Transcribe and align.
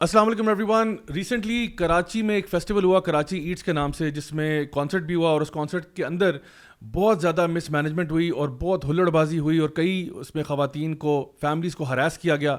السلام 0.00 0.26
علیکم 0.26 0.48
every 0.48 0.64
one 0.68 0.96
recently 1.14 1.66
Karachi 1.66 2.22
میں 2.22 2.34
ایک 2.34 2.48
فیسٹیول 2.48 2.84
ہوا، 2.84 3.00
کراچی 3.00 3.38
ایٹس 3.38 3.62
کے 3.62 3.72
نام 3.72 3.92
سے، 3.92 4.10
جس 4.10 4.32
میں 4.32 4.64
کانسرٹ 4.64 5.02
بھی 5.02 5.14
ہوا 5.14 5.30
اور 5.30 5.40
اس 5.40 5.50
کانسرٹ 5.50 5.94
کے 5.94 6.04
اندر 6.04 6.36
بہت 6.94 7.20
زیادہ 7.20 7.46
مس 7.46 7.70
مینجمنٹ 7.70 8.10
ہوئی 8.10 8.28
اور 8.28 8.48
بہت 8.48 8.84
ہلڑ 8.84 9.10
بازی 9.10 9.38
ہوئی 9.38 9.58
اور 9.58 9.68
کئی 9.68 10.10
اس 10.14 10.34
میں 10.34 10.42
خواتین 10.42 10.94
کو 10.94 11.32
فیملیز 11.40 11.76
کو 11.76 11.84
ہراس 11.84 12.18
کیا 12.18 12.36
گیا۔ 12.36 12.56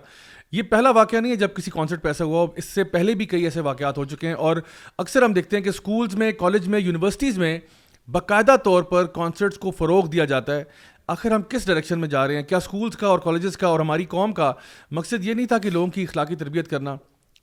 یہ 0.52 0.62
پہلا 0.62 0.90
واقعہ 0.90 1.20
نہیں 1.20 1.32
ہے 1.32 1.36
جب 1.36 1.54
کسی 1.54 1.72
کانسرٹ 1.72 2.04
پہ 2.04 2.08
ایسا 2.08 2.24
ہوا، 2.24 2.48
اس 2.56 2.66
سے 2.66 2.84
پہلے 2.84 3.14
بھی 3.14 3.26
کئی 3.26 3.44
ایسے 3.44 3.60
واقعات 3.60 3.98
ہو 3.98 4.06
چکے 4.06 4.28
ہیں 4.28 4.34
اور 4.34 4.58
اکثر 4.98 5.22
ہم 5.22 5.34
دیکھتے 5.34 5.58
ہیں 5.58 5.64
کہ 5.64 5.70
اسکولز 5.70 6.16
میں 6.16 6.32
کالج 6.32 6.68
میں 6.68 6.80
یونیورسٹیز 6.80 7.38
میں 7.38 7.60
باقاعدہ 8.08 8.56
طور 8.64 8.84
پر 8.84 9.06
کانسرٹس 9.06 9.58
کو 9.58 9.72
فروغ 9.72 10.08
دیا 10.08 10.26
جاتا 10.26 10.56
ہے۔ 10.56 10.64
آخر 11.08 11.32
ہم 11.32 11.42
کس 11.42 11.66
ڈائریکشن 11.66 12.00
میں 12.00 12.08
جا 12.08 12.28
رہے 12.28 12.36
ہیں؟ 12.36 12.44
کیا 12.44 12.58
اسکولس 12.58 12.98
کا 12.98 13.08
اور 13.08 13.20
کالجز 13.20 13.58
کا 13.58 13.68
اور 13.68 13.80
ہماری 13.80 14.06
قوم 14.06 14.32
کا 14.32 14.54
مقصد 14.92 15.26
یہ 15.26 15.34
نہیں 15.34 15.46
تھا 15.46 15.58
کہ 15.58 15.70
لوگوں 15.70 15.88
کی 15.88 16.04
اخلاقی 16.04 16.36
تربیت 16.36 16.68
کرنا؟ 16.68 16.96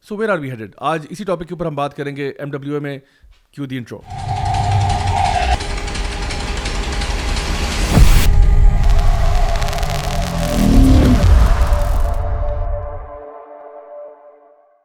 So 0.05 0.16
where 0.16 0.30
are 0.30 0.39
we 0.39 0.50
headed 0.50 0.75
آج 0.84 1.07
اسی 1.11 1.25
ٹاپک 1.25 1.48
کے 1.48 1.55
اوپر 1.55 1.66
ہم 1.66 1.75
بات 1.75 1.96
کریں 1.96 2.17
گے 2.17 2.29
ایم 2.29 2.50
ڈبلیو 2.50 2.75
اے 2.75 2.81
میں 2.81 2.99
کیو 3.53 3.67
دی 3.67 3.76
انٹرو 3.76 4.00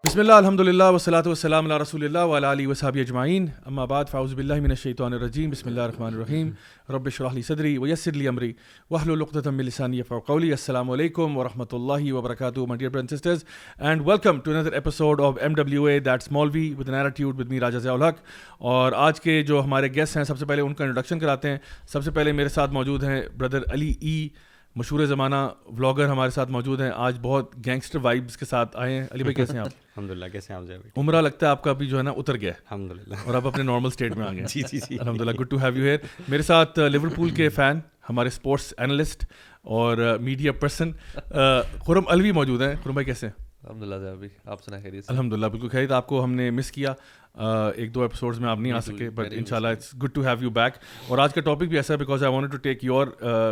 بسم 0.09 0.19
اللہ 0.19 0.33
الحمد 0.33 0.59
للہ 0.59 0.83
وسلاۃ 0.83 1.23
وسلام 1.25 1.63
اللہ 1.63 1.77
رسول 1.77 2.03
اللہ 2.03 2.23
ولا 2.29 2.51
علیہ 2.51 2.67
وصحب 2.67 2.95
اجمعین۔ 2.95 3.45
اما 3.65 3.85
بعد 3.85 4.05
فاؤز 4.11 4.33
بلّہ 4.33 4.59
من 4.61 4.69
الشیطان 4.69 5.13
الرجیم۔ 5.13 5.49
بسم 5.49 5.69
اللہ 5.69 5.81
الرحمن 5.81 6.13
الرحیم۔ 6.13 6.49
رب 6.89 7.09
شرح 7.09 7.37
صدری 7.47 7.77
ویسر 7.77 8.11
لی 8.11 8.27
امری۔ 8.27 8.51
وحل 8.91 9.11
القتم 9.11 9.59
لسانی 9.59 10.01
قولی۔ 10.01 10.49
السلام 10.51 10.91
علیکم 10.91 11.37
ورحمۃ 11.37 11.73
اللہ 11.73 12.11
وبرکاتہ، 12.13 12.59
my 12.59 12.77
dear 12.81 12.89
brothers 12.89 13.01
and 13.01 13.09
sisters 13.09 13.45
and 13.79 14.07
welcome 14.09 14.41
to 14.41 14.55
another 14.55 14.75
episode 14.81 15.23
of 15.27 15.39
MWA 15.51 15.99
that's 16.09 16.33
Molvi 16.37 16.67
with 16.79 16.89
an 16.89 16.99
attitude 17.05 17.37
with 17.41 17.51
me 17.51 17.59
راجا 17.59 17.77
ضیاء 17.77 17.93
الحق 17.93 18.21
اور 18.59 18.91
آج 19.07 19.21
کے 19.21 19.41
جو 19.43 19.63
ہمارے 19.63 19.93
گیسٹ 19.95 20.17
ہیں، 20.17 20.23
سب 20.23 20.39
سے 20.39 20.45
پہلے 20.45 20.61
ان 20.61 20.73
کا 20.73 20.83
انٹروڈکشن 20.83 21.19
کراتے 21.19 21.49
ہیں۔ 21.49 21.57
سب 21.87 22.03
سے 22.03 22.11
پہلے 22.11 22.31
میرے 22.31 22.49
ساتھ 22.49 22.71
موجود 22.71 23.03
ہیں 23.03 23.21
بردر 23.37 23.71
علی 23.71 23.93
ای 24.01 24.27
مشہور 24.75 25.05
زمانہ 25.05 25.35
ولاگر 25.77 26.07
ہمارے 26.07 26.29
ساتھ 26.29 26.51
موجود 26.51 26.81
ہیں۔ 26.81 26.91
آج 26.95 27.17
بہت 27.21 27.65
گینگسٹر 27.65 27.99
وائبس 28.01 28.37
کے 28.37 28.45
ساتھ 28.45 28.77
آئے 28.77 28.93
ہیں۔ 28.93 29.07
علی 29.11 29.23
بھائی 29.23 29.35
کیسے 29.35 29.53
ہیں 29.53 29.59
آپ؟ 29.59 29.65
الحمد 29.97 30.11
للہ 30.11 30.25
کیسے 30.25 30.53
ہیں 30.53 30.59
آپ؟ 30.59 30.99
عمرہ 30.99 31.21
لگتا 31.21 31.45
ہے 31.45 31.51
آپ 31.51 31.63
کا 31.63 31.71
ابھی 31.71 31.87
جو 31.87 31.97
ہے 31.97 32.03
نا 32.03 32.11
اتر 32.11 32.35
گیا 32.35 32.51
الحمد 32.51 32.91
للہ 32.91 33.15
اور 33.25 33.35
آپ 33.35 33.47
اپنے 33.47 33.63
نارمل 33.63 33.87
اسٹیٹ 33.87 34.15
میں 34.17 34.27
آ 34.27 34.31
گئے 34.33 34.43
جی 34.53 34.61
جی 34.71 34.79
جی۔ 34.79 34.97
الحمد 34.99 35.21
للہ 35.21 35.31
good 35.31 35.49
to 35.49 35.57
have 35.57 35.77
you 35.77 35.83
here 35.83 35.97
میرے 36.27 36.41
ساتھ 36.41 36.79
لیور 36.79 37.07
پول 37.15 37.29
کے 37.29 37.49
فین 37.49 37.79
ہمارے 38.09 38.27
اسپورٹس 38.27 38.73
اینالسٹ 38.77 39.25
اور 39.61 39.97
میڈیا 40.21 40.51
پرسن 40.51 40.91
خرم 41.85 42.03
الوی 42.07 42.31
موجود 42.31 42.61
ہیں۔ 42.61 42.73
خرم 42.83 42.93
بھائی 42.93 43.05
کیسے 43.05 43.27
ہیں؟ 43.27 43.48
الحمد 43.63 43.83
للہ 43.83 44.09
ابھی 44.09 44.27
آپ 44.45 44.63
سنا 44.63 44.77
خیریت 44.83 45.03
الحمد 45.07 45.33
للہ 45.33 45.45
بالکل 45.45 45.69
خیریت 45.69 45.91
آپ 45.91 46.07
کو 46.07 46.23
ہم 46.23 46.33
نے 46.33 46.49
مس 46.51 46.71
کیا 46.71 46.93
ایک 47.75 47.93
دو 47.95 48.01
ایپیسوڈز 48.01 48.39
میں 48.39 48.49
آپ 48.49 48.59
نہیں 48.59 48.73
آ 48.73 48.79
سکے 48.79 49.09
بٹ 49.09 49.27
ان 49.31 49.45
شاء 49.45 49.55
اللہ 49.55 49.67
it's 49.67 49.93
good 50.03 50.13
to 50.13 50.21
have 50.21 50.37
you 50.41 50.49
back 50.49 50.73
اور 51.07 51.17
آج 51.17 51.33
کا 51.33 51.41
ٹاپک 51.41 51.67
بھی 51.67 51.77
ایسا 51.77 51.93
ہے 51.93 51.97
because 51.97 52.23
I 52.23 52.33
want 52.33 52.51
to 52.51 52.57
take 52.57 52.83
your 52.83 53.07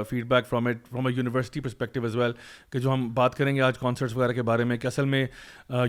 feedback 0.25 0.47
from 0.47 0.67
it 0.67 0.87
from 0.89 1.05
a 1.05 1.13
university 1.13 1.59
perspective 1.59 2.03
as 2.03 2.15
well 2.15 2.31
کہ 2.69 2.79
جو 2.79 2.93
ہم 2.93 3.13
بات 3.13 3.35
کریں 3.35 3.55
گے 3.55 3.61
آج 3.61 3.77
کانسرٹس 3.77 4.15
وغیرہ 4.17 4.33
کے 4.33 4.41
بارے 4.41 4.63
میں 4.63 4.77
کہ 4.77 4.87
اصل 4.87 5.05
میں 5.05 5.25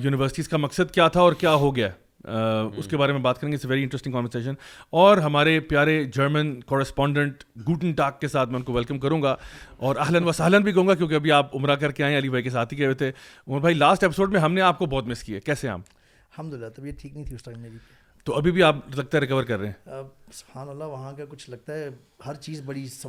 یونیورسٹیز 0.02 0.48
کا 0.48 0.56
مقصد 0.56 0.90
کیا 0.90 1.08
تھا 1.08 1.20
اور 1.20 1.32
کیا 1.32 1.54
ہو 1.54 1.74
گیا 1.76 1.88
اس 2.24 2.86
کے 2.86 2.96
بارے 2.96 3.12
میں 3.12 3.20
بات 3.20 3.40
کریں 3.40 3.52
گے 3.52 3.56
اٹس 3.56 3.64
ویری 3.64 3.82
انٹرسٹنگ 3.82 4.12
کانورسیشن 4.12 4.54
اور 4.90 5.16
ہمارے 5.16 5.60
پیارے 5.60 6.04
جرمن 6.04 6.60
کورسپونڈنٹ 6.60 7.44
گوٹن 7.66 7.92
ٹاک 7.92 8.20
کے 8.20 8.28
ساتھ 8.28 8.48
میں 8.48 8.58
ان 8.58 8.64
کو 8.64 8.72
ویلکم 8.72 8.98
کروں 8.98 9.22
گا 9.22 9.34
اور 9.76 9.96
اہلن 9.96 10.24
و 10.24 10.32
سہلن 10.32 10.62
بھی 10.62 10.72
کہوں 10.72 10.86
گا 10.88 10.94
کیونکہ 10.94 11.14
ابھی 11.14 11.32
آپ 11.32 11.56
عمرہ 11.56 11.74
کر 11.74 11.92
کے 11.92 12.04
آئے 12.04 12.18
علی 12.18 12.28
بھائی 12.28 12.42
کے 12.42 12.50
ساتھ 12.50 12.74
ہی 12.74 12.78
گئے 12.78 12.86
ہوئے 12.86 12.94
تھے۔ 12.94 13.10
عمر 13.48 13.60
بھائی 13.60 13.74
لاسٹ 13.74 14.02
ایپیسوڈ 14.02 14.32
میں 14.32 14.40
ہم 14.40 14.52
نے 14.52 14.60
آپ 14.60 14.78
کو 14.78 14.86
بہت 14.86 15.06
مس 15.06 15.22
کیا 15.22 15.38
کیسے 15.40 15.68
ہم 15.68 15.80
الحمد 15.80 16.54
للہ 16.54 16.66
طبیعت 16.76 17.00
ٹھیک 17.00 17.12
نہیں 17.14 17.24
تھی 17.24 17.34
اس 17.34 17.42
ٹائم 17.42 17.60
میری 17.60 17.76
تو 18.26 18.34
ابھی 18.34 18.50
بھی 18.50 18.62
آپ 18.62 18.76
لگتا 18.94 19.16
ہے 19.18 19.22
ریکور 19.22 19.44
کر 19.44 19.58
رہے 19.58 19.68
ہیں؟ 19.68 20.02
سبحان 20.32 20.68
اللہ 20.68 20.84
وہاں 20.84 21.12
کا 21.12 21.24
کچھ 21.28 21.50
لگتا 21.50 21.74
ہے 21.74 21.88
ہر 22.26 22.34
چیز 22.34 22.60
بڑی 22.64 22.86
سب 22.88 23.08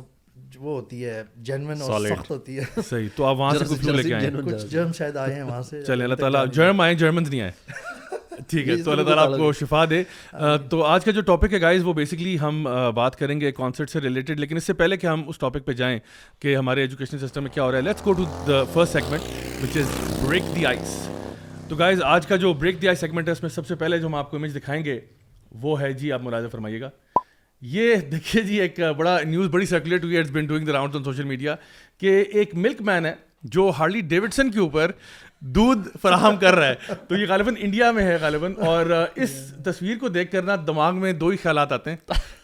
وہ 0.56 0.74
ہوتی 0.76 1.04
ہے 1.04 1.22
جینون 1.36 1.82
اور 1.82 2.06
سخت 2.08 2.30
ہوتی 2.30 2.58
ہے۔ 2.58 2.64
صحیح 2.90 3.08
تو 3.16 3.24
آپ 3.24 3.36
وہاں 3.36 3.58
سے 3.58 3.64
کچھ 3.64 3.84
لے 3.86 4.02
کے 4.02 4.14
آئے 4.14 4.30
کچھ 4.44 4.66
جرم 4.66 4.92
شاید 4.92 5.16
آئے 5.16 5.34
ہیں 5.34 5.42
وہاں 5.42 5.62
سے 5.62 5.82
چلے 5.82 6.04
اللہ 6.04 6.14
تعالیٰ 6.14 6.44
جرم 6.52 6.80
آئے 6.80 6.94
جرمنز 6.94 7.30
نہیں 7.30 7.40
آئے۔ 7.40 7.52
ٹھیک 8.48 8.68
ہے 8.68 8.76
تو 8.82 8.90
اللہ 8.90 9.02
تعالیٰ 9.02 9.26
آپ 9.26 9.36
کو 9.38 9.52
شفا 9.52 9.84
دے۔ 9.90 10.02
تو 10.70 10.82
آج 10.84 11.04
کا 11.04 11.10
جو 11.10 11.20
ٹاپک 11.20 11.52
ہے 11.52 11.60
گائز 11.60 11.84
وہ 11.84 11.92
بیسکلی 11.92 12.38
ہم 12.40 12.62
بات 12.94 13.16
کریں 13.18 13.40
گے 13.40 13.52
کانسرٹ 13.52 13.90
سے 13.90 14.00
ریلیٹڈ 14.00 14.40
لیکن 14.40 14.56
اس 14.56 14.64
سے 14.64 14.72
پہلے 14.72 14.96
کہ 14.96 15.06
ہم 15.06 15.22
اس 15.28 15.38
ٹاپک 15.38 15.64
پہ 15.66 15.72
جائیں 15.72 15.98
کہ 16.40 16.56
ہمارے 16.56 16.80
ایجوکیشن 16.80 17.18
سسٹم 17.18 17.42
میں 17.42 17.50
کیا 17.50 17.64
ہو 17.64 17.70
رہا 17.70 17.78
ہے 17.78 17.82
let's 17.82 18.06
go 18.06 18.12
to 18.12 18.24
the 18.46 18.62
first 18.64 18.92
segment 18.92 19.22
which 19.62 19.76
is 19.76 19.96
break 20.24 20.54
the 20.56 20.66
ice 20.66 20.96
تو 21.68 21.76
گائز 21.76 22.02
آج 22.02 22.26
کا 22.26 22.36
جو 22.36 22.52
بریک 22.54 22.80
دی 22.82 22.88
آئی 22.88 22.96
سیگمنٹ 22.96 23.26
ہے 23.26 23.32
اس 23.32 23.42
میں 23.42 23.50
سب 23.50 23.66
سے 23.66 23.74
پہلے 23.74 23.98
جو 23.98 24.06
ہم 24.06 24.14
آپ 24.14 24.30
کو 24.30 24.36
امیج 24.36 24.56
دکھائیں 24.56 24.84
گے 24.84 24.98
وہ 25.62 25.80
ہے 25.80 25.92
جی 25.92 26.12
آپ 26.12 26.22
ملاحظہ 26.22 26.48
فرمائیے 26.48 26.80
گا۔ 26.80 26.88
یہ 27.62 27.94
دیکھیے 28.12 28.42
جی 28.42 28.60
ایک 28.60 28.80
بڑا 28.96 29.18
نیوز 29.24 29.48
بڑی 29.50 29.66
سرکولیٹ 29.66 30.04
ہوئی 30.04 30.16
it's 30.18 30.30
been 30.30 30.46
doing 30.46 30.66
the 30.66 30.72
round 30.72 30.96
on 30.96 31.04
social 31.04 31.24
media 31.24 31.54
کہ 31.98 32.22
ایک 32.32 32.54
ملک 32.54 32.80
مین 32.82 33.06
ہے 33.06 33.12
جو 33.42 33.70
ہارلی 33.78 34.00
ڈیوڈسن 34.00 34.50
کے 34.50 34.58
اوپر 34.58 34.90
دودھ 35.40 35.88
فراہم 36.02 36.36
کر 36.36 36.54
رہا 36.54 36.68
ہے۔ 36.68 36.74
تو 37.08 37.16
یہ 37.16 37.26
غالباً 37.28 37.54
انڈیا 37.58 37.90
میں 37.90 38.02
ہے 38.04 38.18
غالباً۔ 38.20 38.52
اور 38.56 39.04
اس 39.14 39.30
تصویر 39.64 39.96
کو 39.98 40.08
دیکھ 40.08 40.32
کر 40.32 40.42
نا 40.42 40.56
دماغ 40.66 40.96
میں 40.96 41.12
دو 41.12 41.28
ہی 41.28 41.36
خیالات 41.36 41.72
آتے 41.72 41.90
ہیں 41.90 41.96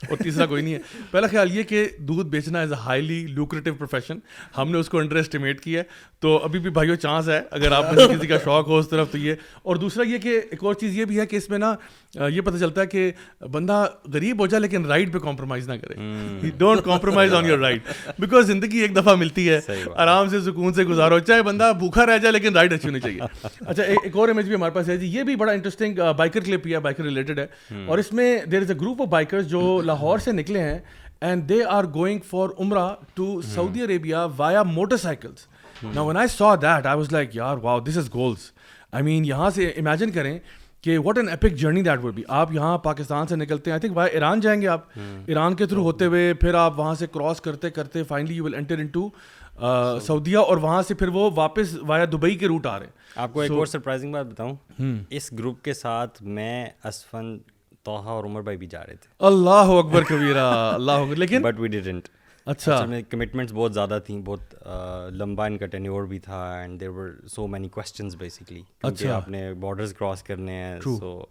اور 0.09 0.17
تیسرا 0.17 0.47
کوئی 0.47 0.63
نہیں 0.63 0.75
ہے۔ 0.75 0.79
پہلا 1.11 1.27
خیال 1.27 1.59
یہ 1.59 1.63
کہ 1.63 1.89
دودھ 1.99 2.29
بیچنا 2.29 2.61
is 2.61 2.73
a 2.73 2.79
highly 2.79 3.27
lucrative 3.27 3.75
profession 3.75 4.19
ہم 4.59 4.71
نے 4.71 4.79
اس 4.79 4.89
کو 4.89 4.99
انڈر 4.99 5.17
اسٹیمیٹ 5.17 5.61
کیا 5.61 5.79
ہے۔ 5.79 5.85
تو 6.21 6.37
ابھی 6.45 6.61
بھی 6.61 6.71
بھائیو 6.71 6.95
چانس 6.95 7.29
ہے۔ 7.29 7.41
اگر 7.51 7.73
آپ 7.73 7.85
میں 7.95 8.07
کسی 8.07 8.27
کا 8.27 8.39
شوق 8.45 8.69
ہو 8.69 8.79
اس 8.79 8.89
طرف 8.89 9.11
تو 9.11 9.19
یہ۔ 9.19 9.35
اور 9.63 9.77
دوسرا 9.77 10.03
یہ 10.03 10.19
کہ 10.19 10.41
ایک 10.51 10.65
اور 10.65 10.75
چیز 10.75 10.99
یہ 10.99 11.05
بھی 11.05 11.21
ہے 11.21 11.27
کہ 11.27 11.37
اس 11.37 11.51
میں 11.51 11.59
نا 11.59 11.75
یہ 12.29 12.41
پتہ 12.41 12.57
چلتا 12.57 12.81
ہے 12.81 12.87
کہ 12.87 13.13
بندہ 13.51 13.87
غریب 14.13 14.41
ہو 14.41 14.47
جائے 14.47 14.61
لیکن 14.61 14.85
رائٹ 14.85 15.13
پہ 15.13 15.19
کمپرومائز 15.19 15.69
نہ 15.69 15.75
کرے۔ 15.75 15.95
Don't 16.59 16.81
compromise 16.85 17.35
on 17.35 17.45
your 17.47 17.59
right 17.59 17.83
because 18.19 18.47
زندگی 18.47 18.79
ایک 18.79 18.97
دفعہ 18.97 19.15
ملتی 19.15 19.51
ہے۔ 19.51 19.61
آرام 19.97 20.29
سے 20.29 20.41
سکون 20.41 20.73
سے 20.73 20.85
گزارو۔ 20.85 21.19
چاہے 21.19 21.43
بندہ 21.43 21.73
بھوکھا 21.79 22.07
رہ 22.07 22.19
جائے 22.19 22.33
لیکن 22.33 22.55
رائٹ 22.55 22.73
اچھی 22.73 22.86
ہونی 22.87 23.01
چاہیے؟ 23.01 23.21
اچھا 23.61 23.83
ایک 23.85 24.17
اور 24.17 24.29
امیج 24.29 24.47
بھی 24.47 24.55
ہمارے 24.55 24.75
پاس 24.75 24.89
ہے 24.89 24.97
جی 24.97 25.07
یہ 25.09 25.23
بھی 25.23 25.37
بڑا 25.37 25.53
انٹرسٹنگ 25.53 25.99
بائکر 26.17 26.41
کلپ 26.41 26.67
ہے 26.67 26.79
بائکر 26.81 27.05
ریلیٹڈ 27.05 27.39
ہے۔ 27.39 27.47
اور 27.87 27.99
اس 27.99 28.13
میں 28.13 28.29
there 28.47 28.63
is 28.63 28.71
a 28.71 28.77
group 28.81 29.03
of 29.03 29.09
biker 29.09 29.41
جو 29.45 29.61
لاہور 29.85 30.19
سے 30.19 30.33
نکلے 30.33 30.63
ہیں 30.63 30.79
and 31.21 31.49
they 31.49 31.63
are 31.69 31.85
going 31.95 32.19
for 32.31 32.49
Umrah 32.59 32.89
to 33.15 33.41
Saudi 33.45 33.83
Arabia 33.83 34.17
via 34.37 34.63
motorcycles 34.97 35.47
نا 35.95 36.03
when 36.03 36.17
I 36.17 36.29
saw 36.29 36.55
that 36.57 36.87
I 36.87 36.97
was 36.97 37.13
like 37.13 37.37
یار 37.37 37.57
wow 37.63 37.81
this 37.81 37.97
is 37.97 38.09
goals 38.15 38.51
I 38.93 39.05
مین 39.05 39.25
یہاں 39.25 39.51
سے 39.51 39.69
امیجن 39.69 40.11
کریں 40.11 40.39
کہ 40.85 40.99
what 40.99 41.19
an 41.19 41.29
epic 41.29 41.55
journey 41.55 41.83
that 41.83 42.05
would 42.05 42.15
be 42.15 42.23
آپ 42.29 42.53
یہاں 42.53 42.77
پاکستان 42.79 43.27
سے 43.27 43.37
نکلتے 43.37 43.71
ہیں 43.71 43.73
آئی 43.73 43.81
تھنک 43.81 43.93
بھائی 43.93 44.11
ایران 44.13 44.41
جائیں 44.41 44.61
گے 44.63 44.69
آپ۔ 44.69 44.81
ایران 45.27 45.55
کے 45.55 45.67
تھرو 45.67 45.83
ہوتے 45.83 46.05
ہوئے 46.05 46.33
پھر 46.35 46.55
آپ 46.55 46.79
وہاں 46.79 46.95
سے 46.95 47.07
کراس 47.07 47.41
کرتے 47.41 47.71
کرتے 47.71 48.03
finally 48.03 48.35
you 48.35 48.45
will 48.45 48.55
enter 48.55 48.79
into 48.87 49.09
سعودیہ 50.03 50.39
اور 50.39 50.57
وہاں 50.57 50.83
سے 50.83 50.95
پھر 50.95 51.09
وہ 51.09 51.31
واپس 51.35 51.77
وایا 51.81 52.05
دبئی 52.05 52.37
کے 52.37 52.47
روٹ 52.47 52.67
آ 52.67 52.79
رہے 52.79 52.87
ہیں۔ 52.87 52.93
آپ 53.17 53.33
کو 53.33 53.41
ایک 53.41 53.51
اور 53.51 53.67
سرپرائزنگ 53.67 54.13
بات 54.13 54.27
بتاؤں۔ 54.27 54.57
اس 55.11 55.33
گروپ 55.33 55.63
کے 55.63 55.75
ساتھ 55.75 56.23
میں 56.23 56.67
اسفن 56.85 57.39
توحا 57.83 58.11
اور 58.11 58.25
عمر 58.25 58.43
بھائی 58.43 58.57
بھی 58.57 58.67
جا 58.67 58.87
رہے 58.87 58.95
تھے۔ 58.95 59.15
اللہ 59.19 59.51
اکبر 59.51 60.03
کبیرہ 60.03 60.73
اللہ 60.75 60.93
اکبر۔ 60.93 61.17
لیکن 61.17 61.43
بٹ 61.43 61.61
وی 61.61 61.69
ڈیڈنٹ 61.69 62.09
اچھا۔ 62.47 62.85
کمٹمنٹس 63.11 63.53
بہت 63.53 63.75
زیادہ 63.75 63.99
تھیں 64.07 64.23
بہت 64.25 64.69
لمبا 65.13 65.47
ان 65.47 65.59
کا 65.59 65.67
ٹینیور 65.67 66.05
بھی 66.05 66.19
تھا 66.19 66.55
and 66.55 66.81
there 66.81 66.89
were 66.89 67.27
so 67.27 67.47
many 67.47 67.69
questions 67.69 68.17
basically 68.17 68.63
کیونکہ 68.79 69.07
آپ 69.07 69.29
نے 69.29 69.55
بارڈرز 69.55 69.95
کراس 69.95 70.23
کرنے 70.23 70.53
ہیں 70.53 70.81
so 70.81 71.25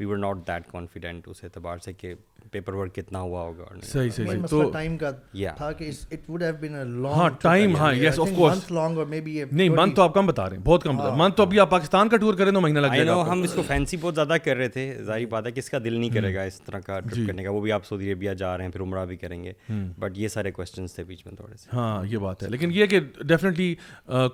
we 0.00 0.06
were 0.06 0.16
not 0.16 0.36
that 0.46 0.72
confident 0.72 1.28
اس 1.28 1.44
اعتبار 1.44 1.78
سے 1.78 1.92
کہ 1.92 2.14
پیپر 2.50 2.72
ورک 2.72 2.94
کتنا 2.94 3.20
ہوا 3.20 3.42
ہوگا 3.42 3.64
صحیح 3.82 4.10
صحیح 4.10 4.46
تو 4.50 4.70
ٹائم 4.70 4.96
کا 4.98 5.10
تھا 5.56 5.72
کہ 5.72 5.90
it 6.10 6.30
would 6.30 6.42
have 6.42 6.54
been 6.60 6.74
a 6.74 6.84
long 6.84 7.14
ہاں 7.16 7.28
ٹائم 7.42 7.76
ہاں 7.76 7.94
یس 7.94 8.18
اف 8.18 8.28
کورس 8.36 8.70
لانگ 8.70 8.98
اور 8.98 9.06
مے 9.06 9.20
بی 9.20 9.42
نہیں 9.52 9.68
منتھ 9.68 9.96
تو 9.96 10.02
آپ 10.02 10.14
کم 10.14 10.26
بتا 10.26 10.48
رہے 10.50 10.56
ہیں 10.56 10.64
بہت 10.64 10.82
کم 10.82 10.96
بتا 10.96 11.14
منتھ 11.14 11.36
تو 11.36 11.42
ابھی 11.42 11.60
آپ 11.60 11.70
پاکستان 11.70 12.08
کا 12.08 12.16
ٹور 12.16 12.34
کریں 12.34 12.52
تو 12.52 12.60
مہینہ 12.60 12.78
لگ 12.78 12.86
جائے 12.86 13.06
گا 13.06 13.22
ہم 13.32 13.42
اس 13.42 13.52
کو 13.52 13.62
فینسی 13.66 13.96
بہت 14.00 14.14
زیادہ 14.14 14.36
کر 14.44 14.56
رہے 14.56 14.68
تھے۔ 14.68 14.94
ظاہر 15.02 15.26
بات 15.26 15.46
ہے 15.46 15.52
کس 15.52 15.70
کا 15.70 15.78
دل 15.84 15.92
نہیں 15.92 16.10
کرے 16.10 16.34
گا 16.34 16.42
اس 16.42 16.60
طرح 16.60 16.78
کا 16.78 17.00
ٹرپ 17.00 17.26
کرنے 17.26 17.42
کا۔ 17.42 17.50
وہ 17.50 17.60
بھی 17.60 17.72
آپ 17.72 17.86
سعودی 17.86 18.10
عربیہ 18.12 18.30
جا 18.30 18.56
رہے 18.56 18.64
ہیں 18.64 18.72
پھر 18.72 18.80
عمرہ 18.80 19.04
بھی 19.06 19.16
کریں 19.16 19.44
گے۔ 19.44 19.52
بٹ 19.98 20.18
یہ 20.18 20.28
سارے 20.28 20.50
کوشچنس 20.50 20.94
تھے 20.94 21.04
بیچ 21.04 21.26
میں 21.26 21.34
تھوڑے 21.36 21.56
سے۔ 21.56 21.68
ہاں 21.72 22.06
یہ 22.06 22.18
بات 22.18 22.42
ہے۔ 22.42 22.48
لیکن 22.48 22.70
یہ 22.72 22.86
کہ 22.86 23.00
ڈیفینیٹلی 23.20 23.74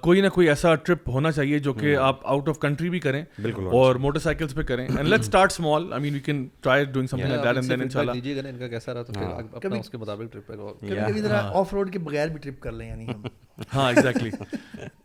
کوئی 0.01 0.21
نہ 0.21 0.29
کوئی 0.29 0.49
ایسا 0.49 0.75
ٹرپ 0.75 1.09
ہونا 1.09 1.33
چاہیے 1.33 1.59
جو 1.59 1.73
کہ 1.73 1.97
آپ 1.97 2.21
آؤٹ 2.27 2.49
آف 2.49 2.59
کنٹری 2.59 2.91
بھی 2.91 3.01
کریں 3.01 3.25
بالکل 3.43 3.67
اور 3.73 3.95
موٹر 3.97 4.19
سائیکلس 4.19 4.55
پہ 4.55 4.63
کریں۔ 4.63 4.87
And 4.97 5.09
let 5.09 5.21
start 5.21 5.53
small 5.53 5.93
I 5.93 6.03
mean 6.03 6.15
we 6.15 6.21
can 6.21 6.47
try 6.61 6.85
doing 6.85 7.07
something 7.17 7.29
like 7.29 7.45
that 7.45 7.57
and 7.57 7.71
then 7.71 7.83
انشاءاللہ 7.83 8.06
دیجیے 8.13 8.37
گا 8.37 8.49
ان 8.49 8.59
کا 8.59 8.69
کیسا 8.69 8.95
رہا 8.95 9.03
تو 9.03 9.13
پھر 9.13 9.23
اپنا 9.55 9.77
اس 9.77 9.91
کے 9.91 9.97
مطابق 9.97 10.33
ٹرپ 10.33 10.47
پہ 10.47 10.53
کبھی 10.81 10.97
کبھی 11.03 11.21
ذرا 11.21 11.41
آف 11.55 11.73
روڈ 11.75 11.93
کے 11.93 11.99
بغیر 12.01 12.29
بھی 12.29 12.39
ٹرپ 12.39 12.61
کر 12.61 12.73
لیں 12.73 12.89
یعنی 12.89 13.07
ہم۔ 13.07 13.23
ہاں 13.75 13.89
ایگزیکٹلی 13.89 14.31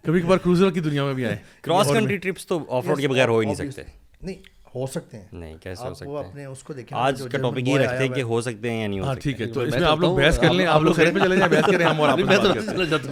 کبھی 0.03 0.21
کبھار 0.21 0.37
کروزر 0.37 0.71
کی 0.71 0.79
دنیا 0.79 1.03
میں 1.05 1.13
بھی 1.13 1.25
آئے۔ 1.25 1.37
کراس 1.61 1.87
کنٹری 1.89 2.17
ٹرپس 2.17 2.45
تو 2.47 2.59
آف 2.69 2.87
روڈ 2.87 2.99
کے 3.01 3.07
بغیر 3.07 3.27
ہو 3.27 3.39
ہی 3.39 3.45
نہیں 3.45 3.55
سکتے۔ 3.55 3.83
نہیں۔ 4.21 4.60
ہو 4.71 4.85
سکتے 4.87 5.17
ہیں۔ 5.17 5.25
نہیں 5.33 5.55
کیسے 5.61 5.87
ہو 5.99 6.11
وہ 6.11 6.17
اپنے 6.19 6.45
اس 6.45 6.61
کو 6.63 6.73
دیکھیں 6.73 6.97
آج 6.97 7.21
کا 7.21 7.37
ٹاپک 7.39 7.67
یہ 7.67 7.77
رکھتے 7.79 7.97
ہیں 7.97 8.07
کہ 8.09 8.21
ہو 8.23 8.39
سکتے 8.41 8.69
ہیں 8.69 8.81
یا 8.81 8.87
نہیں 8.87 8.99
ہو 8.99 9.05
ہاں 9.05 9.13
سکتے 9.13 9.21
ٹھیک 9.23 9.41
ہے 9.41 9.47
تو 9.47 9.61
اس 9.61 9.73
میں 9.73 9.87
آپ 9.87 9.99
لوگ 9.99 10.15
بحث 10.17 10.39
کر 10.39 10.53
لیں 10.53 10.65
آپ 10.67 10.81
لوگ 10.81 10.93
سائڈ 10.93 11.13
پہ 11.13 11.19
چلے 11.19 11.35
جائیں 11.37 11.51
بحث 11.51 11.65
کریں 11.65 11.85
ہم 11.85 12.01
اور 12.01 12.09
آپ 12.09 12.19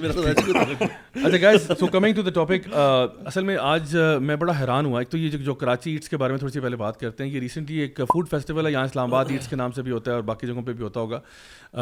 اچھا 1.16 1.38
guys 1.42 1.68
so 1.80 1.88
coming 1.88 2.14
to 2.14 2.22
the 2.22 2.30
topic 2.32 2.68
اصل 3.26 3.44
میں 3.44 3.58
آج 3.62 3.96
میں 4.22 4.36
بڑا 4.36 4.54
حیران 4.60 4.86
ہوا۔ 4.86 5.00
ایک 5.00 5.10
تو 5.10 5.18
یہ 5.18 5.30
جو 5.40 5.54
کراچی 5.56 5.92
ایٹس 5.92 6.10
کے 6.10 6.18
بارے 6.18 6.34
میں 6.34 6.40
تھوڑی 6.40 6.54
سی 6.54 6.60
پہلے 6.60 6.76
بات 6.78 7.00
کرتے 7.00 7.24
ہیں 7.24 7.32
یہ 7.32 7.40
ریسنٹلی 7.40 7.78
ایک 7.78 8.00
فوڈ 8.08 8.30
فیسٹیول 8.30 8.66
ہے 8.66 8.72
یہاں 8.72 8.84
اسلام 8.86 9.10
آباد 9.10 9.26
ایٹس 9.30 9.48
کے 9.48 9.56
نام 9.56 9.72
سے 9.72 9.82
بھی 9.82 9.92
ہوتا 9.92 10.12
ہے 10.12 10.16
اور 10.16 10.24
باقی 10.24 10.48
جگہوں 10.48 10.62
پہ 10.62 10.74
بھی 10.74 10.84
ہوتا 10.84 11.00
ہوگا۔ 11.00 11.20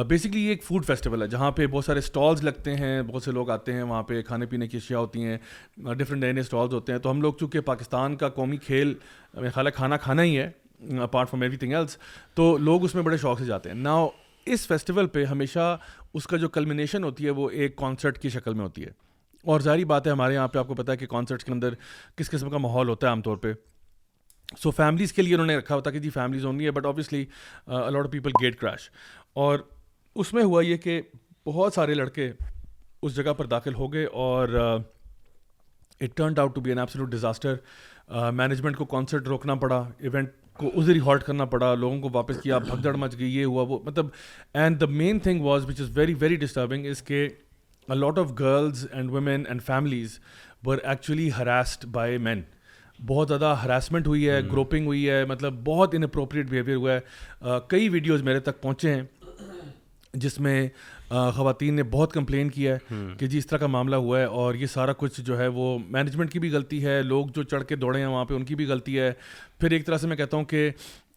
بیسکلی 0.03 0.43
یہ 0.43 0.49
ایک 0.49 0.63
فوڈ 0.63 0.85
فیسٹیول 0.85 1.21
ہے 1.21 1.27
جہاں 1.27 1.51
پہ 1.51 1.67
بہت 1.67 1.85
سارے 1.85 1.99
اسٹالز 1.99 2.43
لگتے 2.43 2.75
ہیں 2.75 3.01
بہت 3.03 3.23
سے 3.23 3.31
لوگ 3.31 3.49
آتے 3.49 3.73
ہیں 3.73 3.83
وہاں 3.83 4.01
پہ 4.03 4.21
کھانے 4.21 4.45
پینے 4.45 4.67
کی 4.67 4.77
اشیاء 4.77 4.99
ہوتی 4.99 5.23
ہیں 5.23 5.37
ڈفرینٹ 5.93 6.23
نئے 6.23 6.31
نئے 6.31 6.41
اسٹالز 6.41 6.73
ہوتے 6.73 6.91
ہیں۔ 6.91 6.99
تو 6.99 7.11
ہم 7.11 7.21
لوگ 7.21 7.33
چونکہ 7.33 7.59
پاکستان 7.61 8.15
کا 8.15 8.29
قومی 8.31 8.57
کھیل 8.57 8.93
میرا 9.37 9.49
خیال 9.49 9.65
ہے 9.65 9.71
کھانا 9.71 9.97
کھانا 9.97 10.23
ہی 10.23 10.39
ہے 10.39 10.51
apart 11.01 11.29
from 11.29 11.41
every 11.41 11.57
thing 11.57 11.73
else 11.73 11.97
تو 12.35 12.57
لوگ 12.57 12.83
اس 12.83 12.95
میں 12.95 13.03
بڑے 13.03 13.17
شوق 13.17 13.39
سے 13.39 13.45
جاتے 13.45 13.69
ہیں۔ 13.69 13.75
نا 13.75 13.95
اس 14.45 14.67
فیسٹیول 14.67 15.07
پہ 15.07 15.25
ہمیشہ 15.25 15.77
اس 16.13 16.27
کا 16.27 16.37
جو 16.37 16.49
کلمنیشن 16.49 17.03
ہوتی 17.03 17.25
ہے، 17.25 17.29
وہ 17.29 17.49
ایک 17.49 17.75
کانسرٹ 17.75 18.19
کی 18.19 18.29
شکل 18.29 18.53
میں 18.53 18.63
ہوتی 18.63 18.83
ہے۔ 18.83 18.89
اور 19.43 19.59
ظاہری 19.59 19.85
بات 19.85 20.07
ہے، 20.07 20.11
ہمارے 20.11 20.33
یہاں 20.33 20.47
پہ 20.47 20.59
آپ 20.59 20.67
کو 20.67 20.75
پتہ 20.75 20.91
ہے 20.91 20.97
کہ 20.97 21.05
کانسرٹس 21.05 21.45
کے 21.45 21.51
اندر 21.51 21.73
کس 22.15 22.29
قسم 22.29 22.49
کا 22.49 22.57
ماحول 22.57 22.89
ہوتا 22.89 23.07
ہے 23.07 23.09
عام 23.09 23.21
طور 23.21 23.37
پہ۔ 23.37 23.53
سو 24.57 24.71
فیملیز 24.71 25.13
کے 25.13 25.21
لیے 25.21 25.33
انہوں 25.33 25.47
نے 25.47 25.57
رکھا 25.57 25.75
ہوتا 25.75 25.91
کہ 25.91 25.99
جی 25.99 26.09
فیملیز 26.09 26.45
اونلی 26.45 26.65
ہے 26.65 26.71
but 26.71 26.85
obviously 26.85 27.25
a lot 27.65 28.05
of 28.05 28.11
people 28.11 28.31
gate 28.41 28.59
crash 28.59 28.89
اور 29.33 29.59
اس 30.15 30.33
میں 30.33 30.43
ہوا 30.43 30.61
یہ 30.61 30.77
کہ 30.77 31.01
بہت 31.45 31.73
سارے 31.73 31.93
لڑکے 31.93 32.31
اس 33.01 33.15
جگہ 33.15 33.33
پر 33.33 33.45
داخل 33.45 33.73
ہو 33.73 33.93
گئے 33.93 34.05
اور 34.05 34.47
it 36.01 36.17
turned 36.17 36.39
out 36.39 36.55
to 36.55 36.61
be 36.61 36.71
an 36.71 36.79
absolute 36.79 37.11
disaster 37.11 37.55
management 38.09 38.77
کو 38.77 38.85
کانسرٹ 38.85 39.27
روکنا 39.27 39.55
پڑا 39.55 39.89
ایونٹ 39.97 40.29
کو 40.53 40.71
ادھر 40.75 40.95
ہی 40.95 40.99
ہالٹ 40.99 41.23
کرنا 41.23 41.45
پڑا 41.45 41.75
لوگوں 41.75 42.01
کو 42.01 42.09
واپس 42.13 42.41
کیا 42.41 42.57
بھگدڑ 42.57 42.95
مچ 42.95 43.19
گئی 43.19 43.37
یہ 43.37 43.45
ہوا 43.45 43.63
وہ 43.63 43.79
مطلب 43.83 44.07
and 44.53 44.81
the 44.81 44.85
main 44.85 45.19
thing 45.19 45.41
was 45.41 45.65
which 45.65 45.81
is 45.81 45.97
very 45.97 46.13
very 46.13 46.35
disturbing 46.35 46.85
is 46.85 47.03
کہ 47.03 47.27
lot 47.89 48.19
of 48.19 48.31
girls 48.39 48.87
and 48.91 49.11
women 49.11 49.43
and 49.47 49.63
families 49.63 50.19
were 50.65 50.77
actually 50.83 51.29
harassed 51.37 51.85
by 51.85 52.17
men 52.17 52.41
بہت 53.05 53.27
زیادہ 53.27 53.55
ہراسمنٹ 53.63 54.07
ہوئی 54.07 54.29
ہے 54.29 54.41
گروپنگ 54.41 54.85
ہوئی 54.85 55.09
ہے 55.09 55.25
مطلب 55.25 55.53
بہت 55.65 55.95
ان 55.95 56.03
اپروپریٹ 56.03 56.49
بیہیویئر 56.49 56.77
ہوا 56.77 56.93
ہے۔ 56.93 56.99
کئی 57.67 57.89
ویڈیوز 57.89 58.21
میرے 58.23 58.39
تک 58.39 58.61
پہنچے 58.61 58.95
ہیں 58.95 59.03
جس 60.13 60.39
میں 60.39 60.69
خواتین 61.09 61.73
نے 61.73 61.83
بہت 61.83 62.13
کمپلین 62.13 62.49
کیا 62.49 62.75
ہے 62.75 62.95
کہ 63.17 63.27
جی 63.27 63.37
اس 63.37 63.47
طرح 63.47 63.57
کا 63.57 63.67
معاملہ 63.67 63.95
ہوا 63.95 64.19
ہے 64.19 64.23
اور 64.23 64.55
یہ 64.55 64.65
سارا 64.65 64.93
کچھ 64.97 65.21
جو 65.21 65.39
ہے 65.39 65.47
وہ 65.47 65.79
مینجمنٹ 65.89 66.31
کی 66.31 66.39
بھی 66.39 66.51
غلطی 66.51 66.85
ہے 66.85 67.01
لوگ 67.01 67.27
جو 67.35 67.43
چڑھ 67.43 67.63
کے 67.63 67.75
دوڑے 67.75 67.99
ہیں 67.99 68.07
وہاں 68.07 68.25
پہ 68.25 68.33
ان 68.33 68.45
کی 68.45 68.55
بھی 68.55 68.65
غلطی 68.65 68.99
ہے۔ 68.99 69.13
پھر 69.59 69.71
ایک 69.71 69.85
طرح 69.85 69.97
سے 69.97 70.07
میں 70.07 70.15
کہتا 70.15 70.37
ہوں 70.37 70.43
کہ 70.43 70.69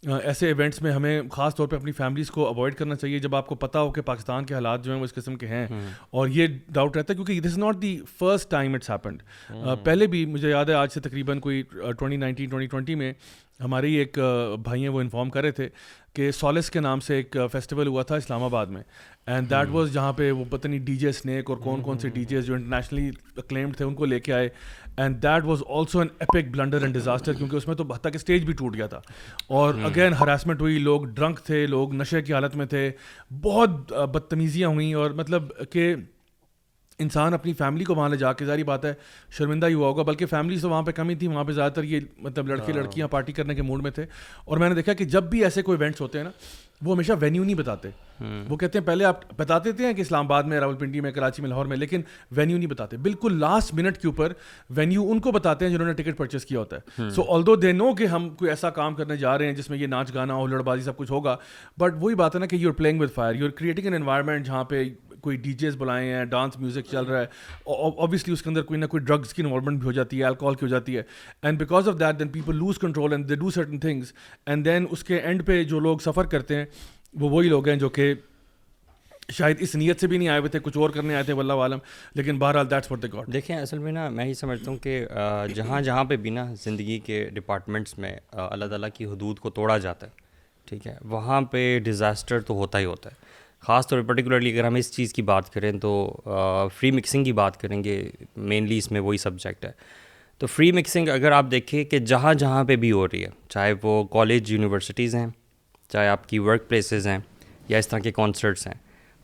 ایسے 0.02 0.46
ایونٹس 0.46 0.80
میں 0.82 0.92
ہمیں 0.92 1.22
خاص 1.32 1.54
طور 1.54 1.68
پہ 1.68 1.76
اپنی 1.76 1.92
فیملیز 1.92 2.30
کو 2.30 2.46
اوائڈ 2.46 2.74
کرنا 2.74 2.94
چاہیے۔ 2.94 3.18
جب 3.18 3.34
آپ 3.36 3.46
کو 3.46 3.54
پتہ 3.54 3.78
ہو 3.78 3.90
کہ 3.92 4.02
پاکستان 4.02 4.44
کے 4.44 4.54
حالات 4.54 4.84
جو 4.84 4.92
ہیں 4.92 4.98
وہ 5.00 5.04
اس 5.04 5.14
قسم 5.14 5.34
کے 5.36 5.46
ہیں 5.46 5.66
اور 6.10 6.28
یہ 6.28 6.46
ڈاؤٹ 6.68 6.96
رہتا 6.96 7.12
ہے 7.12 7.16
کیونکہ 7.16 7.40
this 7.40 7.52
is 7.52 7.58
not 7.58 7.82
the 7.82 7.96
first 8.18 8.50
time 8.50 8.74
it's 8.74 8.90
happened 8.90 9.22
پہلے 9.84 10.06
بھی 10.06 10.24
مجھے 10.26 10.50
یاد 10.50 10.64
ہے 10.64 10.74
آج 10.74 10.92
سے 10.92 11.00
تقریباً 11.00 11.40
کوئی 11.40 11.62
ٹوئنٹی 11.62 12.16
نائنٹین 12.16 12.48
ٹوئنٹی 12.48 12.66
ٹوئنٹی 12.66 12.94
میں 12.94 13.12
ہمارے 13.60 13.86
ہی 13.86 13.94
ایک 13.94 14.18
بھائی 14.62 14.82
ہیں 14.82 14.88
وہ 14.88 15.00
انفارم 15.00 15.30
کر 15.30 15.42
رہے 15.42 15.50
تھے 15.50 15.68
کہ 16.14 16.30
سولس 16.30 16.70
کے 16.70 16.80
نام 16.80 17.00
سے 17.00 17.16
ایک 17.16 17.36
فیسٹیول 17.52 17.86
ہوا 17.86 18.02
تھا 18.02 18.16
اسلام 18.16 18.42
آباد 18.44 18.66
میں۔ 18.66 18.82
اینڈ 19.26 19.50
دیٹ 19.50 19.68
واز 19.70 19.92
جہاں 19.92 20.12
پہ 20.12 20.30
وہ 20.30 20.44
پتہ 20.50 20.68
نہیں 20.68 20.80
ڈی 20.84 20.96
جے 20.96 21.08
اسنیک 21.08 21.50
اور 21.50 21.58
کون 21.58 21.82
کون 21.82 21.98
سے 21.98 22.08
ڈی 22.08 22.24
جے 22.24 22.40
جو 22.42 22.54
انٹرنیشنلی 22.54 23.10
اکلیمڈ 23.36 23.76
تھے 23.76 23.84
ان 23.84 23.94
کو 23.94 24.04
لے 24.04 24.20
کے 24.20 24.32
آئے۔ 24.32 24.48
And 25.00 25.22
that 25.22 25.44
was 25.44 25.62
also 25.68 25.98
an 25.98 26.08
epic 26.20 26.50
blunder 26.50 26.80
and 26.80 26.94
disaster 26.94 27.32
کیونکہ 27.32 27.56
اس 27.56 27.66
میں 27.66 27.76
تو 27.76 27.92
حتیٰ 27.92 28.12
کہ 28.12 28.16
اسٹیج 28.16 28.44
بھی 28.44 28.52
ٹوٹ 28.52 28.74
گیا 28.74 28.86
تھا۔ 28.86 29.00
اور 29.46 29.74
اگین 29.84 30.12
ہراسمنٹ 30.12 30.60
ہوئی 30.60 30.78
لوگ 30.78 31.04
ڈرنک 31.04 31.40
تھے 31.40 31.66
لوگ 31.66 31.94
نشے 31.94 32.22
کی 32.22 32.34
حالت 32.34 32.56
میں 32.56 32.66
تھے 32.66 32.90
بہت 33.42 33.92
بدتمیزیاں 33.92 34.68
ہوئیں۔ 34.68 34.94
اور 34.94 35.10
مطلب 35.10 35.42
کہ 35.70 35.94
انسان 37.00 37.34
اپنی 37.34 37.52
فیملی 37.52 37.84
کو 37.84 37.94
وہاں 37.94 38.08
لے 38.08 38.16
جا 38.16 38.32
کے 38.32 38.44
ظاہری 38.44 38.62
بات 38.62 38.84
ہے 38.84 38.94
شرمندہ 39.30 39.66
ہی 39.66 39.74
ہوا 39.74 39.88
ہوگا 39.88 40.02
بلکہ 40.02 40.26
فیملیز 40.26 40.62
تو 40.62 40.70
وہاں 40.70 40.82
پہ 40.82 40.90
کمی 40.90 41.14
تھی۔ 41.14 41.26
وہاں 41.26 41.44
پہ 41.44 41.52
زیادہ 41.52 41.72
تر 41.72 41.82
یہ 41.82 42.00
مطلب 42.18 42.48
لڑکے 42.48 42.72
لڑکیاں 42.72 43.08
پارٹی 43.08 43.32
کرنے 43.32 43.54
کے 43.54 43.62
موڈ 43.62 43.82
میں 43.82 43.90
تھے۔ 43.90 44.06
اور 44.44 44.58
میں 44.58 44.68
نے 44.68 44.74
دیکھا 44.74 44.92
کہ 44.92 45.04
جب 45.04 45.24
بھی 45.24 45.44
ایسے 45.44 45.62
کوئی 45.62 45.78
ایونٹس 45.78 46.00
ہوتے 46.00 46.18
ہیں 46.18 46.24
نا 46.24 46.30
وہ 46.82 46.94
ہمیشہ 46.94 47.12
وینیو 47.20 47.44
نہیں 47.44 47.54
بتاتے۔ 47.54 47.88
وہ 48.48 48.56
کہتے 48.56 48.78
ہیں 48.78 48.86
پہلے 48.86 49.04
آپ 49.04 49.20
بتاتے 49.36 49.72
تھے 49.72 49.94
کہ 49.94 50.00
اسلام 50.00 50.24
آباد 50.24 50.42
میں 50.42 50.60
راول 50.60 50.76
پنڈی 50.76 51.00
میں 51.00 51.10
کراچی 51.12 51.42
میں 51.42 51.50
لاہور 51.50 51.66
میں 51.66 51.76
لیکن 51.76 52.00
وینیو 52.30 52.58
نہیں 52.58 52.68
بتاتے۔ 52.68 52.96
بالکل 52.96 53.40
لاسٹ 53.40 53.74
منٹ 53.74 53.98
کے 53.98 54.06
اوپر 54.08 54.32
وینیو 54.70 55.10
ان 55.10 55.18
کو 55.18 55.32
بتاتے 55.32 55.64
ہیں 55.64 55.72
جنہوں 55.72 55.86
نے 55.86 55.92
ٹکٹ 55.92 56.16
پرچیز 56.16 56.44
کیا 56.44 56.58
ہوتا 56.58 56.76
ہے۔ 56.76 57.10
سو 57.10 57.22
آل 57.28 57.46
دو 57.46 57.56
دے 57.56 57.72
نو 57.72 57.94
کہ 57.94 58.04
ہم 58.04 58.30
کوئی 58.30 58.50
ایسا 58.50 58.70
کام 58.70 58.94
کرنے 58.94 59.16
جا 59.16 59.38
رہے 59.38 59.46
ہیں 59.46 59.52
جس 59.52 59.70
میں 59.70 59.78
یہ 59.78 59.86
ناچ 59.86 60.14
گانا 60.14 60.34
اور 60.34 60.48
لڑ 60.48 60.62
بازی 60.62 60.82
سب 60.82 60.96
کچھ 60.96 61.10
ہوگا 61.10 61.36
بٹ 61.78 61.92
وہی 61.96 62.14
بات 62.14 62.34
ہے 62.34 62.40
نا 62.40 62.46
کہ 62.46 62.56
you 62.56 62.68
are 62.68 62.74
playing 62.74 63.00
with 63.00 63.10
fire 63.14 63.34
you 63.34 63.44
are 63.44 63.50
creating 63.50 63.84
an 63.84 63.94
environment 63.94 64.46
جہاں 64.46 64.64
پہ 64.64 64.84
کوئی 65.22 65.36
ڈی 65.36 65.52
جیز 65.52 65.76
بلائے 65.76 66.12
ہیں، 66.14 66.24
ڈانس 66.24 66.58
میوزک 66.58 66.90
چل 66.90 67.04
رہا 67.04 67.20
ہے۔ 67.20 67.26
اوبیسلی 67.66 68.32
اس 68.32 68.42
کے 68.42 68.48
اندر 68.50 68.62
کوئی 68.62 68.80
نہ 68.80 68.86
کوئی 68.86 69.02
ڈرگس 69.04 69.34
کی 69.34 69.42
انوالومنٹ 69.42 69.78
بھی 69.78 69.86
ہو 69.86 69.92
جاتی 69.92 70.18
ہے 70.18 70.24
الکوہول 70.24 70.54
کی 70.54 70.64
ہو 70.64 70.70
جاتی 70.70 70.96
ہے۔ 70.96 71.02
And 71.42 71.58
because 71.58 71.88
of 71.88 71.98
that 72.00 72.18
then 72.18 72.28
people 72.28 72.56
lose 72.56 72.78
control 72.78 73.12
and 73.12 73.28
they 73.28 73.34
do 73.34 73.50
certain 73.50 73.78
things 73.78 74.12
and 74.46 74.64
then 74.64 74.86
اس 74.90 75.04
کے 75.04 75.16
اینڈ 75.16 75.46
پہ 75.46 75.62
جو 75.64 75.80
لوگ 75.80 75.98
سفر 76.04 76.26
کرتے 76.26 76.56
ہیں، 76.56 76.64
وہ 77.20 77.30
وہی 77.30 77.48
لوگ 77.48 77.68
ہیں 77.68 77.76
جو 77.76 77.88
کہ 77.88 78.12
شاید 79.32 79.56
اس 79.60 79.74
نیت 79.76 80.00
سے 80.00 80.06
بھی 80.06 80.18
نہیں 80.18 80.28
آئے 80.28 80.38
ہوئے 80.38 80.48
تھے، 80.50 80.58
کچھ 80.62 80.76
اور 80.78 80.90
کرنے 80.90 81.14
آئے 81.14 81.24
تھے، 81.24 81.32
واللہ 81.32 81.52
عالم۔ 81.52 81.78
لیکن 82.14 82.38
بہرحال 82.38 82.70
دیٹس 82.70 82.88
فار 82.88 82.96
دا 82.98 83.08
گاڈ 83.12 83.32
دیکھیں، 83.32 83.56
اصل 83.56 83.78
میں 83.78 83.92
نا 83.92 84.08
میں 84.10 84.24
ہی 84.24 84.34
سمجھتا 84.34 84.70
ہوں 84.70 84.78
کہ 84.82 85.04
جہاں 85.54 85.80
جہاں 85.80 86.04
پہ 86.04 86.16
بھی 86.16 86.30
نا 86.30 86.46
زندگی 86.62 86.98
کے 87.06 87.24
ڈپارٹمنٹس 87.34 87.98
میں 87.98 88.12
اللہ 88.32 88.64
تعالیٰ 88.64 88.88
کی 88.94 89.04
حدود 89.04 89.38
کو 89.38 89.50
توڑا 89.50 89.78
جاتا 89.78 90.06
ہے، 90.06 90.12
ٹھیک 90.68 90.86
ہے؟ 90.86 90.96
وہاں 91.10 91.40
پہ 91.50 91.78
ڈیزاسٹر 91.84 92.40
تو 92.40 92.54
ہوتا 92.54 92.78
ہی 92.78 92.84
ہوتا 92.84 93.10
ہے۔ 93.10 93.29
خاص 93.62 93.86
طور 93.88 94.00
پہ 94.00 94.06
پرٹیکولرلی 94.08 94.52
اگر 94.52 94.66
ہم 94.66 94.74
اس 94.74 94.90
چیز 94.92 95.12
کی 95.12 95.22
بات 95.22 95.50
کریں 95.52 95.72
تو 95.72 96.68
فری 96.74 96.90
مکسنگ 96.90 97.24
کی 97.24 97.32
بات 97.32 97.56
کریں 97.60 97.82
گے 97.84 98.02
مینلی 98.36 98.78
اس 98.78 98.90
میں 98.90 99.00
وہی 99.00 99.18
سبجیکٹ 99.18 99.64
ہے۔ 99.64 99.70
تو 100.40 100.46
فری 100.46 100.70
مکسنگ 100.72 101.08
اگر 101.08 101.32
آپ 101.32 101.46
دیکھیں 101.50 101.84
کہ 101.84 101.98
جہاں 101.98 102.34
جہاں 102.34 102.64
پہ 102.64 102.76
بھی 102.76 102.92
ہو 102.92 103.06
رہی 103.06 103.24
ہے، 103.24 103.28
چاہے 103.48 103.74
وہ 103.82 104.02
کالج 104.04 104.52
یونیورسٹیز 104.52 105.14
ہیں، 105.14 105.26
چاہے 105.90 106.08
آپ 106.08 106.28
کی 106.28 106.38
ورک 106.38 106.68
پلیسز 106.68 107.06
ہیں 107.06 107.18
یا 107.68 107.78
اس 107.78 107.88
طرح 107.88 107.98
کے 107.98 108.12
کانسرٹس 108.12 108.66
ہیں، 108.66 108.74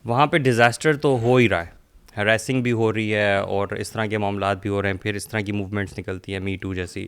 وہاں 0.05 0.27
پہ 0.27 0.37
ڈیزاسٹر 0.37 0.95
تو 0.95 1.17
ہو 1.21 1.35
ہی 1.35 1.49
رہا 1.49 1.65
ہے۔ 1.65 1.76
ہراسنگ 2.17 2.61
بھی 2.61 2.71
ہو 2.71 2.93
رہی 2.93 3.15
ہے 3.15 3.35
اور 3.35 3.67
اس 3.67 3.91
طرح 3.91 4.05
کے 4.05 4.17
معاملات 4.17 4.61
بھی 4.61 4.69
ہو 4.69 4.81
رہے 4.81 4.89
ہیں 4.89 4.97
پھر 4.97 5.13
اس 5.13 5.27
طرح 5.27 5.39
کی 5.39 5.51
موومنٹس 5.51 5.99
نکلتی 5.99 6.33
ہیں 6.33 6.39
می 6.39 6.55
ٹو 6.55 6.73
جیسی 6.73 7.07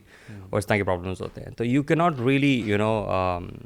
اور 0.50 0.58
اس 0.58 0.66
طرح 0.66 0.76
کے 0.76 0.84
پرابلمس 0.84 1.20
ہوتے 1.20 1.40
ہیں۔ 1.40 1.50
تو 1.50 1.64
یو 1.64 1.82
کی 1.82 1.94
not 1.94 2.14
really 2.26 2.62
you 2.64 2.78
know 2.78 3.08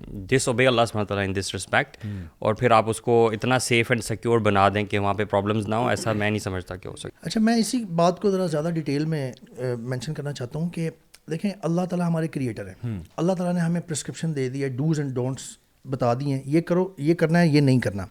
disobey 0.49 0.67
اللہ 0.67 0.83
سمجھ 0.89 1.09
تعالیٰ 1.09 1.27
ان 1.27 1.37
دس 1.37 1.55
رسپیکٹ 1.55 2.07
اور 2.39 2.55
پھر 2.55 2.71
آپ 2.71 2.89
اس 2.89 3.01
کو 3.01 3.31
اتنا 3.33 3.59
سیف 3.59 3.91
اینڈ 3.91 4.05
سیکیور 4.05 4.39
بنا 4.39 4.69
دیں 4.75 4.85
کہ 4.85 4.99
وہاں 4.99 5.15
پہ 5.15 5.25
پرابلمس 5.25 5.69
نہ 5.69 5.75
ہو 5.75 5.89
ایسا 5.89 6.13
میں 6.13 6.31
نہیں 6.31 6.41
سمجھتا 6.41 6.77
کہ 6.77 6.89
ہو 6.89 6.97
سکتا 6.97 7.19
اچھا 7.23 7.41
میں 7.41 7.57
اسی 7.57 7.85
بات 7.85 8.21
کو 8.21 8.31
ذرا 8.31 8.47
زیادہ 8.47 8.71
ڈیٹیل 8.75 9.05
میں 9.05 9.33
مینشن 9.79 10.15
کرنا 10.15 10.33
چاہتا 10.33 10.59
ہوں 10.59 10.69
کہ 10.71 10.91
دیکھیں 11.31 11.51
اللہ 11.63 11.83
تعالیٰ 11.91 12.07
ہمارے 12.07 12.29
کریٹر 12.29 12.67
ہیں۔ 12.67 13.01
اللہ 13.17 13.33
تعالیٰ 13.33 13.55
نے 13.55 13.61
ہمیں 13.61 13.81
پرسکرپشن 13.81 14.37
دے 14.37 14.49
دی 14.49 14.63
ہے 14.63 14.69
ڈوز 14.69 15.01
اینڈ 15.01 15.13
ڈونٹس 15.13 15.43
بتا 15.85 16.15
دی 16.15 16.33
ہیں۔ 16.33 16.43
یہ 16.45 16.61
کرو 16.61 16.89
یہ 16.99 17.15
کرنا 17.15 17.41
ہے 17.41 17.49
یہ 17.49 17.61
نہیں 17.61 17.81
کرنا۔ 17.81 18.07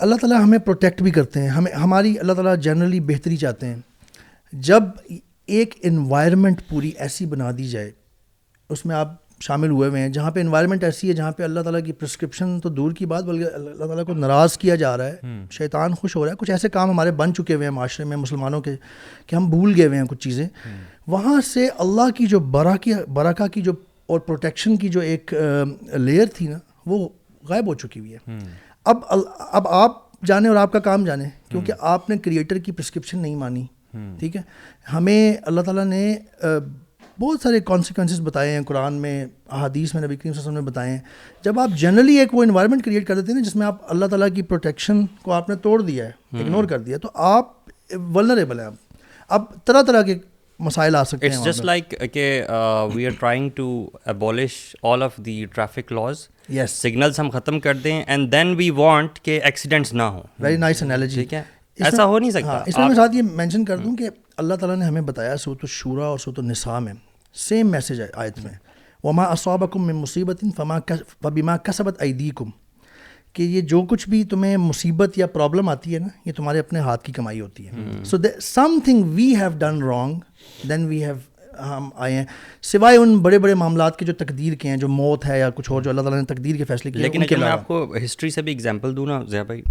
اللہ 0.00 0.14
تعالیٰ 0.14 0.42
ہمیں 0.42 0.58
پروٹیکٹ 0.58 1.02
بھی 1.02 1.10
کرتے 1.10 1.40
ہیں 1.40 1.48
ہمیں 1.48 1.72
ہماری 1.72 2.18
اللہ 2.18 2.32
تعالیٰ 2.32 2.56
جنرلی 2.56 3.00
بہتری 3.00 3.36
چاہتے 3.36 3.66
ہیں۔ 3.66 3.76
جب 4.52 4.82
ایک 5.46 5.74
انوائرمنٹ 5.82 6.60
پوری 6.68 6.90
ایسی 6.98 7.26
بنا 7.26 7.50
دی 7.58 7.68
جائے 7.68 7.90
اس 8.70 8.86
میں 8.86 8.96
آپ 8.96 9.14
شامل 9.40 9.68
ہوئے 9.68 9.88
ہوئے 9.88 10.00
ہیں 10.00 10.08
جہاں 10.08 10.30
پہ 10.30 10.40
انوائرمنٹ 10.40 10.84
ایسی 10.84 11.08
ہے 11.08 11.12
جہاں 11.12 11.32
پہ 11.32 11.42
اللہ 11.42 11.60
تعالیٰ 11.60 11.84
کی 11.84 11.92
پرسکرپشن 11.92 12.60
تو 12.60 12.68
دور 12.68 12.92
کی 12.92 13.06
بات 13.06 13.24
بلکہ 13.24 13.54
اللہ 13.54 13.84
تعالیٰ 13.84 14.04
کو 14.04 14.14
ناراض 14.14 14.58
کیا 14.58 14.74
جا 14.74 14.96
رہا 14.96 15.06
ہے۔ 15.06 15.16
شیطان 15.50 15.94
خوش 15.94 16.16
ہو 16.16 16.24
رہا 16.24 16.32
ہے۔ 16.32 16.36
کچھ 16.36 16.50
ایسے 16.50 16.68
کام 16.68 16.90
ہمارے 16.90 17.12
بن 17.12 17.34
چکے 17.34 17.54
ہوئے 17.54 17.66
ہیں 17.66 17.74
معاشرے 17.74 18.06
میں 18.06 18.16
مسلمانوں 18.16 18.60
کے 18.60 18.70
کہ 19.26 19.36
ہم 19.36 19.50
بھول 19.50 19.72
گئے 19.76 19.86
ہوئے 19.86 19.98
ہیں 19.98 20.06
کچھ 20.06 20.18
چیزیں۔ 20.18 20.48
وہاں 21.06 21.40
سے 21.40 21.68
اللہ 21.78 22.10
کی 22.10 22.26
جو 22.26 22.40
برا 22.40 22.76
کی 22.76 22.92
براکا 23.08 23.46
کی 23.46 23.60
جو 23.60 23.72
اور 24.06 24.20
پروٹیکشن 24.20 24.76
کی 24.76 24.88
جو 24.88 25.00
ایک 25.00 25.34
لیئر 25.92 26.26
تھی 26.34 26.46
نا 26.46 26.58
وہ 26.86 27.08
غائب 27.48 27.66
ہو 27.66 27.74
چکی 27.74 28.00
ہوئی 28.00 28.14
ہے۔ 28.14 28.38
اب 28.90 28.98
اب 29.38 29.68
آپ 29.68 29.92
جانیں 30.24 30.48
اور 30.48 30.56
آپ 30.56 30.72
کا 30.72 30.78
کام 30.78 31.04
جانیں 31.04 31.30
کیونکہ 31.48 31.72
آپ 31.80 32.10
نے 32.10 32.18
کریٹر 32.18 32.58
کی 32.58 32.72
پرسکرپشن 32.72 33.18
نہیں 33.18 33.36
مانی 33.36 33.66
ٹھیک 34.18 34.36
ہے؟ 34.36 34.42
ہمیں 34.92 35.36
اللہ 35.42 35.60
تعالیٰ 35.60 35.84
نے 35.84 36.18
بہت 37.20 37.40
سارے 37.42 37.60
کانسیکوینسز 37.60 38.20
بتائے 38.20 38.50
ہیں 38.50 38.62
قرآن 38.62 38.92
میں 38.92 39.26
احادیث 39.50 39.94
میں 39.94 40.02
نبی 40.02 40.16
کریم 40.16 40.32
صلی 40.32 40.40
اللہ 40.40 40.48
علیہ 40.48 40.58
وسلم 40.58 40.64
نے 40.64 40.70
بتائے 40.70 40.90
ہیں۔ 40.90 40.98
جب 41.44 41.60
آپ 41.60 41.68
جنرلی 41.76 42.14
ایک 42.18 42.34
وہ 42.34 42.42
انوائرمنٹ 42.42 42.84
کریٹ 42.84 43.06
کر 43.06 43.20
دیتے 43.20 43.32
ہیں 43.32 43.40
جس 43.40 43.56
میں 43.56 43.66
آپ 43.66 43.76
اللہ 43.90 44.06
تعالیٰ 44.06 44.28
کی 44.34 44.42
پروٹیکشن 44.42 45.06
کو 45.06 45.32
آپ 45.32 45.48
نے 45.48 45.54
توڑ 45.54 45.82
دیا 45.82 46.04
ہے 46.06 46.40
اگنور 46.40 46.64
کر 46.64 46.78
دیا 46.78 46.98
تو 46.98 47.08
آپ 47.14 47.48
ولنریبل 48.14 48.60
ہیں 48.60 48.68
اب 49.28 49.42
طرح 49.64 49.82
طرح 49.82 50.02
کے 50.02 50.18
مسائل 50.60 50.96
آ 50.96 51.04
سکتے 51.04 51.28
ہیں 51.30 51.44
جسٹ 51.44 51.64
لائک 51.64 51.94
کہ 52.12 52.44
we 52.94 53.06
are 53.06 53.10
trying 53.20 53.50
to 53.54 53.90
abolish 54.06 54.76
all 54.82 55.02
of 55.02 55.16
the 55.16 55.44
traffic 55.44 55.92
laws 55.92 56.28
yes 56.48 56.70
signals 56.70 57.20
ہم 57.20 57.30
ختم 57.30 57.60
کر 57.60 57.74
دیں 57.74 58.02
اینڈ 58.06 58.32
دین 58.32 58.54
وی 58.56 58.70
وانٹ 58.70 59.20
کہ 59.22 59.40
ایکسیڈنٹس 59.44 59.92
نہ 59.92 60.02
ہوں۔ 60.02 60.22
ویری 60.38 60.56
نائس 60.56 60.82
انالوجی 60.82 61.14
ٹھیک 61.14 61.34
ہے؟ 61.34 61.42
ایسا 61.80 62.04
ہو 62.04 62.18
نہیں 62.18 62.30
سکتا۔ 62.30 62.62
اس 62.66 62.78
میں 62.78 62.86
میں 62.86 62.94
ساتھ 62.94 63.16
یہ 63.16 63.22
مینشن 63.22 63.64
کر 63.64 63.76
دوں 63.76 63.96
کہ 63.96 64.08
اللہ 64.36 64.54
تعالیٰ 64.54 64.76
نے 64.76 64.84
ہمیں 64.84 65.02
بتایا 65.02 65.36
سوت 65.36 65.58
الشورا 65.62 66.04
اور 66.04 66.18
سوت 66.18 66.38
النساء 66.38 66.78
میں 66.78 66.92
سیم 67.34 67.70
میسج 67.70 68.00
ہے 68.00 68.06
آیت 68.14 68.38
میں۔ 68.38 68.52
وما 69.04 69.24
اصابکم 69.24 69.86
میں 69.86 69.94
مصیبت 69.94 70.44
فما 70.56 70.78
وبما 71.24 71.56
کسبت 71.56 72.02
ایدیکم 72.02 72.50
کہ 73.32 73.42
یہ 73.42 73.60
جو 73.60 73.82
کچھ 73.82 74.08
بھی 74.08 74.22
تمہیں 74.24 74.56
مصیبت 74.56 75.18
یا 75.18 75.26
پرابلم 75.26 75.68
آتی 75.68 75.94
ہے 75.94 75.98
نا 75.98 76.08
یہ 76.26 76.32
تمہارے 76.32 76.58
اپنے 76.58 76.78
ہاتھ 76.78 77.04
کی 77.04 77.12
کمائی 77.12 77.40
ہوتی 77.40 77.66
ہے۔ 77.66 78.04
So 78.04 78.16
something 78.84 79.02
we 79.04 79.34
have 79.36 79.50
done 79.58 79.82
wrong 79.82 80.18
then 80.68 80.86
we 80.86 81.04
have 81.04 81.14
ہم 81.60 81.88
آئے 81.94 82.14
ہیں۔ 82.14 82.24
سوائے 82.62 82.96
ان 82.96 83.16
بڑے 83.18 83.38
بڑے 83.38 83.54
معاملات 83.54 83.98
کے 83.98 84.04
جو 84.04 84.12
تقدیر 84.12 84.54
کے 84.54 84.68
ہیں 84.68 84.76
جو 84.76 84.88
موت 84.88 85.26
ہے 85.26 85.38
یا 85.38 85.50
کچھ 85.50 85.70
اور 85.70 85.82
جو 85.82 85.90
اللہ 85.90 86.00
تعالیٰ 86.00 86.20
نے 86.20 86.26
تقدیر 86.26 86.56
کے 86.56 86.64
فیصلے 86.64 86.90
کیے 86.92 87.02
لیکن 87.02 87.40
میں 87.40 87.48
آپ 87.48 87.66
کو 87.66 87.94
ہسٹری 88.04 88.30
سے 88.30 88.42
بھی 88.42 88.52
اگزامپل 88.52 88.96
دوں 88.96 89.06
نا 89.06 89.22
ضیا 89.28 89.42
بھائی 89.42 89.62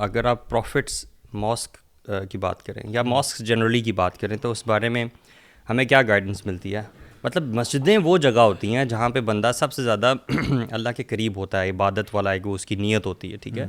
اگر 0.00 0.24
آپ 0.24 0.48
پروفٹس 0.50 1.04
ماسک 1.34 1.76
کی 2.30 2.38
بات 2.38 2.62
کریں 2.62 2.82
یا 2.88 3.02
ماسک 3.02 3.38
جنرلی 3.38 3.80
کی 3.80 3.92
بات 3.92 4.18
کریں 4.18 4.36
تو 4.36 4.50
اس 4.50 4.66
بارے 4.66 4.88
میں 4.88 5.04
ہمیں 5.70 5.84
کیا 5.84 6.02
گائیڈنس 6.02 6.46
ملتی 6.46 6.74
ہے؟ 6.74 6.82
مطلب 7.24 7.42
مسجدیں 7.54 7.98
وہ 7.98 8.18
جگہ 8.18 8.40
ہوتی 8.40 8.76
ہیں 8.76 8.84
جہاں 8.84 9.08
پہ 9.10 9.20
بندہ 9.20 9.50
سب 9.54 9.72
سے 9.72 9.82
زیادہ 9.82 10.14
اللہ 10.70 10.88
کے 10.96 11.04
قریب 11.04 11.36
ہوتا 11.36 11.62
ہے 11.62 11.70
عبادت 11.70 12.14
والا 12.14 12.30
ایک 12.30 12.42
اس 12.44 12.66
کی 12.66 12.74
نیت 12.74 13.06
ہوتی 13.06 13.32
ہے 13.32 13.36
ٹھیک 13.36 13.58
ہے؟ 13.58 13.66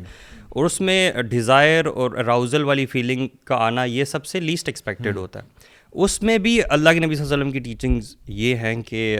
اور 0.50 0.66
اس 0.66 0.82
میں 0.82 1.12
ڈیزائر 1.22 1.86
اور 1.86 2.12
اراؤزل 2.12 2.64
والی 2.64 2.86
فیلنگ 2.86 3.28
کا 3.44 3.56
آنا 3.56 3.84
یہ 3.84 4.04
سب 4.04 4.26
سے 4.26 4.40
لیسٹ 4.40 4.70
ایکسپیکٹڈ 4.70 5.18
ہوتا 5.18 5.44
ہے۔ 5.44 5.48
اس 5.92 6.22
میں 6.24 6.38
بھی 6.38 6.60
اللہ 6.70 6.90
کے 6.90 7.00
نبی 7.00 7.16
صلی 7.16 7.24
اللہ 7.24 7.34
علیہ 7.34 7.44
وسلم 7.44 7.52
کی 7.52 7.60
ٹیچنگز 7.60 8.16
یہ 8.28 8.56
ہیں 8.56 8.82
کہ 8.82 9.20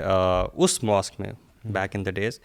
اس 0.54 0.84
ماسک 0.84 1.20
میں 1.20 1.32
بیک 1.66 1.96
ان 1.96 2.06
دا 2.06 2.12
ڈیز 2.12 2.40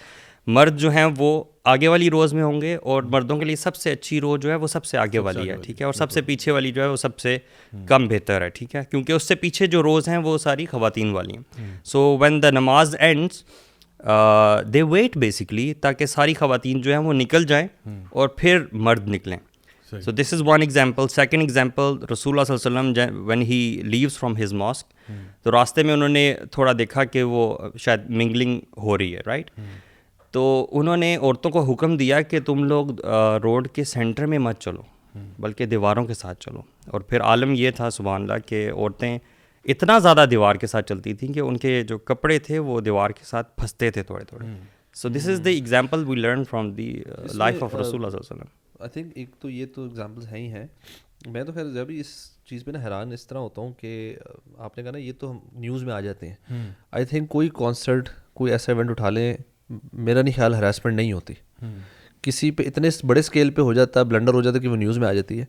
مرد 0.49 0.79
جو 0.79 0.91
ہیں 0.91 1.05
وہ 1.17 1.45
آگے 1.65 1.89
والی 1.89 2.11
روز 2.11 2.33
میں 2.33 2.43
ہوں 2.43 2.61
گے 2.61 2.75
اور 2.75 3.03
مردوں 3.03 3.37
کے 3.37 3.45
لیے 3.45 3.57
سب 3.57 3.77
سے 3.77 3.93
اچھی 3.93 4.21
رو 4.21 4.37
جو 4.37 4.51
ہے 4.51 4.55
وہ 4.55 4.67
سب 4.67 4.85
سے 4.85 4.99
آگے 4.99 5.19
والی 5.19 5.51
ہے 5.51 5.57
ٹھیک 5.57 5.81
ہے؟ 5.81 5.87
اور 5.87 5.93
سب 5.93 6.11
سے 6.11 6.23
پیچھے 6.23 6.53
والی 6.53 6.73
جو 6.73 6.83
ہے 6.83 6.87
وہ 6.87 6.97
سب 6.97 7.19
سے 7.19 7.39
کم 7.87 8.09
بہتر 8.09 8.43
ہے 8.43 8.49
ٹھیک 8.49 8.77
ہے؟ 8.77 8.83
کیونکہ 8.91 9.13
اس 9.13 9.23
سے 9.23 9.35
پیچھے 9.35 9.67
جو 9.67 9.83
روز 9.83 10.09
ہیں 10.09 10.17
وہ 10.17 10.39
ساری 10.39 10.67
خواتین 10.67 11.11
والی 11.11 11.37
ہیں۔ 11.37 11.77
سو 11.85 12.17
وین 12.21 12.43
دا 12.43 12.51
نماز 12.51 12.97
اینڈس 12.99 13.45
دے 14.75 14.83
ویٹ 14.83 15.17
بیسکلی 15.17 15.75
تاکہ 15.75 16.07
ساری 16.07 16.35
خواتین 16.35 16.81
جو 16.81 16.91
ہیں 16.91 16.99
وہ 16.99 17.13
نکل 17.13 17.45
جائیں 17.45 17.67
اور 18.11 18.29
پھر 18.29 18.65
مرد 18.73 19.09
نکلیں۔ 19.09 19.39
So 19.93 20.11
this 20.11 20.33
is 20.33 20.43
one 20.47 20.61
example 20.61 21.09
second 21.09 21.41
example 21.41 21.83
رسول 22.13 22.39
اللہ 22.39 22.57
صلی 22.57 22.69
اللہ 22.69 22.81
علیہ 22.81 22.91
وسلم 22.91 23.27
when 23.29 23.43
he 23.43 23.81
leaves 23.85 24.19
from 24.19 24.37
his 24.37 24.53
mosque 24.53 25.11
تو 25.43 25.51
راستے 25.51 25.83
میں 25.83 25.93
انہوں 25.93 26.09
نے 26.09 26.35
تھوڑا 26.51 26.73
دیکھا 26.79 27.05
کہ 27.05 27.23
وہ 27.23 27.59
شاید 27.79 28.11
منگلنگ 28.11 28.61
ہو 28.77 28.99
رہی 28.99 29.15
ہے 29.15 29.21
رائٹ 29.27 29.51
تو 30.31 30.69
انہوں 30.73 30.97
نے 30.97 31.17
عورتوں 31.17 31.51
کو 31.51 31.61
حکم 31.61 31.97
دیا 31.97 32.21
کہ 32.21 32.41
تم 32.41 32.65
لوگ 32.65 32.87
روڈ 33.43 33.69
کے 33.69 33.85
سینٹر 33.85 34.27
میں 34.27 34.39
مت 34.39 34.61
چلو 34.61 34.83
بلکہ 35.39 35.67
دیواروں 35.67 36.05
کے 36.05 36.15
ساتھ 36.15 36.41
چلو۔ 36.41 36.63
اور 36.87 37.01
پھر 37.01 37.21
عالم 37.21 37.53
یہ 37.55 37.71
تھا 37.71 37.91
سبحان 37.91 38.23
اللہ 38.23 38.49
کہ 38.49 38.71
عورتیں 38.73 39.19
اتنا 39.65 39.99
زیادہ 39.99 40.25
دیوار 40.31 40.55
کے 40.55 40.67
ساتھ 40.67 40.87
چلتی 40.89 41.15
تھیں 41.15 41.33
کہ 41.33 41.41
ان 41.41 41.57
کے 41.57 41.83
جو 41.83 41.99
کپڑے 41.99 42.39
تھے 42.39 42.59
وہ 42.59 42.81
دیوار 42.81 43.11
کے 43.11 43.25
ساتھ 43.25 43.57
پھنستے 43.57 43.91
تھے 43.91 44.03
تھوڑے 44.03 44.25
تھوڑے۔ 44.25 44.47
So 44.95 45.09
this 45.09 45.29
is 45.29 45.41
the 45.45 45.55
example 45.55 46.05
we 46.09 46.17
learn 46.17 46.45
from 46.45 46.71
the 46.71 47.03
life 47.35 47.63
of 47.65 47.75
رسول 47.75 47.95
اللہ 47.95 48.07
علیہ 48.07 48.21
وسلم۔ 48.21 48.45
آئی 48.81 48.91
تھنک 48.91 49.13
ایک 49.15 49.31
تو 49.41 49.51
یہ 49.51 49.67
تو 49.75 49.83
ایگزامپلس 49.83 50.33
ہیں 50.33 50.39
ہی 50.39 50.49
ہیں۔ 50.49 50.67
میں 51.27 51.45
تو 51.45 51.53
خیر 51.53 51.71
جب 51.75 51.87
اس 51.89 52.07
چیز 52.45 52.65
پہ 52.65 52.71
نا 52.71 52.79
حیران 52.85 53.13
اس 53.13 53.27
طرح 53.27 53.39
ہوتا 53.39 53.63
ہوں 53.63 53.73
کہ 53.73 54.17
آپ 54.59 54.77
نے 54.77 54.83
کہا 54.83 54.93
نا 54.93 54.99
یہ 54.99 55.13
تو 55.19 55.31
ہم 55.31 55.39
نیوز 55.53 55.85
میں 55.85 55.95
آ 55.95 56.01
جاتے 56.01 56.29
ہیں۔ 56.29 56.71
آئی 56.91 57.05
تھنک 57.05 57.29
کوئی 57.29 57.49
کانسرٹ 57.55 58.09
کوئی 58.35 58.53
ایسا 58.53 58.73
ایونٹ 58.73 58.91
اٹھا 58.91 59.11
لیں 59.11 59.35
میرا 59.93 60.23
نہیں 60.23 60.35
خیال 60.37 60.55
ہراسمنٹ 60.55 60.97
نہیں 60.97 61.13
ہوتی۔ 61.13 61.35
کسی 62.23 62.51
پہ 62.51 62.63
اتنے 62.67 62.89
بڑے 63.07 63.21
اسکیل 63.21 63.51
پہ 63.51 63.63
ہو 63.63 63.73
جاتا 63.73 64.01
ہے 64.01 64.05
بلنڈر 64.05 64.35
ہو 64.35 64.43
جاتا 64.43 64.57
ہے 64.57 64.63
کہ 64.63 64.69
وہ 64.69 64.77
نیوز 64.77 64.99
میں 64.99 65.09
آ 65.09 65.13
جاتی 65.13 65.41
ہے۔ 65.41 65.45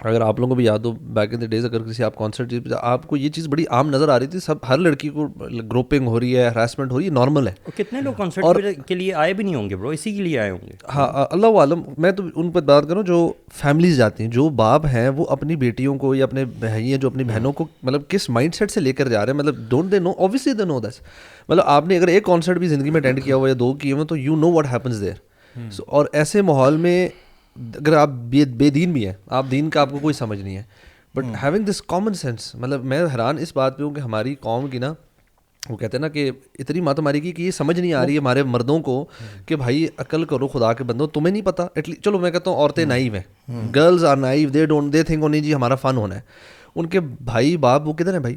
اگر 0.00 0.20
آپ 0.20 0.40
لوگوں 0.40 0.48
کو 0.48 0.54
بھی 0.54 0.64
یاد 0.64 0.78
ہو 0.78 0.92
بیک 0.92 1.34
ان 1.34 1.40
دا 1.40 1.46
ڈیز 1.46 1.64
اگر 1.64 1.82
کسی 1.82 2.02
آپ 2.04 2.16
کانسرٹ 2.16 2.52
آپ 2.80 3.06
کو 3.06 3.16
یہ 3.16 3.28
چیز 3.28 3.48
بڑی 3.48 3.64
عام 3.70 3.90
نظر 3.90 4.08
آ 4.08 4.18
رہی 4.18 4.26
تھی 4.26 4.38
سب 4.38 4.54
ہر 4.68 4.78
لڑکی 4.78 5.08
کو 5.08 5.26
گروپنگ 5.70 6.06
ہو 6.06 6.20
رہی 6.20 6.36
ہے 6.36 6.48
ہراسمنٹ 6.48 6.92
ہو 6.92 6.98
رہی 6.98 7.04
ہے 7.04 7.10
نارمل 7.10 7.48
ہے۔ 7.48 7.52
کتنے 7.74 8.00
لوگ 8.00 8.12
کانسرٹ 8.12 8.66
کے 8.86 8.94
لیے 8.94 9.14
آئے 9.14 9.32
بھی 9.32 9.44
نہیں 9.44 9.54
ہوں 9.54 9.70
گے 9.70 9.76
برو 9.76 9.88
اسی 9.88 10.16
کے 10.16 10.22
لیے 10.22 10.38
آئے 10.38 10.50
ہوں 10.50 10.66
گے۔ 10.66 10.72
ہاں 10.94 11.26
اللہ 11.30 11.58
عالم 11.58 11.82
میں 11.98 12.12
تو 12.12 12.22
ان 12.36 12.50
پہ 12.50 12.60
بات 12.60 12.88
کروں 12.88 13.02
جو 13.02 13.32
فیملیز 13.54 13.96
جاتی 13.96 14.22
ہیں 14.22 14.30
جو 14.30 14.48
باپ 14.48 14.86
ہیں 14.86 15.08
وہ 15.08 15.24
اپنی 15.28 15.56
بیٹیوں 15.56 15.96
کو 15.98 16.14
یا 16.14 16.24
اپنے 16.24 16.44
ہیں 16.62 16.96
جو 16.96 17.08
اپنی 17.08 17.24
بہنوں 17.24 17.52
کو 17.52 17.66
مطلب 17.82 18.02
کس 18.08 18.28
مائنڈ 18.30 18.54
سیٹ 18.54 18.70
سے 18.70 18.80
لے 18.80 18.92
کر 18.92 19.08
جا 19.08 19.26
رہے 19.26 19.32
ہیں؟ 19.32 19.38
مطلب 19.38 19.54
don't 19.68 19.92
they 19.92 19.98
know 19.98 20.10
obviously 20.10 20.52
they 20.52 20.64
نو 20.64 20.80
دس 20.80 21.00
مطلب 21.48 21.64
آپ 21.66 21.86
نے 21.86 21.96
اگر 21.96 22.08
ایک 22.08 22.24
کانسرٹ 22.24 22.58
بھی 22.58 22.68
زندگی 22.68 22.90
میں 22.90 23.00
اٹینڈ 23.00 23.24
کیا 23.24 23.36
ہوا 23.36 23.48
یا 23.48 23.54
دو 23.58 23.72
کیے 23.74 23.92
ہوئے 23.92 24.04
تو 24.06 24.16
you 24.16 24.36
know 24.36 24.52
what 24.52 24.66
happens 24.72 25.00
there 25.00 25.58
اور 25.78 26.06
ایسے 26.12 26.42
ماحول 26.42 26.76
میں 26.76 27.08
اگر 27.56 27.96
آپ 27.96 28.08
بے 28.30 28.44
بے 28.56 28.70
دین 28.70 28.92
بھی 28.92 29.06
ہیں 29.06 29.14
آپ 29.26 29.46
دین 29.50 29.70
کا 29.70 29.80
آپ 29.80 29.90
کو 29.90 29.98
کوئی 29.98 30.14
سمجھ 30.14 30.40
نہیں 30.40 30.56
ہے. 30.56 30.62
But 31.14 31.24
having 31.42 31.64
this 31.64 31.82
common 31.82 32.14
sense 32.14 32.54
مطلب 32.54 32.84
میں 32.84 33.02
حیران 33.12 33.38
اس 33.38 33.54
بات 33.56 33.78
پہ 33.78 33.82
ہوں 33.82 33.94
کہ 33.94 34.00
ہماری 34.00 34.34
قوم 34.40 34.68
کی 34.70 34.78
نا 34.78 34.92
وہ 35.70 35.76
کہتے 35.76 35.96
ہیں 35.96 36.00
نا 36.00 36.08
کہ 36.08 36.30
اتنی 36.58 36.80
مات 36.80 36.98
ہماری 36.98 37.20
کی 37.20 37.32
کہ 37.32 37.42
یہ 37.42 37.50
سمجھ 37.50 37.78
نہیں 37.78 37.92
آ 37.92 38.04
رہی 38.06 38.12
ہے 38.12 38.18
ہمارے 38.18 38.42
مردوں 38.42 38.78
کو 38.80 39.04
کہ 39.46 39.56
بھائی 39.56 39.86
عقل 39.98 40.24
کرو 40.24 40.48
خدا 40.48 40.72
کے 40.72 40.84
بندوں 40.84 41.06
تمہیں 41.06 41.32
نہیں 41.32 41.42
پتا. 41.42 41.66
ایٹ 41.74 41.88
لیسٹ 41.88 42.04
چلو 42.04 42.18
میں 42.18 42.30
کہتا 42.30 42.50
ہوں 42.50 42.58
عورتیں 42.58 42.84
نائو 42.84 43.14
ہیں. 43.14 43.22
Girls 43.74 44.04
are 44.04 44.16
now 44.16 44.48
they 44.48 44.64
don't 44.66 44.92
they 44.92 45.02
think 45.02 45.24
نہیں 45.24 45.40
جی 45.40 45.54
ہمارا 45.54 45.74
فن 45.74 45.96
ہونا 45.96 46.14
ہے. 46.14 46.20
ان 46.74 46.86
کے 46.86 47.00
بھائی 47.00 47.56
باپ 47.56 47.88
وہ 47.88 47.92
کدھر 47.92 48.12
ہیں 48.12 48.20
بھائی؟ 48.20 48.36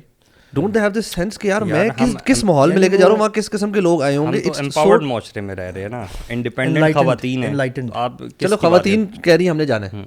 ڈونٹ 0.54 0.78
ہیو 0.78 0.90
دس 0.90 1.06
سینس 1.06 1.38
کہ 1.40 1.48
یار 1.48 1.62
میں 1.62 1.88
کس 1.98 2.16
کس 2.26 2.44
ماحول 2.44 2.72
میں 2.72 2.80
لے 2.80 2.90
کے 2.90 2.98
جا 2.98 3.06
رہا 3.06 3.12
ہوں 3.12 3.20
وہاں 3.20 3.30
کس 3.30 3.50
قسم 3.50 3.72
کے 3.72 3.80
لوگ 3.80 4.02
آئے 4.02 4.18
ہوں 4.18 4.34
گے 4.34 4.42
امپاورڈ 4.60 5.04
معاشرے 5.04 5.42
میں 5.42 5.56
رہ 5.56 5.72
رہے 5.72 5.82
ہیں 5.82 5.90
نا 5.90 6.06
انڈیپینڈنٹ 6.30 6.94
خواتین 6.94 7.44
ہیں 7.44 7.88
آپ 7.94 8.22
چلو 8.40 8.58
خواتین 8.58 9.06
کہہ 9.24 9.34
رہی 9.34 9.50
ہم 9.50 9.58
نے 9.58 9.66
جانا 9.66 9.88
ہے 9.94 10.04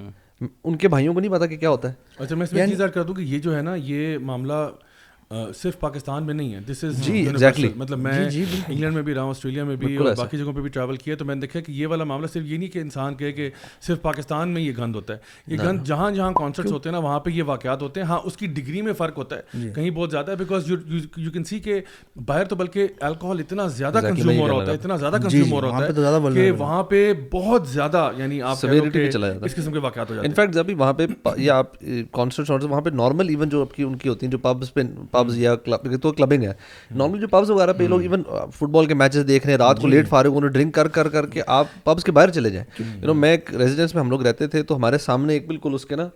ان 0.63 0.75
کے 0.77 0.87
بھائیوں 0.87 1.13
کو 1.13 1.19
نہیں 1.19 1.31
پتا 1.31 1.45
کہ 1.45 1.57
کیا 1.57 1.69
ہوتا 1.69 1.89
ہے 1.89 1.93
اچھا 2.17 2.35
میں 2.35 2.45
اس 2.45 2.53
میں 2.53 2.67
چیز 2.67 2.81
کر 2.93 3.03
دوں 3.03 3.15
کہ 3.15 3.21
یہ 3.21 3.39
جو 3.39 3.55
ہے 3.55 3.61
نا 3.61 3.75
یہ 3.75 4.17
معاملہ 4.17 4.67
صرف 5.55 5.79
پاکستان 5.79 6.23
میں 6.23 6.33
نہیں 6.33 6.53
ہے۔ 6.53 6.59
دس 6.59 6.83
از 6.83 7.01
جی 7.05 7.13
ایگزیکٹلی 7.17 7.69
مطلب 7.75 7.99
میں 7.99 8.27
انگلینڈ 8.67 8.93
میں 8.93 9.01
بھی 9.01 9.13
رہا 9.13 9.21
ہوں 9.21 9.29
آسٹریلیا 9.29 9.63
میں 9.63 9.75
بھی 9.75 9.95
اور 9.95 10.13
باقی 10.17 10.37
جگہوں 10.37 10.53
پہ 10.53 10.61
بھی 10.61 10.69
ٹریول 10.69 10.95
کیا 10.95 11.15
تو 11.15 11.25
میں 11.25 11.35
نے 11.35 11.41
دیکھا 11.41 11.59
کہ 11.59 11.71
یہ 11.71 11.87
والا 11.87 12.03
معاملہ 12.03 12.27
صرف 12.27 12.43
یہ 12.45 12.57
نہیں 12.57 12.69
کہ 12.69 12.79
انسان 12.79 13.15
کہے 13.15 13.31
کہ 13.31 13.49
صرف 13.81 14.01
پاکستان 14.01 14.49
میں 14.49 14.61
یہ 14.61 14.71
گند 14.77 14.95
ہوتا 14.95 15.13
ہے۔ 15.13 15.17
یہ 15.47 15.57
گند 15.63 15.83
جہاں 15.83 16.11
جہاں 16.11 16.31
کانسرٹس 16.31 16.71
ہوتے 16.71 16.89
ہیں 16.89 16.93
نا 16.93 16.99
وہاں 16.99 17.19
پہ 17.19 17.29
یہ 17.29 17.43
واقعات 17.43 17.81
ہوتے 17.81 18.01
ہیں۔ 18.01 18.07
ہاں 18.07 18.19
اس 18.23 18.37
کی 18.37 18.47
ڈگری 18.47 18.81
میں 18.81 18.93
فرق 18.93 19.17
ہوتا 19.17 19.35
ہے۔ 19.35 19.69
کہیں 19.75 19.89
بہت 19.89 20.11
زیادہ 20.11 20.31
ہے 20.31 20.35
بیکاز 20.35 20.71
یو 20.71 21.31
کین 21.31 21.43
سی 21.43 21.59
کہ 21.59 21.79
باہر 22.25 22.45
تو 22.45 22.55
بلکہ 22.55 22.87
الکوہول 22.99 23.39
اتنا 23.39 23.67
زیادہ 23.67 23.99
کنزیوم 24.01 24.39
ہو 24.39 24.47
رہا 24.47 24.53
ہوتا 24.53 24.71
ہے 24.71 24.77
اتنا 24.77 24.95
زیادہ 24.95 25.15
کنزیوم 25.23 25.51
ہو 25.51 25.61
رہا 25.61 25.67
ہوتا 25.67 25.87
ہے 25.87 26.33
کہ 26.33 26.51
وہاں 26.51 26.83
پہ 26.83 27.13
بہت 27.31 27.67
زیادہ 27.67 28.11
یعنی 28.17 28.41
آپ 28.41 28.65
اس 29.43 29.55
قسم 29.55 29.71
کے 29.73 29.79
واقعات 29.79 30.09
ہو 30.09 30.15
جاتے 30.15 30.27
ہیں۔ 30.27 30.33
انفیکٹ 30.35 30.53
جب 30.53 30.79
وہاں 30.81 30.93
پہ 30.93 31.05
یا 31.37 31.57
آپ 31.57 31.79
کانسرٹ 32.11 32.63
وہاں 32.63 32.81
پہ 32.81 32.89
نارمل 32.89 33.29
ایون 33.29 33.49
جو 33.49 33.61
آپ 33.61 33.73
کی 33.73 33.83
ان 33.83 33.95
کی 33.95 34.09
ہوتی 34.09 34.25
ہیں 34.25 34.31
جو 34.31 34.37
پبس 34.37 34.73
پہ 34.73 34.81
پبز 35.25 35.37
یا 35.37 35.55
کلب 35.55 36.01
تو 36.01 36.11
کلبنگ 36.11 36.43
ہے. 36.43 36.53
نارملی 36.91 37.19
جو 37.19 37.27
پبس 37.27 37.49
وغیرہ 37.49 37.73
پہ 37.73 37.83
لوگ 37.83 38.01
ایون 38.01 38.23
فٹ 38.53 38.69
بال 38.69 38.85
کے 38.85 38.93
میچز 38.93 39.27
دیکھ 39.27 39.45
رہے 39.45 39.53
ہیں 39.53 39.57
رات 39.59 39.81
کو 39.81 39.87
لیٹ 39.87 40.09
فارغ 40.09 40.37
انہیں 40.37 40.51
ڈرنک 40.51 40.73
کر 40.75 40.87
کر 40.89 41.09
کر 41.09 41.25
کے 41.25 41.41
آپ 41.47 41.67
پبس 41.83 42.03
کے 42.03 42.11
باہر 42.11 42.29
چلے 42.29 42.49
جائیں. 42.49 42.65
یو 42.79 43.05
نو 43.05 43.13
میں 43.13 43.31
ایک 43.31 43.53
ریزیڈنس 43.53 43.95
میں 43.95 44.03
ہم 44.03 44.09
لوگ 44.09 44.21
رہتے 44.21 44.47
تھے 44.47 44.63
تو 44.63 44.75
ہمارے 44.75 44.97
سامنے 44.97 45.33
ایک 45.33 45.47
بالکل 45.47 45.73
اس 45.73 45.85
کے 45.85 45.95
نا 45.95 46.07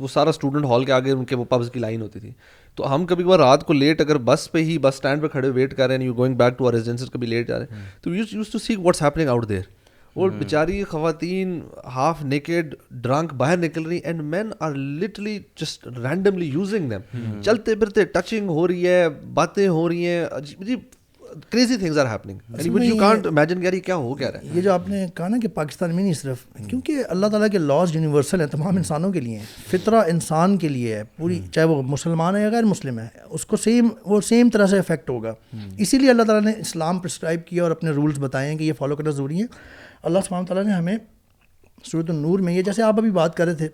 وہ 0.00 0.08
سارا 0.08 0.30
اسٹوڈنٹ 0.30 0.64
ہال 0.64 0.84
کے 0.84 0.92
آگے 0.92 1.10
ان 1.10 1.24
کے 1.24 1.36
وہ 1.36 1.44
پبس 1.44 1.70
کی 1.70 1.80
لائن 1.80 2.02
ہوتی 2.02 2.20
تھی. 2.20 2.30
تو 2.78 2.94
ہم 2.94 3.06
کبھی 3.06 3.24
کبھار 3.24 3.38
رات 3.38 3.64
کو 3.66 3.72
لیٹ 3.72 4.00
اگر 4.00 4.18
بس 4.24 4.50
پہ 4.52 4.58
ہی 4.58 4.76
بس 4.78 4.94
اسٹینڈ 4.94 5.22
پہ 5.22 5.28
کھڑے 5.28 5.48
ویٹ 5.50 5.74
کر 5.76 5.86
رہے 5.86 5.96
ہیں 5.96 6.04
you 6.04 6.14
going 6.14 6.34
back 6.34 6.58
to 6.58 6.66
our 6.66 6.72
residence 6.72 7.10
کبھی 7.10 7.26
لیٹ 7.26 7.48
جا 7.48 7.58
رہے 7.58 7.66
ہیں. 7.70 7.84
تو 8.02 8.14
use 8.14 8.26
use 8.32 8.48
to 8.48 8.58
see 8.58 8.76
what's 8.76 9.02
happening 9.02 9.28
out 9.28 9.48
there 9.48 9.62
وہ 10.16 10.28
بیچاری 10.28 10.84
خواتین 10.84 11.60
ہاف 11.94 12.24
نیکڈ 12.24 12.74
ڈرنک 12.90 13.34
باہر 13.34 13.56
نکل 13.56 13.82
رہی 13.82 13.98
and 13.98 14.20
men 14.20 14.50
are 14.60 14.74
literally 14.74 15.38
just 15.56 15.86
randomly 15.86 16.46
using 16.46 16.90
them 16.90 17.40
چلتے 17.42 17.74
پھرتے 17.74 18.04
ٹچنگ 18.04 18.48
ہو 18.48 18.68
رہی 18.68 18.88
ہے 18.88 19.08
باتیں 19.08 19.68
ہو 19.68 19.88
رہی 19.88 20.06
ہیں 20.06 20.24
جی 20.60 20.76
crazy 21.50 21.76
things 21.76 21.98
are 21.98 22.06
happening 22.06 22.82
you 22.84 22.96
can't 22.96 23.26
imagine 23.26 23.60
کہ 23.60 23.80
کیا 23.80 23.96
ہو 23.96 24.14
کیا 24.14 24.32
رہا 24.32 24.40
ہے۔ 24.40 24.48
یہ 24.54 24.60
جو 24.60 24.72
آپ 24.72 24.88
نے 24.88 25.06
کہا 25.14 25.28
نا 25.28 25.36
کہ 25.42 25.48
پاکستان 25.48 25.94
میں 25.94 26.02
نہیں 26.02 26.14
صرف 26.14 26.36
کیونکہ 26.68 27.02
اللہ 27.08 27.26
تعالیٰ 27.26 27.48
کے 27.52 27.58
لاز 27.58 27.94
یونیورسل 27.94 28.40
ہیں 28.40 28.46
تمام 28.46 28.76
انسانوں 28.76 29.12
کے 29.12 29.20
لیے 29.20 29.38
ہیں۔ 29.38 29.44
فطرہ 29.70 29.94
انسان 29.94 30.56
کے 30.58 30.68
لیے 30.68 30.94
ہے 30.94 31.02
پوری 31.16 31.40
چاہے 31.52 31.66
وہ 31.66 31.82
مسلمان 31.82 32.36
ہے 32.36 32.42
یا 32.42 32.48
غیر 32.48 32.62
مسلم 32.62 32.98
ہے 32.98 33.08
اس 33.30 33.46
کو 33.46 33.56
سیم 33.56 33.88
وہ 34.06 34.20
سیم 34.20 34.50
طرح 34.50 34.66
سے 34.66 34.78
افیکٹ 34.78 35.10
ہوگا۔ 35.10 35.32
اسی 35.78 35.98
لیے 35.98 36.10
اللہ 36.10 36.22
تعالیٰ 36.22 36.54
نے 36.54 36.60
اسلام 36.60 36.98
پرسکرائب 36.98 37.46
کیا 37.46 37.62
اور 37.62 37.70
اپنے 37.70 37.90
رولس 37.90 38.18
بتائے 38.18 38.50
ہیں 38.50 38.58
کہ 38.58 38.64
یہ 38.64 38.72
فالو 38.78 38.96
کرنا 38.96 39.10
ضروری 39.10 39.40
ہے۔ 39.40 39.46
اللہ 40.02 40.18
سبحانہ 40.28 40.46
تعالیٰ 40.46 40.64
نے 40.66 40.72
ہمیں 40.72 40.96
صورت 41.92 42.10
النور 42.10 42.38
میں 42.38 42.52
یہ 42.52 42.62
جیسے 42.62 42.82
آپ 42.82 42.98
ابھی 42.98 43.10
بات 43.10 43.36
کر 43.36 43.46
رہے 43.46 43.54
تھے 43.54 43.68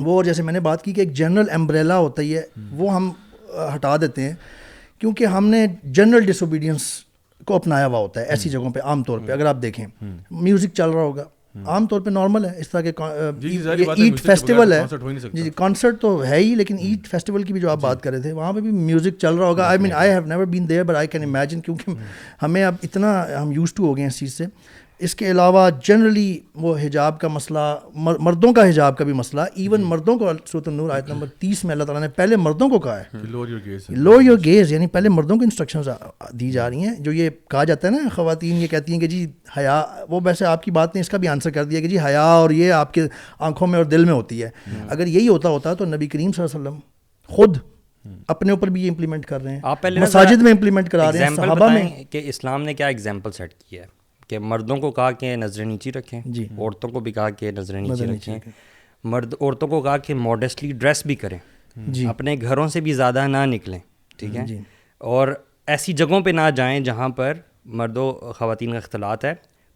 وہ 0.00 0.12
اور 0.12 0.24
جیسے 0.24 0.42
میں 0.42 0.52
نے 0.52 0.60
بات 0.60 0.82
کی 0.82 0.92
کہ 0.92 1.00
ایک 1.00 1.12
جنرل 1.12 1.50
ایمبریلا 1.50 1.98
ہوتا 1.98 2.22
ہی 2.22 2.36
ہے 2.36 2.42
وہ 2.70 2.94
ہم 2.94 3.10
ہٹا 3.74 3.96
دیتے 3.96 4.22
ہیں۔ 4.22 4.34
کیونکہ 4.98 5.26
ہم 5.26 5.46
نے 5.46 5.66
جنرل 5.84 6.24
ڈس 6.26 6.42
اوبیڈینس 6.42 6.82
کو 7.44 7.54
اپنایا 7.56 7.86
ہوا 7.86 7.98
ہوتا 7.98 8.20
ہے 8.20 8.26
ایسی 8.26 8.50
جگہوں 8.50 8.70
پہ 8.70 8.80
عام 8.80 9.02
طور 9.02 9.18
پہ 9.18 9.32
اگر 9.32 9.46
آپ 9.46 9.62
دیکھیں۔ 9.62 9.86
میوزک 10.30 10.74
چل 10.74 10.90
رہا 10.90 11.02
ہوگا۔ 11.02 11.24
عام 11.66 11.86
طور 11.86 12.00
پہ 12.00 12.10
نارمل 12.10 12.44
ہے 12.44 12.60
اس 12.60 12.68
طرح 12.68 12.80
کے 12.80 12.92
عید 13.96 14.18
فیسٹیول 14.20 14.72
ہے 14.72 14.82
جی 15.32 15.42
جی 15.42 15.50
کانسرٹ 15.50 16.00
تو 16.00 16.24
ہے 16.24 16.36
ہی 16.36 16.54
لیکن 16.54 16.78
عید 16.78 17.06
فیسٹیول 17.06 17.42
کی 17.42 17.52
بھی 17.52 17.60
جو 17.60 17.70
آپ 17.70 17.80
بات 17.80 18.02
کر 18.02 18.10
رہے 18.10 18.20
تھے 18.20 18.32
وہاں 18.32 18.52
پہ 18.52 18.60
بھی 18.60 18.70
میوزک 18.70 19.18
چل 19.18 19.34
رہا 19.34 19.46
ہوگا۔ 19.46 19.66
I 19.66 19.78
mean 19.78 19.92
I 19.92 20.10
have 20.10 20.24
never 20.26 20.44
been 20.44 20.68
there 20.68 20.84
but 20.84 20.96
I 20.96 21.08
can 21.08 21.22
imagine 21.22 21.60
کیونکہ 21.60 21.90
ہمیں 22.42 22.64
اب 22.64 22.74
اتنا 22.82 23.24
ہم 23.42 23.52
یوز 23.52 23.74
ٹو 23.74 23.86
ہو 23.86 23.96
گئے 23.96 24.02
ہیں 24.02 24.10
اس 24.10 24.18
چیز 24.18 24.34
سے۔ 24.34 24.44
اس 24.98 25.14
کے 25.14 25.30
علاوہ 25.30 25.70
جنرلی 25.84 26.40
وہ 26.54 26.76
حجاب 26.82 27.20
کا 27.20 27.28
مسئلہ 27.28 27.76
مردوں 27.96 28.52
کا 28.52 28.68
حجاب 28.68 28.98
کا 28.98 29.04
بھی 29.04 29.12
مسئلہ 29.12 29.40
ایون 29.54 29.80
مردوں 29.80 30.18
کو 30.18 30.30
صورت 30.46 30.68
النور 30.68 30.90
آیت 30.90 31.08
نمبر 31.08 31.26
تیس 31.38 31.64
میں 31.64 31.72
اللہ 31.72 31.84
تعالیٰ 31.84 32.02
نے 32.02 32.08
پہلے 32.08 32.36
مردوں 32.36 32.68
کو 32.68 32.78
کہا 32.78 33.00
ہے۔ 33.00 33.04
لو 33.88 34.22
یور 34.22 34.38
گیز 34.44 34.72
یعنی 34.72 34.86
پہلے 34.86 35.08
مردوں 35.08 35.36
کو 35.36 35.44
انسٹرکشنز 35.44 35.88
دی 36.32 36.50
جا 36.50 36.70
رہی 36.70 36.78
ہیں۔ 36.78 36.94
جو 36.98 37.12
یہ 37.12 37.30
کہا 37.50 37.64
جاتا 37.64 37.88
ہے 37.88 37.92
نا 37.92 38.08
خواتین 38.14 38.56
یہ 38.56 38.66
کہتی 38.66 38.92
ہیں 38.92 39.00
کہ 39.00 39.06
جی 39.06 39.26
حیا 39.56 39.86
وہ 40.08 40.20
ویسے 40.24 40.44
آپ 40.46 40.62
کی 40.62 40.70
بات 40.70 40.94
نے 40.94 41.00
اس 41.00 41.08
کا 41.08 41.16
بھی 41.18 41.28
آنسر 41.28 41.50
کر 41.50 41.64
دیا 41.64 41.80
کہ 41.80 41.88
جی 41.88 41.98
حیا 41.98 42.22
اور 42.22 42.50
یہ 42.50 42.72
آپ 42.72 42.94
کے 42.94 43.02
آنکھوں 43.38 43.68
میں 43.68 43.76
اور 43.76 43.84
دل 43.84 44.04
میں 44.04 44.14
ہوتی 44.14 44.42
ہے۔ 44.42 44.50
اگر 44.88 45.06
یہی 45.06 45.28
ہوتا 45.28 45.48
ہوتا 45.48 45.74
تو 45.74 45.84
نبی 45.84 46.06
کریم 46.06 46.32
صلی 46.32 46.44
اللہ 46.44 46.58
علیہ 46.58 46.70
وسلم 46.70 46.80
خود 47.34 47.56
اپنے 48.28 48.50
اوپر 48.50 48.68
بھی 48.68 48.82
یہ 48.82 48.88
امپلیمنٹ 48.88 49.26
کر 49.26 49.42
رہے 49.42 49.52
ہیں۔ 49.52 49.60
مساجد 50.02 50.42
میں 50.42 50.52
امپلیمنٹ 50.52 50.88
کرا 50.88 51.12
رہے 51.12 51.18
ہیں 51.18 51.26
صحابہ 51.36 51.68
میں۔ 51.72 51.82
کہ 52.04 52.22
اسلام 52.24 52.62
نے 52.62 52.74
کیا 52.74 52.86
ایگزامپل 52.86 53.32
سیٹ 53.32 53.54
کیا 53.54 53.82
ہے؟ 53.82 54.03
کہ 54.28 54.38
مردوں 54.38 54.76
کو 54.76 54.90
کہا 54.90 55.10
کہ 55.10 55.36
نظریں 55.36 55.66
نیچی 55.66 55.92
رکھیں 55.92 56.20
جی۔ 56.26 56.46
عورتوں 56.58 56.90
کو 56.90 57.00
بھی 57.00 57.12
کہا 57.12 57.30
کہ 57.30 57.50
نظریں 57.50 57.80
نیچی 57.80 57.92
رکھیں۔ 58.16 58.34
مرد 59.04 59.34
عورتوں 59.40 59.68
کو 59.68 59.82
کہا 59.82 59.96
کہ 59.96 60.14
ماڈسٹلی 60.14 60.72
ڈریس 60.72 61.06
بھی 61.06 61.14
کریں۔ 61.14 61.38
جی۔ 61.76 62.06
اپنے 62.06 62.36
گھروں 62.40 62.68
سے 62.68 62.80
بھی 62.80 62.92
زیادہ 62.92 63.26
نہ 63.26 63.36
نکلیں 63.44 63.78
ٹھیک 64.16 64.36
ہے؟ 64.36 64.46
جی۔ 64.46 64.58
اور 64.98 65.28
ایسی 65.66 65.92
جگہوں 65.92 66.20
پہ 66.20 66.30
نہ 66.30 66.50
جائیں 66.56 66.80
جہاں 66.80 67.08
پر 67.08 67.34
مرد 67.64 67.96
و 67.96 68.32
خواتین 68.38 68.70
کا 68.72 68.76
اختلاط 68.76 69.24
ہے۔ 69.24 69.34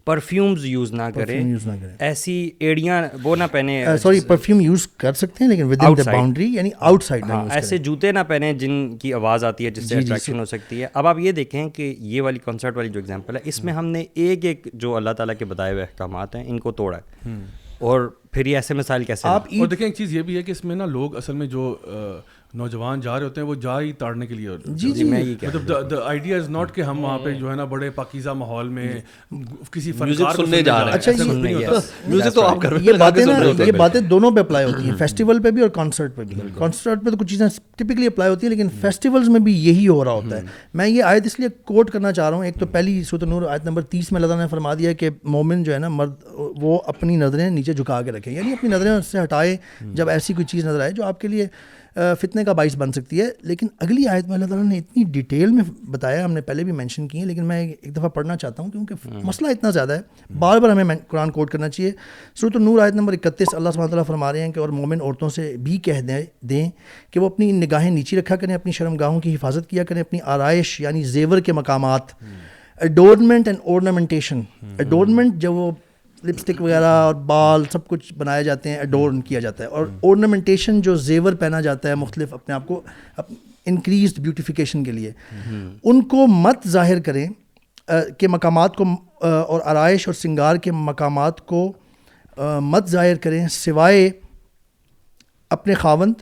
پرفیومز 0.09 0.65
یوز 0.65 0.93
نہ 0.93 1.09
کریں. 1.15 1.55
ایسی 1.99 2.50
ایڑیاں 2.59 3.03
وہ 3.23 3.35
نہ 3.37 3.45
پہنے 3.53 3.85
سوری 4.03 4.21
پرفیوم 4.29 4.61
یوز 4.61 4.87
کر 4.99 5.12
سکتے 5.12 5.45
ہیں 5.45 5.50
لیکن 5.50 5.71
ود 5.71 5.83
ان 5.83 5.97
دا 5.97 6.11
باؤنڈری 6.11 6.47
یعنی 6.55 6.71
آؤٹ 6.81 7.03
سائڈ 7.05 7.25
ہاں 7.31 7.45
ایسے 7.55 7.79
جوتے 7.79 8.12
نہ 8.12 8.19
پہنے 8.29 8.53
جن 8.55 8.97
کی 8.99 9.12
آواز 9.15 9.45
آتی 9.45 9.67
ہے 9.67 9.71
جس 9.71 9.88
سے 9.88 9.97
اٹریکشن 9.97 10.25
جی، 10.25 10.33
جی، 10.33 10.38
ہو 10.38 10.45
سکتی 10.45 10.81
ہے. 10.83 10.88
اب 10.95 11.07
آپ 11.07 11.19
یہ 11.19 11.33
دیکھیں 11.33 11.69
کہ 11.71 11.95
یہ 11.99 12.23
والی 12.23 12.38
کنسرٹ 12.45 12.77
والی 12.77 12.88
جو 12.88 13.00
ایگزامپل 13.00 13.37
ہے 13.37 13.41
اس 13.45 13.62
میں 13.65 13.73
ہم 13.73 13.87
نے 13.87 14.05
ایک 14.15 14.45
ایک 14.45 14.69
جو 14.75 14.95
اللہ 14.97 15.11
تعالیٰ 15.17 15.35
کے 15.38 15.45
بتائے 15.45 15.73
ہوئے 15.73 15.83
احکامات 15.83 16.37
ہیں 16.37 16.45
ان 16.47 16.61
کو 16.61 16.73
توڑا 16.73 16.97
ہے. 16.97 17.35
اور 17.81 18.09
پھر 18.33 18.47
یہ 18.47 18.57
ایسے 18.57 18.75
مثال 18.75 19.05
کیسے 19.05 19.29
آپ 19.29 19.47
اور 19.59 19.67
دیکھیں 19.67 19.87
ایک 19.87 19.97
چیز 19.97 20.15
یہ 20.15 20.23
بھی 20.23 20.37
ہے 20.37 20.43
کہ 20.43 20.53
اس 20.53 20.65
میں 20.65 20.77
نا 20.77 20.87
لوگ 20.87 21.17
اصل 21.17 21.33
میں 21.33 21.47
جو 21.47 21.77
نوجوان 22.55 23.00
جا 23.00 23.19
رہے 23.19 23.25
ہوتے 23.25 23.40
ہیں 23.40 23.49
وہ 23.49 23.55
جا 23.55 23.81
ہی 23.81 23.93
تاڑنے 23.93 24.26
کے 24.26 24.35
لیے 24.35 24.49
جی 24.64 24.90
جی 24.93 25.05
میں 25.05 25.25
مطلب 25.43 25.95
آئیڈیا 26.05 26.37
از 26.37 26.50
ناٹ 26.50 26.75
کہ 26.75 26.81
ہم 26.81 27.05
وہاں 27.05 27.19
پہ 27.19 27.35
جو 27.35 27.50
ہے 27.50 27.57
نا 27.57 27.64
بڑے 27.64 27.90
پاکیزہ 27.90 28.31
ماحول 28.31 28.69
میں 28.69 28.93
کسی 29.71 29.93
فنکار 29.93 30.35
سننے 30.35 30.62
جا 30.62 30.85
رہے 30.85 30.90
ہیں۔ 30.90 30.93
اچھا 30.93 31.12
میوزک 32.07 32.35
تو 32.35 32.43
آپ 32.43 32.61
کر 32.61 32.73
یہ 32.81 32.93
باتیں 32.93 33.25
یہ 33.67 33.73
باتیں 33.73 34.00
دونوں 34.00 34.31
پہ 34.31 34.40
اپلائی 34.40 34.67
ہوتی 34.67 34.90
ہیں۔ 34.90 34.97
فیسٹیول 34.97 35.43
پہ 35.43 35.50
بھی 35.50 35.62
اور 35.62 35.71
کانسرٹ 35.71 36.17
پہ 36.17 36.25
بھی۔ 36.25 36.37
کانسرٹ 36.55 37.05
پہ 37.05 37.11
تو 37.11 37.17
کچھ 37.17 37.28
چیزیں 37.28 37.47
ٹپکلی 37.76 38.07
اپلائی 38.07 38.31
ہوتی 38.31 38.47
ہیں 38.47 38.55
لیکن 38.55 38.69
فیسٹیولز 38.81 39.28
میں 39.28 39.40
بھی 39.40 39.67
یہی 39.67 39.88
ہو 39.88 40.05
رہا 40.05 40.12
ہوتا 40.12 40.37
ہے۔ 40.37 40.43
میں 40.75 40.88
یہ 40.88 41.02
آیت 41.02 41.26
اس 41.26 41.40
لیے 41.40 41.49
کوٹ 41.64 41.90
کرنا 41.90 42.12
چاہ 42.12 42.28
رہا 42.28 42.37
ہوں۔ 42.37 42.45
ایک 42.45 42.55
تو 42.55 42.67
پہلی 42.67 43.05
سوت 43.05 43.23
نور 43.23 43.43
آیت 43.43 43.64
نمبر 43.64 43.83
تیس 43.83 44.12
میں 44.12 44.21
اللہ 44.23 44.35
نے 44.35 44.49
فرما 44.49 44.75
دیا 44.75 44.93
کہ 44.93 45.11
مومن 45.25 45.62
جو 45.62 45.73
ہے 45.75 45.78
نا 45.78 45.88
مرد 45.88 46.12
وہ 46.35 46.78
اپنی 46.87 47.17
نظریں 47.17 47.50
نیچے 47.50 47.73
جھکا 47.73 48.02
کے 48.02 48.12
رکھیں۔ 48.12 48.35
یعنی 48.35 48.52
اپنی 48.52 48.71
نظریں 48.71 49.00
سے 49.00 49.23
ہٹائے 49.23 49.57
جب 49.95 50.09
ایسی 50.09 50.35
کوئی 50.35 50.45
چیز 50.45 50.67
نظر 50.67 50.81
آئے 50.81 50.90
جو 50.90 51.05
آپ 51.05 51.21
کے 51.21 51.28
لیے 51.28 51.47
فتنے 52.21 52.45
کا 52.45 52.52
باعث 52.52 52.76
بن 52.76 52.93
سکتی 52.93 53.21
ہے۔ 53.21 53.26
لیکن 53.40 53.67
اگلی 53.81 54.09
آیت 54.09 54.25
میں 54.25 54.35
اللہ 54.35 54.47
تعالیٰ 54.47 54.67
نے 54.67 54.78
اتنی 54.78 55.05
ڈیٹیل 55.05 55.50
میں 55.50 55.64
بتایا 55.90 56.25
ہم 56.25 56.33
نے 56.33 56.40
پہلے 56.40 56.64
بھی 56.64 56.73
مینشن 56.73 57.09
کی 57.09 57.19
ہیں 57.19 57.25
لیکن 57.25 57.45
میں 57.45 57.69
ایک 57.83 57.97
دفعہ 57.97 58.09
پڑھنا 58.09 58.37
چاہتا 58.37 58.62
ہوں 58.62 58.71
کیونکہ 58.71 58.95
مسئلہ 59.25 59.50
اتنا 59.50 59.71
زیادہ 59.71 59.93
ہے۔ 59.93 60.00
بار 60.38 60.59
بار 60.59 60.71
ہمیں 60.71 60.97
قرآن 61.09 61.31
کوٹ 61.31 61.50
کرنا 61.50 61.69
چاہیے۔ 61.69 61.93
صورت 62.40 62.57
النور 62.57 62.78
آیت 62.78 62.95
نمبر 62.95 63.12
اکتیس 63.12 63.55
اللہ 63.55 63.69
سبحانہ 63.71 63.90
تعالیٰ 63.90 64.07
فرما 64.07 64.33
رہے 64.33 64.40
ہیں 64.40 64.52
کہ 64.52 64.61
اور 64.61 64.69
مومن 64.69 65.00
عورتوں 65.00 65.28
سے 65.28 65.57
بھی 65.57 65.76
کہہ 65.76 66.00
دیں 66.00 66.23
دیں 66.40 66.71
کہ 67.11 67.21
وہ 67.21 67.26
اپنی 67.26 67.52
نگاہیں 67.52 67.90
نیچی 67.90 68.19
رکھا 68.19 68.37
کریں 68.37 68.55
اپنی 68.55 68.73
شرم 68.73 68.97
گاہوں 68.97 69.21
کی 69.21 69.35
حفاظت 69.35 69.71
کیا 69.71 69.85
کریں 69.85 70.00
اپنی 70.00 70.19
آرائش 70.25 70.81
یعنی 70.81 71.02
زیور 71.02 71.38
کے 71.38 71.52
مقامات۔ 71.52 72.02
اڈورنمنٹ 72.76 73.49
اینڈ 73.49 73.59
اورنامنٹیشن 73.64 74.40
اڈورنمنٹ 74.78 75.35
جب 75.35 75.52
وہ 75.52 75.71
لپسٹک 76.25 76.62
وغیرہ 76.62 76.84
اور 76.84 77.14
بال 77.14 77.64
سب 77.72 77.88
کچھ 77.88 78.14
بنائے 78.14 78.44
جاتے 78.44 78.70
ہیں 78.70 78.78
اڈورن 78.78 79.20
کیا 79.20 79.40
جاتا 79.40 79.64
ہے۔ 79.64 79.68
اور 79.68 79.87
اورنامنٹیشن 80.00 80.80
جو 80.80 80.94
زیور 80.94 81.32
پہنا 81.32 81.60
جاتا 81.60 81.88
ہے 81.88 81.94
مختلف 81.94 82.34
اپنے 82.34 82.54
آپ 82.54 82.66
کو 82.66 82.80
انکریزڈ 83.66 84.20
بیوٹیفیکیشن 84.20 84.84
کے 84.84 84.92
لیے۔ 84.92 85.12
ان 85.84 86.02
کو 86.02 86.26
مت 86.26 86.68
ظاہر 86.68 87.00
کریں 87.00 87.28
کہ 88.18 88.28
مقامات 88.28 88.76
کو 88.76 88.84
اور 89.20 89.60
آرائش 89.64 90.08
اور 90.08 90.14
سنگار 90.14 90.56
کے 90.56 90.72
مقامات 90.72 91.46
کو 91.46 91.72
مت 92.60 92.88
ظاہر 92.88 93.16
کریں۔ 93.16 93.48
سوائے 93.48 94.10
اپنے 95.50 95.75
خاوند۔ 95.75 96.12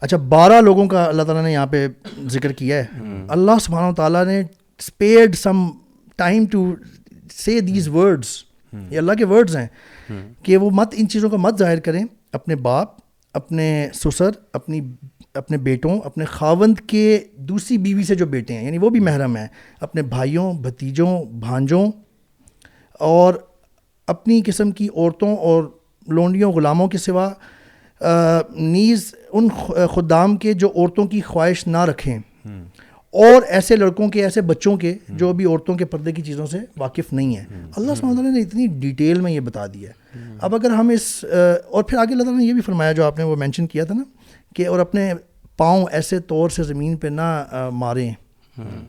اچھا 0.00 0.16
بارہ 0.16 0.60
لوگوں 0.60 0.86
کا 0.86 1.04
اللہ 1.04 1.22
تعالیٰ 1.22 1.44
نے 1.44 1.52
یہاں 1.52 1.66
پہ 1.66 1.88
ذکر 2.26 2.52
کیا 2.52 2.76
ہے۔ 2.76 2.84
اللہ 3.28 3.58
سبحانہ 3.60 3.94
تعالیٰ 3.94 4.24
نے 4.24 4.40
spared 4.78 5.36
some 5.36 5.70
time 6.16 6.46
to 6.46 6.74
say 7.44 7.60
these 7.60 7.88
words 7.88 8.45
یہ 8.72 8.98
اللہ 8.98 9.12
کے 9.12 9.24
ورڈز 9.24 9.56
ہیں 9.56 9.66
کہ 10.42 10.56
وہ 10.56 10.70
مت 10.70 10.94
ان 10.96 11.08
چیزوں 11.08 11.30
کو 11.30 11.38
مت 11.38 11.58
ظاہر 11.58 11.80
کریں۔ 11.80 12.04
اپنے 12.32 12.56
باپ 12.56 12.88
اپنے 13.34 13.88
سسر 13.94 14.30
اپنی 14.52 14.80
اپنے 15.34 15.56
بیٹوں 15.56 16.00
اپنے 16.04 16.24
خاوند 16.24 16.78
کے 16.86 17.24
دوسری 17.36 17.78
بیوی 17.78 18.02
سے 18.02 18.14
جو 18.14 18.26
بیٹے 18.26 18.54
ہیں 18.54 18.66
یعنی 18.66 18.78
وہ 18.78 18.90
بھی 18.90 19.00
محرم 19.00 19.36
ہیں 19.36 19.46
اپنے 19.80 20.02
بھائیوں 20.02 20.52
بھتیجوں 20.52 21.24
بھانجوں 21.24 21.92
اور 22.92 23.34
اپنی 24.06 24.42
قسم 24.46 24.70
کی 24.70 24.88
عورتوں 24.96 25.36
اور 25.36 25.64
لونڈیوں 26.08 26.52
غلاموں 26.52 26.88
کے 26.88 26.98
سوا 26.98 27.32
نیز 28.50 29.14
ان 29.32 29.48
خدام 29.90 30.36
کے 30.36 30.52
جو 30.52 30.68
عورتوں 30.76 31.06
کی 31.06 31.20
خواہش 31.20 31.66
نہ 31.66 31.84
رکھیں۔ 31.84 32.18
اور 33.24 33.42
ایسے 33.48 33.76
لڑکوں 33.76 34.08
کے 34.08 34.22
ایسے 34.22 34.40
بچوں 34.40 34.76
کے 34.76 34.94
جو 35.08 35.28
ابھی 35.28 35.44
عورتوں 35.44 35.74
کے 35.74 35.84
پردے 35.84 36.12
کی 36.12 36.22
چیزوں 36.22 36.46
سے 36.46 36.58
واقف 36.76 37.12
نہیں 37.12 37.36
ہیں۔ 37.36 37.44
اللہ 37.76 37.92
تعالیٰ 38.00 38.32
نے 38.32 38.40
اتنی 38.40 38.66
ڈیٹیل 38.80 39.20
میں 39.20 39.32
یہ 39.32 39.40
بتا 39.40 39.66
دیا 39.66 39.90
ہے۔ 39.90 40.34
اب 40.40 40.54
اگر 40.54 40.70
ہم 40.70 40.88
اس 40.88 41.24
اور 41.24 41.84
پھر 41.84 41.98
آگے 41.98 42.12
اللہ 42.12 42.22
تعالیٰ 42.22 42.40
نے 42.40 42.46
یہ 42.46 42.52
بھی 42.52 42.62
فرمایا 42.62 42.92
جو 42.92 43.04
آپ 43.04 43.18
نے 43.18 43.24
وہ 43.24 43.36
مینشن 43.36 43.66
کیا 43.66 43.84
تھا 43.84 43.94
نا 43.94 44.02
کہ 44.56 44.66
اور 44.68 44.78
اپنے 44.78 45.12
پاؤں 45.56 45.84
ایسے 45.92 46.18
طور 46.18 46.50
سے 46.50 46.62
زمین 46.62 46.96
پہ 46.96 47.08
نہ 47.08 47.68
ماریں۔ 47.72 48.12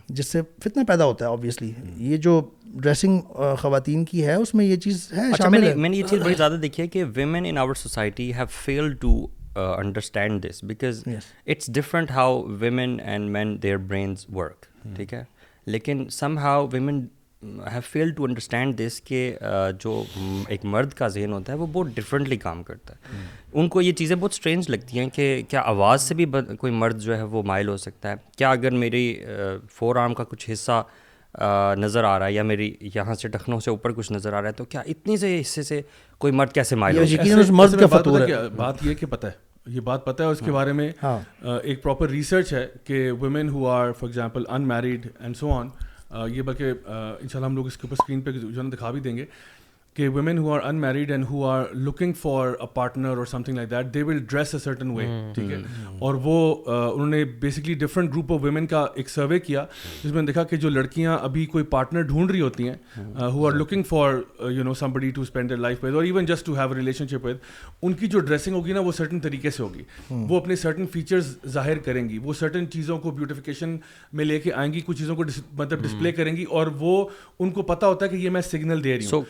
جس 0.10 0.28
سے 0.28 0.42
فتنہ 0.64 0.84
پیدا 0.88 1.06
ہوتا 1.06 1.26
ہے 1.26 1.32
آبویسلی 1.32 1.72
یہ 1.98 2.18
جو 2.18 2.42
ڈریسنگ 2.66 3.20
خواتین 3.60 4.06
کی 4.06 4.26
ہے 4.26 4.34
اس 4.34 4.54
میں 4.54 4.66
یہ 4.66 4.76
چیز 4.76 5.08
ہے 5.18 5.32
اچھا، 5.34 5.50
میں 5.50 5.60
نے 5.90 5.98
یہ 5.98 6.04
چیز 6.10 6.22
بڑی 6.24 6.34
زیادہ 6.38 6.58
دیکھی 6.62 6.84
ہے 6.84 6.88
کہ 6.88 7.04
women 7.16 7.46
in 7.46 7.58
our 7.58 7.74
society 7.74 8.34
have 8.34 8.46
fail 8.66 8.94
to 8.94 9.16
understand 9.58 10.44
this 10.44 10.64
because 10.64 11.04
it's 11.48 11.68
different 11.68 12.12
how 12.12 12.42
women 12.60 12.98
and 13.00 13.30
men 13.30 13.62
their 13.64 13.78
brains 13.78 14.26
work 14.36 14.66
ٹھیک 14.96 15.14
ہے 15.14 15.24
لیکن 15.66 16.08
somehow 16.38 16.68
women 16.72 17.06
have 17.42 17.82
fail 17.84 18.12
to 18.12 18.24
understand 18.24 18.78
this 18.80 19.02
کہ 19.02 19.38
جو 19.80 20.04
ایک 20.48 20.66
مرد 20.66 20.94
کا 20.94 21.08
ذہن 21.08 21.34
ہوتا 21.34 21.54
ہے 21.54 21.58
وہ 21.58 21.68
بہت 21.74 21.88
ڈفرینٹلی 21.96 22.38
کام 22.38 22.64
کرتا 22.64 22.94
ہے 22.94 23.26
ان 23.54 23.68
کو 23.68 23.82
یہ 23.82 23.92
چیزیں 23.92 24.16
بہت 24.16 24.34
اسٹرینج 24.34 24.70
لگتی 24.70 25.00
ہیں 25.00 25.10
کہ 25.10 25.42
کیا 25.50 25.62
آواز 25.62 26.02
سے 26.02 26.16
بھی 26.16 26.26
کوئی 26.60 26.74
مرد 26.74 27.02
جو 27.02 27.18
ہے 27.18 27.24
وہ 27.24 27.44
مائل 27.44 27.70
ہو 27.70 27.78
سکتا 27.78 28.12
ہے 28.12 28.16
کیا 28.38 28.52
اگر 28.52 28.72
میری 28.76 29.24
فور 29.72 29.96
آرم 29.96 30.14
کا 30.14 30.24
کچھ 30.24 30.50
حصہ 30.52 30.84
نظر 31.78 32.04
آ 32.04 32.20
رہا 32.20 32.26
ہے 32.26 32.34
یا 32.34 32.44
میری 32.44 32.76
یہاں 32.96 33.16
سے 33.16 33.28
ٹخنوں 33.28 33.60
سے 33.60 33.70
اوپر 33.70 33.92
کچھ 33.92 34.12
نظر 34.12 34.34
آ 34.34 34.42
رہا 34.42 34.48
ہے 34.48 34.54
تو 34.54 34.66
کیا 34.66 34.82
اتنی 34.82 35.18
سے 35.18 35.42
حصے 35.42 35.64
سے 35.64 35.82
کوئی 36.18 36.34
مرد 36.34 36.52
کیسے 36.52 36.76
مائل 36.76 36.98
ہو؟ 36.98 37.42
مرد 37.50 37.80
کا 37.80 38.48
بات 38.56 38.76
یہ 38.82 38.94
کہ 38.94 39.06
پتہ 39.06 39.28
ہے 39.28 39.48
یہ 39.68 39.82
بات 39.82 40.06
پتہ 40.06 40.24
ہے 40.24 40.28
اس 40.28 40.42
کے 40.46 40.52
بارے 40.52 40.72
میں 40.72 40.92
ایک 41.64 41.84
پراپر 41.84 42.10
ریسرچ 42.10 42.54
ہے 42.54 42.68
کہ 42.84 43.12
women 43.12 43.50
who 43.50 43.68
are 43.68 43.92
for 43.92 44.08
example 44.08 44.44
unmarried 44.68 45.08
and 45.20 45.38
so 45.38 45.52
on 45.52 45.68
یہ 46.32 46.42
بلکہ 46.42 46.64
ان 46.86 47.28
شاء 47.32 47.40
اللہ 47.40 47.46
ہم 47.46 47.56
لوگ 47.56 47.66
اس 47.66 47.78
کے 47.78 47.88
اوپر 47.88 47.96
اسکرین 48.00 48.22
پہ 48.22 48.32
جو 48.32 48.64
ہے 48.64 48.70
دکھا 48.70 48.92
بھی 48.92 49.00
دیں 49.00 49.18
گے۔ 49.18 49.26
کہ 49.98 50.10
women 50.10 50.38
who 50.38 50.52
are 50.54 50.60
unmarried 50.76 51.12
and 51.12 51.26
who 51.30 51.46
are 51.46 51.64
looking 51.74 52.14
for 52.14 52.48
a 52.48 52.66
partner 52.74 53.18
اور 53.18 53.26
something 53.44 53.56
like 53.56 53.70
that 53.72 53.94
they 53.94 54.04
will 54.04 54.18
dress 54.18 54.54
a 54.56 54.60
certain 54.60 54.92
way 54.92 55.06
ٹھیک 55.36 55.52
ہے؟ 55.52 55.58
اور 56.00 56.16
وہ 56.24 56.56
انہوں 56.66 57.08
نے 57.08 57.24
basically 57.24 57.74
different 57.74 58.12
group 58.12 58.32
of 58.34 58.40
women 58.44 58.68
کا 58.68 58.86
ایک 58.96 59.10
سروے 59.10 59.40
کیا 59.40 59.66
جس 60.04 60.12
میں 60.12 60.24
دیکھا 60.24 60.44
کہ 60.44 60.58
جو 60.58 60.70
لڑکیاں 60.70 61.18
ابھی 61.22 61.46
کوئی 61.46 61.64
پارٹنر 61.64 62.02
ڈھونڈ 62.02 62.32
رہی 62.32 62.42
ہوتی 62.42 62.70
ہیں 62.70 62.76
who 63.22 63.48
are 63.48 63.52
looking 63.52 63.84
for 63.84 64.14
you 64.50 64.64
know 64.64 64.74
some 64.74 64.92
buddy 64.92 65.10
to 65.12 65.22
spend 65.22 65.52
life 65.52 65.84
with 65.84 65.96
اور 65.96 66.04
even 66.04 66.26
just 66.26 66.46
to 66.46 66.54
have 66.54 66.76
relationship 67.08 67.26
with 67.26 67.38
ان 67.82 67.94
کی 67.94 68.08
جو 68.08 68.20
ڈریسنگ 68.20 68.56
ہوگی 68.56 68.74
نا 68.74 68.80
وہ 68.80 68.92
سرٹن 68.92 69.20
طریقے 69.20 69.50
سے 69.50 69.64
ہوگی۔ 69.64 69.84
وہ 70.10 70.40
اپنے 70.40 70.56
سرٹن 70.56 70.86
فیچرز 70.94 71.36
ظاہر 71.48 71.78
کریں 71.78 72.10
گی 72.10 72.18
وہ 72.18 72.34
سرٹن 72.34 72.70
چیزوں 72.72 72.98
کو 73.00 73.12
بیوٹیفیکیشن 73.12 73.78
میں 74.14 74.26
لے 74.26 74.40
کے 74.40 74.54
آئیں 74.54 74.72
گی 74.74 74.82
کچھ 74.86 74.98
چیزوں 74.98 75.16
کو 75.16 75.24
مطلب 75.54 75.84
ڈسپلے 75.84 76.12
کریں 76.12 76.36
گی 76.36 76.44
اور 76.44 76.68
وہ 76.68 77.06
ان 77.40 77.52
کو 77.52 77.62
پتا 77.62 77.88
ہوتا 77.88 78.06
ہے 78.06 78.10
کہ 78.10 78.16
یہ 78.16 78.30
میں 78.30 78.42
سگنل 78.42 78.84
دے 78.84 78.96
رہی 78.96 79.04
ہوں۔ 79.04 79.10
So 79.10 79.22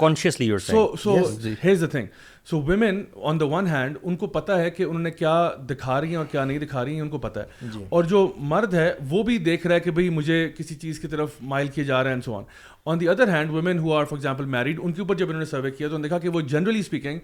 consciously 0.57 0.95
so 0.97 1.15
so 1.35 1.53
has 1.63 1.81
the 1.81 1.87
thing 1.87 2.07
so 2.47 2.61
women 2.61 3.01
on 3.23 3.39
the 3.39 3.45
one 3.45 3.67
hand 3.67 3.97
ان 4.01 4.15
کو 4.15 4.27
پتا 4.29 4.59
ہے 4.59 4.69
کہ 4.69 4.83
انہوں 4.83 5.01
نے 5.01 5.11
کیا 5.11 5.49
دکھا 5.69 5.99
رہی 6.01 6.09
ہیں 6.09 6.17
اور 6.17 6.25
کیا 6.25 6.45
نہیں 6.45 6.59
دکھا 6.59 6.83
رہی 6.85 6.93
ہیں 6.93 7.01
ان 7.01 7.09
کو 7.09 7.17
پتا 7.19 7.41
ہے 7.41 7.67
جی۔ 7.73 7.83
اور 7.89 8.03
جو 8.03 8.27
مرد 8.45 8.73
ہے 8.73 8.91
وہ 9.09 9.23
بھی 9.23 9.37
دیکھ 9.39 9.67
رہا 9.67 9.75
ہے 9.75 9.79
کہ 9.79 9.91
بھائی 9.91 10.09
مجھے 10.11 10.47
کسی 10.57 10.75
چیز 10.75 10.99
کی 10.99 11.07
طرف 11.07 11.35
مائل 11.43 11.67
کیے 11.67 11.83
جا 11.83 12.03
رہے 12.03 12.13
ہیں 12.13 12.21
so 12.21 12.35
on 12.35 12.43
on 12.85 12.99
the 12.99 13.09
other 13.09 13.29
hand 13.29 13.51
women 13.51 13.79
who 13.79 13.93
are 13.93 14.05
for 14.05 14.17
example 14.17 14.45
married 14.47 14.79
ان 14.83 14.93
کے 14.93 15.01
اوپر 15.01 15.15
جب 15.15 15.25
انہوں 15.25 15.39
نے 15.39 15.45
سروے 15.47 15.71
کیا 15.71 15.87
تو 15.87 15.95
انہوں 15.95 15.99
نے 15.99 16.07
دیکھا 16.07 16.19
کہ 16.19 16.29
وہ 16.29 16.41
جنرلی 16.43 16.79
اسپیکنگ 16.79 17.19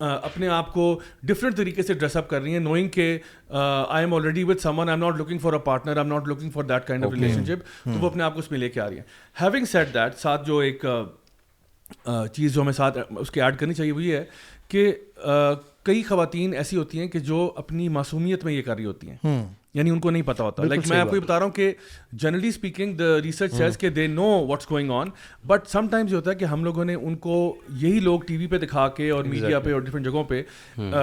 اپنے 0.00 0.48
آپ 0.48 0.72
کو 0.72 0.98
ڈفرینٹ 1.22 1.56
طریقے 1.56 1.82
سے 1.82 1.94
ڈریس 1.94 2.16
اپ 2.16 2.28
کر 2.28 2.40
رہی 2.42 2.52
ہیں 2.52 2.60
نوئنگ 2.60 2.88
کہ 2.88 3.18
I 3.48 4.04
am 4.04 4.14
already 4.14 4.44
with 4.44 4.60
someone 4.78 4.88
I 4.88 4.96
am 4.96 5.04
not 5.04 5.16
looking 5.16 5.38
for 5.38 5.52
a 5.52 5.58
partner 5.58 5.90
I 5.90 5.98
am 5.98 6.12
not 6.14 6.28
looking 6.28 6.50
for 6.50 6.64
that 6.64 6.86
kind 6.86 7.04
of 7.04 7.12
relationship 7.44 7.84
تو 7.84 7.98
وہ 8.00 8.06
اپنے 8.06 8.22
آپ 8.22 8.34
کو 8.34 8.40
اس 8.40 8.50
میں 8.50 8.58
لے 8.58 8.68
کے 8.68 8.80
آ 8.80 8.88
رہی 8.88 8.96
ہیں 8.96 9.04
ہیونگ 9.36 9.64
سیٹ 9.64 9.94
دیٹ 9.94 10.18
ساتھ 10.18 10.46
جو 10.46 10.58
ایک 10.58 10.84
چیز 12.32 12.54
جو 12.54 12.62
ہمیں 12.62 12.72
ساتھ 12.72 12.98
اس 13.16 13.30
کے 13.30 13.42
ایڈ 13.42 13.58
کرنی 13.58 13.74
چاہیے، 13.74 13.92
وہ 13.92 14.02
یہ 14.02 14.16
ہے 14.16 14.24
کہ 14.68 14.92
کئی 15.82 16.02
خواتین 16.02 16.54
ایسی 16.54 16.76
ہوتی 16.76 17.00
ہیں 17.00 17.08
کہ 17.08 17.18
جو 17.18 17.52
اپنی 17.56 17.88
معصومیت 17.88 18.44
میں 18.44 18.52
یہ 18.52 18.62
کر 18.62 18.76
رہی 18.76 18.84
ہوتی 18.84 19.10
ہیں۔ 19.10 19.16
یعنی 19.74 19.90
ان 19.90 20.00
کو 20.00 20.10
نہیں 20.10 20.22
پتا 20.22 20.44
ہوتا. 20.44 20.64
لائک 20.64 20.80
میں 20.88 21.00
آپ 21.00 21.10
کو 21.10 21.16
یہ 21.16 21.20
بتا 21.20 21.38
رہا 21.38 21.46
ہوں 21.46 21.52
کہ 21.52 21.72
generally 22.12 22.48
speaking 22.48 22.94
the 22.94 23.22
research 23.22 23.52
says 23.54 23.78
کہ 23.78 23.88
they 23.88 24.06
know 24.06 24.46
what's 24.46 24.70
going 24.70 24.90
on 24.90 25.08
but 25.46 25.66
sometimes 25.88 26.10
یہ 26.10 26.16
ہوتا 26.16 26.30
ہے 26.30 26.36
کہ 26.36 26.44
ہم 26.44 26.64
لوگوں 26.64 26.84
نے 26.84 26.94
ان 26.94 27.16
کو 27.16 27.56
یہی 27.68 28.00
لوگ 28.00 28.20
ٹی 28.20 28.36
وی 28.36 28.46
پہ 28.46 28.58
دکھا 28.58 28.88
کے 28.88 29.10
اور 29.10 29.24
میڈیا 29.24 29.60
پہ 29.60 29.72
اور 29.72 29.80
ڈفرینٹ 29.80 30.04
جگہوں 30.04 30.24
پہ 30.24 30.42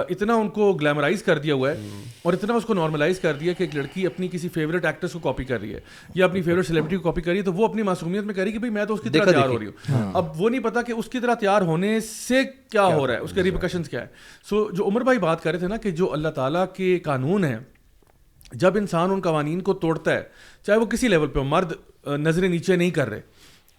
اتنا 0.10 0.36
ان 0.36 0.50
کو 0.50 0.74
گلیمرائز 0.74 1.24
کر 1.24 1.38
دیا 1.38 1.54
ہوا 1.54 1.72
ہے 1.72 1.90
اور 2.24 2.34
اتنا 2.34 2.54
اس 2.54 2.64
کو 2.64 2.74
نارملائز 2.74 3.20
کر 3.20 3.34
دیا 3.34 3.54
کہ 3.54 3.64
ایک 3.64 3.76
لڑکی 3.76 4.06
اپنی 4.06 4.28
کسی 4.32 4.50
فیوریٹ 4.50 4.86
ایکٹرس 4.86 5.14
کو 5.14 5.20
کاپی 5.20 5.44
کر 5.44 5.62
رہی 5.62 5.74
ہے 5.74 5.80
یا 6.16 6.26
اپنی 6.26 6.42
فیوریٹ 6.42 6.68
سیلیبریٹی 6.68 6.96
کو 6.96 7.04
کاپی 7.04 7.22
کر 7.22 7.32
رہی 7.32 7.38
ہے 7.38 7.44
تو 7.44 7.54
وہ 7.54 7.68
اپنی 7.68 7.82
معصومیت 7.82 8.24
میں 8.24 8.34
کر 8.34 8.44
رہی 8.44 8.52
کہ 8.52 8.60
بھائی 8.60 8.74
میں 8.74 8.86
تو 8.86 8.94
اس 8.94 9.02
کی 9.02 9.10
طرح 9.10 9.32
تیار 9.32 9.50
ہو 9.50 9.60
رہی 9.60 9.66
ہوں. 9.66 10.12
اب 10.14 10.42
وہ 10.42 10.50
نہیں 10.50 10.62
پتا 10.62 10.82
کہ 10.82 10.92
اس 10.92 11.06
کی 11.06 11.20
طرح 11.20 11.34
تیار 11.34 11.62
ہونے 11.62 12.00
سے 12.00 12.42
کیا 12.70 12.86
ہو 12.86 13.08
رہا 13.08 13.14
ہے 13.14 13.20
اس 13.20 13.32
کے 13.34 13.44
ریپیکشنس 13.44 13.90
کیا 13.90 14.02
ہے 14.02 14.08
سو 14.50 14.72
جو 14.72 14.88
عمر 14.88 15.02
بھائی 15.02 15.20
بات 15.20 15.44
کر 15.44 15.52
رہے 15.52 15.60
تھے 15.60 15.68
نا 15.68 15.78
کہ 15.78 15.92
جو 15.92 16.14
اللہ 16.14 16.28
تعالیٰ 16.28 16.66
کے 16.74 17.00
قانون 17.00 17.44
ہیں 17.44 17.58
جب 18.52 18.78
انسان 18.78 19.12
ان 19.12 19.22
قوانین 19.22 19.62
کو 19.62 19.74
توڑتا 19.74 20.14
ہے 20.14 20.24
چاہے 20.66 20.78
وہ 20.78 20.86
کسی 20.86 21.08
لیول 21.08 21.28
پہ 21.28 21.40
ہو 21.40 21.44
مرد 21.44 21.72
نظریں 22.08 22.50
نیچے 22.50 22.76
نہیں 22.76 22.92
کر 22.92 23.10
رہے۔ 23.10 23.22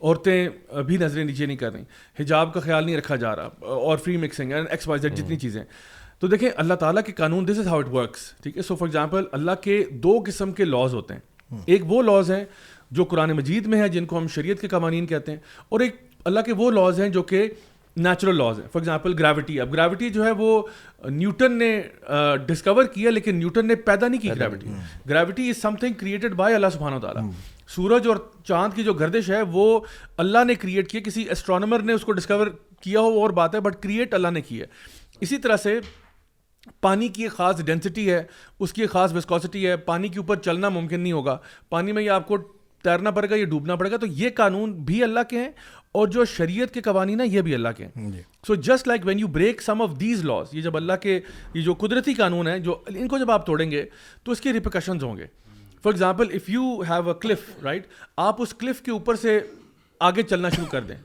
عورتیں 0.00 0.48
بھی 0.86 0.96
نظریں 0.96 1.24
نیچے 1.24 1.46
نہیں 1.46 1.56
کر 1.56 1.72
رہی۔ 1.72 1.82
حجاب 2.20 2.54
کا 2.54 2.60
خیال 2.60 2.84
نہیں 2.84 2.96
رکھا 2.96 3.16
جا 3.16 3.36
رہا۔ 3.36 3.48
اور 3.60 3.98
free 3.98 4.16
mixing 4.16 4.52
X 4.52 4.88
Y 4.88 5.00
Z 5.00 5.14
جتنی 5.14 5.36
چیزیں۔ 5.36 5.64
تو 6.18 6.26
دیکھیں 6.26 6.50
اللہ 6.56 6.74
تعالیٰ 6.74 7.02
کے 7.02 7.12
قانون 7.12 7.48
this 7.48 7.58
is 7.58 7.66
how 7.66 7.78
it 7.78 7.88
works 7.88 8.32
ٹھیک 8.42 8.56
ہے؟ 8.56 8.62
سو 8.62 8.76
فار 8.76 8.88
ایگزامپل 8.88 9.24
اللہ 9.32 9.50
کے 9.60 9.84
دو 9.90 10.22
قسم 10.26 10.52
کے 10.52 10.64
لاز 10.64 10.94
ہوتے 10.94 11.14
ہیں۔ 11.14 11.20
ایک 11.66 11.82
وہ 11.84 12.02
لاز 12.02 12.30
ہیں 12.30 12.44
جو 12.90 13.04
قرآن 13.04 13.32
مجید 13.32 13.66
میں 13.66 13.80
ہیں 13.80 13.88
جن 13.88 14.06
کو 14.06 14.18
ہم 14.18 14.28
شریعت 14.28 14.60
کے 14.60 14.68
قوانین 14.68 15.06
کہتے 15.06 15.32
ہیں 15.32 15.38
اور 15.68 15.80
ایک 15.80 15.96
اللہ 16.24 16.40
کے 16.40 16.52
وہ 16.52 16.70
لاز 16.70 17.00
ہیں 17.00 17.08
جو 17.08 17.22
کہ 17.22 17.48
نیچرل 17.96 18.36
لاز 18.36 18.60
ہیں 18.60 18.66
فار 18.72 18.80
ایگزامپل 18.80 19.14
گریوٹی 19.18 19.60
اب 19.60 19.72
گریوٹی 19.72 20.10
جو 20.10 20.24
ہے 20.24 20.30
وہ 20.30 20.62
نیوٹن 21.04 21.58
نے 21.58 21.70
ڈسکور 22.46 22.84
کیا 22.84 23.10
لیکن 23.10 23.36
نیوٹن 23.36 23.66
نے 23.66 23.74
پیدا 23.74 24.08
نہیں 24.08 24.20
کی 24.20 24.30
gravity 24.30 24.72
gravity 25.10 25.48
is 25.50 25.60
something 25.76 25.94
created 25.94 26.34
by 26.34 26.54
اللہ 26.54 26.66
سبحانہ 26.72 26.96
و 26.96 27.00
تعالیٰ 27.00 27.22
سورج 27.68 28.06
اور 28.08 28.16
چاند 28.44 28.74
کی 28.74 28.82
جو 28.82 28.92
گردش 28.94 29.30
ہے 29.30 29.42
وہ 29.42 29.80
اللہ 30.18 30.44
نے 30.44 30.54
کریٹ 30.54 30.90
کی 30.90 31.00
کسی 31.00 31.24
اسٹرانومر 31.30 31.80
نے 31.80 31.92
اس 31.92 32.04
کو 32.04 32.12
ڈسکور 32.12 32.46
کیا 32.80 33.00
ہو 33.00 33.20
اور 33.20 33.30
بات 33.30 33.54
ہے 33.54 33.60
بٹ 33.60 33.82
کریٹ 33.82 34.14
اللہ 34.14 34.28
نے 34.28 34.40
کی 34.40 34.60
ہے 34.60 34.66
اسی 35.20 35.38
طرح 35.38 35.56
سے 35.56 35.78
پانی 36.80 37.08
کی 37.08 37.22
ایک 37.22 37.32
خاص 37.32 37.60
ڈینسٹی 37.64 38.10
ہے 38.10 38.22
اس 38.60 38.72
کی 38.72 38.82
ایک 38.82 38.90
خاص 38.90 39.12
وسکوسٹی 39.12 39.66
ہے 39.66 39.76
پانی 39.76 40.08
کے 40.08 40.18
اوپر 40.18 40.36
چلنا 40.36 40.68
ممکن 40.68 41.00
نہیں 41.00 41.12
ہوگا 41.12 41.36
پانی 41.68 41.92
میں 41.92 42.02
یہ 42.02 42.10
آپ 42.10 42.26
کو 42.28 42.36
تیرنا 42.84 43.10
پڑے 43.10 43.30
گا 43.30 43.34
یہ 43.34 43.44
ڈوبنا 43.44 43.76
پڑے 43.76 43.90
گا 43.90 43.96
تو 43.96 44.06
یہ 44.06 44.30
قانون 44.30 44.72
بھی 44.72 45.02
اللہ 45.02 45.20
کے 45.30 45.38
ہیں 45.38 45.50
اور 45.92 46.08
جو 46.08 46.24
شریعت 46.24 46.74
کے 46.74 46.80
قوانین 46.80 47.20
ہیں 47.20 47.28
یہ 47.28 47.40
بھی 47.40 47.54
اللہ 47.54 47.68
کے 47.76 47.86
ہیں۔ 47.86 48.10
So 48.46 48.54
just 48.54 48.88
like 48.88 49.00
when 49.04 49.18
you 49.18 49.26
break 49.26 49.62
some 49.62 49.82
of 49.82 49.90
these 50.00 50.24
laws 50.24 50.54
یہ 50.54 50.60
جب 50.60 50.76
اللہ 50.76 50.92
کے 50.92 51.20
یہ 51.54 51.62
جو 51.62 51.74
قدرتی 51.74 52.14
قانون 52.14 52.48
ہیں 52.48 52.58
جو 52.58 52.78
ان 52.86 53.08
کو 53.08 53.18
جب 53.18 53.30
آپ 53.30 53.46
توڑیں 53.46 53.70
گے 53.70 53.84
تو 54.24 54.32
اس 54.32 54.40
کے 54.40 54.52
ریپیکشنز 54.52 55.04
ہوں 55.04 55.16
گے۔ 55.16 55.26
For 55.82 55.92
example 55.92 56.26
if 56.34 56.50
you 56.50 56.80
have 56.80 57.08
a 57.08 57.14
cliff 57.20 57.64
right 57.64 57.86
آپ 58.16 58.42
اس 58.42 58.54
کلف 58.54 58.82
کے 58.82 58.90
اوپر 58.90 59.16
سے 59.16 59.40
آگے 60.00 60.22
چلنا 60.22 60.48
شروع 60.48 60.66
کر 60.66 60.80
دیں 60.80 60.96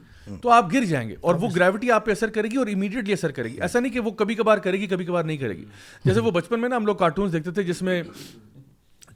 تو 0.42 0.50
آپ 0.50 0.74
گر 0.74 0.84
جائیں 0.84 1.10
گے 1.10 1.16
اور 1.22 1.36
وہ 1.36 1.50
گریوٹی 1.56 1.92
آپ 1.92 2.06
پہ 2.06 2.12
اثر 2.12 2.30
کرے 2.30 2.48
گی 2.48 2.58
اور 2.58 2.68
امیڈیٹلی 2.68 3.14
اثر 3.14 3.32
کرے 3.32 3.50
گی۔ 3.50 3.62
ایسا 3.62 3.80
نہیں 3.80 3.94
کہ 3.94 4.00
وہ 4.00 4.12
کبھی 4.12 4.36
کبھار 4.36 4.58
کرے 4.58 4.80
گی 4.80 4.88
کبھی 4.88 5.06
کبھار 5.06 5.24
نہیں 5.24 5.38
کرے 5.38 5.58
گی۔ 5.58 5.66
جیسے 6.06 6.20
وہ 6.20 6.32
بچپن 6.32 6.60
میں 6.60 6.70
نا 6.70 6.76
ہم 6.76 6.86
لوگ 6.86 6.96
کارٹونس 6.96 7.34
دیکھتے 7.34 7.52
تھے 7.52 7.64
جس 7.64 7.82
میں 7.82 8.04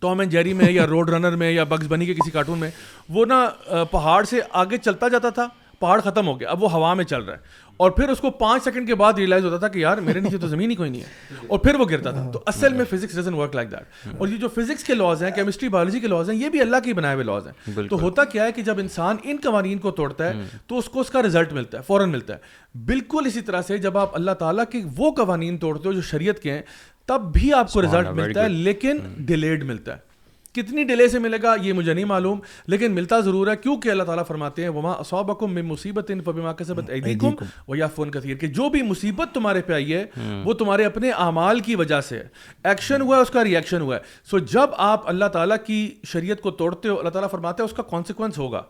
ٹام 0.01 0.19
اینڈ 0.19 0.31
جیری 0.31 0.53
میں 0.53 0.71
یا 0.71 0.88
روڈ 0.88 1.10
رنر 1.10 1.36
میں 1.36 1.51
یا 1.51 1.63
بگز 1.63 1.88
بنی 1.88 2.05
کے 2.05 2.13
کسی 2.13 2.31
کارٹون 2.31 2.60
میں 2.60 2.69
وہ 3.10 3.25
نا 3.25 3.49
پہاڑ 3.91 4.23
سے 4.23 4.39
آگے 4.51 4.77
چلتا 4.77 5.07
جاتا 5.07 5.29
تھا 5.29 5.47
پہاڑ 5.79 6.01
ختم 6.01 6.27
ہو 6.27 6.39
گیا 6.39 6.49
اب 6.49 6.63
وہ 6.63 6.71
ہوا 6.71 6.93
میں 6.93 7.05
چل 7.05 7.21
رہا 7.21 7.33
ہے۔ 7.33 7.39
اور 7.77 7.91
پھر 7.91 8.10
اس 8.10 8.19
کو 8.19 8.31
پانچ 8.31 8.63
سیکنڈ 8.63 8.88
کے 8.88 8.95
بعد 8.95 9.13
ریئلائز 9.13 9.45
ہوتا 9.45 9.57
تھا 9.57 9.67
کہ 9.67 9.79
یار 9.79 9.97
میرے 9.97 10.19
نیچے 10.19 10.38
تو 10.38 10.47
زمین 10.47 10.71
ہی 10.71 10.75
کوئی 10.75 10.89
نہیں 10.89 11.01
ہے۔ 11.01 11.36
اور 11.47 11.60
پھر 11.60 11.75
وہ 11.75 11.86
گرتا 11.89 12.12
تھا۔ 12.12 12.19
تو 12.31 12.43
اصل 12.45 12.73
میں 12.73 12.86
physics 12.86 13.15
doesn't 13.15 13.33
work 13.33 13.55
like 13.55 13.71
that 13.71 14.07
اور 14.17 14.27
یہ 14.27 14.38
جو 14.38 14.47
فزکس 14.47 14.83
کے 14.83 14.93
لاز 14.93 15.23
ہیں 15.23 15.31
کیمسٹری 15.31 15.69
بایولوجی 15.69 15.99
کے 15.99 16.07
لاز 16.07 16.29
ہیں 16.29 16.38
یہ 16.38 16.49
بھی 16.49 16.62
اللہ 16.62 16.75
کے 16.83 16.93
بنائے 16.93 17.13
ہوئے 17.13 17.25
لاز 17.25 17.47
ہیں۔ 17.47 17.53
تو 17.89 17.95
ہوتا 18.01 18.23
کیا 18.23 18.43
ہے 18.43 18.51
کہ 18.51 18.62
جب 18.62 18.79
انسان 18.79 19.15
ان 19.23 19.38
قوانین 19.43 19.77
کو 19.77 19.91
توڑتا 19.91 20.25
ہے 20.27 20.33
تو 20.67 20.77
اس 20.77 20.86
کو 20.86 20.99
اس 20.99 21.10
کا 21.10 21.21
رزلٹ 21.21 21.53
ملتا 21.53 21.77
ہے 21.77 21.83
فوراً 21.88 22.10
ملتا 22.10 22.33
ہے۔ 22.33 22.77
بالکل 22.86 23.23
اسی 23.25 23.41
طرح 23.41 23.62
سے 23.62 23.77
جب 23.77 23.97
آپ 23.97 24.15
اللہ 24.15 24.31
تعالیٰ 24.31 24.63
کے 24.71 24.81
وہ 24.97 25.12
قوانین 25.12 25.57
توڑتے 25.57 25.88
ہو 25.88 25.93
جو 25.93 26.01
شریعت 26.01 26.39
کے 26.39 26.51
ہیں 26.51 26.62
تب 27.07 27.21
بھی 27.33 27.53
آپ 27.53 27.73
کو 27.73 27.81
رزلٹ 27.81 28.07
ملتا 28.07 28.43
ہے 28.43 28.49
لیکن 28.49 28.97
ڈیلیڈ 29.17 29.63
ملتا 29.63 29.95
ہے۔ 29.95 30.07
کتنی 30.53 30.83
ڈیلے 30.83 31.07
سے 31.07 31.19
ملے 31.19 31.37
گا 31.43 31.55
یہ 31.61 31.73
مجھے 31.73 31.93
نہیں 31.93 32.05
معلوم 32.05 32.39
لیکن 32.67 32.91
ملتا 32.91 33.19
ضرور 33.19 33.47
ہے 33.47 33.55
کیونکہ 33.55 33.89
اللہ 33.89 34.03
تعالیٰ 34.03 34.23
فرماتے 34.27 34.61
ہیں 34.61 34.69
وما 34.69 34.91
اصابکم 34.91 35.53
من 35.53 35.65
مصیبت 35.65 36.11
فبما 36.25 36.53
کسبت 36.53 36.89
ایدیکم 36.89 37.31
ویعفون 37.67 38.11
کثیر 38.11 38.35
کہ 38.35 38.47
جو 38.47 38.69
بھی 38.69 38.81
مصیبت 38.81 39.33
تمہارے 39.33 39.61
پہ 39.61 39.73
آئی 39.73 39.93
ہے 39.93 40.05
وہ 40.43 40.53
تمہارے 40.53 40.85
اپنے 40.85 41.11
اعمال 41.11 41.59
کی 41.59 41.75
وجہ 41.75 42.01
سے 42.01 42.19
ہے۔ 42.19 42.27
ایکشن 42.63 43.01
ہوا 43.01 43.17
ہے 43.17 43.21
اس 43.21 43.29
کا 43.29 43.43
ری 43.43 43.55
ایکشن 43.55 43.81
ہوا 43.81 43.95
ہے۔ 43.95 44.01
سو 44.31 44.39
جب 44.39 44.69
آپ 44.77 45.09
اللہ 45.09 45.25
تعالیٰ 45.25 45.57
کی 45.67 45.95
شریعت 46.03 46.41
کو 46.41 46.51
توڑتے 46.51 46.89
ہو 46.89 46.99
اللہ 46.99 47.09
تعالیٰ 47.09 47.29
فرماتے 47.29 47.63
ہیں 47.63 47.69
اس 47.69 47.75
کا 47.75 47.83
کانسیکوینس 47.83 48.37
ہوگا۔ 48.37 48.61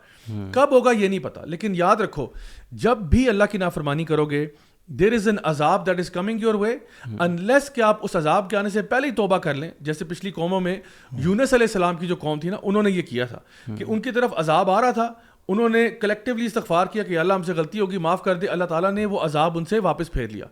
کب 0.51 0.67
ہوگا 0.71 0.91
یہ 0.91 1.07
نہیں 1.07 1.19
پتا 1.19 1.45
لیکن 1.45 1.73
یاد 1.75 1.95
رکھو 1.95 2.27
جب 2.71 2.97
بھی 2.97 3.29
اللہ 3.29 3.43
کی 3.51 3.57
نافرمانی 3.57 4.05
کرو 4.05 4.25
گے 4.25 4.47
دیر 4.89 5.13
از 5.13 5.27
این 5.27 5.37
عذاب 5.43 5.85
that 5.85 5.99
is 5.99 6.09
coming 6.11 6.41
your 6.41 6.55
way 6.55 6.75
unless 7.19 7.69
کہ 7.69 7.81
آپ 7.81 7.99
اس 8.03 8.15
عذاب 8.15 8.49
کے 8.49 8.57
آنے 8.57 8.69
سے 8.69 8.81
پہلے 8.81 9.07
ہی 9.07 9.11
توبہ 9.11 9.37
کر 9.37 9.53
لیں 9.53 9.69
جیسے 9.79 10.05
پچھلی 10.05 10.31
قوموں 10.31 10.59
میں 10.61 10.75
یونس 11.11 11.53
علیہ 11.53 11.67
السلام 11.67 11.95
کی 11.95 12.07
جو 12.07 12.15
قوم 12.15 12.39
تھی 12.39 12.49
نا 12.49 12.57
انہوں 12.63 12.83
نے 12.83 12.91
یہ 12.91 13.01
کیا 13.01 13.25
تھا 13.25 13.39
کہ 13.77 13.85
ان 13.87 14.01
کی 14.01 14.11
طرف 14.11 14.33
عذاب 14.37 14.71
آ 14.71 14.81
رہا 14.81 14.91
تھا 14.91 15.11
انہوں 15.49 15.69
نے 15.69 15.89
کلیکٹیولی 16.01 16.45
استغفار 16.45 16.87
کیا 16.87 17.03
کہ 17.03 17.19
اللہ 17.19 17.33
ہم 17.33 17.43
سے 17.43 17.53
غلطی 17.53 17.79
ہوگی 17.79 17.97
معاف 17.97 18.23
کر 18.23 18.35
دے 18.35 18.47
اللہ 18.47 18.63
تعالیٰ 18.63 18.91
نے 18.91 19.05
وہ 19.05 19.19
عذاب 19.19 19.57
ان 19.57 19.65
سے 19.65 19.79
واپس 19.79 20.11
پھیر 20.11 20.27
لیا 20.27 20.45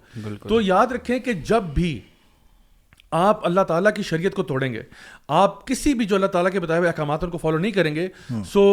تو 0.47 0.61
یاد 0.61 0.91
رکھیں 0.91 1.17
کہ 1.19 1.33
جب 1.33 1.63
بھی 1.63 1.99
آپ 3.15 3.45
اللہ 3.45 3.61
تعالیٰ 3.61 3.91
کی 3.93 4.03
شریعت 4.03 4.33
کو 4.33 4.43
توڑیں 4.43 4.73
گے۔ 4.73 4.81
آپ 5.27 5.65
کسی 5.67 5.93
بھی 5.93 6.05
جو 6.05 6.15
اللہ 6.15 6.27
تعالیٰ 6.27 6.51
کے 6.51 6.59
بتائے 6.59 6.79
ہوئے 6.79 6.89
احکامات 6.89 7.23
ان 7.23 7.29
کو 7.29 7.37
فالو 7.37 7.57
نہیں 7.57 7.71
کریں 7.71 7.95
گے 7.95 8.07
سو 8.45 8.65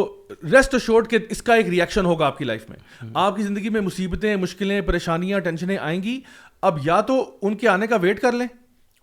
ریسٹ 0.52 0.74
شورٹ 0.82 1.10
کہ 1.10 1.18
اس 1.30 1.42
کا 1.42 1.54
ایک 1.54 1.68
ریئیکشن 1.68 2.06
ہوگا 2.06 2.26
آپ 2.26 2.38
کی 2.38 2.44
لائف 2.44 2.68
میں۔ 2.70 2.78
آپ 3.14 3.36
کی 3.36 3.42
زندگی 3.42 3.68
میں 3.68 3.80
مصیبتیں 3.80 4.34
مشکلیں 4.36 4.80
پریشانیاں 4.80 5.40
ٹینشنیں 5.40 5.76
آئیں 5.76 6.02
گی۔ 6.02 6.18
اب 6.62 6.78
یا 6.84 7.00
تو 7.00 7.24
ان 7.42 7.56
کے 7.56 7.68
آنے 7.68 7.86
کا 7.86 7.96
ویٹ 7.96 8.20
کر 8.20 8.32
لیں 8.32 8.46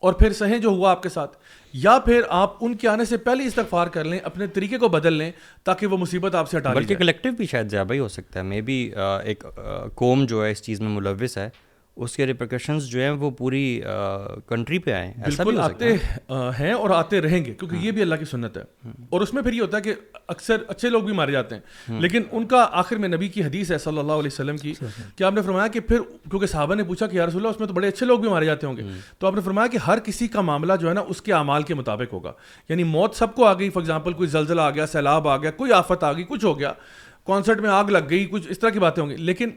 اور 0.03 0.13
پھر 0.13 0.33
سہیں 0.33 0.57
جو 0.57 0.69
ہوا 0.69 0.91
آپ 0.91 1.03
کے 1.03 1.09
ساتھ 1.09 1.37
یا 1.73 1.97
پھر 1.99 2.21
آپ 2.29 2.53
ان 2.61 2.75
کے 2.75 2.87
آنے 2.87 3.05
سے 3.05 3.17
پہلے 3.17 3.45
استغفار 3.45 3.87
کر 3.87 4.03
لیں 4.03 4.19
اپنے 4.23 4.47
طریقے 4.47 4.77
کو 4.77 4.87
بدل 4.87 5.13
لیں 5.13 5.31
تاکہ 5.63 5.87
وہ 5.87 5.97
مصیبت 5.97 6.35
آپ 6.35 6.49
سے 6.49 6.57
ہٹا 6.57 6.73
بلکہ 6.73 6.95
کلیکٹیو 6.95 7.31
بھی 7.31 7.45
شاید 7.45 7.71
زیادہ 7.71 7.93
ہی 7.93 7.99
ہو 7.99 8.07
سکتا 8.07 8.39
ہے۔ 8.39 8.43
مے 8.43 8.61
بی 8.61 8.91
ایک 9.23 9.43
قوم 9.95 10.25
جو 10.25 10.45
ہے 10.45 10.51
اس 10.51 10.61
چیز 10.63 10.81
میں 10.81 10.89
ملوث 10.89 11.37
ہے۔ 11.37 11.49
اس 12.03 12.15
کے 12.15 12.25
ریپریکشنز 12.25 12.85
جو 12.87 12.99
ہیں 12.99 13.09
وہ 13.11 13.29
پوری 13.37 13.81
کنٹری 14.47 14.79
پہ 14.79 14.91
آئے 14.93 15.07
ہیں. 15.07 15.13
بالکل 15.25 15.59
آتے 15.59 15.93
ہیں 16.59 16.71
اور 16.73 16.89
آتے 16.89 17.21
رہیں 17.21 17.43
گے 17.45 17.53
کیونکہ 17.53 17.85
یہ 17.85 17.91
بھی 17.91 18.01
اللہ 18.01 18.15
کی 18.15 18.25
سنت 18.25 18.57
ہے. 18.57 18.63
اور 19.09 19.21
اس 19.21 19.33
میں 19.33 19.43
پھر 19.43 19.53
یہ 19.53 19.61
ہوتا 19.61 19.77
ہے 19.77 19.81
کہ 19.81 19.93
اکثر 20.27 20.63
اچھے 20.67 20.89
لوگ 20.89 21.03
بھی 21.03 21.13
مارے 21.13 21.31
جاتے 21.31 21.55
ہیں. 21.55 21.99
لیکن 22.01 22.23
ان 22.31 22.45
کا 22.47 22.65
آخر 22.81 22.97
میں 22.97 23.09
نبی 23.09 23.27
کی 23.27 23.43
حدیث 23.43 23.71
ہے 23.71 23.77
صلی 23.77 23.99
اللہ 23.99 24.13
علیہ 24.13 24.31
وسلم 24.33 24.57
کی 24.57 24.73
کہ 25.15 25.23
آپ 25.23 25.33
نے 25.33 25.41
فرمایا 25.41 25.67
کہ 25.67 25.79
پھر 25.79 26.01
کیونکہ 26.29 26.47
صحابہ 26.47 26.75
نے 26.75 26.83
پوچھا 26.83 27.07
کہ 27.07 27.17
یا 27.17 27.25
رسول 27.25 27.41
اللہ 27.41 27.55
اس 27.55 27.59
میں 27.59 27.67
تو 27.67 27.73
بڑے 27.73 27.87
اچھے 27.87 28.05
لوگ 28.05 28.19
بھی 28.19 28.29
مارے 28.29 28.45
جاتے 28.45 28.67
ہوں 28.67 28.77
گے. 28.77 28.83
تو 29.19 29.27
آپ 29.27 29.35
نے 29.35 29.41
فرمایا 29.41 29.67
کہ 29.67 29.77
ہر 29.87 29.99
کسی 30.05 30.27
کا 30.27 30.41
معاملہ 30.41 30.73
جو 30.81 30.89
ہے 30.89 30.93
نا 30.93 31.01
اس 31.07 31.21
کے 31.21 31.33
اعمال 31.33 31.63
کے 31.63 31.73
مطابق 31.73 32.13
ہوگا. 32.13 32.33
یعنی 32.69 32.83
موت 32.85 33.15
سب 33.15 33.35
کو 33.35 33.45
آ 33.45 33.53
گئی. 33.53 33.69
فار 33.69 33.81
ایگزامپل 33.81 34.13
کوئی 34.13 34.29
زلزلہ 34.29 34.61
آ 34.61 34.69
گیا 34.71 34.87
سیلاب 34.87 35.27
آ 35.27 35.37
گیا 35.37 35.51
کوئی 35.51 35.71
آفت 35.73 36.03
آ 36.03 36.11
گئی 36.13 36.23
کچھ 36.29 36.45
ہو 36.45 36.57
گیا. 36.59 36.73
کانسرٹ 37.27 37.59
میں 37.61 37.69
آگ 37.69 37.89
لگ 37.91 38.09
گئی 38.09 38.25
کچھ 38.31 38.47
اس 38.49 38.59
طرح 38.59 38.69
کی 38.69 38.79
باتیں 38.79 39.01
ہوں 39.03 39.09
گی. 39.09 39.15
لیکن 39.15 39.49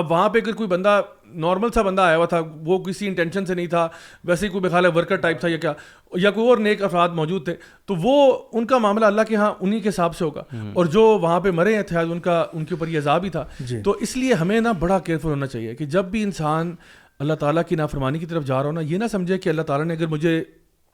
اب 0.00 0.10
وہاں 0.10 0.28
پہ 0.28 0.38
اگر 0.38 0.52
کوئی 0.52 0.68
بندہ 0.68 1.00
نارمل 1.34 1.70
سا 1.74 1.82
بندہ 1.82 2.02
آیا 2.02 2.16
ہوا 2.16 2.26
تھا 2.26 2.40
وہ 2.64 2.78
کسی 2.78 3.06
انٹینشن 3.06 3.46
سے 3.46 3.54
نہیں 3.54 3.66
تھا 3.66 3.88
ویسے 4.24 4.46
ہی 4.46 4.50
کوئی 4.50 4.62
بخال 4.64 4.86
ہے 4.86 4.90
ورکر 4.94 5.16
ٹائپ 5.16 5.40
تھا 5.40 5.48
یا 5.48 5.56
کیا 5.56 5.72
یا 6.14 6.30
کوئی 6.30 6.48
اور 6.48 6.58
نیک 6.58 6.82
افراد 6.82 7.08
موجود 7.08 7.44
تھے 7.44 7.54
تو 7.86 7.94
وہ 7.94 8.38
ان 8.52 8.66
کا 8.66 8.78
معاملہ 8.78 9.06
اللہ 9.06 9.22
کے 9.28 9.36
ہاں 9.36 9.54
انہیں 9.60 9.80
کے 9.80 9.88
حساب 9.88 10.16
سے 10.16 10.24
ہوگا۔ 10.24 10.42
اور 10.72 10.86
جو 10.86 11.02
وہاں 11.22 11.40
پہ 11.40 11.50
مرے 11.50 11.74
ہیں 11.74 11.82
تھے 11.82 11.98
ان 11.98 12.20
کا 12.20 12.44
ان 12.52 12.64
کے 12.64 12.74
اوپر 12.74 12.88
یہ 12.88 12.98
عذاب 12.98 13.24
ہی 13.24 13.30
تھا۔ 13.30 13.44
جی۔ 13.60 13.82
تو 13.82 13.90
اس 13.90 14.16
لیے 14.16 14.34
ہمیں 14.34 14.60
نا 14.60 14.72
بڑا 14.72 14.98
کیئرفل 14.98 15.28
ہونا 15.28 15.46
چاہیے 15.46 15.74
کہ 15.74 15.86
جب 15.86 16.04
بھی 16.04 16.22
انسان 16.22 16.74
اللہ 17.18 17.34
تعالیٰ 17.34 17.62
کی 17.68 17.76
نافرمانی 17.76 18.18
کی 18.18 18.26
طرف 18.26 18.44
جا 18.44 18.58
رہا 18.58 18.66
ہو 18.66 18.72
نا 18.72 18.80
یہ 18.80 18.98
نہ 18.98 19.04
سمجھے 19.12 19.38
کہ 19.38 19.48
اللہ 19.48 19.62
تعالیٰ 19.62 19.86
نے 19.86 19.94
اگر 19.94 20.06
مجھے 20.06 20.44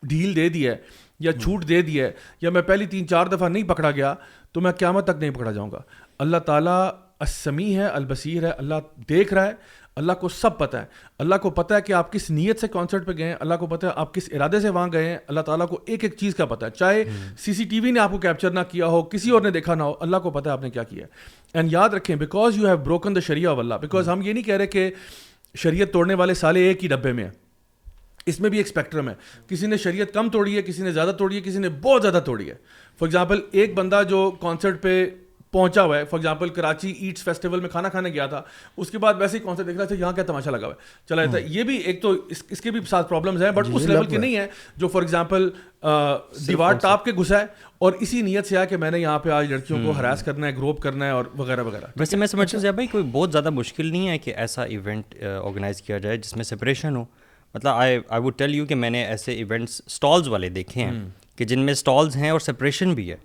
ڈھیل 0.02 0.36
دے 0.36 0.48
دی 0.48 0.68
ہے 0.68 0.76
یا 1.20 1.32
چھوٹ 1.32 1.68
دے 1.68 1.82
دی 1.82 2.00
ہے 2.00 2.12
یا 2.40 2.50
میں 2.50 2.62
پہلی 2.62 2.86
تین 2.86 3.08
چار 3.08 3.26
دفعہ 3.26 3.48
نہیں 3.48 3.62
پکڑا 3.62 3.90
گیا 3.90 4.14
تو 4.52 4.60
میں 4.60 4.72
قیامت 4.72 5.04
تک 5.04 5.20
نہیں 5.20 5.30
پکڑا 5.30 5.52
جاؤں 5.52 5.70
گا۔ 5.70 5.80
اللہ 6.18 6.36
تعالیٰ 6.36 6.88
اسمی 7.20 7.76
ہے 7.76 7.86
البصیر 7.86 8.42
ہے 8.42 8.50
اللہ 8.50 8.74
دیکھ 9.08 9.34
رہا 9.34 9.46
ہے 9.46 9.52
اللہ 9.96 10.12
کو 10.12 10.28
سب 10.28 10.58
پتہ 10.58 10.76
ہے۔ 10.76 10.84
اللہ 11.18 11.34
کو 11.34 11.50
پتہ 11.50 11.74
ہے 11.74 11.80
کہ 11.80 11.92
آپ 11.92 12.12
کس 12.12 12.30
نیت 12.30 12.60
سے 12.60 12.68
کانسرٹ 12.68 13.06
پہ 13.06 13.12
گئے 13.18 13.26
ہیں 13.26 13.34
اللہ 13.40 13.54
کو 13.54 13.66
پتہ 13.66 13.86
ہے 13.86 13.90
آپ 13.94 14.14
کس 14.14 14.28
ارادے 14.32 14.60
سے 14.60 14.68
وہاں 14.68 14.88
گئے 14.92 15.08
ہیں۔ 15.08 15.18
اللہ 15.26 15.40
تعالیٰ 15.40 15.68
کو 15.68 15.80
ایک 15.86 16.04
ایک 16.04 16.14
چیز 16.16 16.34
کا 16.34 16.44
پتہ 16.44 16.66
ہے۔ 16.66 16.70
چاہے 16.70 17.04
سی 17.38 17.52
سی 17.52 17.64
ٹی 17.64 17.80
وی 17.80 17.90
نے 17.90 18.00
آپ 18.00 18.10
کو 18.10 18.18
کیپچر 18.18 18.50
نہ 18.50 18.60
کیا 18.68 18.86
ہو 18.86 19.02
کسی 19.02 19.30
اور 19.30 19.40
نے 19.40 19.50
دیکھا 19.50 19.74
نہ 19.74 19.82
ہو 19.82 19.94
اللہ 20.00 20.16
کو 20.16 20.30
پتہ 20.30 20.48
ہے 20.48 20.52
آپ 20.52 20.62
نے 20.62 20.70
کیا 20.70 20.82
کیا 20.82 21.02
ہے۔ 21.02 21.08
اینڈ 21.54 21.72
یاد 21.72 21.88
رکھیں 21.88 22.16
because 22.16 22.56
you 22.56 22.66
have 22.66 22.76
broken 22.76 23.14
the 23.14 23.20
sharia 23.20 23.52
of 23.52 23.58
Allah 23.58 23.74
because 23.74 24.08
ہم 24.08 24.22
یہ 24.22 24.32
نہیں 24.32 24.44
کہہ 24.44 24.56
رہے 24.56 24.66
کہ 24.66 24.90
شریعت 25.54 25.92
توڑنے 25.92 26.14
والے 26.14 26.34
سالے 26.34 26.60
ایک 26.60 26.82
ہی 26.82 26.88
ڈبے 26.88 27.12
میں 27.12 27.24
ہیں۔ 27.24 27.30
اس 28.26 28.40
میں 28.40 28.50
بھی 28.50 28.58
ایک 28.58 28.66
اسپیکٹرم 28.66 29.08
ہے۔ 29.08 29.14
کسی 29.48 29.66
نے 29.66 29.76
شریعت 29.76 30.14
کم 30.14 30.30
توڑی 30.30 30.56
ہے 30.56 30.62
کسی 30.62 30.82
نے 30.82 30.90
زیادہ 30.90 31.12
توڑی 31.18 31.36
ہے 31.36 31.40
کسی 31.40 31.58
نے 31.58 31.68
بہت 31.68 32.02
زیادہ 32.02 32.20
توڑی 32.24 32.48
ہے۔ 32.48 32.54
فار 32.98 33.06
ایگزامپل 33.06 33.40
ایک 33.52 33.74
بندہ 33.74 34.02
جو 34.08 34.30
کانسرٹ 34.40 34.82
پہ 34.82 35.10
پہنچا 35.56 35.82
ہوا 35.82 35.98
ہے. 35.98 36.04
For 36.04 36.18
example 36.18 36.48
Karachi 36.48 36.90
eats 36.90 37.24
festival 37.24 37.60
میں 37.60 37.68
کھانا 37.68 37.88
کھانے 37.88 38.10
گیا 38.10 38.26
تھا. 38.26 38.42
اس 38.76 38.90
کے 38.90 38.98
بعد 38.98 39.14
ویسے 39.18 39.36
ہی 39.36 39.42
کون 39.42 39.56
سے 39.56 39.62
دیکھ 39.64 39.76
رہا 39.76 39.84
تھا 39.84 39.94
یہاں 39.94 40.12
کیا 40.12 40.24
تماشا 40.24 40.50
لگا 40.50 40.66
ہوا 40.66 40.74
ہے؟ 40.74 41.06
چلا 41.08 41.24
جاتا 41.24 41.38
ہے. 41.38 41.44
یہ 41.48 41.62
بھی 41.62 41.76
ایک 41.76 42.02
تو 42.02 42.12
اس 42.30 42.60
کے 42.60 42.70
بھی 42.70 42.80
ساتھ 42.90 43.08
پرابلمز 43.08 43.42
ہیں 43.42 43.50
بٹ 43.50 43.66
اس 43.72 43.82
لیول 43.82 44.06
کے 44.06 44.18
نہیں 44.18 44.36
ہے 44.36 44.46
جو 44.76 44.88
فار 44.88 45.02
ایگزامپل 45.02 45.48
دیوار 46.46 46.72
ٹاپ 46.82 47.04
کے 47.04 47.12
گھسا 47.12 47.40
ہے 47.40 47.46
اور 47.78 47.92
اسی 48.00 48.22
نیت 48.22 48.46
سے 48.46 48.56
آیا 48.56 48.64
کہ 48.64 48.76
میں 48.76 48.90
نے 48.90 48.98
یہاں 48.98 49.18
پہ 49.18 49.30
آج 49.30 49.52
لڑکیوں 49.52 49.84
کو 49.84 49.92
ہراس 49.98 50.22
کرنا 50.22 50.46
ہے 50.46 50.56
گروپ 50.56 50.80
کرنا 50.82 51.06
ہے 51.06 51.10
اور 51.10 51.24
وغیرہ 51.38 51.62
وغیرہ. 51.62 51.86
ویسے 51.96 52.16
میں 52.16 52.26
سمجھتا 52.26 52.58
ہوں 52.58 52.72
بھائی 52.72 52.86
کوئی 52.86 53.04
بہت 53.12 53.32
زیادہ 53.32 53.50
مشکل 53.50 53.86
نہیں 53.86 54.08
ہے 54.08 54.18
کہ 54.18 54.34
ایسا 54.36 54.64
ایونٹ 54.64 55.14
آرگنائز 55.22 55.82
کیا 55.82 55.98
جائے 55.98 56.16
جس 56.16 56.36
میں 56.36 56.44
سپریشن 56.44 56.96
ہو. 56.96 57.04
مطلب 57.54 57.72
I 57.72 57.98
I 58.08 58.22
would 58.22 58.38
tell 58.38 58.54
you 58.54 58.66
کہ 58.66 58.74
میں 58.74 58.90
نے 58.90 59.04
ایسے 59.04 59.32
ایونٹس 59.32 59.80
اسٹالز 59.86 60.28
والے 60.28 60.48
دیکھے 60.48 60.82
ہیں 60.84 61.08
کہ 61.36 61.44
جن 61.44 61.60
میں 61.60 61.72
اسٹالز 61.72 62.16
ہیں 62.16 62.30
اور 62.30 62.40
سپریشن 62.40 62.94
بھی 62.94 63.10
ہے. 63.10 63.16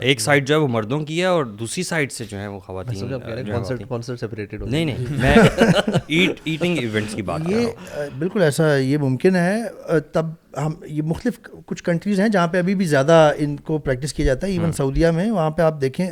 ایک 0.00 0.20
سائڈ 0.20 0.48
جو 0.48 0.54
ہے 0.54 0.60
وہ 0.60 0.68
مردوں 0.68 1.00
کی 1.00 1.20
ہے 1.20 1.26
اور 1.26 1.44
دوسری 1.44 1.82
سائڈ 1.82 2.12
سے 2.12 2.24
جو 2.24 2.38
ہے 2.38 2.46
وہ 2.46 2.58
خواتین 2.58 3.12
نہیں 4.66 4.84
نہیں 4.84 4.96
میں 5.10 5.36
ایٹنگ 6.44 6.78
ایونٹس 6.78 7.14
کی 7.14 7.22
بات 7.22 7.40
یہ 7.48 7.66
بالکل 8.18 8.42
ایسا 8.42 8.76
یہ 8.76 8.98
ممکن 8.98 9.36
ہے۔ 9.36 9.62
تب 10.12 10.26
ہم 10.58 10.72
یہ 10.86 11.02
مختلف 11.02 11.40
کچھ 11.66 11.84
کنٹریز 11.84 12.20
ہیں 12.20 12.28
جہاں 12.28 12.48
پہ 12.48 12.58
ابھی 12.58 12.74
بھی 12.74 12.84
زیادہ 12.84 13.32
ان 13.36 13.56
کو 13.56 13.78
پریکٹس 13.78 14.12
کیا 14.12 14.26
جاتا 14.26 14.46
ہے۔ 14.46 14.52
ایون 14.52 14.72
سعودیہ 14.72 15.06
میں 15.08 15.30
وہاں 15.30 15.50
پہ 15.50 15.62
آپ 15.62 15.80
دیکھیں 15.80 16.10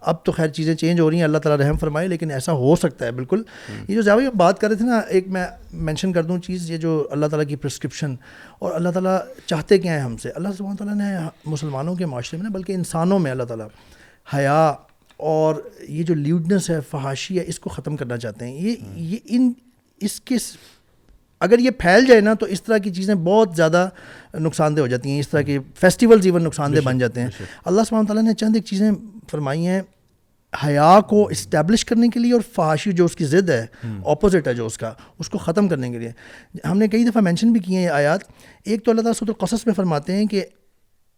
اب 0.00 0.24
تو 0.24 0.32
خیر 0.32 0.48
چیزیں 0.48 0.74
چینج 0.74 1.00
ہو 1.00 1.10
رہی 1.10 1.16
ہیں 1.16 1.24
اللہ 1.24 1.38
تعالیٰ 1.38 1.66
رحم 1.66 1.76
فرمائے 1.76 2.08
لیکن 2.08 2.30
ایسا 2.30 2.52
ہو 2.52 2.76
سکتا 2.76 3.06
ہے 3.06 3.10
بالکل۔ 3.10 3.42
یہ 3.88 3.94
جو 3.94 4.02
زیادہ 4.02 4.36
بات 4.36 4.60
کر 4.60 4.68
رہے 4.68 4.76
تھے 4.76 4.84
نا 4.84 4.98
ایک 4.98 5.28
میں 5.28 5.46
مینشن 5.72 6.12
کر 6.12 6.22
دوں 6.22 6.38
چیز 6.38 6.70
یہ 6.70 6.76
جو 6.76 7.08
اللہ 7.10 7.26
تعالیٰ 7.26 7.48
کی 7.48 7.56
پرسکرپشن 7.56 8.14
اور 8.58 8.72
اللہ 8.72 8.88
تعالیٰ 8.88 9.18
چاہتے 9.46 9.78
کیا 9.78 9.92
ہیں 9.92 10.00
ہم 10.00 10.16
سے؟ 10.16 10.30
اللہ 10.30 10.48
سبحانہ 10.58 10.76
تعالیٰ 10.76 10.96
نے 10.96 11.28
مسلمانوں 11.44 11.94
کے 11.94 12.06
معاشرے 12.06 12.36
میں 12.36 12.44
نا 12.44 12.58
بلکہ 12.58 12.71
انسانوں 12.74 13.18
میں 13.18 13.30
اللہ 13.30 13.42
تعالیٰ 13.42 13.66
حیا 14.34 14.74
اور 15.16 15.54
یہ 15.88 16.02
جو 16.02 16.14
لیوڈنس 16.14 16.70
ہے 16.70 16.78
فحاشی 16.90 17.38
ہے 17.38 17.44
اس 17.46 17.58
کو 17.58 17.70
ختم 17.70 17.96
کرنا 17.96 18.16
چاہتے 18.16 18.46
ہیں۔ 18.46 18.54
یہ 18.54 18.74
یہ 18.94 19.16
ان 19.24 19.52
اس 20.00 20.20
کے 20.20 20.34
اگر 21.40 21.58
یہ 21.58 21.70
پھیل 21.70 22.06
جائے 22.06 22.20
نا 22.20 22.34
تو 22.34 22.46
اس 22.46 22.62
طرح 22.62 22.78
کی 22.78 22.90
چیزیں 22.90 23.14
بہت 23.14 23.56
زیادہ 23.56 23.88
نقصان 24.34 24.76
دہ 24.76 24.80
ہو 24.80 24.86
جاتی 24.86 25.10
ہیں۔ 25.10 25.20
اس 25.20 25.28
طرح 25.28 25.42
کے 25.42 25.58
فیسٹیولز 25.74 26.24
ایون 26.24 26.44
نقصان 26.44 26.76
دہ 26.76 26.80
بن 26.80 26.98
جاتے 26.98 27.20
ہیں۔ 27.20 27.28
اللہ 27.64 27.80
سبحانہ 27.88 28.06
تعالیٰ 28.06 28.24
نے 28.24 28.34
چند 28.34 28.56
ایک 28.56 28.64
چیزیں 28.64 28.90
فرمائی 29.30 29.66
ہیں۔ 29.66 29.82
حیا 30.66 31.00
کو 31.08 31.28
اسٹیبلش 31.28 31.84
کرنے 31.84 32.08
کے 32.08 32.20
لیے 32.20 32.32
اور 32.32 32.40
فحاشی 32.40 32.92
جو 32.92 33.04
اس 33.04 33.16
کی 33.16 33.24
ضد 33.24 33.50
ہے 33.50 33.66
اپوزٹ 34.04 34.48
ہے 34.48 34.54
جو 34.54 34.66
اس 34.66 34.78
کا 34.78 34.92
اس 35.18 35.30
کو 35.30 35.38
ختم 35.38 35.68
کرنے 35.68 35.90
کے 35.90 35.98
لیے۔ 35.98 36.10
ہم 36.64 36.78
نے 36.78 36.88
کئی 36.88 37.04
دفعہ 37.04 37.22
مینشن 37.22 37.52
بھی 37.52 37.60
کیے 37.60 37.76
ہیں 37.76 37.84
یہ 37.84 37.90
آیات۔ 37.90 38.20
ایک 38.64 38.84
تو 38.84 38.90
اللہ 38.90 39.02
تعالیٰ 39.02 39.26
سد 39.26 39.40
القصص 39.40 39.66
میں 39.66 39.74
فرماتے 39.74 40.12
ہیں 40.12 40.26
کہ 40.26 40.44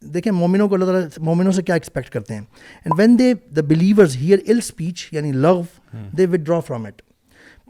دیکھیں 0.05 0.33
مومنوں 0.33 0.69
کو 0.69 0.75
اللہ 0.75 0.85
تعالیٰ 0.85 1.09
مومنوں 1.19 1.53
سے 1.53 1.63
کیا 1.63 1.75
ایکسپیکٹ 1.75 2.11
کرتے 2.11 2.35
ہیں؟ 2.35 2.41
And 2.41 3.01
when 3.01 3.19
they 3.19 3.35
the 3.35 3.61
believers 3.61 4.17
hear 4.17 4.39
ill 4.49 4.59
speech 4.59 5.09
یعنی 5.13 5.33
لو 5.33 5.63
they 6.19 6.27
with 6.27 6.41
draw 6.41 6.61
from 6.61 6.87
it 6.87 7.03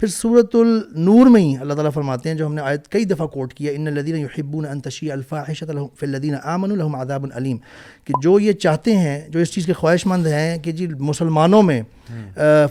پھر 0.01 0.09
صورت 0.09 0.55
النور 0.55 1.27
میں 1.27 1.41
ہی 1.41 1.57
اللہ 1.57 1.75
تعالیٰ 1.75 1.93
فرماتے 1.95 2.29
ہیں 2.29 2.37
جو 2.37 2.47
ہم 2.47 2.55
نے 2.55 2.63
آیت 2.63 2.89
کئی 2.89 3.05
دفعہ 3.05 3.27
کوٹ 3.27 3.53
کیا 3.55 3.73
ان 3.73 3.87
الدین 3.87 4.17
یحبون 4.17 4.67
انتشی 4.67 5.11
الفاحشۃ 5.13 5.71
الدین 6.03 6.35
آمن 6.43 6.71
الحم 6.71 6.95
عذاب 6.95 7.25
العلیم 7.25 7.57
کہ 8.05 8.15
جو 8.23 8.39
یہ 8.41 8.53
چاہتے 8.53 8.97
ہیں 8.97 9.21
جو 9.29 9.41
اس 9.41 9.53
چیز 9.53 9.67
کے 9.67 9.73
خواہش 9.73 10.07
مند 10.07 10.27
ہیں 10.27 10.59
کہ 10.59 10.73
جی 10.73 10.87
مسلمانوں 11.01 11.63
میں 11.63 11.81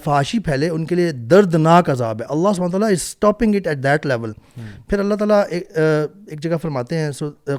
فحاشی 0.04 0.40
پھیلے 0.40 0.70
ان 0.70 0.86
کے 0.86 0.96
لیے 0.96 1.12
دردناک 1.12 1.90
عذاب 1.90 2.22
ہے۔ 2.22 2.26
اللہ 2.30 2.54
سبحانہ 2.56 2.72
تعالیٰ 2.72 2.90
is 2.90 3.02
stopping 3.02 3.56
it 3.56 3.68
at 3.68 3.84
that 3.84 4.06
level 4.06 4.34
پھر 4.90 5.00
اللہ 5.00 5.16
تعالیٰ 5.16 5.42
ایک 5.50 6.40
جگہ 6.42 6.58
فرماتے 6.62 6.98
ہیں 6.98 7.10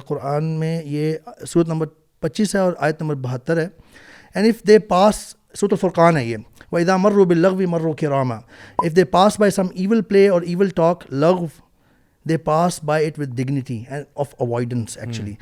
قرآن 0.07 0.43
میں 0.59 0.81
یہ 0.85 1.13
صورت 1.47 1.67
نمبر 1.67 1.87
پچیس 2.19 2.55
ہے 2.55 2.59
اور 2.59 2.73
آیت 2.79 3.01
نمبر 3.01 3.15
بہتر 3.21 3.61
ہے۔ 3.61 3.67
اینڈ 4.35 4.47
اف 4.47 4.67
دے 4.67 4.79
پاس 4.79 5.15
صورت 5.59 5.73
الفرقان 5.73 6.17
ہے 6.17 6.25
یہ۔ 6.25 6.37
وَإِذَا 6.75 6.97
مَرُّوا 6.97 7.25
بِاللَّغْوِ 7.25 7.65
مَرُّوا 7.65 7.93
كِرَامًا. 7.99 8.39
If 8.85 8.93
they 8.95 9.05
pass 9.19 9.37
by 9.43 9.49
some 9.59 9.71
evil 9.83 10.01
play 10.13 10.25
or 10.29 10.41
evil 10.53 10.75
talk, 10.81 11.05
لغو 11.11 11.47
they 12.25 12.37
pass 12.45 12.79
by 12.89 12.99
it 13.07 13.17
with 13.21 13.33
dignity 13.39 13.75
and 13.89 14.23
of 14.23 14.31
avoidance 14.45 14.97
actually. 15.07 15.33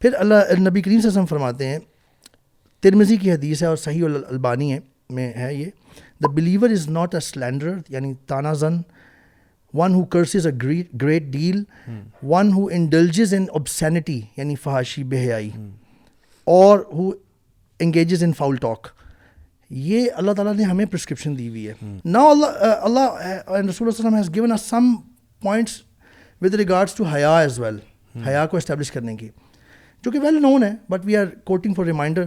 پھر 0.00 0.14
اللہ 0.18 0.52
نبی 0.58 0.82
کریم 0.82 1.00
صلی 1.00 1.08
اللہ 1.08 1.08
علیہ 1.08 1.08
وسلم 1.08 1.26
فرماتے 1.26 1.66
ہیں 1.66 1.78
ترمزی 2.82 3.16
کی 3.16 3.32
حدیث 3.32 3.62
ہے 3.62 3.66
اور 3.68 3.76
صحیح 3.76 4.04
البانی 4.04 4.72
ہے 4.72 4.78
میں 5.10 5.32
ہے 5.36 5.54
یہ۔ 5.54 5.70
The 6.22 6.28
believer 6.34 6.70
is 6.70 6.88
not 6.88 7.14
a 7.14 7.20
slander 7.20 7.76
یعنی 7.88 8.12
تانا 8.26 8.52
زن 8.62 8.80
one 9.74 9.94
who 9.94 10.04
curses 10.14 10.46
a 10.46 10.52
great 11.02 11.22
deal 11.32 11.62
one 12.22 12.52
who 12.52 12.66
indulges 12.72 13.34
in 13.34 13.46
obscenity 13.52 14.20
یعنی 14.36 14.54
فحاشی 14.62 15.04
بے 15.12 15.18
حیائی 15.20 15.50
اور 16.46 16.78
who 16.92 17.10
engages 17.80 18.24
in 18.24 18.32
foul 18.32 18.56
talk 18.56 18.86
یہ 19.70 20.06
اللہ 20.16 20.32
تعالیٰ 20.32 20.54
نے 20.54 20.64
ہمیں 20.64 20.84
پرسکرپشن 20.84 21.36
دی 21.38 21.48
ہوئی 21.48 21.66
ہے. 21.68 21.74
نا 22.04 22.22
اللہ 22.30 22.46
اللہ 22.86 23.68
رسول 23.68 23.88
وسلم 23.88 24.14
has 24.14 24.34
given 24.34 24.56
some 24.58 24.94
points 25.42 25.80
with 26.42 26.54
regards 26.54 26.94
to 26.94 27.04
حیا 27.04 27.36
ایز 27.38 27.58
ویل 27.60 27.78
حیا 28.26 28.46
کو 28.46 28.56
اسٹیبلش 28.56 28.90
کرنے 28.90 29.16
کی. 29.16 29.28
جو 30.04 30.10
کہ 30.10 30.20
ویل 30.20 30.40
نون 30.42 30.62
ہے 30.62 30.72
but 30.90 31.04
we 31.04 31.16
are 31.16 31.26
quoting 31.44 31.74
for 31.74 31.84
reminder 31.84 32.24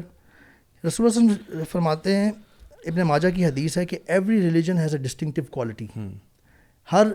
رسول 0.84 1.06
وسلم 1.06 1.64
فرماتے 1.72 2.16
ہیں 2.16 2.32
ابن 2.88 3.02
ماجہ 3.08 3.28
کی 3.36 3.46
حدیث 3.46 3.78
ہے 3.78 3.86
کہ 3.86 3.98
every 4.08 4.42
religion 4.42 4.78
has 4.78 4.96
a 4.96 5.02
distinctive 5.02 5.44
quality 5.52 5.88
ہر 6.88 7.08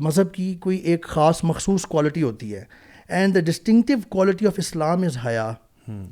مذہب 0.00 0.32
کی 0.34 0.54
کوئی 0.60 0.76
ایک 0.78 1.04
خاص 1.04 1.42
مخصوص 1.44 1.84
کوالٹی 1.86 2.22
ہوتی 2.22 2.54
ہے. 2.54 2.64
And 3.08 3.34
the 3.34 3.40
distinctive 3.40 3.98
quality 4.08 4.46
of 4.46 4.54
Islam 4.58 5.02
is 5.02 5.18
حیا 5.26 5.52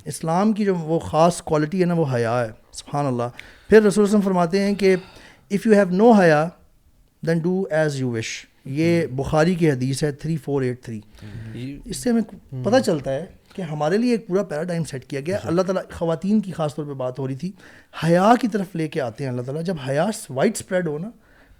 اسلام 0.04 0.52
کی 0.52 0.64
جو 0.64 0.74
وہ 0.74 0.98
خاص 0.98 1.42
کوالٹی 1.42 1.80
ہے 1.80 1.86
نا 1.86 1.94
وہ 1.94 2.04
حیا 2.14 2.44
ہے، 2.44 2.48
سبحان 2.72 3.06
اللہ۔ 3.06 3.22
پھر 3.68 3.82
رسول 3.82 4.04
وسلم 4.04 4.20
فرماتے 4.20 4.60
ہیں 4.60 4.74
کہ 4.74 4.96
اف 5.50 5.66
یو 5.66 5.72
ہیو 5.72 5.90
نو 5.90 6.10
حیا 6.10 6.48
then 7.26 7.38
do 7.38 7.64
as 7.70 8.00
you 8.00 8.10
wish 8.10 8.46
یہ 8.64 9.06
بخاری 9.06 9.54
کی 9.54 9.70
حدیث 9.70 10.02
ہے 10.02 10.12
تھری 10.12 10.36
فور 10.36 10.62
ایٹ 10.62 10.82
تھری۔ 10.82 11.00
اس 11.84 11.96
سے 11.96 12.10
ہمیں 12.10 12.22
پتہ 12.64 12.76
چلتا 12.86 13.14
ہے 13.14 13.24
کہ 13.54 13.62
ہمارے 13.62 13.98
لیے 13.98 14.10
ایک 14.10 14.26
پورا 14.26 14.42
پیراڈائم 14.42 14.84
سیٹ 14.84 15.04
کیا 15.04 15.20
گیا۔ 15.20 15.38
اللہ 15.44 15.62
تعالیٰ، 15.62 15.82
خواتین 15.92 16.40
کی 16.40 16.52
خاص 16.52 16.74
طور 16.74 16.84
پہ 16.84 16.92
بات 16.92 17.18
ہو 17.18 17.28
رہی 17.28 17.34
تھی۔ 17.34 17.52
حیا 18.04 18.32
کی 18.40 18.48
طرف 18.48 18.76
لے 18.76 18.88
کے 18.88 19.00
آتے 19.00 19.24
ہیں 19.24 19.30
اللہ 19.30 19.42
تعالیٰ۔ 19.42 19.62
جب 19.62 19.74
حیا 19.88 20.06
وائڈ 20.30 20.52
اسپریڈ 20.54 20.86
ہو 20.86 20.98
نا 20.98 21.10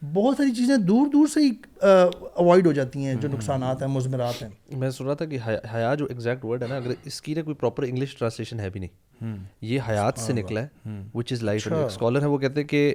بہت 0.03 0.37
ساری 0.37 0.51
چیزیں 0.55 0.77
دور 0.77 1.07
دور 1.13 1.27
سے 1.27 1.41
ہی 1.41 1.51
اوائڈ 1.83 2.67
ہو 2.67 2.73
جاتی 2.73 3.05
ہیں 3.05 3.15
جو 3.15 3.29
نقصانات 3.29 3.83
ہیں 3.83 3.89
مضمرات 3.89 4.43
ہیں۔ 4.43 4.49
میں 4.79 4.91
سن 4.91 5.05
رہا 5.05 5.15
تھا 5.15 5.25
کہ 5.25 5.39
حیا 5.75 5.95
جو 5.99 6.05
ایگزیکٹ 6.05 6.45
ورڈ 6.45 6.63
ہے 6.63 6.69
نا 6.69 6.77
اگر 6.77 6.93
اس 7.05 7.21
کی 7.23 7.35
نا 7.35 7.43
کوئی 7.43 7.55
پراپر 7.57 7.83
انگلش 7.83 8.17
ٹرانسلیشن 8.17 8.61
ہے 8.61 8.71
بھی 8.71 8.81
نہیں۔ 8.81 9.37
یہ 9.61 9.81
حیات 9.89 10.19
سے 10.19 10.33
نکلا 10.33 10.61
ہے 10.61 10.91
وچ 11.15 11.33
از 11.33 11.43
لائف 11.43 11.69
اسکالر 11.73 12.23
ہے 12.23 12.27
وہ 12.27 12.39
کہتے 12.39 12.61
ہیں 12.61 12.69
کہ 12.69 12.95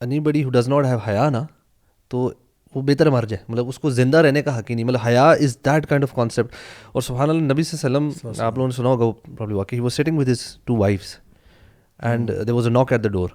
any 0.00 0.44
who 0.44 0.50
does 0.50 0.68
not 0.68 0.86
have 0.86 0.98
حیا 1.06 1.28
نا 1.30 1.44
تو 2.10 2.30
وہ 2.74 2.82
بہتر 2.82 3.10
مر 3.10 3.24
جائے۔ 3.28 3.42
مطلب 3.48 3.68
اس 3.68 3.78
کو 3.78 3.90
زندہ 3.90 4.16
رہنے 4.16 4.42
کا 4.42 4.58
حق 4.58 4.70
ہی 4.70 4.74
نہیں۔ 4.74 4.84
مطلب 4.84 5.00
حیا 5.06 5.30
is 5.30 5.56
that 5.64 5.86
kind 5.86 6.04
of 6.04 6.14
concept 6.14 6.54
اور 6.92 7.02
سبحان 7.02 7.30
اللہ 7.30 7.52
نبی 7.52 7.62
صلی 7.62 7.78
اللہ 7.84 7.98
علیہ 7.98 8.26
وسلم 8.26 8.44
آپ 8.46 8.56
لوگوں 8.56 8.68
نے 8.68 8.74
سنا 8.76 8.88
ہوگا 8.88 9.52
واقعی 9.54 9.80
وہ 9.80 9.88
sitting 9.88 10.18
with 10.18 10.28
his 10.28 10.44
two 10.64 10.76
wives 10.76 11.16
and 11.98 12.30
there 12.46 12.52
was 12.52 12.66
a 12.66 12.72
knock 12.72 12.92
at 12.92 13.04
the 13.04 13.08
ڈور 13.08 13.28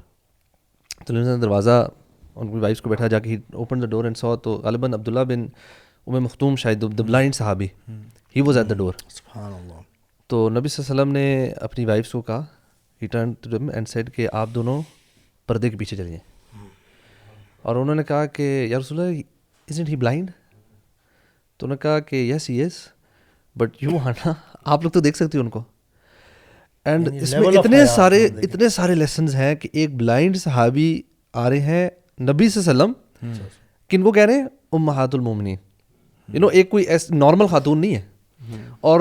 تو 1.06 1.13
دروازہ 1.41 1.88
ان 2.36 2.48
کی 2.48 2.58
وائفس 2.58 2.82
کو 2.82 2.89
بیٹھا 2.89 3.08
جا 3.08 3.19
کے 3.19 3.38
open 3.54 3.82
the 3.82 3.86
door 3.86 4.04
and 4.04 4.17
so 4.17 4.36
تو 4.36 4.54
غالباً 4.54 4.93
عبداللہ 4.93 5.19
بن 5.19 5.48
ام 6.08 6.24
مختوم 6.24 6.56
شاید 6.56 6.82
دا 6.82 7.04
بلائنڈ 7.04 7.36
صحابی. 7.36 7.67
ہی 8.36 8.41
واز 8.41 8.58
ایٹ 8.58 8.69
دا 8.69 8.76
ڈور 8.76 8.93
تو 10.28 10.50
نبی 10.50 10.67
صلی 10.67 10.84
اللہ 10.84 11.02
علیہ 11.02 11.02
وسلم 11.02 11.12
نے 11.13 11.52
اپنی 11.62 11.86
وائفس 11.86 12.12
کو 12.12 12.21
کہا 12.21 12.45
ہی 13.02 13.08
ٹرن 13.08 13.34
اینڈ 13.74 13.88
سیڈ 13.88 14.13
کہ 14.13 14.28
آپ 14.34 14.50
دونوں 14.56 14.82
پردے 15.48 15.69
کے 15.69 15.78
پیچھے 15.78 15.98
چلیے۔ 15.98 16.17
اور 17.62 17.76
انہوں 17.76 17.95
نے 17.95 18.04
کہا 18.04 18.26
کہ 18.26 18.65
یا 18.69 18.80
رسول 18.80 19.00
اللہ 19.00 19.19
از 19.67 19.80
اٹ 19.80 19.89
ہی 19.89 19.95
بلائنڈ 19.95 20.32
تو 21.58 21.65
انہوں 21.65 21.76
نے 21.76 21.82
کہا 21.82 22.00
کہ 22.00 22.15
یس 22.15 22.50
یس 22.50 22.74
بٹ 23.56 23.84
یو 23.84 23.98
آنا 24.04 24.34
آپ 24.65 24.84
لوگ 24.84 24.91
تو 24.91 25.00
دیکھ 25.00 25.17
سکتے 25.17 25.38
ان 25.38 25.50
کو۔ 25.50 25.63
اینڈ 26.86 27.10
اس 27.21 27.34
میں 27.34 27.58
اتنے 27.58 27.86
سارے 27.86 28.26
اتنے 28.26 28.69
سارے 28.69 28.95
لیسنز 28.95 29.36
ہیں 29.36 29.56
کہ 29.56 29.69
ایک 29.74 29.95
بلائنڈ 29.95 30.38
صحابی 30.38 31.02
آ 31.34 31.50
رہے 31.50 31.60
ہیں 31.60 31.89
نبی 32.19 32.49
صلی 32.49 32.69
اللہ 32.69 32.84
علیہ 32.84 32.93
وسلم 32.93 33.47
کن 33.89 34.04
کو 34.04 34.12
کہہ 34.12 34.25
رہے 34.25 34.34
ہیں؟ 34.34 34.47
ام 34.71 34.84
محات 34.84 35.15
المومنی 35.15 35.56
یو 36.30 36.39
نو 36.39 36.47
ایک 36.47 36.69
کوئی 36.69 36.86
نارمل 37.10 37.47
خاتون 37.47 37.78
نہیں 37.78 37.95
ہے۔ 37.95 38.01
اور 38.82 38.99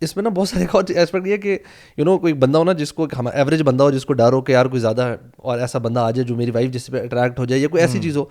اس 0.00 0.16
میں 0.16 0.22
نا 0.22 0.28
بہت 0.28 0.48
سارے 0.48 0.66
اور 0.72 0.84
ایسپیکٹ 0.94 1.26
یہ 1.26 1.36
کہ 1.36 1.58
یو 1.96 2.04
نو 2.04 2.18
کوئی 2.18 2.32
بندہ 2.32 2.58
ہو 2.58 2.64
نا 2.64 2.72
جس 2.72 2.92
کو 2.92 3.06
ایوریج 3.32 3.62
بندہ 3.62 3.84
ہو 3.84 3.90
جس 3.90 4.06
کو 4.06 4.12
ڈر 4.12 4.32
ہو 4.32 4.40
کہ 4.40 4.52
یار 4.52 4.66
کوئی 4.66 4.80
زیادہ 4.80 5.16
اور 5.36 5.58
ایسا 5.58 5.78
بندہ 5.78 6.00
آ 6.00 6.10
جائے 6.10 6.26
جو 6.26 6.36
میری 6.36 6.50
وائف 6.50 6.70
جس 6.70 6.86
پہ 6.86 7.02
اٹریکٹ 7.02 7.38
ہو 7.38 7.44
جائے 7.44 7.60
یا 7.60 7.68
کوئی 7.68 7.82
ایسی 7.82 8.00
چیز 8.02 8.16
ہو 8.16 8.24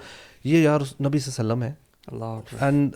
یہ 0.43 0.59
یار 0.59 0.79
نبی 0.79 1.19
صلی 1.19 1.33
اللہ 1.37 1.53
علیہ 1.53 1.63
وسلم 1.63 1.63
ہے۔ 1.63 1.73
Allah 2.07 2.63
and 2.63 2.95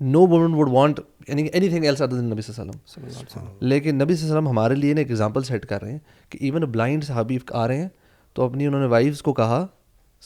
no 0.00 0.26
woman 0.26 0.54
would 0.54 0.68
want 0.72 1.00
anything 1.68 1.84
else 1.84 2.02
other 2.02 2.14
than 2.14 2.24
نبی 2.24 2.42
صلی 2.42 2.60
اللہ 2.60 2.72
علیہ 2.72 3.06
وسلم۔ 3.06 3.46
لیکن 3.60 3.94
نبی 3.94 4.14
صلی 4.14 4.22
اللہ 4.22 4.38
علیہ 4.38 4.40
وسلم 4.40 4.48
ہمارے 4.48 4.74
لیے 4.74 4.94
نا 4.94 5.00
ایک 5.00 5.08
ایگزامپل 5.08 5.42
سیٹ 5.42 5.66
کر 5.66 5.82
رہے 5.82 5.92
ہیں 5.92 5.98
کہ 6.30 6.38
ایون 6.40 6.62
بلائنڈ 6.62 7.04
صحابی 7.04 7.38
آ 7.50 7.68
رہے 7.68 7.76
ہیں 7.76 7.88
تو 8.32 8.42
اپنی 8.42 8.66
انہوں 8.66 8.80
نے 8.80 8.86
وائفس 8.86 9.22
کو 9.22 9.32
کہا 9.32 9.66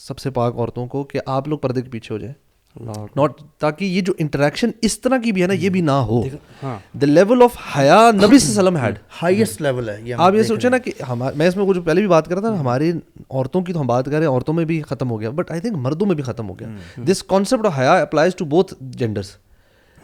سب 0.07 0.19
سے 0.19 0.29
پاک 0.29 0.55
عورتوں 0.55 0.87
کو 0.87 1.03
کہ 1.03 1.19
آپ 1.25 1.47
لوگ 1.47 1.59
پردے 1.59 1.81
کے 1.81 1.89
پیچھے 1.89 2.13
ہو 2.15 2.19
جائیں۔ 2.19 2.33
ناٹ 3.15 3.41
تاکہ 3.57 3.85
یہ 3.85 4.01
جو 4.01 4.13
انٹریکشن 4.17 4.69
اس 4.81 4.99
طرح 4.99 5.17
کی 5.17 5.31
بھی 5.31 5.41
ہے 5.41 5.47
نا 5.47 5.53
یہ 5.53 5.69
بھی 5.69 5.81
نہ 5.81 5.91
ہو۔ 5.91 6.21
دا 6.63 7.05
لیول 7.05 7.41
آف 7.43 7.57
حیا 7.77 7.99
نبی 8.13 8.39
صلی 8.39 8.57
اللہ 8.57 8.69
علیہ 8.69 8.77
وسلم 8.77 8.77
ہیڈ 8.77 8.99
ہائیسٹ 9.21 9.61
لیول 9.61 9.89
ہے 9.89 10.13
آپ 10.17 10.33
یہ 10.33 10.43
سوچیں 10.43 10.69
نا 10.69 10.77
کہ 10.77 10.91
میں 11.35 11.47
اس 11.47 11.55
میں 11.55 11.65
کچھ 11.65 11.79
پہلے 11.79 12.01
بھی 12.01 12.07
بات 12.07 12.27
کر 12.27 12.37
رہا 12.37 12.49
تھا 12.49 12.59
ہماری 12.59 12.91
عورتوں 13.29 13.61
کی 13.61 13.73
تو 13.73 13.81
ہم 13.81 13.87
بات 13.87 14.05
کر 14.05 14.11
رہے 14.11 14.19
ہیں 14.19 14.27
عورتوں 14.27 14.53
میں 14.53 14.65
بھی 14.65 14.81
ختم 14.81 15.11
ہو 15.11 15.19
گیا۔ 15.21 15.29
بٹ 15.29 15.51
آئی 15.51 15.61
تھنک 15.61 15.77
مردوں 15.77 16.07
میں 16.07 16.15
بھی 16.15 16.23
ختم 16.23 16.49
ہو 16.49 16.59
گیا۔ 16.59 16.67
دس 17.07 17.23
کانسیپٹ 17.23 17.65
آف 17.65 17.79
حیا 17.79 17.93
اپلائز 17.93 18.35
ٹو 18.35 18.45
بوتھ 18.45 18.73
جینڈرس 18.79 19.31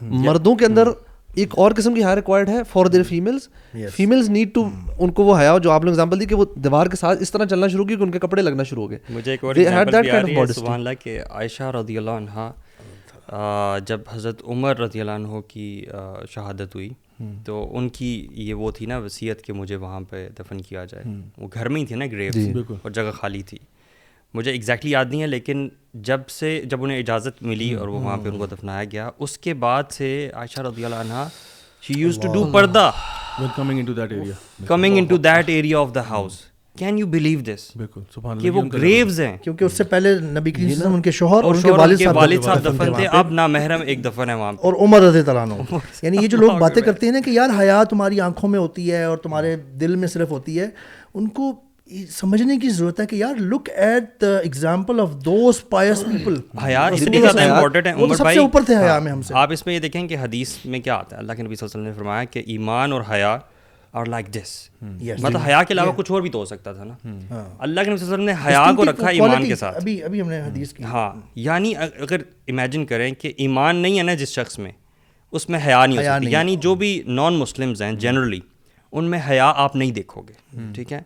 مردوں 0.02 0.56
کے 0.56 0.66
اندر 0.66 0.90
ایک 1.36 1.54
اور 1.58 1.72
قسم 1.78 1.94
کی 1.94 2.04
حیا 2.04 2.16
ریکوائرڈ 2.16 2.50
ہے 2.50 2.62
for 2.70 2.86
their 2.86 3.04
families 3.04 3.48
families 3.96 4.30
need 4.30 4.54
to 4.54 4.68
ان 5.00 5.12
کو 5.12 5.24
وہ 5.24 5.38
حیا 5.40 5.58
جو 5.64 5.72
آپ 5.72 5.84
نے 5.84 5.90
ایگزامپل 5.90 6.20
دی 6.20 6.26
کہ 6.26 6.36
وہ 6.36 6.46
دیوار 6.56 6.88
کے 6.88 6.98
ساتھ 6.98 7.22
اس 7.22 7.32
طرح 7.32 7.46
چلنا 7.46 7.68
شروع 7.68 7.86
کی 7.86 7.96
کہ 7.96 8.04
ان 8.04 8.12
کے 8.12 8.20
کپڑے 8.20 8.42
لگنا 8.42 8.64
شروع 8.64 8.84
ہو 8.84 8.90
گئے۔ 8.90 9.00
مجھے 9.10 9.32
ایک 9.32 9.44
اور 9.44 10.46
سبحان 10.48 10.80
اللہ 10.80 11.04
کہ 11.04 11.20
عائشہ 11.22 11.72
رضی 11.76 11.98
اللہ 11.98 12.12
عنہ 12.12 12.52
جب 13.88 14.02
حضرت 14.12 14.42
عمر 14.48 14.80
رضی 14.80 15.00
اللہ 15.02 15.12
عنہ 15.12 15.40
کی 15.48 15.86
شہادت 16.32 16.76
ہوئی 16.76 16.90
تو 17.46 17.68
ان 17.78 17.88
کی 17.90 18.28
یہ 18.32 18.54
وہ 18.54 18.72
تھی 18.72 18.86
نا 18.86 18.98
وصیت 18.98 19.42
کہ 19.44 19.54
مجھے 19.54 19.76
وہاں 19.76 20.02
پہ 20.10 20.28
دفن 20.40 20.62
کیا 20.62 20.86
جائے۔ 20.86 21.04
وہ 21.38 21.48
گھر 21.54 21.70
میں 21.70 21.82
ہی 21.82 21.86
تھے 21.86 21.96
نا 21.96 22.06
گریو 22.12 22.62
اور 22.72 22.92
جگہ 22.92 23.12
خالی 23.14 23.42
تھی۔ 23.42 23.58
مجھے 24.36 24.52
ایگزیکٹلی 24.52 24.92
یاد 24.92 25.06
نہیں 25.10 25.22
ہے 25.22 25.28
لیکن 25.28 25.68
جب 25.94 26.28
سے 26.30 26.62
جب 26.66 26.84
انہیں 26.84 27.00
اجازت 27.00 27.44
ملی 27.44 27.74
اور 27.74 27.88
وہ 27.88 28.00
وہاں 28.02 28.18
پہ 28.18 28.30
ان 28.30 28.38
کو 28.38 28.46
دفنایا 28.46 28.84
گیا 28.84 29.10
اس 29.20 29.38
کے 29.38 29.54
بعد 29.54 29.84
سے 29.92 30.30
عائشہ 30.34 30.62
رضی 30.62 30.86
اللہ 30.86 30.96
عنہ 30.96 31.28
شی 31.82 32.00
یوز 32.00 32.16
ٹو 32.16 32.34
ڈو 32.34 32.44
پردہ۔ 32.54 32.92
Coming 34.68 34.98
into 35.06 35.18
that 35.18 35.50
area 35.50 35.80
of 35.80 35.96
the 35.96 36.02
house 36.10 36.34
can 36.78 36.98
you 37.00 37.08
believe 37.08 37.40
this 37.40 37.72
کہ 38.42 38.50
وہ 38.50 38.62
گریوز 38.74 39.20
ہیں۔ 39.22 39.38
کیونکہ 39.38 39.64
اس 39.66 39.74
سے 39.74 39.84
پہلے 39.84 40.20
نبی 40.20 40.52
کریم 40.52 40.70
صلی 40.70 40.82
اللہ 40.82 40.96
ان 40.96 41.02
کے 41.02 41.12
شوہر 41.12 41.44
اور 41.44 41.56
ان 41.56 41.62
کے 41.62 41.72
والد 41.72 42.02
صاحب 42.04 42.18
والد 42.18 42.44
صاحب 42.44 42.66
دفن 42.66 42.94
تھے 42.94 43.08
اب 43.08 43.32
نا 43.32 43.48
محرم 43.48 43.82
ایک 43.82 44.06
دفن 44.06 44.30
ہے 44.30 44.34
وہاں۔ 44.34 44.54
اور 44.62 44.74
عمر 44.74 45.02
رضی 45.02 45.20
اللہ 45.20 45.40
عنہ۔ 45.40 45.78
یعنی 46.02 46.18
یہ 46.22 46.28
جو 46.28 46.38
لوگ 46.38 46.52
باتیں 46.60 46.82
کرتے 46.82 47.06
ہیں 47.06 47.14
نا 47.14 47.20
کہ 47.26 47.30
یار 47.30 47.50
حیا 47.60 47.84
تمہاری 47.84 48.22
آنکھوں 48.22 48.50
میں 48.50 48.60
ہوتی 48.60 48.92
ہے 48.92 49.04
اور 49.04 49.18
تمہارے 49.18 49.56
دل 49.56 49.96
میں 49.96 50.08
صرف 50.08 50.32
ہوتی 50.32 50.60
ہے 50.60 50.68
ان 51.14 51.28
کو 51.28 51.52
سمجھنے 52.10 52.58
کی 52.58 52.70
ضرورت 52.70 53.00
ہے 53.00 53.06
کہ 53.06 53.16
یار 53.16 53.36
look 53.36 53.70
at 53.76 54.22
the 54.22 54.38
example 54.38 55.00
of 55.00 55.12
those 55.26 55.70
pious 55.70 56.04
people 56.06 56.36
حیا 56.66 56.86
اتنی 56.86 57.22
زیادہ 57.22 57.42
امپورٹنٹ 57.42 57.88
ہے۔ 57.88 57.92
عمر 57.92 58.16
بھائی 58.16 58.38
اوپر 58.38 58.62
تھے 58.64 58.76
حیا 58.78 59.00
میں 59.00 59.12
ہم 59.12 59.22
سے۔ 59.22 59.34
آپ 59.38 59.52
اس 59.52 59.66
میں 59.66 59.74
یہ 59.76 59.80
دیکھیں 59.80 60.08
کہ 60.08 60.18
حدیث 60.18 60.56
میں 60.66 60.80
کیا 60.80 60.96
آتا 60.96 61.16
ہے؟ 61.16 61.22
اللہ 61.22 61.34
کے 61.34 61.44
نبی 61.44 61.56
صلی 61.56 61.66
اللہ 61.66 61.80
علیہ 61.80 61.90
وسلم 61.90 62.04
نے 62.04 62.06
فرمایا 62.06 62.24
کہ 62.24 62.44
ایمان 62.48 62.92
اور 62.92 63.02
حیا 63.12 63.38
اور 63.92 64.06
لائک 64.06 64.26
دس 64.34 64.70
مطلب 64.82 65.38
حیا 65.48 65.64
کے 65.64 65.74
علاوہ 65.74 65.92
کچھ 65.96 66.12
اور 66.12 66.22
بھی 66.22 66.30
تو 66.30 66.40
ہو 66.40 66.46
سکتا 66.46 66.74
تھا 66.74 66.84
نا۔ 66.84 66.94
اللہ 67.60 67.82
کے 67.82 67.90
نبی 67.90 67.98
صلی 67.98 68.06
اللہ 68.06 68.16
علیہ 68.16 68.24
وسلم 68.24 68.24
نے 68.24 68.34
حیا 68.46 68.72
کو 68.78 68.86
رکھا 68.86 69.10
ایمان 69.10 69.46
کے 69.46 69.56
ساتھ۔ 69.56 69.78
ابھی 69.78 70.04
ابھی 70.04 70.22
ہم 70.22 70.30
نے 70.30 70.42
حدیث 70.42 70.74
کی۔ 70.74 70.84
ہاں 70.84 71.12
یعنی 71.36 71.76
اگر 71.76 72.18
امیجن 72.48 72.86
کریں 72.86 73.12
کہ 73.12 73.34
ایمان 73.38 73.76
نہیں 73.76 73.98
ہے 73.98 74.04
نا 74.04 74.14
جس 74.14 74.30
شخص 74.30 74.60
میں 74.60 74.72
اس 75.32 75.50
میں 75.50 75.60
حیا 75.68 75.86
نہیں 75.86 75.98
ہو 75.98 76.04
سکتی۔ 76.04 76.32
یعنی 76.32 76.56
جو 76.56 76.76
بھی 76.76 77.02
نان 77.06 77.34
مسلمز 77.34 77.82
ہیں 77.82 77.92
جنرلی 77.92 78.40
ان 78.92 79.06
میں 79.06 79.20
حیا 79.30 79.54
آپ 79.56 79.76
نہیں 79.76 79.92
دیکھو 79.92 80.22
گے۔ 80.22 80.58
ٹھیک 80.74 80.94
ہے؟ 80.94 81.02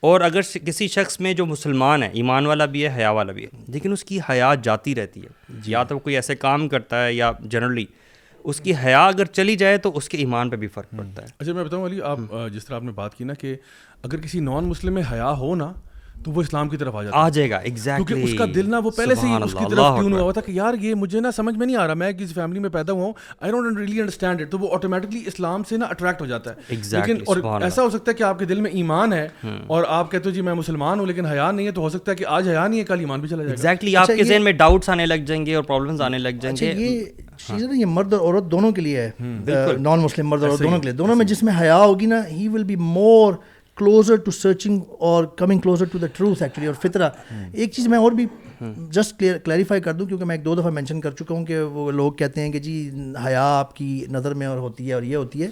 اور 0.00 0.20
اگر 0.20 0.40
کسی 0.42 0.88
شخص 0.88 1.20
میں 1.20 1.34
جو 1.34 1.46
مسلمان 1.46 2.02
ہے 2.02 2.10
ایمان 2.12 2.46
والا 2.46 2.64
بھی 2.64 2.86
ہے 2.86 2.92
حیا 2.96 3.10
والا 3.10 3.32
بھی 3.32 3.44
ہے 3.44 3.48
لیکن 3.68 3.92
اس 3.92 4.04
کی 4.04 4.18
حیات 4.30 4.64
جاتی 4.64 4.94
رہتی 4.94 5.22
ہے۔ 5.22 5.54
یا 5.66 5.84
تو 5.84 5.98
کوئی 5.98 6.14
ایسے 6.14 6.36
کام 6.36 6.68
کرتا 6.68 7.04
ہے 7.04 7.12
یا 7.12 7.32
جنرلی 7.40 7.84
اس 8.44 8.60
کی 8.60 8.72
حیا 8.84 9.06
اگر 9.06 9.24
چلی 9.24 9.56
جائے 9.56 9.76
تو 9.76 9.96
اس 9.96 10.08
کے 10.08 10.18
ایمان 10.18 10.50
پہ 10.50 10.56
بھی 10.56 10.68
فرق 10.68 10.90
پڑتا 10.96 11.22
ہے۔ 11.22 11.26
اچھا 11.38 11.52
میں 11.52 11.64
بتاؤں 11.64 11.86
علی 11.86 12.02
آپ 12.02 12.18
جس 12.52 12.64
طرح 12.64 12.76
آپ 12.76 12.82
نے 12.82 12.92
بات 12.92 13.14
کی 13.14 13.24
نا 13.24 13.34
کہ 13.34 13.56
اگر 14.02 14.16
کسی 14.16 14.40
نان 14.40 14.64
مسلم 14.64 14.94
میں 14.94 15.02
حیا 15.12 15.30
ہو 15.30 15.54
نا 15.54 15.72
تو 16.24 16.30
وہ 16.30 16.40
اسلام 16.40 16.68
کی 16.68 16.76
طرف 16.76 16.94
آ 16.96 17.02
جاتا 17.02 17.16
آ 17.18 17.28
جائے 17.28 17.50
گا 17.50 17.56
ایگزیکٹلی 17.56 18.04
کیونکہ 18.04 18.24
اس 18.24 18.38
کا 18.38 18.44
دل 18.54 18.70
نا 18.70 18.78
وہ 18.78 18.90
پہلے 18.90 19.14
سے 19.14 19.26
ہی 19.26 19.32
اس 19.44 19.52
کی 19.52 19.64
طرف 19.70 19.98
ٹیون 19.98 20.12
ہوا 20.12 20.32
تھا 20.32 20.40
کہ 20.40 20.52
یار 20.52 20.74
یہ 20.80 20.94
مجھے 20.94 21.20
نا 21.20 21.30
سمجھ 21.30 21.56
میں 21.56 21.66
نہیں 21.66 21.76
آ 21.76 21.86
رہا 21.86 21.94
میں 21.94 22.12
کسی 22.12 22.34
فیملی 22.34 22.58
میں 22.58 22.70
پیدا 22.70 22.92
ہوا 22.92 23.04
ہوں 23.04 23.12
I 23.40 23.52
don't 23.52 23.78
really 23.78 24.00
understand 24.00 24.40
it 24.40 24.50
تو 24.50 24.58
وہ 24.58 24.74
آٹومیٹکلی 24.74 25.22
اسلام 25.26 25.62
سے 25.68 25.76
نا 25.76 25.86
اٹریکٹ 25.86 26.20
ہو 26.20 26.26
جاتا 26.26 26.50
ہے۔ 26.50 26.74
لیکن 26.92 27.16
اور 27.26 27.36
ایسا 27.62 27.82
ہو 27.82 27.90
سکتا 27.90 28.10
ہے 28.10 28.16
کہ 28.16 28.22
آپ 28.22 28.38
کے 28.38 28.44
دل 28.44 28.60
میں 28.60 28.70
ایمان 28.70 29.12
ہے 29.12 29.28
اور 29.66 29.84
آپ 29.88 30.10
کہتے 30.10 30.28
ہو 30.28 30.34
جی 30.34 30.40
میں 30.40 30.54
مسلمان 30.54 30.98
ہوں 30.98 31.06
لیکن 31.06 31.26
حیا 31.26 31.50
نہیں 31.50 31.66
ہے 31.66 31.72
تو 31.72 31.80
ہو 31.80 31.88
سکتا 31.88 32.12
ہے 32.12 32.16
کہ 32.16 32.24
آج 32.28 32.48
حیا 32.48 32.68
نہیں 32.68 32.80
ہے 32.80 32.84
کل 32.84 33.00
ایمان 33.00 33.20
بھی 33.20 33.28
چلا 33.28 33.42
جائے 33.42 33.50
ایگزیکٹلی 33.50 33.96
آپ 33.96 34.06
کے 34.06 34.24
ذہن 34.24 34.42
میں 34.42 34.52
ڈاؤٹس 34.52 34.88
آنے 34.88 35.06
لگ 35.06 35.24
جائیں 35.26 35.46
گے 35.46 35.54
اور 35.54 35.64
پرابلمس 35.64 36.00
آنے 36.00 36.18
لگ 36.18 36.28
جائیں 36.40 36.56
گے۔ 36.60 36.66
یہ 36.66 37.04
چیز 37.46 37.62
نا 37.62 37.76
یہ 37.76 37.86
مرد 37.86 38.12
اور 38.12 38.34
عورت 38.34 38.50
دونوں 38.50 38.70
کے 38.72 38.80
لیے 38.80 39.00
ہے۔ 39.00 39.10
نان 39.78 40.00
مسلم 40.00 40.28
مرد 40.28 40.42
اور 40.42 40.58
دونوں 40.58 40.78
کے 40.78 40.84
لیے۔ 40.84 40.92
دونوں 40.92 41.16
میں 41.16 41.26
جس 41.26 41.42
میں 41.42 41.52
حیا 41.60 41.76
ہوگی 41.76 42.06
نا 42.06 42.20
he 42.32 42.48
will 42.48 42.64
be 42.64 42.76
more 42.76 43.32
closer 43.76 44.16
to 44.16 44.30
searching 44.30 44.80
اور 44.98 45.24
coming 45.36 45.58
closer 45.58 45.84
to 45.84 45.98
the 45.98 46.06
truth 46.06 46.42
actually 46.42 46.66
اور 46.66 46.74
فطرہ 46.82 47.08
ایک 47.52 47.72
چیز 47.72 47.88
میں 47.88 47.98
اور 47.98 48.12
بھی 48.12 48.26
جسٹ 48.90 49.22
کلیریفائی 49.44 49.80
کر 49.80 49.92
دوں 49.92 50.06
کیونکہ 50.06 50.24
میں 50.24 50.36
ایک 50.36 50.44
دو 50.44 50.54
دفعہ 50.54 50.70
مینشن 50.70 51.00
کر 51.00 51.10
چکا 51.10 51.34
ہوں 51.34 51.44
کہ 51.46 51.60
وہ 51.60 51.90
لوگ 51.90 52.12
کہتے 52.12 52.40
ہیں 52.40 52.52
کہ 52.52 52.58
جی 52.58 52.90
حیا 53.26 53.44
آپ 53.58 53.74
کی 53.76 54.04
نظر 54.10 54.34
میں 54.34 54.46
اور 54.46 54.58
ہوتی 54.58 54.88
ہے 54.88 54.92
اور 54.92 55.02
یہ 55.02 55.16
ہوتی 55.16 55.42
ہے 55.42 55.48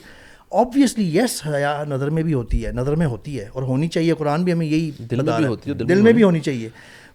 آبویسلی 0.52 1.18
یس 1.18 1.40
حیا 1.46 1.83
نظر 1.88 2.11
میں 2.11 2.22
بھی 2.22 2.35
ہوتی 2.35 2.64
ہے 2.66 2.72
نظر 2.72 2.94
میں 2.94 3.07
ہوتی 3.07 3.38
ہے 3.40 3.48
اور 3.52 3.62
ہونی 3.62 3.88
چاہیے 3.88 4.14
قرآن 4.14 4.44
بھی 4.44 4.52
ہمیں 4.52 4.66
یہی 4.66 4.90
دل 5.11 5.22
میں 5.22 5.37
بھی 5.37 5.46
ہوتی 5.46 5.70
ہے 5.70 5.74
دل 5.74 6.00
میں 6.00 6.12
بھی 6.12 6.22
ہونی 6.22 6.40
چاہیے 6.40 6.68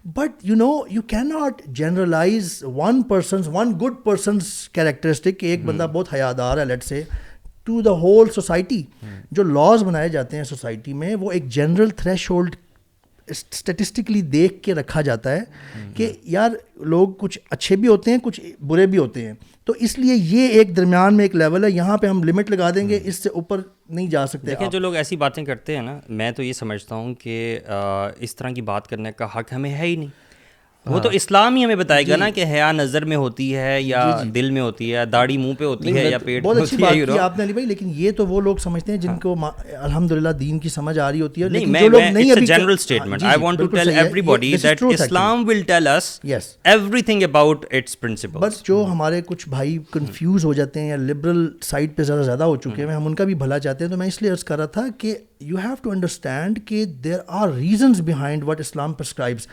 but 0.04 0.44
you 0.44 0.54
know 0.54 0.70
you 0.90 1.02
can 1.02 1.28
not 1.28 1.62
generalize 1.66 2.62
one 2.76 3.02
persons 3.02 3.48
one 3.52 3.72
good 3.82 4.04
persons 4.04 4.52
characteristic 4.68 5.38
کہ 5.40 5.46
ایک 5.46 5.64
بندہ 5.64 5.86
بہت 5.92 6.12
حیادار 6.14 6.58
ہے 6.58 6.64
لیٹ 6.64 6.84
سے 6.84 7.02
ٹو 7.64 7.80
دا 7.80 7.90
ہول 7.90 8.28
سوسائٹی 8.30 8.82
جو 9.30 9.42
لاز 9.42 9.82
بنائے 9.84 10.08
جاتے 10.08 10.36
ہیں 10.36 10.44
سوسائٹی 10.44 10.92
میں 10.92 11.14
وہ 11.14 11.32
ایک 11.32 11.48
جنرل 11.48 11.90
تھریش 11.90 12.30
ہولڈ 12.30 12.56
اسٹیٹسٹکلی 13.28 14.22
دیکھ 14.22 14.62
کے 14.62 14.74
رکھا 14.74 15.00
جاتا 15.00 15.32
ہے 15.32 15.40
کہ 15.96 16.12
یار 16.24 16.50
لوگ 16.76 17.08
کچھ 17.18 17.38
اچھے 17.50 17.76
بھی 17.76 17.88
ہوتے 17.88 18.10
ہیں 18.10 18.18
کچھ 18.22 18.40
برے 18.60 18.86
بھی 18.86 18.98
ہوتے 18.98 19.26
ہیں۔ 19.26 19.32
تو 19.64 19.72
اس 19.80 19.98
لیے 19.98 20.14
یہ 20.14 20.48
ایک 20.48 20.76
درمیان 20.76 21.16
میں 21.16 21.24
ایک 21.24 21.36
لیول 21.36 21.64
ہے 21.64 21.70
یہاں 21.70 21.98
پہ 21.98 22.06
ہم 22.06 22.24
لمٹ 22.24 22.50
لگا 22.50 22.70
دیں 22.70 22.88
گے 22.88 23.00
اس 23.04 23.16
سے 23.16 23.28
اوپر 23.28 23.60
نہیں 23.88 24.06
جا 24.06 24.26
سکتے 24.26 24.46
دیکھیں 24.46 24.68
جو 24.70 24.78
لوگ 24.78 24.94
ایسی 24.94 25.16
باتیں 25.16 25.44
کرتے 25.44 25.74
ہیں 25.74 25.82
نا 25.82 26.00
میں 26.08 26.30
تو 26.30 26.42
یہ 26.42 26.52
سمجھتا 26.52 26.94
ہوں 26.94 27.14
کہ 27.14 27.58
اس 28.18 28.36
طرح 28.36 28.50
کی 28.50 28.60
بات 28.62 28.86
کرنے 28.86 29.12
کا 29.12 29.24
حق 29.24 29.52
ہمیں 29.52 29.70
ہے 29.70 29.86
ہی 29.86 29.96
نہیں۔ 29.96 30.08
وہ 30.86 30.98
تو 30.98 31.08
اسلام 31.08 31.56
ہی 31.56 31.64
ہمیں 31.64 31.76
بتائے 31.76 32.06
گا 32.08 32.16
نا 32.16 32.28
کہ 32.30 32.44
حیا 32.44 32.70
نظر 32.72 33.04
میں 33.04 33.16
ہوتی 33.16 33.54
ہے 33.56 33.80
یا 33.82 34.04
دل 34.34 34.50
میں 34.50 34.62
ہوتی 34.62 34.94
ہے 34.94 35.04
داڑھی 35.06 35.36
منہ 35.36 35.52
پہ 35.58 35.64
ہوتی 35.64 35.96
ہے 35.96 36.04
یا 36.04 36.18
پیٹ 36.18 36.42
بہت 36.42 36.56
اچھی 36.56 36.76
بات 36.76 36.92
کی 36.92 37.18
آپ 37.18 37.38
نے 37.38 37.44
علی 37.44 37.52
بھائی 37.52 37.66
لیکن 37.66 37.92
یہ 37.94 38.10
تو 38.10 38.26
وہ 38.26 38.40
لوگ 38.40 38.56
سمجھتے 38.56 38.92
ہیں 38.92 38.98
جن 38.98 39.16
کو 39.18 39.34
الحمد 39.72 40.12
للہ 40.12 40.28
دین 40.40 40.58
کی 40.58 40.68
سمجھ 40.68 40.98
آ 40.98 41.10
رہی 41.12 41.20
ہوتی 41.20 41.42
ہے 41.42 41.48
نہیں 41.48 41.80
جو 41.80 41.88
لوگ 41.88 42.00
نہیں 42.02 42.32
ابھی 42.32 42.46
general 42.46 42.72
statement 42.72 43.22
I 43.22 43.40
want 43.42 43.58
to 43.58 43.66
tell 43.66 43.88
everybody 44.20 44.54
that 44.62 44.82
Islam 44.92 45.48
will 45.48 45.62
tell 45.62 45.86
us 45.86 46.20
everything 47.02 47.22
about 47.22 47.66
its 47.70 48.00
principle 48.00 48.38
بس 48.38 48.62
جو 48.64 48.84
ہمارے 48.90 49.22
کچھ 49.26 49.48
بھائی 49.48 49.78
کنفیوز 49.92 50.44
ہو 50.44 50.52
جاتے 50.52 50.80
ہیں 50.80 50.88
یا 50.88 50.96
لبرل 50.96 51.46
سائڈ 51.62 51.96
پہ 51.96 52.02
زیادہ 52.02 52.22
زیادہ 52.22 52.44
ہو 52.44 52.56
چکے 52.56 52.84
ہیں 52.84 52.94
ہم 52.94 53.06
ان 53.06 53.14
کا 53.14 53.24
بھی 53.24 53.34
بھلا 53.34 53.58
چاہتے 53.58 53.84
ہیں 53.84 53.90
تو 53.90 53.98
میں 53.98 54.06
اس 54.06 54.22
لیے 54.22 54.30
عرض 54.30 54.44
کر 54.44 54.56
رہا 54.56 54.66
تھا 54.66 54.86
کہ 54.98 55.14
یو 55.44 55.56
ہیو 55.56 55.74
ٹو 55.82 55.90
انڈرسٹینڈ 55.90 56.58
کہ 56.66 56.84
there 56.84 57.18
are 57.26 57.48
reasons 57.48 58.00
behind 58.00 58.44
what 58.44 58.60
Islam 58.60 58.92
prescribes 58.92 59.46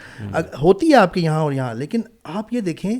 ہوتی 0.61 0.89
ہے 0.89 0.95
آپ 0.95 1.13
کے 1.13 1.21
یہاں 1.21 1.39
اور 1.39 1.51
یہاں 1.51 1.73
لیکن 1.73 2.01
آپ 2.23 2.53
یہ 2.53 2.61
دیکھیں 2.61 2.95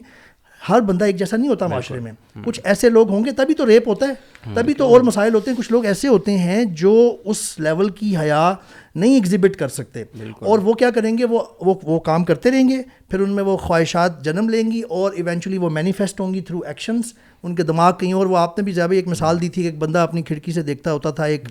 ہر 0.70 0.80
بندہ 0.80 1.06
ایک 1.06 1.16
جیسا 1.16 1.38
نہیں 1.38 1.50
ہوتا 1.50 1.68
معاشرے 1.68 2.00
میں۔ 2.00 2.12
کچھ 2.46 2.60
ایسے 2.64 2.90
لوگ 2.90 3.10
ہوں 3.10 3.26
گے 3.26 3.32
تبھی 3.32 3.54
تو 3.54 3.66
ریپ 3.66 3.88
ہوتا 3.88 4.08
ہے 4.08 4.14
تبھی 4.54 4.74
تو 4.74 4.88
اور 4.88 5.02
مسائل 5.02 5.34
ہوتے 5.34 5.52
ہیں۔ 5.52 5.58
کچھ 5.58 5.72
لوگ 5.72 5.86
ایسے 5.86 6.08
ہوتے 6.08 6.38
ہیں 6.38 6.66
جو 6.66 7.16
اس 7.26 7.60
لیول 7.60 7.90
کی 7.90 8.18
حیا 8.18 8.54
نہیں 8.96 9.14
ایگزبٹ 9.14 9.56
کر 9.56 9.68
سکتے۔ 9.68 10.04
اور 10.40 10.60
وہ 10.60 10.74
کیا 10.74 10.90
کریں 10.90 11.18
گے 11.18 11.26
وہ 11.26 11.44
وہ 11.62 12.00
کام 12.00 12.24
کرتے 12.24 12.52
رہیں 12.52 12.70
گے 12.70 12.82
پھر 13.10 13.20
ان 13.20 13.30
میں 13.30 13.44
وہ 13.44 13.58
خواہشات 13.58 14.24
جنم 14.24 14.50
لیں 14.50 14.72
گی 14.72 14.82
اور 14.82 15.12
ایونچولی 15.12 15.58
وہ 15.58 15.70
مینیفیسٹ 15.70 16.20
ہوں 16.20 16.34
گی 16.34 16.42
تھرو 16.42 16.60
ایکشنس 16.60 17.14
ان 17.44 17.56
کے 17.56 17.64
دماغ 17.64 17.94
کہیں 18.00 18.14
اور 18.14 18.26
وہ 18.26 18.38
آپ 18.38 18.58
نے 18.58 18.64
بھی 18.64 18.72
زیادہ 18.72 18.94
ایک 18.94 19.08
مثال 19.08 19.42
دی 19.42 19.50
تھی 19.50 19.62
کہ 19.62 19.68
ایک 19.68 19.78
بندہ 19.78 20.00
اپنی 20.00 20.22
کھڑکی 20.22 20.52
سے 20.52 20.62
دیکھتا 20.62 20.94
ہوتا 20.94 21.10
تھا 21.10 21.26
ایک 21.26 21.48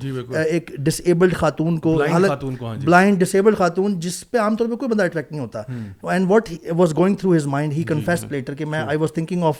ایک 0.46 0.70
ڈس 0.78 1.00
ایبلڈ 1.04 1.34
خاتون 1.34 1.78
کو 1.78 2.02
بلائنڈ 2.84 3.20
ڈس 3.20 3.34
ایبلڈ 3.34 3.56
خاتون 3.56 4.00
جس 4.00 4.30
پہ 4.30 4.38
عام 4.38 4.56
طور 4.56 4.68
پہ 4.68 4.74
کوئی 4.74 4.88
بندہ 4.88 5.02
اٹریکٹ 5.02 5.32
نہیں 5.32 5.40
ہوتا۔ 5.40 5.62
And 6.02 6.30
what 6.30 6.48
was 6.76 6.96
going 6.96 7.14
through 7.14 7.36
his 7.36 7.46
mind 7.46 7.72
he 7.72 7.82
confess 7.82 8.24
later 8.30 8.54
کہ 8.54 8.64
میں 8.64 8.78
I 8.78 8.98
was 8.98 9.12
thinking 9.12 9.42
of 9.42 9.58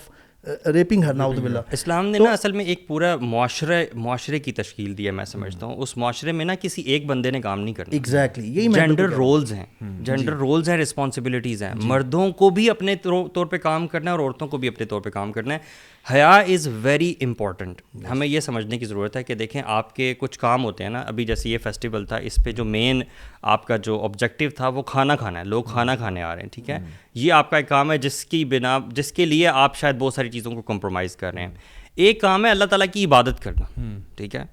raping 0.67 1.05
her 1.05 1.15
ناؤد 1.15 1.39
بلّہ 1.39 1.59
اسلام 1.73 2.07
نے 2.07 2.19
نا 2.19 2.31
اصل 2.33 2.53
میں 2.53 2.65
ایک 2.65 2.87
پورا 2.89 3.17
معاشرے 3.21 3.87
معاشرے 3.95 4.39
کی 4.39 4.53
تشکیل 4.53 4.99
دی 4.99 5.07
ہے 5.07 5.11
میں 5.11 5.25
سمجھتا 5.25 5.67
ہوں۔ 5.67 5.77
اس 5.77 5.97
معاشرے 5.97 6.33
میں 6.33 6.45
نا 6.45 6.55
کسی 6.55 6.83
ایک 6.83 7.07
بندے 7.07 7.31
نے 7.31 7.41
کام 7.41 7.61
نہیں 7.61 7.75
کرنا۔ 7.75 7.95
ایگزیکٹلی 7.95 8.55
یہی 8.57 8.69
جینڈر 8.69 9.11
رولز 9.11 9.53
ہیں۔ 9.53 9.67
جینڈر 10.01 10.33
رولز 10.33 10.69
ہیں 10.69 10.77
رسپانسبلٹیز 10.77 11.63
ہیں۔ 11.63 11.75
مردوں 11.83 12.31
کو 12.33 12.51
بھی 12.51 12.71
اپنے 12.71 12.95
طور 12.95 13.47
پہ 13.47 13.57
کام 13.57 13.87
کرنا 13.87 14.11
ہے 14.11 14.17
اور 14.17 14.25
عورتوں 14.25 14.49
کو 14.49 14.57
بھی 14.57 14.69
اپنے 14.69 14.87
طور 14.87 15.01
پہ 15.01 15.11
کام 15.11 15.33
کرنا 15.33 15.55
ہے۔ 15.55 15.59
حیا 16.07 16.31
از 16.31 16.69
ویری 16.83 17.15
امپورٹنٹ 17.21 17.83
ہمیں 18.11 18.27
یہ 18.27 18.41
سمجھنے 18.41 18.79
کی 18.79 18.85
ضرورت 18.85 19.17
ہے 19.17 19.23
کہ 19.25 19.35
دیکھیں 19.35 19.63
آپ 19.67 19.95
کے 19.97 20.15
کچھ 20.19 20.39
کام 20.39 20.65
ہوتے 20.65 20.85
ہیں 20.85 20.91
نا، 20.91 21.01
ابھی 21.01 21.25
جیسے 21.25 21.51
یہ 21.51 21.59
فیسٹیول 21.59 22.07
تھا، 22.07 22.17
اس 22.17 22.39
پہ 22.45 22.53
جو 22.53 22.65
مین 22.65 23.03
آپ 23.43 23.67
کا 23.67 23.77
جو 23.77 24.01
آبجیکٹیو 24.05 24.51
تھا، 24.51 24.69
وہ 24.69 24.83
کھانا 24.83 25.17
کھانا 25.17 25.39
ہے، 25.39 25.45
لوگ 25.45 25.65
کھانا 25.65 25.97
کھانے 25.97 26.23
آ 26.23 26.35
رہے 26.35 26.43
ہیں، 26.43 26.49
ٹھیک 26.49 26.71
ہے؟ 26.71 26.79
یہ 27.15 27.33
آپ 27.33 27.51
کا 27.51 27.57
ایک 27.57 27.69
کام 27.69 27.93
ہے 27.93 27.99
جس 27.99 28.25
کی 28.25 28.45
بنا، 28.45 28.79
جس 28.89 29.13
کے 29.13 29.27
لیے 29.27 29.47
آپ 29.47 29.77
شاید 29.77 29.97
بہت 29.99 30.15
ساری 30.15 30.31
چیزوں 30.31 30.53
کو 30.53 30.63
کمپرومائز 30.63 31.17
کر 31.17 31.35
رہے 31.35 31.43
ہیں۔ 31.43 31.55
ایک 31.95 32.21
کام 32.21 32.47
ہے 32.47 32.51
اللہ 32.51 32.65
تعالیٰ 32.65 32.87
کی 32.93 33.05
عبادت 33.05 33.43
کرنا، 33.43 33.91
ٹھیک 34.17 34.37
ہے؟ 34.37 34.45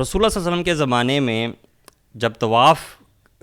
اللہ 0.00 0.02
صلی 0.02 0.18
اللہ 0.18 0.24
علیہ 0.24 0.40
وسلم 0.40 0.62
کے 0.62 0.74
زمانے 0.74 1.20
میں 1.20 1.48
جب 2.14 2.32
طواف 2.38 2.80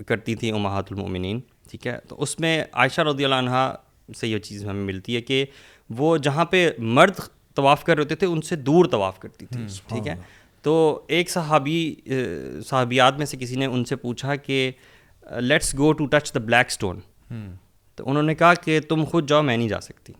کرتی 0.06 0.34
تھیں 0.34 0.52
امہات 0.52 0.92
المومنین 0.92 1.40
ٹھیک 1.70 1.86
ہے؟ 1.86 1.98
تو 2.08 2.22
اس 2.22 2.40
میں 2.40 2.64
عائشہ 2.72 3.00
رضی 3.00 3.24
اللہ 3.24 3.34
عنہ 3.34 3.72
سے 4.16 4.28
یہ 4.28 4.38
چیز 4.38 4.64
ہمیں 4.64 4.84
ملتی 4.84 5.16
ہے 5.16 5.20
کہ 5.20 5.44
وہ 5.90 6.16
جہاں 6.16 6.44
پہ 6.44 6.70
مرد 6.78 7.20
طواف 7.54 7.84
کر 7.84 7.94
رہے 7.94 8.02
ہوتے 8.02 8.14
تھے 8.14 8.26
ان 8.26 8.42
سے 8.42 8.56
دور 8.56 8.84
طواف 8.84 9.18
کرتی 9.18 9.46
تھی 9.46 9.66
ٹھیک 9.88 10.08
ہے؟ 10.08 10.14
تو 10.62 11.00
ایک 11.06 11.30
صحابی 11.30 11.94
صحابیات 12.66 13.18
میں 13.18 13.26
سے 13.26 13.36
کسی 13.36 13.56
نے 13.56 13.66
ان 13.66 13.84
سے 13.84 13.96
پوچھا 13.96 14.36
کہ 14.36 14.70
let's 15.40 15.74
go 15.78 15.92
to 15.92 16.06
touch 16.06 16.34
the 16.34 16.40
black 16.40 16.66
stone 16.66 17.00
تو 17.98 18.04
انہوں 18.06 18.22
نے 18.22 18.34
کہا 18.34 18.54
کہ 18.54 18.80
تم 18.80 19.04
خود 19.04 19.28
جاؤ 19.28 19.42
میں 19.42 19.56
نہیں 19.56 19.68
جا 19.68 19.80
سکتی۔ 19.80 20.12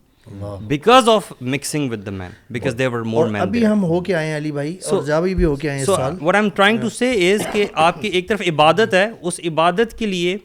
Because 0.67 1.09
of 1.09 1.33
mixing 1.41 1.91
with 1.91 2.05
the 2.05 2.11
men 2.11 2.31
because 2.49 2.77
they're 2.77 3.01
more 3.01 3.27
men 3.27 3.41
ابھی 3.41 3.65
ہم 3.65 3.83
ہو 3.83 3.99
کے 4.01 4.15
آئے 4.15 4.27
ہیں 4.27 4.37
علی 4.37 4.51
بھائی 4.51 4.77
اور 4.91 5.03
جاوی 5.03 5.35
بھی 5.35 5.43
ہو 5.45 5.55
کے 5.55 5.69
آئے 5.69 5.77
ہیں 5.77 5.85
so 5.85 5.95
what 6.21 6.35
I 6.35 6.43
am 6.43 6.49
trying 6.49 6.79
to 6.79 6.89
say 6.89 7.33
is 7.33 7.41
کہ 7.51 7.65
آپ 7.73 8.01
کی 8.01 8.07
ایک 8.07 8.27
طرف 8.29 8.41
عبادت 8.47 8.93
ہے 8.93 9.07
اس 9.21 9.39
عبادت 9.45 9.97
کے 9.99 10.05
لیے 10.05 10.37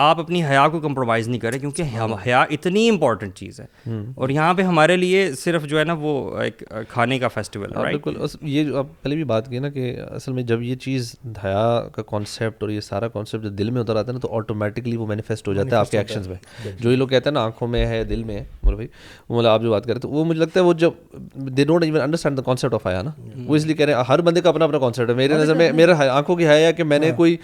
آپ 0.00 0.20
اپنی 0.20 0.44
حیا 0.44 0.68
کو 0.68 0.80
کمپرومائز 0.80 1.28
نہیں 1.28 1.40
کریں 1.40 1.58
کیونکہ 1.58 1.82
حیا 2.26 2.42
اتنی 2.42 2.88
امپورٹنٹ 2.88 3.34
چیز 3.34 3.60
ہے۔ 3.60 3.66
اور 4.14 4.28
یہاں 4.28 4.54
پہ 4.54 4.62
ہمارے 4.62 4.96
لیے 4.96 5.32
صرف 5.34 5.64
جو 5.64 5.78
ہے 5.78 5.84
نا 5.84 5.92
وہ 5.92 6.38
ایک 6.38 6.62
کھانے 6.88 7.18
کا 7.18 7.28
فیسٹیول 7.28 7.72
ہے 7.72 7.80
بالکل۔ 7.80 8.16
یہ 8.42 8.64
جو 8.64 8.78
آپ 8.78 8.86
پہلے 9.02 9.14
بھی 9.14 9.24
بات 9.24 9.48
کی 9.48 9.58
نا 9.58 9.68
کہ 9.68 10.00
اصل 10.10 10.32
میں 10.32 10.42
جب 10.42 10.62
یہ 10.62 10.74
چیز 10.74 11.16
حیا 11.44 11.88
کا 11.92 12.02
کانسیپٹ 12.02 12.62
اور 12.62 12.70
یہ 12.70 12.80
سارا 12.80 13.08
کانسیپٹ 13.08 13.44
جب 13.44 13.50
دل 13.50 13.70
میں 13.70 13.80
اتر 13.80 13.96
آتا 13.96 14.08
ہے 14.08 14.12
نا 14.12 14.18
تو 14.18 14.36
آٹومیٹکلی 14.36 14.96
وہ 14.96 15.06
مینیفیسٹ 15.06 15.48
ہو 15.48 15.54
جاتا 15.54 15.70
ہے 15.70 15.80
آپ 15.80 15.90
کے 15.90 15.98
ایکشنز 15.98 16.28
میں۔ 16.28 16.36
جو 16.80 16.90
یہ 16.90 16.96
لوگ 16.96 17.08
کہتے 17.08 17.28
ہیں 17.28 17.34
نا 17.34 17.44
آنکھوں 17.44 17.68
میں 17.68 17.86
ہے 17.86 18.04
دل 18.04 18.22
میں 18.24 18.34
ہے 18.34 18.44
بولے 18.62 18.74
بھائی 18.76 18.88
وہ 19.28 19.36
مطلب 19.36 19.50
آپ 19.50 19.62
جو 19.62 19.70
بات 19.70 19.84
کر 19.84 19.92
رہے 19.92 20.00
تو 20.00 20.08
وہ 20.08 20.24
مجھے 20.24 20.40
لگتا 20.40 20.60
ہے 20.60 20.64
وہ 20.64 20.72
جب 20.72 20.90
they 21.34 21.64
don't 21.64 21.84
even 21.84 22.00
understand 22.00 22.36
the 22.36 22.42
concept 22.42 22.74
of 22.74 22.86
حیا 22.86 23.02
نا۔ 23.02 23.10
وہ 23.46 23.56
اس 23.56 23.66
لیے 23.66 23.74
کہہ 23.74 23.86
رہے 23.86 23.94
ہیں 23.94 24.02
ہر 24.08 24.20
بندے 24.20 24.40
کا 24.40 24.48
اپنا 24.48 24.64
اپنا 24.64 24.78
کانسیپٹ 24.78 25.10
ہے۔ 25.10 25.14
میرے 25.14 25.34
نظر 25.34 25.54
میں 25.54 25.72
میرے 25.72 25.92
آنکھوں 25.92 26.36
کی 26.36 26.46
حیا 26.46 26.66
ہے 26.66 26.72
کہ 26.72 26.84
میں 26.84 26.98
نے 26.98 27.10
کوئی 27.16 27.36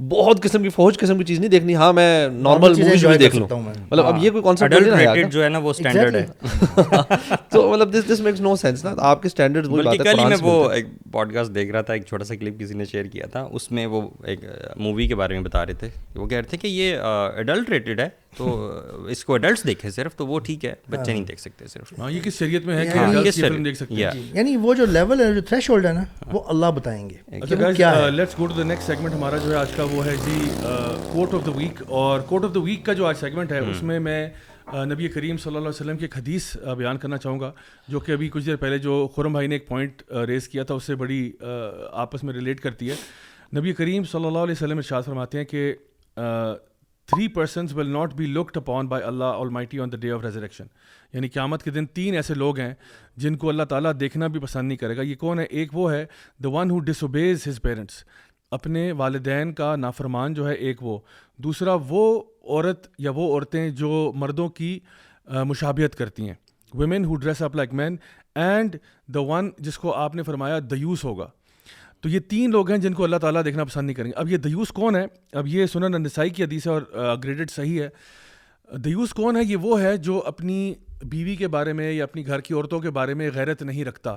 بہت 0.00 0.42
قسم 0.42 0.62
کی 0.62 0.68
فوج 0.68 0.98
قسم 0.98 1.18
کی 1.18 1.24
چیز 1.24 1.38
نہیں 1.38 1.50
دیکھنی۔ 1.50 1.74
ہاں 1.74 1.92
میں 1.92 2.28
نارمل 2.28 2.74
موویز 2.74 3.06
بھی 3.06 3.18
دیکھ 3.18 3.36
لوں۔ 3.36 3.48
مطلب 3.90 4.06
اب 4.06 4.24
یہ 4.24 4.30
کوئی 4.30 4.42
کانسیپٹ 4.42 4.72
نہیں 4.72 5.06
ہے 5.16 5.22
جو 5.22 5.44
ہے 5.44 5.48
نا 5.48 5.58
وہ 5.58 5.70
اسٹینڈرڈ 5.70 6.14
ہے۔ 6.14 6.26
تو 7.50 7.70
مطلب 7.70 7.92
دس 7.92 8.12
دس 8.12 8.20
میکس 8.20 8.40
نو 8.40 8.56
سینس 8.56 8.84
نا۔ 8.84 8.94
آپ 8.98 9.22
کے 9.22 9.26
اسٹینڈرڈ 9.26 9.66
وہ 9.66 9.82
بات 9.82 9.94
ہے 9.94 10.12
کل 10.12 10.28
میں 10.28 10.36
وہ 10.42 10.70
ایک 10.70 10.86
پوڈ 11.12 11.34
کاسٹ 11.34 11.54
دیکھ 11.54 11.70
رہا 11.70 11.80
تھا 11.80 11.92
ایک 11.92 12.04
چھوٹا 12.06 12.24
سا 12.24 12.34
کلپ 12.34 12.60
کسی 12.60 12.74
نے 12.74 12.84
شیئر 12.84 13.04
کیا 13.04 13.26
تھا۔ 13.26 13.48
اس 13.52 13.72
میں 13.72 13.86
وہ 13.86 14.02
ایک 14.24 14.40
مووی 14.76 15.08
کے 15.08 15.14
بارے 15.14 15.34
میں 15.34 15.42
بتا 15.42 15.66
رہے 15.66 15.74
تھے۔ 15.74 15.88
وہ 16.14 16.26
کہہ 16.26 16.38
رہے 16.38 16.48
تھے 16.48 16.58
کہ 16.58 16.66
یہ 16.66 16.96
ایڈلٹ 17.36 17.70
ریٹڈ 17.70 18.00
ہے۔ 18.00 18.08
تو 18.36 18.46
اس 19.10 19.24
کو 19.24 19.32
ایڈلٹس 19.32 19.64
دیکھیں 19.66 19.90
صرف 19.90 20.14
تو 20.16 20.26
وہ 20.26 20.38
ٹھیک 20.46 20.64
ہے 20.64 20.74
بچے 20.90 21.12
نہیں 21.12 21.24
دیکھ 21.24 21.40
سکتے 21.40 21.66
صرف۔ 21.66 21.92
ہاں 21.98 22.10
یہ 22.10 22.20
کس 22.20 22.38
شریعت 22.38 22.66
میں 22.66 22.76
ہے 22.76 22.86
کہ 22.86 23.30
فلم 23.30 23.62
دیکھ 23.62 23.76
سکتے 23.78 23.94
ہیں؟ 23.94 24.22
یعنی 24.34 24.56
وہ 24.56 24.74
جو 24.74 24.86
لیول 24.86 25.20
ہے 25.20 25.32
جو 25.34 25.40
تھریش 25.40 25.70
ہولڈ 25.70 25.86
ہے 25.86 25.92
نا 25.92 26.04
وہ 26.32 26.42
اللہ 26.46 26.70
بتائیں 26.76 27.08
گے۔ 27.10 27.16
اچھا 27.36 27.56
guys 27.60 27.80
let's 28.14 28.38
go 28.38 28.46
to 28.46 28.54
the 28.54 28.62
next 28.62 28.86
segment 28.86 29.14
ہمارا 29.14 29.36
جو 29.36 29.50
ہے 29.50 29.56
آج 29.56 29.72
کا 29.76 29.84
وہ 29.92 30.04
ہے 30.06 30.16
جی 30.24 30.48
کوٹ 31.12 31.34
آف 31.34 31.46
دا 31.46 31.56
ویک 31.56 31.82
اور 31.86 32.20
کوٹ 32.28 32.44
آف 32.44 32.54
دا 32.54 32.60
ویک 32.60 32.84
کا 32.86 32.92
جو 32.92 33.06
آج 33.06 33.16
سیگمنٹ 33.20 33.52
ہے 33.52 33.58
اس 33.70 33.82
میں 33.82 34.00
میں 34.00 34.28
نبی 34.86 35.08
کریم 35.08 35.36
صلی 35.36 35.50
اللہ 35.50 35.58
علیہ 35.58 35.68
وسلم 35.68 35.96
کی 35.96 36.04
ایک 36.04 36.16
حدیث 36.16 36.56
بیان 36.78 36.98
کرنا 36.98 37.16
چاہوں 37.16 37.40
گا 37.40 37.50
جو 37.88 38.00
کہ 38.00 38.12
ابھی 38.12 38.28
کچھ 38.32 38.46
دیر 38.46 38.56
پہلے 38.56 38.78
جو 38.78 39.06
خرم 39.16 39.32
بھائی 39.32 39.46
نے 39.46 39.54
ایک 39.54 39.66
پوائنٹ 39.68 40.02
ریز 40.28 40.48
کیا 40.48 40.62
تھا 40.62 40.74
اس 40.74 40.84
سے 40.84 40.94
بڑی 40.94 41.32
آپس 42.04 42.24
میں 42.24 42.34
ریلیٹ 42.34 42.60
کرتی 42.60 42.90
ہے۔ 42.90 42.94
نبی 43.56 43.72
کریم 43.72 44.04
صلی 44.04 44.26
اللہ 44.26 44.38
علیہ 44.38 44.52
وسلم 44.52 44.76
ارشاد 44.76 45.02
فرماتے 45.02 45.38
ہیں 45.38 45.44
کہ 45.44 45.74
three 47.06 47.28
persons 47.28 47.74
will 47.74 47.88
not 47.90 48.14
be 48.14 48.26
looked 48.26 48.56
upon 48.56 48.86
by 48.88 49.04
Allah 49.04 49.24
almighty 49.48 49.80
on 49.80 49.92
the 49.92 49.96
day 49.96 50.10
of 50.10 50.22
resurrection 50.24 50.66
یعنی 51.12 51.28
قیامت 51.28 51.62
کے 51.62 51.70
دن 51.70 51.86
تین 51.86 52.14
ایسے 52.14 52.34
لوگ 52.34 52.58
ہیں 52.58 52.74
جن 53.16 53.36
کو 53.36 53.48
اللہ 53.48 53.62
تعالیٰ 53.62 53.92
دیکھنا 54.00 54.26
بھی 54.26 54.40
پسند 54.40 54.68
نہیں 54.68 54.78
کرے 54.78 54.96
گا۔ 54.96 55.02
یہ 55.02 55.14
کون 55.14 55.38
ہے؟ 55.38 55.44
ایک 55.44 55.76
وہ 55.76 55.92
ہے 55.92 56.04
the 56.44 56.48
one 56.48 56.70
who 56.70 56.78
disobeys 56.78 57.02
his 57.02 57.46
his 57.48 57.60
parents 57.62 58.04
اپنے 58.50 58.90
والدین 58.92 59.52
کا 59.52 59.74
نافرمان 59.76 60.34
جو 60.34 60.48
ہے 60.48 60.54
ایک 60.54 60.82
وہ۔ 60.82 60.98
دوسرا 61.36 61.76
وہ 61.88 62.22
عورت 62.44 62.86
یا 62.98 63.10
وہ 63.10 63.32
عورتیں 63.32 63.68
جو 63.70 64.12
مردوں 64.14 64.48
کی 64.48 64.78
مشابہت 65.44 65.94
کرتی 65.96 66.26
ہیں۔ 66.26 66.34
Women 66.74 67.04
who 67.04 67.14
dress 67.16 67.42
up 67.42 67.56
like 67.56 67.72
men 67.74 67.96
and 68.34 68.76
the 69.14 69.20
one 69.20 69.50
جس 69.58 69.78
کو 69.78 69.92
آپ 69.94 70.14
نے 70.14 70.22
فرمایا 70.22 70.58
دیوس 70.70 71.04
ہوگا۔ 71.04 71.28
تو 72.04 72.10
یہ 72.10 72.18
تین 72.18 72.50
لوگ 72.50 72.70
ہیں 72.70 72.78
جن 72.78 72.92
کو 72.92 73.04
اللہ 73.04 73.16
تعالیٰ 73.16 73.44
دیکھنا 73.44 73.64
پسند 73.64 73.86
نہیں 73.86 73.94
کریں 73.94 74.10
گے۔ 74.10 74.16
اب 74.16 74.28
یہ 74.28 74.36
دیوس 74.36 74.68
کون 74.68 74.96
ہے؟ 74.96 75.06
اب 75.32 75.46
یہ 75.46 75.66
سنن 75.66 76.02
نسائی 76.02 76.30
کی 76.30 76.44
حدیث 76.44 76.66
ہے 76.66 76.72
اور 76.72 76.82
گریڈڈ 77.24 77.50
صحیح 77.50 77.82
ہے۔ 77.82 77.88
دیوس 78.78 79.10
کون 79.10 79.36
ہے؟ 79.36 79.44
یہ 79.44 79.56
وہ 79.56 79.80
ہے 79.80 79.96
جو 79.96 80.22
اپنی 80.26 80.74
بیوی 81.02 81.36
کے 81.36 81.48
بارے 81.48 81.72
میں 81.72 81.92
یا 81.92 82.04
اپنی 82.04 82.26
گھر 82.26 82.40
کی 82.40 82.54
عورتوں 82.54 82.80
کے 82.80 82.90
بارے 82.90 83.14
میں 83.14 83.30
غیرت 83.34 83.62
نہیں 83.62 83.84
رکھتا۔ 83.84 84.16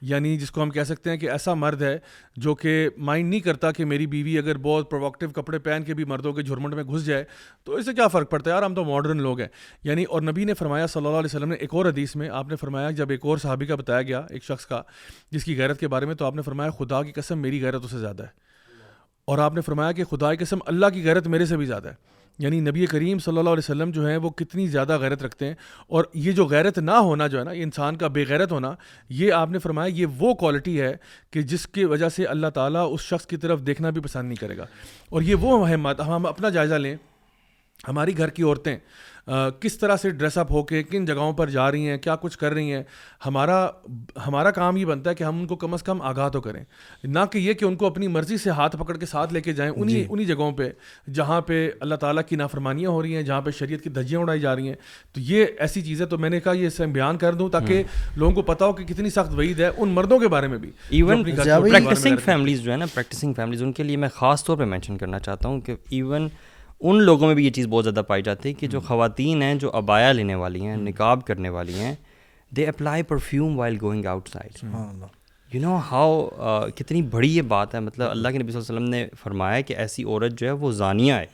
یعنی 0.00 0.36
جس 0.36 0.50
کو 0.50 0.62
ہم 0.62 0.70
کہہ 0.70 0.82
سکتے 0.82 1.10
ہیں 1.10 1.16
کہ 1.16 1.30
ایسا 1.30 1.54
مرد 1.54 1.82
ہے 1.82 1.98
جو 2.36 2.54
کہ 2.54 2.88
مائنڈ 2.96 3.30
نہیں 3.30 3.40
کرتا 3.40 3.72
کہ 3.72 3.84
میری 3.84 4.06
بیوی 4.06 4.38
اگر 4.38 4.58
بہت 4.58 4.90
پرووکٹیو 4.90 5.28
کپڑے 5.28 5.58
پہن 5.58 5.82
کے 5.86 5.94
بھی 5.94 6.04
مردوں 6.04 6.32
کے 6.32 6.42
جھرمنٹ 6.42 6.74
میں 6.74 6.84
گھس 6.84 7.06
جائے، 7.06 7.24
تو 7.64 7.74
اس 7.74 7.84
سے 7.84 7.94
کیا 7.94 8.08
فرق 8.08 8.30
پڑتا 8.30 8.50
ہے؟ 8.50 8.54
یار، 8.54 8.62
ہم 8.62 8.74
تو 8.74 8.84
ماڈرن 8.84 9.22
لوگ 9.22 9.40
ہیں۔ 9.40 9.48
یعنی 9.84 10.04
اور 10.04 10.22
نبی 10.22 10.44
نے 10.44 10.54
فرمایا 10.54 10.86
صلی 10.86 11.06
اللہ 11.06 11.18
علیہ 11.18 11.36
وسلم 11.36 11.48
نے 11.48 11.54
ایک 11.54 11.70
اور 11.72 11.86
حدیث 11.86 12.16
میں، 12.16 12.28
آپ 12.28 12.48
نے 12.48 12.56
فرمایا، 12.56 12.90
جب 12.90 13.10
ایک 13.10 13.20
اور 13.22 13.38
صحابی 13.38 13.66
کا 13.66 13.74
بتایا 13.74 14.02
گیا، 14.02 14.26
ایک 14.30 14.44
شخص 14.44 14.66
کا، 14.66 14.82
جس 15.30 15.44
کی 15.44 15.58
غیرت 15.58 15.80
کے 15.80 15.88
بارے 15.88 16.06
میں، 16.06 16.14
تو 16.14 16.24
آپ 16.24 16.34
نے 16.34 16.42
فرمایا، 16.42 16.70
خدا 16.70 17.02
کی 17.02 17.12
قسم 17.12 17.38
میری 17.38 17.62
غیرت 17.62 17.84
اس 17.84 17.90
سے 17.90 17.98
زیادہ 17.98 18.22
ہے۔ 18.22 18.28
اور 19.24 19.38
آپ 19.38 19.54
نے 19.54 19.60
فرمایا 19.60 19.92
کہ 19.92 20.04
خدا 20.04 20.34
کی 20.34 20.44
قسم 20.44 20.58
اللہ 20.66 20.86
کی 20.86 21.04
غیرت 21.04 21.26
میرے 21.26 21.46
سے 21.46 21.56
بھی 21.56 21.66
زیادہ 21.66 21.88
ہے۔ 21.88 22.17
یعنی 22.38 22.60
نبی 22.60 22.86
کریم 22.86 23.18
صلی 23.18 23.38
اللہ 23.38 23.50
علیہ 23.50 23.58
وسلم 23.58 23.90
جو 23.90 24.06
ہیں 24.06 24.16
وہ 24.16 24.30
کتنی 24.30 24.66
زیادہ 24.66 24.98
غیرت 24.98 25.22
رکھتے 25.22 25.46
ہیں 25.46 25.54
اور 25.86 26.04
یہ 26.14 26.32
جو 26.32 26.46
غیرت 26.46 26.78
نہ 26.78 26.90
ہونا 26.90 27.26
جو 27.26 27.38
ہے 27.38 27.44
نا 27.44 27.50
انسان 27.50 27.96
کا 27.96 28.08
بے 28.08 28.24
غیرت 28.28 28.52
ہونا، 28.52 28.74
یہ 29.08 29.32
آپ 29.32 29.50
نے 29.50 29.58
فرمایا 29.58 29.88
یہ 29.88 30.06
وہ 30.06 30.34
کوالٹی 30.34 30.80
ہے 30.80 30.96
کہ 31.30 31.42
جس 31.42 31.66
کی 31.66 31.84
وجہ 31.84 32.08
سے 32.08 32.24
اللہ 32.24 32.46
تعالیٰ 32.46 32.88
اس 32.92 33.00
شخص 33.00 33.26
کی 33.26 33.36
طرف 33.36 33.60
دیکھنا 33.66 33.90
بھی 33.90 34.00
پسند 34.00 34.24
نہیں 34.24 34.40
کرے 34.40 34.56
گا۔ 34.56 34.66
اور 35.10 35.22
یہ 35.22 35.34
وہ 35.34 35.66
مہمات 35.66 36.00
ہم 36.00 36.26
اپنا 36.26 36.48
جائزہ 36.48 36.74
لیں۔ 36.74 36.96
ہماری 37.88 38.18
گھر 38.18 38.28
کی 38.28 38.42
عورتیں 38.42 38.76
کس 39.60 39.78
طرح 39.78 39.96
سے 39.96 40.10
ڈریس 40.10 40.38
اپ 40.38 40.50
ہو 40.52 40.62
کے 40.62 40.82
کن 40.82 41.04
جگہوں 41.04 41.32
پر 41.32 41.50
جا 41.50 41.70
رہی 41.70 41.88
ہیں 41.88 41.96
کیا 41.98 42.16
کچھ 42.16 42.38
کر 42.38 42.52
رہی 42.52 42.72
ہیں 42.72 42.82
ہمارا 43.26 43.66
ہمارا 44.26 44.50
کام 44.50 44.76
یہ 44.76 44.84
بنتا 44.84 45.10
ہے 45.10 45.14
کہ 45.14 45.24
ہم 45.24 45.38
ان 45.38 45.46
کو 45.46 45.56
کم 45.56 45.74
از 45.74 45.82
کم 45.82 46.02
آگاہ 46.02 46.28
تو 46.28 46.40
کریں۔ 46.40 46.62
نہ 47.04 47.18
کہ 47.32 47.38
یہ 47.38 47.52
کہ 47.52 47.64
ان 47.64 47.76
کو 47.76 47.86
اپنی 47.86 48.08
مرضی 48.08 48.36
سے 48.36 48.50
ہاتھ 48.50 48.76
پکڑ 48.76 48.96
کے 48.96 49.06
ساتھ 49.06 49.32
لے 49.32 49.40
کے 49.40 49.52
جائیں 49.52 49.72
انہیں 49.76 49.96
جی۔ 49.96 50.04
انہیں 50.08 50.26
جگہوں 50.26 50.50
پہ 50.52 50.68
جہاں 51.14 51.40
پہ 51.40 51.70
اللہ 51.80 51.94
تعالیٰ 51.94 52.22
کی 52.28 52.36
نافرمانیاں 52.36 52.90
ہو 52.90 53.02
رہی 53.02 53.14
ہیں 53.16 53.22
جہاں 53.22 53.40
پہ 53.40 53.50
شریعت 53.50 53.80
کی 53.80 53.90
دھجیاں 53.90 54.20
اڑائی 54.20 54.40
جا 54.40 54.54
رہی 54.56 54.68
ہیں۔ 54.68 54.74
تو 55.12 55.20
یہ 55.20 55.46
ایسی 55.58 55.82
چیز 55.82 56.00
ہے 56.00 56.06
تو 56.06 56.18
میں 56.18 56.30
نے 56.30 56.40
کہا 56.40 56.52
یہ 56.52 56.84
بیان 56.92 57.18
کر 57.18 57.34
دوں 57.34 57.48
تاکہ 57.48 57.82
لوگوں 58.16 58.34
کو 58.34 58.42
پتا 58.42 58.66
ہو 58.66 58.72
کہ 58.72 58.84
کتنی 58.84 59.10
سخت 59.10 59.34
وعید 59.34 59.60
ہے 59.60 59.70
ان 59.76 59.88
مردوں 59.88 60.18
کے 60.18 60.28
بارے 60.28 60.46
میں 60.46 60.58
بھی۔ 60.58 60.70
ایون 60.90 61.24
پریکٹسنگ 61.24 62.16
فیملیز 62.24 62.60
جو 62.60 62.72
ہے 62.72 62.76
نا 62.76 62.86
پریکٹسنگ 62.94 63.32
فیملیز 63.34 63.62
ان 63.62 63.72
کے 63.72 63.82
لیے 63.82 63.96
میں 63.96 64.08
خاص 64.14 64.44
طور 64.44 64.56
پہ 64.56 64.64
مینشن 64.64 64.98
کرنا 64.98 65.18
چاہتا 65.18 65.48
ہوں 65.48 65.60
کہ 65.60 65.76
ایون 65.90 66.28
ان 66.80 67.02
لوگوں 67.02 67.26
میں 67.26 67.34
بھی 67.34 67.44
یہ 67.44 67.50
چیز 67.50 67.66
بہت 67.66 67.84
زیادہ 67.84 68.02
پائی 68.06 68.22
جاتی 68.22 68.48
ہے 68.48 68.54
کہ 68.54 68.66
جو 68.66 68.80
خواتین 68.80 69.42
ہیں 69.42 69.54
جو 69.54 69.70
ابایا 69.72 70.12
لینے 70.12 70.34
والی 70.34 70.66
ہیں 70.66 70.76
نکاب 70.76 71.24
کرنے 71.26 71.48
والی 71.48 71.74
ہیں 71.74 71.94
they 72.56 72.66
apply 72.66 73.02
perfume 73.02 73.58
while 73.58 73.76
going 73.82 74.04
outside 74.28 74.64
you 75.52 75.60
know 75.60 75.76
how 75.90 76.28
کتنی 76.76 77.02
بڑی 77.02 77.36
یہ 77.36 77.42
بات 77.42 77.74
ہے۔ 77.74 77.80
مطلب 77.80 78.10
اللہ 78.10 78.28
کے 78.28 78.38
نبی 78.38 78.52
صلی 78.52 78.60
اللہ 78.60 78.72
علیہ 78.72 78.78
وسلم 78.78 78.90
نے 78.90 79.06
فرمایا 79.22 79.60
کہ 79.60 79.74
ایسی 79.76 80.04
عورت 80.04 80.38
جو 80.38 80.46
ہے 80.46 80.52
وہ 80.52 80.72
زانیہ 80.72 81.12
ہے۔ 81.12 81.26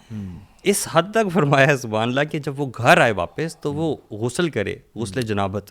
اس 0.65 0.89
حد 0.93 1.03
تک 1.11 1.33
فرمایا 1.33 1.77
سبحان 1.77 2.09
اللہ 2.09 2.21
کہ 2.31 2.39
جب 2.39 2.61
وہ 2.61 2.67
گھر 2.79 2.99
آئے 2.99 3.13
واپس 3.13 3.57
تو 3.57 3.73
وہ 3.75 3.97
غسل 4.11 4.49
کرے 4.49 4.77
غسل 4.95 5.23
جنابت۔ 5.23 5.71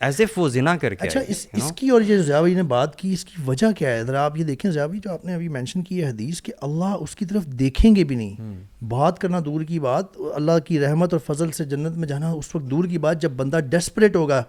ایز 0.00 0.20
اف 0.20 0.38
وہ 0.38 0.48
زنا 0.48 0.76
کر 0.76 0.94
کے 0.94 1.06
اچھا 1.06 1.20
اس 1.28 1.46
اس 1.52 1.72
کی 1.76 1.88
اور 1.88 2.00
یہ 2.00 2.16
زیاوی 2.18 2.54
نے 2.54 2.62
بات 2.62 2.96
کی 2.96 3.12
اس 3.12 3.24
کی 3.24 3.42
وجہ 3.46 3.66
کیا 3.72 3.90
ہے؟ 3.90 4.04
ذرا 4.04 4.24
آپ 4.24 4.36
یہ 4.36 4.44
دیکھیں 4.44 4.70
زیاوی 4.70 4.98
جو 4.98 5.12
آپ 5.12 5.24
نے 5.24 5.34
ابھی 5.34 5.48
مینشن 5.48 5.82
کی 5.82 6.02
ہے 6.04 6.08
حدیث 6.08 6.42
کہ 6.42 6.52
اللہ 6.60 6.96
اس 7.00 7.16
کی 7.16 7.24
طرف 7.24 7.46
دیکھیں 7.46 7.96
گے 7.96 8.04
بھی 8.04 8.16
نہیں۔ 8.16 8.84
بات 8.84 9.18
کرنا 9.18 9.40
دور 9.44 9.60
کی 9.60 9.80
بات 9.80 10.04
اللہ 10.34 10.58
کی 10.64 10.80
رحمت 10.80 11.14
اور 11.14 11.34
فضل 11.34 11.50
سے 11.50 11.64
جنت 11.64 11.96
میں 11.96 12.08
جانا 12.08 12.30
اس 12.30 12.54
وقت 12.54 12.70
دور 12.70 12.84
کی 12.84 12.98
بات 12.98 13.22
جب 13.22 13.30
بندہ 13.30 13.60
ڈیسپریٹ 13.60 14.16
ہوگا 14.16 14.42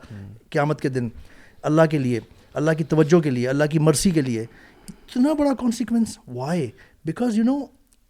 قیامت 0.50 0.82
کے 0.82 0.90
دن 0.90 1.10
اللہ 1.62 1.82
کے 1.92 1.98
لیے 1.98 2.20
اللہ 2.54 2.72
کی 2.72 2.84
توجہ 2.84 3.20
کے 3.20 3.30
لیے 3.30 3.48
اللہ 3.48 3.64
کی 3.72 3.80
مرسی 3.80 4.10
کے 4.10 4.22
لیے۔ 4.22 4.42
اتنا 4.90 5.34
بڑا 5.34 5.54
consequence 5.60 6.18
why 6.28 6.68
because 7.06 7.38
you 7.38 7.44
know 7.44 7.60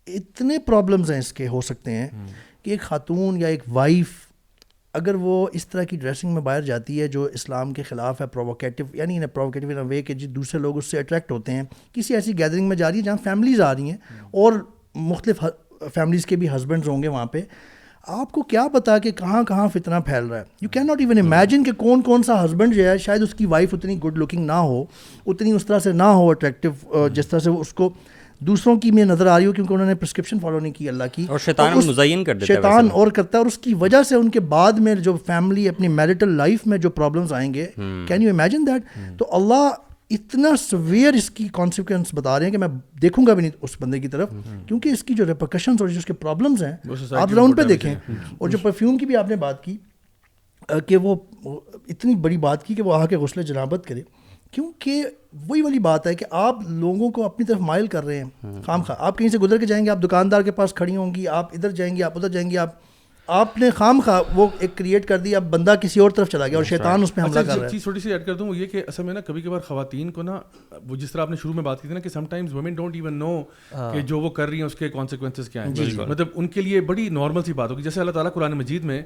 اتنے 0.08 0.58
پرابلمز 0.58 1.12
ہیں 1.12 1.20
اس 1.20 1.34
کے 1.34 1.48
ہو 1.48 1.62
سکتے 1.62 1.92
ہیں 1.92 2.08
کہ 2.64 2.72
ایک 2.72 2.82
خاتون 2.82 3.38
یا 3.42 3.48
ایک 3.48 3.64
وائف 3.68 4.08
اگر 4.94 5.16
وہ 5.16 5.48
اس 5.54 5.68
طرح 5.68 5.84
کی 5.84 5.98
ڈریسنگ 5.98 6.34
میں 6.34 6.42
باہر 6.42 6.62
جاتی 6.62 7.02
ہے 7.02 7.08
جو 7.08 7.24
اسلام 7.24 7.74
کے 7.74 7.84
خلاف 7.84 8.22
ہے 8.22 8.28
پرووکیٹو 8.28 8.84
یعنی 8.94 9.26
پرووکیٹو 9.34 9.68
ان 9.68 9.78
وے 9.78 10.02
کہ 10.02 10.14
جی 10.14 10.28
دوسرے 10.28 10.60
لوگ 10.60 10.78
اس 10.78 10.86
سے 10.86 11.00
اٹریکٹ 11.00 11.32
ہوتے 11.32 11.52
ہیں 11.52 11.64
کسی 11.94 12.16
ایسی 12.16 12.38
گیدرنگ 12.38 12.68
میں 12.70 12.78
جا 12.78 12.92
رہی 12.92 12.98
ہے 12.98 13.04
جہاں 13.04 13.18
فیملیز 13.24 13.62
آ 13.62 13.74
رہی 13.74 13.90
ہیں 13.90 13.98
اور 14.24 14.54
مختلف 14.96 15.44
فیملیز 15.94 16.26
کے 16.26 16.36
بھی 16.36 16.50
ہسبینڈز 16.50 16.88
ہوں 16.88 17.04
گے 17.04 17.08
وہاں 17.08 17.26
پہ 17.26 17.42
آپ 18.04 18.32
کو 18.32 18.42
کیا 18.42 18.68
پتا 18.74 18.98
کہ 18.98 19.12
کہاں 19.12 19.44
کہاں 19.44 19.68
فتنہ 19.68 19.96
پھیل 20.06 20.26
رہا 20.26 20.40
ہے؟ 20.40 20.44
You 20.62 20.70
can 20.70 20.88
not 20.88 20.98
even 21.00 21.18
imagine 21.18 21.64
کہ 21.64 21.72
کون 21.72 22.02
کون 22.02 22.24
سا 22.24 22.46
ہسبینڈ 22.46 22.76
جو 22.76 22.90
ہے 22.90 22.98
شاید 22.98 23.22
اس 23.22 23.34
کی 23.34 23.46
وائف 23.46 23.74
اتنی 23.74 24.00
گڈ 24.00 24.18
لکنگ 24.18 24.46
نہ 24.46 24.52
ہو 24.52 24.84
اتنی 25.26 25.52
اس 25.52 25.66
طرح 25.66 25.80
سے 25.80 25.92
نہ 25.92 26.04
ہو 26.04 26.30
اٹریکٹیو 26.30 27.08
جس 27.10 27.28
طرح 27.28 27.40
سے 27.40 27.50
وہ 27.50 27.62
اس 27.62 27.74
کو 27.74 27.90
دوسروں 28.40 28.76
کی 28.76 28.92
میں 28.92 29.06
نظر 29.06 29.28
آ 29.28 29.40
رہی 29.40 29.46
ہو 29.46 29.52
کیونکہ 29.52 29.74
انہوں 29.74 29.88
نے 29.88 29.96
پرسکرپشن 29.96 30.40
فالو 30.40 30.60
نہیں 30.60 30.74
کی 30.74 30.90
اللہ 30.90 31.04
کی. 31.12 31.26
اور 31.30 31.40
شیطان 31.40 31.78
مزین 31.86 32.24
کر 32.24 32.34
دیتا 32.34 32.46
شیطان 32.46 32.88
اور 32.92 33.08
کرتا 33.08 33.38
ہے 33.38 33.38
اور 33.38 33.46
اس 33.46 33.58
کی 33.58 33.74
وجہ 33.74 34.04
سے 34.04 34.16
ان 34.16 34.30
کے 34.30 34.40
بعد 34.40 34.74
میں 34.74 34.96
جو 34.96 35.18
فیملی 35.26 35.70
اپنی 35.70 35.88
میرٹل 35.88 36.30
لائف 36.30 36.60
میں 36.66 36.78
جو 36.78 36.90
پرابلمس 36.90 37.34
آئیں 37.34 37.54
گے 37.54 37.66
کین 38.08 38.22
یو 38.22 38.30
امیجن 38.30 38.68
دیٹ 38.68 38.82
تو 39.18 39.28
اللہ 39.32 39.70
اتنا 40.10 40.50
سویئر 40.60 41.14
اس 41.14 41.30
کی 41.30 41.48
کانسیکوینس 41.54 42.08
بتا 42.14 42.38
رہے 42.40 42.46
ہیں 42.46 42.52
کہ 42.52 42.58
میں 42.58 42.68
دیکھوں 43.02 43.26
گا 43.28 43.34
بھی 43.34 43.42
نہیں 43.42 43.52
اس 43.62 43.78
بندے 43.80 44.00
کی 44.00 44.08
طرف 44.08 44.30
کیونکہ 44.68 44.90
اس 44.90 45.04
کی 45.04 45.14
جو 45.14 45.26
ریپرکشنس 45.26 45.82
اور 45.82 45.90
جو 45.90 46.00
اس 46.00 46.06
کے 46.06 46.14
پرابلمس 46.14 46.64
ہیں 46.64 46.76
آپ 47.12 47.32
ذرا 47.32 47.42
ان 47.42 47.56
پہ 47.56 47.62
دیکھیں۔ 47.62 47.96
اور 48.38 48.50
جو 48.50 48.58
پرفیوم 48.58 48.98
کی 48.98 49.06
بھی 49.06 49.16
آپ 49.16 49.30
نے 49.30 49.36
بات 49.36 49.64
کی 49.64 49.78
کہ 50.88 50.98
وہ 50.98 51.16
اتنی 51.88 52.16
بڑی 52.16 52.38
بات 52.38 52.66
کی 52.66 52.74
کہ 52.74 52.84
وہ 52.84 52.94
آ 52.94 53.06
کے 53.06 53.18
غسل 53.18 53.44
جنابت 53.44 53.86
کرے۔ 53.88 54.02
کیونکہ 54.52 55.04
وہی 55.48 55.62
والی 55.62 55.80
بات 55.80 56.08
ہے 56.08 56.16
کہ 56.16 56.26
آپ 56.32 56.56
لوگوں 56.70 57.10
کو 57.12 57.26
اپنی 57.26 57.46
طرف 57.46 57.58
مائل 57.60 57.88
کر 57.88 58.06
رہے 58.06 58.24
ہیں۔ 58.24 58.62
خام 58.66 58.82
خواہ 58.82 58.98
آپ 59.00 59.18
کہیں 59.18 59.30
سے 59.30 59.38
گزر 59.38 59.58
کے 59.58 59.66
جائیں 59.66 59.86
گے 59.86 59.90
آپ 59.90 60.04
دکاندار 60.04 60.42
کے 60.42 60.52
پاس 60.52 60.74
کھڑی 60.74 60.96
ہوں 60.96 61.16
گی 61.16 61.28
آپ 61.28 61.54
ادھر 61.54 61.72
جائیں 61.72 61.98
گے 61.98 62.04
آپ 62.04 62.18
ادھر 62.18 62.30
جائیں 62.30 62.52
گے 62.52 62.58
آپ 62.58 62.70
آپ 63.28 63.58
نے 63.58 63.70
خام 63.70 64.00
خواہ 64.06 64.22
وہ 64.36 64.48
ایک 64.60 64.78
کریٹ 64.78 65.06
کر 65.06 65.18
دی 65.18 65.36
اب 65.36 65.44
بندہ 65.50 65.76
کسی 65.82 66.00
اور 66.00 66.12
طرف 66.12 66.30
چلا 66.30 66.48
گیا 66.48 66.58
اور 66.58 66.64
شیطان 66.64 67.04
اس 67.04 67.16
پہ 67.16 67.22
حملہ 67.22 67.40
اچھا، 67.40 67.54
کر 67.54 67.58
رہا 67.58 67.66
ہے۔ 67.66 67.72
چیز 67.72 67.84
تھوڑی 67.84 68.00
سی 68.00 68.12
ایڈ 68.12 68.26
کر 68.26 68.34
دوں 68.34 68.48
وہ 68.50 68.58
یہ 68.58 68.66
کہ 68.66 68.84
اصل 68.88 69.04
میں 69.04 69.14
نا 69.14 69.22
کبھی 69.22 69.42
کبھار 69.42 69.60
خواتین 69.60 70.12
کو 70.12 70.22
نا 70.22 70.40
وہ 70.90 70.96
جس 70.96 71.12
طرح 71.12 71.22
آپ 71.22 71.30
نے 71.30 71.36
شروع 71.36 71.54
میں 71.54 71.64
بات 71.64 71.82
کی 71.82 71.88
تھی 71.88 71.94
نا 71.96 72.00
کہ 72.00 72.10
sometimes 72.26 72.54
women 72.54 72.74
don't 72.74 72.96
even 72.96 73.14
know 73.14 73.42
کہ 73.72 74.02
جو 74.02 74.20
وہ 74.20 74.30
کر 74.30 74.50
رہی 74.50 74.58
ہیں 74.58 74.66
اس 74.66 74.76
کے 74.76 74.90
کانسیکوینسز 74.90 75.50
کیا 75.50 75.66
ہیں۔ 75.66 75.74
مطلب 76.08 76.28
ان 76.36 76.48
کے 76.48 76.62
لیے 76.62 76.82
بڑی 76.82 77.10
نارمل 77.10 77.44
سی 77.44 77.54
بات 77.54 77.72
ہوگی۔ 77.72 77.84
جیسے 77.84 78.00
اللہ 78.00 78.12
تعالیٰ 78.12 78.34
قرآن 78.34 78.52
مجید 78.52 78.84
میں 78.84 79.02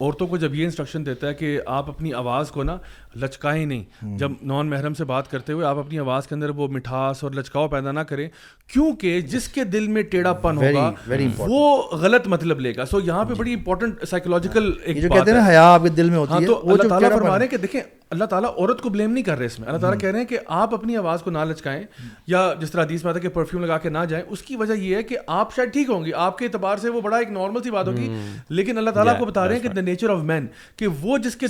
عورتوں 0.00 0.26
کو 0.26 0.36
جب 0.36 0.54
یہ 0.54 0.64
انسٹرکشن 0.64 1.06
دیتا 1.06 1.28
ہے 1.28 1.34
کہ 1.34 1.58
آپ 1.66 1.88
اپنی 1.88 2.12
آواز 2.12 2.50
کو 2.50 2.62
نا 2.62 2.76
لچکائیں 3.16 3.66
نہیں۔ 3.66 3.84
جب 4.18 4.32
نان 4.42 4.66
محرم 4.66 4.94
سے 4.94 5.04
بات 5.04 5.30
کرتے 5.30 5.52
ہوئے 5.52 5.66
آپ 5.66 5.78
اپنی 5.78 5.98
آواز 5.98 6.26
کے 6.26 6.34
اندر 6.34 6.48
وہ 6.48 6.68
مٹھاس 6.68 7.24
اور 7.24 7.32
لچکاؤ 7.32 7.68
پیدا 7.68 7.92
نہ 7.92 8.00
کریں 8.00 8.28
کیونکہ 8.72 9.20
جس 9.20 9.48
کے 9.48 9.64
دل 9.64 9.88
میں 9.88 10.02
ٹیڑھا 10.02 10.32
پن 10.32 10.56
ہوگا 10.56 10.92
وہ 11.38 11.82
غلط 11.92 12.28
مطلب 12.28 12.60
لے 12.60 12.76
گا۔ 12.76 12.84
سو 12.84 13.00
یہاں 13.00 13.24
پہ 13.24 13.34
بڑی 13.34 13.54
امپورٹنٹ 13.54 14.04
سائیکولوجیکل 14.08 14.70
ایک 14.84 15.04
حیا 15.48 15.64
آپ 15.64 15.82
کے 15.82 15.88
دل 15.88 16.10
میں 16.10 16.18
ہوتی 16.18 16.32
ہاں 16.32 16.40
ہے 16.40 16.46
تو 16.46 16.60
اللہ 16.68 16.88
تعالیٰ 16.88 17.12
فرما 17.12 17.34
رہے 17.34 17.44
ہیں 17.44 17.50
کہ 17.50 17.56
دیکھیں 17.56 17.80
اللہ 18.10 18.24
تعالیٰ 18.24 18.50
عورت 18.56 18.80
کو 18.80 18.88
بلیم 18.88 19.12
نہیں 19.12 19.24
کر 19.24 19.38
رہے 19.38 19.46
اس 19.46 19.58
میں۔ 19.58 19.68
اللہ 19.68 19.78
تعالیٰ 19.78 20.00
کہہ 20.00 20.10
رہے 20.10 20.18
ہیں 20.18 20.26
کہ 20.26 20.38
آپ 20.46 20.74
اپنی 20.74 20.96
آواز 20.96 21.22
کو 21.22 21.30
نہ 21.30 21.38
لچکائیں 21.38 21.82
یا 22.26 22.52
جس 22.60 22.70
طرح 22.70 22.82
حدیث 22.82 23.04
میں 23.04 23.10
آتا 23.10 23.18
ہے 23.18 23.22
کہ 23.22 23.28
پرفیوم 23.28 23.64
لگا 23.64 23.78
کے 23.78 23.88
نہ 23.88 23.98
جائیں 24.08 24.24
اس 24.28 24.42
کی 24.42 24.56
وجہ 24.56 24.72
یہ 24.72 24.96
ہے 24.96 25.02
کہ 25.02 25.16
آپ 25.26 25.54
شاید 25.56 25.72
ٹھیک 25.72 25.90
ہوں 25.90 26.04
گی۔ 26.04 26.12
آپ 26.16 26.38
کے 26.38 26.44
اعتبار 26.44 26.76
سے 26.76 26.88
وہ 26.88 27.00
بڑا 27.00 27.16
ایک 27.16 27.30
نارمل 27.30 27.62
سی 27.62 27.70
بات 27.70 27.88
ہوگی 27.88 28.08
لیکن 28.48 28.78
اللہ 28.78 28.90
تعالیٰ 28.90 29.18
کو 29.18 29.24
بتا 29.24 29.46
رہے 29.48 29.54
ہیں 29.54 29.62
کہ 29.62 29.68
نیچر 29.86 30.10
آف 30.10 30.22
مین 30.22 30.46
کہ 30.76 30.86
وہ 31.00 31.18
جس 31.18 31.36
کے 31.36 31.46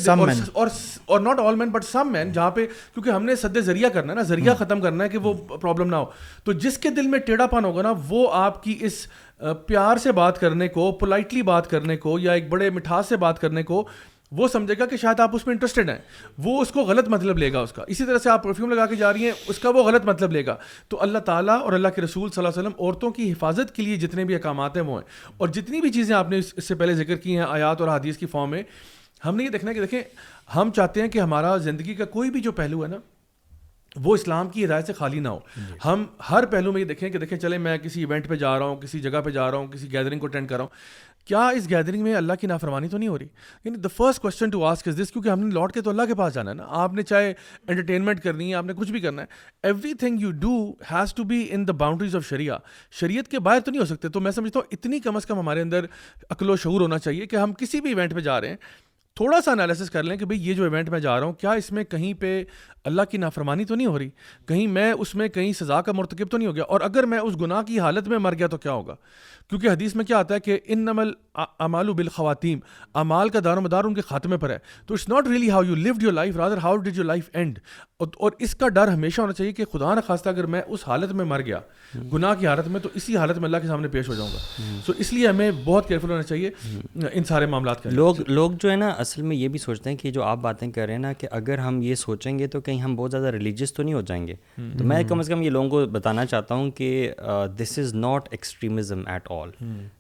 اور- 0.55 1.20
not 1.20 1.41
all 1.41 1.55
main 1.55 1.68
but 1.68 1.84
some 1.84 2.12
مین 2.12 2.32
جہاں 2.32 2.51
پہ 2.51 2.66
کیونکہ 2.95 3.11
ہم 3.11 3.24
نے 3.24 3.37
سد 3.37 3.59
ذریعہ 3.62 3.89
کرنا 3.89 4.12
ہے 4.12 4.16
نا 4.16 4.22
ذریعہ 4.24 4.55
ختم 4.55 4.80
کرنا 4.80 5.05
ہے 5.05 5.09
کہ 5.09 5.18
وہ 5.18 5.32
پرابلم 5.61 5.91
نہ 5.91 5.97
ہو۔ 5.97 6.05
تو 6.45 6.53
جس 6.59 6.78
کے 6.78 6.91
دل 6.91 7.07
میں 7.07 7.18
ٹیڑھا 7.20 7.47
پن 7.47 7.64
ہوگا 7.64 7.82
نا 7.82 7.93
وہ 8.09 8.26
آپ 8.34 8.62
کی 8.62 8.76
اس 8.80 9.07
پیار 9.66 9.97
سے 9.97 10.12
بات 10.12 10.41
کرنے 10.41 10.68
کو 10.68 10.91
پولائٹلی 10.93 11.43
بات 11.45 11.70
کرنے 11.70 11.97
کو 11.97 12.18
یا 12.18 12.32
ایک 12.32 12.49
بڑے 12.49 12.70
مٹھاس 12.70 13.07
سے 13.07 13.16
بات 13.18 13.41
کرنے 13.41 13.62
کو 13.62 13.87
وہ 14.33 14.49
سمجھے 14.49 14.74
گا 14.79 14.87
کہ 14.87 14.97
شاید 14.97 15.20
آپ 15.20 15.37
اس 15.37 15.47
میں 15.47 15.55
انٹرسٹڈ 15.55 15.91
ہیں۔ 15.91 15.99
وہ 16.39 16.62
اس 16.62 16.68
کو 16.68 16.81
غلط 16.81 17.09
مطلب 17.09 17.39
لے 17.39 17.53
گا 17.53 17.61
اس 17.61 17.72
کا۔ 17.72 17.85
اسی 17.87 18.05
طرح 18.05 18.18
سے 18.18 18.31
آپ 18.31 18.43
پرفیوم 18.43 18.72
لگا 18.72 18.87
کے 18.87 18.95
جا 18.95 19.12
رہی 19.12 19.24
ہیں، 19.24 19.33
اس 19.49 19.59
کا 19.59 19.68
وہ 19.68 19.83
غلط 19.83 20.05
مطلب 20.05 20.33
لے 20.33 20.47
گا۔ 20.47 20.57
تو 20.89 21.03
اللہ 21.03 21.18
تعالیٰ 21.18 21.62
اور 21.62 21.72
اللہ 21.72 21.89
کے 21.89 22.03
رسول 22.03 22.31
صلی 22.31 22.47
اللہ 22.47 22.61
علیہ 22.61 22.68
وسلم 22.68 22.85
عورتوں 22.85 23.11
کی 23.11 23.33
حفاظت 23.33 23.74
کے 23.74 23.83
لیے 23.83 23.97
جتنے 23.97 24.24
بھی 24.24 24.35
احکامات 24.35 24.77
ہیں 24.77 24.85
وہ 24.85 25.01
ہیں۔ 25.01 25.09
اور 25.37 25.49
جتنی 25.49 25.81
بھی 25.81 25.91
چیزیں 25.91 26.16
آپ 26.16 26.31
نے 26.31 26.39
اس 26.39 26.68
سے 26.68 26.74
پہلے 26.74 26.95
ذکر 26.95 27.16
کی 27.16 27.37
ہیں، 27.37 27.45
آیات 27.49 27.81
اور 27.81 27.89
حدیث 27.89 28.16
کی 28.16 28.27
فارم 28.27 28.51
میں، 28.51 28.62
ہم 29.24 29.37
نے 29.37 29.45
یہ 29.45 29.49
دیکھنا 29.49 29.70
ہے 29.70 29.74
کہ 29.74 29.81
دیکھیں، 29.81 30.03
ہم 30.57 30.70
چاہتے 30.70 31.01
ہیں 31.01 31.09
کہ 31.09 31.18
ہمارا 31.18 31.57
زندگی 31.57 31.95
کا 31.95 32.05
کوئی 32.05 32.31
بھی 32.31 32.41
جو 32.41 32.53
پہلو 32.53 32.83
ہے 32.83 32.89
نا 32.89 32.97
وہ 33.97 34.14
اسلام 34.14 34.49
کی 34.49 34.64
ہدایت 34.64 34.86
سے 34.86 34.92
خالی 34.92 35.20
نہ 35.20 35.28
ہو۔ 35.28 35.38
ہم 35.84 36.05
ہر 36.30 36.47
پہلو 36.47 36.72
میں 36.72 36.80
یہ 36.80 36.86
دیکھیں 36.86 37.11
کہ 37.11 37.18
دیکھیں 37.18 37.38
چلے 37.38 37.59
میں 37.59 37.78
کسی 37.78 38.01
ایونٹ 38.01 38.28
پہ 38.28 38.34
جا 38.34 38.59
رہا 38.59 38.66
ہوں 38.66 38.76
کسی 38.76 39.01
جگہ 39.01 39.20
پہ 39.20 39.30
جا 39.30 39.51
رہا 39.51 39.59
ہوں 39.59 39.66
کسی 39.66 39.92
گیدرنگ 39.92 40.20
کو 40.20 40.26
اٹینڈ 40.26 40.49
کر 40.49 40.57
رہا 40.57 40.62
ہوں۔ 40.62 40.70
کیا 41.24 41.49
اس 41.49 41.70
گیدرنگ 41.70 42.03
میں 42.03 42.14
اللہ 42.14 42.32
کی 42.40 42.47
نافرمانی 42.47 42.88
تو 42.88 42.99
نہیں 42.99 43.09
ہو 43.09 43.18
رہی؟ 43.18 43.26
یعنی 43.64 43.78
the 43.78 43.88
first 43.97 44.20
question 44.20 44.51
to 44.51 44.64
ask 44.64 44.88
is 44.88 45.01
this 45.03 45.12
کیونکہ 45.12 45.28
ہم 45.28 45.40
نے 45.40 45.51
لوٹ 45.51 45.72
کے 45.72 45.80
تو 45.80 45.90
اللہ 45.90 46.03
کے 46.03 46.14
پاس 46.14 46.34
جانا 46.34 46.51
ہے 46.51 46.55
نا۔ 46.55 46.64
آپ 46.66 46.92
نے 46.92 47.03
چاہے 47.03 47.34
انٹرٹینمنٹ 47.68 48.20
کرنی 48.20 48.51
ہے 48.51 48.55
آپ 48.55 48.64
نے 48.64 48.72
کچھ 48.72 48.92
بھی 48.92 49.01
کرنا 49.01 49.22
ہے۔ 49.22 49.26
Everything 49.94 50.20
you 50.20 50.30
do 50.30 50.72
has 50.90 51.14
to 51.14 51.24
be 51.24 51.47
in 51.51 51.68
the 51.68 51.72
boundaries 51.72 52.16
of 52.16 52.26
شریعہ 52.26 52.59
شریعت 52.92 53.28
کے 53.28 53.38
باہر 53.38 53.61
تو 53.61 53.70
نہیں 53.70 53.80
ہو 53.80 53.86
سکتے۔ 53.86 54.09
تو 54.09 54.20
میں 54.20 54.30
سمجھتا 54.30 54.59
ہوں 54.59 54.66
اتنی 54.72 55.01
کم 55.01 55.16
از 55.16 55.26
کم 55.26 55.38
ہمارے 55.38 55.61
اندر 55.61 55.84
عقل 56.30 56.51
و 56.51 56.57
شعور 56.57 56.80
ہونا 56.80 56.99
چاہیے 56.99 57.26
کہ 57.26 57.36
ہم 57.36 57.53
کسی 57.53 57.80
بھی 57.80 57.90
ایونٹ 57.90 58.14
پہ 58.14 58.20
جا 58.20 58.40
رہے 58.40 58.49
ہیں۔ 58.49 58.57
تھوڑا 59.17 59.41
سا 59.41 59.53
انالیسس 59.53 59.91
کر 59.91 60.03
لیں 60.03 60.17
کہ 60.17 60.25
بھئی 60.25 60.49
یہ 60.49 60.55
جو 60.55 60.64
ایونٹ 60.64 60.89
میں 60.89 61.01
جا 61.01 61.21
رہا 61.21 61.27
ہوں، 61.27 61.33
کیا 61.33 61.53
اس 61.53 61.73
میں 61.73 61.85
کہیں 61.85 62.14
پہ 62.14 62.45
اللہ 62.85 63.03
کی 63.03 63.19
نافرمانی 63.19 63.64
تو 63.64 63.75
نہیں 63.75 63.87
ہو 63.87 63.99
رہی؟ 63.99 64.11
کہیں 64.47 64.67
میں 64.67 64.93
اس 64.93 65.14
میں 65.14 65.29
کہیں 65.29 65.53
سزا 65.53 65.81
کا 65.81 65.93
مرتکب 65.93 66.31
تو 66.31 66.37
نہیں 66.37 66.49
ہو 66.49 66.55
گیا؟ 66.55 66.64
اور 66.64 66.81
اگر 66.81 67.07
میں 67.07 67.19
اس 67.19 67.41
گناہ 67.41 67.62
کی 67.62 67.81
حالت 67.81 68.09
میں 68.09 68.19
مر 68.19 68.35
گیا 68.35 68.47
تو 68.47 68.57
کیا 68.57 68.73
ہوگا؟ 68.73 68.95
کیونکہ 69.51 69.68
حدیث 69.68 69.94
میں 69.94 70.05
کیا 70.05 70.18
آتا 70.18 70.34
ہے 70.34 70.40
کہ 70.40 70.59
ان 70.64 70.84
نمل 70.84 71.12
امال 71.34 71.92
بالخواتین 71.92 72.61
امال 72.94 73.28
کا 73.28 73.38
دار 73.44 73.57
و 73.57 73.61
مدار 73.61 73.84
ان 73.84 73.94
کے 73.94 74.01
خاتمے 74.01 74.36
پر 74.36 74.51
ہے۔ 74.51 74.59
تو 74.86 74.94
it's 74.94 75.09
not 75.09 75.28
really 75.28 75.51
how 75.51 75.62
you 75.64 75.74
lived 75.74 76.03
your 76.03 76.12
life 76.12 76.36
rather 76.36 76.59
how 76.59 76.76
did 76.76 76.97
your 76.97 77.05
life 77.05 77.30
and 77.32 77.59
اور 78.01 78.32
اس 78.38 78.55
کا 78.55 78.68
ڈر 78.68 78.88
ہمیشہ 78.88 79.20
ہونا 79.20 79.32
چاہیے 79.32 79.53
کہ 79.53 79.64
خدا 79.64 79.94
نہ 79.94 80.01
خواستہ 80.07 80.28
اگر 80.28 80.47
میں 80.47 80.62
اس 80.66 80.86
حالت 80.86 81.12
میں 81.12 81.24
مر 81.24 81.40
گیا، 81.40 81.61
گناہ 82.12 82.34
کی 82.34 82.47
حالت 82.47 82.68
میں، 82.68 82.80
تو 82.80 82.88
اسی 82.94 83.16
حالت 83.16 83.38
میں 83.38 83.44
اللہ 83.44 83.57
کے 83.57 83.66
سامنے 83.66 83.88
پیش 83.88 84.09
ہو 84.09 84.14
جاؤں 84.14 84.28
گا۔ 84.28 84.38
سو 84.86 84.92
اس 84.99 85.12
لیے 85.12 85.28
ہمیں 85.28 85.51
بہت 85.64 85.88
کیئرفل 85.88 86.11
ہونا 86.11 86.22
چاہیے، 86.22 86.51
ان 87.12 87.24
سارے 87.24 87.47
معاملات 87.47 87.82
کا۔ 87.82 87.90
لوگ 87.90 88.16
لوگ 88.28 88.51
جو 88.61 88.70
ہے 88.70 88.76
نا، 88.76 88.88
اصل 88.88 89.22
میں 89.22 89.36
یہ 89.36 89.49
بھی 89.49 89.59
سوچتے 89.59 89.90
ہیں 89.90 89.97
کہ 89.97 90.11
جو 90.11 90.22
آپ 90.22 90.38
باتیں 90.38 90.70
کر 90.72 90.86
رہے 90.86 90.92
ہیں 90.92 91.01
نا، 91.01 91.12
کہ 91.12 91.28
اگر 91.30 91.59
ہم 91.59 91.82
یہ 91.82 91.94
سوچیں 91.94 92.38
گے 92.38 92.47
تو 92.47 92.61
کہیں 92.61 92.80
ہم 92.80 92.97
بہت 92.97 93.11
زیادہ 93.11 93.26
ریلیجیس 93.26 93.72
تو 93.72 93.82
نہیں 93.82 93.94
ہو 93.94 94.01
جائیں 94.01 94.26
گے۔ 94.26 94.34
تو 94.78 94.84
میں 94.84 95.03
کم 95.05 95.18
از 95.18 95.28
کم 95.28 95.42
یہ 95.42 95.51
لوگوں 95.51 95.70
کو 95.70 95.86
بتانا 95.86 96.26
چاہتا 96.26 96.55
ہوں 96.55 96.70
کہ 96.70 97.11
this 97.59 97.78
is 97.78 97.94
not 97.94 98.28
extremism 98.30 99.03
at 99.07 99.28
all 99.30 99.36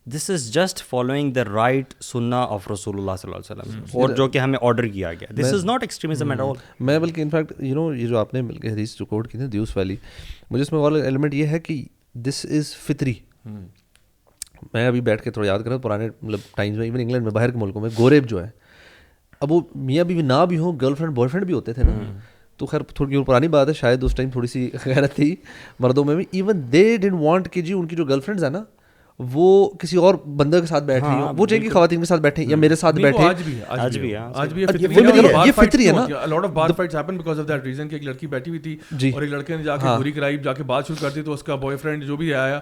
this 0.06 0.30
is 0.30 0.52
just 0.54 0.82
following 0.90 1.32
the 1.32 1.44
right 1.44 1.94
سننا 2.00 2.42
آف 2.42 2.70
رسول 2.70 2.98
اللہ 2.98 3.12
صلی 3.20 3.32
اللہ 3.32 3.52
علیہ 3.52 3.70
وسلم 3.72 4.00
اور 4.00 4.08
جو 4.08 4.28
کہ 4.28 4.38
ہمیں 4.38 4.58
آرڈر 4.62 4.86
کیا 4.86 5.12
گیا. 5.12 5.28
This 5.36 5.52
is 5.54 5.64
not 5.64 5.82
extremism 5.82 6.30
at 6.30 6.40
all 6.40 6.54
میں 6.80 6.98
بلکہ 6.98 7.20
انفیکٹ 7.20 7.52
یو 7.58 7.74
نو 7.74 7.94
یہ 7.94 8.06
جو 8.06 8.18
آپ 8.18 8.34
نے 8.34 8.42
مل 8.42 8.56
کے 8.56 8.72
حدیث 8.72 8.96
جو 8.96 9.04
کوٹ 9.04 9.28
کی 9.28 9.38
تھی 9.38 9.46
دیوس 9.46 9.76
والی 9.76 9.96
مجھے 10.50 10.62
اس 10.62 10.72
میں 10.72 10.80
والا 10.80 11.04
ایلیمنٹ 11.04 11.34
یہ 11.34 11.46
ہے 11.46 11.58
کہ 11.58 11.84
دس 12.14 12.46
از 12.50 12.74
فطری 12.74 13.14
میں 14.74 14.86
ابھی 14.88 15.00
بیٹھ 15.00 15.22
کے 15.22 15.30
تھوڑا 15.30 15.48
یاد 15.48 15.58
کرا 15.58 15.76
پرانے 15.78 16.08
مطلب 16.22 16.40
ٹائمز 16.56 16.78
میں 16.78 16.84
ایون 16.84 17.00
انگلینڈ 17.00 17.24
میں 17.24 17.32
باہر 17.32 17.50
کے 17.50 17.58
ملکوں 17.58 17.80
میں 17.80 17.90
گوریب 17.98 18.26
جو 18.26 18.44
ہے 18.44 18.50
اب 19.40 19.52
وہ 19.52 19.60
میاں 19.74 20.04
بیوی 20.04 20.22
نہ 20.22 20.44
بھی 20.48 20.58
ہوں 20.58 20.78
گرل 20.80 20.94
فرینڈ 20.94 21.14
بوائے 21.14 21.28
فرینڈ 21.28 21.46
بھی 21.46 21.54
ہوتے 21.54 21.72
تھے 21.72 21.82
نا۔ 21.82 22.18
تو 22.56 22.66
خیر 22.66 22.82
تھوڑی 22.82 23.24
پرانی 23.24 23.48
بات 23.48 23.68
ہے 23.68 23.72
شاید 23.72 24.04
اس 24.04 24.14
ٹائم 24.14 24.30
تھوڑی 24.30 24.46
سی 24.46 24.70
غیرت 24.86 25.14
تھی 25.14 25.36
مردوں 25.78 26.04
میں 26.04 26.14
بھی۔ 26.16 26.24
ایون 26.30 26.60
دے 26.72 26.96
ڈنٹ 26.96 27.14
وانٹ 27.20 27.50
کہ 27.50 27.62
جی 27.62 27.72
ان 27.72 27.86
کی 27.86 27.96
جو 27.96 28.04
گرل 28.04 28.20
فرینڈز 28.20 28.44
ہیں 28.44 28.50
نا 28.50 28.64
وہ 29.20 29.44
کسی 29.80 29.96
اور 29.98 30.14
بندے 30.36 30.60
کے 30.60 30.66
ساتھ 30.66 30.84
بیٹھے 30.84 31.06
ہوں 31.06 31.32
وہ 31.36 31.46
چاہیے 31.46 31.62
کہ 31.62 31.70
خواتین 31.70 32.00
کے 32.00 32.06
ساتھ 32.06 32.20
بیٹھے 32.20 32.44
یا 32.44 32.56
میرے 32.56 32.76
ساتھ 32.76 32.96
بیٹھے 32.96 33.24
آج 33.24 33.42
بھی 33.42 33.54
آج 33.68 33.98
بھی 33.98 34.14
آج 34.16 34.52
بھی 34.52 34.62
یہ 34.62 35.52
فطری 35.54 35.86
ہے 35.86 35.92
نا۔ 35.92 36.04
Lot 36.26 36.44
of 36.44 36.50
bar 36.52 36.70
fights 36.76 36.94
happen 36.94 37.16
because 37.16 37.40
of 37.40 37.48
that 37.48 37.64
reason 37.64 37.88
کہ 37.88 37.94
ایک 37.94 38.04
لڑکی 38.04 38.26
بیٹھی 38.26 38.50
ہوئی 38.50 38.60
تھی 38.60 39.10
اور 39.10 39.22
ایک 39.22 39.30
لڑکے 39.30 39.56
نے 39.56 39.62
جا 39.62 39.76
کے 39.76 39.86
گوری 39.88 40.12
کرائی 40.12 40.38
جا 40.38 40.52
کے 40.52 40.62
بات 40.64 40.86
شروع 40.86 40.98
کر 41.00 41.10
دی 41.10 41.22
تو 41.22 41.32
اس 41.32 41.42
کا 41.42 41.54
بوائے 41.56 41.76
فرینڈ 41.76 42.04
جو 42.04 42.16
بھی 42.16 42.32
آیا 42.36 42.58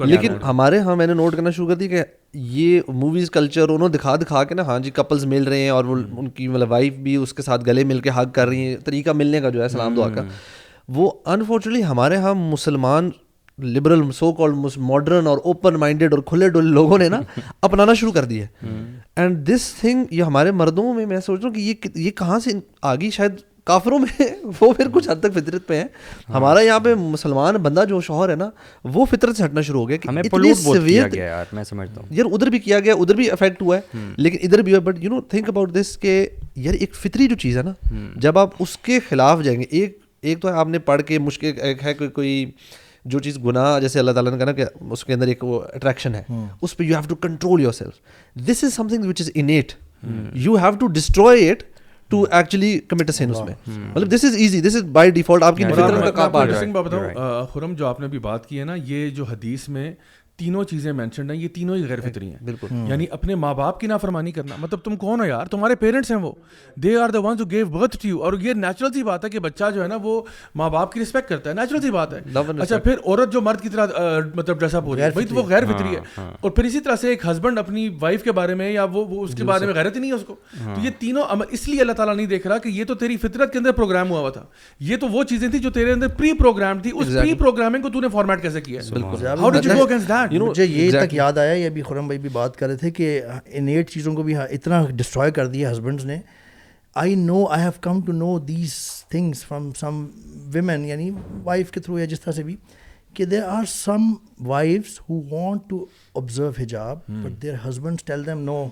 لیکن 0.00 0.32
ہمارے 0.44 0.78
ہاں 0.80 0.96
میں 0.96 1.06
نے 1.06 1.14
نوٹ 1.14 1.34
کرنا 1.34 1.50
شروع 1.50 1.68
کر 1.68 1.74
دی 1.74 1.88
کہ 1.88 2.02
یہ 2.34 2.80
موویز 2.90 3.30
کلچر 3.30 3.68
انہوں 3.68 3.88
دکھا 3.88 4.16
دکھا 4.16 4.42
کے 4.44 4.54
نا 4.54 4.62
ہاں 4.62 4.78
جی 4.78 4.90
کپلز 4.90 5.24
مل 5.26 5.44
رہے 5.44 5.60
ہیں 5.60 5.70
اور 5.70 5.84
وہ 5.84 5.96
ان 6.12 6.28
کی 6.30 6.48
مطلب 6.48 6.70
وائف 6.70 6.94
بھی 6.98 7.16
اس 7.16 7.34
کے 7.34 7.42
ساتھ 7.42 7.66
گلے 7.66 7.84
مل 7.84 8.00
کے 8.00 8.10
حق 8.10 8.34
کر 8.34 8.48
رہی 8.48 8.66
ہیں 8.66 8.76
طریقہ 8.84 9.10
ملنے 9.12 9.40
کا 9.40 9.50
جو 9.50 9.62
ہے 9.62 9.68
سلام 9.68 9.94
دعا 9.94 10.08
کا۔ 10.08 10.22
وہ 10.88 11.10
انفارچونیٹلی 11.26 11.84
ہمارے 11.84 12.16
ہاں 12.16 12.34
مسلمان 12.34 13.10
لبرل 13.58 14.12
سو 14.12 14.32
کالڈ 14.32 14.54
ماڈرن 14.76 15.26
اور 15.26 15.38
اوپن 15.38 15.74
مائنڈیڈ 15.74 16.12
اور 16.12 16.22
کھلے 16.22 16.48
ڈلے 16.48 16.70
لوگوں 16.70 16.98
نے 16.98 17.08
نا 17.08 17.20
اپنانا 17.60 17.94
شروع 17.94 18.12
کر 18.12 18.24
دیا 18.24 18.46
اینڈ 19.16 19.48
دس 19.48 19.74
تھنگ 19.80 20.04
یہ 20.10 20.22
ہمارے 20.22 20.50
مردوں 20.50 20.94
میں 20.94 21.06
میں 21.06 21.20
سوچ 21.20 21.40
رہا 21.40 21.48
ہوں 21.48 21.54
کہ 21.54 21.60
یہ 21.60 21.74
یہ 21.94 22.10
کہاں 22.10 22.38
سے 22.38 22.50
آگی؟ 22.82 23.10
شاید 23.10 23.32
کافروں 23.64 23.98
میں 23.98 24.24
وہ 24.60 24.72
پھر 24.72 24.88
کچھ 24.92 25.08
حد 25.08 25.16
تک 25.20 25.32
فطرت 25.34 25.66
پہ 25.66 25.76
ہیں۔ 25.76 25.84
ہمارا 26.34 26.60
یہاں 26.60 26.80
پہ 26.80 26.94
مسلمان 26.94 27.54
بندہ 27.54 27.84
جو 27.88 28.00
شوہر 28.00 28.28
ہے 28.28 28.34
نا 28.34 28.50
وہ 28.84 29.04
فطرت 29.04 29.36
سے 29.36 29.44
ہٹنا 29.44 29.60
شروع 29.60 29.80
ہو 29.80 29.88
گیا 29.88 29.96
کہ 29.96 30.08
یار 32.10 32.24
ادھر 32.32 32.46
بھی 32.46 32.58
کیا 32.58 32.80
گیا 32.80 32.94
ادھر 32.94 33.14
بھی 33.14 33.30
افیکٹ 33.30 33.62
ہوا 33.62 33.76
ہے۔ 33.76 33.80
لیکن 34.16 34.38
ادھر 34.42 34.58
بھی 34.58 34.72
ہوا 34.72 34.80
but 34.80 35.04
you 35.04 35.10
know 35.10 35.20
think 35.20 35.48
about 35.48 35.74
this 35.74 35.98
کہ 35.98 36.26
یار 36.56 36.74
ایک 36.74 36.94
فطری 36.94 37.26
جو 37.26 37.36
چیز 37.36 37.58
ہے 37.58 37.62
نا 37.62 37.72
جب 38.16 38.38
آپ 38.38 38.50
اس 38.58 38.78
کے 38.78 39.00
خلاف 39.08 39.42
جائیں 39.42 39.60
گے 39.60 39.64
ایک 39.70 39.98
ایک 40.22 40.40
تو 40.40 40.48
آپ 40.48 40.68
نے 40.68 40.78
پڑھ 40.78 41.02
کے 41.02 41.18
مشکل 41.18 41.52
ہے 41.82 41.94
کوئی 41.94 42.50
جو 43.04 43.18
چیز 43.18 43.38
گناہ 43.44 43.78
جیسے 43.80 43.98
اللہ 43.98 44.10
تعالیٰ 44.10 44.32
نے 44.32 44.38
کہا 44.38 44.46
نا 44.46 44.52
کہ 44.52 44.64
اس 44.90 45.04
کے 45.04 45.14
اندر 45.14 45.26
ایک 45.26 45.44
وہ 45.44 45.60
اٹریکشن 45.74 46.14
ہے 46.14 46.22
اس 46.62 46.76
پہ 46.76 46.84
you 46.84 46.94
have 46.94 47.08
to 47.08 47.14
control 47.14 47.60
yourself 47.72 48.46
this 48.48 48.64
is 48.64 48.74
something 48.88 49.04
which 49.04 49.20
is 49.20 49.30
innate 49.34 49.72
you 50.34 50.54
have 50.56 50.76
to 50.80 50.86
destroy 50.86 51.50
it 51.50 51.62
to 52.10 52.24
actually 52.30 52.78
commit 52.88 53.10
sin 53.14 53.30
اس 53.30 53.40
میں۔ 53.40 53.54
مطلب 53.94 54.10
this 54.10 54.24
is 54.24 54.34
easy 54.36 54.60
this 54.60 54.76
is 54.76 54.82
by 54.92 55.10
default 55.10 55.42
آپ 55.42 55.56
کی 55.56 55.64
فطرت 55.64 56.16
کا 56.16 56.28
پارٹ 56.28 56.52
ہے۔ 56.52 57.46
خرم 57.52 57.74
جو 57.74 57.86
آپ 57.86 58.00
نے 58.00 58.08
بھی 58.08 58.18
بات 58.18 58.46
کی 58.46 58.58
ہے 58.58 58.64
نا 58.64 58.74
یہ 58.84 59.08
جو 59.10 59.24
حدیث 59.24 59.68
میں 59.68 59.92
تینوں 60.36 60.64
چیزیں 60.64 60.92
مینشنڈ 60.92 61.30
ہیں 61.30 61.38
یہ 61.38 61.48
تینوں 61.48 61.76
ہی 61.76 61.88
غیر 61.88 62.00
فطری 62.00 62.26
ہیں۔ 62.30 62.44
بالکل۔ 62.44 62.66
یعنی 62.88 63.06
اپنے 63.10 63.34
ماں 63.34 63.54
باپ 63.54 63.80
کی 63.80 63.86
نافرمانی 63.86 64.32
کرنا۔ 64.32 64.54
مطلب 64.58 64.78
تم 64.78 64.96
کون 64.96 65.20
ہو 65.20 65.24
یار؟ 65.24 65.46
تمہارے 65.46 65.74
پیرنٹس 65.74 66.10
ہیں 66.10 66.18
وہ۔ 66.18 66.32
دے 66.76 66.96
آر 66.96 67.08
دا 67.08 67.18
ونس 67.20 67.38
جو 67.38 67.44
گیو 67.44 67.66
برتھ 67.66 67.96
ٹو 68.02 68.08
یو 68.08 68.22
اور 68.22 68.32
یہ 68.32 68.52
نیچرل 68.54 68.92
سی 68.92 69.02
بات 69.02 69.24
ہے 69.24 69.30
کہ 69.30 69.38
بچہ 69.38 69.64
جو 69.74 69.82
ہے 69.82 69.88
نا 69.88 69.96
وہ 70.02 70.22
ماں 70.54 70.70
باپ 70.70 70.92
کی 70.92 71.00
رسپیکٹ 71.00 71.28
کرتا 71.28 71.50
ہے۔ 71.50 71.54
نیچرل 71.54 71.80
سی 71.80 71.90
بات 71.90 72.14
ہے۔ 72.14 72.20
اچھا 72.62 72.76
پھر 72.84 72.94
عورت 73.06 73.32
جو 73.32 73.40
مرد 73.40 73.60
کی 73.60 73.68
طرح 73.68 73.86
مطلب 74.34 74.58
ڈریس 74.58 74.74
اپ 74.74 74.84
ہو 74.84 74.94
رہی 74.94 75.02
ہے 75.02 75.10
بھائی 75.12 75.26
تو 75.26 75.34
وہ 75.34 75.42
غیر 75.48 75.64
فطری 75.72 75.96
ہے۔ 75.96 76.00
اور 76.40 76.50
پھر 76.50 76.64
اسی 76.64 76.80
طرح 76.80 76.96
سے 76.96 77.08
ایک 77.08 77.26
ہسبینڈ 77.26 77.58
اپنی 77.58 77.88
وائف 78.00 78.22
کے 78.22 78.32
بارے 78.32 78.54
میں 78.54 78.72
یا 78.72 78.84
وہ 78.84 79.24
اس 79.24 79.34
کے 79.34 79.44
بارے 79.44 79.66
میں 79.66 79.74
غیرت 79.74 79.94
ہی 79.96 80.00
نہیں 80.00 80.10
ہے 80.10 80.16
اس 80.16 80.24
کو۔ 80.26 80.34
تو 80.74 80.80
یہ 80.84 80.90
تینوں 80.98 81.22
اس 81.50 81.68
لیے 81.68 81.80
اللہ 81.80 81.92
تعالیٰ 81.92 82.16
نہیں 82.16 82.26
دیکھ 82.26 82.46
رہا 82.46 82.58
کہ 82.58 82.68
یہ 82.68 82.84
تو 82.84 82.94
تیری 82.94 83.16
فطرت 83.16 83.52
کے 83.52 83.58
اندر 83.58 83.72
پروگرام 83.72 84.10
ہوا 84.10 84.20
ہوا 84.20 84.30
تھا۔ 84.30 84.44
یہ 84.80 84.96
تو 84.96 85.08
وہ 85.08 85.24
چیزیں 85.24 85.48
تھی 85.48 85.58
جو 85.58 85.70
تیرے 85.70 85.92
اندر 85.92 86.08
پری 86.08 86.32
پروگرام 86.38 86.78
تھی 86.78 86.90
اس 86.94 87.06
پری 87.06 87.34
پروگرامنگ 87.34 87.82
کو 87.82 87.90
تو 87.90 88.00
نے 88.00 88.08
فارمیٹ 88.08 88.42
کیسے 88.42 88.60
کیا 88.60 88.80
ہے؟ 88.80 88.86
مجھے 90.30 90.64
یہ 90.64 90.90
تک 90.90 91.14
یاد 91.14 91.38
آیا 91.38 91.52
یہ 91.52 91.66
ابھی 91.66 91.82
خرم 91.82 92.06
بھائی 92.06 92.18
بھی 92.18 92.28
بات 92.28 92.56
کر 92.56 92.66
رہے 92.66 92.76
تھے 92.76 92.90
کہ 92.90 93.22
انیٹ 93.46 93.90
چیزوں 93.90 94.14
کو 94.14 94.22
بھی 94.22 94.36
اتنا 94.36 94.86
ڈسٹروائے 94.90 95.30
کر 95.30 95.46
دیا 95.46 95.72
ہسبینڈس 95.72 96.04
نے۔ 96.04 96.18
I 96.94 97.14
know 97.14 97.46
I 97.46 97.62
have 97.62 97.70
come 97.80 98.00
to 98.00 98.12
know 98.12 98.38
these 98.38 98.74
things 99.08 99.44
from 99.44 99.72
some 99.72 100.06
women 100.52 100.84
یعنی 100.84 101.10
وائف 101.44 101.70
کے 101.70 101.80
تھرو 101.80 101.98
یا 101.98 102.04
جس 102.04 102.20
طرح 102.20 102.32
سے 102.32 102.42
بھی 102.42 102.56
کہ 103.14 103.24
there 103.24 103.42
are 103.42 103.64
some 103.68 104.14
wives 104.40 105.00
who 105.00 105.20
want 105.30 105.62
to 105.68 105.84
observe 106.14 106.50
حجاب 106.58 106.98
but 107.08 107.42
their 107.42 107.54
husband 107.68 108.00
tell 108.04 108.26
them 108.26 108.40
no 108.40 108.68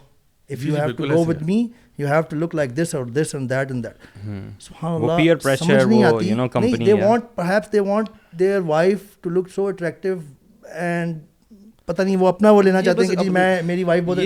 if 0.51 0.65
you 0.65 0.77
have 0.77 0.93
to 0.93 1.05
go 1.05 1.25
with 1.25 1.43
me 1.43 1.67
you 1.99 2.07
have 2.07 2.21
to 2.21 2.37
look 2.37 2.55
like 2.55 2.77
this 2.77 2.95
اور 2.95 3.05
this 3.05 3.35
and 3.35 3.51
that 3.51 3.71
and 3.71 3.85
that 3.85 4.19
سبحان 4.63 5.03
اللہ 5.03 5.55
سمجھ 5.59 5.85
نہیں 5.85 6.05
آتی 6.05 6.35
they 6.87 6.93
want 6.93 7.25
perhaps 7.35 7.73
they 7.73 7.81
want 7.81 8.09
their 8.39 8.61
wife 8.61 8.99
to 9.21 9.31
look 9.31 9.51
so 9.55 9.67
attractive 9.67 10.17
and 10.65 11.19
پتہ 11.87 12.03
نہیں 12.03 12.17
وہ 12.17 12.29
اپنا 12.29 12.51
وہ 12.51 12.63
لینا 12.63 12.83
چاہتے 12.83 13.03
ہیں 13.03 13.11
کہ 13.11 13.23
جی 13.23 13.31
میں 13.31 13.63
میری 13.63 13.85
وائف 13.85 14.05
بہت 14.05 14.19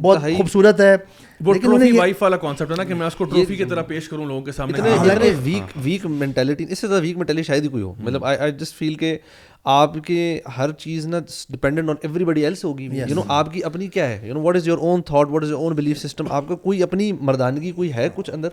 بہت 0.00 0.18
خوبصورت 0.36 0.80
ہے۔ 0.80 0.96
وہ 1.40 1.54
ٹرافی 1.54 1.90
وائف 1.92 2.22
والا 2.22 2.36
کانسیپٹ 2.36 2.70
ہے 2.70 2.76
نا 2.76 2.84
کہ 2.84 2.94
میں 2.94 3.06
اس 3.06 3.14
کو 3.14 3.24
ٹرافی 3.24 3.56
کی 3.56 3.64
طرح 3.64 3.82
پیش 3.82 4.08
کروں 4.08 4.26
لوگوں 4.26 4.42
کے 4.42 4.52
سامنے۔ 4.52 4.78
اتنے 4.78 5.30
ویک 5.44 5.76
ویک 5.84 6.06
مینٹیلٹی 6.06 6.66
اس 6.68 6.78
سے 6.78 6.86
زیادہ 6.86 7.02
ویک 7.02 7.16
مینٹیلٹی 7.16 7.42
شاید 7.42 7.64
ہی 7.64 7.68
کوئی 7.68 7.82
ہو۔ 7.82 7.94
مطلب 7.98 8.24
آئی 8.24 8.52
جسٹ 8.52 8.78
فیل 8.78 8.94
کہ 8.94 9.16
آپ 9.64 9.94
کے 10.04 10.40
ہر 10.56 10.72
چیز 10.72 11.06
نا 11.06 11.18
dependent 11.48 11.88
on 11.90 11.96
every 12.02 12.24
body 12.24 12.44
else 12.44 12.64
ہوگی 12.64 12.88
یو 12.92 13.14
نو 13.14 13.22
آپ 13.28 13.52
کی 13.52 13.64
اپنی 13.64 13.86
کیا 13.86 14.08
ہے؟ 14.08 14.26
You 14.28 14.34
know 14.34 14.42
what 14.42 14.56
is 14.56 14.68
your 14.68 14.78
own 14.78 15.02
thought 15.02 15.30
what 15.30 15.42
is 15.42 15.50
your 15.50 15.58
own 15.58 15.74
belief 15.74 15.98
system 15.98 16.24
آپ 16.30 16.48
کا 16.48 16.54
کوئی 16.54 16.82
اپنی 16.82 17.10
مردانگی 17.20 17.70
کوئی 17.70 17.92
ہے 17.94 18.08
کچھ 18.14 18.30
اندر؟ 18.30 18.48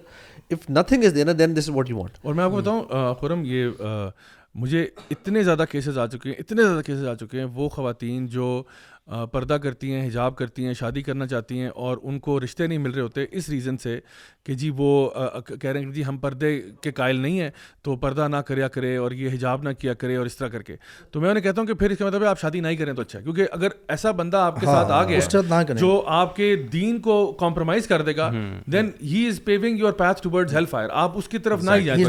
اف 0.52 0.70
نتھنگ 0.70 1.04
از 1.04 1.16
دینا 1.16 1.32
then 1.40 1.56
this 1.56 1.70
is 1.70 1.76
what 1.76 1.90
you 1.90 1.98
want 1.98 2.18
اور 2.22 2.34
میں 2.34 2.44
آپ 2.44 2.52
کو 2.52 2.58
بتاؤں 2.58 3.14
خرم 3.22 3.44
یہ 3.46 3.70
مجھے 4.56 4.88
اتنے 5.12 5.44
زیادہ 5.44 5.66
کیسز 5.72 5.98
آ 5.98 6.08
چکے 6.08 6.30
ہیں، 6.30 6.36
اتنے 6.40 6.64
زیادہ 6.64 6.82
کیسز 6.82 7.06
آ 7.08 7.16
چکے 7.16 7.38
ہیں، 7.38 7.48
وہ 7.54 7.70
خواتین 7.70 8.28
جو 8.28 8.64
پردہ 9.32 9.54
کرتی 9.54 9.94
ہیں 9.94 10.08
حجاب 10.08 10.36
کرتی 10.36 10.66
ہیں 10.66 10.74
شادی 10.74 11.02
کرنا 11.02 11.28
چاہتی 11.28 11.60
ہیں 11.60 11.68
اور 11.68 11.98
ان 12.04 12.20
کو 12.20 12.40
رشتے 12.40 12.68
نہیں 12.68 12.78
مل 12.78 12.92
رہے 12.92 13.02
ہوتے 13.02 13.26
اس 13.32 13.50
ریزن 13.50 13.78
سے 13.78 14.00
کہ 14.44 14.54
جی 14.54 14.72
وہ 14.78 15.10
کہہ 15.62 15.70
رہے 15.70 15.80
ہیں 15.80 15.86
کہ 15.86 15.92
جی 15.92 16.06
ہم 16.06 16.18
پردے 16.18 16.62
کے 16.82 16.92
قائل 16.92 17.16
نہیں 17.16 17.40
ہیں 17.40 17.50
تو 17.84 17.96
پردہ 17.96 18.28
نہ 18.28 18.36
کریا 18.36 18.68
کرے 18.68 18.98
اور 18.98 19.12
یہ 19.12 19.30
حجاب 19.34 19.64
نہ 19.64 19.70
کیا 19.80 19.94
کرے 19.94 20.16
اور 20.16 20.26
اس 20.26 20.38
طرح 20.38 20.48
کر 20.48 20.62
کے۔ 20.62 20.76
تو 21.12 21.22
میں 21.22 21.30
انہیں 21.30 21.44
کہتا 21.44 21.62
ہوں 21.62 21.68
کہ 21.68 21.74
پھر 21.74 21.90
اس 21.90 21.98
کا 21.98 22.06
مطلب 22.06 22.24
ہے 22.24 22.28
آپ 22.28 22.40
شادی 22.40 22.60
نہیں 22.60 22.76
کریں 22.76 22.94
تو 22.94 23.02
اچھا 23.02 23.20
کیونکہ 23.20 23.46
اگر 23.52 23.68
ایسا 23.88 24.12
بندہ 24.12 24.38
آپ 24.38 24.60
کے 24.60 24.66
ساتھ 24.66 24.92
آ 24.92 25.04
گیا 25.04 25.62
جو 25.62 26.04
آپ 26.08 26.36
کے 26.36 26.56
دین 26.56 27.00
کو 27.00 27.32
کمپرومائز 27.40 27.88
کر 27.88 28.02
دے 28.02 28.16
گا 28.16 28.32
then 28.66 28.90
he 29.04 29.28
is 29.28 29.42
paving 29.46 29.80
your 29.80 29.92
path 29.92 30.24
toward 30.30 30.54
hellfire 30.70 30.90
آپ 30.92 31.18
اس 31.18 31.28
کی 31.28 31.38
طرف 31.38 31.64
نہ 31.64 31.72
ہی 31.72 31.84
جائیں 31.84 32.04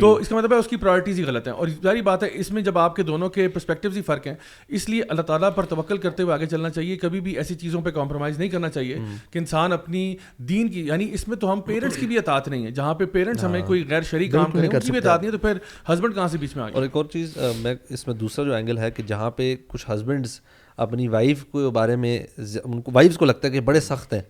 تو 0.00 0.14
اس 0.16 0.28
کا 0.28 0.36
مطلب 0.36 0.52
ہے 0.52 0.58
اس 0.58 0.66
کی 0.66 0.76
پرائرٹیز 0.76 1.18
ہی 1.18 1.24
غلط 1.24 1.48
ہیں 1.48 1.54
اور 1.54 1.68
ظاہری 1.82 2.02
بات 2.02 2.22
ہے 2.22 2.28
اس 2.32 2.50
میں 2.50 2.62
جب 2.62 2.78
آپ 2.78 2.96
کے 2.96 3.02
دونوں 3.02 3.28
کے 3.28 3.48
پرسپیکٹیوز 3.48 3.96
ہی 3.96 4.02
فرق 4.02 4.26
ہیں 4.26 4.34
اس 4.68 4.88
لیے 4.88 5.02
اللہ 5.08 5.22
تعالیٰ 5.22 5.54
پر 5.54 5.64
توکل 5.64 5.98
کرتے 6.12 6.22
ہوئے 6.22 6.34
آگے 6.34 6.46
چلنا 6.46 6.70
چاہیے 6.70 6.96
کبھی 6.96 7.20
بھی 7.20 7.36
ایسی 7.36 7.54
چیزوں 7.54 7.82
پہ 7.82 7.90
کمپرومائز 7.90 8.38
نہیں 8.38 8.48
کرنا 8.48 8.68
چاہیے 8.68 8.98
کہ 9.30 9.38
انسان 9.38 9.72
اپنی 9.72 10.16
دین 10.38 10.68
کی 10.68 10.86
یعنی 10.86 11.08
اس 11.12 11.28
میں 11.28 11.36
تو 11.36 11.52
ہم 11.52 11.60
پیرنٹس 11.60 11.96
کی 11.96 12.06
بھی 12.06 12.18
اطاعت 12.18 12.48
نہیں 12.48 12.66
ہے 12.66 12.70
جہاں 12.70 12.94
پہ 12.94 13.04
پیرنٹس 13.04 13.44
ہمیں 13.44 13.62
کوئی 13.66 13.84
غیر 13.88 14.02
شریک 14.02 14.32
کام 14.32 14.50
کریں 14.50 14.68
ان 14.68 14.80
کی 14.80 14.90
بھی 14.90 14.98
اطاعت 14.98 15.20
نہیں 15.20 15.32
ہے 15.32 15.32
تو 15.32 15.38
پھر 15.38 15.56
ہسبینڈ 15.92 16.14
کہاں 16.14 16.28
سے 16.28 16.38
بیچ 16.38 16.56
میں 16.56 16.64
آ 16.64 16.68
اور 16.72 16.82
ایک 16.82 16.96
اور 16.96 17.04
چیز 17.04 17.38
میں 17.56 17.74
اس 17.90 18.06
میں 18.06 18.14
دوسرا 18.14 18.44
جو 18.44 18.54
اینگل 18.54 18.78
ہے 18.78 18.90
کہ 18.90 19.02
جہاں 19.02 19.30
پہ 19.30 19.56
کچھ 19.66 19.90
ہسبینڈس 19.94 20.40
اپنی 20.76 21.08
وائف 21.08 21.44
کو 21.44 21.70
بارے 21.70 21.96
میں 21.96 22.18
ان 22.64 22.80
کو 22.80 22.90
وائفس 22.94 23.16
کو 23.16 23.24
لگتا 23.24 23.48
ہے 23.48 23.52
کہ 23.52 23.60
بڑے 23.60 23.80
سخت 23.80 24.12
ہیں۔ 24.12 24.22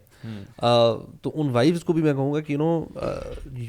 تو 1.22 1.30
ان 1.34 1.48
وائفس 1.48 1.84
کو 1.84 1.92
بھی 1.92 2.02
میں 2.02 2.12
کہوں 2.14 2.32
گا 2.34 2.40
کہ 2.40 2.52
you 2.52 2.58
know 2.58 2.84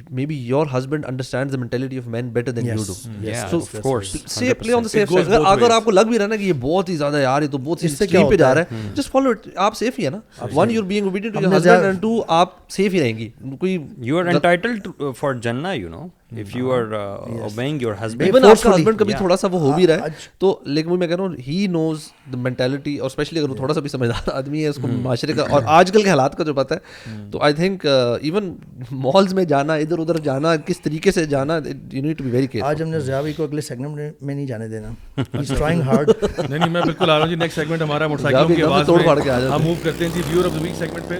maybe 0.25 0.35
your 0.37 0.67
husband 0.77 1.05
understand 1.05 1.51
the 1.51 1.57
mentality 1.57 1.97
of 1.97 2.07
men 2.07 2.29
better 2.29 2.51
than 2.51 2.67
you 2.67 2.83
do 2.87 3.99
safe 4.27 4.59
play 4.59 4.73
on 4.73 4.83
the 4.83 4.89
safe 4.89 5.09
side 5.09 5.45
اگر 5.45 5.69
آپ 5.69 5.85
کو 5.85 5.91
لگ 5.91 6.09
بھی 6.09 6.19
رہا 6.19 6.27
نا 6.27 6.35
کہ 6.35 6.43
یہ 6.43 6.53
بہت 6.59 6.89
ہی 6.89 6.95
زیادہ 6.95 7.21
یار 7.21 7.41
یہ 7.41 7.47
تو 7.47 7.57
بہت 7.59 7.83
ہی 7.83 7.87
اسٹریم 7.87 8.29
پہ 8.29 8.35
جا 8.35 8.53
رہا 8.55 8.61
ہے؟ 8.71 8.81
جسٹ 8.95 9.11
فالو 9.11 9.29
اٹ 9.29 9.47
آپ 9.55 9.77
سیف 9.77 9.99
ہی 9.99 10.05
ہے 10.05 10.09
نا 10.09 10.45
when 10.53 10.71
you 10.71 10.81
being 10.83 11.05
obedient 11.05 11.33
to 11.33 11.41
your 11.41 11.53
husband 11.53 11.85
and 11.85 12.01
to 12.01 12.21
آپ 12.27 12.53
سیف 12.69 12.93
ہی 12.93 13.01
رہیں 13.01 13.17
گی 13.17 13.29
کوئی 13.59 13.77
یو 13.97 14.17
آر 14.19 14.25
انٹائٹلڈ 14.25 14.87
فار 15.17 15.33
جنہ 15.43 15.73
you 15.75 15.89
know 15.89 16.07
if 16.39 16.55
you 16.55 16.71
are 16.71 16.91
obeying 16.91 17.81
your 17.81 17.93
husband 17.95 18.21
even 18.25 18.45
آپ 18.45 18.61
کا 18.63 18.75
ہسبینڈ 18.75 18.99
کبھی 18.99 19.13
تھوڑا 19.13 19.37
سا 19.37 19.47
وہ 19.51 19.59
ہو 19.59 19.71
بھی 19.71 19.87
رہا 19.87 20.05
ہے 20.05 20.25
تو 20.39 20.55
لیکن 20.67 20.99
میں 20.99 21.07
کہہ 21.07 21.15
رہا 21.15 21.23
ہوں 21.23 21.35
ہی 21.47 21.65
نوز 21.69 22.07
دا 22.33 22.37
مینٹیلٹی 22.37 22.97
اور 22.97 23.09
اسپیشلی 23.09 23.39
اگر 23.39 23.49
وہ 23.49 23.55
تھوڑا 23.55 23.73
سا 23.73 23.79
بھی 23.79 23.89
سمجھدار 23.89 24.29
آدمی 24.33 24.63
ہے 24.63 24.69
اس 24.69 24.79
کو 24.81 24.87
معاشرے 24.87 25.33
کا 25.33 25.45
اور 25.49 25.63
آج 25.73 25.91
کل 25.91 26.03
کے 26.03 26.09
حالات 26.09 26.37
کا 26.37 26.43
جو 26.43 26.53
پتہ 26.53 26.73
ہے 26.73 27.29
تو 27.31 27.41
آئی 27.41 27.53
تھنک 27.53 27.85
ایون 27.85 28.53
مالز 28.91 29.33
میں 29.33 29.45
جانا 29.45 29.73
ادھر 29.75 29.99
ادھر 29.99 30.17
جانا 30.23 30.55
کس 30.65 30.81
طریقے 30.81 31.11
سے 31.11 31.25
جانا 31.25 31.59
you 31.91 32.03
need 32.03 32.17
to 32.17 32.23
be 32.23 32.31
very 32.31 32.47
care 32.47 32.63
آج 32.63 32.81
ہم 32.81 32.89
نے 32.89 33.33
کو 33.33 33.43
اگلے 33.43 33.61
سیگمنٹ 33.61 34.21
میں 34.21 34.35
نہیں 34.35 34.45
جانے 34.45 34.67
دینا 34.67 34.89
ہی 35.17 35.23
از 35.33 35.53
ٹرائنگ 35.57 35.81
ہارڈ 35.81 36.09
نہیں 36.09 36.57
نہیں 36.59 36.69
میں 36.69 36.81
بالکل 36.81 37.09
آ 37.09 37.13
رہا 37.13 37.23
ہوں 37.23 37.29
جی 37.29 37.35
نیکسٹ 37.35 37.55
سیگمنٹ 37.55 37.81
ہمارا 37.81 38.07
موٹر 38.07 38.23
سائیکل 38.23 38.55
کی 38.55 38.63
آواز 38.63 38.89
میں 38.89 39.49
ہم 39.49 39.61
موو 39.61 39.73
کرتے 39.83 40.05
ہیں 40.05 40.11
جی 40.15 40.21
viewer 40.29 40.45
of 40.45 40.55
the 40.55 40.61
week 40.61 40.75
segment 40.75 41.09
پہ 41.09 41.19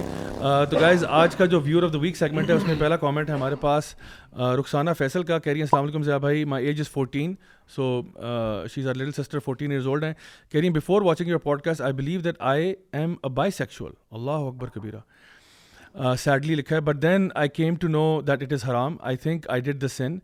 تو 0.70 0.78
گائز 0.80 1.04
آج 1.08 1.36
کا 1.36 1.44
جو 1.44 1.60
viewer 1.60 1.82
of 1.82 1.92
the 1.92 1.98
week 1.98 2.16
segment 2.16 2.50
ہے 2.50 2.54
اس 2.54 2.66
میں 2.66 2.74
پہلا 2.78 2.96
کامنٹ 2.96 3.28
ہے 3.28 3.34
ہمارے 3.34 3.54
پاس 3.60 3.94
رخسانہ 4.58 4.90
فیصل 4.98 5.22
کا 5.22 5.38
کہہ 5.38 5.52
رہی 5.52 5.60
ہیں، 5.60 5.64
السلام 5.64 5.84
علیکم 5.84 6.02
ضیاء 6.02 6.18
بھائی 6.18 6.44
my 6.44 6.66
age 6.66 6.80
is 6.80 6.88
fourteen 6.90 7.34
so 7.74 8.00
she 8.72 8.80
is 8.80 8.86
our 8.88 8.94
little 8.94 9.12
sister 9.22 9.38
fourteen 9.44 9.70
years 9.70 9.86
old 9.86 10.04
ہیں۔ 10.04 10.12
کہہ 10.50 10.60
رہی 10.60 10.68
ہیں 10.68 10.74
before 10.74 11.02
watching 11.02 11.28
your 11.28 11.38
podcast 11.62 11.80
I 11.80 11.92
believe 11.92 12.20
that 12.20 12.36
I 12.52 12.72
am 12.92 13.14
a 13.22 13.30
bisexual 13.50 13.92
Allah 14.10 14.46
اکبر 14.48 14.68
کبیرہ 14.74 16.14
سیڈلی 16.18 16.54
لکھا 16.54 16.76
ہے 16.76 16.80
but 16.80 17.02
then 17.02 17.28
I 17.34 17.48
came 17.48 17.74
to 17.80 17.88
know 17.88 18.20
that 18.26 18.42
it 18.42 18.52
is 18.52 18.64
حرام 18.68 18.96
I 19.00 19.16
think 19.16 19.48
I 19.50 19.60
did 19.60 19.80
the 19.82 19.88
sin 19.88 20.18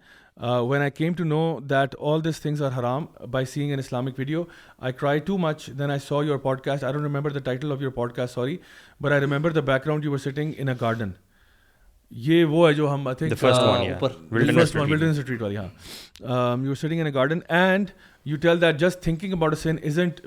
when 0.68 0.80
I 0.82 0.90
came 0.90 1.12
to 1.14 1.24
know 1.24 1.58
that 1.70 1.94
all 2.00 2.24
these 2.24 2.40
things 2.40 2.62
are 2.62 2.78
حرام 2.78 3.06
by 3.30 3.46
saying 3.46 3.70
an 3.70 3.78
Islamic 3.78 4.18
video 4.18 4.42
I 4.78 4.92
try 4.98 5.20
to 5.26 5.38
much 5.38 5.66
then 5.78 5.90
I 5.90 6.00
saw 6.08 6.22
your 6.24 6.38
podcast 6.60 6.84
I 6.84 6.92
don't 6.92 7.04
remember 7.04 7.30
the 7.30 7.38
title 7.44 7.72
of 7.72 7.82
your 7.82 7.90
podcast 8.12 8.34
sorry 8.34 8.56
but 9.00 9.12
I 9.12 9.20
remember 9.20 9.50
the 9.50 9.60
background 9.86 10.04
you 10.04 10.12
were 10.12 10.18
sitting 10.18 10.52
in 10.56 10.68
a 10.68 10.74
garden 10.80 11.10
یہ 12.10 12.44
وہ 12.44 12.68
ہے 12.68 12.72
جو 12.74 12.92
ہم 12.94 13.06
والی 13.06 13.28
ہاں 16.24 16.56
you 16.64 16.74
sitting 16.74 17.00
in 17.00 17.06
a 17.06 17.14
garden 17.14 17.38
and 17.48 17.90
you 18.26 18.36
tell 18.36 18.60
that 18.60 18.78
just 18.78 19.02
thinking 19.02 19.32
about 19.32 19.58
sin 19.58 19.76
isn't 19.84 20.20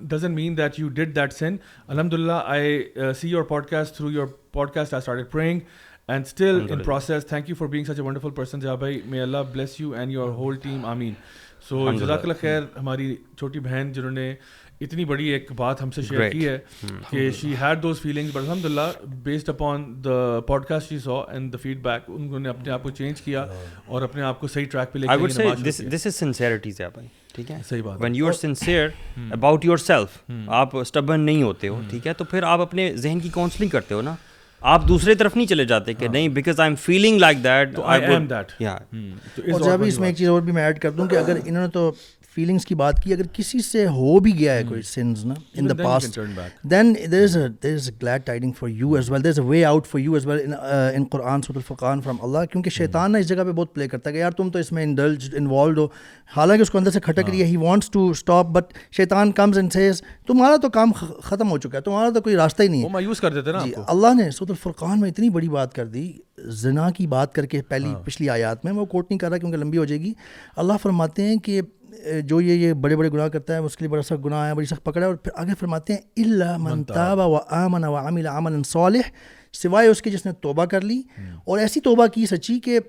doesn't 0.00 0.34
mean 0.34 0.56
that 0.56 0.78
you 0.78 0.88
did 0.88 1.14
that 1.16 1.32
sin 1.32 1.56
الحمد 1.86 2.12
للہ 2.12 2.40
I 2.44 2.82
see 3.20 3.28
your 3.28 3.42
podcast 3.66 3.96
through 3.96 4.10
your 4.10 4.26
podcast 4.70 4.94
I 4.94 4.98
start 4.98 5.30
praying 5.32 5.60
and 6.08 6.26
still 6.26 6.66
in 6.70 6.82
process 6.82 7.26
thank 7.26 7.48
you 7.48 7.54
for 7.58 7.66
being 7.66 7.84
such 7.84 7.98
a 7.98 8.04
wonderful 8.04 8.30
person 8.30 8.60
جہاں 8.60 8.76
بھائی 8.76 9.00
may 9.04 9.20
Allah 9.20 9.38
bless 9.52 9.80
you 9.80 9.92
and 9.92 10.12
your 10.12 10.28
whole 10.28 10.56
team 10.56 10.84
آمین 10.84 11.12
so 11.68 11.92
جزاک 11.92 12.22
اللہ 12.22 12.40
خیر 12.40 12.62
ہماری 12.76 13.14
چھوٹی 13.36 13.60
بہن 13.60 13.92
جنہوں 13.92 14.10
نے 14.10 14.34
اتنی 14.80 15.04
بڑی 15.04 15.28
ایک 15.28 15.52
بات 15.52 15.82
ہم 15.82 15.90
سے 15.90 16.02
شیئر 16.02 16.28
کی 16.30 16.48
ہے 16.48 16.58
کہ 17.10 17.30
she 17.30 17.54
had 17.60 17.82
those 17.82 18.00
feelings 18.00 18.30
but 18.30 18.36
الحمد 18.36 18.64
للہ 18.64 18.80
based 19.22 19.48
upon 19.48 19.84
the 20.04 20.40
podcast 20.64 20.88
she 20.88 20.98
saw 20.98 21.20
and 21.20 21.52
the 21.52 21.58
feedback 21.82 22.02
انہوں 22.08 22.40
نے 22.40 22.48
اپنے 22.48 22.72
آپ 22.72 22.82
کو 22.82 22.90
چینج 22.90 23.22
کیا 23.22 23.46
اور 23.86 24.02
اپنے 24.02 24.22
آپ 24.22 24.40
کو 24.40 24.48
صحیح 24.48 24.66
ٹریک 24.70 24.92
پہ 24.92 24.98
لے 24.98 25.06
کے 25.06 25.90
دس 25.90 26.06
از 26.06 26.14
سنسیئرٹی 26.14 26.72
سے 26.72 26.84
ٹھیک 27.34 27.50
ہے؟ 27.50 27.60
صحیح 27.68 27.82
بات 27.82 28.02
when 28.02 28.14
you 28.14 28.26
are 28.26 28.32
sincere 28.32 28.88
about 29.30 29.64
yourself 29.76 30.30
آپ 30.48 30.76
اسٹبن 30.76 31.20
نہیں 31.20 31.42
ہوتے 31.42 31.68
ہو 31.68 31.80
ٹھیک 31.90 32.06
ہے؟ 32.06 32.12
تو 32.12 32.24
پھر 32.24 32.42
آپ 32.42 32.60
اپنے 32.60 32.92
ذہن 32.96 33.20
کی 33.20 33.28
کاؤنسلنگ 33.28 33.68
کرتے 33.68 33.94
ہو 33.94 34.02
نا۔ 34.02 34.14
آپ 34.62 34.88
دوسرے 34.88 35.14
طرف 35.14 35.36
نہیں 35.36 35.46
چلے 35.46 35.64
جاتے 35.64 35.92
کہ 35.94 36.08
نہیں 36.08 36.28
because 36.28 36.60
I 36.60 36.68
am 36.68 36.74
feeling 36.74 37.18
like 37.18 37.44
that 37.44 37.78
اور 37.78 39.60
جب 39.60 39.82
اس 39.82 39.98
میں 39.98 40.08
ایک 40.08 40.16
چیز 40.16 40.28
اور 40.28 40.42
بھی 40.42 40.52
میں 40.52 40.62
ایڈ 40.62 40.78
کر 40.78 40.90
دوں 40.90 41.06
کہ 41.06 41.16
اگر 41.18 41.38
انہوں 41.44 41.62
نے 41.62 41.70
تو 41.70 41.92
فیلنگس 42.34 42.66
کی 42.66 42.74
بات 42.74 43.00
کی 43.02 43.12
اگر 43.12 43.26
کسی 43.32 43.58
سے 43.58 43.86
ہو 43.86 44.18
بھی 44.18 44.38
گیا 44.38 44.54
ہے 44.54 44.62
کوئی 44.68 44.82
سنز 44.82 45.24
نا 45.26 45.34
in 45.54 45.68
the 45.68 45.74
past 45.74 46.18
then 46.70 46.94
there 47.12 47.22
is 47.22 47.36
there 47.62 47.74
is 47.74 47.88
a 47.88 47.94
glad 48.02 48.24
tiding 48.24 48.52
for 48.58 48.68
you 48.68 48.92
as 48.94 49.10
well 49.10 49.24
there 49.24 49.30
is 49.30 49.38
a 49.40 49.44
way 49.46 49.64
out 49.64 49.86
for 49.86 50.00
you 50.00 50.14
as 50.14 50.26
well 50.26 50.54
in 50.94 51.04
Quran 51.04 51.42
سعود 51.42 51.56
الفقان 51.56 52.00
فرام 52.00 52.16
اللہ 52.22 52.44
کیونکہ 52.52 52.70
شیطان 52.70 53.12
نا 53.12 53.18
اس 53.18 53.28
جگہ 53.28 53.44
پہ 53.44 53.52
بہت 53.52 53.74
پلے 53.74 53.88
کرتا 53.88 54.10
ہے 54.10 54.14
کہ 54.14 54.18
یار 54.18 54.30
تم 54.30 54.50
تو 54.50 54.58
اس 54.58 54.72
میں 54.72 54.82
انڈلج 54.82 55.28
انوالوڈ 55.36 55.78
ہو۔ 55.78 55.86
حالانکہ 56.36 56.62
اس 56.62 56.70
کو 56.70 56.78
اندر 56.78 56.90
سے 56.90 57.00
کھٹک 57.00 57.30
رہی 57.30 57.40
ہے 57.40 57.46
he 57.46 57.56
wants 57.56 57.90
to 57.90 58.08
stop 58.10 58.46
but 58.52 58.72
شیطان 58.96 59.32
کمز 59.32 59.58
اینڈ 59.58 59.72
سیز 59.72 60.02
تمہارا 60.26 60.56
تو 60.56 60.68
کام 60.70 60.92
ختم 60.92 61.50
ہو 61.50 61.58
چکا 61.58 61.76
ہے 61.78 61.82
تمہارا 61.82 62.10
تو 62.10 62.20
کوئی 62.20 62.36
راستہ 62.36 62.62
ہی 62.62 62.68
نہیں 62.68 62.82
ہے۔ 62.82 62.88
مایوس 62.92 63.20
کر 63.20 63.32
دیتے 63.34 63.52
نا 63.52 63.64
جی 63.64 63.72
اللہ 63.86 64.14
نے 64.14 64.30
سعود 64.30 64.50
الفرقان 64.50 65.00
میں 65.00 65.08
اتنی 65.10 65.30
بڑی 65.30 65.48
بات 65.48 65.74
کر 65.74 65.86
دی 65.86 66.10
زنا 66.60 66.90
کی 66.90 67.06
بات 67.06 67.34
کر 67.34 67.46
کے 67.46 67.62
پہلی 67.68 67.94
پچھلی 68.04 68.28
آیات 68.30 68.64
میں 68.64 68.72
وہ 68.72 68.84
کوٹ 68.84 69.10
نہیں 69.10 69.18
کر 69.18 69.28
رہا 69.30 69.38
کیونکہ 69.38 69.58
لمبی 69.58 69.78
ہو 69.78 69.84
جائے 69.84 70.00
گی۔ 70.00 70.12
اللہ 70.56 70.72
فرماتے 70.82 71.22
ہیں 71.22 71.36
کہ 71.36 71.60
جو 72.24 72.40
یہ 72.40 72.52
یہ 72.52 72.72
بڑے 72.72 72.96
بڑے 72.96 73.10
گناہ 73.12 73.28
کرتا 73.28 73.52
ہے 73.52 73.58
اس 73.58 73.76
کے 73.76 73.84
لیے 73.84 73.90
بڑا 73.90 74.02
سخت 74.02 74.24
گناہ 74.24 74.48
ہے 74.48 74.54
بڑی 74.54 74.66
سخت 74.66 74.84
پکڑا 74.84 75.00
ہے 75.00 75.06
اور 75.06 75.14
پھر 75.14 75.32
آگے 75.34 75.50
فرماتے 75.58 75.92
ہیں 75.92 76.00
اللہ 76.16 76.56
منتابہ 76.58 77.26
و 77.26 77.36
آمن 77.36 77.84
و 77.84 77.96
عامل 77.96 78.26
عمل 78.26 78.62
صالح۔ 78.62 79.00
سوائے 79.52 79.88
اس 79.88 80.02
کے 80.02 80.10
جس 80.10 80.26
نے 80.26 80.32
توبہ 80.32 80.64
کر 80.64 80.80
لی۔ 80.80 81.02
اور 81.44 81.58
ایسی 81.58 81.80
توبہ 81.80 82.06
کی 82.06 82.26
سچی 82.26 82.60
کہ 82.60 82.80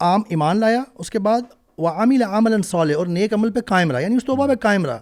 عام 0.00 0.22
ایمان 0.28 0.60
لایا 0.60 0.82
اس 0.94 1.10
کے 1.10 1.18
بعد 1.18 1.40
وہ 1.78 1.88
عامل 1.88 2.22
عمل 2.22 2.62
صالح 2.62 2.94
اور 2.96 3.06
نیک 3.06 3.34
عمل 3.34 3.52
پہ 3.52 3.60
قائم 3.60 3.90
رہا۔ 3.90 3.98
یعنی 3.98 4.16
اس 4.16 4.24
توبہ 4.24 4.46
پہ 4.46 4.54
قائم 4.54 4.86
رہا۔ 4.86 4.98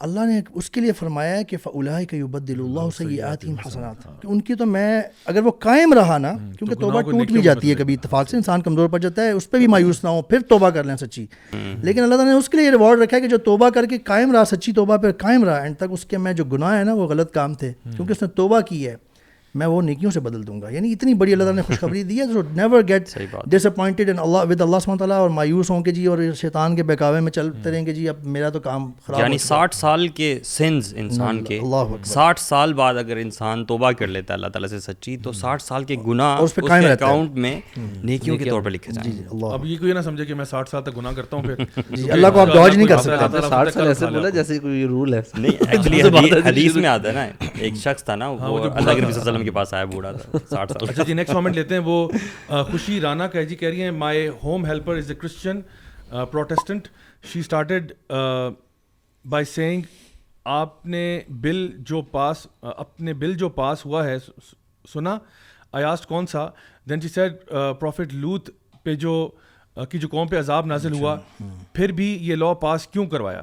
اللہ 0.00 0.20
نے 0.20 0.40
اس 0.54 0.70
کے 0.70 0.80
لیے 0.80 0.92
فرمایا 0.92 1.36
ہے 1.36 1.44
کہ 1.44 1.56
فلاح 1.62 2.02
کے 2.02 2.16
یبدل 2.16 2.60
اللہ 2.60 2.80
سیئات 2.96 3.44
حسنات۔ 3.66 4.22
کہ 4.22 4.26
ان 4.26 4.40
کی 4.40 4.54
تو 4.54 4.66
میں 4.66 5.02
اگر 5.26 5.42
وہ 5.42 5.50
قائم 5.50 5.92
رہا 5.92 6.18
نا 6.18 6.32
کیونکہ 6.58 6.74
توبہ 6.74 7.00
ٹوٹ 7.00 7.26
بھی 7.32 7.42
جاتی 7.42 7.70
ہے 7.70 7.74
کبھی 7.74 7.94
اتفاق 7.94 8.28
سے 8.28 8.36
انسان 8.36 8.62
کمزور 8.62 8.88
پڑ 8.88 8.98
جاتا 8.98 9.22
ہے 9.22 9.30
اس 9.30 9.50
پہ 9.50 9.58
بھی 9.58 9.66
مایوس 9.66 10.04
نہ 10.04 10.08
ہو 10.08 10.22
پھر 10.22 10.40
توبہ 10.40 10.70
کر 10.70 10.84
لیں 10.84 10.96
سچی۔ 10.96 11.26
لیکن 11.82 12.02
اللہ 12.02 12.14
تعالیٰ 12.14 12.32
نے 12.32 12.38
اس 12.38 12.48
کے 12.48 12.58
لیے 12.58 12.70
ریوارڈ 12.70 12.98
رکھا 13.00 13.16
ہے 13.16 13.22
کہ 13.22 13.28
جو 13.28 13.38
توبہ 13.38 13.68
کر 13.70 13.86
کے 13.86 13.98
قائم 13.98 14.32
رہا 14.32 14.44
سچی 14.44 14.72
توبہ 14.72 14.96
پہ 14.96 15.12
قائم 15.12 15.44
رہا 15.44 15.56
اینڈ 15.56 15.76
تک 15.76 15.84
اس 15.90 16.04
کے 16.04 16.18
میں 16.18 16.32
جو 16.32 16.44
گناہ 16.44 16.78
ہے 16.78 16.84
نا 16.84 16.92
وہ 16.94 17.06
غلط 17.06 17.32
کام 17.32 17.54
تھے۔ 17.54 17.72
کیونکہ 17.96 18.12
اس 18.12 18.22
نے 18.22 18.28
توبہ 18.28 18.60
کی 18.60 18.86
ہے۔ 18.86 18.96
میں 19.54 19.66
وہ 19.66 19.80
نیکیوں 19.82 20.10
سے 20.10 20.20
بدل 20.20 20.46
دوں 20.46 20.60
گا۔ 20.62 20.68
یعنی 20.68 20.92
اتنی 20.92 21.14
بڑی 21.14 21.32
اللہ 21.32 21.44
تعالیٰ 21.44 21.56
نے 21.56 21.66
خوشخبری 21.66 22.02
دی 22.02 22.18
ہے 22.20 22.26
جو 22.26 22.42
never 22.52 22.82
get 22.88 23.08
disappointed 23.66 24.08
and 24.08 24.20
Allah 24.20 24.38
with 24.48 24.60
Allah 24.60 24.78
سبحانہ 24.78 24.98
تعالیٰ 24.98 25.16
اور 25.16 25.30
مایوس 25.30 25.70
ہوں 25.70 25.82
کہ 25.82 25.90
جی 25.90 26.06
اور 26.06 26.18
شیطان 26.36 26.76
کے 26.76 26.82
بہکاوے 26.82 27.20
میں 27.20 27.32
چلتے 27.32 27.70
رہیں 27.70 27.86
گے 27.86 27.94
جی 27.94 28.08
اب 28.08 28.26
میرا 28.26 28.48
تو 28.48 28.60
کام 28.60 28.90
خراب 29.06 29.20
یعنی 29.20 29.38
ساٹھ 29.38 29.74
سال 29.74 30.08
کے 30.08 30.38
سنز 30.44 30.92
انسان 30.96 31.42
کے۔ 31.44 31.60
ساٹھ 32.04 32.40
سال 32.40 32.72
بعد 32.74 32.94
اگر 32.94 33.16
انسان 33.16 33.64
توبہ 33.64 33.90
کر 33.90 34.06
لیتا 34.06 34.34
ہے 34.34 34.38
اللہ 34.38 34.46
تعالیٰ 34.46 34.68
سے 34.68 34.80
سچی 34.80 35.16
تو 35.16 35.32
ساٹھ 35.32 35.62
سال 35.62 35.84
کے 35.84 35.96
گناہ 36.06 36.38
اس 36.38 36.52
کے 36.54 36.86
اکاؤنٹ 36.86 37.30
میں 37.36 37.60
نیکیوں 38.04 38.36
کے 38.38 38.44
طور 38.44 38.62
پہ 38.62 38.68
لکھے 38.68 38.92
جائیں۔ 38.92 39.12
اب 39.52 39.66
یہ 39.66 39.76
کوئی 39.78 39.92
نہ 39.92 40.00
سمجھے 40.00 40.24
کہ 40.24 40.34
میں 40.34 40.44
ساٹھ 40.44 40.70
سال 40.70 40.82
تک 40.82 40.96
گناہ 40.96 41.12
کرتا 41.12 41.36
ہوں 41.36 41.44
پھر۔ 41.44 41.54
اللہ 42.12 42.26
کو 42.26 42.40
آپ 42.40 42.48
ڈاج 42.54 42.76
نہیں 42.76 42.88
کر 42.88 42.96
سکتے۔ 42.96 43.40
ساٹھ 43.48 43.72
سال 43.72 43.86
ایسے 43.86 44.06
بولا 44.06 44.28
جیسے 44.28 44.58
کوئی 44.58 44.84
رول 44.84 45.14
ہے۔ 45.14 45.22
نہیں 45.38 45.52
ایکچولی 45.68 46.02
حدیث 46.48 46.76
میں 46.76 46.86
آتا 46.86 47.08
ہے 47.08 47.14
نا 47.14 47.26
ایک 47.58 47.76
شخص 47.76 48.04
تھا 48.04 48.14
نا 48.16 48.28
وہ 48.28 48.58
اللہ 48.64 48.92
کے 48.92 49.00
وسلم 49.38 49.44
کے 49.44 49.50
پاس 49.50 49.74
آیا 49.74 49.84
بوڑھا 49.84 50.10
اچھا 50.50 51.02
جی 51.02 51.12
نیکسٹ 51.12 51.32
کامنٹ 51.32 51.54
لیتے 51.54 51.74
ہیں 51.74 51.82
وہ 51.84 52.08
خوشی 52.48 53.00
رانا 53.00 53.26
کہ 53.26 53.44
جی 53.44 53.56
کہہ 53.56 53.68
رہی 53.68 53.82
ہیں 53.82 53.90
my 53.90 54.28
home 54.28 54.66
helper 54.66 54.96
is 54.96 55.10
a 55.10 55.14
Christian 55.14 55.60
Protestant 56.30 56.88
she 57.32 57.40
started 57.40 57.92
by 59.24 59.44
saying 59.44 59.82
آپ 60.44 60.86
نے 60.86 61.20
بل 61.28 61.68
جو 61.78 62.02
پاس 62.02 62.46
اپنے 62.62 63.14
بل 63.14 63.34
جو 63.34 63.48
پاس 63.48 63.86
ہوا 63.86 64.06
ہے 64.06 64.16
سنا 64.92 65.18
آیاس 65.72 66.06
کون 66.06 66.26
سا؟ 66.26 66.46
دین 66.88 67.00
جی 67.00 67.08
سیڈ 67.08 67.32
پروفٹ 67.80 68.14
لوت 68.14 68.50
پہ 68.82 68.94
جو 68.94 69.28
کی 69.90 69.98
جو 69.98 70.08
قوم 70.08 70.28
پہ 70.28 70.38
عذاب 70.38 70.66
نازل 70.66 70.92
ہوا 70.92 71.16
پھر 71.72 71.92
بھی 71.92 72.18
یہ 72.20 72.34
لا 72.34 72.52
پاس 72.54 72.86
کیوں 72.86 73.06
کروایا؟ 73.06 73.42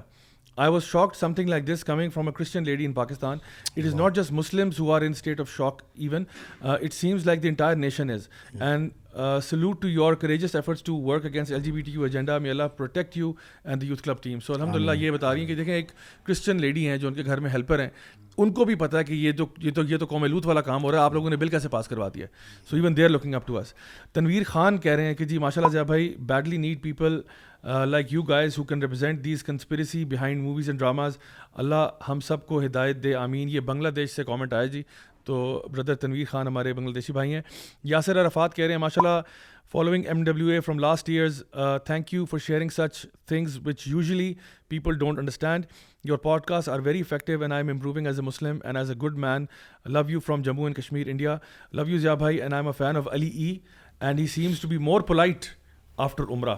I 0.57 0.71
was 0.71 0.83
shock 0.83 1.15
something 1.33 1.49
like 1.49 1.67
this 1.67 1.83
coming 1.83 2.09
from 2.09 2.27
a 2.27 2.33
Christian 2.33 2.63
lady 2.63 2.85
in 2.85 2.93
Pakistan 2.93 3.37
it 3.77 3.85
is 3.85 3.95
not 3.95 4.15
just 4.15 4.31
Muslims 4.31 4.79
who 4.79 4.91
are 4.91 5.01
in 5.01 5.11
state 5.11 5.39
of 5.39 5.55
shock 5.57 5.81
even 5.95 6.23
it 6.61 6.93
seems 6.93 7.25
like 7.25 7.43
the 7.43 7.47
entire 7.47 7.75
nation 7.75 8.09
is 8.09 8.27
and 8.59 8.91
salute 9.43 9.81
to 9.81 9.87
your 9.87 10.13
courageous 10.13 10.55
efforts 10.55 10.83
to 10.83 10.95
work 11.01 11.25
against 11.25 11.51
L 11.51 11.61
G 11.63 11.71
B 11.71 11.81
T 11.81 11.91
U 11.91 12.03
agenda 12.03 12.37
may 12.37 12.49
Allah 12.49 12.63
protect 12.77 13.17
you 13.17 13.31
and 13.63 13.81
the 13.81 13.87
youth 13.87 14.03
club 14.03 14.21
team 14.23 14.39
so 14.39 14.53
الحمد 14.53 14.75
للہ 14.75 14.91
یہ 14.91 15.11
بتا 15.11 15.33
رہی 15.33 15.39
ہیں 15.39 15.47
کہ 15.47 15.55
دیکھیں 15.55 15.73
ایک 15.73 15.91
Christian 16.23 16.61
lady 16.61 16.87
ہیں 16.87 16.97
جو 16.97 17.07
ان 17.07 17.13
کے 17.13 17.25
گھر 17.25 17.39
میں 17.39 17.49
ہیلپر 17.49 17.79
ہیں. 17.79 17.89
ان 18.37 18.51
کو 18.53 18.65
بھی 18.65 18.75
پتا 18.75 18.97
ہے 18.99 19.03
کہ 19.03 19.13
یہ 19.13 19.31
تو 19.31 19.45
یہ 19.59 19.71
تو 19.71 20.05
قوم 20.05 20.07
کوملت 20.07 20.45
والا 20.45 20.61
کام 20.61 20.83
ہو 20.83 20.91
رہا 20.91 20.99
ہے. 20.99 21.03
آپ 21.03 21.13
لوگوں 21.13 21.29
نے 21.29 21.35
بل 21.35 21.47
کیسے 21.47 21.69
پاس 21.69 21.87
کروا 21.87 22.07
دیا 22.15 22.25
so 22.69 22.75
even 22.75 22.97
they 22.97 23.03
are 23.03 23.09
looking 23.09 23.35
up 23.35 23.47
to 23.47 23.57
us 23.57 23.73
Tanveer 24.13 24.43
Khan 24.47 24.77
کہہ 24.77 24.91
رہے 24.91 25.05
ہیں 25.05 25.13
کہ 25.13 25.25
جی 25.25 25.37
ماشاء 25.37 25.61
اللہ 25.61 25.73
جا 25.73 25.83
بھائی 25.83 26.13
badly 26.19 26.57
need 26.57 26.81
people 26.83 27.19
like 27.65 28.13
you 28.13 28.21
guys 28.21 28.57
who 28.57 28.63
can 28.63 28.81
represent 28.81 29.23
these 29.23 29.43
conspiracy 29.43 30.05
behind 30.05 30.41
movies 30.43 30.69
and 30.69 30.79
dramas 30.79 31.17
Allah 31.53 31.89
ہم 32.09 32.19
سب 32.19 32.45
کو 32.45 32.65
ہدایت 32.65 33.03
دے 33.03 33.15
آمین 33.15 33.49
یہ 33.49 33.59
بنگلہ 33.59 33.89
دیش 33.89 34.09
سے 34.09 34.23
کامنٹ 34.23 34.53
آیا 34.53 34.65
جی 34.65 34.83
تو 35.23 35.67
بردر 35.71 35.95
تنویر 35.95 36.25
خان 36.29 36.47
ہمارے 36.47 36.73
بنگلہ 36.73 36.93
دیشی 36.93 37.13
بھائی 37.13 37.33
ہیں۔ 37.33 37.41
یاسر 37.83 38.25
عرفات 38.25 38.55
کہہ 38.55 38.65
رہے 38.65 38.73
ہیں 38.73 38.79
ماشاء 38.79 39.01
اللہ 39.01 39.21
following 39.71 40.05
M 40.05 40.23
W 40.23 40.47
A 40.47 40.59
from 40.59 40.79
last 40.79 41.09
years 41.09 41.43
thank 41.85 42.13
you 42.13 42.25
for 42.25 42.39
sharing 42.39 42.69
such 42.69 43.05
things 43.25 43.59
which 43.65 43.87
usually 43.87 44.33
people 44.67 44.97
don't 44.97 45.19
understand 45.19 45.65
your 46.03 46.17
podcast 46.41 46.69
are 46.69 46.79
very 46.79 46.99
effective 46.99 47.41
and 47.41 47.53
I 47.53 47.63
am 47.63 47.69
improving 47.69 48.07
as 48.07 48.19
a 48.19 48.25
Muslim 48.25 48.59
and 48.63 48.77
as 48.77 48.89
a 48.89 48.95
good 48.95 49.17
man 49.17 49.45
love 49.85 49.99
you 50.07 50.19
from 50.19 50.41
Jammu 50.41 50.63
and 50.63 50.75
Kashmir 50.75 51.07
India 51.07 51.37
love 51.73 51.89
you 51.89 51.97
Zia 51.97 52.13
بھائی 52.13 52.37
and 52.37 52.53
I 52.53 52.61
am 52.61 52.67
a 52.67 52.73
fan 52.77 52.97
of 52.97 53.07
Ali 53.11 53.27
E 53.27 53.57
and 53.99 54.19
he 54.19 54.27
seems 54.27 54.59
to 54.59 54.67
be 54.67 54.77
more 54.77 55.01
polite 55.01 55.45
after 55.97 56.23
عمرہ 56.23 56.55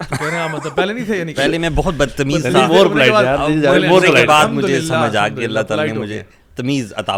مطلب 0.00 0.74
پہلے 0.74 0.92
نہیں 0.92 1.04
تھے 1.04 1.16
یعنی 1.18 1.34
پہلے 1.34 1.58
میں 1.58 1.70
بہت 1.70 1.94
بدتمیز 1.94 2.46
تھا 2.52 4.46
مجھے 4.48 4.80
سمجھ 4.80 5.16
آ 5.16 5.28
گیا 5.28 5.44
اللہ 5.44 5.60
تعالیٰ 5.60 5.86
نے 5.86 5.92
مجھے 5.92 6.22
تمیز 6.56 6.92
عطا 6.96 7.16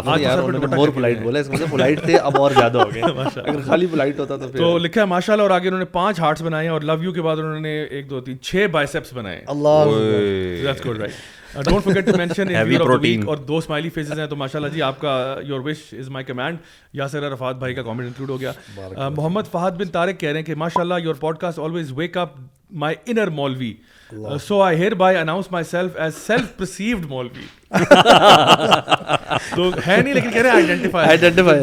مور 0.69 0.89
پولائٹ 0.89 1.19
بولا 1.19 1.39
اس 1.39 1.49
میں 1.49 1.57
پولائٹ 1.69 2.03
تھے 2.03 2.17
اب 2.17 2.37
اور 2.37 2.51
زیادہ 2.51 2.77
ہو 2.77 2.89
گئے۔ 2.93 3.01
اگر 3.41 3.61
خالی 3.67 3.85
پولائٹ 3.85 4.19
ہوتا 4.19 4.35
تو 4.35 4.47
تو 4.47 4.77
لکھا 4.77 5.01
ہے 5.01 5.05
ماشاءاللہ 5.05 5.43
اور 5.43 5.51
آگے 5.51 5.67
انہوں 5.67 5.79
نے 5.79 5.85
پانچ 5.91 6.19
ہارٹس 6.19 6.41
بنائے 6.41 6.67
اور 6.67 6.81
لو 6.81 7.03
یو 7.03 7.11
کے 7.11 7.21
بعد 7.21 7.37
انہوں 7.37 7.59
نے 7.59 7.81
ایک 7.83 8.09
دو 8.09 8.21
تین 8.21 8.39
چھ 8.41 8.67
بائسیپس 8.71 9.13
بنائے 9.13 9.43
Allah 9.47 9.83
that's 10.63 10.85
good 10.85 10.97
right 10.97 11.11
don't 11.55 11.83
forget 11.83 12.05
to 12.05 12.17
mention 12.17 12.55
اور 13.27 13.37
دو 13.37 13.57
اسمائلی 13.57 13.89
فیسز 13.89 14.19
ہیں 14.19 14.27
تو 14.27 14.35
ماشاءاللہ 14.35 14.69
جی 14.69 14.81
آپ 14.81 14.99
کا 14.99 15.35
your 15.43 15.59
wish 15.59 15.93
is 15.99 16.09
my 16.09 16.25
command 16.25 16.57
Yasir 16.93 17.27
Arafat 17.27 17.55
بھائی 17.55 17.73
کا 17.73 17.83
کامنٹ 17.83 18.07
انکلوڈ 18.07 18.29
ہو 18.29 18.39
گیا۔ 18.41 18.51
محمد 19.09 19.51
فہد 19.51 19.79
بن 19.79 19.87
طارق 19.87 20.19
کہہ 20.19 20.29
رہے 20.29 20.39
ہیں 20.39 20.45
کہ 20.45 20.55
ماشاءاللہ 20.55 20.93
your 21.03 21.15
podcast 21.37 21.59
always 21.59 21.91
wake 21.95 22.17
up 22.17 22.35
my 22.71 22.95
inner 23.05 23.27
maulvi 23.29 23.73
so 24.41 24.61
I 24.61 24.77
hereby 24.95 25.17
announce 25.17 25.51
myself 25.65 25.95
as 25.95 26.15
self 26.17 26.55
perceived 26.57 27.05
maulvi 27.09 27.45
تو 29.55 29.69
ہے 29.87 29.95
نہیں 29.97 30.13
لیکن 30.13 30.31
کہہ 30.31 30.41
رہے 30.41 30.49
آئیڈینٹیفائی 30.49 31.07
آئیڈینٹیفائی 31.07 31.61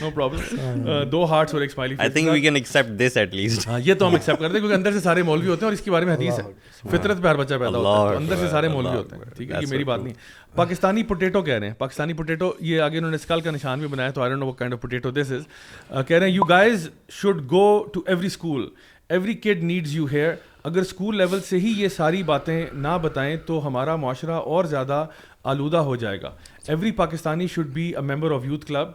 نو 0.00 0.10
پرابلم 0.10 1.02
دو 1.10 1.24
ہارٹس 1.24 1.54
اور 1.54 1.62
ایک 1.62 1.70
smiley 1.70 1.94
I 1.98 2.10
think 2.10 2.30
we 2.30 2.40
can 2.40 2.56
accept 2.56 2.98
this 3.00 3.16
at 3.16 3.34
least 3.34 3.66
ہاں 3.68 3.78
یہ 3.84 3.94
تو 3.94 4.08
ہم 4.08 4.14
ایکسیپٹ 4.14 4.40
کرتے 4.40 4.52
ہیں 4.52 4.60
کیونکہ 4.60 4.76
اندر 4.76 4.92
سے 4.92 5.00
سارے 5.00 5.22
مولوی 5.22 5.48
ہوتے 5.48 5.60
ہیں 5.60 5.66
اور 5.66 5.72
اس 5.72 5.80
کے 5.80 5.90
بارے 5.90 6.04
میں 6.04 6.14
حدیث 6.14 6.38
ہے 6.38 6.88
فطرت 6.90 7.22
پہ 7.22 7.28
ہر 7.28 7.36
بچہ 7.36 7.54
پیدا 7.54 7.78
ہوتا 7.78 8.10
ہے 8.10 8.16
اندر 8.16 8.36
سے 8.36 8.48
سارے 8.50 8.68
مولوی 8.68 8.96
ہوتے 8.96 9.16
ہیں 9.16 9.34
ٹھیک 9.36 9.50
ہے 9.50 9.58
یہ 9.62 9.70
میری 9.70 9.84
بات 9.84 10.02
نہیں 10.02 10.14
پاکستانی 10.56 11.02
پوٹیٹو 11.02 11.42
کہہ 11.42 11.54
رہے 11.54 11.66
ہیں 11.66 11.74
پاکستانی 11.78 12.12
پوٹیٹو 12.12 12.52
یہ 12.60 12.80
آگے 12.80 12.98
انہوں 12.98 13.10
نے 13.10 13.16
اسکال 13.16 13.40
کا 13.40 13.50
نشان 13.50 13.78
بھی 13.78 13.88
بنایا 13.88 14.10
تو 14.10 14.22
I 14.22 14.30
don't 14.30 14.42
know 14.42 14.52
kind 14.52 14.74
of 14.74 14.80
potato 14.80 15.10
this 15.12 15.32
is 15.32 16.06
کہہ 16.06 16.16
رہے 16.16 16.26
ہیں 16.26 16.34
you 16.34 16.44
guys 16.44 16.88
should 17.12 17.50
go 17.50 17.66
to 17.84 18.02
every 18.06 18.26
school 18.26 18.68
every 19.10 19.34
kid 19.34 19.62
needs 19.64 19.94
you 19.94 20.06
here 20.12 20.34
اگر 20.64 20.80
اسکول 20.80 21.16
لیول 21.16 21.40
سے 21.40 21.58
ہی 21.58 21.72
یہ 21.76 21.88
ساری 21.88 22.22
باتیں 22.22 22.66
نہ 22.72 22.98
بتائیں 23.02 23.36
تو 23.36 23.66
ہمارا 23.66 23.96
معاشرہ 23.96 24.30
اور 24.30 24.64
زیادہ 24.64 25.06
آلودہ 25.44 25.76
ہو 25.76 25.96
جائے 25.96 26.22
گا۔ 26.22 26.30
Every 26.68 26.90
Pakistani 26.92 27.46
should 27.46 27.66
be 27.66 27.90
a 27.90 28.00
member 28.00 28.30
of 28.30 28.44
youth 28.44 28.66
club 28.66 28.88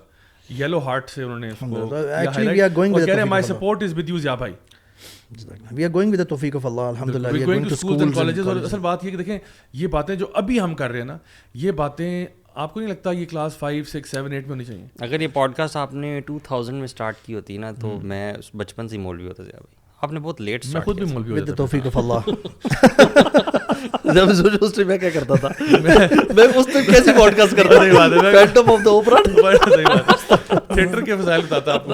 yellow 0.50 0.80
heart 0.80 1.10
سے 1.10 1.24
انہوں 1.24 1.40
نے 1.40 3.24
my 3.24 3.44
support 3.44 3.84
is 3.84 3.98
with 3.98 4.10
you 4.10 4.18
Zia 4.18 4.36
بھائی 4.36 4.54
وی 5.72 5.86
آر 5.86 5.90
گوئنگ 5.94 6.14
ود 6.14 6.28
توفیق 6.30 6.56
آف 6.56 6.66
اللہ 6.66 6.82
الحمد 6.82 7.16
للہ 7.16 8.12
کالجز 8.16 8.48
اور 8.48 8.56
اصل 8.56 8.80
بات 8.80 9.06
یہ 9.06 9.12
کہ 9.12 9.18
دیکھیں 9.18 9.38
یہ 9.74 9.88
باتیں 9.88 10.16
جو 10.16 10.26
ابھی 10.34 10.60
ہم 10.62 10.76
کر 10.76 10.90
رہے 10.92 11.00
ہیں 11.00 11.06
نا 11.06 11.18
یہ 11.54 11.72
باتیں 11.72 12.26
آپ 12.54 12.74
کو 12.74 12.80
نہیں 12.80 12.90
لگتا 12.90 13.12
یہ 13.12 13.26
class 13.26 13.58
five 13.58 13.84
six 13.84 14.12
seven 14.12 14.32
eight 14.32 14.44
میں 14.44 14.52
ہونی 14.52 14.66
چاہیے 14.66 14.86
اگر 15.00 15.22
یہ 15.22 15.28
پوڈ 15.34 15.56
کاسٹ 15.56 15.76
آپ 15.76 15.94
نے 15.94 16.20
ٹو 16.20 16.40
تھاؤزینڈ 16.44 16.78
میں 16.78 16.86
اسٹارٹ 16.86 17.16
کی 17.26 17.34
ہوتی 17.34 17.58
نا 17.58 17.72
تو 17.72 18.00
میں 18.04 18.34
بچپن 18.54 18.88
سے 18.88 18.98
مولوی 18.98 19.28
ہوتا 19.28 19.44
ضیا 19.44 19.60
بھائی 19.60 19.85
آپ 20.06 20.12
نے 20.12 20.20
بہت 20.20 20.42
لیٹ 20.42 20.66
میں 20.66 20.82
خود 20.82 20.98
بھی 20.98 21.06
مولوی 21.14 21.34
ود 21.34 21.50
توفیق 21.58 21.86
آف 21.86 21.98
اللہ 21.98 22.20
جب 24.14 24.32
سوچو 24.34 24.66
اس 24.66 24.74
ٹائم 24.74 24.88
میں 24.88 24.98
کیا 24.98 25.10
کرتا 25.10 25.36
تھا؟ 25.36 25.50
میں 26.36 26.44
اس 26.56 26.68
ٹائم 26.74 26.86
کیسے 26.86 27.14
پوڈ 27.18 27.38
کاسٹ 27.38 27.56
کرتا 27.58 27.78
تھا؟ 27.78 28.32
فینٹم 28.32 28.70
آف 28.72 28.88
اوپرا 28.88 29.22
تھیٹر 30.74 31.02
کے 31.02 31.16
فضائل 31.16 31.42
بتاتا 31.42 31.74
آپ 31.74 31.86
کو 31.86 31.94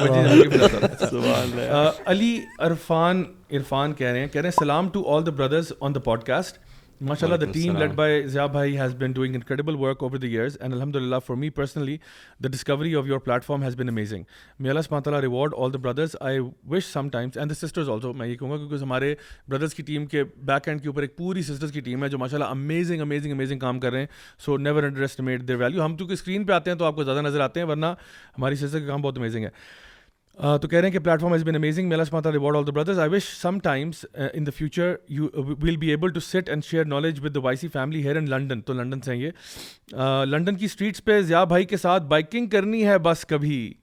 علی 2.05 2.35
عرفان 2.59 3.23
عرفان 3.51 3.93
کہہ 3.93 4.07
رہے 4.07 4.19
ہیں 4.19 4.27
کہہ 4.27 4.41
رہے 4.41 4.49
ہیں 4.49 4.59
سلام 4.59 4.89
to 4.89 5.03
all 5.15 5.25
the 5.25 5.31
brothers 5.31 5.71
on 5.79 5.95
the 5.95 5.99
podcast 6.23 6.57
ماشاء 7.01 7.27
اللہ 7.27 7.45
the 7.45 7.51
team 7.51 7.77
led 7.77 7.91
by 7.95 8.27
Zia 8.27 8.45
بھائی 8.45 8.79
has 8.79 8.95
been 8.95 9.11
doing 9.11 9.35
incredible 9.35 9.75
work 9.75 10.03
over 10.03 10.17
the 10.17 10.27
years 10.27 10.57
and 10.59 10.73
الحمد 10.73 10.95
للہ 10.95 11.15
for 11.25 11.37
me 11.37 11.49
personally 11.49 11.97
the 12.43 12.47
discovery 12.47 12.95
of 12.95 13.05
your 13.05 13.19
platform 13.43 13.63
has 13.63 13.75
been 13.75 13.89
amazing 13.89 14.23
may 14.59 14.69
Allah 14.69 14.81
سمات 14.81 15.07
Allah 15.07 15.19
reward 15.19 15.53
all 15.57 15.73
the 15.73 15.77
brothers 15.77 16.15
I 16.19 16.39
wish 16.69 16.83
sometimes 17.09 17.37
and 17.37 17.49
the 17.49 17.67
sisters 17.67 17.89
also 17.89 18.13
میں 18.13 18.27
یہ 18.27 18.35
کہوں 18.35 18.51
گا 18.51 18.57
کیونکہ 18.57 18.75
ہمارے 18.75 19.15
brothers 19.47 19.73
کی 19.73 19.83
team 19.83 20.05
کے 20.05 20.23
back 20.23 20.67
and 20.67 20.81
کے 20.81 20.87
اوپر 20.87 21.01
ایک 21.01 21.17
پوری 21.17 21.41
سسٹرز 21.41 21.71
کی 21.71 21.79
ٹیم 21.79 22.03
ہے 22.03 22.09
جو 22.09 22.17
ماشاء 22.17 22.37
اللہ 22.37 22.49
امیزنگ 22.49 23.01
امیزنگ 23.01 23.31
امیزنگ 23.31 23.59
کام 23.59 23.79
کر 23.79 23.91
رہے 23.91 23.99
ہیں۔ 23.99 24.07
So 24.45 24.57
never 24.57 24.83
underestimate 25.01 25.47
their 25.47 25.55
value 25.55 25.85
ہم 25.85 25.97
چونکہ 25.97 26.13
اسکرین 26.13 26.43
پہ 26.43 26.53
آتے 26.53 26.71
ہیں 26.71 26.77
تو 26.77 26.85
آپ 26.85 26.95
کو 26.95 27.03
زیادہ 27.03 27.21
نظر 27.21 27.39
آتے 27.39 27.59
ہیں 27.59 27.67
ورنہ 27.67 27.85
ہماری 28.37 28.55
سسٹر 28.55 28.79
کا 28.79 28.87
کام 28.87 29.01
بہت 29.01 29.17
امیزنگ 29.17 29.43
ہے 29.43 29.49
تو 30.41 30.67
کہہ 30.67 30.79
رہے 30.79 30.87
ہیں 30.87 30.93
کہ 30.93 30.99
plate 30.99 31.21
form 31.21 31.33
has 31.33 31.43
been 31.45 31.55
amazing 31.55 31.89
میلا 31.89 32.05
سماتا 32.05 32.31
reward 32.31 32.55
all 32.55 32.65
the 32.67 32.71
brothers 32.71 32.99
I 32.99 33.09
wish 33.09 33.23
sometimes 33.63 34.05
in 34.33 34.45
the 34.45 34.51
future 34.57 34.95
you 35.09 35.27
will 35.35 35.77
be 35.77 35.89
able 35.89 36.11
to 36.11 36.19
sit 36.19 36.49
and 36.49 36.65
share 36.65 36.85
knowledge 36.85 37.19
with 37.23 37.35
the 37.35 37.39
Y C 37.43 37.67
family 37.73 38.03
here 38.03 38.15
in 38.15 38.29
London 38.29 38.61
تو 38.61 38.73
London 38.73 39.01
سے 39.01 39.11
ہیں 39.11 39.19
یہ. 39.19 40.25
London 40.25 40.55
کی 40.55 40.65
streets 40.65 41.03
پہ 41.05 41.21
ضیاء 41.21 41.43
بھائی 41.45 41.65
کے 41.65 41.77
ساتھ 41.77 42.03
بائکنگ 42.03 42.47
کرنی 42.47 42.85
ہے 42.87 42.97
بس 42.99 43.25
کبھی. 43.25 43.73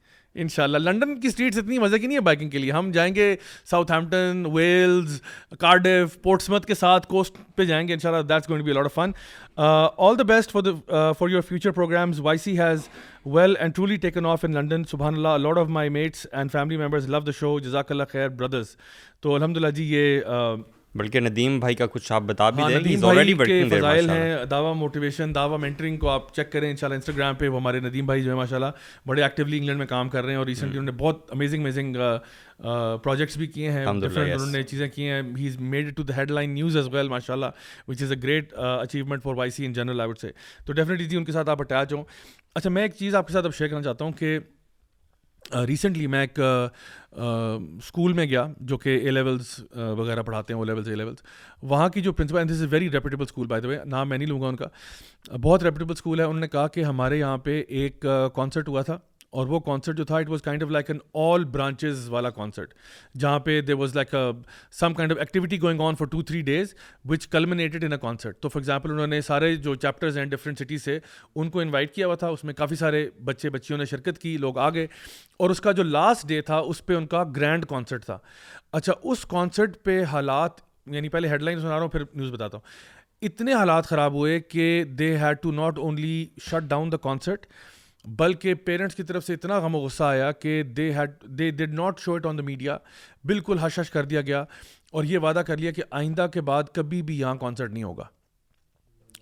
ان 0.43 0.49
شاء 0.49 0.62
اللہ 0.62 0.78
لنڈن 0.78 1.18
کی 1.20 1.28
اسٹریٹس 1.28 1.59
اتنی 1.59 1.78
مزے 1.78 1.99
کی 1.99 2.07
نہیں 2.07 2.16
ہے 2.16 2.22
بائکنگ 2.22 2.51
کے 2.51 2.59
لیے۔ 2.59 2.72
ہم 2.72 2.91
جائیں 2.93 3.14
گے 3.14 3.34
south 3.70 3.93
Hampton 3.93 4.45
Wales, 4.53 5.20
Cardiff 5.61 6.20
Portsmouth 6.22 6.66
کے 6.66 6.74
ساتھ 6.74 7.07
کوسٹ 7.09 7.36
پہ 7.57 7.64
جائیں 7.64 7.86
گے 7.89 7.93
ان 7.93 7.99
شاء 7.99 8.11
اللہ 8.11 8.26
that's 8.28 8.49
going 8.51 8.62
be 8.64 8.72
lot 8.72 8.84
of 8.84 8.95
fun 8.95 9.11
all 9.57 10.18
the 10.18 10.22
best 10.28 10.53
for 10.53 10.62
the 10.62 11.12
for 11.18 11.28
your 11.28 11.43
future 11.49 11.70
programs 11.70 12.20
Y 12.20 12.39
C 12.39 12.59
has 12.59 12.89
well 13.26 13.55
and 13.61 13.74
truly 13.74 13.97
taken 13.97 14.26
off 14.26 14.45
in 14.45 14.55
London 14.55 14.84
سبحان 14.91 15.14
اللہ 15.14 15.36
lot 15.39 15.59
of 15.59 15.68
my 15.68 15.89
mates 15.89 16.26
and 16.32 16.53
family 16.53 16.76
members 16.76 17.09
love 17.09 17.20
the 17.20 17.32
show 17.39 17.59
جزاک 17.61 17.91
اللہ 17.93 18.12
خیر 18.12 18.28
brothers 18.28 18.76
تو 19.20 19.34
الحمد 19.34 19.57
للہ 19.57 19.70
جی 19.70 19.84
یہ 19.95 20.20
uh, 20.20 20.57
بلکہ 20.95 21.20
ندیم 21.20 21.59
بھائی 21.61 21.74
کا 21.74 21.86
کچھ 21.86 22.11
آپ 22.12 22.22
بتا 22.22 22.49
بھی 22.51 22.62
ہاں 22.62 22.68
دیں 22.70 22.78
ندیم 22.78 23.01
بھائی 23.01 23.34
کے 23.36 23.64
فضائل 23.70 24.09
ہیں 24.11 24.45
دعویٰ 24.47 24.74
موٹیویشن 24.76 25.34
دعویٰ 25.34 25.59
مینٹرنگ 25.61 25.97
کو 25.97 26.09
آپ 26.09 26.34
چیک 26.34 26.51
کریں 26.53 26.68
انشاءاللہ 26.70 26.95
انسٹاگرام 26.95 27.34
پہ 27.34 27.49
وہ 27.49 27.61
ہمارے 27.61 27.80
ندیم 27.80 28.07
بھائی 28.07 28.22
جو 28.22 28.30
ہے 28.30 28.36
ماشاء 28.36 28.57
اللہ 28.57 28.70
بڑے 29.07 29.22
ایکٹیولی 29.22 29.57
انگلینڈ 29.57 29.78
میں 29.78 29.86
کام 29.86 30.09
کر 30.09 30.22
رہے 30.22 30.30
ہیں 30.30 30.39
اور 30.39 30.47
ریسنٹلی 30.47 30.78
انہوں 30.78 30.93
نے 30.93 30.99
بہت 30.99 31.32
امیزنگ 31.32 31.61
امیزنگ 31.61 31.97
پروجیکٹس 33.03 33.36
بھی 33.36 33.47
کیے 33.49 33.70
ہیں 33.70 33.84
ڈفرینٹ 34.01 34.32
انہوں 34.32 34.47
نے 34.49 34.62
چیزیں 34.62 34.89
کی 34.89 35.09
ہیں۔ 35.09 35.22
He 35.36 35.47
is 35.49 35.59
made 35.68 35.95
to 35.97 36.03
the 36.03 36.16
headline 36.30 36.51
news 36.51 36.76
as 36.76 36.89
well 36.93 37.09
ماشاء 37.09 37.34
اللہ 37.34 37.47
which 37.89 38.03
is 38.03 38.12
a 38.12 38.18
great 38.22 38.53
achievement 38.57 39.22
for 39.22 39.34
Y 39.34 39.51
C 39.51 39.66
in 39.66 39.72
general 39.72 40.01
I 40.01 40.11
would 40.11 40.18
say 40.18 40.30
تو 40.66 40.72
ڈیفینیٹلی 40.72 41.09
جی 41.09 41.16
ان 41.16 41.24
کے 41.24 41.32
ساتھ 41.32 41.51
آپ 41.51 41.61
اٹیچ 41.61 41.93
ہوں۔ 41.93 42.05
اچھا 42.57 42.70
میں 42.70 42.82
ایک 42.82 42.95
چیز 42.95 43.14
آپ 43.14 43.26
کے 43.26 43.32
ساتھ 43.32 43.47
اب 43.47 43.55
شیئر 43.55 43.68
کرنا 43.68 43.82
چاہتا 43.82 44.05
ہوں 44.05 44.12
کہ 44.12 44.39
ریسنٹلی 45.66 46.07
میں 46.07 46.20
ایک 46.20 46.39
اسکول 47.12 48.12
میں 48.12 48.26
گیا 48.26 48.46
جو 48.61 48.78
کہ 48.78 48.88
اے 48.88 49.11
لیولس 49.11 49.61
وغیرہ 49.74 50.22
پڑھاتے 50.22 50.52
ہیں 50.52 50.59
او 50.59 50.64
لیولس 50.64 50.88
اے 50.88 50.94
لیولس 50.94 51.18
وہاں 51.62 51.88
کی 51.88 52.00
جو 52.00 52.12
principal 52.12 52.48
this 52.48 52.52
is 52.52 52.66
very 52.70 52.90
reputable 52.90 53.22
school 53.22 53.46
by 53.46 53.62
the 53.62 53.68
way 53.68 53.78
نام 53.84 54.09
میں 54.09 54.18
نہیں 54.18 54.28
لوں 54.28 54.40
گا 54.40 54.48
ان 54.48 54.56
کا۔ 54.56 54.66
بہت 55.42 55.62
ریپوٹیبل 55.62 55.92
اسکول 55.92 56.20
ہے۔ 56.20 56.24
انہوں 56.24 56.40
نے 56.40 56.48
کہا 56.48 56.68
کہ 56.68 56.84
ہمارے 56.84 57.18
یہاں 57.18 57.38
پہ 57.38 57.64
ایک 57.68 58.06
کانسرٹ 58.34 58.68
ہوا 58.68 58.82
تھا۔ 58.82 58.98
اور 59.33 59.47
وہ 59.47 59.59
کانسرٹ 59.61 59.97
جو 59.97 60.05
تھا 60.05 60.16
it 60.16 60.29
was 60.29 60.43
kind 60.43 60.62
of 60.62 60.70
like 60.70 60.91
an 60.91 60.99
all 61.22 61.45
branches 61.45 62.09
والا 62.09 62.31
کانسرٹ 62.31 62.72
جہاں 63.20 63.39
پہ 63.39 63.61
they 63.61 63.72
was 63.72 63.95
like 63.97 64.14
some 64.72 64.95
kind 64.95 65.12
of 65.12 65.18
activity 65.18 65.61
going 65.62 65.81
on 65.81 65.95
for 65.95 66.07
two 66.07 66.22
three 66.22 66.41
days 66.43 66.74
which 67.09 67.26
culminated 67.29 67.85
in 67.85 67.93
a 67.93 67.99
concert 67.99 68.41
تو 68.41 68.49
فار 68.49 68.61
ایگزامپل 68.61 68.91
انہوں 68.91 69.07
نے 69.07 69.20
سارے 69.20 69.55
جو 69.57 69.74
چیپٹرز 69.74 70.18
ہیں 70.18 70.24
ڈفرنٹ 70.24 70.59
سٹیز 70.59 70.83
سے، 70.83 70.99
ان 71.35 71.51
کو 71.51 71.61
انوائٹ 71.61 71.95
کیا 71.95 72.07
ہوا 72.07 72.14
تھا، 72.14 72.29
اس 72.29 72.45
میں 72.45 72.55
کافی 72.55 72.76
سارے 72.76 73.09
بچے، 73.24 73.51
بچیوں 73.51 73.79
نے 73.79 73.85
شرکت 73.85 74.18
کی، 74.18 74.37
لوگ 74.37 74.59
آ 74.59 74.68
گئے 74.70 74.87
اور 75.37 75.51
اس 75.51 75.61
کا 75.61 75.72
جو 75.72 75.83
لاسٹ 75.83 76.29
ڈے 76.29 76.41
تھا، 76.43 76.59
اس 76.59 76.85
پہ 76.87 76.95
ان 76.95 77.07
کا 77.07 77.24
گرینڈ 77.37 77.66
کانسرٹ 77.68 78.05
تھا. 78.05 78.18
اچھا 78.72 78.93
اس 79.03 79.26
کانسرٹ 79.26 79.83
پہ 79.85 80.03
حالات 80.05 80.61
یعنی 80.87 81.09
پہلے 81.09 81.29
ہیڈ 81.29 81.43
لائن 81.43 81.61
سنا 81.61 81.70
رہا 81.70 81.81
ہوں، 81.81 81.89
پھر 81.89 82.03
نیوز 82.14 82.31
بتاتا 82.33 82.57
ہوں. 82.57 82.66
اتنے 83.22 83.55
حالات 83.55 83.87
خراب 83.87 84.14
ہوئے 84.14 84.39
کہ 84.41 84.85
they 84.89 85.16
had 85.18 85.43
to 85.43 85.53
not 85.53 85.79
only 85.79 86.26
shut 86.41 86.68
down 86.68 86.93
the 86.93 86.97
concert 86.97 87.47
بلکہ 88.05 88.55
پیرنٹس 88.55 88.94
کی 88.94 89.03
طرف 89.03 89.24
سے 89.24 89.34
اتنا 89.34 89.59
غم 89.59 89.74
و 89.74 89.78
غصہ 89.78 90.05
آیا 90.05 90.32
کہ 90.32 90.62
they 90.62 90.92
had 90.94 91.11
they 91.24 91.51
did 91.51 91.74
not 91.74 91.99
show 91.99 92.14
it 92.14 92.26
on 92.26 92.38
the 92.38 92.42
media 92.42 92.78
بالکل 93.24 93.59
حش 93.59 93.78
حش 93.78 93.90
کر 93.90 94.05
دیا 94.05 94.20
گیا 94.20 94.44
اور 94.92 95.05
یہ 95.05 95.18
وعدہ 95.18 95.38
کر 95.38 95.57
لیا 95.57 95.70
کہ 95.70 95.82
آئندہ 95.90 96.26
کے 96.32 96.40
بعد 96.40 96.62
کبھی 96.72 97.03
بھی 97.03 97.20
یہاں 97.20 97.34
کانسرٹ 97.34 97.72
نہیں 97.72 97.84
ہوگا۔ 97.84 98.05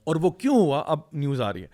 اور 0.05 0.17
وہ 0.17 0.31
کیوں 0.31 0.57
ہوا؟ 0.57 0.85
اب 0.87 0.99
نیوز 1.13 1.41
آ 1.41 1.53
رہی 1.53 1.63
ہے۔ 1.63 1.67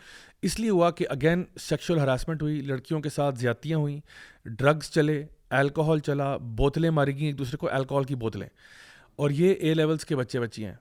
اس 0.42 0.60
لیے 0.60 0.70
ہوا 0.70 0.90
کہ 0.90 1.06
اگین 1.08 1.44
سیکشل 1.60 1.98
ہراسمنٹ 1.98 2.42
ہوئی، 2.42 2.60
لڑکیوں 2.60 3.00
کے 3.00 3.08
ساتھ 3.08 3.38
زیادتیاں 3.38 3.78
ہوئیں 3.78 4.00
ڈرگس 4.44 4.90
چلے 4.90 5.26
الکوہول 5.50 5.98
چلا، 5.98 6.36
بوتلیں 6.36 6.90
ماری 6.90 7.16
گئیں 7.16 7.26
ایک 7.26 7.38
دوسرے 7.38 7.56
کو 7.56 7.68
الکوہول 7.70 8.04
کی 8.04 8.14
بوتلیں۔ 8.14 8.48
اور 9.16 9.30
یہ 9.30 9.54
اے 9.54 9.74
لیولس 9.74 10.04
کے 10.04 10.16
بچے 10.16 10.40
بچی 10.40 10.64
ہیں۔ 10.64 10.74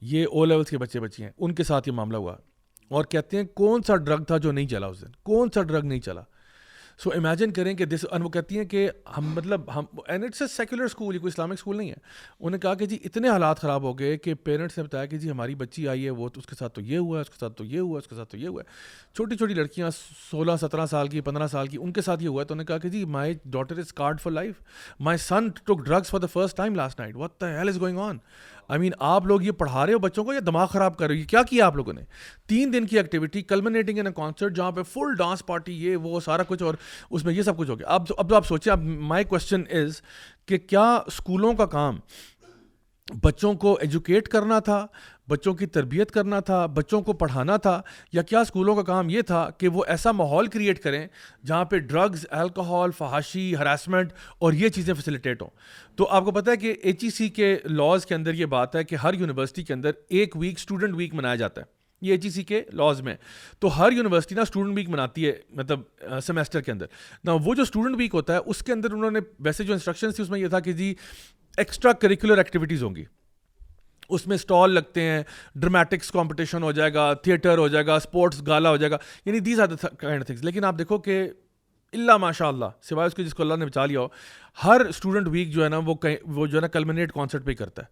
یہ 0.00 0.26
او 0.32 0.44
لیولس 0.44 0.70
کے 0.70 0.78
بچے 0.78 1.00
بچی 1.00 1.22
ہیں۔ 1.22 1.30
ان 1.38 1.54
کے 1.54 1.64
ساتھ 1.64 1.88
یہ 1.88 1.94
معاملہ 1.94 2.16
ہوا۔ 2.16 2.36
اور 2.88 3.04
کہتے 3.04 3.36
ہیں 3.36 3.44
کون 3.44 3.82
سا 3.82 3.96
ڈرگ 3.96 4.24
تھا 4.24 4.36
جو 4.36 4.52
نہیں 4.52 4.68
چلا 4.68 4.86
اس 4.86 5.00
دن؟ 5.00 5.12
کون 5.22 5.48
سا 5.54 5.62
ڈرگ 5.62 5.84
نہیں 5.84 6.00
چلا؟ 6.00 6.22
سو 6.98 7.10
امیجن 7.16 7.52
کریں 7.52 7.74
کہ 7.74 7.84
دس 7.84 8.04
وہ 8.22 8.28
کہتی 8.28 8.58
ہیں 8.58 8.64
کہ 8.64 8.90
ہم 9.16 9.32
مطلب 9.34 9.60
ہم 9.74 9.84
and 10.06 10.24
it's 10.24 10.42
a 10.42 10.48
secular 10.48 10.84
school 10.84 11.14
یہ 11.14 11.20
کوئی 11.20 11.28
اسلامک 11.28 11.52
اسکول 11.52 11.76
نہیں 11.76 11.88
ہے۔ 11.88 11.94
انہوں 12.38 12.50
نے 12.50 12.58
کہا 12.58 12.74
کہ 12.74 12.86
جی 12.86 12.98
اتنے 13.04 13.28
حالات 13.28 13.60
خراب 13.60 13.82
ہو 13.82 13.98
گئے 13.98 14.18
کہ 14.18 14.34
پیرنٹس 14.34 14.78
نے 14.78 14.84
بتایا 14.84 15.06
کہ 15.06 15.18
جی 15.18 15.30
ہماری 15.30 15.54
بچی 15.54 15.88
آئی 15.88 16.04
ہے، 16.04 16.10
وہ 16.10 16.28
تو 16.28 16.40
اس 16.40 16.46
کے 16.46 16.54
ساتھ 16.58 16.74
تو 16.74 16.80
یہ 16.80 16.98
ہوا 16.98 17.16
ہے 17.16 17.20
اس 17.20 17.30
کے 17.30 17.36
ساتھ 17.40 17.54
تو 17.54 17.64
یہ 17.64 17.80
ہوا 17.80 17.92
ہے 17.92 17.98
اس 17.98 18.08
کے 18.08 18.14
ساتھ 18.14 18.30
تو 18.30 18.36
یہ 18.36 18.48
ہوا۔ 18.48 18.62
ہے 18.62 19.14
چھوٹی 19.14 19.36
چھوٹی 19.36 19.54
لڑکیاں 19.54 19.90
سولہ، 20.30 20.52
سترہ 20.60 20.86
سال 20.86 21.08
کی، 21.08 21.20
پندرہ 21.20 21.46
سال 21.46 21.66
کی، 21.66 21.78
ان 21.80 21.92
کے 21.92 22.02
ساتھ 22.02 22.22
یہ 22.22 22.28
ہوا 22.28 22.42
ہے۔ 22.42 22.46
تو 22.46 22.54
انہوں 22.54 22.62
نے 22.62 22.66
کہا 22.66 22.78
کہ 22.78 22.88
جی 22.88 23.04
my 23.04 23.34
daughter 23.44 23.78
is 23.78 23.92
scarred 23.92 24.20
for 24.20 24.32
life 24.32 24.54
my 25.00 25.18
son 25.18 25.48
took 25.48 25.78
drugs 25.78 26.10
for 26.10 26.20
the 26.20 26.26
first 26.26 26.56
time 26.56 26.74
last 26.74 27.00
night 27.00 27.16
what 27.16 27.40
the 27.40 27.58
hell 27.58 27.68
is 27.68 27.80
going 27.80 27.98
on 27.98 28.18
I 28.68 28.80
mean 28.80 28.92
آپ 28.98 29.26
لوگ 29.26 29.42
یہ 29.42 29.50
پڑھا 29.50 29.86
رہے 29.86 29.92
ہو 29.92 29.98
بچوں 29.98 30.24
کو 30.24 30.32
یا 30.32 30.40
دماغ 30.46 30.66
خراب 30.66 30.96
کر 30.96 31.06
رہے 31.06 31.14
ہو؟ 31.14 31.20
یہ 31.20 31.24
کیا 31.24 31.42
کیا 31.42 31.66
آپ 31.66 31.76
لوگوں 31.76 31.92
نے؟ 31.92 32.00
تین 32.48 32.72
دن 32.72 32.86
کی 32.86 32.96
ایکٹیویٹی 32.96 33.42
کلمنیٹنگ 33.42 33.98
ان 33.98 34.06
اے 34.06 34.12
کانسرٹ 34.12 34.56
جہاں 34.56 34.72
پہ 34.72 34.82
فل 34.82 35.14
ڈانس 35.18 35.46
پارٹی 35.46 35.72
یہ، 35.72 35.96
وہ، 35.96 36.20
سارا 36.20 36.42
کچھ 36.48 36.62
اور 36.62 36.74
اس 37.10 37.24
میں 37.24 37.34
یہ 37.34 37.42
سب 37.42 37.56
کچھ 37.56 37.70
ہو 37.70 37.78
گیا۔ 37.78 37.88
اب 37.88 38.02
اب 38.18 38.28
تو 38.28 38.36
آپ 38.36 38.46
سوچیں، 38.46 38.72
اب 38.72 38.82
مائی 38.82 39.24
کوشچن 39.24 39.62
از 39.70 40.02
کہ 40.46 40.58
کیا 40.58 41.00
اسکولوں 41.06 41.52
کا 41.52 41.66
کام 41.66 41.98
بچوں 43.12 43.54
کو 43.54 43.78
ایجوکیٹ 43.80 44.28
کرنا 44.28 44.58
تھا، 44.58 44.86
بچوں 45.28 45.54
کی 45.54 45.66
تربیت 45.66 46.10
کرنا 46.10 46.40
تھا، 46.40 46.66
بچوں 46.66 47.02
کو 47.02 47.12
پڑھانا 47.12 47.56
تھا، 47.56 47.82
یا 48.12 48.22
کیا 48.22 48.40
اسکولوں 48.40 48.76
کا 48.76 48.82
کام 48.82 49.10
یہ 49.10 49.20
تھا 49.20 49.50
کہ 49.58 49.68
وہ 49.68 49.84
ایسا 49.86 50.12
ماحول 50.12 50.46
کریٹ 50.46 50.82
کریں 50.82 51.06
جہاں 51.46 51.64
پہ 51.64 51.78
ڈرگز 51.78 52.26
الکوہول 52.30 52.90
فحاشی 52.90 53.56
ہراسمنٹ 53.56 54.12
اور 54.38 54.52
یہ 54.52 54.68
چیزیں 54.68 54.94
فیسلیٹیٹ 54.94 55.42
ہوں۔ 55.42 55.50
تو 55.96 56.06
آپ 56.10 56.24
کو 56.24 56.30
پتہ 56.30 56.50
ہے 56.50 56.56
کہ 56.56 56.74
ایچ 56.82 57.04
ای 57.04 57.10
سی 57.10 57.28
کے 57.28 57.56
لاز 57.64 58.06
کے 58.06 58.14
اندر 58.14 58.34
یہ 58.34 58.46
بات 58.46 58.76
ہے 58.76 58.84
کہ 58.84 58.94
ہر 58.94 59.14
یونیورسٹی 59.14 59.62
کے 59.62 59.72
اندر 59.72 59.90
ایک 60.08 60.36
ویک 60.36 60.54
اسٹوڈنٹ 60.56 60.94
ویک 60.96 61.14
منایا 61.14 61.34
جاتا 61.34 61.60
ہے۔ 61.60 61.66
یہ 62.02 62.12
ایچ 62.12 62.24
ای 62.24 62.30
سی 62.30 62.42
کے 62.42 62.62
لاز 62.72 63.00
میں۔ 63.00 63.16
تو 63.58 63.78
ہر 63.78 63.92
یونیورسٹی 63.92 64.34
نا 64.34 64.42
اسٹوڈنٹ 64.42 64.76
ویک 64.76 64.88
مناتی 64.88 65.26
ہے 65.26 65.32
مطلب 65.50 65.80
سیمسٹر 66.22 66.60
کے 66.60 66.72
اندر۔ 66.72 66.86
نہ 67.24 67.30
وہ 67.44 67.54
جو 67.54 67.62
اسٹوڈنٹ 67.62 67.96
ویک 67.98 68.14
ہوتا 68.14 68.32
ہے، 68.32 68.38
اس 68.46 68.62
کے 68.62 68.72
اندر 68.72 68.92
انہوں 68.92 69.10
نے، 69.10 69.20
ویسے 69.38 69.64
جو 69.64 69.72
انسٹرکشنس 69.72 70.16
تھی، 70.16 70.24
اس 70.24 70.30
میں 70.30 70.40
یہ 70.40 70.48
تھا 70.48 70.60
کہ 70.60 70.72
جی 70.72 70.94
ایکسٹرا 71.56 71.92
کریکولر 71.92 72.38
ایکٹیویٹیز 72.38 72.82
ہوں 72.82 72.94
گی۔ 72.96 73.04
اس 74.08 74.26
میں 74.26 74.34
اسٹال 74.34 74.70
لگتے 74.70 75.02
ہیں 75.02 75.22
ڈرامیٹکس 75.54 76.10
کمپٹیشن 76.10 76.62
ہو 76.62 76.72
جائے 76.72 76.94
گا 76.94 77.14
تھیٹر 77.14 77.58
ہو 77.58 77.68
جائے 77.68 77.86
گا 77.86 77.94
اسپورٹس 77.94 78.46
گالا 78.46 78.70
ہو 78.70 78.76
جائے 78.76 78.90
گا 78.90 78.98
یعنی 79.24 79.40
دیز 79.40 79.60
آر 79.60 79.66
کائنڈ 79.98 80.26
تھنگس 80.26 80.44
لیکن 80.44 80.64
آپ 80.64 80.78
دیکھو 80.78 80.98
کہ 80.98 81.28
اللہ 81.92 82.16
ماشاء 82.16 82.46
اللہ، 82.46 82.64
سوائے 82.82 83.06
اس 83.06 83.14
کے 83.14 83.24
جس 83.24 83.34
کو 83.34 83.42
اللہ 83.42 83.54
نے 83.54 83.66
بچا 83.66 83.86
لیا 83.86 84.00
ہو، 84.00 84.08
ہر 84.64 84.80
اسٹوڈنٹ 84.80 85.28
ویک 85.28 85.50
جو 85.50 85.64
ہے 85.64 85.68
نا، 85.68 85.78
وہ 85.78 85.94
وہ 86.24 86.46
جو 86.46 86.56
ہے 86.56 86.60
نا 86.60 86.66
کلمنیٹ 86.66 87.12
کانسرٹ 87.12 87.44
پہ 87.44 87.54
کرتا 87.54 87.82
ہے۔ 87.82 87.86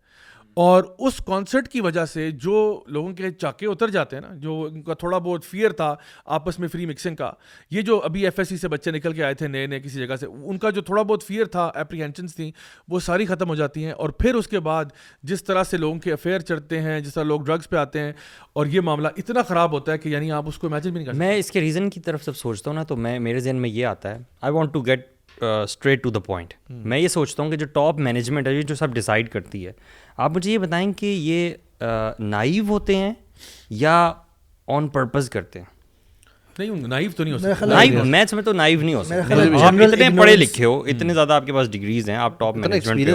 اور 0.57 0.85
اس 0.99 1.21
کانسرٹ 1.27 1.69
کی 1.69 1.81
وجہ 1.81 2.05
سے 2.05 2.31
جو 2.33 2.83
لوگوں 2.87 3.13
کے 3.13 3.31
چاکے 3.31 3.67
اتر 3.67 3.91
جاتے 3.91 4.17
ہیں 4.17 4.23
نا، 4.23 4.35
جو 4.35 4.63
ان 4.65 4.83
کا 4.83 4.95
تھوڑا 4.95 5.19
بہت 5.19 5.45
فیئر 5.45 5.71
تھا 5.73 5.95
آپس 6.37 6.59
میں 6.59 6.69
فری 6.69 6.87
مکسنگ 6.87 7.17
کا، 7.17 7.31
یہ 7.71 7.83
جو 7.83 7.99
ابھی 8.05 8.25
ایف 8.25 8.39
ایس 8.39 8.49
سی 8.49 8.57
سے 8.57 8.69
بچے 8.69 8.91
نکل 8.91 9.13
کے 9.13 9.25
آئے 9.25 9.35
تھے 9.35 9.49
نئے 9.49 9.67
نئے 9.67 9.81
کسی 9.81 10.07
جگہ 10.07 10.17
سے، 10.17 10.27
ان 10.27 10.59
کا 10.59 10.71
جو 10.71 10.83
تھوڑا 10.83 11.03
بہت 11.03 11.23
فیئر 11.25 11.47
تھا 11.47 11.65
اپریہینشنس 11.75 12.35
تھیں، 12.37 12.51
وہ 12.89 13.01
ساری 13.01 13.27
ختم 13.27 13.49
ہو 13.49 13.55
جاتی 13.55 13.85
ہیں 13.85 13.93
اور 13.93 14.11
پھر 14.11 14.35
اس 14.35 14.49
کے 14.49 14.61
بعد 14.61 14.85
جس 15.23 15.45
طرح 15.45 15.65
سے 15.65 15.77
لوگوں 15.77 15.99
کے 15.99 16.13
افیئر 16.13 16.41
چڑھتے 16.41 16.81
ہیں، 16.81 17.01
جس 17.01 17.15
طرح 17.15 17.25
لوگ 17.25 17.41
ڈرگس 17.41 17.71
پہ 17.71 17.77
آتے 17.77 18.01
ہیں 18.01 18.13
اور 18.53 18.67
یہ 18.67 18.81
معاملہ 18.81 19.09
اتنا 19.17 19.43
خراب 19.43 19.73
ہوتا 19.73 19.93
ہے 19.93 19.99
کہ 19.99 20.09
یعنی 20.09 20.31
آپ 20.33 20.49
اس 20.49 20.59
کو 20.59 20.67
امیجن 20.67 20.91
بھی 20.91 20.99
نہیں 20.99 21.07
کر 21.07 21.19
میں 21.19 21.37
اس 21.37 21.51
کے 21.51 21.61
ریزن 21.61 21.91
کی 21.91 22.01
طرف 22.01 22.27
جب 22.27 22.37
سوچتا 22.37 22.71
ہوں 22.71 22.77
نا 22.77 22.83
تو 22.83 22.97
میں، 22.97 23.19
میرے 23.19 23.41
ذہن 23.41 23.57
میں 23.57 23.71
یہ 23.71 23.87
آتا 23.87 24.15
ہے 24.15 24.23
I 24.41 24.53
want 24.53 24.73
to 24.73 24.81
get 24.81 25.11
straight 25.41 26.03
to 26.03 26.11
the 26.11 26.21
point 26.21 26.55
میں 26.71 26.99
یہ 26.99 27.09
سوچتا 27.09 27.43
ہوں 27.43 27.51
کہ 27.51 27.57
جو 27.57 27.67
ٹاپ 27.67 27.99
مینجمنٹ 27.99 28.47
ہے 28.47 28.63
جو 28.63 28.75
سب 28.75 28.95
ڈیسائڈ 28.95 29.29
کرتی 29.29 29.67
ہے، 29.67 29.73
آپ 30.17 30.37
مجھے 30.37 30.53
یہ 30.53 30.59
بتائیں 30.59 30.93
کہ 30.93 31.07
یہ 31.07 31.55
نائیو 32.19 32.65
ہوتے 32.69 32.97
ہیں 32.97 33.13
یا 33.71 34.13
آن 34.69 34.89
پرپز 34.89 35.31
کرتے 35.31 35.59
ہیں؟ 35.59 35.67
نہیں 36.59 36.87
نائیو 36.89 37.11
تو 37.17 37.25
نہیں 37.25 37.35
ہو 37.35 37.39
سکتا۔ 37.39 38.03
میں 38.05 38.25
سمجھ 38.31 38.45
تو 38.45 38.53
نائیو 38.53 38.81
نہیں 38.81 38.95
ہو 38.95 39.03
سکتا۔ 39.05 39.67
آپ 39.67 39.75
اتنے 39.83 40.09
پڑھے 40.19 40.35
لکھے 40.37 40.65
ہو 40.65 40.81
اتنے 40.89 41.15
زیادہ 41.15 41.33
آپ 41.33 41.47
کے 41.47 41.53
پاس 41.53 41.71
ڈگریز 41.73 42.09
ہیں 42.11 42.17
آپ 42.17 42.39
ٹاپ 42.41 42.57
مینجمنٹ 42.57 43.07
پہ 43.07 43.13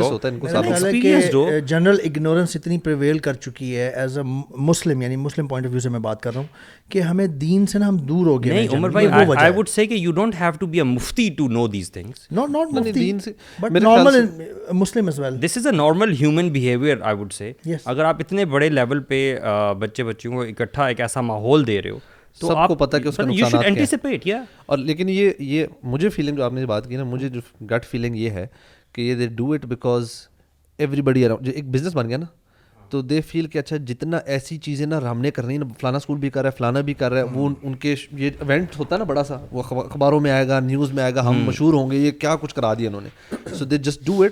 ہو۔ 1.33 1.59
جنرل 1.67 1.97
اگنورنس 2.05 2.55
اتنی 2.55 2.77
پریویل 2.77 3.19
کر 3.19 3.33
چکی 3.33 3.75
ہے 3.75 3.89
ایز 3.95 4.17
اے 4.17 4.23
مسلم 4.57 5.01
یعنی 5.01 5.15
مسلم 5.15 5.47
پوائنٹ 5.47 5.67
آف 5.67 5.71
ویو 5.71 5.79
سے 5.79 5.89
میں 5.89 5.99
بات 5.99 6.21
کر 6.21 6.33
رہا 6.33 6.39
ہوں 6.39 6.91
کہ 6.91 6.99
ہمیں 6.99 7.27
دین 7.27 7.65
سے 7.65 7.79
نا 7.79 7.87
ہم 7.87 7.97
دور 7.97 8.25
ہو 8.25 8.43
گئے 8.43 8.53
نہیں 8.53 8.67
عمر 8.77 8.89
بھائی 8.89 9.07
آئی 9.37 9.51
وڈ 9.55 9.69
سے 9.69 9.85
کہ 9.85 9.93
you 9.93 10.11
don't 10.11 10.35
have 10.39 10.51
to 10.59 10.65
be 10.65 10.77
a 10.77 10.83
mufti 10.83 11.29
to 11.37 11.47
know 11.47 11.67
these 11.67 11.91
things 11.91 12.27
not 12.31 12.49
not 12.49 12.73
mufti 12.73 13.11
but 13.59 13.71
normal 13.71 14.25
Muslim 14.71 15.07
as 15.07 15.19
well 15.19 15.41
this 15.41 15.57
is 15.57 15.67
a 15.67 15.75
normal 15.75 16.13
human 16.19 16.49
behaviour 16.49 16.97
I 17.01 17.15
would 17.15 17.33
say 17.33 17.51
اگر 17.85 18.03
آپ 18.03 18.15
اتنے 18.19 18.45
بڑے 18.45 18.69
لیول 18.69 18.99
پہ 18.99 19.37
بچے 19.79 20.03
بچیوں 20.03 20.33
کو 20.33 20.41
اکٹھا 20.41 20.87
ایک 20.87 21.01
ایسا 21.01 21.21
ماحول 21.21 21.67
دے 21.67 21.81
رہے 21.81 21.89
ہو 21.89 21.99
تو 22.39 22.47
سب 22.47 22.67
کو 22.67 22.75
پتا 22.75 22.97
کہ 22.99 23.07
اس 23.07 23.17
کا 23.17 23.23
نقصانات 23.23 23.93
اور 24.65 24.77
لیکن 24.77 25.09
یہ 25.09 25.31
یہ 25.39 25.65
مجھے 25.83 26.09
فیلنگ 26.09 26.35
جو 26.35 26.43
آپ 26.43 26.53
نے 26.53 26.65
بات 26.65 26.89
کی 26.89 26.95
نا 26.95 27.03
مجھے 27.03 27.29
جو 27.29 27.39
گٹ 27.65 27.85
فیلنگ 27.85 28.15
یہ 28.15 28.29
ہے 28.29 28.47
کہ 28.93 29.01
یہ 29.01 29.15
they 29.15 29.27
do 29.27 29.51
it 29.51 29.65
because 29.65 30.09
everybody 31.01 31.25
around 31.25 31.45
جو 31.45 31.51
ایک 31.55 31.65
بزنس 31.69 31.95
بن 31.95 32.09
گیا 32.09 32.17
نا 32.17 32.25
تو 32.89 33.01
دے 33.01 33.21
فیل 33.21 33.47
کہ 33.47 33.57
اچھا 33.57 33.77
جتنا 33.77 34.17
ایسی 34.17 34.57
چیزیں 34.57 34.85
نا 34.85 35.11
ہم 35.11 35.21
نے 35.21 35.31
کرنی 35.31 35.57
نا 35.57 35.65
فلانا 35.79 35.97
اسکول 35.97 36.17
بھی 36.17 36.29
کر 36.29 36.41
رہا 36.41 36.49
ہے 36.49 36.57
فلانا 36.57 36.81
بھی 36.81 36.93
کر 36.93 37.11
رہا 37.11 37.19
ہے 37.19 37.23
وہ 37.23 37.49
ان 37.63 37.75
کے 37.75 37.95
یہ 38.11 38.29
ایونٹ 38.39 38.79
ہوتا 38.79 38.95
ہے 38.95 38.97
نا 38.97 39.03
بڑا 39.03 39.23
سا 39.23 39.37
وہ 39.51 39.63
اخباروں 39.63 40.19
میں 40.19 40.31
آئے 40.31 40.47
گا 40.47 40.59
نیوز 40.59 40.91
میں 40.91 41.03
آئے 41.03 41.15
گا 41.15 41.29
ہم 41.29 41.43
مشہور 41.43 41.73
ہوں 41.73 41.91
گے 41.91 41.97
یہ 41.97 42.11
کیا 42.11 42.35
کچھ 42.35 42.55
کرا 42.55 42.73
دیا 42.73 42.89
انہوں 42.89 43.01
نے۔ 43.01 43.35
So 43.55 43.65
they 43.65 43.77
just 43.77 44.05
do 44.05 44.21
it 44.23 44.31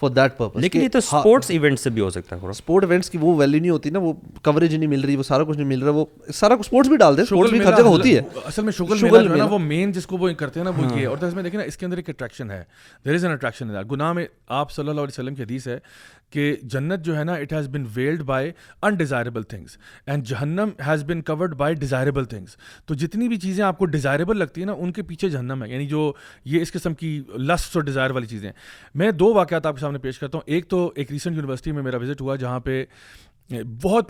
for 0.00 0.10
that 0.10 0.38
purpose 0.38 0.60
لیکن 0.60 0.82
یہ 0.82 0.88
تو 0.88 0.98
اسپورٹس 0.98 1.50
ایونٹ 1.50 1.80
سے 1.80 1.90
بھی 1.90 2.02
ہو 2.02 2.10
سکتا 2.10 2.36
ہے 2.36 2.46
اسپورٹ 2.46 2.84
ایونٹس 2.84 3.10
کی 3.10 3.18
وہ 3.18 3.36
ویلیو 3.36 3.60
نہیں 3.60 3.70
ہوتی 3.70 3.90
نا 3.90 3.98
وہ 3.98 4.12
کوریج 4.42 4.74
نہیں 4.74 4.88
مل 4.88 5.00
رہی 5.00 5.16
وہ 5.16 5.22
سارا 5.22 5.44
کچھ 5.44 5.56
نہیں 5.56 5.68
مل 5.68 5.82
رہا 5.82 5.90
وہ 5.90 6.04
سارا 6.34 6.54
کچھ 6.54 6.60
اسپورٹس 6.60 6.88
بھی 6.88 6.96
ڈالتے 6.96 7.20
ہیں 7.20 7.22
اسپورٹس 7.22 7.50
بھی 7.50 7.64
ہر 7.64 7.76
جگہ 7.76 7.86
ہوتی 7.86 8.16
ہے۔ 8.16 8.22
اصل 8.44 8.62
میں 8.62 8.72
شغل 8.72 8.98
شغل 8.98 9.24
جو 9.24 9.32
ہے 9.32 9.38
نا 9.38 9.44
وہ 9.44 9.58
مین 9.58 9.92
جس 9.92 10.06
کو 10.06 10.16
وہ 10.16 10.30
کرتے 10.38 10.60
ہیں 10.60 10.64
نا 10.64 10.70
وہ 10.70 10.98
یہ 10.98 11.08
اور 11.08 11.16
اس 11.22 11.34
میں 11.34 11.42
دیکھیں 11.42 11.60
نا 11.60 11.66
اس 11.66 11.76
کے 11.76 11.86
اندر 11.86 11.96
ایک 11.96 12.08
اٹریکشن 12.08 12.50
ہے۔ 12.50 12.62
دیر 13.04 13.14
از 13.14 13.24
این 13.24 13.34
اٹریکشن 13.34 13.68
گناہ 13.90 14.12
میں 14.12 14.26
آپ 14.48 14.70
صلی 14.70 14.88
اللہ 14.88 15.00
علیہ 15.00 15.20
وسلم 15.20 15.34
کی 15.34 15.42
حدیث 15.42 15.66
ہے 15.68 15.78
کہ 16.30 16.56
جنت 16.62 17.00
جو 17.00 17.16
ہے 17.18 17.24
نا 17.24 17.34
it 17.34 17.52
has 17.52 17.68
been 17.68 17.84
veiled 17.94 18.22
by 18.22 18.50
undesirable 18.82 19.42
things 19.42 19.76
and 20.06 20.24
جہنم 20.24 20.68
has 20.86 21.04
been 21.04 21.22
covered 21.22 21.54
by 21.54 21.74
desirable 21.74 22.24
things 22.24 22.56
تو 22.86 22.94
جتنی 22.94 23.28
بھی 23.28 23.36
چیزیں 23.36 23.64
آپ 23.64 23.78
کو 23.78 23.84
ڈیزائربل 23.86 24.38
لگتی 24.38 24.60
ہیں 24.60 24.66
نا 24.66 24.72
ان 24.78 24.92
کے 24.92 25.02
پیچھے 25.02 25.28
جہنم 25.28 25.64
ہے۔ 25.64 25.68
یعنی 25.68 25.86
جو 25.86 26.12
یہ 26.44 26.60
اس 26.60 26.72
قسم 26.72 26.94
کی 26.94 27.20
لسٹ 27.38 27.76
اور 27.76 27.84
ڈیزائر 27.84 28.10
والی 28.10 28.26
چیزیں 28.26 28.50
میں 28.94 29.10
دو 29.10 29.34
واقعات 29.34 29.66
آپ 29.66 29.74
کے 29.74 29.80
سامنے 29.80 29.89
سامنے 29.90 30.02
پیش 30.02 30.18
کرتا 30.18 30.38
ہوں۔ 30.38 30.42
ایک 30.46 30.68
تو 30.68 30.92
ایک 30.94 31.10
ریسنٹ 31.12 31.36
یونیورسٹی 31.36 31.72
میں 31.72 31.82
میرا 31.82 31.96
وزٹ 31.96 32.20
ہوا 32.20 32.36
جہاں 32.36 32.60
پہ 32.60 32.84
بہت 33.82 34.08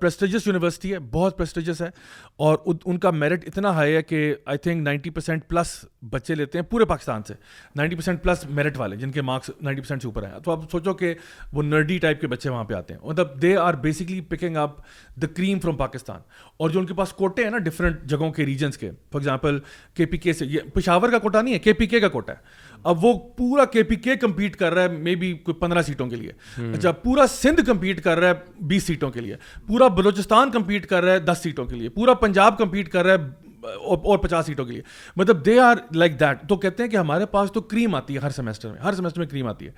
پریسٹیجس 0.00 0.46
یونیورسٹی 0.46 0.92
ہے، 0.92 0.98
بہت 0.98 1.36
پریسٹیجس 1.38 1.80
ہے 1.82 1.88
اور 2.36 2.58
ان 2.84 2.98
کا 2.98 3.10
میرٹ 3.10 3.44
اتنا 3.46 3.70
ہائی 3.70 3.94
ہے 3.94 4.02
کہ 4.02 4.34
I 4.44 4.58
think 4.58 4.82
ninety 4.82 5.10
percent 5.10 5.48
plus 5.48 5.84
بچے 6.10 6.34
لیتے 6.34 6.58
ہیں 6.58 6.64
پورے 6.64 6.84
پاکستان 6.84 7.22
سے۔ 7.28 7.34
نائنٹی 7.76 7.96
پرسینٹ 7.96 8.22
پلس 8.22 8.44
میرٹ 8.50 8.78
والے، 8.78 8.96
جن 8.96 9.10
کے 9.10 9.22
مارکس 9.22 9.50
نائنٹی 9.62 9.82
پرسینٹ 9.82 10.02
سے 10.02 10.08
اوپر 10.08 10.22
ہیں۔ 10.22 10.38
تو 10.44 10.50
آپ 10.50 10.70
سوچو 10.70 10.94
کہ 10.94 11.14
وہ 11.52 11.62
نرڈی 11.62 11.98
ٹائپ 11.98 12.20
کے 12.20 12.26
بچے 12.26 12.50
وہاں 12.50 12.64
پہ 12.64 12.74
آتے 12.74 12.94
ہیں۔ 12.94 13.00
مطلب 13.04 13.42
they 13.42 13.56
are 13.56 13.74
basically 13.74 14.20
picking 14.20 14.56
up 14.56 14.76
the 15.22 15.26
cream 15.26 15.60
from 15.60 15.76
Pakistan 15.76 16.20
اور 16.56 16.70
جو 16.70 16.80
ان 16.80 16.86
کے 16.86 16.94
پاس 16.94 17.12
کوٹے 17.12 17.44
ہیں 17.44 17.50
نا 17.50 17.58
ڈفرنٹ 17.58 18.02
جگہوں 18.02 18.32
کے 18.32 18.46
ریجنس 18.46 18.78
کے 18.78 18.90
فار 18.90 19.20
ایگزامپل 19.20 19.58
کے 19.94 20.06
پی 20.06 20.16
کے 20.16 20.32
سے، 20.32 20.46
یہ 20.46 20.60
پشاور 20.74 21.08
کا 21.08 21.18
کوٹا 21.18 21.42
نہیں 21.42 21.54
ہے 21.54 21.58
کے 21.58 21.72
پی 21.72 21.86
کے 21.86 22.00
کا 22.00 22.08
کوٹا 22.08 22.32
ہے۔ 22.32 22.63
اب 22.84 23.04
وہ 23.04 23.12
پورا 23.36 23.64
کے 23.64 23.82
پی 23.82 23.96
کے 23.96 24.16
کمپیٹ 24.16 24.56
کر 24.56 24.74
رہا 24.74 24.82
ہے 24.82 24.88
مے 24.88 25.14
بی 25.14 25.32
کوئی 25.34 25.54
پندرہ 25.60 25.82
سیٹوں 25.82 26.08
کے 26.08 26.16
لیے. 26.16 26.32
اچھا 26.74 26.92
پورا 26.92 27.26
سندھ 27.30 27.60
کمپیٹ 27.66 28.02
کر 28.04 28.18
رہا 28.18 28.28
ہے 28.28 28.62
بیس 28.66 28.82
سیٹوں 28.82 29.10
کے 29.10 29.20
لیے. 29.20 29.36
پورا 29.66 29.88
بلوچستان 29.96 30.50
کمپیٹ 30.50 30.86
کر 30.86 31.04
رہا 31.04 31.12
ہے 31.12 31.18
دس 31.20 31.42
سیٹوں 31.42 31.64
کے 31.66 31.76
لیے. 31.76 31.88
پورا 31.88 32.14
پنجاب 32.14 32.58
کمپیٹ 32.58 32.88
کر 32.88 33.04
رہا 33.04 33.14
ہے 33.14 33.42
اور 33.76 34.18
پچاس 34.18 34.46
سیٹوں 34.46 34.64
کے 34.64 34.72
لیے. 34.72 34.82
مطلب 35.16 35.44
دے 35.46 35.58
آر 35.60 35.76
لائک 35.94 36.18
دیٹ 36.20 36.48
تو 36.48 36.56
کہتے 36.56 36.82
ہیں 36.82 36.90
کہ 36.90 36.96
ہمارے 36.96 37.26
پاس 37.26 37.52
تو 37.52 37.60
کریم 37.60 37.94
آتی 37.94 38.14
ہے 38.14 38.18
ہر 38.18 38.30
سیمسٹر 38.30 38.70
میں. 38.70 38.78
ہر 38.78 38.92
سیمسٹر 38.94 39.20
میں 39.20 39.26
کریم 39.28 39.46
آتی 39.46 39.66
ہے. 39.66 39.72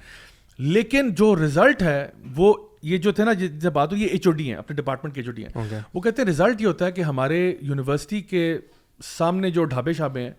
لیکن 0.58 1.14
جو 1.14 1.34
رزلٹ 1.36 1.82
ہے 1.82 2.06
وہ 2.36 2.52
یہ 2.82 2.98
جو 2.98 3.12
تھے 3.12 3.24
نا 3.24 3.32
جب 3.32 3.72
بات 3.72 3.92
ہو 3.92 3.96
یہ 3.96 4.06
ایچ 4.06 4.26
او 4.26 4.32
ڈی 4.32 4.48
ہیں 4.48 4.56
اپنے 4.56 4.76
ڈپارٹمنٹ 4.76 5.14
کے 5.14 5.20
ایچ 5.20 5.28
او 5.28 5.32
ڈی 5.32 5.44
ہیں. 5.44 5.80
وہ 5.94 6.00
کہتے 6.00 6.22
ہیں 6.22 6.28
رزلٹ 6.28 6.60
یہ 6.60 6.66
ہوتا 6.66 6.86
ہے 6.86 6.92
کہ 6.92 7.00
ہمارے 7.00 7.38
یونیورسٹی 7.60 8.20
کے 8.22 8.56
سامنے 9.00 9.50
جو 9.50 9.64
ڈھابے 9.64 9.92
شابے 9.92 10.22
ہیں 10.22 10.30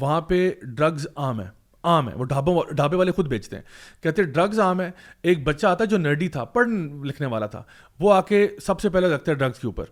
وہاں 0.00 0.20
پہ 0.20 0.50
ڈرگز 0.62 1.06
عام 1.16 1.40
ہیں. 1.40 1.48
عام 1.82 2.08
ہے، 2.08 2.14
وہ 2.14 2.24
ڈھابوں 2.24 2.62
ڈھابے 2.70 2.96
والے 2.96 3.12
خود 3.12 3.28
بیچتے 3.28 3.56
ہیں۔ 3.56 3.62
کہتے 4.02 4.22
ہیں 4.22 4.28
ڈرگز 4.28 4.60
عام 4.60 4.80
ہے، 4.80 4.90
ایک 5.22 5.44
بچہ 5.44 5.66
آتا 5.66 5.84
ہے 5.84 5.88
جو 5.88 5.98
نرڈی 5.98 6.28
تھا، 6.28 6.44
پڑھ 6.44 6.68
لکھنے 7.04 7.28
والا 7.28 7.46
تھا، 7.46 7.62
وہ 8.00 8.14
آ 8.14 8.20
کے 8.20 8.48
سب 8.62 8.80
سے 8.80 8.88
پہلے 8.88 9.08
لگتا 9.08 9.32
ہے 9.32 9.36
ڈرگز 9.36 9.58
کے 9.58 9.66
اوپر۔ 9.66 9.84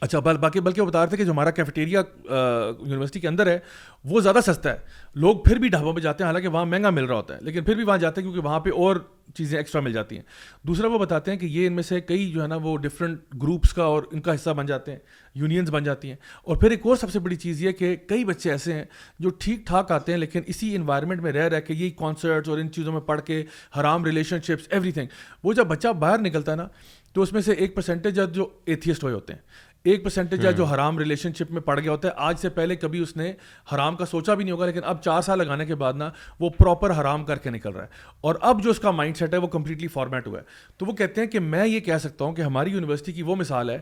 اچھا 0.00 0.18
بل، 0.18 0.36
باقی، 0.36 0.60
بلکہ 0.60 0.80
وہ 0.80 0.86
بتا 0.86 1.00
رہے 1.00 1.08
تھے 1.08 1.16
کہ 1.16 1.24
جو 1.24 1.32
ہمارا 1.32 1.50
کیفیٹیریا 1.50 2.02
یونیورسٹی 2.24 3.20
کے 3.20 3.28
اندر 3.28 3.46
ہے، 3.46 3.58
وہ 4.04 4.20
زیادہ 4.20 4.38
سستا 4.46 4.72
ہے۔ 4.72 4.78
لوگ 5.14 5.42
پھر 5.44 5.56
بھی 5.56 5.68
ڈھابوں 5.68 5.92
پہ 5.92 6.00
جاتے 6.00 6.24
ہیں، 6.24 6.26
حالانکہ 6.26 6.48
وہاں 6.48 6.66
مہنگا 6.66 6.90
مل 6.90 7.04
رہا 7.04 7.16
ہوتا 7.16 7.34
ہے، 7.34 7.40
لیکن 7.42 7.64
پھر 7.64 7.74
بھی 7.74 7.84
وہاں 7.84 7.98
جاتے 7.98 8.20
ہیں 8.20 8.28
کیونکہ 8.28 8.46
وہاں 8.46 8.60
پہ 8.60 8.70
اور 8.70 8.96
چیزیں 9.34 9.58
ایکسٹرا 9.58 9.80
مل 9.82 9.92
جاتی 9.92 10.16
ہیں۔ 10.16 10.22
دوسرا 10.66 10.86
وہ 10.86 10.98
بتاتے 10.98 11.30
ہیں 11.30 11.38
کہ 11.38 11.46
یہ 11.46 11.66
ان 11.66 11.72
میں 11.72 11.82
سے 11.82 12.00
کئی 12.00 12.30
جو 12.30 12.42
ہے 12.42 12.46
نا، 12.48 12.56
وہ 12.62 12.76
ڈفرینٹ 12.76 13.34
گروپس 13.42 13.74
کا 13.74 13.82
اور 13.82 14.02
ان 14.12 14.20
کا 14.20 14.34
حصہ 14.34 14.50
بن 14.50 14.66
جاتے 14.66 14.92
ہیں 14.92 14.98
یونینس 15.34 15.70
بن 15.70 15.84
جاتی 15.84 16.08
ہیں۔ 16.08 16.16
اور 16.44 16.56
پھر 16.56 16.70
ایک 16.70 16.86
اور 16.86 16.96
سب 16.96 17.10
سے 17.10 17.18
بڑی 17.18 17.36
چیز 17.36 17.62
یہ 17.62 17.72
کہ 17.72 17.94
کئی 18.06 18.24
بچے 18.24 18.50
ایسے 18.50 18.72
ہیں 18.72 18.84
جو 19.18 19.30
ٹھیک 19.38 19.66
ٹھاک 19.66 19.92
آتے 19.92 20.12
ہیں، 20.12 20.18
لیکن 20.18 20.40
اسی 20.46 20.74
انوائرمنٹ 20.76 21.22
میں 21.22 21.32
رہ 21.32 21.48
رہ 21.48 21.60
کے 21.60 21.74
یہی 21.74 21.90
کانسرٹس 21.90 22.48
اور 22.48 22.58
ان 22.58 22.70
چیزوں 22.70 22.92
میں 22.92 23.00
پڑھ 23.00 23.20
کے 23.20 23.44
حرام 23.80 24.04
ریلیشن 24.04 24.40
شپس 24.40 24.66
ایوری 24.70 24.92
تھنگ 24.92 25.06
وہ 25.44 25.52
جب 25.52 25.66
بچہ 25.66 25.88
باہر 25.88 26.18
نکلتا 26.18 26.52
ہے 26.52 26.56
نا، 26.56 26.66
تو 27.12 27.22
اس 27.22 27.32
میں 27.32 27.40
سے 27.40 27.52
ایک 27.52 27.74
پرسینٹیج 27.74 28.20
جو 28.32 28.48
ایتھیسٹ 28.66 29.02
ہوئے 29.02 29.14
ہوتے 29.14 29.32
ہیں۔ 29.32 29.40
ایک 29.84 30.04
پرسینٹیج 30.04 30.46
ہے 30.46 30.52
جو 30.52 30.64
حرام 30.64 30.98
ریلیشن 30.98 31.32
شپ 31.34 31.50
میں 31.50 31.60
پڑ 31.60 31.80
گیا 31.80 31.90
ہوتا 31.92 32.08
ہے 32.08 32.12
آج 32.16 32.38
سے 32.38 32.48
پہلے 32.48 32.76
کبھی 32.76 32.98
اس 32.98 33.16
نے 33.16 33.32
حرام 33.74 33.96
کا 33.96 34.06
سوچا 34.06 34.34
بھی 34.34 34.44
نہیں 34.44 34.52
ہوگا 34.52 34.66
لیکن 34.66 34.80
اب 34.84 35.02
چار 35.02 35.22
سال 35.22 35.38
لگانے 35.38 35.66
کے 35.66 35.74
بعد 35.74 35.92
نا 35.92 36.10
وہ 36.40 36.50
پراپر 36.50 37.00
حرام 37.00 37.24
کر 37.24 37.36
کے 37.36 37.50
نکل 37.50 37.70
رہا 37.70 37.82
ہے۔ 37.82 37.88
اور 38.20 38.34
اب 38.40 38.62
جو 38.62 38.70
اس 38.70 38.78
کا 38.78 38.90
مائنڈ 38.90 39.16
سیٹ 39.16 39.32
ہے 39.32 39.38
وہ 39.38 39.46
کمپلیٹلی 39.46 39.88
فارمیٹ 39.88 40.26
ہوا 40.26 40.38
ہے۔ 40.38 40.44
تو 40.76 40.86
وہ 40.86 40.92
کہتے 40.92 41.20
ہیں 41.20 41.28
کہ 41.28 41.40
میں 41.40 41.66
یہ 41.66 41.80
کہہ 41.80 41.98
سکتا 41.98 42.24
ہوں 42.24 42.32
کہ 42.32 42.42
ہماری 42.42 42.70
یونیورسٹی 42.70 43.12
کی 43.12 43.22
وہ 43.22 43.36
مثال 43.36 43.70
ہے 43.70 43.78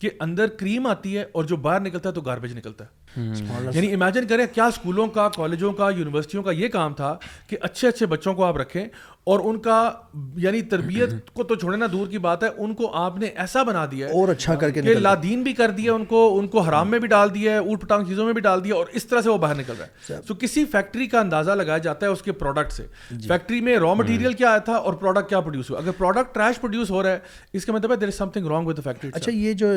کہ 0.00 0.10
اندر 0.20 0.46
کریم 0.46 0.86
آتی 0.86 1.18
ہے 1.18 1.24
اور 1.32 1.44
جو 1.44 1.56
باہر 1.56 1.80
نکلتا 1.80 2.08
ہے 2.08 2.14
تو 2.14 2.20
گاربیج 2.20 2.56
نکلتا 2.56 2.84
ہے۔ 2.84 2.99
یعنی 3.16 3.92
امیجن 3.94 4.26
کریں 4.26 4.46
کیا 4.54 4.64
اسکولوں 4.64 5.06
کا 5.06 5.28
کالجوں 5.28 5.72
کا 5.72 5.90
یونیورسٹیوں 5.90 6.42
کا 6.42 6.50
یہ 6.50 6.68
کام 6.68 6.94
تھا 6.94 7.16
کہ 7.46 7.56
اچھے 7.60 7.88
اچھے 7.88 8.06
بچوں 8.06 8.34
کو 8.34 8.44
آپ 8.44 8.56
رکھیں 8.56 8.84
اور 9.24 9.40
ان 9.44 9.58
کا 9.58 9.90
یعنی 10.36 10.62
تربیت 10.62 11.08
کو 11.32 11.44
تو 11.44 11.54
چھوڑنا 11.54 11.86
دور 11.92 12.06
کی 12.06 12.18
بات 12.18 12.42
ہے 12.42 12.48
ان 12.56 12.74
کو 12.74 12.90
آپ 12.94 13.18
نے 13.18 13.26
ایسا 13.26 13.62
بنا 13.62 13.86
دیا 13.90 14.06
اور 14.06 14.28
اچھا 14.28 14.54
کر 14.54 14.70
کے 14.70 14.82
لادین 14.82 15.42
بھی 15.42 15.52
کر 15.52 15.70
دیا 15.70 15.92
ان 15.92 16.04
کو 16.04 16.38
ان 16.38 16.48
کو 16.48 16.60
حرام 16.60 16.90
میں 16.90 16.98
بھی 16.98 17.08
ڈال 17.08 17.34
دیا 17.34 17.52
ہے 17.52 17.58
اوٹ 17.58 17.80
پٹانگ 17.80 18.04
چیزوں 18.04 18.24
میں 18.24 18.32
بھی 18.32 18.40
ڈال 18.40 18.64
دیا 18.64 18.74
اور 18.74 18.86
اس 18.92 19.06
طرح 19.06 19.20
سے 19.20 19.30
وہ 19.30 19.38
باہر 19.38 19.54
نکل 19.54 19.72
رہا 19.78 19.86
ہے۔ 20.10 20.20
تو 20.26 20.34
کسی 20.34 20.64
فیکٹری 20.64 21.06
کا 21.06 21.20
اندازہ 21.20 21.50
لگایا 21.50 21.78
جاتا 21.78 22.06
ہے 22.06 22.10
اس 22.10 22.22
کے 22.22 22.32
پروڈکٹ 22.32 22.72
سے۔ 22.72 22.86
فیکٹری 23.28 23.58
جی۔ 23.58 23.64
میں 23.64 23.78
را 23.78 23.94
مٹیریل 23.94 24.32
کیا 24.32 24.48
آیا 24.48 24.58
تھا 24.58 24.72
اور 24.72 24.94
پروڈکٹ 24.94 25.28
کیا 25.28 25.40
پروڈیوس 25.40 25.70
ہوا۔ 25.70 25.78
اگر 25.78 25.90
پروڈکٹ 25.90 26.34
ٹریش 26.34 26.60
پروڈیوس 26.60 26.90
ہو 26.90 27.02
رہا 27.02 27.10
ہے 27.10 27.18
اس 27.52 27.64
کا 27.64 27.72
مطلب 27.72 27.90
ہے 27.90 27.96
there 27.96 28.08
is 28.08 28.14
something 28.28 28.46
wrong 28.46 28.66
with 28.66 28.84
factory 28.84 29.10
اچھا 29.14 29.32
یہ 29.32 29.52
جو 29.52 29.68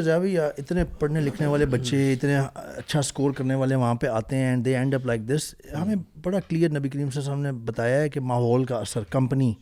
اتنے 0.58 0.84
پڑھنے 1.00 1.20
لکھنے 1.20 1.48
والے 1.48 1.66
بچے 1.66 2.14
اتنے 2.14 2.40
اچھا 2.56 3.02
اسکور 3.24 3.36
کرنے 3.38 3.56
والے 3.56 3.76
وہاں 3.76 3.96
پہ 3.96 4.08
آتے 4.08 4.36
ہیں 4.36 4.46
and 4.46 4.66
they 4.66 4.78
end 4.78 4.96
up 4.96 5.06
like 5.06 5.22
this 5.28 5.56
ہمیں 5.82 5.96
بڑا 6.24 6.40
کلیئر 6.40 6.70
نبی 6.70 6.90
کریم 6.90 7.10
صلی 7.10 7.24
اللہ 7.24 7.34
علیہ 7.34 7.42
وسلم 7.42 7.58
نے 7.58 7.66
بتایا 7.66 8.02
ہے 8.02 8.10
کہ 8.10 8.20
ماحول 8.20 8.66
کا 8.66 8.78
اثر 8.78 9.04
کمپنی 9.04 9.54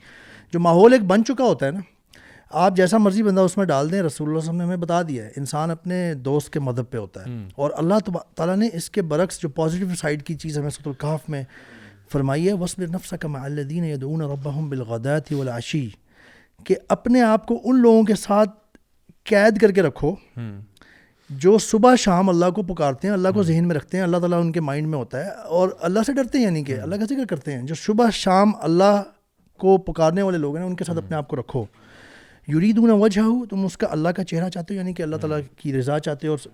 جو 0.53 0.59
ماحول 0.59 0.93
ایک 0.93 1.01
بن 1.01 1.25
چکا 1.25 1.43
ہوتا 1.43 1.65
ہے 1.65 1.71
نا 1.71 1.79
آپ 2.49 2.75
جیسا 2.75 2.97
مرضی 2.97 3.23
بندہ 3.23 3.41
اس 3.41 3.57
میں 3.57 3.65
ڈال 3.65 3.91
دیں 3.91 4.01
رسول 4.01 4.27
اللہ 4.27 4.37
وسلم 4.37 4.55
نے 4.55 4.63
ہمیں 4.63 4.77
بتا 4.77 5.01
دیا 5.01 5.25
ہے 5.25 5.31
انسان 5.37 5.71
اپنے 5.71 6.13
دوست 6.13 6.53
کے 6.53 6.59
مذہب 6.59 6.89
پہ 6.89 6.97
ہوتا 6.97 7.25
ہے۔ 7.25 7.31
اور 7.55 7.71
اللہ 7.77 7.93
تعالیٰ 8.35 8.57
نے 8.57 8.69
اس 8.73 8.89
کے 8.89 9.01
برعکس 9.01 9.41
جو 9.41 9.49
پازیٹیو 9.49 9.95
سائڈ 9.97 10.23
کی 10.23 10.33
چیز 10.35 10.57
ہمیں 10.57 10.69
سط 10.69 10.87
القاف 10.87 11.29
میں 11.29 11.43
فرمائی 12.11 12.47
ہے 12.47 12.53
وسب 12.53 12.81
نفس 12.81 13.13
کا 13.19 13.27
معلدین 13.27 13.83
یدعون 13.83 14.21
ربهم 14.21 14.69
بالغدات 14.69 15.33
والعشی۔ 15.33 15.89
کہ 16.63 16.75
اپنے 16.89 17.21
آپ 17.21 17.47
کو 17.47 17.61
ان 17.63 17.81
لوگوں 17.81 18.03
کے 18.03 18.15
ساتھ 18.15 18.49
قید 19.23 19.57
کر 19.57 19.71
کے 19.71 19.81
رکھو۔ 19.81 20.15
جو 21.31 21.57
صبح 21.57 21.95
شام 21.95 22.29
اللہ 22.29 22.45
کو 22.49 22.63
پکارتے 22.63 23.07
ہیں 23.07 23.13
اللہ 23.13 23.27
کو 23.33 23.43
ذہن 23.43 23.67
میں 23.67 23.75
رکھتے 23.75 23.97
ہیں 23.97 24.03
اللہ 24.03 24.17
تعالیٰ 24.17 24.41
ان 24.41 24.51
کے 24.51 24.61
مائنڈ 24.61 24.87
میں 24.87 24.97
ہوتا 24.97 25.25
ہے 25.25 25.29
اور 25.29 25.69
اللہ 25.81 25.99
سے 26.05 26.13
ڈرتے 26.13 26.37
ہیں 26.37 26.45
یعنی 26.45 26.63
کہ 26.63 26.79
اللہ 26.79 26.95
کا 26.95 27.05
ذکر 27.05 27.25
کرتے 27.25 27.53
ہیں۔ 27.53 27.63
جو 27.63 27.75
صبح 27.75 28.09
شام 28.13 28.51
اللہ 28.61 29.03
کو 29.57 29.77
پکارنے 29.77 30.21
والے 30.21 30.37
لوگ 30.37 30.57
ہیں 30.57 30.65
ان 30.65 30.75
کے 30.75 30.83
ساتھ 30.83 30.97
اپنے 30.97 31.15
آپ 31.15 31.27
کو 31.27 31.35
رکھو۔ 31.35 31.65
یریدون 32.47 32.89
وجہ 32.91 33.21
ہو 33.21 33.45
تم 33.45 33.65
اس 33.65 33.77
کا 33.77 33.87
اللہ 33.91 34.09
کا 34.09 34.23
چہرہ 34.23 34.49
چاہتے 34.49 34.73
ہو 34.73 34.79
یعنی 34.79 34.93
کہ 34.93 35.03
اللہ 35.03 35.15
تعالیٰ 35.15 35.39
کی 35.57 35.79
رضا 35.79 35.99
چاہتے 35.99 36.27
ہو۔ 36.27 36.33
اور 36.33 36.49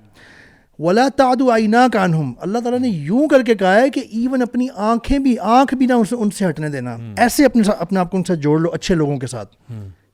ولا 0.79 1.07
تعد 1.15 1.41
آئینہ 1.53 1.77
کانہم 1.93 2.33
اللہ 2.39 2.59
تعالیٰ 2.59 2.79
نے 2.79 2.87
یوں 2.87 3.27
کر 3.27 3.43
کے 3.43 3.55
کہا 3.55 3.75
ہے 3.75 3.89
کہ 3.89 3.99
ایون 3.99 4.41
اپنی 4.41 4.67
آنکھیں 4.75 5.19
بھی 5.19 5.39
آنکھ 5.39 5.75
بھی 5.75 5.85
نہ 5.85 5.93
ان 6.11 6.29
سے 6.29 6.49
ہٹنے 6.49 6.69
دینا۔ 6.69 6.97
ایسے 7.17 7.45
اپنے 7.45 7.61
اپنے 7.79 7.99
آپ 7.99 8.11
کو 8.11 8.17
ان 8.17 8.23
سے 8.23 8.35
جوڑ 8.35 8.59
لو 8.59 8.71
اچھے 8.71 8.95
لوگوں 8.95 9.17
کے 9.17 9.27
ساتھ۔ 9.27 9.55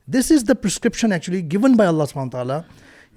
This 0.06 0.32
is 0.32 0.48
the 0.48 0.54
prescription 0.54 1.12
actually 1.12 1.48
gone 1.54 1.72
by 1.72 1.88
Allah 1.88 2.04
سبحانہ 2.10 2.30
تعالیٰ 2.30 2.60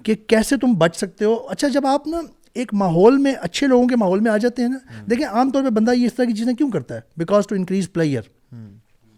کہ 0.02 0.14
کیسے 0.26 0.56
تم 0.56 0.72
بچ 0.72 0.96
سکتے 0.96 1.24
ہو۔ 1.24 1.46
اچھا 1.48 1.68
جب 1.68 1.86
آپ 1.86 2.06
نا 2.06 2.20
ایک 2.54 2.74
ماحول 2.74 3.18
میں 3.18 3.32
اچھے 3.40 3.66
لوگوں 3.66 3.88
کے 3.88 3.96
ماحول 3.96 4.20
میں 4.20 4.30
آ 4.30 4.36
جاتے 4.36 4.62
ہیں 4.62 4.68
نا 4.68 4.78
دیکھیں 5.10 5.26
عام 5.26 5.50
طور 5.50 5.62
پہ 5.62 5.68
بندہ 5.68 5.90
یہ 5.90 6.06
اس 6.06 6.14
طرح 6.14 6.24
کی 6.24 6.32
چیزیں 6.32 6.54
کیوں 6.54 6.70
کرتا 6.70 6.94
ہے؟ 6.94 7.00
Because 7.16 7.46
to 7.46 7.54
increase 7.54 7.92
pleasure 7.92 8.22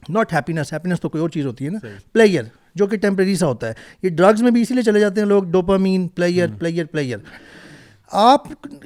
not 0.09 0.33
happiness 0.33 0.73
happiness 0.73 1.01
تو 1.01 1.09
کوئی 1.09 1.21
اور 1.21 1.29
چیز 1.31 1.47
ہوتی 1.47 1.65
ہے 1.65 1.71
نا۔ 1.71 1.79
پلیئر 2.13 2.45
جو 2.75 2.87
کہ 2.87 2.97
ٹیمپریری 2.97 3.37
سا 3.37 3.47
ہوتا 3.47 3.69
ہے۔ 3.69 3.73
یہ 4.03 4.09
ڈرگز 4.09 4.43
میں 4.43 4.51
بھی 4.51 4.63
اسی 4.63 4.75
لیے 4.75 4.83
چلے 4.83 5.01
جاتے 5.01 5.21
ہیں 5.21 5.29
لوگ 5.29 5.43
ڈوپامین 5.43 6.09
پلیئر 6.09 6.49
پلیئر 6.59 6.87
پلیئر 6.87 7.19
آپ 8.11 8.43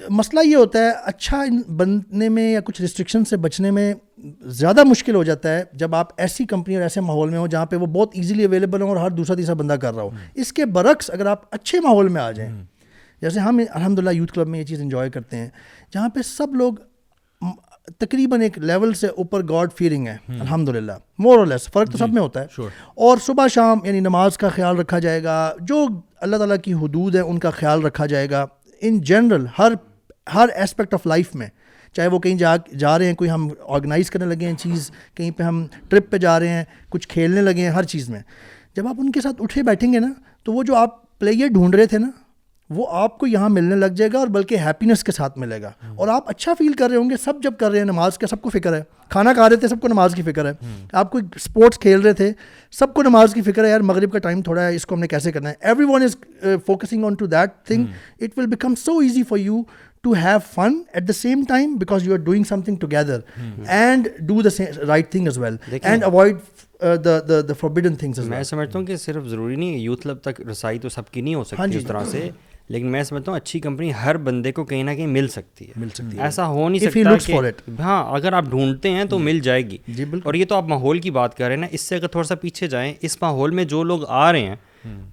مسئلہ 0.08 0.40
یہ 0.44 0.56
ہوتا 0.56 0.78
ہے 0.78 0.90
اچھا 1.04 1.42
بننے 1.76 2.28
میں 2.28 2.52
یا 2.52 2.60
کچھ 2.60 2.80
ریسٹرکشن 2.80 3.24
سے 3.24 3.36
بچنے 3.36 3.70
میں 3.70 3.94
زیادہ 4.40 4.84
مشکل 4.84 5.14
ہو 5.14 5.24
جاتا 5.24 5.56
ہے 5.56 5.64
جب 5.72 5.94
آپ 5.94 6.08
ایسی 6.16 6.44
کمپنی 6.44 6.74
اور 6.74 6.82
ایسے 6.82 7.00
ماحول 7.00 7.30
میں 7.30 7.38
ہوں 7.38 7.46
جہاں 7.46 7.66
پہ 7.66 7.76
وہ 7.76 7.86
بہت 7.86 8.10
ایزیلی 8.14 8.44
اویلیبل 8.44 8.82
ہوں 8.82 8.88
اور 8.88 8.96
ہر 8.96 9.10
دوسرا 9.10 9.36
تیسرا 9.36 9.54
بندہ 9.54 9.72
کر 9.72 9.94
رہا 9.94 10.02
ہو۔ 10.02 10.10
اس 10.34 10.52
کے 10.52 10.64
برعکس 10.64 11.10
اگر 11.10 11.26
آپ 11.26 11.40
اچھے 11.50 11.80
ماحول 11.80 12.08
میں 12.08 12.22
آ 12.22 12.30
جائیں 12.30 12.64
جیسے 13.20 13.40
ہم 13.40 13.60
الحمد 13.74 13.98
للہ 13.98 14.10
یوتھ 14.10 14.32
کلب 14.32 14.48
میں 14.48 14.58
یہ 14.60 14.64
چیز 14.64 14.80
انجوائے 14.80 15.10
کرتے 15.10 15.36
ہیں 15.36 15.48
جہاں 15.94 16.08
پہ 16.08 16.22
سب 16.22 16.54
لوگ 16.54 16.72
تقریباً 17.98 18.40
ایک 18.40 18.58
لیول 18.58 18.94
سے 18.94 19.06
اوپر 19.06 19.48
گاڈ 19.48 19.68
فیلنگ 19.78 20.06
ہے 20.06 20.16
الحمد 20.28 20.68
للہ 20.68 20.92
مور 21.18 21.38
اور 21.38 21.46
لیس 21.46 21.68
فرق 21.72 21.90
تو 21.90 21.98
سب 21.98 22.06
جی، 22.06 22.12
میں 22.12 22.22
ہوتا 22.22 22.40
ہے۔ 22.40 22.46
اور 22.94 23.18
صبح 23.26 23.46
شام 23.46 23.78
یعنی 23.84 24.00
نماز 24.00 24.38
کا 24.38 24.48
خیال 24.48 24.76
رکھا 24.76 24.98
جائے 24.98 25.24
گا 25.24 25.52
جو 25.60 25.86
اللہ 26.16 26.36
تعالیٰ 26.36 26.56
کی 26.64 26.74
حدود 26.74 27.14
ہیں 27.14 27.22
ان 27.22 27.38
کا 27.38 27.50
خیال 27.50 27.82
رکھا 27.82 28.06
جائے 28.06 28.30
گا۔ 28.30 28.46
ان 28.80 29.00
جنرل 29.00 29.46
ہر 29.58 29.72
ہر 30.34 30.48
اسپیکٹ 30.62 30.94
آف 30.94 31.06
لائف 31.06 31.34
میں، 31.34 31.46
چاہے 31.92 32.08
وہ 32.08 32.18
کہیں 32.18 32.34
جا 32.34 32.56
جا 32.56 32.98
رہے 32.98 33.06
ہیں، 33.06 33.14
کوئی 33.14 33.30
ہم 33.30 33.48
آرگنائز 33.68 34.10
کرنے 34.10 34.26
لگے 34.26 34.46
ہیں 34.46 34.54
چیز، 34.54 34.90
کہیں 35.14 35.30
پہ 35.30 35.42
ہم 35.42 35.66
ٹرپ 35.88 36.10
پہ 36.10 36.16
جا 36.16 36.40
رہے 36.40 36.48
ہیں، 36.48 36.64
کچھ 36.88 37.08
کھیلنے 37.08 37.40
لگے 37.40 37.60
ہیں، 37.60 37.70
ہر 37.70 37.82
چیز 37.82 38.08
میں۔ 38.10 38.20
جب 38.76 38.88
آپ 38.88 38.94
ان 38.98 39.12
کے 39.12 39.20
ساتھ 39.20 39.42
اٹھے 39.42 39.62
بیٹھیں 39.62 39.92
گے 39.92 39.98
نا، 39.98 40.12
تو 40.44 40.52
وہ 40.52 40.62
جو 40.62 40.74
آپ 40.74 41.18
پلیئر 41.18 41.48
ڈھونڈ 41.48 41.74
رہے 41.74 41.86
تھے 41.86 41.98
نا 41.98 42.10
وہ 42.70 42.86
آپ 42.90 43.18
کو 43.18 43.26
یہاں 43.26 43.48
ملنے 43.48 43.76
لگ 43.76 43.86
جائے 43.86 44.10
گا 44.12 44.18
اور 44.18 44.26
بلکہ 44.26 44.56
ہیپینس 44.56 45.04
کے 45.04 45.12
ساتھ 45.12 45.38
ملے 45.38 45.62
گا۔ 45.62 45.70
اور 45.96 46.08
آپ 46.08 46.30
اچھا 46.30 46.54
فیل 46.54 46.72
کر 46.72 46.88
رہے 46.90 46.96
ہوں 46.96 47.10
گے 47.10 47.16
سب 47.24 47.32
جب 47.42 47.52
کر 47.58 47.70
رہے 47.70 47.78
ہیں 47.78 47.84
نماز 47.84 48.18
کا 48.18 48.26
سب 48.26 48.42
کو 48.42 48.50
فکر 48.50 48.74
ہے۔ 48.74 48.82
کھانا 49.08 49.32
کھا 49.32 49.48
رہے 49.48 49.56
تھے 49.56 49.68
سب 49.68 49.80
کو 49.80 49.88
نماز 49.88 50.14
کی 50.14 50.22
فکر 50.22 50.46
ہے۔ 50.46 50.52
آپ 50.92 51.10
کوئی 51.10 51.24
اسپورٹس 51.36 51.78
کھیل 51.78 52.00
رہے 52.00 52.12
تھے 52.12 52.32
سب 52.72 52.94
کو 52.94 53.02
نماز 53.02 53.34
کی 53.34 53.42
فکر 53.42 53.64
ہے 53.64 53.70
یار 53.70 53.80
مغرب 53.80 54.12
کا 54.12 54.18
ٹائم 54.18 54.42
تھوڑا 54.42 54.66
ہے 54.66 54.74
اس 54.74 54.86
کو 54.86 54.94
ہم 54.94 55.00
نے 55.00 55.08
کیسے 55.08 55.32
کرنا 55.32 55.48
ہے؟ 55.50 55.54
Everyone 55.88 56.02
is 56.02 56.16
focusing 56.66 57.04
on 57.04 57.14
to 57.14 57.26
that 57.26 57.66
thing 57.66 57.86
it 58.20 58.38
will 58.38 58.46
become 58.46 58.74
so 58.74 58.98
easy 58.98 59.22
for 59.22 59.38
you 59.38 59.62
to 60.02 60.12
have 60.12 60.38
fun 60.54 60.82
at 60.92 61.08
the 61.08 61.12
same 61.12 61.44
time 61.48 61.74
because 61.74 62.06
you 62.06 62.12
are 62.12 62.18
doing 62.18 62.44
something 62.60 62.76
together 62.76 63.20
and 63.68 64.08
do 64.18 64.42
the 64.42 64.62
right 64.86 65.10
thing 65.10 65.28
as 65.28 65.38
well 65.38 65.56
and 65.82 66.04
avoid 66.04 66.36
میں 68.24 68.42
سمجھتا 68.42 68.78
ہوں 68.78 68.86
کہ 68.86 68.96
صرف 68.96 69.24
ضروری 69.24 69.56
نہیں 69.56 69.78
youth 69.78 70.02
club 70.02 70.18
تک 70.18 70.40
رسائی 70.40 70.78
تو 70.78 70.88
سب 70.88 71.10
کی 71.10 71.20
نہیں 71.20 71.34
ہو 71.34 71.44
سکتی 71.44 71.56
ہاں 71.58 71.66
جی۔ 71.66 71.78
اس 71.78 71.84
طرح 71.84 72.04
سے۔ 72.04 72.30
لیکن 72.68 72.86
میں 72.86 73.02
سمجھتا 73.02 73.30
ہوں 73.30 73.36
اچھی 73.36 73.60
کمپنی 73.60 73.92
ہر 74.04 74.16
بندے 74.16 74.52
کو 74.52 74.64
کہیں 74.64 74.82
نہ 74.82 74.90
کہیں 74.90 75.06
مل 75.06 75.28
سکتی 75.28 75.68
ہے۔ 75.68 75.72
مل 75.76 75.88
سکتی 75.88 76.18
ہے۔ 76.18 76.22
ایسا 76.22 76.46
ہو 76.46 76.68
نہیں 76.68 76.80
سکتا. 76.80 76.90
کہ 77.26 77.32
ہاں 77.78 78.14
اگر 78.14 78.32
آپ 78.32 78.44
ڈھونڈتے 78.44 78.90
ہیں 78.90 79.04
تو 79.04 79.18
مل 79.18 79.40
جائے 79.40 79.62
گی۔ 79.62 79.78
جی 79.88 80.04
بالکل۔ 80.04 80.26
اور 80.26 80.34
یہ 80.34 80.44
تو 80.44 80.54
آپ 80.54 80.64
ماحول 80.64 80.98
کی 80.98 81.10
بات 81.10 81.36
کر 81.36 81.44
رہے 81.44 81.54
ہیں 81.54 81.60
نا 81.60 81.66
اس 81.70 81.80
سے 81.80 81.96
اگر 81.96 82.06
تھوڑا 82.06 82.26
سا 82.26 82.34
پیچھے 82.34 82.66
جائیں 82.66 82.94
اس 83.00 83.22
ماحول 83.22 83.50
میں 83.50 83.64
جو 83.64 83.82
لوگ 83.82 84.00
آ 84.08 84.32
رہے 84.32 84.40
ہیں 84.40 84.56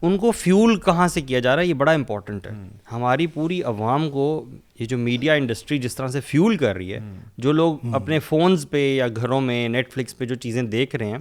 ان 0.01 0.17
کو 0.17 0.31
فیول 0.31 0.79
کہاں 0.79 1.07
سے 1.07 1.21
کیا 1.21 1.39
جا 1.39 1.55
رہا 1.55 1.63
ہے؟ 1.63 1.67
یہ 1.67 1.73
بڑا 1.73 1.91
امپورٹنٹ 1.91 2.47
ہے۔ 2.47 2.51
ہماری 2.91 3.27
پوری 3.27 3.63
عوام 3.63 4.09
کو 4.09 4.45
یہ 4.79 4.85
جو 4.85 4.97
میڈیا 4.97 5.33
انڈسٹری 5.33 5.77
جس 5.77 5.95
طرح 5.95 6.07
سے 6.07 6.21
فیول 6.21 6.57
کر 6.57 6.75
رہی 6.75 6.93
ہے 6.93 6.99
جو 7.37 7.51
لوگ 7.51 7.77
اپنے 7.93 8.19
فونز 8.19 8.69
پہ 8.69 8.95
یا 8.95 9.07
گھروں 9.07 9.41
میں 9.41 9.69
نیٹ 9.69 9.93
فلکس 9.93 10.17
پہ 10.17 10.25
جو 10.25 10.35
چیزیں 10.35 10.63
دیکھ 10.63 10.95
رہے 10.95 11.05
ہیں 11.05 11.17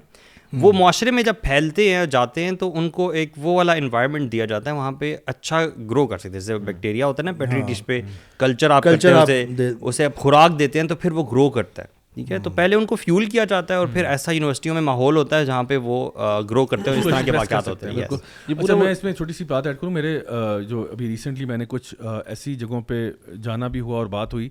وہ 0.52 0.72
معاشرے 0.72 1.10
میں 1.10 1.22
جب 1.22 1.34
پھیلتے 1.42 1.94
ہیں 1.94 2.06
جاتے 2.06 2.44
ہیں 2.44 2.52
تو 2.52 2.78
ان 2.78 2.88
کو 2.90 3.08
ایک 3.10 3.32
وہ 3.36 3.54
والا 3.56 3.72
انوائرمنٹ 3.72 4.32
دیا 4.32 4.44
جاتا 4.44 4.70
ہے 4.70 4.76
وہاں 4.76 4.92
پہ 4.92 5.16
اچھا 5.26 5.60
گرو 5.90 6.06
کر 6.06 6.18
سکتے 6.18 6.28
ہیں۔ 6.28 6.34
جیسے 6.34 6.58
بیکٹیریا 6.58 7.06
ہوتا 7.06 7.22
ہے 7.22 7.24
نا 7.24 7.32
پیٹری 7.32 7.60
ڈش 7.60 7.84
پہ 7.86 8.00
کلچر 8.38 8.70
آپ 8.70 8.88
اسے 8.88 9.44
اسے 9.80 10.04
آپ 10.04 10.16
خوراک 10.16 10.58
دیتے 10.58 10.80
ہیں 10.80 10.88
تو 10.88 10.96
پھر 10.96 11.12
وہ 11.12 11.24
گرو 11.32 11.48
کرتا 11.50 11.82
ہے۔ 11.82 11.98
ٹھیک 12.14 12.32
ہے؟ 12.32 12.38
تو 12.38 12.50
پہلے 12.50 12.76
ان 12.76 12.86
کو 12.86 12.96
فیول 12.96 13.26
کیا 13.26 13.44
جاتا 13.44 13.74
ہے 13.74 13.78
اور 13.78 13.86
پھر 13.86 14.04
ایسا 14.04 14.32
یونیورسٹیوں 14.32 14.74
میں 14.74 14.82
ماحول 14.82 15.16
ہوتا 15.16 15.38
ہے 15.38 15.44
جہاں 15.46 15.62
پہ 15.62 15.76
وہ 15.76 16.10
گرو 16.50 16.64
کرتے 16.66 16.90
ہیں 16.90 16.98
اس 16.98 17.04
طرح 17.04 17.20
کے 17.22 17.30
واقعات 17.30 17.68
ہوتے 17.68 17.90
ہیں 17.90 18.02
اچھا 18.02 18.74
میں 18.74 18.90
اس 18.92 19.04
میں 19.04 19.12
چھوٹی 19.12 19.32
سی 19.32 19.44
بات 19.44 19.66
ایڈ 19.66 19.76
کروں۔ 19.76 19.92
میرے 19.92 20.18
جو 20.68 20.86
ابھی 20.92 21.08
ریسنٹلی 21.08 21.44
میں 21.44 21.56
نے 21.56 21.64
کچھ 21.68 21.94
ایسی 22.26 22.54
جگہوں 22.54 22.80
پہ 22.80 23.10
جانا 23.42 23.68
بھی 23.68 23.80
ہوا 23.80 23.96
اور 23.98 24.06
بات 24.06 24.34
ہوئی 24.34 24.48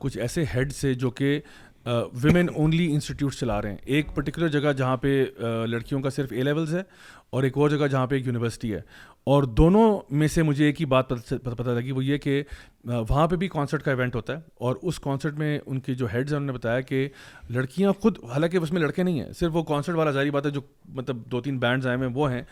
کچھ 0.00 0.18
ایسے 0.18 0.44
ہیڈ 0.54 0.72
سے 0.72 0.94
جو 0.94 1.10
کہ 1.10 1.38
ویمن 1.86 2.46
اونلی 2.54 2.92
انسٹیٹیوٹ 2.92 3.34
چلا 3.34 3.60
رہے 3.62 3.70
ہیں۔ 3.70 3.76
ایک 3.84 4.14
پرٹیکولر 4.14 4.48
جگہ 4.48 4.72
جہاں 4.72 4.96
پہ 4.96 5.24
لڑکیوں 5.66 6.00
کا 6.00 6.10
صرف 6.10 6.32
اے 6.32 6.42
لیولز 6.42 6.74
ہے 6.74 6.82
اور 7.30 7.42
ایک 7.42 7.56
اور 7.56 7.70
جگہ 7.70 7.86
جہاں 7.86 8.06
پہ 8.06 8.14
ایک 8.14 8.26
یونیورسٹی 8.26 8.74
ہے۔ 8.74 8.80
اور 9.26 9.42
دونوں 9.42 10.00
میں 10.10 10.28
سے 10.28 10.42
مجھے 10.42 10.64
ایک 10.66 10.80
ہی 10.80 10.86
بات 10.86 11.08
پتہ 11.08 11.70
لگی، 11.70 11.90
وہ 11.90 12.04
یہ 12.04 12.18
کہ 12.18 12.42
وہاں 12.84 13.26
پہ 13.28 13.36
بھی 13.36 13.48
کانسرٹ 13.48 13.82
کا 13.82 13.90
ایونٹ 13.90 14.14
ہوتا 14.14 14.32
ہے 14.32 14.40
اور 14.54 14.76
اس 14.82 14.98
کانسرٹ 15.00 15.38
میں 15.38 15.58
ان 15.66 15.80
کے 15.80 15.94
جو 15.94 16.06
ہیڈز 16.12 16.32
ہیں، 16.32 16.36
انہوں 16.36 16.52
نے 16.52 16.58
بتایا 16.58 16.80
کہ 16.80 17.08
لڑکیاں 17.50 17.92
خود، 18.00 18.18
حالانکہ 18.32 18.56
اس 18.56 18.72
میں 18.72 18.80
لڑکے 18.80 19.02
نہیں 19.02 19.20
ہیں، 19.20 19.32
صرف 19.32 19.56
وہ 19.56 19.62
کانسرٹ 19.62 19.94
والا 19.94 20.10
ظاہری 20.10 20.30
بات 20.30 20.46
ہے 20.46 20.50
جو 20.50 20.60
مطلب 20.88 21.16
دو 21.26 21.40
تین 21.40 21.58
بینڈز 21.58 21.86
آئے 21.86 21.96
ہوئے 21.96 22.08
ہیں، 22.08 22.14
وہ 22.14 22.30
ہیں۔ 22.30 22.42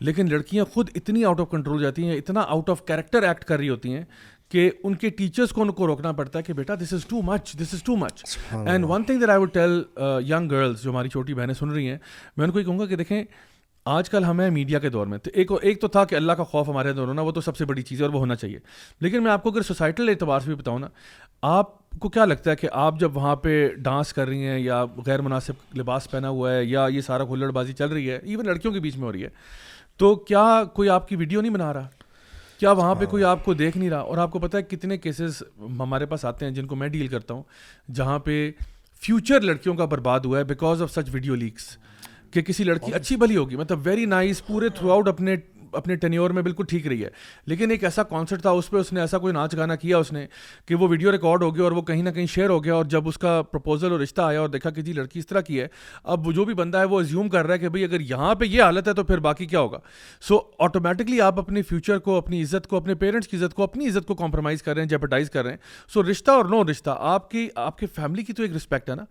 لیکن 0.00 0.30
لڑکیاں 0.30 0.64
خود 0.64 0.90
اتنی 0.94 1.24
آؤٹ 1.24 1.40
آف 1.40 1.50
کنٹرول 1.50 1.82
جاتی 1.82 2.04
ہیں، 2.04 2.16
اتنا 2.16 2.40
آؤٹ 2.40 2.70
آف 2.70 2.84
کیریکٹر 2.84 3.22
ایکٹ 3.22 3.44
کر 3.44 3.56
رہی 3.56 3.68
ہوتی 3.68 3.94
ہیں 3.94 4.04
کہ 4.48 4.70
ان 4.84 4.94
کے 4.94 5.10
ٹیچرس 5.10 5.50
کو 5.50 5.62
ان 5.62 5.70
کو 5.70 5.86
روکنا 5.86 6.12
پڑتا 6.12 6.38
ہے 6.38 6.44
کہ 6.44 6.52
بیٹا 6.52 6.74
this 6.74 6.92
is 6.92 7.04
too 7.04 7.22
much 7.22 7.52
this 7.52 7.74
is 7.74 7.82
too 7.82 7.96
much 7.96 8.38
and 8.52 8.84
one 8.88 9.02
thing 9.02 9.20
that 9.20 9.28
I 9.28 9.40
would 9.40 9.52
tell 9.52 9.82
young 10.26 10.48
girls 10.48 10.82
جو 10.82 10.90
ہماری 10.90 11.08
چھوٹی 11.08 11.34
بہنیں 11.34 11.54
سن 11.54 11.70
رہی 11.70 11.88
ہیں 11.88 11.98
میں 12.36 12.46
ان 12.46 12.52
کو 12.52 12.60
یہ 12.60 12.64
کہوں 12.64 12.78
گا 12.78 12.86
کہ 12.86 12.96
دیکھیں 12.96 13.24
آج 13.84 14.10
کل 14.10 14.24
ہمیں 14.24 14.50
میڈیا 14.50 14.78
کے 14.78 14.90
دور 14.90 15.06
میں 15.06 15.18
تو 15.18 15.30
ایک 15.34 15.52
ایک 15.62 15.80
تو 15.80 15.88
تھا 15.88 16.04
کہ 16.04 16.14
اللہ 16.14 16.32
کا 16.32 16.44
خوف 16.44 16.68
ہمارے 16.68 16.90
اندر 16.90 17.02
ہونا 17.02 17.22
وہ 17.22 17.32
تو 17.32 17.40
سب 17.40 17.56
سے 17.56 17.64
بڑی 17.64 17.82
چیز 17.82 18.00
ہے 18.00 18.06
اور 18.06 18.14
وہ 18.14 18.20
ہونا 18.20 18.34
چاہیے۔ 18.34 18.58
لیکن 19.00 19.22
میں 19.22 19.32
آپ 19.32 19.42
کو 19.42 19.50
اگر 19.50 19.62
سوسائٹل 19.62 20.08
اعتبار 20.08 20.40
سے 20.40 20.46
بھی 20.46 20.54
بتاؤں 20.54 20.78
نا 20.78 20.88
آپ 21.42 21.90
کو 21.98 22.08
کیا 22.08 22.24
لگتا 22.24 22.50
ہے 22.50 22.56
کہ 22.56 22.68
آپ 22.72 23.00
جب 23.00 23.16
وہاں 23.16 23.36
پہ 23.36 23.68
ڈانس 23.76 24.12
کر 24.12 24.28
رہی 24.28 24.46
ہیں 24.46 24.58
یا 24.58 24.84
غیر 25.06 25.20
مناسب 25.20 25.78
لباس 25.78 26.10
پہنا 26.10 26.28
ہوا 26.28 26.54
ہے 26.54 26.64
یا 26.64 26.86
یہ 26.90 27.00
سارا 27.00 27.24
کھلڑ 27.24 27.50
بازی 27.50 27.72
چل 27.72 27.88
رہی 27.88 28.10
ہے 28.10 28.16
ایون 28.16 28.46
لڑکیوں 28.46 28.72
کے 28.72 28.80
بیچ 28.80 28.96
میں 28.96 29.06
ہو 29.06 29.12
رہی 29.12 29.24
ہے 29.24 29.28
تو 29.96 30.14
کیا 30.14 30.62
کوئی 30.74 30.88
آپ 30.88 31.08
کی 31.08 31.16
ویڈیو 31.16 31.40
نہیں 31.40 31.52
بنا 31.52 31.72
رہا؟ 31.74 31.88
کیا 32.58 32.72
وہاں 32.72 32.94
پہ 32.94 33.04
کوئی 33.04 33.24
آپ 33.24 33.44
کو 33.44 33.54
دیکھ 33.54 33.78
نہیں 33.78 33.90
رہا؟ 33.90 33.98
اور 33.98 34.18
آپ 34.18 34.30
کو 34.30 34.38
پتہ 34.38 34.56
ہے 34.56 34.62
کتنے 34.62 34.98
کیسز 34.98 35.42
ہمارے 35.58 36.06
پاس 36.06 36.24
آتے 36.24 36.44
ہیں 36.44 36.52
جن 36.52 36.66
کو 36.66 36.76
میں 36.76 36.88
ڈیل 36.88 37.08
کرتا 37.08 37.34
ہوں 37.34 37.42
جہاں 37.94 38.18
پہ 38.18 38.50
فیوچر 39.02 39.40
لڑکیوں 39.40 39.74
کا 39.74 39.84
برباد 39.84 40.20
ہوا 40.20 40.38
ہے 40.38 40.44
because 40.44 40.82
of 40.82 40.92
such 40.92 41.08
video 41.12 41.34
leaks 41.34 41.76
کہ 42.30 42.42
کسی 42.42 42.64
لڑکی 42.64 42.92
اچھی 42.94 43.16
بھلی 43.16 43.36
ہوگی 43.36 43.56
مطلب 43.56 43.86
ویری 43.86 44.04
نائس 44.04 44.46
پورے 44.46 44.68
تھرو 44.68 44.92
آؤٹ 44.92 45.08
اپنے 45.08 45.36
اپنے 45.72 45.96
ٹینیور 45.96 46.30
میں 46.30 46.42
بالکل 46.42 46.64
ٹھیک 46.64 46.86
رہی 46.86 47.04
ہے۔ 47.04 47.08
لیکن 47.46 47.70
ایک 47.70 47.84
ایسا 47.84 48.02
کانسرٹ 48.02 48.40
تھا، 48.40 48.50
اس 48.50 48.70
پہ 48.70 48.76
اس 48.76 48.92
نے 48.92 49.00
ایسا 49.00 49.18
کوئی 49.18 49.32
ناچ 49.32 49.56
گانا 49.56 49.76
کیا 49.76 49.98
اس 49.98 50.12
نے 50.12 50.26
کہ 50.66 50.74
وہ 50.74 50.88
ویڈیو 50.88 51.12
ریکارڈ 51.12 51.42
ہو 51.42 51.54
گیا 51.54 51.64
اور 51.64 51.72
وہ 51.72 51.82
کہیں 51.82 52.02
نہ 52.02 52.10
کہیں 52.10 52.26
شیئر 52.26 52.48
ہو 52.48 52.64
گیا 52.64 52.74
اور 52.74 52.84
جب 52.84 53.08
اس 53.08 53.18
کا 53.18 53.42
پرپوزل 53.42 53.92
اور 53.92 54.00
رشتہ 54.00 54.20
آیا 54.20 54.40
اور 54.40 54.48
دیکھا 54.48 54.70
کہ 54.70 54.82
جی 54.82 54.92
لڑکی 54.92 55.18
اس 55.18 55.26
طرح 55.26 55.40
کی 55.40 55.60
ہے، 55.60 55.68
اب 56.04 56.34
جو 56.34 56.44
بھی 56.44 56.54
بندہ 56.54 56.78
ہے 56.78 56.84
وہ 56.84 57.00
ازیوم 57.00 57.28
کر 57.28 57.46
رہا 57.46 57.54
ہے 57.54 57.58
کہ 57.58 57.68
بھائی 57.68 57.84
اگر 57.84 58.00
یہاں 58.00 58.34
پہ 58.34 58.44
یہ 58.44 58.62
حالت 58.62 58.88
ہے 58.88 58.94
تو 58.94 59.04
پھر 59.04 59.18
باقی 59.18 59.46
کیا 59.46 59.60
ہوگا۔ 59.60 59.78
سو 60.20 60.38
آٹومیٹکلی 60.58 61.20
آپ 61.20 61.38
اپنے 61.38 61.62
فیوچر 61.62 61.98
کو، 61.98 62.16
اپنی 62.16 62.42
عزت 62.42 62.66
کو، 62.66 62.76
اپنے 62.76 62.94
پیرنٹس 62.94 63.28
کی 63.28 63.36
عزت 63.36 63.54
کو، 63.54 63.62
اپنی 63.62 63.88
عزت 63.88 64.06
کو 64.06 64.14
کمپرومائز 64.14 64.62
کر 64.62 64.74
رہے 64.74 64.82
ہیں 64.82 64.88
جیپٹائز 64.88 65.30
کر 65.30 65.42
رہے 65.42 65.50
ہیں۔ 65.50 65.58
سو 65.94 66.02
رشتہ 66.02 66.30
اور 66.30 66.44
نو 66.44 66.70
رشتہ، 66.70 66.96
آپ 66.98 67.30
کی، 67.30 67.48
آپ 67.54 67.78
کے 67.78 67.86
فیملی 67.86 68.22
کی 68.22 68.32
تو 68.32 68.42
ایک 68.42 68.52
رسپیکٹ 68.56 68.90
ہے 68.90 68.94
نا۔ 68.94 69.04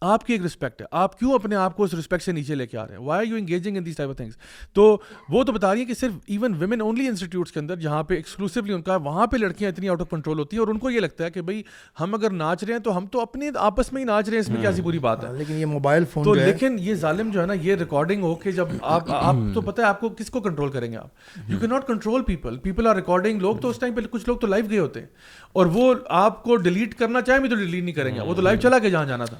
آپ 0.00 0.26
کی 0.26 0.32
ایک 0.32 0.42
رسپیکٹ 0.42 0.80
ہے۔ 0.80 0.86
آپ 0.90 1.18
کیوں 1.18 1.32
اپنے 1.32 1.56
آپ 1.56 1.76
کو 1.76 1.82
اس 1.82 1.94
رسپیکٹ 1.94 2.22
سے 2.22 2.32
نیچے 2.32 2.54
لے 2.54 2.66
کے 2.66 2.78
آ 2.78 2.86
رہے 2.86 2.94
ہیں؟ 2.94 3.02
Why 3.02 3.20
are 3.20 3.32
you 3.32 3.38
engaging 3.38 3.76
in 3.76 3.86
these 3.86 3.96
type 3.96 4.08
of 4.10 4.16
things 4.16 4.32
تو 4.72 4.98
وہ 5.28 5.44
تو 5.44 5.52
بتا 5.52 5.72
رہی 5.72 5.80
ہے 5.80 5.84
کہ 5.84 5.94
صرف 5.94 6.11
ایون 6.26 6.54
ویمن 6.58 6.80
اونلی 6.80 7.06
انسٹیٹیوٹس 7.08 7.52
کے 7.52 7.60
اندر 7.60 7.76
جہاں 7.76 8.02
پہ 8.02 8.14
ایکسکلوسولی 8.14 8.72
ان 8.72 8.82
کا 8.82 8.96
وہاں 8.96 9.26
پہ 9.26 9.36
لڑکیاں 9.36 9.70
اتنی 9.70 9.88
آؤٹ 9.88 10.00
آف 10.00 10.10
کنٹرول 10.10 10.38
ہوتی 10.38 10.56
ہیں 10.56 10.60
اور 10.60 10.68
ان 10.68 10.78
کو 10.78 10.90
یہ 10.90 11.00
لگتا 11.00 11.24
ہے 11.24 11.30
کہ 11.30 11.42
بھائی 11.42 11.62
ہم 12.00 12.14
اگر 12.14 12.30
ناچ 12.30 12.64
رہے 12.64 12.72
ہیں 12.72 12.80
تو 12.80 12.96
ہم 12.96 13.06
تو 13.06 13.20
اپنے 13.20 13.50
آپس 13.56 13.92
میں 13.92 14.00
ہی 14.00 14.06
ناچ 14.06 14.24
رہے 14.26 14.34
ہیں 14.34 14.40
اس 14.40 14.48
میں 14.48 14.60
کیا 14.60 14.72
سی 14.72 14.82
بری 14.82 14.98
بات 14.98 15.24
ہے؟ 15.24 15.28
لیکن 15.38 15.54
یہ 15.54 15.66
موبائل 15.66 16.04
فون 16.04 16.24
تو 16.24 16.34
لیکن 16.34 16.76
یہ 16.80 16.94
ظالم 16.94 17.30
جو 17.30 17.40
ہے 17.40 17.46
نا 17.46 17.52
یہ 17.52 17.74
ریکارڈنگ 17.74 18.22
ہو 18.22 18.34
کہ 18.34 18.50
جب 18.50 18.68
آپ 18.82 19.10
آپ 19.10 19.34
تو 19.54 19.60
پتہ 19.60 19.80
ہے 19.80 19.86
آپ 19.86 20.00
کو 20.00 20.08
کس 20.08 20.30
کو 20.30 20.40
کنٹرول 20.40 20.70
کریں 20.70 20.92
گے 20.92 20.96
آپ۔ 20.96 21.08
You 21.48 21.58
can 21.60 21.66
not 21.66 21.86
control 21.86 22.22
people 22.22 22.58
people 22.58 22.86
are 22.86 22.96
recording 22.96 23.40
لوگ 23.40 23.56
تو 23.56 23.68
اس 23.68 23.78
ٹائم 23.78 23.94
پہ 23.94 24.00
کچھ 24.10 24.24
لوگ 24.26 24.36
تو 24.36 24.46
لائیو 24.46 24.64
گئے 24.70 24.78
ہوتے 24.78 25.00
ہیں۔ 25.00 25.06
اور 25.52 25.66
وہ 25.66 25.94
آپ 26.08 26.42
کو 26.44 26.56
ڈیلیٹ 26.56 26.94
کرنا 26.94 27.20
چاہیں 27.20 27.40
بھی 27.40 27.48
تو 27.48 27.54
ڈیلیٹ 27.54 27.84
نہیں 27.84 27.94
کریں 27.94 28.14
گے۔ 28.14 28.20
وہ 28.20 28.34
تو 28.34 28.42
لائیو 28.42 28.60
چلا 28.60 28.78
کے 28.78 28.90
جہاں 28.90 29.04
جانا 29.04 29.24
تھا۔ 29.24 29.38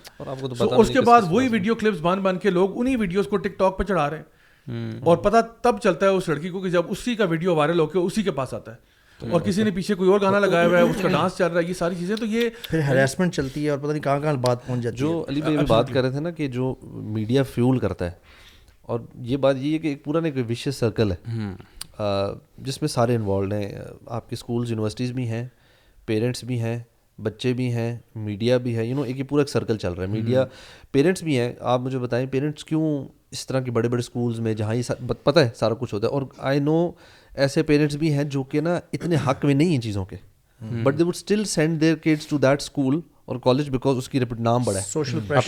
اور 0.65 0.79
اس 0.81 0.89
کے 0.89 1.01
بعد 1.01 1.23
وہی 1.31 1.49
ویڈیو 1.49 1.75
کلپس 1.75 1.99
بن 2.01 2.21
بن 2.21 2.39
کے 2.39 2.51
لوگ 2.51 2.81
انہیں 2.81 2.97
ویڈیوز 2.97 3.27
کو 3.27 3.37
ٹک 3.37 3.59
ٹاک 3.59 3.79
پہ 3.79 3.85
چڑھا 3.85 4.11
رہے 4.11 4.17
ہیں۔ 4.17 4.42
اور 5.05 5.17
پتہ 5.17 5.37
تب 5.63 5.79
چلتا 5.83 6.07
ہے 6.07 6.11
اس 6.11 6.29
لڑکی 6.29 6.49
کو 6.49 6.61
کہ 6.61 6.71
جب 6.71 6.83
اسی 6.89 7.15
کا 7.15 7.25
ویڈیو 7.25 7.55
وائرل 7.55 7.81
ہو 7.81 7.87
کے 7.87 7.99
اسی 7.99 8.23
کے 8.23 8.31
پاس 8.31 8.55
آتا 8.55 8.73
ہے 8.73 8.93
اور 9.31 9.41
کسی 9.41 9.63
نے 9.63 9.71
پیچھے 9.71 9.95
کوئی 9.95 10.11
اور 10.11 10.21
گانا 10.21 10.39
لگایا 10.39 10.69
ہوا 10.69 10.79
ہے 10.79 10.83
اس 10.83 10.97
کا 11.03 11.09
ڈانس 11.09 11.37
چل 11.37 11.47
رہا 11.47 11.61
ہے 11.61 11.69
یہ 11.69 11.75
ساری 11.75 11.95
چیزیں 11.99 12.17
تو 12.17 12.27
یہ 12.27 12.49
پھر 12.71 12.81
ہراسمنٹ 12.81 13.35
چلتی 13.35 13.65
ہے 13.65 13.71
اور 13.71 13.79
پتہ 13.79 13.93
نہیں 13.93 14.03
کہاں 14.03 14.21
کہاں 14.21 14.35
بات 14.35 14.67
پہنچ 14.67 14.81
جاتی 14.81 14.95
ہے۔ 14.95 14.99
جو 14.99 15.25
علی 15.29 15.41
بھائی 15.41 15.57
بات 15.69 15.93
کر 15.93 16.03
رہے 16.03 16.11
تھے 16.11 16.21
نا 16.21 16.31
کہ 16.31 16.49
جو 16.49 16.75
میڈیا 16.83 17.43
فیول 17.43 17.79
کرتا 17.79 18.05
ہے 18.05 18.11
اور 18.83 19.01
یہ 19.21 19.37
بات 19.37 19.57
یہ 19.59 19.73
ہے 19.73 19.79
کہ 19.79 19.89
ایک 19.89 20.05
پورا 20.05 20.21
نا 20.21 20.29
ایک 20.29 20.51
وشیس 20.51 20.77
سرکل 20.77 21.13
ہے۔ 21.13 21.45
جس 22.59 22.83
میں 22.83 22.89
سارے 22.89 23.15
انوالوڈ 23.15 23.53
ہیں۔ 23.53 23.73
آپ 24.07 24.29
کے 24.31 24.35
اسکولز 24.35 24.71
یونیورسٹیز 24.71 25.13
بھی 25.13 25.29
ہیں 25.29 25.49
پیرنٹس 26.07 26.45
بھی 26.45 26.61
ہیں 26.61 26.79
بچے 27.23 27.53
بھی 27.53 27.73
ہیں 27.73 27.99
میڈیا 28.15 28.57
بھی 28.57 28.77
ہے 28.77 28.87
یو 28.87 28.97
نو 28.97 29.03
ایک 29.03 29.19
یہ 29.19 29.25
پورا 29.25 29.43
ایک 29.43 29.49
سرکل 29.49 29.79
چل 29.79 29.93
رہا 29.93 30.03
ہے۔ 30.03 30.09
میڈیا 30.09 30.45
پیرنٹس 30.93 31.23
بھی 31.23 31.39
ہیں۔ 31.39 31.53
آپ 31.61 31.81
مجھے 31.81 31.99
بتائیں 31.99 32.27
پیرنٹس 32.27 32.65
کیوں 32.65 33.09
اس 33.33 33.47
طرح 33.47 33.61
کے 33.61 33.71
بڑے 33.71 33.89
بڑے 33.89 34.01
اسکولز 34.01 34.41
میں 34.41 34.55
جہاں 34.55 34.75
یہ 34.75 34.83
پتہ 35.23 35.39
ہے 35.39 35.51
سارا 35.57 35.75
کچھ 35.75 35.95
ہوتا 35.95 36.07
ہے 36.07 36.13
اور 36.13 36.23
آئی 36.39 36.61
نو 36.61 36.91
ایسے 37.35 37.63
پیرنٹس 37.63 37.95
بھی 37.95 38.13
ہیں 38.13 38.25
جو 38.25 38.43
کہ 38.43 38.61
نا 38.61 38.79
اتنے 38.93 39.17
حق 39.27 39.45
میں 39.45 39.55
نہیں 39.55 39.69
ہیں 39.69 39.81
چیزوں 39.81 40.05
کے۔ 40.05 40.17
But 40.83 40.99
they 40.99 41.05
would 41.05 41.15
still 41.15 41.45
send 41.45 41.81
their 41.81 41.97
kids 41.97 42.27
to 42.27 42.39
that 42.39 42.61
school 42.61 43.01
اور 43.25 43.37
کالج 43.37 43.71
بیکاز 43.71 43.97
اس 43.97 44.09
کی 44.09 44.21
نام 44.39 44.63
بڑا 44.65 44.79
ہے۔ 44.79 44.85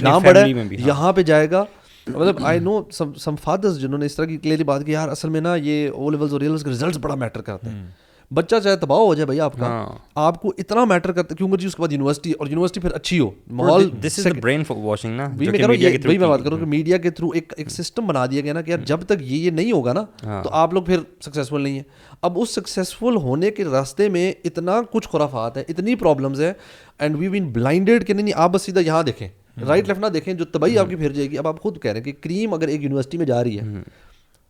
نام 0.01 0.23
بڑا 0.23 0.41
ہے 0.41 0.49
یہاں 0.71 1.13
پہ 1.13 1.23
جائے 1.23 1.51
گا۔ 1.51 1.65
مطلب 2.07 2.45
آئی 2.45 2.59
نو 2.59 2.81
سم 3.21 3.37
فادرز 3.37 3.81
جنہوں 3.81 3.99
نے 3.99 4.07
اس 4.07 4.15
طرح 4.17 4.25
کی 4.25 4.37
کلیئرلی 4.37 4.65
بات 4.65 4.87
کی 4.87 4.93
یار 4.93 5.09
اصل 5.09 5.29
میں 5.29 5.41
نا 5.41 5.55
یہ 5.55 5.89
او 5.91 6.11
لیولز 6.11 6.33
اور 6.33 6.41
ریلز 6.41 6.65
کے 6.65 6.71
ریزلٹس 6.71 6.97
بڑا 6.97 7.15
میٹر 7.15 7.43
کرتے 7.43 7.69
ہیں۔ 7.71 7.87
بچہ 8.35 8.57
چاہے 8.65 8.77
تباہ 8.77 8.99
ہو 8.99 9.15
جائے 9.15 9.27
بھائی 9.27 9.41
آپ 9.41 9.59
کا 9.59 9.87
آپ 10.15 10.41
کو 10.43 10.53
اتنا 10.59 10.85
میٹر 10.85 11.13
کرتا 11.13 11.35
کیونکہ 11.35 11.57
جی 11.57 11.67
اس 11.67 11.75
کے 11.75 11.83
بعد 11.83 11.93
یونیورسٹی 11.93 12.33
اور 12.33 12.47
یونیورسٹی 12.47 12.81
پھر 12.81 12.93
اچھی 12.93 13.21
ہو 13.21 13.31
ماحول 13.51 13.89
دس 14.03 14.19
از 14.19 14.33
برین 14.43 14.63
واشنگ 14.69 15.17
نا 15.17 15.29
میں 15.29 15.47
کہہ 15.47 15.67
رہا 15.67 15.75
ہوں 15.75 16.07
وہی 16.07 16.19
میں 16.19 16.29
بات 16.29 16.41
کروں 16.45 16.59
کہ 16.59 16.65
میڈیا 16.65 16.97
کے 16.97 17.11
تھرو 17.11 17.31
ایک 17.35 17.53
ایک 17.57 17.71
سسٹم 17.71 18.07
بنا 18.07 18.27
دیا 18.27 18.41
گیا 18.41 18.53
نا 18.53 18.61
کہ 18.61 18.71
یار 18.71 18.79
جب 18.79 19.01
تک 19.01 19.13
یہ 19.21 19.37
یہ 19.37 19.51
نہیں 19.51 19.73
ہوگا 19.73 19.93
نا 19.93 20.05
تو 20.43 20.51
آپ 20.53 20.75
لوگ 20.75 20.83
پھر 20.83 20.99
سکسیزفل 21.21 21.61
نہیں 21.61 21.75
ہیں۔ 21.75 21.83
اب 22.23 22.39
اس 22.39 22.51
سکسیزفل 22.51 23.17
ہونے 23.17 23.51
کے 23.51 23.65
راستے 23.65 24.09
میں 24.09 24.33
اتنا 24.45 24.81
کچھ 24.91 25.09
خرافات 25.09 25.57
ہے 25.57 25.65
اتنی 25.69 25.95
پرابلمز 25.95 26.41
ہیں 26.41 26.53
اینڈ 26.99 27.17
وی 27.19 27.29
بین 27.29 27.51
بلائنڈیڈ 27.53 28.07
کہ 28.07 28.15
نہیں 28.15 28.33
آپ 28.35 28.51
بس 28.51 28.63
سیدھا 28.63 28.81
یہاں 28.81 29.03
دیکھیں۔ 29.03 29.29
رائٹ 29.67 29.89
لیفٹ 29.89 30.01
نہ 30.01 30.07
دیکھیں 30.07 30.33
جو 30.35 30.45
تباہی 30.45 30.79
آپ 30.79 30.89
کی 30.89 30.97
پھر 30.97 31.13
جائے 31.13 31.31
گی۔ 31.31 31.39
اب 31.39 31.49
آپ 31.49 31.61
خود 31.63 31.81
کہہ 31.83 31.91
رہے 31.91 31.99
ہیں 31.99 32.05
کہ 32.05 32.13
کریم 32.21 32.55
اگر 32.55 32.69
ایک 32.69 32.83
یونیورسٹی 32.83 33.19
میں 33.19 33.27
جا 33.27 33.43
رہی 33.45 33.59
ہے 33.61 33.65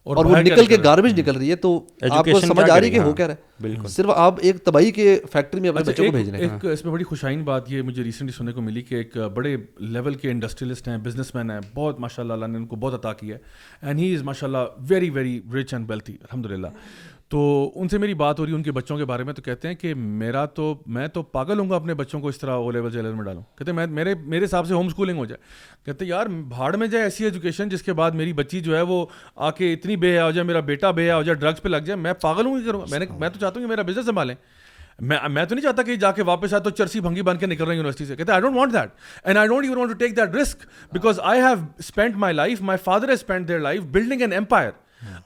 اور 0.06 0.24
وہ 0.24 0.36
نکل 0.36 0.66
کے 0.66 0.76
گاربیج 0.84 1.20
نکل 1.20 1.36
رہی 1.36 1.50
ہے 1.50 1.56
تو 1.56 1.86
آپ 2.10 2.24
کو 2.24 2.40
سمجھ 2.40 2.70
آ 2.70 2.80
رہی 2.80 2.86
ہے 2.86 2.90
کہ 2.90 2.98
ہو 2.98 3.12
کیا 3.12 3.26
رہا 3.28 3.34
ہے؟ 3.34 3.74
صرف 3.88 4.06
آپ 4.14 4.34
ایک 4.42 4.58
تباہی 4.58 4.90
کے 4.90 5.18
فیکٹری 5.32 5.60
میں 5.60 5.68
اپنے 5.68 5.82
بچوں 5.82 6.04
کو 6.04 6.12
بھیج 6.12 6.30
رہے 6.30 6.46
ہیں 6.46 6.72
اس 6.72 6.84
میں 6.84 6.92
بڑی 6.92 7.04
خوشائن 7.04 7.44
بات 7.44 7.72
یہ 7.72 7.82
مجھے 7.82 8.02
ریسنٹلی 8.02 8.36
سننے 8.36 8.52
کو 8.52 8.60
ملی 8.60 8.82
کہ 8.82 8.94
ایک 8.94 9.16
بڑے 9.16 9.56
لیول 9.78 10.14
کے 10.14 10.30
انڈسٹریلسٹ 10.30 10.88
ہیں 10.88 10.98
بزنس 10.98 11.34
مین 11.34 11.50
ہیں 11.50 11.60
بہت 11.74 12.00
ماشاء 12.00 12.22
اللہ 12.22 12.32
اللہ 12.32 12.46
نے 12.46 12.58
ان 12.58 12.66
کو 12.66 12.76
بہت 12.76 12.94
عطا 12.94 13.12
کیا 13.12 13.36
ہے۔ 13.36 13.40
اینڈ 13.86 14.00
ہی 14.00 14.14
از 14.14 14.22
ماشاء 14.22 14.46
اللہ 14.46 14.58
very 14.78 15.10
very 15.10 15.40
rich 15.60 15.74
and 15.74 15.90
wealthy 15.90 16.14
الحمد 16.14 16.46
للہ 16.46 16.66
تو 17.28 17.70
ان 17.74 17.88
سے 17.88 17.98
میری 17.98 18.14
بات 18.14 18.38
ہو 18.38 18.44
رہی 18.44 18.52
ہے 18.52 18.56
ان 18.56 18.62
کے 18.62 18.72
بچوں 18.72 18.96
کے 18.98 19.04
بارے 19.04 19.24
میں 19.24 19.34
تو 19.34 19.42
کہتے 19.42 19.68
ہیں 19.68 19.74
کہ 19.74 19.94
میرا 19.94 20.44
تو 20.46 20.82
میں 20.86 21.06
تو 21.08 21.22
پاگل 21.22 21.58
ہوں 21.58 21.70
گا 21.70 21.76
اپنے 21.76 21.94
بچوں 21.94 22.20
کو 22.20 22.28
اس 22.28 22.38
طرح 22.38 22.50
او 22.50 22.70
لیول 22.70 22.90
جیلر 22.90 23.12
میں 23.12 23.24
ڈالوں۔ 23.24 23.42
کہتے 23.42 23.70
ہیں 23.70 23.76
میں 23.76 23.86
میرے 23.86 24.14
میرے 24.14 24.44
حساب 24.44 24.66
سے 24.66 24.74
ہوم 24.74 24.86
اسکولنگ 24.86 25.18
ہو 25.18 25.24
جائے۔ 25.24 25.38
کہتے 25.84 26.04
ہیں 26.04 26.10
یار 26.10 26.26
بھاڑ 26.26 26.76
میں 26.76 26.86
جائے 26.86 27.04
ایسی 27.04 27.24
ایجوکیشن 27.24 27.68
جس 27.68 27.82
کے 27.82 27.92
بعد 27.92 28.10
میری 28.10 28.32
بچی 28.32 28.60
جو 28.60 28.76
ہے 28.76 28.82
وہ 28.82 29.06
آ 29.36 29.50
کے 29.50 29.72
اتنی 29.72 29.96
بے 29.96 30.20
ہو 30.20 30.30
جائے، 30.30 30.44
میرا 30.46 30.60
بیٹا 30.60 30.90
بے 30.90 31.12
ہو 31.12 31.22
جائے 31.22 31.34
ڈرگس 31.34 31.62
پہ 31.62 31.68
لگ 31.68 31.76
جائے، 31.76 31.96
میں 31.96 32.12
پاگل 32.12 32.46
ہوں 32.46 32.60
کروں 32.66 32.80
گا 32.80 32.86
میں 32.90 32.98
نے 32.98 33.06
میں 33.18 33.28
تو 33.28 33.38
چاہتا 33.40 33.60
ہوں 33.60 33.66
کہ 33.66 33.70
میرا 33.70 33.82
بزنس 33.82 34.06
سنبھالیں۔ 34.06 34.34
میں 35.00 35.18
میں 35.28 35.44
تو 35.44 35.54
نہیں 35.54 35.62
چاہتا 35.62 35.82
کہ 35.82 35.96
جا 35.96 36.12
کے 36.12 36.22
واپس 36.22 36.54
آئے 36.54 36.62
تو 36.62 36.70
چرسی 36.70 37.00
بھنگی 37.00 37.22
بن 37.22 37.38
کے 37.38 37.46
نکل 37.46 37.64
رہے 37.64 37.72
ہیں 37.72 37.76
یونیورسٹی 37.76 38.04
سے۔ 38.04 38.16
کہتے 38.16 38.32
ہیں 38.32 38.34
I 38.34 38.42
don't 38.42 38.56
want 38.56 38.72
that 38.72 38.90
and 39.24 39.38
I 39.38 39.48
don't 39.48 39.66
you 39.66 39.78
want 39.78 39.90
to 39.90 39.96
take 39.96 40.16
that 40.16 40.34
risk 40.34 40.66
because 40.92 41.20
I 41.22 41.40
have 41.40 41.64
spend 41.78 42.16
my 42.16 42.34
life 42.34 42.60
my 42.60 42.78
father 42.84 43.08
has 43.08 43.18
spend 43.18 43.48
their 43.48 43.60
life 43.60 43.82
building 43.82 44.20
an 44.20 44.32
empire 44.32 44.70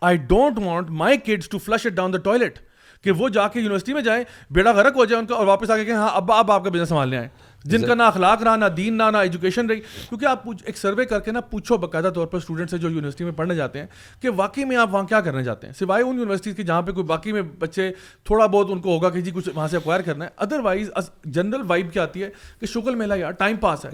I 0.00 0.18
don't 0.18 0.59
want 0.59 0.90
my 0.90 1.16
kids 1.16 1.48
to 1.48 1.59
flush 1.59 1.86
it 1.86 1.92
down 1.92 2.12
the 2.12 2.18
toilet 2.18 2.59
کہ 3.05 3.10
وہ 3.10 3.28
جا 3.28 3.48
کے 3.48 3.60
university 3.60 3.92
میں 3.94 4.02
جائیں 4.02 4.24
بیڑا 4.50 4.70
غرق 4.72 4.96
ہو 4.96 5.05
جائے 5.05 5.20
ان 5.20 5.26
کا 5.26 5.34
اور 5.34 5.46
واپس 5.46 5.70
آ 5.70 5.76
کے 5.76 5.84
کہیں 5.84 5.94
ہاں 5.94 6.09
اب 6.12 6.32
آپ 6.32 6.50
آپ 6.50 6.64
کا 6.64 6.70
بزنس 6.70 6.88
سنبھالنے 6.88 7.18
آئیں 7.18 7.28
جن 7.64 7.86
کا 7.86 7.94
نہ 7.94 8.02
اخلاق 8.02 8.42
رہا 8.42 8.56
نہ 8.56 8.64
دین 8.64 8.98
نہ 8.98 9.02
نہ 9.12 9.16
ایجوکیشن 9.16 9.66
رہی۔ 9.66 9.80
کیونکہ 10.09 10.26
آپ 10.26 10.42
ایک 10.64 10.78
سروے 10.78 11.05
کر 11.05 11.20
کے 11.20 11.32
نا 11.32 11.40
پوچھو 11.40 11.76
باقاعدہ 11.76 12.10
طور 12.14 12.26
پر 12.26 12.38
اسٹوڈنٹ 12.38 12.70
سے 12.70 12.78
جو 12.78 12.90
یونیورسٹی 12.90 13.24
میں 13.24 13.32
پڑھنے 13.32 13.55
جاتے 13.55 13.78
ہیں 13.78 13.86
کہ 14.22 14.28
واقعی 14.36 14.64
میں 14.64 14.76
آپ 14.76 14.94
وہاں 14.94 15.02
کیا 15.05 15.20
کرنے 15.20 15.42
جاتے 15.42 15.66
ہیں؟ 15.66 15.74
سوائے 15.74 16.02
ان 16.05 16.18
یونیورسٹیز 16.18 16.56
کے 16.56 16.62
جہاں 16.62 16.82
پہ 16.82 16.92
کوئی 16.92 17.06
باقی 17.06 17.32
میں 17.32 17.42
بچے 17.42 17.90
تھوڑا 18.24 18.46
بہت 18.46 18.66
ان 18.70 18.80
کو 18.80 18.94
ہوگا 18.94 19.10
کہ 19.10 19.20
جی 19.20 19.30
کچھ 19.30 19.48
وہاں 19.55 19.68
سے 19.68 19.76
اکوائر 19.76 20.00
کرنا 20.00 20.24
ہے۔ 20.24 20.30
ادر 20.36 20.60
وائز 20.60 20.90
جنرل 21.24 21.62
وائب 21.66 21.92
کیا 21.92 22.02
آتی 22.02 22.22
ہے 22.22 22.30
کہ 22.60 22.66
شکل 22.66 22.94
میلہ 22.94 23.14
یار 23.14 23.30
ٹائم 23.30 23.56
پاس 23.56 23.84
ہے۔ 23.84 23.90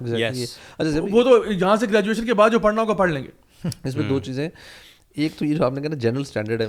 وہ 1.11 1.23
تو 1.23 1.53
یہاں 1.53 1.77
سے 1.77 1.87
گریجویشن 1.93 2.27
کے 2.27 2.35
بعد 2.35 2.51
جو 2.51 2.59
پڑھنا 2.59 2.83
ہوگا 2.83 2.95
پڑھ 2.95 3.11
لیں 3.11 3.25
گے۔ 3.25 3.31
اس 3.85 3.97
میں 3.97 4.09
دو 4.09 4.21
چیزیں۔ 4.21 4.49
ایک 5.15 5.33
تو 5.39 5.45
یہ 5.45 5.55
جو 5.55 5.65
آپ 5.65 5.73
نے 5.73 5.81
کہا 5.81 5.89
نا 5.89 5.97
جنرل 5.97 6.21
اسٹینڈرڈ 6.21 6.61
ہے 6.61 6.67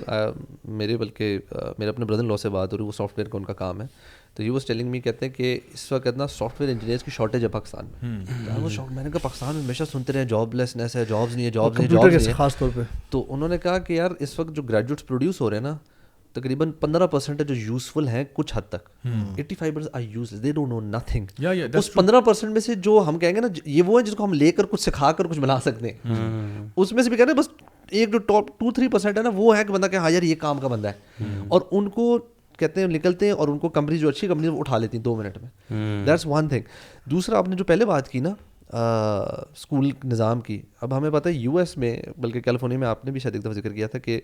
میرے 0.63 0.97
بلکہ 0.97 1.37
میرے 1.77 1.89
اپنے 1.89 2.05
بردر 2.05 2.23
لا 2.23 2.37
سے 2.37 2.49
بات 2.49 2.73
ہو 2.73 2.77
رہی 2.77 2.83
ہے 2.83 2.87
وہ 2.87 2.91
سافٹ 2.91 3.17
ویئر 3.17 3.29
کا 3.29 3.37
ان 3.37 3.43
کا 3.43 3.53
کام 3.53 3.81
ہے۔ 3.81 3.87
تو 4.35 4.43
یہ 4.43 4.51
واز 4.51 4.65
ٹیلنگ 4.65 4.89
می 4.89 4.99
کہتے 5.01 5.25
ہیں 5.25 5.33
کہ 5.33 5.59
اس 5.73 5.91
وقت 5.91 6.07
اتنا 6.07 6.27
سافٹ 6.27 6.61
ویئر 6.61 6.71
انجینئرس 6.71 7.03
کی 7.03 7.11
شارٹیج 7.11 7.43
ہے 7.43 7.49
پاکستان 7.49 7.85
میں۔ 7.85 8.59
وہ 8.61 8.69
میں 8.89 9.03
نے 9.03 9.09
کہا 9.09 9.19
پاکستان 9.21 9.55
میں 9.55 9.63
ہمیشہ 9.63 9.83
سنتے 9.91 10.13
رہے 10.13 10.25
جاب 10.25 10.53
لیسنس 10.53 10.95
ہے 10.95 11.05
جابس 11.05 11.35
نہیں 11.35 11.45
ہے 11.45 11.51
جابس 11.51 11.79
نہیں 11.79 11.89
جابس 11.89 12.25
نہیں 12.25 12.35
خاص 12.35 12.57
طور 12.57 12.69
پہ۔ 12.75 12.81
تو 13.09 13.25
انہوں 13.29 13.49
نے 13.49 13.57
کہا 13.57 13.77
کہ 13.77 13.93
یار 13.93 14.11
اس 14.19 14.39
وقت 14.39 14.55
جو 14.55 14.61
گریجویٹس 14.61 15.05
پروڈیوس 15.07 15.41
ہو 15.41 15.49
رہے 15.49 15.57
ہیں 15.57 15.63
نا 15.63 15.77
تقریباً 16.35 16.71
پندرہ 16.79 17.07
پرسینٹ 17.07 17.39
ہے 17.39 17.45
جو 17.45 17.55
یوزفل 17.55 18.07
ہیں 18.07 18.23
کچھ 18.33 18.53
حد 18.55 18.69
تک. 18.69 18.89
Eighty 19.37 19.55
five 19.55 19.73
percent 19.73 19.95
I 19.95 20.09
use 20.11 20.33
they 20.43 20.51
don't 20.51 20.69
know 20.69 20.79
nothing 20.81 21.41
اس 21.75 21.93
پندرہ 21.93 22.21
پرسینٹ 22.21 22.53
میں 22.53 22.61
سے 22.61 22.75
جو 22.75 23.03
ہم 23.07 23.19
کہیں 23.19 23.35
گے 23.35 23.41
نا 23.41 23.47
یہ 23.65 23.81
وہ 23.83 23.99
ہیں 23.99 24.05
جس 24.05 24.15
کو 24.15 24.25
ہم 24.25 24.33
لے 24.33 24.51
کر 24.51 24.65
کچھ 24.65 24.81
سکھا 24.81 25.11
کر 25.11 25.27
کچھ 25.27 25.39
بنا 25.39 25.59
سکتے 25.59 25.91
ہیں. 25.91 26.67
اس 26.75 26.91
میں 26.91 27.03
سے 27.03 27.09
بھی 27.09 27.17
کہہ 27.17 27.25
رہے 27.25 27.33
ہیں 27.33 27.39
بس 27.39 27.49
ایک 27.89 28.11
جو 28.11 28.17
ٹاپ 28.27 28.47
ٹو 28.59 28.71
تھری 28.71 28.87
پرسینٹ 28.87 29.17
ہے 29.17 29.23
نا 29.23 29.29
وہ 29.35 29.57
ہے 29.57 29.63
کہ 29.63 29.73
بندہ 29.73 29.87
کہ 29.87 29.95
ہاں 29.95 30.11
یار 30.11 30.23
یہ 30.23 30.35
کام 30.35 30.59
کا 30.59 30.67
بندہ 30.67 30.87
ہے. 30.87 31.25
اور 31.47 31.61
ان 31.71 31.89
کو 31.89 32.17
کہتے 32.59 32.81
ہیں 32.81 32.87
نکلتے 32.87 33.25
ہیں 33.25 33.33
اور 33.33 33.47
ان 33.47 33.57
کو 33.59 33.69
کمپنی 33.69 33.97
جو 33.97 34.09
اچھی 34.09 34.27
کمپنی 34.27 34.47
وہ 34.47 34.59
اٹھا 34.59 34.77
لیتی 34.77 34.97
ہیں 34.97 35.03
دو 35.03 35.15
منٹ 35.15 35.37
میں. 35.37 35.49
دیٹس 36.05 36.25
ون 36.27 36.47
تھنگ 36.49 37.09
دوسرا 37.11 37.37
آپ 37.37 37.47
نے 37.49 37.55
جو 37.55 37.63
پہلے 37.63 37.85
بات 37.85 38.09
کی 38.09 38.19
نا 38.19 38.29
اسکول 38.75 39.89
نظام 40.03 40.41
کی۔ 40.41 40.61
اب 40.81 40.97
ہمیں 40.97 41.09
پتہ 41.09 41.29
ہے 41.29 41.33
یو 41.33 41.57
ایس 41.57 41.77
میں 41.77 42.01
بلکہ 42.17 42.39
کیلیفورنیا 42.41 42.79
میں 42.79 42.87
آپ 42.87 43.05
نے 43.05 43.11
بھی 43.11 43.19
شاید 43.19 43.35
ایک 43.35 43.43
دفعہ 43.43 43.53
ذکر 43.53 43.71
کیا 43.73 43.87
تھا 43.87 43.99
کہ 43.99 44.19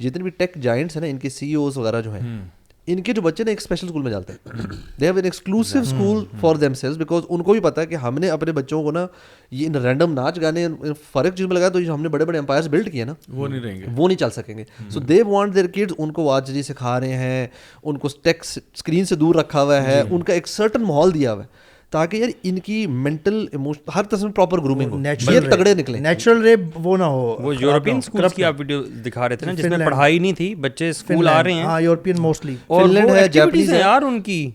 جتنے 0.00 0.22
بھی 0.22 0.30
ٹیک 0.30 0.54
جائنٹس 0.54 0.96
ہیں 0.96 1.00
نا 1.00 1.08
ان 1.08 1.18
کے 1.18 1.28
سی 1.28 1.54
اوز 1.54 1.78
وغیرہ 1.78 2.00
جو 2.00 2.14
ہیں 2.14 2.44
ان 2.86 3.02
کے 3.02 3.12
جو 3.12 3.22
بچے 3.22 3.44
نا 3.44 3.50
ایک 3.50 3.60
اسپیشل 3.60 3.86
اسکول 3.86 4.02
میں 4.02 4.10
جاتے 4.10 4.32
ہیں۔ 4.32 4.62
They 5.00 5.06
have 5.06 5.16
an 5.16 5.24
exclusive 5.24 5.78
school 5.78 6.24
for 6.40 6.56
themselves 6.74 6.96
because 6.96 7.22
ان 7.28 7.42
کو 7.42 7.52
بھی 7.52 7.60
پتا 7.60 7.80
ہے 7.80 7.86
کہ 7.86 7.94
ہم 7.94 8.14
نے 8.14 8.30
اپنے 8.30 8.52
بچوں 8.52 8.82
کو 8.82 8.92
نا 8.92 9.06
یہ 9.50 9.66
ان 9.66 9.74
رینڈم 9.74 10.12
ناچ 10.12 10.40
گانے 10.40 10.68
فرق 11.12 11.36
چیز 11.36 11.46
میں 11.46 11.54
لگایا 11.54 11.68
تو 11.68 11.80
جو 11.80 11.94
ہم 11.94 12.02
نے 12.02 12.08
بڑے 12.08 12.24
بڑے 12.24 12.38
امپائرس 12.38 12.66
بلڈ 12.66 12.92
کیے 12.92 13.04
نا۔ 13.04 13.14
وہ 13.28 13.48
نہیں 13.48 13.60
رہیں 13.60 13.80
گے۔ 13.80 13.86
وہ 13.96 14.08
نہیں 14.08 14.18
چل 14.18 14.30
سکیں 14.30 14.58
گے۔ 14.58 14.64
So 14.90 15.00
they 15.00 15.22
want 15.22 15.54
their 15.54 15.66
kids 15.66 15.94
ان 15.98 16.12
کو 16.12 16.30
آج 16.30 16.48
جی 16.48 16.62
سکھا 16.62 17.00
رہے 17.00 17.14
ہیں 17.14 17.46
ان 17.82 17.98
کو 17.98 18.08
ٹیکس 18.22 18.58
اسکرین 18.74 19.04
سے 19.04 19.14
دور 19.14 19.34
رکھا 19.34 19.62
ہوا 19.62 19.82
ہے 19.82 20.02
ان 20.10 20.22
کا 20.22 20.32
ایک 20.32 20.48
سرٹن 20.48 20.82
ماحول 20.82 21.14
دیا 21.14 21.32
ہوا 21.32 21.42
ہے۔ 21.42 21.71
تاکہ 21.92 22.16
یار 22.16 22.28
ان 22.42 22.58
کی 22.58 22.86
مینٹل 22.86 23.46
ایموشن 23.52 23.90
ہر 23.94 24.02
طرح 24.02 24.24
میں 24.24 24.32
پراپر 24.32 24.60
گرومنگ 24.60 24.90
ہو۔ 24.90 24.98
تگڑے 25.50 25.74
نکلے۔ 25.74 25.98
نیچرل 25.98 26.42
ریپ 26.42 26.60
وہ 26.74 26.96
نہ 26.96 27.04
ہو۔ 27.04 27.36
وہ 27.40 27.54
یورپین 27.60 27.96
اسکولس 27.96 28.34
کی 28.34 28.44
آپ 28.44 28.54
ویڈیو 28.58 28.82
دکھا 28.82 29.28
رہے 29.28 29.36
تھے 29.36 29.46
نا 29.46 29.52
جس 29.52 29.64
میں 29.64 29.78
پڑھائی 29.86 30.18
نہیں 30.18 30.32
تھی 30.32 30.54
بچے 30.54 30.88
اسکول 30.88 31.28
آ 31.28 31.42
رہے 31.44 31.52
ہیں۔ 31.52 31.62
ہاں 31.62 31.80
یورپین 31.80 32.16
موسٹلی 32.18 32.56
اور 32.66 32.86
فنلینڈ 32.86 33.10
ہے 33.10 33.28
جاپانیز 33.28 33.72
ہے۔ 33.72 33.78
یار 33.78 34.02
ان 34.02 34.20
کی۔ 34.20 34.50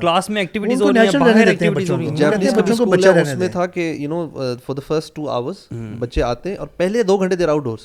کلاس 0.00 0.30
میں 0.30 0.42
ایکٹیویٹیز 0.42 0.82
ہو 0.82 0.92
رہی 0.92 0.98
ہیں 0.98 1.20
باہر 1.20 1.46
ایکٹیویٹیز 1.46 1.90
ہو 1.90 1.96
رہی 1.96 2.08
ہیں۔ 2.08 2.16
جاپانیز 2.16 2.54
بچوں 2.54 2.76
کو 2.76 2.84
بچہ 2.84 3.08
اس 3.08 3.34
میں 3.34 3.48
تھا 3.48 3.66
کہ 3.66 3.94
you 3.98 4.08
know 4.08 4.28
for 4.66 4.74
the 4.74 4.80
first 4.86 5.16
two 5.16 5.28
hours 5.28 5.56
بچے 5.98 6.22
آتے 6.22 6.50
ہیں 6.50 6.56
اور 6.56 6.66
پہلے 6.76 7.02
دو 7.02 7.16
گھنٹے 7.16 7.36
دیر 7.36 7.48
آؤٹ 7.48 7.64
ڈورس 7.64 7.80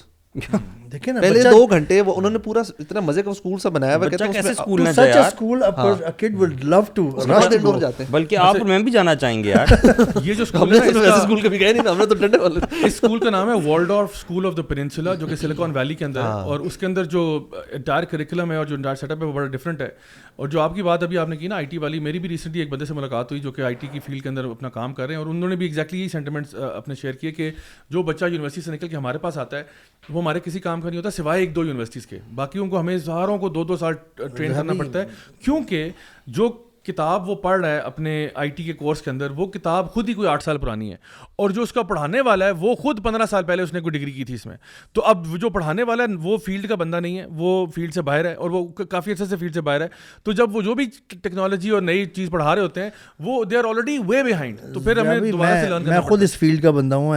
دیکھیں 0.91 1.14
نا 1.14 1.22
پہلے 1.22 1.44
دو 1.44 1.66
گھنٹے 1.68 2.02
وہ 2.02 2.14
انہوں 2.18 2.32
نے 2.32 2.38
پورا 2.38 2.62
اتنا 2.80 2.99
مزے 2.99 3.22
کا 3.22 3.30
اسکول 3.30 3.60
سا 3.60 3.70
بنایا 3.70 3.95
ہوا 3.95 4.06
بچہ 4.07 4.24
کیسے 4.34 4.49
اسکول 4.49 4.82
نہ 4.84 4.90
جائے 4.90 5.10
یار؟ 5.10 5.28
School 5.28 5.64
a 5.64 5.70
could 6.18 6.36
will 6.40 6.49
love 6.64 6.82
to 6.94 7.10
رش 7.18 7.52
دے 7.52 7.57
ڈور 7.57 7.80
جاتے 7.80 8.03
ہیں۔ 8.03 8.12
بلکہ 8.12 8.36
آپ 8.36 8.56
اور 8.56 8.66
میں 8.66 8.80
بھی 8.80 8.91
جانا 8.91 9.16
چاہیں 9.16 9.44
گے 9.44 9.49
یار۔ 9.49 9.68
یہ 10.24 10.34
جو 10.34 10.44
ہم 10.53 10.70
نے 10.70 10.80
تو 10.80 10.99
ایسے 10.99 11.10
اسکول 11.10 11.41
کبھی 11.41 11.60
گئے 11.60 11.74
نہیں 11.74 11.88
ہم 11.88 11.98
نے 11.98 12.06
تو 12.06 12.16
ڈنڈے 12.16 12.38
والے 12.38 12.60
اس 12.86 12.94
اسکول 12.94 13.20
کا 13.20 13.30
نام 13.30 13.49
ہے 13.49 13.70
والڈورف 13.70 14.10
اسکول 14.14 14.45
آف 14.45 14.57
دا 14.57 14.62
پینسولا 14.62 15.14
جو 15.14 15.28
کہ 15.28 15.36
سلیکان 15.36 15.72
ویلی 15.74 15.95
کے 15.95 16.06
اندر 16.06 16.22
ہے۔ 16.22 16.26
اور 16.26 16.60
اس 16.60 16.78
کے 16.78 16.86
اندر 16.86 17.06
جو 17.06 17.48
انٹائر 17.72 18.03
کریکولم 18.03 18.52
ہے 18.52 18.57
اور 18.57 18.66
جو 18.66 18.76
انٹائر 18.76 18.95
سیٹ 18.95 19.12
اپ 19.12 19.22
ہے 19.22 19.28
وہ 19.28 19.34
بڑا 19.34 19.48
ہے۔ 19.80 19.90
اور 20.36 20.48
جو 20.48 20.62
آپ 20.62 20.76
کی 20.76 20.84
بات 20.84 21.03
ابھی 21.03 21.18
آپ 21.18 21.30
نے 21.30 21.38
کی 21.38 21.48
نا 21.48 21.56
آئی 21.56 21.66
ٹی 21.66 21.78
والی 21.78 21.99
میری 21.99 22.20
بھی 22.20 22.30
ریسنٹلی 22.30 22.60
ایک 22.60 22.70
بندے 22.70 22.86
سے 22.86 22.94
ملاقات 22.94 23.32
ہوئی 23.32 23.41
جو 23.41 23.52
کہ 23.52 23.62
آئی 23.62 23.76
ٹی 23.76 23.88
کی 23.91 23.99
فیلڈ 23.99 24.24
کے 24.24 24.30
اندر 24.30 24.45
اپنا 24.45 24.70
کام 24.70 24.94
کر 24.94 25.06
رہے 25.06 25.14
ہیں۔ 25.14 25.22
اور 25.22 25.28
انہوں 25.28 25.49
نے 25.49 25.56
بھی 25.56 25.66
ایگزیکٹلی 25.66 25.99
یہی 25.99 26.10
سینٹیمنٹس 26.10 26.56
اپنے 26.76 26.95
شیئر 26.95 27.14
کیے 27.14 27.32
کہ 27.32 27.52
جو 27.90 28.03
بچہ 28.03 28.26
یونیورسٹی 28.26 28.62
سے 28.62 28.72
نکل 28.72 28.88
کے 28.88 28.95
ہمارے 28.95 29.18
پاس 29.18 29.38
آتا 29.38 29.57
ہے 29.57 29.64
وہ 30.10 30.22
ہمارے 30.26 30.40
کسی 30.40 30.60
کام 30.60 30.82
کا 30.82 30.90
نہیں 30.90 30.98
ہوتا 30.98 31.12
سوائے 31.12 31.40
ایک 31.40 31.56
دو 31.56 31.66
یونیورسٹیز 31.66 32.08
کے۔ 32.08 32.20
باقیوں 32.36 32.68
کو 32.68 32.80
ہمیں 32.80 32.96
ہزاروں 32.96 33.38
کو 33.38 33.50
دو 33.50 33.64
دو 33.64 33.78
سال 33.78 33.94
ٹرین 34.16 34.54
کرنا 34.54 34.74
پڑتا 34.78 35.02
ہے۔ 35.02 35.06
کیونکہ 35.44 35.90
جو 36.28 36.65
کتاب 36.86 37.30
وہ 37.30 37.36
پڑھ 37.36 37.60
رہا 37.60 37.72
ہے 37.72 37.80
اپنے 37.80 38.28
آئی 38.36 38.49
ٹی 38.49 38.64
کے 38.64 38.74
کورس 38.74 39.02
کے 39.02 39.10
اندر 39.10 39.30
وہ 39.30 39.45
کتاب 39.45 39.91
خود 39.91 40.10
ہی 40.10 40.14
کوئی 40.14 40.28
آٹھ 40.28 40.44
سال 40.44 40.57
پرانی 40.57 40.91
ہے۔ 40.91 40.95
اور 41.36 41.49
جو 41.49 41.62
اس 41.62 41.74
کا 41.74 41.82
پڑھانے 41.82 42.22
والا 42.22 42.45
ہے 42.45 42.52
وہ 42.52 42.76
خود 42.76 43.03
پندرہ 43.03 43.26
سال 43.26 43.44
پہلے 43.44 43.64
اس 43.64 43.74
نے 43.74 43.80
کوئی 43.80 43.98
ڈگری 43.98 44.12
کی 44.12 44.24
تھی 44.24 44.34
اس 44.34 44.45
میں۔ 44.45 44.57
تو 44.94 45.02
اب 45.02 45.26
جو 45.41 45.49
پڑھانے 45.49 45.84
والا 45.84 46.03
ہے 46.03 46.16
وہ 46.24 46.38
فیلڈ 46.38 46.68
کا 46.68 46.76
بندہ 46.76 46.99
نہیں 46.99 47.18
ہے 47.20 47.26
وہ 47.26 47.66
فیلڈ 47.76 47.94
سے 47.94 48.02
باہر 48.02 48.26
ہے 48.26 48.34
اور 48.34 48.49
وہ 48.49 48.68
کافی 48.68 49.12
عرصے 49.12 49.26
سے 49.26 49.38
فیلڈ 49.38 49.53
سے 49.53 49.62
باہر 49.62 49.82
ہے۔ 49.82 49.88
تو 50.24 50.32
جب 50.32 50.56
وہ 50.56 50.62
جو 50.62 50.74
بھی 50.74 50.86
ٹیکنالوجی 51.07 51.70
اور 51.70 51.82
نئی 51.82 52.06
چیز 52.06 52.30
پڑھا 52.30 52.56
رہے 52.56 52.62
ہوتے 52.62 52.84
ہیں 52.84 52.90
وہ 53.20 53.44
they 53.44 53.57
are 53.57 53.64
already 53.64 53.98
way 54.07 54.24
behind 54.24 54.60
تو 54.74 54.80
پھر 54.80 54.98
ہمیں 54.98 55.32
دوبارہ 55.32 55.62
سے 55.62 55.90
میں 55.90 56.02
خود 56.02 56.24
اس 56.24 56.38
فیلڈ 56.38 56.64
کا 56.64 56.72
بندہ 56.72 56.95
ہوں 56.95 57.16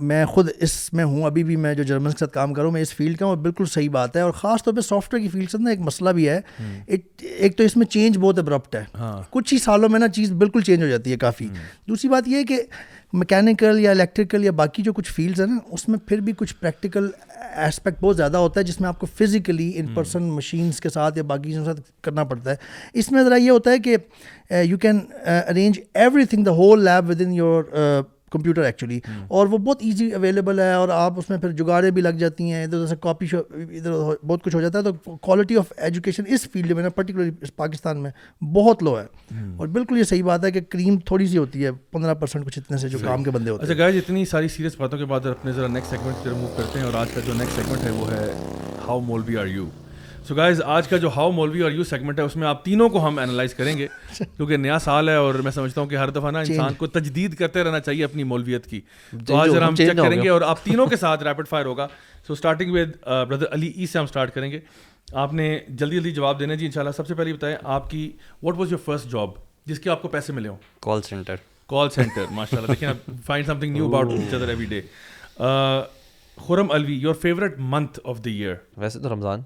میں 0.00 0.24
خود 0.26 0.48
اس 0.58 0.92
میں 0.92 1.04
ہوں۔ 1.04 1.24
ابھی 1.24 1.44
بھی 1.44 1.56
میں 1.56 1.74
جو 1.74 1.82
جرمن 1.82 2.10
کے 2.10 2.16
ساتھ 2.18 2.32
کام 2.32 2.54
کروں 2.54 2.72
میں 2.72 2.82
اس 2.82 2.94
فیلڈ 2.94 3.18
کا 3.18 3.26
ہوں 3.26 3.36
بالکل 3.36 3.64
صحیح 3.64 3.90
بات 3.90 4.16
ہے۔ 4.16 4.20
اور 4.20 4.32
خاص 4.32 4.64
طور 4.64 4.74
پہ 4.74 4.80
سافٹ 4.80 5.14
ویئر 5.14 5.22
کی 5.22 5.28
فیلڈ 5.28 5.50
سے 5.50 5.58
نا 5.58 5.70
ایک 5.70 5.80
مسئلہ 5.80 6.10
بھی 6.10 6.28
ہے۔ 6.28 6.40
ایک 7.20 7.56
تو 7.56 7.62
اس 7.62 7.76
میں 7.76 7.86
چینج 7.86 8.18
بہت 8.18 8.38
ابرپٹ 8.38 8.71
ہے۔ 8.80 9.20
کچھ 9.30 9.52
ہی 9.54 9.58
سالوں 9.58 9.88
میں 9.88 10.00
نا 10.00 10.08
چیز 10.08 10.32
بالکل 10.32 10.60
چینج 10.60 10.82
ہو 10.82 10.88
جاتی 10.88 11.12
ہے 11.12 11.16
کافی۔ 11.16 11.48
دوسری 11.88 12.10
بات 12.10 12.28
یہ 12.28 12.36
ہے 12.36 12.44
کہ 12.44 12.60
میکینیکل 13.12 13.80
یا 13.80 13.90
الیکٹریکل 13.90 14.44
یا 14.44 14.50
باقی 14.50 14.82
جو 14.82 14.92
کچھ 14.92 15.12
فیلڈز 15.12 15.40
ہیں 15.40 15.48
نا 15.48 15.56
اس 15.70 15.88
میں 15.88 15.98
پھر 16.06 16.20
بھی 16.20 16.32
کچھ 16.36 16.54
پریکٹیکل 16.60 17.08
اسپیکٹ 17.66 18.00
بہت 18.00 18.16
زیادہ 18.16 18.36
ہوتا 18.36 18.60
ہے 18.60 18.64
جس 18.64 18.80
میں 18.80 18.88
آپ 18.88 19.00
کو 19.00 19.06
فزیکلی 19.18 19.72
ان 19.76 19.86
پرسن 19.94 20.22
مشینس 20.22 20.80
کے 20.80 20.88
ساتھ 20.88 21.18
یا 21.18 21.24
باقی 21.24 21.50
چیزوں 21.50 21.64
کے 21.64 21.70
ساتھ 21.70 21.80
کرنا 22.02 22.24
پڑتا 22.24 22.50
ہے۔ 22.50 22.56
اس 22.94 23.12
میں 23.12 23.22
ذرا 23.24 23.36
یہ 23.36 23.50
ہوتا 23.50 23.70
ہے 23.70 23.78
کہ 23.78 23.96
you 24.64 24.78
can 24.78 24.98
arrange 25.26 25.80
everything 26.24 26.44
the 26.44 26.50
whole 26.50 26.84
lab 26.84 27.10
within 27.20 27.32
your 27.32 27.64
computer 28.32 28.62
actually 28.62 29.00
اور 29.28 29.46
وہ 29.46 29.58
بہت 29.58 29.78
ایزی 29.80 30.10
اویلیبل 30.10 30.60
ہے 30.60 30.72
اور 30.72 30.88
آپ 30.88 31.18
اس 31.18 31.30
میں 31.30 31.38
پھر 31.38 31.50
جگاڑیں 31.50 31.90
بھی 31.90 32.02
لگ 32.02 32.18
جاتی 32.18 32.50
ہیں 32.50 32.64
ادھر 32.64 32.76
ادھر 32.76 32.86
سے 32.86 32.96
کاپی 33.00 33.26
ادھر 33.32 33.92
بہت 34.26 34.42
کچھ 34.42 34.54
ہو 34.56 34.60
جاتا 34.60 34.78
ہے۔ 34.78 34.84
تو 34.84 35.16
کوالٹی 35.16 35.56
آف 35.56 35.72
ایجوکیشن 35.76 36.22
اس 36.26 36.48
فیلڈ 36.52 36.72
میں 36.72 36.82
نا 36.82 36.88
پرٹیکولرلی 36.88 37.30
پاکستان 37.56 38.02
میں 38.02 38.10
بہت 38.44 38.82
لو 38.82 38.98
ہے۔ 39.00 39.04
اور 39.56 39.66
بالکل 39.68 39.98
یہ 39.98 40.02
صحیح 40.02 40.24
بات 40.24 40.44
ہے 40.44 40.50
کہ 40.50 40.60
کریم 40.68 40.98
تھوڑی 40.98 41.26
سی 41.26 41.38
ہوتی 41.38 41.64
ہے 41.64 41.70
پندرہ 41.90 42.14
پرسینٹ 42.14 42.46
کچھ 42.46 42.58
اتنے 42.58 42.76
سے 42.76 42.88
جو 42.88 42.98
کام 43.04 43.22
کے 43.22 43.30
بندے 43.30 43.50
ہوتے 43.50 43.66
ہیں۔ 43.66 43.72
اچھا 43.72 43.82
گائز 43.82 43.96
اتنی 43.96 44.24
ساری 44.24 44.48
سیریس 44.48 44.80
باتوں 44.80 44.98
کے 44.98 45.04
بعد 45.04 45.26
اپنے 45.26 45.52
ذرا 45.52 45.66
نیکسٹ 45.66 45.90
سیگمنٹ 45.90 46.24
کی 46.24 46.30
موو 46.30 46.54
کرتے 46.56 46.78
ہیں 46.78 46.86
اور 46.86 46.94
آج 46.94 47.06
کا 47.14 47.20
جو 47.26 47.32
نیکسٹ 47.34 47.56
سیگمنٹ 47.56 47.84
ہے 47.84 47.90
وہ 47.90 48.10
ہے 48.10 48.32
ہاؤ 48.88 49.00
مولوی 49.00 49.36
آر 49.36 49.46
یو 49.46 49.68
سو 50.28 50.34
گائز 50.34 50.60
آج 50.62 50.88
کا 50.88 50.96
جو 50.96 51.08
ہاؤ 51.16 51.30
مولوی 51.30 51.60
اور 51.60 51.70
یو 51.70 51.84
سیگمنٹ 51.84 52.18
ہے 52.18 52.24
اس 52.24 52.36
میں 52.36 52.46
آپ 52.48 52.64
تینوں 52.64 52.88
کو 52.88 53.06
ہم 53.06 53.18
انالائز 53.18 53.54
کریں 53.54 53.76
گے 53.78 53.86
کیونکہ 54.18 54.56
نیا 54.56 54.78
سال 54.78 55.08
ہے 55.08 55.14
اور 55.14 55.34
میں 55.34 55.50
سمجھتا 55.52 55.80
ہوں 55.80 55.88
کہ 55.88 55.96
ہر 55.96 56.10
دفعہ 56.10 56.30
نا 56.30 56.40
انسان 56.40 56.74
کو 56.74 56.86
تجدید 56.86 57.34
کرتے 57.34 57.64
رہنا 57.64 57.80
چاہیے 57.80 58.04
اپنی 58.04 58.24
مولویت 58.24 58.66
کی۔ 58.66 58.80
تو 59.26 59.36
آج 59.36 59.50
ذرا 59.50 59.68
ہم 59.68 59.76
چیک 59.76 59.96
کریں 59.96 60.22
گے 60.22 60.28
اور 60.28 60.42
آپ 60.42 60.64
تینوں 60.64 60.86
کے 60.86 60.96
ساتھ 60.96 61.22
ریپڈ 61.24 61.48
فائر 61.48 61.66
ہوگا۔ 61.66 61.86
So 62.26 62.32
starting 62.32 62.72
with 62.72 62.96
brother 63.28 63.46
Ali 63.52 63.66
ای 63.66 63.86
سے 63.86 63.98
ہم 63.98 64.04
اسٹارٹ 64.04 64.34
کریں 64.34 64.50
گے۔ 64.50 64.60
آپ 65.12 65.32
نے 65.34 65.58
جلدی 65.68 65.96
جلدی 65.96 66.10
جواب 66.10 66.38
دینا 66.40 66.54
جی 66.54 66.66
ان 66.66 66.72
شاء 66.72 66.80
اللہ 66.80 66.96
سب 66.96 67.06
سے 67.06 67.14
پہلے 67.14 67.32
بتائیں 67.32 67.56
آپ 67.62 67.90
کی 67.90 68.10
what 68.42 68.58
was 68.58 68.72
your 68.72 68.80
first 68.84 69.10
job 69.12 69.30
جس 69.66 69.78
کے 69.80 69.90
آپ 69.90 70.02
کو 70.02 70.08
پیسے 70.08 70.32
ملے 70.32 70.48
ہوں؟ 70.48 70.56
کال 70.80 71.02
سینٹر 71.02 71.36
کال 71.68 71.90
سینٹر 71.90 72.24
ماشاء 72.30 72.58
اللہ 72.58 72.72
دیکھیں 72.72 73.18
find 73.26 73.46
something 73.60 73.72
new 73.72 73.86
about 73.86 74.10
each 74.10 74.34
other 74.34 74.48
every 74.48 74.64
day 74.64 74.80
Khurram 76.38 76.70
Alvi 76.70 76.94
your 76.94 77.14
favourite 77.22 77.58
month 77.58 78.00
of 78.04 78.24
the 78.24 78.30
year 78.30 78.54
ویسے 78.76 78.98
تو 78.98 79.14
رمضان۔ 79.14 79.40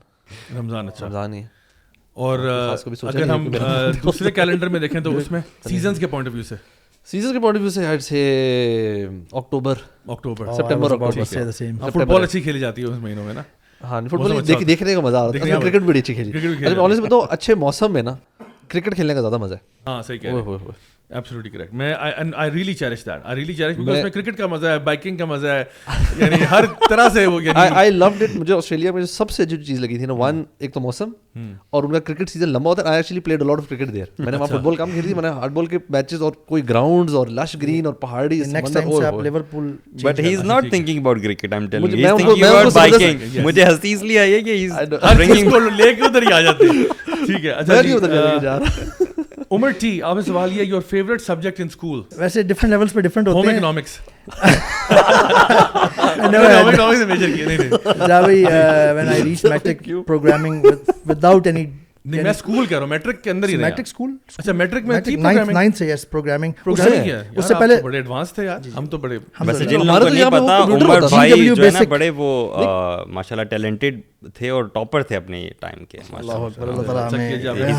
رمضان 0.59 0.89
اچھا۔ 0.89 1.07
رمضان 1.07 1.35
ہی۔ 1.35 1.43
اور 2.13 2.39
اگر 3.03 3.29
ہم 3.29 3.49
دوسرے 4.05 4.31
کیلنڈر 4.31 4.69
میں 4.69 4.81
دیکھیں 4.81 5.01
تو 5.01 5.11
اس 5.17 5.31
میں 5.31 5.41
سیزنس 5.69 5.99
کے 5.99 6.07
پوائنٹ 6.07 6.29
آف 6.29 6.35
ویو 6.35 6.43
سے۔ 6.43 6.55
سیزن 7.09 7.33
کے 7.33 7.41
پوائنٹ 7.41 7.57
آف 7.57 7.63
ویو 7.63 7.71
سے 7.71 7.87
ہیڈ 7.87 8.03
سے 8.03 8.21
اکتوبر 9.33 9.75
اکتوبر 10.09 10.47
سپٹمبر 10.53 10.97
فٹ 11.91 11.97
بال 11.97 12.23
اچھی 12.23 12.41
کھیلی 12.41 12.61
جاتی 12.61 12.83
ہے 12.83 12.87
اس 12.87 12.99
مہینوں 12.99 13.25
میں 13.25 13.35
نا۔ 13.35 13.43
ہاں 13.85 14.01
فٹ 14.03 14.15
بال 14.15 14.49
دیکھنے 14.67 14.95
کا 14.95 15.01
مزہ 15.01 15.17
آتا 15.17 15.47
ہے۔ 15.47 15.61
کرکٹ 15.63 15.83
بڑی 15.83 15.99
اچھی 15.99 16.15
کھیلی۔ 16.15 16.67
اچھا 16.67 16.87
میں 16.87 17.11
تو 17.11 17.27
اچھے 17.31 17.55
موسم 17.55 17.93
میں 17.93 18.03
نا 18.03 18.15
کرکٹ 18.69 18.95
کھیلنے 18.95 19.15
کا 19.15 19.21
زیادہ 19.21 19.39
مزہ 19.39 19.55
ہے۔ 19.55 19.59
ہاں 19.87 20.03
صحیح 20.03 20.19
کہہ 20.19 20.31
رہے 20.31 20.57
کریکٹ 21.11 21.73
میں 21.73 21.93
I 22.35 22.51
really 22.51 22.75
cherish 22.75 23.05
that 23.07 23.21
I 23.25 23.37
really 23.37 23.55
cherish 23.55 23.77
because 23.77 24.03
میں 24.03 24.11
کرکٹ 24.11 24.37
کا 24.39 24.47
مزہ 24.47 24.67
ہے 24.67 24.79
بائکنگ 24.79 25.17
کا 25.17 25.25
مزہ 25.25 25.47
ہے 25.47 25.65
یعنی 26.17 26.37
ہر 26.51 26.65
طرح 26.91 27.09
سے 27.09 27.27
وہ 27.27 27.43
یعنی 27.43 27.69
آئی 27.73 27.91
لوڈ 27.91 28.23
اٹ 28.23 28.37
مجھے 28.37 28.55
آسٹریلیا 28.55 28.93
میں 28.93 29.05
سب 29.05 29.31
سے 29.31 29.45
جو 29.45 29.57
چیز 29.57 29.81
لگی 29.81 29.99
تھی 29.99 30.07
نا 30.07 30.13
ون 30.13 30.43
ایک 30.59 30.75
تو 30.75 30.81
موسم 30.81 31.11
اور 31.71 31.85
ان 31.85 31.93
کا 31.93 31.99
کرکٹ 31.99 32.31
سیزن 32.31 32.49
لمبا 32.49 32.71
ہوتا 32.71 32.83
ہے 32.83 32.89
I 32.89 32.97
actually 32.97 33.21
played 33.21 33.43
a lot 33.43 33.59
of 33.59 33.69
cricket 33.69 33.93
there 33.95 34.05
میں 34.19 34.31
نے 34.31 34.37
وہاں 34.37 34.47
فٹ 34.49 34.65
بال 34.65 34.77
کام 34.77 34.91
کھیلی 34.91 35.07
تھی 35.07 35.15
میں 35.15 35.23
نے 35.23 35.29
ہارڈ 35.31 35.53
بال 35.53 35.67
کے 35.67 35.79
میچز 35.89 36.23
اور 36.23 36.33
کوئی 36.47 36.69
گراؤنڈز 36.69 37.15
اور 37.15 37.27
لش 37.33 37.57
گرین 37.63 37.87
اور 37.87 37.95
پہاڑی 37.95 38.43
نیکسٹ 38.47 38.75
ٹائم 38.75 38.91
سے 38.91 39.05
آپ 39.07 39.21
Liverpool 39.23 39.71
but 40.03 40.21
he 40.21 40.35
is 40.35 40.45
not 40.45 40.71
thinking 40.71 40.99
about 40.99 41.23
cricket 41.23 41.53
I 41.53 41.63
am 41.63 41.71
telling 41.71 41.93
you 41.93 41.97
he 41.99 42.11
کو- 42.13 42.19
تھنکنگ 42.19 42.45
اباؤٹ 42.45 42.73
بائکنگ 42.75 43.41
مجھے 43.43 43.65
ہنسی 43.65 43.93
اس 43.93 44.03
لیے 44.03 44.19
آئی 44.19 44.35
ہے 44.35 44.41
کہ 44.41 44.51
ہی 44.51 44.67
از 44.67 45.45
کو 45.45 45.59
لے 45.61 45.95
کے 45.95 46.03
ادھر 46.03 46.23
ہی 46.23 46.33
آ 46.33 46.41
جاتے 46.41 46.67
ہیں 46.67 47.27
ٹھیک 47.27 47.45
ہے 47.45 47.51
اچھا 47.51 47.83
جی 47.83 47.95
عمر 49.51 49.71
ٹی 49.71 50.03
آپ 50.03 50.17
سے 50.17 50.23
سوال 50.23 50.57
یہ 50.57 50.63
your 50.63 50.81
favourite 50.91 51.21
subject 51.21 51.61
in 51.61 51.67
school 51.67 52.03
ویسے 52.17 52.43
ڈفرینٹ 52.43 52.71
لیولس 52.71 52.93
پہ 52.93 53.01
ڈفرینٹ 53.01 53.29
ہوم 53.29 53.37
ہوتے 53.37 53.49
ہیں۔ 53.49 53.57
اکنامکس 53.57 53.99
had- 54.89 56.69
اکنامکس 56.69 56.99
میں 56.99 57.07
میجر 57.07 57.37
کیا 57.37 57.47
نہیں 57.47 57.59
نہیں. 57.59 58.07
جاوی 58.09 58.45
when 58.97 59.09
I 59.09 59.23
reach 59.23 59.45
matric 59.45 59.89
programming 60.07 60.65
without 61.07 61.47
any 61.47 61.67
نہیں 62.07 62.23
میں 62.23 62.31
اسکول 62.31 62.67
کہہ 62.67 62.77
رہا 62.77 62.83
ہوں 62.83 62.91
میٹرک 62.91 63.23
کے 63.23 63.31
اندر 63.31 63.49
ہی 63.49 63.57
میٹرک 63.57 63.87
اسکول؟ 63.87 64.11
اچھا 64.39 64.53
میٹرک 64.53 64.85
میں 64.87 65.01
تھی 65.01 65.17
پروگرامنگ 65.17 65.53
نائنتھ 65.53 65.79
سے 65.79 65.87
یس 65.87 66.09
پروگرامنگ 66.11 66.53
پروگرامنگ 66.65 67.39
اس 67.39 67.45
سے 67.49 67.55
پہلے 67.61 67.81
بڑے 67.83 67.97
ایڈوانس 67.97 68.33
تھے 68.33 68.45
یار۔ 68.45 68.69
ہم 68.77 68.87
تو 68.87 68.99
بڑے 68.99 69.17
ویسے 69.17 69.41
الحمدللہ۔ 69.41 69.71
جن 69.71 69.87
لوگوں 69.87 70.01
کو 70.01 70.09
نہیں 70.09 70.31
پتا 70.31 70.59
عمر 70.65 71.09
بھائی 71.09 71.47
جو 71.49 71.65
ہے 71.65 71.71
نا 71.71 71.81
بڑے 71.89 72.11
وہ 72.17 72.29
ماشاء 73.09 73.37
اللہ 73.37 73.49
ٹیلنٹڈ 73.51 74.01
تھے 74.35 74.51
اور 74.51 74.65
ٹاپر 74.75 75.03
تھے 75.03 75.17
اپنے 75.17 75.49
ٹائم 75.61 75.85
کے 75.85 75.99
اللہ 75.99 76.33
اکبر 76.33 76.69
اللہ 76.69 76.83
تعالیٰ 76.83 77.09
ہمیں. 77.13 77.73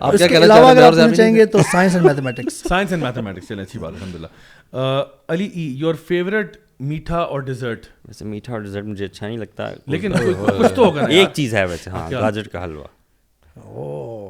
آپ 0.00 0.16
کیا 0.16 0.26
کہنا 0.28 0.54
اگر 0.68 0.82
آپ 0.82 1.14
چاہیں 1.16 1.34
گے 1.34 1.44
تو 1.46 1.58
science 1.72 1.94
and 1.94 2.06
mathematics 2.06 2.62
science 2.68 2.92
and 2.92 3.02
mathematics 3.02 3.48
چلے 3.48 3.62
اچھی 3.62 3.78
بات 3.78 3.92
الحمد 3.94 4.14
للہ 4.14 5.02
علی 5.28 5.50
ای 5.54 5.72
یور 5.78 5.94
فیوریٹ 6.08 6.56
میٹھا 6.80 7.18
اور 7.18 7.40
ڈیزرٹ 7.40 7.86
ویسے 8.06 8.24
میٹھا 8.24 8.52
اور 8.52 8.60
ڈیزرٹ 8.62 8.84
مجھے 8.84 9.04
اچھا 9.04 9.26
نہیں 9.26 9.38
لگتا۔ 9.38 9.70
لیکن 9.86 10.12
کچھ 10.12 10.72
تو 10.74 10.84
ہوگا 10.84 11.06
ایک 11.08 11.28
چیز 11.34 11.54
ہے 11.54 11.64
ویسے 11.66 11.90
ہاں 11.90 12.10
گاجر 12.10 12.48
کا 12.48 12.64
حلوہ۔ 12.64 12.84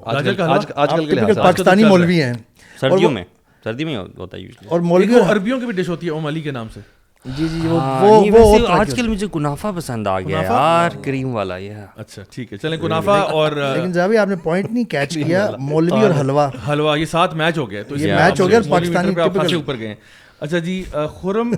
آج 0.06 0.90
کل 0.90 1.34
پاکستانی 1.34 1.84
مولوی 1.84 2.22
ہیں 2.22 2.32
سردیوں 2.80 3.10
میں 3.10 3.24
سردی 3.64 3.84
میں 3.84 3.96
ہوتا 3.96 4.36
ہے 4.36 4.46
اور 4.68 4.80
مولوی 4.80 5.20
عربیوں 5.30 5.60
کی 5.60 5.66
بھی 5.66 5.74
ڈش 5.74 5.88
ہوتی 5.88 6.06
ہے 6.06 6.12
ام 6.12 6.26
علی 6.26 6.40
کے 6.40 6.50
نام 6.50 6.68
سے 6.74 6.80
جی 7.24 7.48
جی 7.48 7.68
وہ 7.68 8.66
آج 8.68 8.94
کل 8.96 9.08
مجھے 9.08 9.26
کنافا 9.32 9.70
پسند 9.76 10.06
آ 10.06 10.20
گیا؟ 10.20 10.42
یار 10.42 10.90
کریم 11.04 11.34
والا 11.34 11.56
یہ 11.56 11.74
اچھا 11.96 12.22
ٹھیک 12.30 12.52
ہے 12.52 12.58
چلیں 12.58 12.76
کنافا 12.78 13.18
اور 13.32 13.52
لیکن 13.52 13.92
جاوی 13.92 14.16
آپ 14.16 14.28
نے 14.28 14.36
پوائنٹ 14.36 14.70
نہیں 14.70 14.84
کیچ 14.84 15.14
کیا 15.14 15.50
مولوی 15.58 16.02
اور 16.02 16.10
حلوہ 16.20 16.48
حلوہ 16.68 16.98
یہ 16.98 17.04
سات 17.04 17.34
میچ 17.34 17.58
ہو 17.58 17.70
گئے 17.70 17.82
تو 17.82 17.96
یہ 17.96 18.12
match 18.12 18.40
ہو 18.40 18.48
گیا 18.48 18.60
پاکستانی 18.68 19.14
پہ 19.14 19.54
اوپر 19.54 19.78
گئے 19.78 19.88
ہیں 19.88 19.94
اچھا 20.40 20.58
جی 20.58 20.82
خرم 21.22 21.52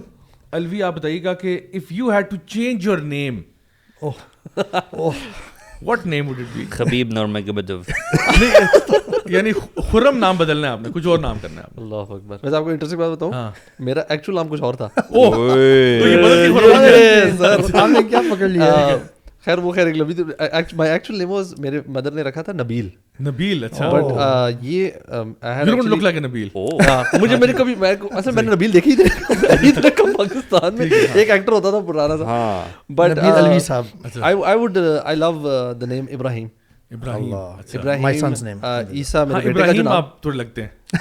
الوی 0.53 0.83
آپ 0.83 0.97
بتائیے 0.97 1.25
گا 1.25 1.35
کہ 1.35 1.59
if 1.75 1.93
you 1.93 2.11
had 2.11 2.31
to 2.31 2.37
change 2.47 2.87
your 2.87 2.99
name 2.99 3.41
what 5.87 6.07
name 6.07 6.29
would 6.29 6.39
it 6.39 6.57
be 6.57 6.65
Khubaib 6.71 7.13
نورمے 7.13 7.43
کے 7.43 7.53
بدو. 7.53 7.81
یعنی 9.27 9.53
خرم 9.93 10.19
نام 10.19 10.37
بدلنا 10.37 10.67
ہے 10.67 10.73
آپ 10.73 10.81
نے 10.81 10.89
کچھ 10.95 11.07
اور 11.07 11.19
نام 11.19 11.37
کرنا 11.43 11.61
ہے 11.61 11.67
اللہ 11.77 11.95
اکبر. 11.95 12.37
ویسے 12.43 12.57
آپ 12.57 12.65
کو 12.65 12.71
انٹرسٹنگ 12.71 12.99
بات 12.99 13.11
بتاؤں 13.11 13.33
ہاں۔ 13.33 13.51
میرا 13.79 14.03
ایکچوئل 14.09 14.37
نام 14.37 14.49
کچھ 14.49 14.63
اور 14.63 14.75
تھا۔ 14.75 14.89
کیا 18.09 18.21
پکڑ 18.33 18.49
لیا؟ 18.49 18.97
خیر 19.45 19.59
وہ 19.59 19.73
خیر 19.73 19.87
مائی 20.77 20.91
ایکچوئل 20.91 21.19
نیم 21.19 21.31
واز 21.31 21.55
میرے 21.59 21.81
مدر 21.87 22.11
نے 22.11 22.23
رکھا 22.23 22.43
تھا 22.43 22.53
نبیل۔ 22.53 22.89
نبیل 23.21 23.65
اچھا۔ 23.65 23.89
بٹ 23.91 24.05
یہ 24.63 24.85
you 24.85 25.65
don't 25.67 25.85
look 25.87 26.03
like 26.03 26.17
Nabeel 26.17 26.49
مجھے 27.21 27.37
میں 27.37 27.47
نے 27.47 27.53
کبھی 27.53 27.75
میں 27.75 27.95
اصل 28.11 28.31
میں 28.31 28.43
نے 28.43 28.51
نبیل 28.51 28.73
دیکھی 28.73 28.97
تھی 28.97 29.05
پاکستان 30.17 30.75
میں 30.75 30.87
ایک 31.15 31.31
ایکٹر 31.31 31.53
ہوتا 31.53 31.71
تھا 31.71 31.79
پرانا 31.87 32.17
سا۔ 32.17 32.25
ہاں۔ 32.25 32.93
But 32.93 33.11
Nabeel 33.11 33.33
Alvi 33.35 33.59
Sahab. 33.59 33.85
I 34.23 34.59
would 34.59 34.79
I 35.05 35.17
love 35.17 35.33
the 35.73 35.87
name 35.87 36.05
Ibrahim 36.11 36.49
Ibrahim 36.91 37.35
Ibrahim 37.35 38.05
My 38.07 38.13
son's 38.15 38.43
name. 38.43 38.65
Isa 38.93 39.21
ہاں 39.21 39.27
میرے 39.27 39.53
بیٹے 39.53 39.67
کا 39.67 39.83
نام 39.83 39.93
آپ 39.93 40.21
تھوڑے 40.23 40.37
لگتے 40.37 40.63
ہیں۔ 40.63 40.69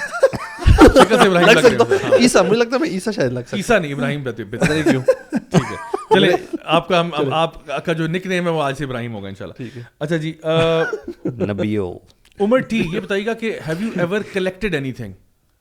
عیسیٰ 2.20 2.42
مجھے 2.42 2.56
لگتا 2.56 2.74
ہے 2.74 2.80
میں 2.80 2.88
عیسیٰ 2.88 3.12
شاید 3.12 3.32
لگ 3.32 3.40
سکتا 3.40 3.56
عیسیٰ 3.56 3.80
نہیں 3.80 3.92
ابراہیم 3.92 4.22
پتہ 4.24 4.72
نہیں 4.72 4.82
کیوں؟ 4.82 5.02
چلے 6.14 6.30
آپ 6.64 6.88
کا 6.88 7.02
آپ 7.32 7.84
کا 7.84 7.92
جو 7.92 8.06
نک 8.06 8.26
نیم 8.26 8.46
ہے 8.46 8.52
وہ 8.52 8.62
آج 8.62 8.78
سے 8.78 8.84
ابراہیم 8.84 9.14
ہوگا 9.14 9.28
انشاءاللہ۔ 9.28 9.54
ٹھیک 9.54 9.76
ہے۔ 9.76 9.82
اچھا 10.00 10.16
جی 10.16 10.32
نبیو۔ 11.46 11.92
عمر 12.40 12.58
ٹی 12.58 12.82
یہ 12.92 13.00
بتائیے 13.00 13.26
گا 13.26 13.34
کہ 13.34 13.58
have 13.68 13.82
you 13.82 13.90
ever 13.96 14.20
collected 14.32 14.74
anything 14.92 15.12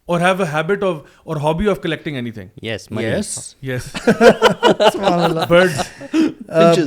or 0.08 0.20
have 0.20 0.36
a 0.40 0.48
habit 0.54 0.84
of 0.84 0.96
or 1.24 1.38
hobby 1.38 1.68
of 1.70 1.82
collecting 1.82 2.16
anything 2.32 2.66
yes 2.66 2.88
yes 2.92 3.56
yes 3.64 3.96
birds 5.50 5.80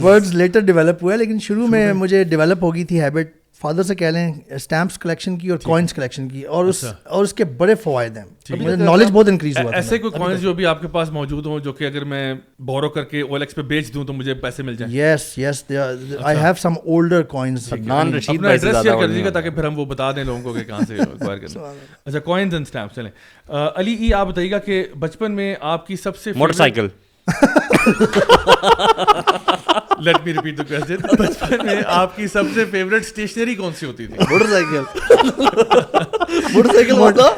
words 0.03 0.35
later 0.35 0.61
develop 0.61 1.03
ہوئے 1.03 1.17
لیکن 1.17 1.39
شروع 1.39 1.67
میں 1.67 1.93
مجھے 1.93 2.25
ڈیولپ 2.25 2.63
ہو 2.63 2.75
گئی 2.75 2.85
تھی 2.85 3.01
ہیبٹ 3.01 3.37
فادر 3.63 3.83
سے 3.83 3.95
کہہ 3.95 4.07
لیں 4.07 4.33
اسٹیمپس 4.51 4.99
کلیکشن 4.99 5.37
کی 5.37 5.49
اور 5.49 5.59
کوائنس 5.59 5.93
کلیکشن 5.95 6.29
کی 6.29 6.43
اور 6.43 6.65
اس 6.65 6.85
اور 7.05 7.25
اس 7.25 7.35
کے 7.35 7.45
بڑے 7.45 7.75
فوائد 7.75 8.17
ہیں۔ 8.17 8.25
مجھے 8.51 8.77
نالج 8.77 9.11
بہت 9.13 9.29
انکریز 9.29 9.59
ہوا 9.59 9.71
ایسے 9.75 9.99
کوئی 9.99 10.13
کوائنس 10.13 10.41
جو 10.41 10.55
بھی 10.55 10.67
آپ 10.67 10.81
کے 10.81 10.89
پاس 10.89 11.11
موجود 11.11 11.47
ہوں 11.47 11.61
جو 11.61 11.73
کہ 11.73 11.85
اگر 11.85 12.05
میں 12.05 12.35
بورو 12.59 12.89
کر 12.89 13.05
کے 13.05 13.21
او 13.21 13.35
ایکس 13.35 13.55
پہ 13.55 13.63
بیچ 13.63 13.95
دوں 13.95 14.05
تو 14.05 14.13
مجھے 14.13 14.35
پیسے 14.35 14.63
مل 14.63 14.77
جائیں۔ 14.77 14.95
Yes 14.95 15.39
yes 15.39 15.65
I 16.21 16.39
have 16.39 16.55
some 16.59 16.73
older 16.85 17.23
coins 17.23 17.73
naan 17.73 18.15
Rashid 18.15 18.37
اپنا 18.37 18.49
ایڈریس 18.49 18.77
شیئر 18.83 19.01
کر 19.01 19.07
دیجیے 19.09 19.25
گا 19.25 19.31
تاکہ 19.31 19.51
پھر 19.51 19.65
ہم 19.65 19.79
وہ 19.79 19.85
بتا 19.85 20.11
دیں 20.13 20.25
لوگوں 20.25 20.43
کو 20.43 20.53
کہ 20.53 20.65
کہاں 20.65 20.81
سے 20.89 20.95
ایکوائر 20.99 21.39
کرنا 21.39 21.73
اچھا 22.05 22.19
کوائنز 22.19 22.55
اینڈ 22.55 22.67
اسٹیمپ 22.67 22.95
چلیں۔ 22.95 23.11
علی 23.77 23.95
ای 23.95 24.13
آپ 24.15 24.27
بتائیے 24.27 24.51
گا 24.51 24.59
کہ 24.59 24.85
بچپن 24.99 25.33
میں 25.33 25.55
آپ 25.61 25.87
کی 25.87 25.97
سب 25.97 26.17
سے 26.17 26.33
motorcycle. 26.53 26.89
Let 29.99 30.17
me 30.25 30.33
repeat 30.33 30.59
the 30.59 30.65
question 30.65 30.97
بچپن 31.17 31.67
میں 31.67 31.77
آپ 31.95 32.17
کی 32.17 32.27
سب 32.27 32.45
سے 32.55 32.65
فیوریٹ 32.65 33.03
اسٹیشنری 33.03 33.55
کون 33.55 33.73
سی 33.81 33.87
ہوتی 33.87 34.07
تھی? 34.07 34.17
موٹر 34.31 34.47
سائیکل 34.47 34.81
موٹر 36.53 36.73
سائیکل 36.73 36.93
ہوتا 36.93 37.29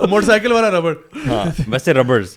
موٹر 0.00 0.24
سائیکل 0.26 0.52
والا 0.52 0.70
ربڑ 0.70 0.94
ہاں 1.26 1.44
ویسے 1.68 1.94
ربرز 1.94 2.36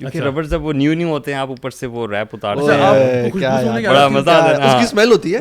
کیونکہ 0.00 0.18
ربرز 0.18 0.50
جب 0.50 0.64
وہ 0.64 0.72
نیو 0.72 0.94
نیو 0.94 1.08
ہوتے 1.08 1.32
ہیں 1.32 1.38
آپ 1.38 1.48
اوپر 1.48 1.70
سے 1.70 1.86
وہ 1.86 2.06
ریپ 2.08 2.28
اتارتے 2.32 2.62
اچھا 2.62 2.90
ہیں۔ 2.92 3.82
بڑا؟ 3.82 4.06
مزہ 4.08 4.30
آتا 4.30 4.48
ہے۔ 4.48 4.66
اس 4.66 4.78
کی 4.78 4.84
اسمیل 4.84 5.12
ہوتی 5.12 5.34
ہے؟ 5.34 5.38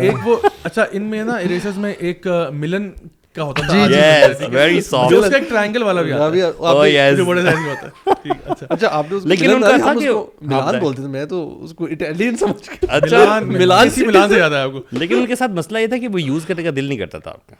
ایک 0.00 0.26
وہ 0.26 0.36
اچھا 0.64 0.84
ان 0.92 1.02
میں 1.02 1.22
نا 1.24 1.34
اریسرز 1.36 1.78
میں 1.78 1.92
ایک 1.98 2.26
ملن 2.52 2.90
کا 3.36 3.42
ہوتا 3.42 3.66
تھا 3.66 3.86
یس 3.90 4.42
ویری 4.50 4.74
جو 4.74 4.80
سافٹ 4.80 5.14
اس 5.14 5.30
کا 5.30 5.36
ایک 5.38 5.48
ٹرائنگل 5.48 5.82
والا 5.82 6.02
بھی 6.02 6.12
آتا 6.12 6.36
ہے۔ 6.36 6.42
Oh, 6.60 6.86
yes. 6.86 7.16
جو 7.16 7.24
بڑے 7.24 7.42
سائز 7.42 7.58
میں 7.58 7.70
ہوتا 7.70 7.86
ہے۔ 7.86 8.14
ٹھیک 8.22 8.32
اچھا۔ 8.44 8.66
اچھا 8.70 8.88
آپ 8.90 9.06
نے 9.10 9.16
اس 9.16 9.22
کو 9.22 9.28
لیکن 9.28 9.44
ملان 9.44 9.54
ان 9.56 9.68
کا 9.68 9.74
ہم 9.74 9.80
تھا 9.80 9.90
اس 9.90 10.00
کہ- 10.00 10.12
کو 10.12 10.18
ہاں، 10.18 10.46
ملان 10.48 10.60
بتائیں۔ 10.60 10.80
بولتے 10.80 11.02
تھے۔ 11.02 11.10
میں 11.10 11.24
تو 11.26 11.64
اس 11.64 11.72
کو 11.72 11.84
اٹیلین 11.84 12.36
سمجھ 12.40 12.70
کے 12.70 12.86
اچھا 12.90 13.16
ملان 13.18 13.48
ملان 13.48 13.58
ملان 13.62 13.90
سے 13.90 14.06
ملان 14.06 14.28
سے 14.28 14.38
یاد 14.38 14.50
آیا 14.50 14.64
آپ 14.64 14.70
کو۔ 14.72 14.82
لیکن 14.92 15.16
ان 15.16 15.26
کے 15.26 15.36
ساتھ 15.36 15.50
مسئلہ 15.50 15.78
یہ 15.78 15.86
تھا 15.86 15.98
کہ 15.98 16.08
وہ 16.08 16.22
یوز 16.22 16.44
کرنے 16.46 16.62
کا 16.62 16.70
دل 16.76 16.84
نہیں 16.84 16.98
کرتا 16.98 17.18
تھا 17.18 17.30
آپ 17.30 17.46
کا۔ 17.46 17.54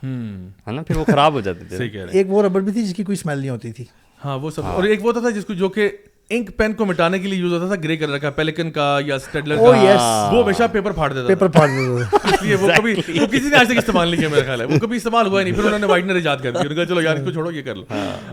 ہے 0.67 0.73
نا؟ 0.73 0.83
پھر 0.83 0.97
وہ 0.97 1.05
خراب 1.05 1.33
ہو 1.33 1.41
جاتے 1.41 1.65
تھے۔ 1.65 1.77
صحیح 1.77 1.89
کہہ 1.89 2.01
رہے 2.01 2.07
ہیں۔ 2.07 2.19
ایک 2.19 2.33
وہ 2.33 2.43
ربڑ 2.43 2.61
بھی 2.61 2.73
تھی 2.73 2.85
جس 2.85 2.95
کی 2.95 3.05
کوئی 3.05 3.17
اسمیل 3.21 3.39
نہیں 3.39 3.51
ہوتی 3.51 3.73
تھی۔ 3.73 3.85
ہاں 4.25 4.39
وہ 4.39 4.51
سب 4.51 4.63
اور 4.65 4.85
ایک 4.85 5.05
وہ 5.05 5.09
ہوتا 5.09 5.21
تھا 5.21 5.31
جس 5.31 5.45
کو 5.45 5.53
جو 5.53 5.69
کہ 5.69 5.89
انک 6.31 6.51
پین 6.57 6.73
کو 6.73 6.85
مٹانے 6.87 7.19
کے 7.19 7.29
لیے 7.29 7.39
یوز 7.39 7.53
ہوتا 7.53 7.67
تھا 7.67 7.75
گرے 7.83 7.97
کلر 7.97 8.19
کا 8.19 8.31
پیلیکن 8.33 8.71
کا 8.71 8.87
یا 9.01 9.15
اسٹیڈلر 9.17 9.57
Oh, 9.59 9.73
کا. 9.75 10.31
وہ 10.33 10.43
ہمیشہ 10.43 10.63
پیپر 10.73 10.93
پھاڑ 10.93 11.13
دیتا 11.13 11.27
پیپر 11.29 11.49
پھاڑ 11.49 11.69
دیتے 11.69 12.17
اس 12.25 12.43
لیے 12.43 12.55
وہ 12.57 12.71
کبھی 12.77 12.95
وہ 13.21 13.27
کسی 13.27 13.49
نے 13.49 13.57
آج 13.57 13.69
تک 13.69 13.79
استعمال 13.79 14.09
نہیں 14.09 14.21
کیا 14.21 14.29
میرا 14.29 14.43
خیال 14.45 14.61
ہے۔ 14.61 14.67
وہ 14.67 14.79
کبھی 14.79 14.97
استعمال 14.97 15.27
ہوا 15.27 15.41
ہی 15.41 15.45
نہیں 15.45 15.55
پھر 15.55 15.65
انہوں 15.65 15.79
نے 15.79 15.87
وائٹنر 15.87 16.15
ایجاد 16.15 16.37
کر 16.39 16.51
دیا 16.51 16.61
انہوں 16.61 16.69
نے 16.69 16.75
کہا 16.77 16.87
چلو 16.87 17.03
یار 17.03 17.17
اس 17.17 17.25
کو 17.25 17.31
چھوڑو 17.33 17.51
یہ 17.51 17.63
کر 17.63 17.75
لو۔ 17.75 17.85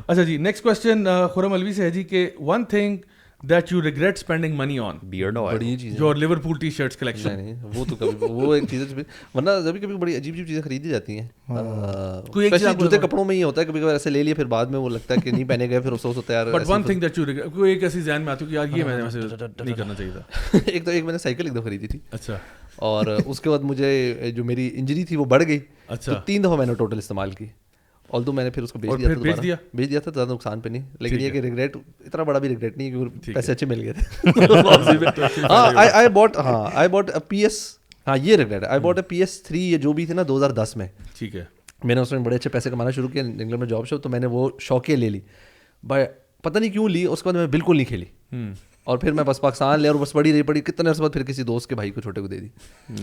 اچھا 0.08 0.24
جی 0.24 0.38
نیکسٹ 0.40 0.64
کوسچن 0.64 1.04
خرم 1.36 1.54
الوی 1.54 1.74
سے 1.74 1.84
ہے 1.84 1.90
جی 1.92 2.04
کہ 2.06 2.20
one 2.42 2.64
thing 2.66 2.98
that 3.44 3.72
you 3.72 3.82
regret 3.82 4.18
spending 4.18 4.56
money 4.56 4.80
on 4.80 4.98
beard 5.04 5.38
oil 5.38 5.58
بڑی 5.58 5.76
چیز 5.78 5.96
your 6.00 6.16
Liverpool 6.16 6.58
T 6.58 6.70
shirts 6.70 6.98
collection 6.98 7.36
نہیں 7.36 7.56
وہ 7.76 7.86
تو 7.90 7.96
کبھی 7.96 8.28
وہ 8.30 8.54
ایک 8.54 8.64
چیز 8.70 8.94
ہے 8.94 9.04
ورنہ 9.36 9.50
کبھی 9.66 9.80
کبھی 9.80 9.96
بڑی 9.96 10.16
عجیب 10.16 10.34
عجیب 10.34 10.48
چیزیں 10.48 10.62
خریدی 10.62 10.90
جاتی 10.90 11.20
ہیں۔ 11.20 11.28
کوئی 12.28 12.46
ایک 12.46 12.54
چیز 12.54 12.80
جوتے 12.80 12.98
کپڑوں 12.98 13.26
میں 13.26 13.36
یہ 13.36 13.44
ہوتا 13.44 13.62
ہے 13.62 13.66
کبھی 13.66 13.82
کبھی 13.82 13.92
ایسے 13.92 14.10
لے 14.10 14.24
لیے 14.24 14.34
پھر 14.34 14.46
بعد 14.46 14.66
میں 14.66 14.80
وہ 14.80 14.90
لگتا 14.90 15.14
ہے 15.14 15.22
کہ 15.24 15.32
نہیں 15.32 15.44
پہنے 15.44 15.70
گئے 15.70 15.80
پھر 15.80 15.92
افسوس 15.92 16.18
ہوتا 16.18 16.34
ہے 16.34 16.38
یار 16.38 16.54
but 16.54 16.62
one 16.68 16.84
thing 16.84 17.00
that 17.00 17.18
you 17.18 17.26
کوئی 17.54 17.74
ایک 17.74 17.84
ایسی 17.84 18.02
ذہن 18.02 18.22
میں 18.22 18.32
آتی 18.34 18.46
ہے 18.46 18.50
کہ 18.50 18.56
یار 18.56 18.78
یہ 18.78 18.84
میں 18.84 18.98
نے 18.98 19.04
ویسے 19.04 19.20
نہیں 19.64 19.76
کرنا 19.76 19.94
چاہیے 19.94 20.12
تھا۔ 20.12 20.58
ایک 20.66 20.86
تو 20.86 20.92
ایک 20.92 21.04
میں 21.04 21.12
نے 21.12 21.18
سائیکل 21.18 21.44
ایک 21.44 21.54
دفعہ 21.54 21.64
خریدی 21.64 21.88
تھی۔ 21.88 22.00
اچھا۔ 22.12 22.38
اور 22.76 23.06
اس 23.26 23.42
کے 23.42 23.50
بعد 23.50 23.60
مجھے 23.60 24.14
جو 24.36 24.44
میری 24.44 24.70
انجری 24.74 25.04
تھی 25.04 25.16
وہ 25.16 25.26
بڑھ 25.26 25.44
گئی۔ 25.48 25.60
اچھا۔ 25.88 26.22
تین 26.26 26.44
دفعہ 26.44 26.56
میں 26.56 26.66
نے 26.66 26.74
ٹوٹل 26.74 26.98
استعمال 26.98 27.32
کی۔ 27.32 27.46
آل 28.14 28.24
میں 28.28 28.44
نے 28.44 28.50
پھر 28.50 28.64
اس 28.64 28.72
کو 28.72 28.80
بیچ 28.80 28.92
دیا 29.00 29.10
بیچ۔ 29.16 29.42
دیا؟ 29.42 29.56
بیچ 29.74 29.90
دیا 29.90 30.00
تھا 30.00 30.12
زیادہ 30.12 30.32
نقصان 30.32 30.60
پہ 30.60 30.70
نہیں 30.70 30.84
لیکن 31.00 31.20
یہ 31.20 31.30
کہ 31.30 31.40
ریگریٹ 31.40 31.78
اتنا 31.78 32.24
بڑا 32.24 32.40
بھی 32.40 32.50
ریگریٹ 32.50 32.78
نہیں 32.78 32.90
کیونکہ 32.92 33.34
پیسے 33.34 33.52
اچھے 33.52 33.68
مل 33.68 33.82
گئے 33.82 33.94
تھے 33.94 35.44
ہاں 35.44 35.66
آئی 35.76 36.08
باٹ 36.10 36.38
ہاں 36.38 36.64
آئی 36.74 36.90
باٹ 36.90 37.10
پی 37.28 37.42
ایس 37.44 37.60
ہاں 38.08 38.18
یہ 38.18 38.36
regret 38.36 38.64
I 38.64 38.80
bought 38.80 38.98
a 38.98 39.04
P 39.04 39.20
S 39.20 39.42
three 39.44 39.62
یہ 39.64 39.78
جو 39.78 39.94
بھی 39.94 40.06
تھی 40.06 40.14
نا 40.14 40.22
دو 40.28 40.38
ہزار 40.38 40.50
دس 40.56 40.76
میں 40.76 40.88
ٹھیک 41.18 41.36
ہے 41.36 41.44
میں 41.84 41.96
نے 41.96 42.02
اس 42.02 42.12
میں 42.12 42.20
بڑے 42.20 42.36
اچھے 42.36 42.50
پیسے 42.50 42.70
کمانا 42.70 42.92
شروع 42.92 43.08
کیا 43.10 43.24
انگلینڈ 43.24 43.54
میں 43.54 43.68
جاب 43.68 43.88
شاپ 43.88 44.04
تو 44.04 44.10
میں 44.10 44.20
نے 44.20 44.28
وہ 44.28 44.50
شوقیہ 44.60 44.96
لے 44.96 45.10
لی 45.10 45.20
بٹ 45.84 46.22
پتہ 46.44 46.60
نہیں 46.60 46.72
کیوں 46.72 46.88
لی 46.90 47.06
اس 47.06 47.24
کے 47.24 47.30
بعد 47.30 47.34
میں 47.34 47.48
بالکل 47.48 47.76
نہیں 47.76 47.86
کھیلی 47.86 48.06
اور 48.84 48.98
پھر 48.98 49.12
میں 49.12 49.24
بس 49.24 49.42
پاکستان 49.42 49.80
لے 49.80 49.88
اور 49.88 49.96
بس 49.96 50.12
پڑی 50.12 50.34
رہی 50.34 50.42
پڑی 50.42 50.62
کتنے 50.62 50.90
عرصے 50.90 51.02
بعد 51.02 51.10
پھر 51.14 51.24
کسی 51.24 51.44
دوست 51.44 51.70
کے 51.70 51.76
بھائی 51.76 51.92
کو 51.92 52.02
چھوٹے 52.02 52.22
کو 52.22 52.28
دے 52.28 52.40
دی۔ 52.40 52.48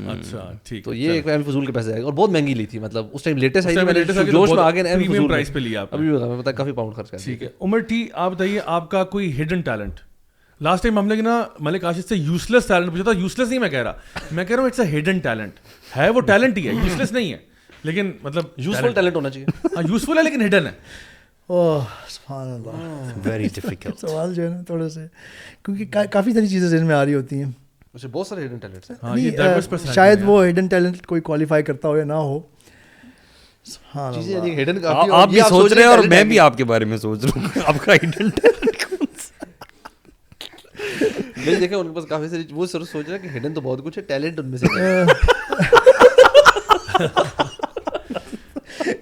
اچھا 0.07 0.53
ٹھیک 0.63 0.85
تو 0.85 0.95
یہ 0.95 1.13
ایک 1.13 1.29
ایم 1.29 1.43
فضول 1.43 1.67
کے 1.67 1.73
پیسے 1.73 1.93
آئے 1.93 2.03
اور 2.03 2.13
بہت 2.13 2.31
مہنگی 2.31 2.55
لی 2.55 2.67
تھی 2.67 2.79
مطلب 2.79 3.07
اس 3.13 3.23
ٹائم 3.23 3.37
لیٹسٹ 3.37 3.67
آئی 3.67 3.77
تو 3.77 4.13
جوش 4.13 4.49
میں 4.49 4.57
بہت 4.57 4.59
آ 4.59 4.71
گئے 4.71 4.83
ایم 4.83 5.03
فضول 5.05 5.45
پہ 5.55 5.59
لیا۔ 5.59 5.85
ابھی 5.91 6.09
میں 6.09 6.37
بتا 6.39 6.53
کافی 6.53 6.73
پاؤنڈ 6.73 6.95
خرچ 6.95 7.11
کر 7.11 7.19
ٹھیک 7.25 7.43
ہے۔ 7.43 7.49
عمر 7.61 7.79
ٹی 7.79 8.07
آپ 8.13 8.33
بتائیے 8.33 8.61
آپ 8.67 8.91
کا 8.91 9.05
کوئی 9.05 9.43
ہڈن 9.43 9.61
ٹیلنٹ 9.61 10.01
لاسٹ 10.61 10.83
ٹائم 10.83 10.99
ہم 10.99 11.07
نے 11.07 11.15
نا 11.15 11.43
ملک 11.61 11.85
آشد 11.85 12.09
سے 12.09 12.17
یوزلیس 12.17 12.67
ٹیلنٹ 12.67 12.91
پوچھا 12.91 13.05
تھا 13.05 13.21
یوزلیس 13.21 13.49
نہیں 13.49 13.59
میں 13.59 13.69
کہہ 13.69 13.83
رہا۔ 13.83 13.93
میں 14.33 14.45
کہہ 14.45 14.57
رہا 14.57 14.63
ہوں 14.63 14.71
اٹس 14.71 14.81
اے 14.81 14.99
ہڈن 14.99 15.19
ٹیلنٹ 15.19 15.53
ہے 15.97 16.09
وہ 16.09 16.21
ٹیلنٹ 16.21 16.59
ہی 16.59 16.69
ہے 16.69 16.73
یوزلیس 16.73 17.13
نہیں 17.13 17.33
ہے۔ 17.33 17.39
لیکن 17.85 18.11
مطلب 18.23 18.45
یوزفل 18.57 18.93
ٹیلنٹ 18.93 19.17
ہونا 19.17 19.31
چاہیے۔ 19.31 19.47
ہاں 19.77 19.83
یوزفل 19.89 20.19
ہے 20.19 20.23
لیکن 20.23 20.43
ہڈن 20.43 20.67
ہے۔ 20.67 20.73
اوہ 21.51 21.85
سبحان 22.09 22.53
اللہ 22.53 23.29
ویری 23.29 23.49
ڈیفیکلٹ 23.55 24.01
سوال 24.01 24.35
جو 24.35 24.43
ہے 24.43 24.49
نا 24.49 24.63
تھوڑے 24.63 24.89
سے 24.89 25.07
کیونکہ 25.65 25.85
کا- 25.91 26.07
کافی 26.11 26.33
ساری 26.33 26.49
چیزیں 26.49 26.69
ذہن 26.69 26.87
میں 26.87 26.95
آ 26.95 27.05
رہی 27.05 27.15
ہوتی 27.15 27.43
ہیں۔ 27.43 27.51
اسے 27.95 28.09
بہت 28.09 28.27
سارے 28.27 28.47
ہڈن 28.47 28.59
ٹیلنٹس 28.59 28.91
ہیں۔ 28.91 28.97
ہاں 29.03 29.17
شاید۔ 29.95 30.21
وہ 30.25 30.49
ہڈن 30.49 30.67
ٹیلنٹ 30.67 31.07
کوئی 31.07 31.21
کوالیفائی 31.21 31.63
کرتا 31.63 31.89
ہو 31.89 31.97
یا 31.97 32.05
نہ 32.05 32.13
ہو۔ 32.13 32.41
سبحان 33.65 34.15
چیزیں 34.15 34.41
اللہ۔ 34.41 34.63
ہڈن 34.63 34.79
آپ 35.13 35.29
بھی 35.29 35.41
سوچ 35.49 35.73
رہے 35.73 35.83
ہیں 35.83 35.89
اور 35.89 35.99
میں 35.99 36.25
بھی 36.25 36.39
آپ 36.39 36.57
کے 36.57 36.65
بارے 36.65 36.85
میں 36.85 36.99
سوچ 36.99 37.25
رہا 37.25 37.31
ہوں۔ 37.37 37.45
آپ 37.65 37.75
کا 37.85 37.93
hidden 37.93 38.29
talent 38.29 38.89
کون 38.89 39.07
سا؟ 39.19 39.45
میں 41.37 41.55
دیکھا 41.55 41.77
ان 41.77 41.89
کے 41.89 41.95
پاس 41.95 42.05
کافی 42.05 42.29
ساری 42.29 42.43
وہ 42.51 42.67
سر 42.67 42.85
سوچ 42.85 43.09
رہا 43.09 43.15
ہے 43.15 43.19
کہ 43.19 43.29
ہڈن 43.37 43.55
تو 43.55 43.61
بہت 43.61 43.85
کچھ 43.85 43.99
ہے 43.99 44.03
ٹیلنٹ 44.03 44.39
ان 44.39 44.47
میں 44.47 44.59
سے 44.59 44.67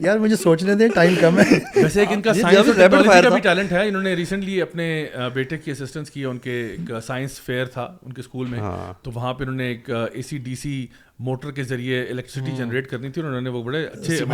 یار 0.00 0.18
مجھے 0.18 0.36
سوچنے 0.36 0.74
دیں 0.74 0.88
ٹائم 0.94 1.14
کم 1.20 1.38
ہے۔ 1.38 1.58
ویسے 1.76 2.00
ایک 2.00 2.08
ان 2.12 2.22
کا 2.22 2.34
سائنس 2.34 2.66
کا۔ 2.76 3.28
بھی 3.28 3.40
ٹیلنٹ 3.40 3.72
ہے 3.72 3.88
انہوں 3.88 4.02
نے 4.02 4.14
ریسنٹلی 4.14 4.62
اپنے 4.62 5.06
بیٹے 5.34 5.58
کی 5.58 5.70
اسسٹنس 5.70 6.10
کی 6.10 6.24
ان 6.24 6.38
کے 6.38 6.76
سائنس 7.06 7.40
فیئر 7.40 7.64
تھا 7.66 7.96
ان 8.02 8.12
کے 8.12 8.20
اسکول 8.20 8.46
میں۔ 8.46 8.58
تو 9.02 9.10
وہاں 9.14 9.34
پہ 9.34 9.44
انہوں 9.44 9.56
نے 9.56 9.66
ایک 9.68 9.90
اے 9.90 10.22
سی 10.22 10.38
ڈی 10.38 10.54
سی 10.54 10.86
موٹر 11.18 11.50
کے 11.50 11.62
ذریعے 11.62 12.02
الیکٹریسٹی 12.02 12.56
جنریٹ 12.56 12.90
کرنی 12.90 13.10
تھی 13.10 13.22
انہوں 13.22 13.40
نے 13.40 13.50
وہ 13.50 13.62
بڑے 13.62 13.86
اچھے 13.86 14.24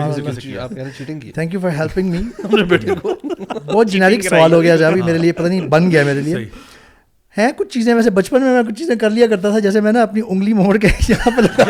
thank 1.35 1.55
you 1.55 1.61
for 1.61 1.71
helping 1.71 2.11
me 2.11 2.45
بہت 3.65 3.89
جنیرک 3.89 4.23
سوال 4.23 4.53
ہو 4.53 4.63
گیا 4.63 4.87
ابھی 4.87 5.03
میرے 5.03 5.19
لیے 5.19 5.33
پتہ 5.33 5.49
نہیں 5.49 5.61
بن 5.61 5.91
گیا 5.91 6.05
میرے 6.05 6.21
لیے۔ 6.21 6.35
ہیں 7.37 7.51
کچھ 7.57 7.69
چیزیں 7.69 7.93
ویسے 7.95 8.11
بچپن 8.11 8.43
میں 8.43 8.53
میں 8.53 8.63
کچھ 8.63 8.75
چیزیں 8.75 8.95
کر 8.97 9.11
لیا 9.11 9.27
کرتا 9.27 9.51
تھا 9.51 9.59
جیسے 9.59 9.81
میں 9.81 9.93
نا 9.93 10.03
اپنی 10.03 10.21
انگلی 10.29 10.53
موڑ 10.53 10.77
کے 10.77 10.89
یہاں 11.09 11.31
پہ 11.37 11.41
لگا 11.41 11.65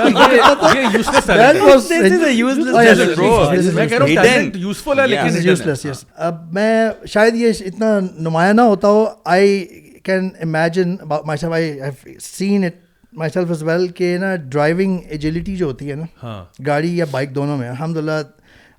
اب 6.16 6.52
میں 6.52 6.88
شاید 7.06 7.34
یہ 7.34 7.64
اتنا 7.66 7.98
نمایاں 8.18 8.52
نہ 8.52 8.60
ہوتا 8.62 8.88
ہو 8.88 9.04
I 9.26 9.64
can 10.04 10.28
imagine 10.42 10.96
myself 11.38 11.52
I 11.52 11.70
have 11.72 12.18
seen 12.20 12.64
it 12.64 12.82
myself 13.30 13.50
as 13.50 13.62
well 13.62 13.86
کہ 13.88 14.16
نا 14.20 14.34
ڈرائیونگ 14.38 14.98
ایجلٹی 15.08 15.56
جو 15.56 15.66
ہوتی 15.66 15.90
ہے 15.90 15.96
نا 15.96 16.42
گاڑی 16.66 16.96
یا 16.96 17.04
بائک 17.10 17.34
دونوں 17.34 17.56
میں 17.58 17.68
الحمد 17.68 17.96
للہ 17.96 18.22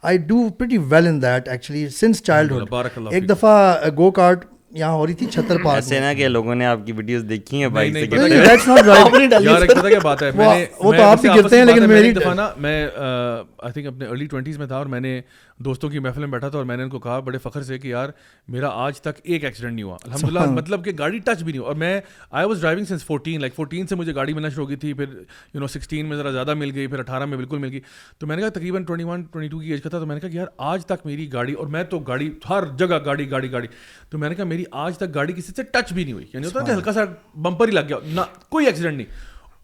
I 0.04 0.18
do 0.28 0.48
pretty 0.50 0.78
well 0.90 1.08
in 1.08 1.22
that 1.22 1.48
actually 1.48 1.88
since 1.92 2.24
child 2.24 2.52
بارک 2.70 2.98
اللہ 2.98 3.10
ہوڈ 3.10 3.14
ایک 3.14 3.30
دفعہ 3.30 3.90
گو 3.98 4.12
کارٹ 4.12 4.46
یہاں 4.76 4.92
ہو 4.92 5.06
رہی 5.08 5.14
تھی 5.14 5.26
چھتر 5.28 5.58
پارک 5.58 5.76
ایسے 5.76 6.00
نا 6.00 6.14
کہ 6.14 6.28
لوگوں 6.28 6.56
نے 6.56 6.66
آپ 6.66 6.80
کی 6.86 6.92
ویڈیوز 6.92 7.24
دیکھی 7.30 7.62
ہیں 7.62 7.68
بائک 7.70 7.94
سے 7.94 8.06
دیٹس 8.06 8.68
ناٹ 8.68 8.80
ڈرائیونگ 8.80 9.34
یار 9.42 9.62
ایک 9.62 9.72
پتہ 9.72 9.88
کیا 9.88 10.00
بات 10.00 10.22
ہے؟ 10.24 10.32
میں 10.36 10.48
وہ 10.80 10.94
تو 10.94 11.04
آپ 11.04 11.22
بھی 11.22 11.30
گرتے 11.36 11.58
ہیں 11.58 11.66
لیکن 11.66 11.88
میری- 11.90 12.16
دفعہ 12.16 12.34
نا 12.34 12.50
میں 12.58 12.76
آئی 12.96 13.72
تھنک 13.74 13.88
اپنے 13.88 14.08
ارلی 14.08 14.26
ٹوینٹیز 14.28 14.58
میں 14.58 14.68
تھا 14.68 14.76
اور 14.76 14.86
میں 14.88 15.00
نے 15.00 15.20
دوستوں 15.60 15.90
کی 15.90 16.00
محفل 16.00 16.20
میں 16.20 16.28
بیٹھا 16.28 16.50
تھا 16.50 16.58
اور 16.58 16.66
میں 16.66 16.78
نے 16.78 16.84
ان 16.84 16.90
کو 16.90 17.00
کہا 17.00 17.20
بڑے 17.20 17.38
فخر 17.38 17.64
سے 17.64 17.78
کہ 17.80 17.88
یار 17.88 18.10
میرا 18.48 18.70
آج 18.74 19.02
تک 19.02 19.20
ایک 19.24 19.44
ایکسیڈنٹ 19.44 19.74
نہیں 19.74 19.84
ہوا۔ 19.84 19.98
الحمد 20.04 20.30
للہ 20.30 20.40
مطلب 20.50 20.86
کہ 20.86 20.92
گاڑی 21.00 21.20
ٹچ 21.20 21.44
بھی 21.44 21.52
نہیں 21.52 21.60
ہوا۔ 21.60 21.68
اور 21.68 21.76
میں 21.76 22.02
I 22.32 22.48
was 22.48 22.62
driving 22.62 22.86
since 22.86 23.06
fourteen 23.06 23.40
like 23.42 23.56
fourteen 23.56 23.88
سے 23.88 23.96
مجھے 23.96 24.16
گاڑی 24.16 24.34
ملنا 24.34 24.50
شروع 24.50 24.64
ہو 24.64 24.70
گئی 24.70 24.78
تھی 24.78 24.94
پھر 24.94 25.06
یو 25.54 25.60
نو 25.60 25.68
سکسٹین 25.68 26.06
میں 26.06 26.18
ذرا 26.18 26.32
زیادہ 26.32 26.54
مل 26.54 26.72
گئی 26.76 26.88
پھر 26.88 27.00
اٹھارہ 27.00 27.26
میں 27.26 27.38
بالکل 27.38 27.58
مل 27.58 27.70
گئی۔ 27.72 27.80
تو 28.20 28.28
میں 28.28 28.36
نے 28.36 28.42
کہا 28.42 28.50
تقریباً 28.50 28.84
ٹوئنٹی 28.84 29.04
ون 29.04 29.22
ٹوئنٹی 29.22 29.50
ٹو 29.50 29.60
کی 29.60 29.72
ایج 29.72 29.82
کا 29.82 29.90
تھا 29.90 30.00
تو 30.00 30.06
میں 30.06 30.16
نے 30.16 30.20
کہا 30.22 30.30
کہ 30.30 30.38
یار 30.38 30.48
آج 30.58 30.86
تک 30.86 31.06
میری 31.06 31.34
گاڑی 31.34 31.54
اور 31.54 31.68
میں 31.68 31.84
تو 31.84 32.00
گاڑی 32.00 32.32
ہر 32.50 32.64
جگہ 32.78 33.00
گاڑی 33.06 33.32
گاڑی 33.32 33.52
گاڑی۔ 33.52 33.68
تو 34.10 34.18
میں 34.18 34.30
نے 34.30 34.36
کہا 34.36 34.46
میری 34.46 34.64
آج 34.72 34.98
تک 34.98 35.16
گاڑی 35.16 35.34
کسی 35.34 35.54
سے 35.56 35.64
ٹچ 35.64 35.94
بھی 35.94 36.04
نہیں 36.04 36.14
ہوئی۔ 36.14 36.26
یعنی 36.34 36.46
ہوتا 36.46 36.60
ہے 36.60 36.66
کہ 36.66 36.72
ہلکا 36.72 36.94
سا 36.94 37.02
بمپر 37.36 37.68
ہی 37.68 37.74
لگ 37.74 37.80
گیا 37.90 37.98
نہ 38.06 38.22
کوئی 38.50 38.66
ایکسیڈنٹ 38.66 38.98
نہیں۔ 38.98 39.08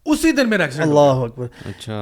اسی 0.04 0.32
دن 0.32 0.50
میرا 0.50 0.62
ایکسیڈنٹ 0.62 0.88
اللہ 0.88 1.00
اکبر۔ 1.00 1.46
اچھا۔ 1.68 2.00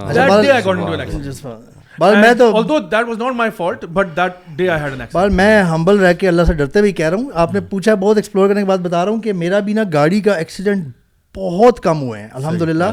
بال 2.01 2.17
میں 2.17 2.33
تو 2.35 2.51
although 2.51 2.83
that 2.93 3.09
was 3.09 3.19
not 3.19 3.35
my 3.39 3.49
fault 3.57 3.83
but 3.97 4.13
that 4.17 4.37
day 4.59 4.67
I 4.67 4.77
had 4.77 4.87
an 4.87 5.01
accident. 5.01 5.13
بال 5.13 5.31
میں 5.31 5.63
ہمبل 5.63 5.99
رہ 5.99 6.13
کے 6.13 6.29
اللہ 6.29 6.45
سے 6.47 6.53
ڈرتے 6.53 6.79
ہوئے 6.79 6.93
کہہ 6.93 7.09
رہا 7.09 7.17
ہوں۔ 7.17 7.31
آپ 7.35 7.55
نے 7.55 7.61
پوچھا 7.61 7.95
بہت 7.95 8.17
ایکسپلور 8.17 8.49
کرنے 8.49 8.61
کے 8.61 8.67
بعد 8.67 8.79
بتا 8.79 9.05
رہا 9.05 9.13
ہوں 9.13 9.21
کہ 9.23 9.33
میرا 9.33 9.59
بھی 9.59 9.73
نا 9.73 9.83
گاڑی 9.93 10.21
کا 10.21 10.35
ایکسیڈنٹ 10.35 10.87
بہت 11.35 11.81
کم 11.81 12.01
ہوئے 12.03 12.21
ہیں۔ 12.21 12.29
الحمد 12.33 12.63
للہ 12.63 12.85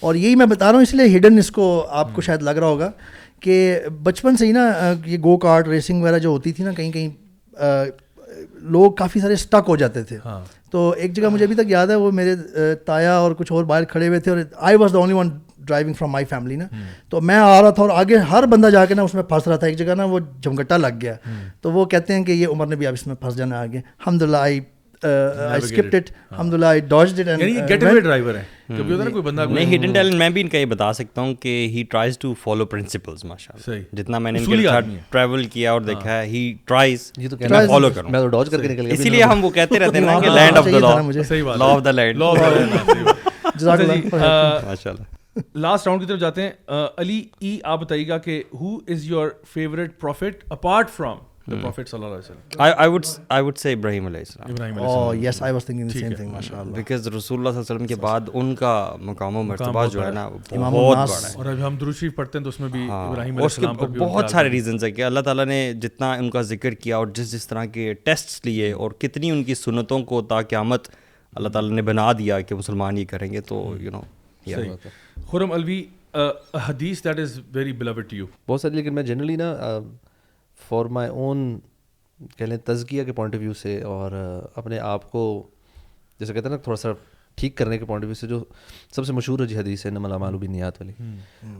اور 0.00 0.14
یہی 0.14 0.34
میں 0.34 0.46
بتا 0.46 0.66
رہا 0.66 0.74
ہوں 0.74 0.82
اس 0.82 0.94
لیے 0.94 1.16
ہڈن 1.16 1.38
اس 1.38 1.50
کو 1.50 1.86
آپ 1.90 2.14
کو 2.14 2.20
شاید 2.20 2.42
لگ 2.42 2.50
رہا 2.50 2.66
ہوگا 2.66 2.90
کہ 3.40 3.78
بچپن 4.02 4.36
سے 4.36 4.46
ہی 4.46 4.52
نا 4.52 4.92
یہ 5.06 5.18
گو 5.18 5.36
کارٹ 5.38 5.68
ریسنگ 5.68 6.02
وغیرہ 6.02 6.18
جو 6.18 6.28
ہوتی 6.28 6.52
تھی 6.52 6.64
نا 6.64 6.72
کہیں 6.72 6.92
کہیں 6.92 7.08
لوگ 8.72 8.92
کافی 8.92 9.20
سارے 9.20 9.32
اسٹک 9.32 9.68
ہو 9.68 9.76
جاتے 9.76 10.02
تھے۔ 10.02 10.18
تو 10.70 10.90
ایک 10.96 11.12
جگہ 11.14 11.28
مجھے 11.28 11.44
ابھی 11.44 11.54
تک 11.54 11.70
یاد 11.70 11.86
ہے 11.86 11.94
وہ 11.94 12.10
میرے 12.10 12.34
تایا 12.86 13.14
اور 13.14 13.32
کچھ 13.38 13.52
اور 13.52 13.64
باہر 13.64 13.84
کھڑے 13.84 14.08
ہوئے 14.08 14.20
تھے 14.20 14.30
اور 14.30 14.40
I 14.56 14.76
was 14.76 14.92
the 14.92 14.98
only 14.98 15.14
one 15.14 15.30
driving 15.66 15.94
from 15.94 16.10
my 16.10 16.24
family 16.24 16.56
نا 16.56 16.66
تو 17.08 17.20
میں 17.20 17.34
آ 17.34 17.62
رہا 17.62 17.70
تھا 17.70 17.82
اور 17.82 17.90
آگے 17.90 18.16
ہر 18.16 18.46
بندہ 18.46 18.70
جا 18.70 18.84
کے 18.86 18.94
نا 18.94 19.02
اس 19.02 19.14
میں 19.14 19.22
پھنس 19.22 19.48
رہا 19.48 19.56
تھا 19.56 19.66
ایک 19.66 19.78
جگہ 19.78 19.94
نا 19.94 20.04
وہ 20.04 20.18
جمگٹا 20.40 20.76
لگ 20.76 21.00
گیا۔ 21.02 21.14
تو 21.60 21.72
وہ 21.72 21.84
کہتے 21.84 22.14
ہیں 22.14 22.24
کہ 22.24 22.32
یہ 22.32 22.46
عمر 22.46 22.66
نے 22.66 22.76
بھی 22.76 22.86
اب 22.86 22.92
اس 22.92 23.06
میں 23.06 23.16
پھنس 23.16 23.36
جانا 23.36 23.60
آگے۔ 23.60 23.78
الحمد 23.78 24.22
للہ 24.22 24.36
آئی 24.36 24.60
بتا 30.66 30.92
سکتا 30.92 31.20
ہوں 31.20 31.34
کہ 31.34 31.68
ہی 31.72 31.82
ٹرائز 31.90 32.18
ٹو 32.18 32.34
فالو 32.42 32.66
ماشاء 33.24 33.54
اللہ 33.54 33.96
جتنا 33.96 34.18
میں 34.18 34.32
نے 34.32 34.38
ٹریول 35.10 35.44
کیا 35.44 35.72
اور 35.72 35.80
دیکھا 35.80 36.18
ہے 36.18 36.26
ہی 36.26 36.52
ٹرائز 36.64 37.12
فالو 37.68 37.90
کروں۔ 37.94 38.10
گیا۔ 38.72 38.94
اسی 38.94 39.10
لیے 39.10 39.22
ہم 39.22 39.44
وہ 39.44 39.50
کہتے 39.50 39.78
رہتے 39.78 39.98
ہیں 39.98 40.06
نا 40.06 40.20
کہ 40.20 40.30
لینڈ 40.30 40.56
آف 40.56 40.66
دا 40.72 40.78
لا 40.78 41.02
مجھے۔ 41.02 41.22
صحیح 41.22 41.42
بات 41.42 41.58
لا 41.58 41.64
آف 41.64 41.84
دا 41.84 41.90
لینڈ 41.90 42.18
لا 42.18 42.32
جزاک 43.54 43.80
اللہ۔ 43.80 43.94
ماشاء 44.64 44.90
اللہ 44.90 45.21
لاسٹ 45.54 45.86
راؤنڈ 45.86 46.02
کی 46.02 46.08
طرف 46.08 46.20
جاتے 46.20 46.42
ہیں۔ 46.42 46.50
علی 46.96 47.24
ای 47.40 47.58
آپ 47.64 47.80
بتائیے 47.80 48.08
گا 48.08 48.18
کہ 48.18 48.42
who 48.60 48.76
is 48.76 49.04
your 49.04 49.28
favourite 49.52 50.00
prophet 50.00 50.52
apart 50.52 50.90
from 50.90 51.18
the 51.50 51.56
prophet 51.62 51.88
صلی 51.88 52.04
اللہ 52.04 52.06
علیہ 52.06 52.18
وسلم؟ 52.18 52.60
آئی 52.76 52.90
وڈ 52.90 53.06
آئی 53.28 53.44
وڈ 53.44 53.58
سے 53.58 53.72
ابراہیم 53.72 54.06
علیہ 54.06 54.18
السلام 54.18 54.52
ابراہیم 54.52 54.74
علیہ 54.74 54.86
او 54.86 55.14
yes 55.14 55.42
I 55.42 55.52
was 55.52 55.64
thinking 55.64 55.88
the 55.88 55.98
same 55.98 56.14
thing 56.14 56.30
ماشاءاللہ 56.30 56.74
بیکاز 56.76 57.08
رسول 57.08 57.14
اللہ 57.14 57.20
صلی 57.20 57.38
اللہ 57.38 57.48
علیہ 57.48 57.74
وسلم 57.74 57.86
کے 57.86 57.94
بعد 57.94 58.20
ان 58.34 58.54
کا 58.54 58.96
مقام 59.00 59.36
و 59.36 59.42
مرتبہ 59.42 59.86
جو 59.86 60.06
ہے 60.06 60.10
نا 60.10 60.28
بہت 60.28 60.52
الناس۔ 60.52 61.10
بڑا 61.10 61.28
ہے۔ 61.28 61.34
اور 61.36 61.46
ابھی 61.46 61.62
ہم 61.62 61.76
درود 61.76 61.96
شریف 61.96 62.14
پڑھتے 62.14 62.38
ہیں 62.38 62.42
تو 62.42 62.48
اس 62.48 62.60
میں 62.60 62.68
بھی 62.68 62.88
ابراہیم 62.90 63.34
بھی 63.34 63.98
بہت 63.98 64.30
سارے 64.30 64.48
ریزنس 64.48 64.84
ہیں۔ 64.84 64.90
کہ 64.90 65.04
اللہ 65.04 65.20
تعالیٰ 65.20 65.44
نے 65.44 65.72
جتنا 65.82 66.12
ان 66.14 66.30
کا 66.30 66.42
ذکر 66.42 66.70
کیا 66.70 66.96
اور 66.96 67.06
جس 67.06 67.32
جس 67.32 67.46
طرح 67.46 67.64
کے 67.64 67.94
ٹیسٹس 67.94 68.44
لیے 68.44 68.72
اور 68.72 68.90
کتنی 68.90 69.30
ان 69.30 69.44
کی 69.44 69.54
سنتوں 69.54 69.98
کو 70.00 70.22
تا 70.22 70.40
قیامت 70.42 70.88
اللہ 71.32 71.48
تعالیٰ 71.48 71.70
نے 71.70 71.82
بنا 71.82 72.12
دیا 72.12 72.40
کہ 72.40 72.54
مسلمان 72.54 72.98
یہ 72.98 73.04
کریں 73.04 73.32
گے 73.32 73.40
تو 73.40 73.74
یو 73.80 73.90
نو 73.90 74.00
خرم 75.30 75.52
الوی 75.52 75.84
حدیث 76.68 77.04
that 77.04 77.18
is 77.18 77.40
very 77.52 77.72
beloved 77.72 78.10
to 78.10 78.16
you 78.16 78.26
بہت 78.48 78.60
ساری 78.60 78.74
لیکن 78.74 78.94
میں 78.94 79.02
جنرلی 79.02 79.36
نا 79.36 79.56
فار 80.68 80.84
مائی 80.84 81.10
اون 81.10 81.58
کہہ 82.36 82.46
لیں 82.46 82.56
تزکیہ 82.56 83.04
کے 83.04 83.12
پوائنٹ 83.12 83.34
آف 83.34 83.40
ویو 83.40 83.54
سے 83.54 83.82
اور 83.82 84.12
اپنے 84.54 84.78
آپ 84.78 85.10
کو 85.12 85.48
جیسے 86.18 86.32
کہتے 86.32 86.48
ہیں 86.48 86.56
نا 86.56 86.62
تھوڑا 86.62 86.76
سا 86.76 86.88
ٹھیک 87.34 87.56
کرنے 87.56 87.78
کے 87.78 87.84
پوائنٹ 87.84 88.04
آف 88.04 88.08
ویو 88.08 88.14
سے 88.14 88.26
جو 88.26 88.44
سب 88.90 89.06
سے 89.06 89.12
مشہور 89.12 89.46
جی 89.46 89.56
حدیث 89.56 89.86
ہے 89.86 89.90
نمل 89.90 90.12
اعمال 90.12 90.36
بنیات 90.36 90.82
والی۔ 90.82 91.16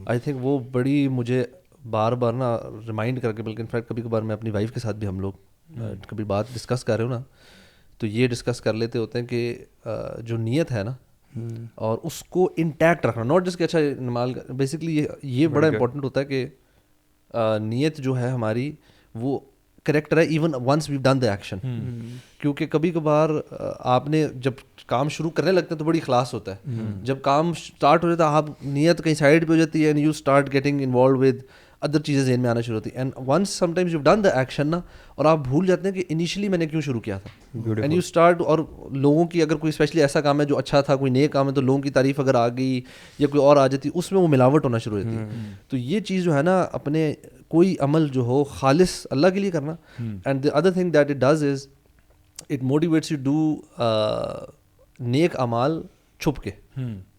آئی 0.06 0.18
تھنک 0.18 0.36
وہ 0.40 0.59
بڑی 0.72 1.09
مجھے 1.09 1.44
بار 1.90 2.12
بار 2.12 2.32
نا 2.32 2.59
ریمائنڈ 2.86 3.22
کر 3.22 3.32
کے 3.32 3.42
بلکہ 3.42 3.60
انفیکٹ 3.60 3.88
کبھی 3.88 4.02
کبھار 4.02 4.22
میں 4.22 4.36
اپنی 4.36 4.50
وائف 4.50 4.72
کے 4.72 4.80
ساتھ 4.80 4.96
بھی 4.96 5.09
ہم 5.09 5.20
لوگ 5.20 5.32
کبھی 6.09 6.24
بات 6.24 6.44
ڈسکس 6.54 6.84
کر 6.84 6.96
رہے 6.96 7.04
ہو 7.04 7.09
نا 7.09 7.20
تو 7.98 8.06
یہ 8.06 8.28
ڈسکس 8.28 8.60
کر 8.60 8.74
لیتے 8.74 8.98
ہوتے 8.98 9.20
ہیں 9.20 9.26
کہ 9.26 9.64
جو 10.18 10.36
نیت 10.36 10.72
ہے 10.72 10.82
نا 10.82 10.94
اور 11.74 11.98
اس 12.02 12.24
کو 12.28 12.50
انٹیکٹ 12.56 13.06
رکھنا 13.06 13.24
ناٹ 13.24 13.46
جس 13.46 13.56
کہ 13.56 13.64
اچھا 13.64 13.78
نمال 14.00 14.32
بیسکلی 14.48 14.96
یہ 14.96 15.06
یہ 15.22 15.46
بڑا 15.46 15.66
امپورٹنٹ 15.66 16.04
ہوتا 16.04 16.20
ہے 16.20 16.24
کہ 16.24 16.46
نیت 17.60 17.96
جو 17.96 18.18
ہے 18.18 18.28
ہماری 18.28 18.72
وہ 19.14 19.40
کریکٹ 19.84 20.14
رہے 20.14 20.24
even 20.24 20.54
once 20.66 20.90
we 20.90 20.96
done 20.96 21.22
the 21.22 21.30
action 21.30 21.59
کیونکہ 22.38 22.66
کبھی 22.66 22.90
کبھار 22.90 23.30
آپ 23.78 24.09
نے 24.09 24.26
جب 24.34 24.52
کام 24.86 25.09
شروع 25.09 25.30
کرنے 25.30 25.52
لگتے 25.52 25.66
ہیں 25.70 25.78
تو 25.78 25.84
بڑی 25.84 25.98
اخلاص 25.98 26.34
ہوتا 26.34 26.54
ہے۔ 26.54 26.80
جب 27.02 27.22
کام 27.22 27.50
اسٹارٹ 27.50 28.04
ہو 28.04 28.09
جاتا 28.09 28.30
ہے 28.30 28.34
آپ 28.34 28.44
نیت 28.62 29.04
کہیں 29.04 29.14
سائڈ 29.14 29.46
پہ 29.48 29.52
ہو 29.52 29.56
جاتی 29.56 29.82
ہے 29.82 29.86
and 29.86 29.98
you 29.98 30.10
start 30.10 30.52
getting 30.52 30.80
involved 30.80 31.18
with 31.18 31.36
other 31.82 32.00
چیزیں 32.00 32.22
ذہن 32.24 32.40
میں 32.40 32.50
آنا 32.50 32.60
شروع 32.60 32.76
ہوتی 32.76 32.90
ہیں. 32.90 32.96
And 32.98 33.12
once 33.26 33.50
sometimes 33.74 33.94
you 33.94 34.00
done 34.00 34.24
the 34.24 34.28
action 34.38 34.66
نا 34.66 34.80
اور 35.14 35.24
آپ 35.24 35.38
بھول 35.48 35.66
جاتے 35.66 35.88
ہیں 35.88 35.94
کہ 35.94 36.04
انیشلی 36.09 36.48
میں 36.48 36.59
نے 36.59 36.66
کیوں 36.66 36.80
شروع 36.80 37.00
کیا 37.00 37.18
تھا. 37.18 37.30
اینڈ 37.76 37.92
یو 37.92 37.98
اسٹارٹ 37.98 38.40
اور 38.42 38.59
لوگوں 38.92 39.26
کی 39.26 39.42
اگر 39.42 39.56
کوئی 39.56 39.68
اسپیشلی 39.68 40.00
ایسا 40.02 40.20
کام 40.20 40.40
ہے 40.40 40.46
جو 40.46 40.59
اچھا 40.59 40.80
تھا 40.80 40.96
کوئی 40.96 41.12
نئے 41.12 41.28
کام 41.28 41.48
ہے 41.48 41.54
تو 41.54 41.60
لوگوں 41.60 41.82
کی 41.82 41.90
تعریف 41.90 42.20
اگر 42.20 42.34
آ 42.34 42.48
گئی 42.48 42.80
یا 43.18 43.28
کوئی 43.28 43.42
اور 43.42 43.56
آ 43.56 43.66
جاتی 43.66 43.90
اس 43.94 44.12
میں 44.12 44.20
وہ 44.20 44.28
ملاوٹ 44.28 44.64
ہونا 44.64 44.78
شروع 44.78 44.98
ہوتی 44.98 45.16
ہے 45.16 45.54
تو 45.68 45.76
یہ 45.76 46.00
چیز 46.00 46.24
جو 46.24 46.36
ہے 46.36 46.42
نا 46.42 46.60
اپنے 46.72 47.12
کوئی 47.48 47.74
عمل 47.80 48.09
جو 48.09 48.22
ہو 48.24 48.42
خالص 48.44 49.06
اللہ 49.10 49.26
کے 49.34 49.40
لیے 49.40 49.50
کرنا. 49.50 49.74
And 50.24 50.44
the 50.44 50.56
other 50.59 50.70
thing 50.72 50.90
that 50.90 51.10
it 51.10 51.16
does 51.18 51.44
is 51.44 51.66
it 52.50 52.62
motivates 52.62 53.12
you 53.12 53.18
to 53.22 53.56
نیک 54.98 55.40
امال 55.40 55.80
چھپ 56.20 56.38
کے. 56.42 56.50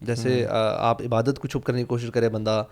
جیسے 0.00 0.44
آپ 0.50 1.02
عبادت 1.02 1.38
کو 1.38 1.48
چھپ 1.48 1.64
کرنے 1.64 1.80
کی 1.80 1.86
کوشش 1.86 2.10
کرے 2.14 2.28
بندہ 2.28 2.62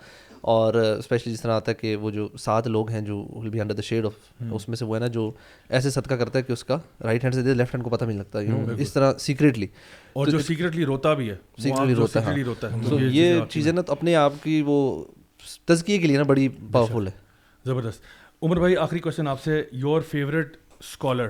اور 0.43 0.73
اسپیشلی 0.73 1.33
جس 1.33 1.41
طرح 1.41 1.51
آتا 1.51 1.71
ہے 1.71 1.75
کہ 1.75 1.95
وہ 1.95 2.11
جو 2.11 2.27
سات 2.39 2.67
لوگ 2.67 2.89
ہیں 2.89 3.01
جو 3.01 3.17
will 3.33 3.49
be 3.49 3.61
under 3.61 3.73
the 3.75 3.81
shade 3.81 4.05
of 4.05 4.13
اس 4.51 4.67
میں 4.69 4.77
سے 4.77 4.85
وہ 4.85 4.95
ہے 4.95 4.99
نا 4.99 5.07
جو 5.07 5.31
ایسے 5.69 5.89
صدقہ 5.89 6.13
کرتا 6.13 6.39
ہے 6.39 6.43
کہ 6.43 6.51
اس 6.51 6.63
کا 6.63 6.77
رائٹ 7.03 7.23
ہینڈ 7.23 7.35
سے 7.35 7.41
دے 7.41 7.53
لیفٹ 7.53 7.75
ہینڈ 7.75 7.83
کو 7.83 7.89
پتہ 7.89 8.05
نہیں 8.05 8.17
لگتا 8.17 8.41
یو 8.41 8.55
اس 8.77 8.93
طرح 8.93 9.13
سیکریٹلی 9.17 9.67
اور 10.13 10.27
جو 10.27 10.39
سیکریٹلی 10.39 10.85
روتا 10.85 11.13
بھی 11.13 11.29
ہے 11.29 11.35
سیکریٹلی 11.57 11.95
روتا 12.43 12.71
ہے 12.71 12.77
تو 12.89 12.99
یہ 12.99 13.39
چیزیں 13.49 13.71
نا 13.71 13.81
تو 13.81 13.91
اپنے 13.91 14.15
آپ 14.15 14.33
کی 14.43 14.63
وہ 14.65 15.03
تزکیے 15.65 15.97
کے 15.97 16.07
لیے 16.07 16.17
نا 16.17 16.23
بڑی 16.23 16.47
پاورفل 16.71 17.07
ہے۔ 17.07 17.11
زبردست۔ 17.65 18.01
عمر 18.41 18.59
بھائی 18.59 18.77
آخری 18.77 18.99
کوشچن 18.99 19.27
آپ 19.27 19.43
سے 19.43 19.63
یور 19.71 20.01
فیوریٹ 20.01 20.57
اسکالر 20.79 21.27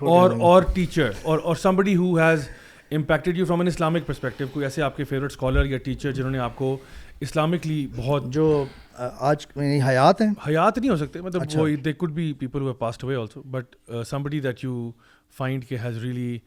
اور 0.00 0.30
or 0.40 0.62
teacher 0.74 1.10
or 1.22 1.38
or 1.44 1.56
somebody 1.56 1.96
who 1.96 2.14
has 2.16 2.48
impacted 2.90 3.38
you 3.38 3.44
from 3.44 3.60
an 3.60 3.68
Islamic 3.68 4.06
perspective 4.06 4.44
کوئی 4.52 4.66
ایسے 4.66 4.82
آپ 4.82 4.96
کے 4.96 5.04
فیوریٹ 5.04 5.30
اسکالر 5.30 5.64
یا 5.64 5.78
ٹیچر 5.78 6.12
جنہوں 6.12 6.30
نے 6.30 6.38
آپ 6.38 6.56
کو 6.56 6.76
اسلامکلی 7.20 7.86
بہت 7.96 8.24
جو 8.26 8.64
آج 8.96 9.46
یعنی 9.56 9.80
حیات 9.82 10.20
ہیں؟ 10.20 10.28
حیات 10.48 10.78
نہیں 10.78 10.90
ہو 10.90 10.96
سکتے 10.96 11.20
مطلب 11.20 11.42
وہ 11.54 11.68
they 11.84 11.92
could 11.92 12.12
be 12.12 12.32
people 12.32 12.62
who 12.62 12.72
passed 12.74 13.04
away 13.04 13.16
also 13.16 13.42
but 13.42 13.76
somebody 14.06 14.40
that 14.40 14.64
you 14.64 14.90
find 15.36 15.64
کہ 15.64 15.76
has 15.82 15.98
really 15.98 16.38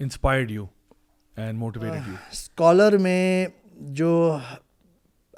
inspired 0.00 0.50
you 0.50 0.64
and 1.34 1.58
motivated 1.58 2.08
you 2.08 2.14
scholar 2.32 2.96
میں 2.98 3.46
جو 3.90 4.38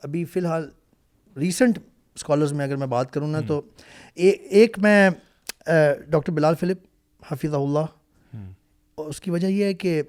ابھی 0.02 0.24
فی 0.24 0.40
الحال 0.40 0.69
ریسنٹ 1.36 1.78
اسکالرز 2.16 2.52
میں 2.52 2.64
اگر 2.64 2.77
میں 2.77 2.86
بات 2.86 3.12
کروں 3.12 3.28
نا 3.28 3.40
تو 3.47 3.60
ایک 4.14 4.78
میں 4.78 5.10
ڈاکٹر 6.10 6.32
بلال 6.32 6.55
فلپ 6.55 6.78
حفیظ 7.32 7.55
اللہ 7.55 7.85
اس 8.98 9.20
کی 9.20 9.31
وجہ 9.31 9.47
یہ 9.47 9.64
ہے 9.64 9.74
کہ 9.74 10.02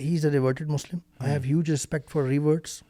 he 0.00 0.14
is 0.14 0.24
a 0.26 0.30
reverted 0.32 0.68
Muslim 0.68 0.98
I 1.18 1.32
have 1.32 1.40
huge 1.44 1.70
respect 1.70 2.10
for 2.10 2.22
reverts 2.22 2.82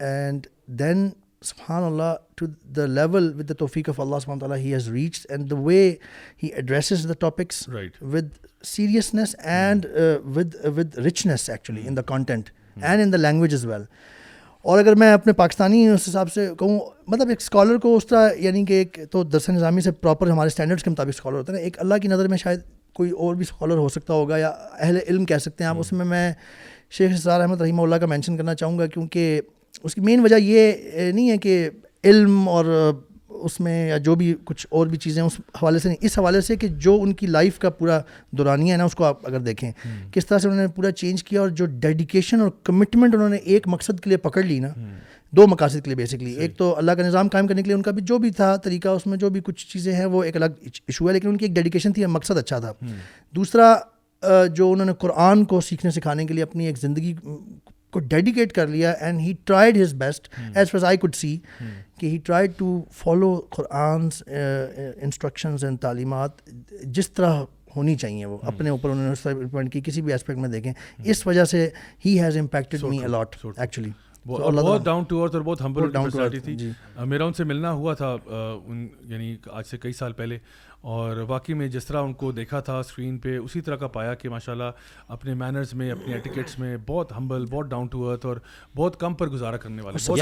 and 0.00 0.46
then 0.78 1.08
سبحان 1.42 1.82
اللہ 1.82 2.14
to 2.34 2.46
the 2.76 2.86
level 2.86 3.32
with 3.38 3.48
the 3.48 3.54
توفیق 3.54 3.88
آف 3.88 4.00
اللہ 4.00 4.16
سبحان 4.22 4.38
تعالیٰ 4.38 4.58
he 4.58 4.74
has 4.74 4.88
reach 4.88 5.26
and 5.28 5.50
the 5.50 5.56
way 5.56 5.94
he 6.42 6.48
addresses 6.48 7.08
the 7.08 7.12
topics 7.12 7.68
with 8.02 8.28
seriousness 8.64 9.36
and 9.38 9.86
with 10.36 10.54
with 10.76 10.98
richness 10.98 11.50
actually 11.50 11.82
in 11.86 11.96
the 11.96 12.02
content 12.02 12.50
and 12.82 13.02
in 13.02 13.12
the 13.12 13.16
language 13.16 13.54
as 13.54 13.66
well 13.66 13.82
اور 14.62 14.78
اگر 14.78 14.94
میں 14.94 15.12
اپنے 15.12 15.32
پاکستانی 15.32 15.88
اس 15.88 16.08
حساب 16.08 16.32
سے 16.32 16.48
کہوں 16.58 16.80
مطلب 17.06 17.28
ایک 17.28 17.38
اسکالر 17.40 17.78
کو 17.78 17.96
اس 17.96 18.06
طرح 18.06 18.28
یعنی 18.36 18.64
کہ 18.64 18.72
ایک 18.72 18.98
تو 19.10 19.22
درس 19.22 19.48
نظامی 19.48 19.80
سے 19.80 19.90
پراپر 19.90 20.30
ہمارے 20.30 20.46
اسٹینڈرڈس 20.46 20.82
کے 20.82 20.90
مطابق 20.90 21.08
اسکالر 21.08 21.36
ہوتا 21.36 21.52
ہے 21.52 21.58
نا 21.58 21.64
ایک 21.64 21.80
اللہ 21.80 21.94
کی 22.02 22.08
نظر 22.08 22.28
میں 22.28 22.38
شاید 22.38 22.60
کوئی 22.92 23.10
اور 23.10 23.34
بھی 23.34 23.42
اسکالر 23.42 23.76
ہو 23.76 23.88
سکتا 23.88 24.14
ہوگا 24.14 24.36
یا 24.36 24.48
اہل 24.78 24.98
علم 25.08 25.24
کہہ 25.24 25.38
سکتے 25.38 25.64
ہیں۔ 25.64 25.68
آپ 25.68 25.76
اس 25.78 25.92
میں 25.92 26.04
میں 26.04 26.32
شیخ 26.90 27.10
اسرار 27.14 27.40
احمد 27.40 27.60
رحمہ 27.60 27.82
اللہ 27.82 27.96
کا 27.96 28.06
مینشن 28.06 28.36
کرنا 28.36 28.54
چاہوں 28.54 28.78
گا 28.78 28.86
کیونکہ 28.86 29.40
اس 29.84 29.94
کی 29.94 30.00
مین 30.00 30.20
وجہ 30.20 30.36
یہ 30.36 30.72
نہیں 31.12 31.30
ہے 31.30 31.36
کہ 31.38 31.70
علم 32.04 32.48
اور 32.48 32.92
اس 33.28 33.60
میں 33.60 33.88
یا 33.88 33.96
جو 33.98 34.14
بھی 34.14 34.34
کچھ 34.44 34.66
اور 34.70 34.86
بھی 34.86 34.98
چیزیں 34.98 35.22
اس 35.22 35.32
حوالے 35.54 35.78
سے 35.78 35.88
نہیں 35.88 35.96
اس 36.00 36.18
حوالے 36.18 36.40
سے 36.40 36.56
کہ 36.56 36.68
جو 36.68 36.98
ان 37.02 37.12
کی 37.12 37.26
لائف 37.26 37.58
کا 37.58 37.70
پورا 37.70 38.00
دورانیہ 38.30 38.72
ہے 38.72 38.76
نا 38.76 38.84
اس 38.84 38.94
کو 38.94 39.04
آپ 39.04 39.26
اگر 39.26 39.40
دیکھیں 39.40 39.72
کس 40.12 40.26
طرح 40.26 40.38
سے 40.38 40.48
انہوں 40.48 40.60
نے 40.60 40.68
پورا 40.68 40.90
چینج 40.92 41.24
کیا 41.24 41.40
اور 41.40 41.48
جو 41.48 41.66
ڈیڈیکیشن 41.66 42.40
اور 42.40 42.50
کمٹمنٹ 42.64 43.14
انہوں 43.14 43.28
نے 43.28 43.36
ایک 43.36 43.68
مقصد 43.68 44.00
کے 44.00 44.10
لیے 44.10 44.16
پکڑ 44.16 44.42
لی 44.42 44.58
نا 44.58 44.68
دو 45.30 45.46
مقاصد 45.46 45.74
کے 45.74 45.80
لیے 45.84 45.94
بیسکلی 45.94 46.32
ایک 46.32 46.56
تو 46.56 46.76
اللہ 46.76 46.92
کا 46.92 47.02
نظام 47.02 47.28
قائم 47.28 47.46
کرنے 47.46 47.62
کے 47.62 47.66
لیے 47.66 47.74
ان 47.74 47.82
کا 47.82 47.90
بھی 47.90 48.02
جو 48.02 48.18
بھی 48.18 48.30
تھا 48.30 48.56
طریقہ 48.56 48.88
اس 48.88 49.06
میں 49.06 49.18
جو 49.18 49.30
بھی 49.30 49.40
کچھ 49.44 49.66
چیزیں 49.66 49.92
ہیں 49.92 50.04
وہ 50.04 50.22
ایک 50.24 50.36
الگ 50.36 50.46
ایشو 50.64 51.08
ہے 51.08 51.12
لیکن 51.12 51.28
ان 51.28 51.36
کی 51.36 51.44
ایک 51.44 51.54
ڈیڈیکیشن 51.54 51.92
تھی 51.92 52.06
مقصد 52.06 52.38
اچھا 52.38 52.58
تھا۔ 52.58 52.72
دوسرا 53.34 53.74
جو 54.54 54.72
انہوں 54.72 54.86
نے 54.86 54.92
قرآن 54.98 55.44
کو 55.44 55.60
سیکھنے 55.60 55.90
سکھانے 55.90 56.26
کے 56.26 56.34
لیے 56.34 56.42
اپنی 56.42 56.66
ایک 56.66 56.78
زندگی 56.78 57.14
کو 57.90 58.00
ڈیڈیکیٹ 58.00 58.52
کر 58.52 58.66
لیا 58.66 58.90
and 58.90 59.20
he 59.20 59.32
tried 59.44 59.82
his 59.82 59.94
best 59.94 60.28
as 60.54 60.70
far 60.70 60.84
I 60.84 60.96
could 60.96 61.14
see 61.14 61.36
کہ 61.98 62.06
he 62.06 62.18
tried 62.24 62.52
to 62.56 62.80
follow 62.92 63.34
Quran's 63.50 64.22
instructions 64.26 65.64
and 65.64 65.80
تعلیمات 65.80 66.50
جس 66.82 67.10
طرح 67.10 67.42
ہونی 67.76 67.94
چاہیے 67.94 68.26
وہ 68.26 68.38
اپنے 68.42 68.70
اوپر 68.70 68.90
انہوں 68.90 69.04
نے 69.04 69.12
اس 69.12 69.72
کی 69.72 69.80
کسی 69.80 70.02
بھی 70.02 70.12
اسپیکٹ 70.12 70.38
میں 70.38 70.48
دیکھیں 70.48 70.72
اس 71.04 71.26
وجہ 71.26 71.44
سے 71.44 71.68
he 72.04 72.18
has 72.20 72.36
impacted 72.36 72.84
me 72.84 73.04
a lot 73.04 73.36
actually 73.56 73.90
بہت 74.26 74.84
ڈاؤن 74.84 75.04
ٹو 75.04 75.22
ارتھ 75.22 75.36
اور 75.36 75.42
بہت 75.44 75.60
ہمبل 75.60 75.90
تھی۔ 76.40 76.54
جی۔ 76.56 76.70
میرا 77.04 77.24
ان 77.24 77.32
سے 77.32 77.44
ملنا 77.44 77.72
ہوا 77.72 77.94
تھا 77.94 78.16
یعنی 79.04 79.36
آج 79.50 79.66
سے 79.66 79.78
کئی 79.78 79.92
سال 79.92 80.12
پہلے 80.12 80.38
اور 80.80 81.16
واقعی 81.16 81.54
میں 81.54 81.68
جس 81.68 81.84
طرح 81.84 82.02
ان 82.02 82.12
کو 82.12 82.32
دیکھا 82.32 82.60
تھا 82.60 82.78
اسکرین 82.78 83.18
پہ 83.18 83.38
اسی 83.38 83.60
طرح 83.60 83.76
کا 83.76 83.86
پایا 83.86 84.14
کہ 84.14 84.28
ماشاء 84.28 84.52
اللہ 84.52 84.70
اپنے 85.08 85.34
مینرز 85.34 85.74
میں 85.74 85.90
اپنے 85.90 86.14
ایٹیکیٹس 86.14 86.58
میں 86.58 86.76
بہت 86.86 87.12
ہمبل 87.12 87.44
بہت 87.50 87.66
ڈاؤن 87.66 87.86
ٹو 87.86 88.10
ارتھ 88.10 88.26
اور 88.26 88.36
بہت 88.76 89.00
کم 89.00 89.14
پر 89.14 89.28
گزارا 89.28 89.56
کرنے 89.56 89.82
والے 89.82 90.12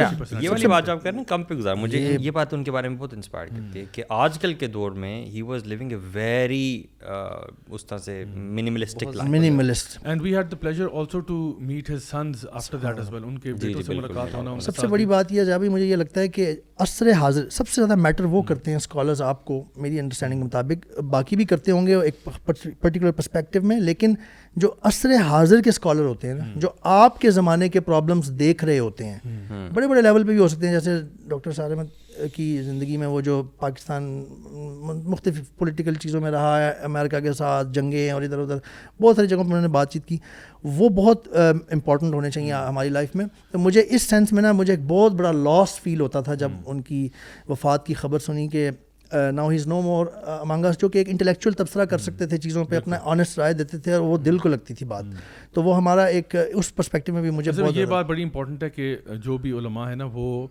یہ 0.40 0.50
والی 0.50 0.66
بات 0.66 0.88
آپ 0.88 1.02
کر 1.02 1.10
رہے 1.10 1.18
ہیں 1.18 1.24
کم 1.24 1.42
پہ 1.42 1.54
گزارا۔ 1.54 1.74
مجھے 1.74 2.16
یہ 2.20 2.30
بات 2.30 2.54
ان 2.54 2.64
کے 2.64 2.70
بارے 2.70 2.88
میں 2.88 2.98
بہت 2.98 3.14
انسپائر 3.14 3.46
کرتی 3.46 3.80
ہے 3.80 3.84
کہ 3.92 4.02
آج 4.08 4.38
کل 4.38 4.54
کے 4.54 4.66
دور 4.66 4.92
میں 4.92 5.26
he 5.26 5.42
was 5.42 5.64
living 5.64 5.92
a 5.92 5.98
very 6.12 6.82
اس 7.68 7.86
طرح 7.86 7.98
سے 7.98 8.24
minimalistic 8.34 9.08
minimalist 9.22 9.98
and 10.04 10.22
we 10.22 10.36
had 10.36 10.50
the 10.50 10.56
pleasure 10.56 10.86
also 10.92 11.20
to 11.20 11.54
meet 11.58 11.90
his 11.90 12.04
sons 12.04 12.46
after 12.52 12.78
that 12.78 12.98
as 12.98 13.12
well 13.12 13.24
ان 13.24 13.38
کے 13.38 13.52
بیٹوں 13.52 13.82
سے 13.82 13.94
ملاقات 13.94 14.34
ہونا 14.34 14.60
سب 14.60 14.76
سے 14.76 14.86
بڑی 14.86 15.06
بات 15.06 15.32
یہ 15.32 15.40
ہے 15.40 15.58
مجھے 15.58 15.86
یہ 15.86 15.96
لگتا 15.96 16.20
ہے 16.20 16.28
کہ 16.28 16.56
عصر 16.78 17.12
حاضر 17.12 17.48
سب 17.48 17.68
سے 17.68 17.80
زیادہ 17.84 18.00
میٹر 18.00 18.24
وہ 18.24 18.42
کرتے 18.42 18.70
ہیں 18.70 18.76
اسکالرز 18.76 19.22
آپ 19.22 19.44
کو 19.44 19.64
میری 19.76 20.00
انڈرسٹینڈنگ 20.00 20.47
مطابق 20.48 21.00
باقی 21.00 21.36
بھی 21.36 21.44
کرتے 21.44 21.70
ہوں 21.70 21.86
گے 21.86 21.96
ایک 21.96 22.28
پرٹیکولر 22.80 23.12
پرسپیکٹو 23.12 23.62
میں 23.62 23.80
لیکن 23.80 24.14
جو 24.56 24.74
عصر 24.82 25.08
حاضر 25.26 25.60
کے 25.60 25.70
اسکالر 25.70 26.04
ہوتے 26.04 26.28
ہیں 26.28 26.34
نا 26.34 26.44
جو 26.56 26.68
آپ 26.82 27.20
کے 27.20 27.30
زمانے 27.30 27.68
کے 27.68 27.80
پرابلمس 27.80 28.38
دیکھ 28.38 28.64
رہے 28.64 28.78
ہوتے 28.78 29.04
ہیں۔ 29.04 29.18
بڑے 29.74 29.86
بڑے 29.86 30.02
لیول 30.02 30.26
پہ 30.26 30.30
بھی 30.30 30.38
ہو 30.38 30.48
سکتے 30.48 30.66
ہیں 30.66 30.74
جیسے 30.74 30.96
ڈاکٹر 31.28 31.52
سار 31.52 31.70
احمد 31.70 32.26
کی 32.34 32.62
زندگی 32.62 32.96
میں 32.96 33.06
وہ 33.06 33.20
جو 33.20 33.42
پاکستان 33.58 34.24
مختلف 35.04 35.34
پولیٹیکل 35.58 35.94
چیزوں 35.94 36.20
میں 36.20 36.30
رہا 36.30 36.62
ہے 36.62 36.72
امریکہ 36.82 37.20
کے 37.20 37.32
ساتھ 37.32 37.68
جنگیں 37.72 38.10
اور 38.10 38.22
ادھر 38.22 38.38
ادھر 38.38 38.56
بہت 39.02 39.16
ساری 39.16 39.26
جگہوں 39.26 39.44
پہ 39.44 39.48
انہوں 39.48 39.62
نے 39.62 39.68
بات 39.68 39.92
چیت 39.92 40.06
کی۔ 40.06 40.16
وہ 40.64 40.88
بہت 40.88 41.28
امپورٹنٹ 41.70 42.14
ہونے 42.14 42.30
چاہیے 42.30 42.52
ہماری 42.52 42.88
لائف 42.88 43.14
میں۔ 43.14 43.24
تو 43.52 43.58
مجھے 43.58 43.82
اس 43.90 44.02
سینس 44.02 44.32
میں 44.32 44.42
نا 44.42 44.52
مجھے 44.52 44.72
ایک 44.72 44.86
بہت 44.88 45.12
بڑا 45.12 45.32
لاس 45.32 45.80
فیل 45.80 46.00
ہوتا 46.00 46.20
تھا 46.20 46.34
جب 46.34 46.50
ان 46.66 46.80
کی 46.80 47.08
وفات 47.48 47.86
کی 47.86 47.94
خبر 47.94 48.18
سنی 48.18 48.48
کہ 48.48 48.70
now 49.12 49.50
has 49.50 49.66
no 49.66 49.80
more 49.82 50.06
amongst 50.24 50.78
جو 50.78 50.88
کہ 50.88 50.98
ایک 50.98 51.08
انٹلیکچوئل 51.08 51.54
تبصرہ 51.54 51.84
کر 51.84 51.98
سکتے 51.98 52.26
تھے 52.26 52.36
چیزوں 52.36 52.64
پہ 52.64 52.76
اپنا 52.76 52.98
آنیسٹ 53.02 53.38
رائے 53.38 53.52
دیتے 53.52 53.78
تھے 53.78 53.92
اور 53.92 54.00
وہ 54.00 54.18
دل 54.18 54.38
کو 54.38 54.48
لگتی 54.48 54.74
تھی 54.74 54.86
بات۔ 54.86 55.04
تو 55.52 55.62
وہ 55.62 55.76
ہمارا 55.76 56.04
ایک 56.04 56.36
اس 56.54 56.74
پرسپیکٹو 56.74 57.12
میں 57.12 57.22
بھی 57.22 57.30
مجھے 57.30 57.50
یہ 57.74 57.84
بات 57.84 58.06
بڑی 58.06 58.22
امپورٹنٹ 58.22 58.62
ہے 58.62 58.70
کہ 58.70 58.96
جو 59.22 59.38
بھی 59.38 59.52
علماء 59.52 59.90
ہے 59.90 59.94
نا 59.94 60.04
وہ 60.12 60.46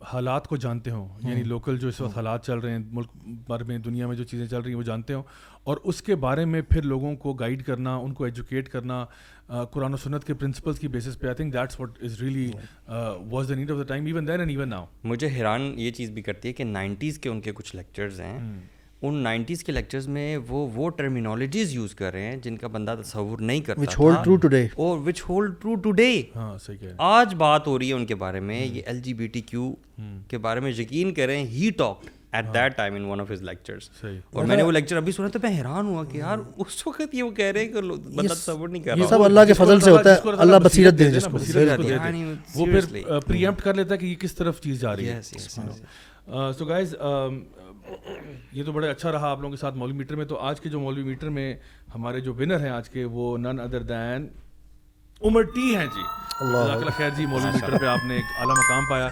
حالات 0.00 0.48
کو 0.48 0.56
جانتے 0.56 0.90
ہوں۔ 0.90 1.08
یعنی 1.22 1.42
لوکل 1.42 1.78
جو 1.78 1.88
اس 1.88 2.00
وقت 2.00 2.16
حالات 2.16 2.46
چل 2.46 2.58
رہے 2.58 2.70
ہیں 2.70 2.78
ملک 2.78 3.06
بھر 3.26 3.64
میں 3.64 3.78
دنیا 3.78 4.06
میں 4.06 4.16
جو 4.16 4.24
چیزیں 4.24 4.46
چل 4.46 4.60
رہی 4.60 4.70
ہیں 4.70 4.78
وہ 4.78 4.82
جانتے 4.82 5.14
ہوں۔ 5.14 5.22
اور 5.64 5.76
اس 5.84 6.02
کے 6.02 6.14
بارے 6.14 6.44
میں 6.44 6.62
پھر 6.62 6.82
لوگوں 6.82 7.16
کو 7.16 7.32
گائیڈ 7.32 7.64
کرنا 7.64 7.96
ان 7.96 8.12
کو 8.12 8.24
ایجوکیٹ 8.24 8.68
کرنا 8.68 9.04
قرآن 9.46 9.94
و 9.94 9.96
سنت 9.96 10.24
کے 10.24 10.34
پرنسپلس 10.34 10.78
کی 10.78 10.88
بیسس 10.88 11.20
پہ 11.20 11.26
I 11.26 11.36
think 11.36 11.52
that's 11.52 11.80
what 11.80 11.90
is 12.02 12.22
really 12.22 12.50
was 13.30 13.48
the 13.48 13.54
need 13.54 13.70
of 13.70 13.78
the 13.78 13.82
time 13.82 14.06
even 14.06 14.28
then 14.28 14.38
and 14.38 14.50
even 14.50 14.68
now 14.68 14.86
مجھے 15.04 15.28
حیران 15.28 15.74
یہ 15.76 15.90
چیز 15.90 16.10
بھی 16.10 16.22
کرتی 16.22 16.48
ہے 16.48 16.52
کہ 16.52 16.64
نائنٹیز 16.64 17.18
کے 17.18 17.28
ان 17.28 17.40
کے 17.40 17.52
کچھ 17.54 17.76
لیکچرز 17.76 18.20
ہیں۔ 18.20 18.60
ان 19.02 19.14
نائنٹیز 19.14 19.64
کے 19.64 19.72
لیکچرز 19.72 20.08
میں 20.08 20.36
وہ 20.48 20.66
وہ 20.74 20.90
ٹرمینالوجیز 20.90 21.74
یوز 21.74 21.94
کر 21.94 22.12
رہے 22.12 22.22
ہیں 22.22 22.36
جن 22.36 22.56
کا 22.56 22.66
بندہ 22.66 22.94
تصور 23.04 23.38
نہیں 23.38 23.60
کرتا 23.60 23.80
وچ 23.80 23.98
ہولڈ 23.98 24.24
ٹرو 24.24 24.36
ٹوڈے 24.36 24.66
اور 24.74 24.98
وچ 24.98 25.22
ہولڈ 25.28 25.54
ٹرو 25.62 25.74
ٹوڈے 25.74 26.22
آج 26.98 27.34
بات 27.34 27.66
ہو 27.66 27.78
رہی 27.78 27.88
ہے 27.88 27.94
ان 27.94 28.06
کے 28.06 28.14
بارے 28.14 28.40
میں 28.40 28.64
یہ 28.66 28.82
L 28.86 29.00
G 29.00 29.14
B 29.14 29.26
T 29.26 29.40
Q 29.40 29.74
کے 30.28 30.38
بارے 30.38 30.60
میں 30.60 30.70
یقین 30.70 31.14
کریں 31.14 31.44
he 31.44 31.70
talk 31.76 32.04
at 32.32 32.44
that 32.54 32.76
time 32.76 32.94
in 32.94 33.04
one 33.04 33.20
of 33.20 33.30
his 33.32 33.42
lectures 33.42 33.90
اور 34.04 34.44
میں 34.44 34.56
نے 34.56 34.62
وہ 34.62 34.72
لیکچر 34.72 34.96
ابھی 34.96 35.12
سنا 35.12 35.28
تو 35.28 35.38
میں 35.42 35.56
حیران 35.58 35.86
ہوا 35.86 36.04
کہ 36.04 36.18
یار 36.18 36.38
اس 36.56 36.86
وقت 36.86 37.14
یہ 37.14 37.22
وہ 37.22 37.30
کہہ 37.30 37.44
رہے 37.44 37.64
ہیں 37.64 37.72
کہ 37.72 37.80
بندہ 38.14 38.34
تصور 38.34 38.68
نہیں 38.68 38.82
کر 38.82 38.90
رہا۔ 38.90 39.02
یہ 39.02 39.08
سب 39.08 39.22
اللہ 39.22 39.40
کے 39.46 39.52
فضل 39.52 39.80
سے 39.80 39.90
ہوتا 39.90 40.14
ہے 40.14 40.30
اللہ 40.38 40.56
بصیرت 40.64 40.98
دے 40.98 41.10
جس 41.10 41.24
کو 41.24 41.38
وہ 42.54 42.66
پھر 42.66 43.18
پریمپٹ 43.26 43.62
کر 43.62 43.74
لیتا 43.74 43.94
ہے 43.94 43.98
کہ 43.98 44.06
یہ 44.06 44.14
کس 44.14 44.34
طرف 44.34 44.60
چیز 44.60 44.80
جا 44.80 44.96
رہی 44.96 45.08
ہے۔ 45.08 45.20
سو 46.58 46.64
گائز 46.64 46.94
یہ 48.52 48.64
تو 48.64 48.72
بڑے 48.72 48.88
اچھا 48.90 49.12
رہا 49.12 49.30
آپ 49.30 49.40
لوگوں 49.40 49.50
کے 49.50 49.60
ساتھ 49.60 49.76
مولوی 49.76 49.96
میٹر 49.96 50.16
میں 50.16 50.24
تو 50.26 50.38
آج 50.42 50.60
کے 50.60 50.68
جو 50.68 50.80
مولوی 50.80 51.02
میٹر 51.04 51.28
میں 51.30 51.52
ہمارے 51.94 52.20
جو 52.20 52.34
ونر 52.34 52.60
ہیں 52.60 52.70
آج 52.70 52.88
کے 52.90 53.04
وہ 53.10 53.36
نن 53.38 53.60
ادر 53.60 53.82
دین 53.84 54.28
عمر 55.20 55.42
ٹی 55.54 55.74
ہیں 55.76 55.86
جی۔ 55.86 56.02
اللہ 56.40 56.88
خیر 56.90 57.10
جی 57.16 57.24
مولوی 57.26 57.50
میٹر 57.52 57.76
پہ 57.78 57.86
آپ 57.86 58.04
نے 58.04 58.14
ایک 58.16 58.24
اعلیٰ 58.38 58.54
مقام 58.58 58.84
پایا۔ 58.90 59.08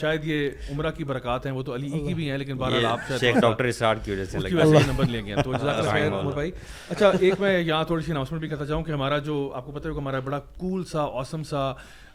شاید 0.00 0.24
یہ 0.24 0.48
عمرہ 0.72 0.90
کی 0.90 1.04
برکات 1.04 1.46
ہیں 1.46 1.52
وہ 1.52 1.62
تو 1.62 1.74
علی 1.74 1.88
کی 1.90 2.14
بھی 2.14 2.30
ہیں 2.30 2.36
لیکن 2.38 2.56
بہرحال 2.56 2.84
آپ 2.86 3.00
شاید 3.10 3.40
ڈاکٹر 3.40 3.64
اسرار 3.66 3.96
کی 3.96 4.10
وجہ 4.10 4.24
سے 4.26 4.38
نمبر 4.86 5.06
لے 5.06 5.24
گئے 5.24 5.36
تو 5.36 5.52
جزاک 5.52 5.68
اللہ 5.70 5.90
خیر 5.90 6.12
عمر 6.12 6.32
بھائی۔ 6.34 6.50
اچھا 6.90 7.10
ایک 7.20 7.40
میں 7.40 7.58
یہاں 7.58 7.82
تھوڑی 7.84 8.02
سی 8.02 8.10
اناؤنسمنٹ 8.10 8.40
بھی 8.40 8.48
کرتا 8.48 8.66
چاہوں 8.66 8.82
کہ 8.82 8.92
ہمارا 8.92 9.18
جو 9.20 9.50
آپ 9.54 9.66
کو 9.66 9.72
پتہ 9.72 9.88
ہے 9.88 9.92
کہ 9.92 9.98
ہمارا 9.98 10.20
بڑا 10.20 10.38
کول 10.58 10.84
سا 10.84 11.02
اوسم 11.02 11.42
سا 11.44 11.72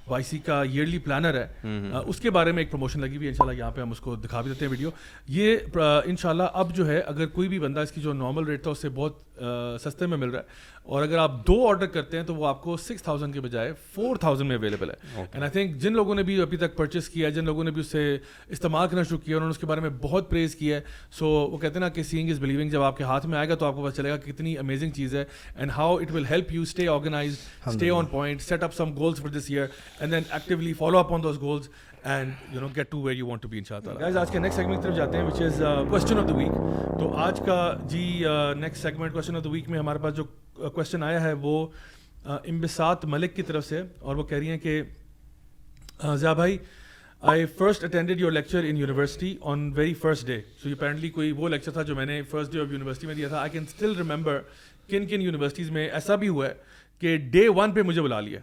وائی 0.08 0.24
سی 0.24 0.38
کا 0.38 0.62
ایئرلی 0.62 0.98
پلانر 1.00 1.34
ہے. 1.34 1.68
اس 2.08 2.20
کے 2.20 2.30
بارے 2.32 2.52
میں 2.52 2.62
ایک 2.62 2.72
پروموشن 2.72 3.02
لگی 3.02 3.18
ہوئی 3.18 3.28
ان 3.28 3.34
شاء 3.34 3.46
اللہ 3.46 3.58
یہاں 3.58 3.72
پہ 3.72 3.82
ہم 3.82 3.92
اس 3.92 4.00
کو 4.00 4.16
دکھا 4.16 4.42
بھی 4.42 4.52
دیتے 4.52 4.66
ہیں 4.66 4.72
ویڈیو 4.72 4.90
یہ 5.28 5.58
ان 6.06 6.16
شاء 6.16 6.30
اللہ 6.30 6.44
اب 6.54 6.76
جو 6.76 6.88
ہے 6.88 7.00
اگر 7.00 7.26
کوئی 7.26 7.48
بھی 7.48 7.60
بندہ 7.60 7.80
اس 7.80 7.92
کی 7.92 8.02
جو 8.02 8.14
نارمل 8.14 8.44
ریٹ 8.44 8.64
تھا 8.64 8.72
اس 8.72 8.82
سے 8.82 8.90
بہت 8.90 9.20
سستے 9.82 10.06
میں 10.06 10.18
مل 10.18 10.30
رہا 10.30 10.40
ہے۔ 10.40 10.46
اور 10.84 11.04
اگر 11.04 11.18
آپ 11.18 11.32
دو 11.48 11.56
آرڈر 11.68 11.86
کرتے 11.86 12.18
ہیں 12.18 12.24
تو 12.24 12.36
وہ 12.36 12.48
آپ 12.48 12.62
کو 12.62 12.76
سکس 12.78 13.04
تھاؤزینڈ 13.04 13.34
کے 13.34 13.42
بجائے 13.42 13.72
فور 13.94 14.16
تھاؤزینڈ 14.16 14.48
میں 14.48 14.58
اویلیبل 14.58 14.90
ہے. 14.90 14.96
اینڈ 15.16 15.44
آئی 15.44 15.52
تھنک 15.52 15.76
جن 15.82 15.94
لوگوں 15.94 16.16
نے 16.16 16.24
بھی 16.24 16.42
ابھی 16.42 16.58
تک 16.58 16.76
پرچیز 16.78 17.10
کیا 17.10 17.28
ہے 17.28 17.32
جن 17.34 17.46
لوگوں 17.46 17.64
نے 17.64 17.72
بھی 17.72 17.82
اسے 17.82 18.18
استعمال 18.48 18.88
کرنا 18.88 19.04
شروع 19.04 19.20
کیا 19.20 19.36
انہوں 19.38 19.50
نے 19.50 19.52
اس 19.52 19.58
کے 19.58 19.66
بارے 19.66 19.82
میں 19.82 19.90
بہت 20.02 20.30
پریز 20.30 20.56
کیا 20.56 20.76
ہے. 20.76 20.82
سو 21.12 21.28
وہ 21.28 21.58
کہتے 21.58 21.74
ہیں 21.74 21.80
نا 21.80 21.90
کہ 21.90 22.04
سینگ 22.04 22.30
از 22.30 22.40
بلیونگ 22.40 22.70
جب 22.70 22.82
آپ 22.82 22.98
کے 22.98 23.04
ہاتھ 23.04 23.26
میں 23.26 23.38
آئے 23.38 23.50
گا 23.50 23.56
تو 23.56 23.66
آپ 23.66 23.76
کو 23.76 23.84
پتا 23.84 23.96
چلے 23.96 24.10
گا 24.10 24.18
کتنی 24.18 24.58
امیزنگ 24.58 24.92
چیز 24.92 25.16
ہے 25.16 25.24
and 25.56 25.72
how 25.78 25.96
it 25.98 26.12
will 26.12 26.26
help 26.30 26.52
you 26.54 26.62
stay 26.62 26.88
organize 26.88 27.38
stay 27.66 27.90
on 27.90 28.06
point 28.06 28.42
set 28.42 28.64
up 28.64 28.74
some 28.74 28.96
goals 28.98 29.22
for 29.22 29.30
this 29.30 29.50
year 29.50 29.68
and 30.00 30.12
then 30.12 30.24
actually 30.30 30.74
follow 30.74 30.98
up 30.98 31.14
on 31.14 31.24
those 31.24 31.42
goals 31.42 31.70
and 32.04 32.54
you 32.54 32.62
know 32.62 32.68
get 32.76 32.90
to 32.92 33.02
where 33.02 33.18
you 33.18 33.28
want 33.28 33.42
to 33.42 33.48
be 33.48 33.58
ان 33.58 33.64
شاء 33.64 33.76
اللہ 33.78 34.20
آج 34.20 34.32
کے 34.32 34.40
next 34.40 34.56
segment 34.56 34.78
کی 34.78 34.84
طرف 34.84 34.96
جاتے 34.96 35.18
ہیں 35.18 35.26
which 35.26 35.42
is 35.42 35.62
question 35.90 36.18
of 36.18 36.28
the 36.28 36.36
week 36.36 36.52
تو 37.00 37.14
آج 37.20 37.42
کا 37.46 37.58
جی 37.90 38.04
next 38.58 38.82
segment 38.82 39.14
question 39.14 39.36
of 39.36 39.44
the 39.44 39.50
week 39.50 39.70
میں 39.70 39.80
ہمارے 39.80 40.00
پاس 40.00 40.16
جو 40.16 40.24
کوشچن 40.70 41.04
آیا 41.04 41.22
ہے 41.24 41.34
وہ 41.42 41.66
امبسات 42.26 43.06
ملک 43.06 43.36
کی 43.36 43.44
طرف 43.44 43.66
سے 43.66 43.82
اور 44.00 44.16
وہ 44.16 44.24
کہہ 44.24 44.38
رہی 44.38 44.50
ہیں 44.50 44.58
کہ 44.58 44.82
ضیاء 46.16 46.34
بھائی 46.34 46.58
I 47.22 47.46
first 47.58 47.84
attended 47.84 48.20
your 48.20 48.32
lecture 48.32 48.64
in 48.64 48.78
university 48.78 49.36
on 49.42 49.72
very 49.76 49.94
first 49.94 50.28
day 50.28 50.40
so 50.64 50.70
یہ 50.70 50.74
اپیرنٹلی 50.74 51.10
کوئی 51.10 51.32
وہ 51.32 51.50
لیکچر 51.50 51.72
تھا 51.72 51.82
جو 51.82 51.96
میں 51.96 52.06
نے 52.06 52.22
فرسٹ 52.22 52.54
ڈے 52.54 52.60
آف 52.60 52.72
یونیورسٹی 52.72 53.08
میں 53.08 53.16
دیا 53.16 53.28
تھا 53.28 53.40
آئی 53.40 53.50
کین 53.50 53.64
اسٹل 53.68 53.96
ریممبر 53.98 54.40
کن 54.88 55.06
کن 55.08 55.22
یونیورسٹیز 55.22 55.72
میں 55.72 55.88
ایسا 55.90 56.16
بھی 56.16 56.28
ہوا 56.28 56.48
ہے 56.48 56.54
کہ 57.02 57.18
ڈے 57.32 57.48
ون 57.50 57.72
پہ 57.72 57.82
مجھے 57.82 58.02
بلا 58.02 58.20
لیا 58.20 58.40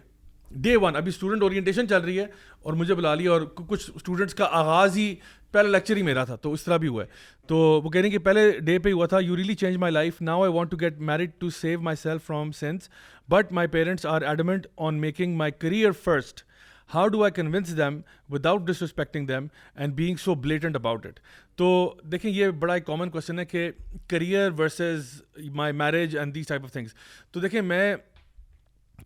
ڈے 0.63 0.75
ون 0.75 0.95
ابھی 0.95 1.09
اسٹوڈنٹ 1.09 1.43
اورینٹیشن 1.43 1.87
چل 1.87 2.01
رہی 2.01 2.19
ہے 2.19 2.25
اور 2.61 2.73
مجھے 2.73 2.95
بلا 2.95 3.13
لیا 3.15 3.31
اور 3.31 3.41
کچھ 3.55 3.89
اسٹوڈنٹس 3.95 4.33
کا 4.35 4.47
آغاز 4.51 4.97
ہی 4.97 5.13
پہلا 5.51 5.69
لیکچر 5.69 5.97
ہی 5.97 6.01
میرا 6.01 6.23
تھا، 6.25 6.35
تو 6.35 6.51
اس 6.53 6.63
طرح 6.63 6.77
بھی 6.77 6.87
ہوا 6.87 7.03
ہے۔ 7.03 7.07
تو 7.47 7.55
وہ 7.55 7.89
کہہ 7.89 8.01
رہے 8.01 8.09
ہیں 8.09 8.17
کہ 8.17 8.23
پہلے 8.25 8.49
ڈے 8.65 8.77
پہ 8.79 8.91
ہوا 8.91 9.05
تھا 9.05 9.19
you 9.19 9.35
really 9.37 9.55
change 9.55 9.77
my 9.77 9.93
life 9.93 10.21
now 10.21 10.43
I 10.43 10.51
want 10.53 10.71
to 10.71 10.77
get 10.81 10.99
married 10.99 11.31
to 11.39 11.49
save 11.49 11.81
myself 12.01 12.25
from 12.27 12.51
sins 12.59 12.89
but 13.29 13.51
my 13.51 13.67
parents 13.67 14.05
are 14.05 14.21
adamant 14.21 14.67
on 14.77 14.99
making 15.01 15.35
my 15.37 15.51
career 15.59 15.91
first 16.03 16.43
how 16.89 17.07
do 17.07 17.23
I 17.23 17.31
convince 17.31 17.75
them 17.77 17.99
without 18.29 18.61
disrespecting 18.83 19.27
them 19.27 19.47
and 19.75 19.93
being 19.95 20.15
so 20.23 20.35
blatant 20.35 20.75
about 20.75 21.05
it 21.05 21.19
تو 21.57 21.93
دیکھیں، 22.03 22.31
یہ 22.31 22.49
بڑا 22.59 22.73
ایک 22.73 22.85
common 22.85 23.09
question 23.09 23.39
ہے 23.39 23.45
کہ 23.45 23.69
career 24.09 24.51
versus 24.59 25.21
my 25.55 25.73
marriage 25.73 26.17
and 26.17 26.35
these 26.35 26.47
type 26.47 26.63
of 26.63 26.71
things 26.73 26.93
تو 27.31 27.39
دیکھیں، 27.39 27.61
میں 27.61 27.95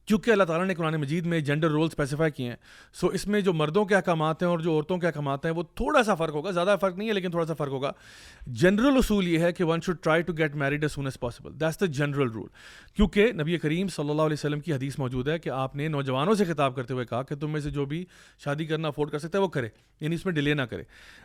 کیونکہ 0.06 0.32
اللہ 0.32 0.44
تعالیٰ 0.44 0.66
نے 0.68 0.74
قرآن 0.74 0.96
مجید 0.96 1.26
میں 1.26 1.40
جینڈر 1.40 1.70
رول 1.70 1.86
اسپیسیفائی 1.86 2.32
کیے 2.32 2.48
ہیں 2.48 2.56
سو 2.94 3.08
اس 3.08 3.28
میں 3.28 3.42
جو 3.42 3.54
مردوں 3.54 3.86
کے 3.86 3.96
احکامات 3.96 4.44
ہیں 4.44 4.50
اور 4.50 4.60
جو 4.60 4.74
عورتوں 4.74 4.98
کے 4.98 5.08
احکامات 5.08 5.46
ہیں، 5.46 5.54
وہ 5.54 5.64
تھوڑا 5.76 6.04
سا 6.04 6.16
فرق 6.16 6.34
ہوگا، 6.34 6.52
زیادہ 6.52 6.76
فرق 6.82 6.98
نہیں 6.98 7.08
ہے، 7.08 7.14
لیکن 7.14 7.32
تھوڑا 7.32 7.46
سا 7.46 7.54
فرق 7.54 7.72
ہوگا۔ 7.72 7.92
جنرل 8.48 8.98
اصول 8.98 9.28
یہ 9.28 9.40
ہے 9.40 9.52
کہ 9.52 9.64
one 9.64 9.82
should 9.82 9.98
try 10.02 10.22
to 10.22 10.34
get 10.34 10.56
married 10.56 10.84
as 10.84 10.92
soon 10.92 11.06
as 11.06 11.20
possible 11.20 11.60
that's 11.60 11.80
the 11.80 11.86
general 11.86 12.32
rule 12.32 12.48
کیونکہ 12.96 13.32
نبی 13.32 13.58
کریم 13.58 13.88
صلی 13.88 14.10
اللہ 14.10 14.22
علیہ 14.22 14.34
وسلم 14.34 14.60
کی 14.60 14.74
حدیث 14.74 15.00
موجود 15.00 15.28
ہے 15.28 15.40
کہ 15.40 15.50
آپ 15.50 15.76
نے 15.76 15.88
نوجوانوں 15.88 16.34
سے 16.34 16.46
خطاب 16.46 16.76
کرتے 16.76 16.94
ہوئے 16.94 17.06
کہا 17.06 17.22
کہ 17.24 17.36
تم 17.36 17.52
میں 17.52 17.62
سے 17.62 17.70
جو 17.70 17.86
بھی 17.86 18.06
شادی 18.44 18.66
کرنا 18.66 18.88
افورڈ 18.88 19.12
کر 19.12 19.20
سکتا 19.20 19.38
ہے، 19.38 19.44
وہ 19.44 19.48
کرے 19.48 19.70
یعنی 20.02 20.16
اس 20.16 20.26
میں 20.26 20.34
ڈیلے 20.34 20.54
نہ 20.54 20.62
کرے۔ 20.62 20.84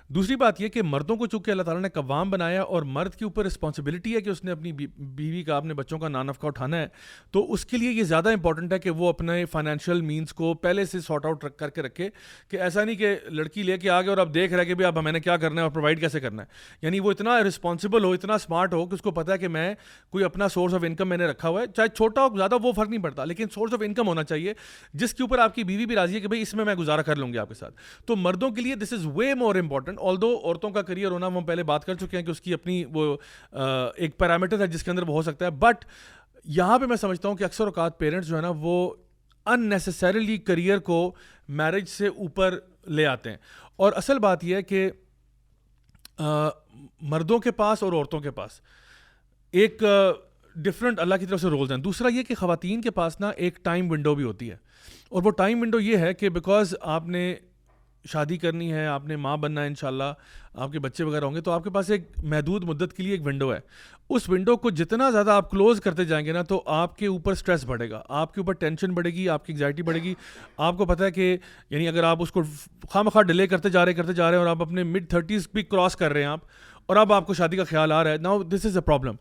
دوسری 0.09 0.37
بات 0.37 0.61
یہ 0.61 0.69
کہ 0.69 0.83
مردوں 0.83 1.17
کو 1.17 1.27
چونکہ 1.27 1.51
اللہ 1.51 1.63
تعالیٰ 1.63 1.83
نے 1.83 1.89
قوام 1.89 2.31
بنایا 2.31 2.63
اور 2.63 2.83
مرد 2.83 3.15
کے 3.15 3.25
اوپر 3.25 3.45
رسپانسبلٹی 3.45 4.15
ہے 4.15 4.21
کہ 4.21 4.31
اس 4.31 4.45
نے 4.45 4.51
اپنی 4.51 4.73
بیوی 4.73 5.43
کا، 5.43 5.57
اپنے 5.57 5.75
بچوں 5.75 5.99
کا 5.99 6.09
نانف 6.09 6.39
کا 6.39 6.49
اٹھانا 6.49 6.77
ہے، 6.77 6.87
تو 7.31 7.53
اس 7.53 7.67
کے 7.67 7.77
لیے 7.77 7.91
یہ 7.91 8.03
زیادہ 8.03 8.33
امپورٹنٹ 8.33 8.60
امپورٹنٹ 8.61 8.73
ہے 8.73 8.79
کہ 8.79 8.91
وہ 8.91 9.09
اپنے 9.09 9.45
فائنینشیل 9.45 10.01
مینس 10.01 10.33
کو 10.33 10.55
پہلے 10.55 10.85
سے 10.85 11.01
سارٹ 11.01 11.27
آؤٹ 11.27 11.45
رکھ 11.45 11.57
کر 11.57 11.71
کے 11.71 11.83
رکھے 11.83 12.09
کہ 12.49 12.57
ایسا 12.57 12.85
نہیں 12.85 12.97
کہ 12.97 13.17
لڑکی 13.25 13.63
لے 13.63 13.79
کے 13.79 13.91
آ 13.91 14.01
گئے 14.01 14.11
اور 14.11 14.19
اب 14.19 14.35
دیکھ 14.35 14.53
رہا 14.53 14.61
ہے 14.61 14.67
کہ 14.67 14.75
بھائی 14.75 14.87
اب 14.87 14.99
میں 14.99 15.13
نے 15.13 15.21
کیا 15.21 15.37
کرنا 15.37 15.61
ہے 15.61 15.63
اور 15.63 15.71
پرووائڈ 15.71 16.01
کیسے 16.01 16.21
کرنا 16.21 16.43
ہے۔ 16.43 16.49
یعنی 16.83 17.01
وہ 17.01 17.11
اتنا 17.11 17.43
رسپانسبل 17.43 18.05
ہو، 18.05 18.13
اتنا 18.13 18.35
اسمارٹ 18.35 18.75
ہو 18.75 18.87
کہ 18.87 18.95
اس 18.95 19.03
کو 19.03 19.11
پتا 19.11 19.33
ہے 19.33 19.39
کہ 19.39 19.49
میں 19.49 19.75
کوئی 20.11 20.25
اپنا 20.25 20.49
سورس 20.49 20.75
آف 20.75 20.85
انکم 20.87 21.09
میں 21.09 21.17
نے 21.17 21.27
رکھا 21.27 21.49
ہوا 21.49 21.63
ہے۔ 21.63 21.67
چاہے 21.67 21.89
چھوٹا 21.89 22.27
ہو، 22.27 22.37
زیادہ 22.37 22.55
وہ 22.63 22.73
فرق 22.73 22.89
نہیں 22.89 23.03
پڑتا، 23.03 23.25
لیکن 23.25 23.47
سورس 23.55 23.75
آف 23.75 23.81
انکم 23.85 24.09
ہونا 24.09 24.25
چاہیے، 24.25 24.53
جس 24.95 25.15
کے 25.15 25.23
اوپر 25.23 25.39
آپ 25.39 25.55
کی 25.55 25.65
بیوی 25.65 25.87
بھی 25.87 25.95
راضی 25.95 26.15
ہے 26.15 26.21
کہ 26.21 26.29
بھائی 26.29 26.43
اس 26.43 26.55
میں 26.55 26.65
میں 26.65 26.75
گزارا 26.75 27.03
کر 27.03 27.17
لوں 27.17 27.33
گی 27.33 27.39
آپ 27.39 27.49
کے 27.49 27.55
ساتھ۔ 27.55 27.75
تو 28.07 28.17
مردوں 28.17 28.51
کے 28.51 28.61
لیے 28.61 28.75
دس 28.75 28.93
از 28.93 29.07
وے 29.15 29.35
مور 29.35 29.55
امپورٹنٹ 29.55 29.99
آل 30.01 30.21
دو 30.21 30.41
عورتوں 30.45 30.71
کا 30.71 30.83
کریئر 30.83 31.11
ہونا، 31.11 31.27
ہم 31.27 31.45
پہلے 31.45 31.63
بات 31.63 31.85
کر 31.85 31.95
چکے 31.95 32.17
ہیں 32.17 32.25
کہ 32.25 32.31
اس 32.31 32.41
کی 32.41 32.55
اپنی 32.55 32.85
وہ 32.93 33.17
ایک 33.97 34.19
پیرامیٹر 34.19 34.61
ہے 34.61 34.67
جس 34.67 34.83
کے 34.83 34.91
اندر 34.91 35.03
وہ 35.03 35.15
ہو 35.15 35.23
سکتا 35.23 35.45
ہے 35.45 35.51
بٹ 35.51 35.85
یہاں 36.45 36.79
پہ 36.79 36.87
میں 36.87 36.97
سمجھتا 36.97 37.29
ہوں 37.29 37.37
کہ 37.37 37.45
اکثر 37.45 37.65
اوقات 37.65 37.99
پیرنٹس 37.99 38.29
جو 38.29 38.37
ہے 38.37 38.43
نا، 38.43 38.53
وہ 38.59 38.95
ان 39.47 39.69
نیسسریلی 39.69 40.39
کریئر 40.39 40.79
کو 40.79 41.15
میرج 41.49 41.89
سے 41.89 42.07
اوپر 42.07 42.59
لے 42.87 43.07
آتے 43.07 43.31
ہیں۔ 43.31 43.37
اور 43.77 43.93
اصل 43.97 44.19
بات 44.19 44.45
یہ 44.45 44.57
ہے 44.57 44.63
کہ 44.63 44.91
مردوں 47.01 47.39
کے 47.39 47.51
پاس 47.51 47.83
اور 47.83 47.93
عورتوں 47.93 48.21
کے 48.21 48.31
پاس 48.31 48.51
ایک 49.51 49.83
ڈفرینٹ 50.57 51.01
اللہ 51.01 51.15
کی 51.15 51.27
طرف 51.27 51.41
سے 51.41 51.49
رولز 51.49 51.71
ہیں۔ 51.73 51.79
دوسرا 51.79 52.09
یہ 52.09 52.23
کہ 52.23 52.35
خواتین 52.35 52.81
کے 52.81 52.91
پاس 52.91 53.21
نا 53.21 53.29
ایک 53.29 53.57
ٹائم 53.57 53.91
ونڈو 53.91 54.15
بھی 54.15 54.25
ہوتی 54.25 54.51
ہے۔ 54.51 54.57
اور 55.09 55.23
وہ 55.23 55.31
ٹائم 55.31 55.63
ونڈو 55.63 55.81
یہ 55.81 55.97
ہے 55.97 56.15
کہ 56.15 56.29
بیکاز 56.29 56.75
آپ 56.81 57.07
نے 57.07 57.35
شادی 58.05 58.37
کرنی 58.39 58.73
ہے، 58.73 58.87
آپ 58.87 59.07
نے 59.07 59.17
ماں 59.17 59.37
بننا 59.37 59.63
ہے 59.63 59.67
انشاءاللہ، 59.67 60.13
آپ 60.55 60.73
کے 60.73 60.79
بچے 60.79 61.05
وغیرہ 61.05 61.25
ہوں 61.25 61.35
گے، 61.35 61.41
تو 61.41 61.51
آپ 61.51 61.65
کے 61.65 61.71
پاس 61.71 61.91
ایک 61.91 62.09
محدود 62.23 62.65
مدت 62.65 62.93
کے 62.93 63.03
لیے 63.03 63.13
ایک 63.13 63.27
ونڈو 63.27 63.53
ہے۔ 63.55 63.59
اس 64.11 64.29
ونڈو 64.29 64.57
کو 64.57 64.71
جتنا 64.71 65.11
زیادہ 65.11 65.31
آپ 65.31 65.51
کلوز 65.51 65.81
کرتے 65.81 66.05
جائیں 66.05 66.25
گے 66.27 66.33
نا، 66.33 66.43
تو 66.43 66.63
آپ 66.67 66.97
کے 66.99 67.07
اوپر 67.07 67.35
سٹریس 67.35 67.65
بڑھے 67.65 67.91
گا۔ 67.91 68.03
آپ 68.09 68.35
کے 68.35 68.41
اوپر 68.41 68.53
ٹینشن 68.53 68.95
بڑھے 68.95 69.11
گی، 69.11 69.29
آپ 69.29 69.47
کی 69.47 69.53
انگزائٹی 69.53 69.83
بڑھے 69.83 70.03
گی۔ 70.03 70.15
آپ 70.57 70.79
کو 70.79 70.87
پتہ 70.87 71.05
ہے 71.05 71.11
کہ 71.11 71.37
یعنی 71.71 71.89
اگر 71.89 72.05
آپ 72.05 72.23
اس 72.23 72.33
کو 72.33 72.43
خواہ 72.89 73.03
مخواہ 73.03 73.23
ڈیلے 73.23 73.47
کرتے 73.47 73.71
جا 73.71 73.85
رہے، 73.85 73.95
کرتے 73.95 74.13
جا 74.13 74.31
رہے 74.31 74.39
ہیں 74.39 74.45
اور 74.45 74.51
آپ 74.51 74.63
اپنے 74.63 74.83
مڈ 74.83 75.09
تھرٹیز 75.11 75.49
بھی 75.53 75.63
کراس 75.63 75.97
کر 75.97 76.13
رہے 76.13 76.21
ہیں 76.21 76.29
آپ، 76.29 76.41
اور 76.87 76.97
اب 76.97 77.13
آپ 77.13 77.27
کو 77.27 77.35
شادی 77.35 77.57
کا 77.57 77.65
خیال 77.65 77.93
آ 77.93 78.03
رہا 78.05 78.11
ہے 78.11 78.17
now 78.17 78.43
this 78.43 78.67
is 78.67 78.77
a 78.77 78.83
problem 78.83 79.17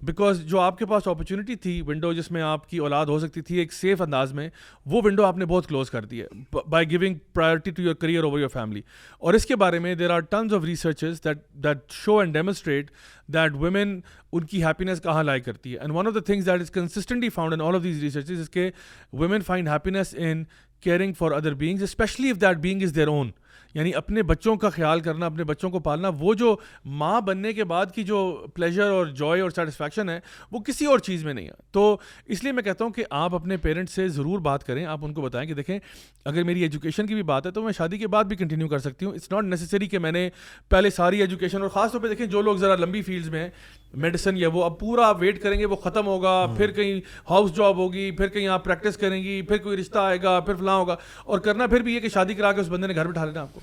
because 0.00 0.40
جو 0.44 0.60
آپ 0.60 0.78
کے 0.78 0.86
پاس 0.86 1.06
اپرچونیٹی 1.08 1.54
تھی 1.54 1.82
ونڈو 1.82 2.12
جس 2.12 2.30
میں 2.30 2.42
آپ 2.42 2.68
کی 2.68 2.78
اولاد 2.78 3.06
ہو 3.06 3.18
سکتی 3.18 3.42
تھی 3.42 3.56
ایک 3.58 3.72
سیف 3.72 4.02
انداز 4.02 4.32
میں، 4.32 4.48
وہ 4.86 5.00
ونڈو 5.04 5.24
آپ 5.24 5.38
نے 5.38 5.44
بہت 5.44 5.66
کلوز 5.66 5.90
کر 5.90 6.04
دی 6.04 6.20
ہے 6.22 6.60
by 6.68 6.90
going 6.90 7.14
priority 7.32 7.70
to 7.70 7.82
your 7.82 7.94
career 7.94 8.24
over 8.24 8.40
your 8.40 8.48
family 8.48 8.82
اور 9.18 9.34
اس 9.34 9.46
کے 9.46 9.56
بارے 9.56 9.78
میں 9.78 9.94
there 9.94 10.10
are 10.10 10.20
tons 10.20 10.54
of 10.54 10.64
researches 10.64 11.24
that 11.24 11.38
that 11.54 11.92
show 11.92 12.18
and 12.18 12.34
demonstrate 12.34 12.90
that 13.28 13.52
women 13.54 14.00
ان 14.32 14.44
کی 14.44 14.64
ہیپینیس 14.64 15.02
کہاں 15.02 15.22
لائی 15.24 15.40
کرتی 15.40 15.72
ہے 15.72 15.78
and 15.78 15.92
one 15.94 16.06
of 16.06 16.14
the 16.14 16.20
things 16.20 16.46
that 16.46 16.60
is 16.60 16.70
consistently 16.70 17.28
found 17.28 17.52
in 17.52 17.60
all 17.60 17.74
of 17.74 17.82
these 17.84 18.02
researches 18.02 18.40
اس 18.40 18.50
کے 18.50 18.70
women 19.12 19.40
find 19.40 19.68
happiness 19.68 20.14
in 20.18 20.44
caring 20.82 21.12
for 21.12 21.32
other 21.32 21.54
beings 21.54 21.82
especially 21.82 22.30
if 22.30 22.40
that 22.40 22.56
being 22.56 22.82
is 22.82 22.96
their 22.96 23.08
own 23.08 23.30
یعنی 23.74 23.94
اپنے 23.94 24.22
بچوں 24.22 24.56
کا 24.56 24.68
خیال 24.68 25.00
کرنا، 25.00 25.26
اپنے 25.26 25.44
بچوں 25.44 25.70
کو 25.70 25.78
پالنا، 25.80 26.10
وہ 26.18 26.34
جو 26.34 26.56
ماں 26.84 27.20
بننے 27.20 27.52
کے 27.52 27.64
بعد 27.64 27.86
کی 27.94 28.04
جو 28.04 28.46
پلیجر 28.54 28.82
اور 28.82 29.06
جوائے 29.06 29.42
اور 29.42 29.50
سیٹسفیکشن 29.50 30.08
ہے، 30.08 30.20
وہ 30.52 30.60
کسی 30.60 30.86
اور 30.86 30.98
چیز 30.98 31.24
میں 31.24 31.34
نہیں 31.34 31.46
ہے۔ 31.46 31.52
تو 31.70 31.98
اس 32.26 32.42
لیے 32.42 32.52
میں 32.52 32.62
کہتا 32.62 32.84
ہوں 32.84 32.92
کہ 32.92 33.04
آپ 33.10 33.34
اپنے 33.34 33.56
پیرنٹس 33.56 33.92
سے 33.92 34.08
ضرور 34.08 34.38
بات 34.38 34.64
کریں۔ 34.64 34.86
آپ 34.86 34.98
ان 35.02 35.14
کو 35.14 35.22
بتائیں 35.22 35.48
کہ 35.48 35.54
دیکھیں، 35.54 35.78
اگر 36.24 36.42
میری 36.42 36.62
ایجوکیشن 36.62 37.06
کی 37.06 37.14
بھی 37.14 37.22
بات 37.22 37.46
ہے 37.46 37.50
تو 37.50 37.62
میں 37.62 37.72
شادی 37.72 37.98
کے 37.98 38.06
بعد 38.06 38.24
بھی 38.24 38.36
کنٹینیو 38.36 38.68
کر 38.68 38.78
سکتی 38.78 39.06
ہوں۔ 39.06 39.12
اٹس 39.12 39.32
ناٹ 39.32 39.44
نیسسری 39.44 39.86
کہ 39.86 39.98
میں 39.98 40.12
نے 40.12 40.30
پہلے 40.68 40.90
ساری 40.90 41.20
ایجوکیشن 41.20 41.62
اور 41.62 41.68
خاص 41.68 41.92
طور 41.92 42.00
پہ 42.00 42.08
دیکھیں 42.08 42.26
جو 42.26 42.42
لوگ 42.42 42.56
ذرا 42.56 42.76
لمبی 42.76 43.02
فیلڈز 43.02 43.28
میں 43.28 43.40
ہیں 43.40 43.50
میڈیسن 43.96 44.36
یا 44.36 44.48
وہ 44.48 44.64
اب 44.64 44.78
پورا 44.78 45.10
ویٹ 45.10 45.42
کریں 45.42 45.60
گے 45.60 45.66
وہ 45.66 45.76
ختم 45.76 46.06
ہوگا 46.06 46.46
پھر 46.56 46.70
کہیں 46.70 47.00
ہاؤس 47.30 47.56
جاب 47.56 47.76
ہوگی 47.76 48.10
پھر 48.10 48.28
کہیں 48.28 48.48
آپ 48.48 48.64
پریکٹس 48.64 48.96
کریں 48.96 49.22
گی 49.22 49.42
پھر 49.42 49.56
کوئی 49.56 49.76
رشتہ 49.76 49.98
آئے 49.98 50.22
گا 50.22 50.40
پھر 50.40 50.54
فلاں 50.54 50.76
ہوگا۔ 50.76 50.96
اور 51.24 51.38
کرنا 51.38 51.66
پھر 51.66 51.80
بھی 51.80 51.94
یہ 51.94 52.00
کہ 52.00 52.08
شادی 52.08 52.34
کرا 52.34 52.52
کے 52.52 52.60
اس 52.60 52.68
بندے 52.68 52.86
نے 52.86 52.94
گھر 52.94 53.06
بٹھا 53.06 53.24
لینا 53.24 53.40
آپ 53.40 53.54
کو۔ 53.54 53.60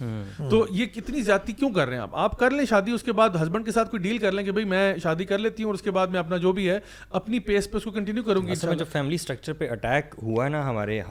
تو 0.50 0.66
یہ 0.70 0.86
کتنی 0.86 1.22
زیادتی 1.22 1.54
کیوں 1.54 1.70
کر 1.70 1.88
رہے 1.88 1.96
ہیں 1.96 2.02
آپ؟ 2.02 2.16
آپ 2.16 2.40
کر 2.40 2.52
لیں 2.52 2.66
شادی 2.66 2.92
اس 2.92 3.04
کے 3.04 3.12
بعد 3.12 3.30
ہسبینڈ 3.44 3.66
کے 3.66 3.72
ساتھ 3.72 3.92
کوئی 3.92 4.04
ڈیل 4.04 4.18
کر 4.18 4.32
لیں 4.32 4.44
کہ 4.44 4.52
بھائی 4.52 4.66
میں 4.66 4.98
شادی 5.04 5.26
کر 5.26 5.38
لیتی 5.38 5.64
ہوں 5.64 5.70
اور 5.70 5.74
اس 5.74 5.82
کے 5.82 5.92
بعد 5.92 6.08
میں 6.08 6.20
اپنا 6.20 6.38
جو 6.38 6.52
بھی 6.52 6.70
ہے 6.70 6.80
اپنی 7.10 7.40
پیس 7.40 7.72
پہ 7.72 7.78
اس 7.78 7.84
کو 7.84 7.92
کنٹینیو 7.92 8.24
کروں 8.24 8.48
گی۔ 8.48 8.54
جو 8.78 8.86
فیملی 8.92 9.16
اسٹرکچر 9.16 9.54
پہ 9.54 9.70
اٹیک 9.70 10.16
ہوا 10.24 10.44
ہے 10.46 10.50
نا 10.50 10.70
ہمارے 10.70 11.02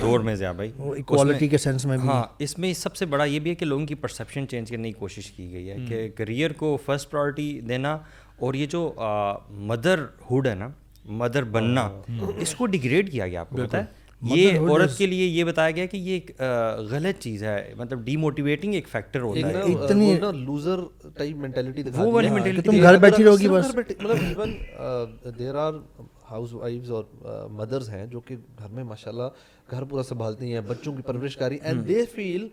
دور 0.00 0.20
میں 0.20 0.34
زیادہ 0.34 0.56
بھائی 0.56 0.72
اکوالٹی 0.78 1.48
کے 1.48 1.58
سینس 1.58 1.86
میں 1.86 1.98
ہاں 1.98 2.22
اس 2.38 2.58
میں 2.58 2.72
سب 2.72 2.96
سے 2.96 3.06
بڑا 3.06 3.24
یہ 3.24 3.38
بھی 3.38 3.50
ہے 3.50 3.54
کہ 3.54 3.66
لوگوں 3.66 3.86
کی 3.86 3.94
پرسیپشن 3.94 4.48
چینج 4.48 4.70
کرنے 4.70 4.92
کی 4.92 4.98
کوشش 4.98 5.30
کی 5.30 5.52
گئی 5.52 5.70
ہے 5.70 5.76
کہ 5.88 6.08
کریئر 6.16 6.52
کو 6.52 6.78
فرسٹ 6.86 7.10
پرائرٹی 7.10 7.60
دینا 7.60 7.98
اور 8.38 8.54
یہ 8.54 8.66
جو 8.66 8.92
مدر 9.70 10.04
ہوڈ 10.30 10.46
ہے 10.46 10.54
نا 10.54 10.68
مدر 11.20 11.44
بننا 11.54 11.88
اس 12.38 12.54
کو 12.54 12.66
ڈگریڈ 12.66 13.10
کیا 13.12 13.26
گیا 13.26 13.40
آپ 13.40 13.50
کو 13.50 13.56
پتا 13.56 13.78
ہے؟ 13.78 13.96
یہ 14.22 14.58
عورت 14.58 14.96
کے 14.98 15.06
لیے 15.06 15.26
یہ 15.26 15.44
بتایا 15.44 15.70
گیا 15.70 15.86
کہ 15.86 15.96
یہ 15.96 16.12
ایک 16.12 16.30
غلط 16.90 17.20
چیز 17.22 17.42
ہے 17.42 17.74
مطلب 17.76 18.00
ڈی 18.04 18.16
موٹیویٹنگ 18.16 18.74
ایک 18.74 18.88
فیکٹر 18.88 19.20
ہوتا 19.20 19.48
ہے۔ 19.48 19.60
اتنی 19.74 20.14
لوزر 20.34 20.80
ٹائپ 21.16 21.36
مینٹیلٹی 21.36 21.82
وہ 21.94 22.10
والی 22.12 22.28
ہاں، 22.28 22.34
مینٹیلٹی 22.34 22.62
تم 22.62 22.80
گھر 22.80 22.96
بیٹھی 22.98 23.24
رہو 23.24 23.38
گی 23.38 23.48
بس۔ 23.48 23.74
مطلب 23.74 24.10
ایون 24.10 24.54
دیر 25.38 25.54
آر 25.54 25.74
ہاؤس 26.30 26.52
وائفز 26.54 26.90
اور 26.90 27.04
مدرز 27.50 27.90
ہیں 27.90 28.06
جو 28.06 28.20
کہ 28.20 28.36
گھر 28.58 28.68
میں 28.68 28.84
ماشاءاللہ 28.84 29.28
گھر 29.70 29.84
پورا 29.84 30.02
سنبھالتی 30.02 30.52
ہیں 30.54 30.60
بچوں 30.66 30.92
کی 30.92 31.02
پرورش 31.02 31.36
کاری 31.36 31.58
and 31.62 31.88
they 31.88 32.04
feel 32.14 32.48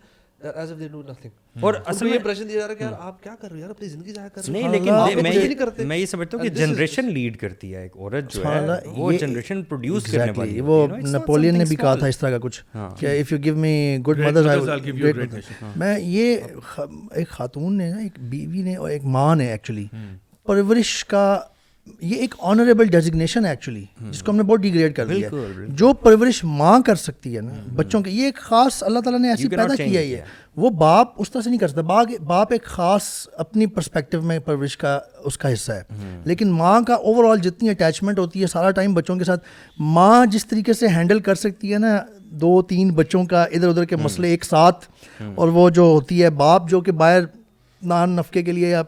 as 0.48 0.72
if 0.72 0.80
they 0.80 0.88
do 0.88 1.02
nothing 1.02 1.64
اور 1.64 1.74
اصل 1.76 1.90
اصل 1.90 2.04
میں 2.04 2.10
میں 2.10 2.18
امپریشن 2.18 2.50
دیا 2.50 2.56
جا 2.56 2.64
رہا 2.64 2.72
ہے 2.72 2.78
کہ 2.78 2.84
یار 2.84 2.94
آپ 3.00 3.22
کیا 3.24 3.34
کر 3.36 3.48
رہے 3.48 3.56
ہو 3.56 3.62
یار 3.62 3.70
اپنی 3.70 3.88
زندگی 3.88 4.14
ضائع 4.14 4.28
کر 4.28 4.42
رہے 4.42 4.52
نہیں 4.52 4.64
ہو 4.64 4.72
لیکن 4.72 4.90
آپ 4.92 5.08
میں- 5.08 5.16
کچھ 5.58 5.80
میں 5.82 5.98
یہ 5.98 6.06
سمجھتا 6.06 6.38
ہوں 6.38 6.44
کہ 6.44 6.50
جنریشن 6.52 7.12
لیڈ 7.14 7.38
کرتی 7.38 7.74
ہے 7.76 7.82
ایک 7.82 7.96
عورت 7.98 8.34
جو 8.34 8.44
ہے 8.46 8.60
وہ 8.96 9.12
جنریشن 9.14 9.64
پروڈیوس 9.64 10.12
کرنے 10.12 10.32
والی 10.36 10.62
وہ 10.62 10.86
نپولین 11.06 11.58
نے 11.58 11.66
بھی 11.66 11.76
کہا 11.76 11.96
تھا 11.96 12.08
اس 12.08 12.18
طرح 12.18 12.30
کا 12.30 12.38
کچھ 12.42 12.62
کہ 13.00 13.20
if 13.20 13.32
you 13.32 13.38
give 13.44 13.56
me 13.58 13.76
good 14.08 14.20
mother 14.20 14.48
میں 15.76 15.98
یہ 16.00 16.38
ایک 17.12 17.30
خاتون 17.30 17.78
نے 17.78 17.92
ایک 17.94 18.20
بیوی 18.30 18.62
نے 18.62 18.76
اور 18.76 18.90
ایک 18.90 19.06
ماں 19.12 19.36
نے 19.36 19.52
ایکچولی 19.52 19.86
پرورش 20.46 21.04
کا 21.06 21.26
یہ 22.02 22.16
ایک 22.16 22.36
آنریبل 22.40 22.86
ڈیزگنیشن 22.86 23.46
ہے 23.46 23.50
ایکچولی 23.50 23.84
جس 24.12 24.24
کو 24.24 24.32
ہم 24.32 24.38
نے 24.38 24.44
بہت 24.44 24.60
ڈیگریڈ 24.60 24.96
کر 24.96 25.06
دیا 25.08 25.30
ہے۔ 25.32 25.66
جو 25.68 25.94
پرورش 25.94 26.44
ماں 26.44 26.80
کر 26.80 26.96
سکتی 26.96 27.36
ہے 27.36 27.42
نا 27.42 27.54
بچوں 27.76 28.02
کے 28.02 28.12
یہ 28.12 28.26
ایک 28.26 28.36
خاص 28.36 28.84
اللہ 28.84 29.00
تعالیٰ 29.00 29.20
نے 29.20 29.30
ایسی 29.30 29.48
پیدا 29.50 29.76
کیا 29.76 30.02
ہے 30.02 30.22
وہ 30.56 30.70
باپ 30.70 31.08
اس 31.18 31.32
طرح 31.32 31.42
سے 31.42 31.50
نہیں 31.50 31.60
کر 31.60 31.68
سکتا۔ 31.68 31.82
باپ 31.82 32.08
باپ 32.24 32.52
ایک 32.52 32.64
خاص 32.64 33.04
اپنی 33.34 33.66
پرسپیکٹو 33.66 34.22
میں 34.22 34.40
پرورش 34.40 34.78
کا 34.78 35.00
اس 35.24 35.38
کا 35.38 35.54
حصہ 35.54 35.72
ہے۔ 35.72 35.84
لیکن 36.26 36.48
ماں 36.48 36.82
کا 36.82 36.94
اوور 36.94 37.24
آل 37.30 37.40
جتنی 37.40 37.70
اٹیچمنٹ 37.70 38.20
ہوتی 38.20 38.42
ہے 38.42 38.48
سارا 38.48 38.72
ٹائم 38.72 38.94
بچوں 38.94 39.16
کے 39.16 39.24
ساتھ 39.24 39.46
ماں 39.80 40.26
جس 40.26 40.46
طریقے 40.46 40.74
سے 40.74 40.88
ہینڈل 40.88 41.20
کر 41.20 41.36
سکتی 41.36 41.74
ہے 41.74 41.78
نا 41.78 41.98
دو 42.20 42.62
تین 42.62 42.92
بچوں 42.94 43.26
کا 43.26 43.44
ادھر 43.44 43.68
ادھر 43.68 43.86
کے 43.86 43.96
مسئلے 43.96 44.28
ایک 44.28 44.46
ساتھ 44.46 44.86
اور 45.36 45.48
وہ 45.48 45.70
جو 45.70 45.82
ہوتی 45.82 46.24
ہے 46.24 46.30
باپ 46.30 46.70
جو 46.70 46.82
کہ 46.82 46.92
باہر 46.92 47.20
نان 47.82 48.10
نفقے 48.10 48.44
کے 48.44 48.52
لیے 48.52 48.70
یا 48.70 48.82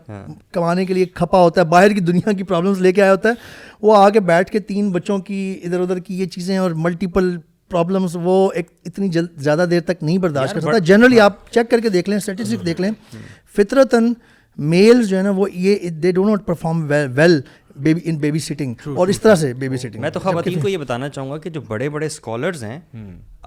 کمانے 0.51 0.85
کے 0.85 0.93
لیے 0.93 1.05
کھپا 1.05 1.41
ہوتا 1.41 1.61
ہے 1.61 1.65
باہر 1.65 1.89
کی 1.89 1.99
دنیا 1.99 2.31
کی 2.31 2.43
پرابلمس 2.43 2.81
لے 2.81 2.91
کے 2.91 3.01
آیا 3.01 3.11
ہوتا 3.11 3.29
ہے۔ 3.29 3.33
وہ 3.81 3.95
آ 3.97 4.09
کے 4.09 4.19
بیٹھ 4.19 4.51
کے 4.51 4.59
تین 4.59 4.91
بچوں 4.91 5.17
کی 5.19 5.59
ادھر 5.63 5.79
ادھر 5.79 5.99
کی 5.99 6.19
یہ 6.19 6.25
چیزیں 6.25 6.57
اور 6.57 6.71
ملٹیپل 6.71 7.37
پرابلمس 7.69 8.17
وہ 8.23 8.51
ایک 8.55 8.67
اتنی 8.85 9.09
جلد 9.09 9.27
زیادہ 9.37 9.65
دیر 9.71 9.81
تک 9.81 10.03
نہیں 10.03 10.17
برداشت 10.17 10.53
کر 10.53 10.61
سکتا۔ 10.61 10.77
جنرلی 10.77 11.19
آپ 11.19 11.51
چیک 11.51 11.69
کر 11.71 11.79
کے 11.79 11.89
دیکھ 11.89 12.09
لیں 12.09 12.17
اسٹیٹسٹک 12.17 12.65
دیکھ 12.65 12.81
لیں۔ 12.81 12.91
فطرتاً 13.57 14.13
میلز 14.57 15.07
جو 15.09 15.17
ہے 15.17 15.21
نا 15.21 15.29
وہ 15.29 15.47
یہ 15.53 15.89
they 15.89 16.11
do 16.11 16.29
not 16.29 16.45
perform 16.45 16.91
well 17.15 17.39
baby 17.79 18.01
in 18.03 18.17
babysitting 18.39 18.73
اور 18.85 19.07
اس 19.07 19.21
طرح 19.21 19.35
سے 19.35 19.53
بیبی 19.53 19.77
سٹنگ 19.77 20.01
میں 20.01 20.09
تو 20.09 20.19
خواتین 20.19 20.59
کو 20.61 20.67
یہ 20.67 20.77
بتانا 20.77 21.09
چاہوں 21.09 21.31
گا 21.31 21.37
کہ 21.37 21.49
جو 21.49 21.61
بڑے 21.61 21.89
بڑے 21.89 22.05
اسکالرز 22.05 22.63
ہیں 22.63 22.79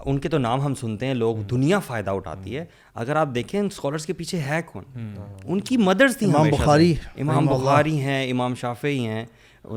ان 0.04 0.18
کے 0.18 0.28
تو 0.28 0.38
نام 0.38 0.60
ہم 0.60 0.74
سنتے 0.74 1.06
ہیں 1.06 1.14
لوگ 1.14 1.36
دنیا 1.36 1.78
فائدہ 1.78 2.10
اٹھاتی 2.10 2.56
ہے۔ 2.56 2.64
اگر 2.94 3.16
آپ 3.16 3.28
دیکھیں 3.34 3.60
ان 3.60 3.66
اسکالرس 3.66 4.06
کے 4.06 4.12
پیچھے 4.12 4.38
ہے 4.38 4.60
کون؟ 4.72 4.84
ان 5.44 5.60
کی 5.60 5.76
مدرس 5.76 6.16
تھیں 6.16 6.28
امام 6.28 6.48
بخاری۔ 6.50 6.94
امام 7.16 7.46
بخاری 7.46 8.00
ہیں 8.00 8.30
امام 8.30 8.54
شافعی 8.54 9.06
ہیں۔ 9.06 9.24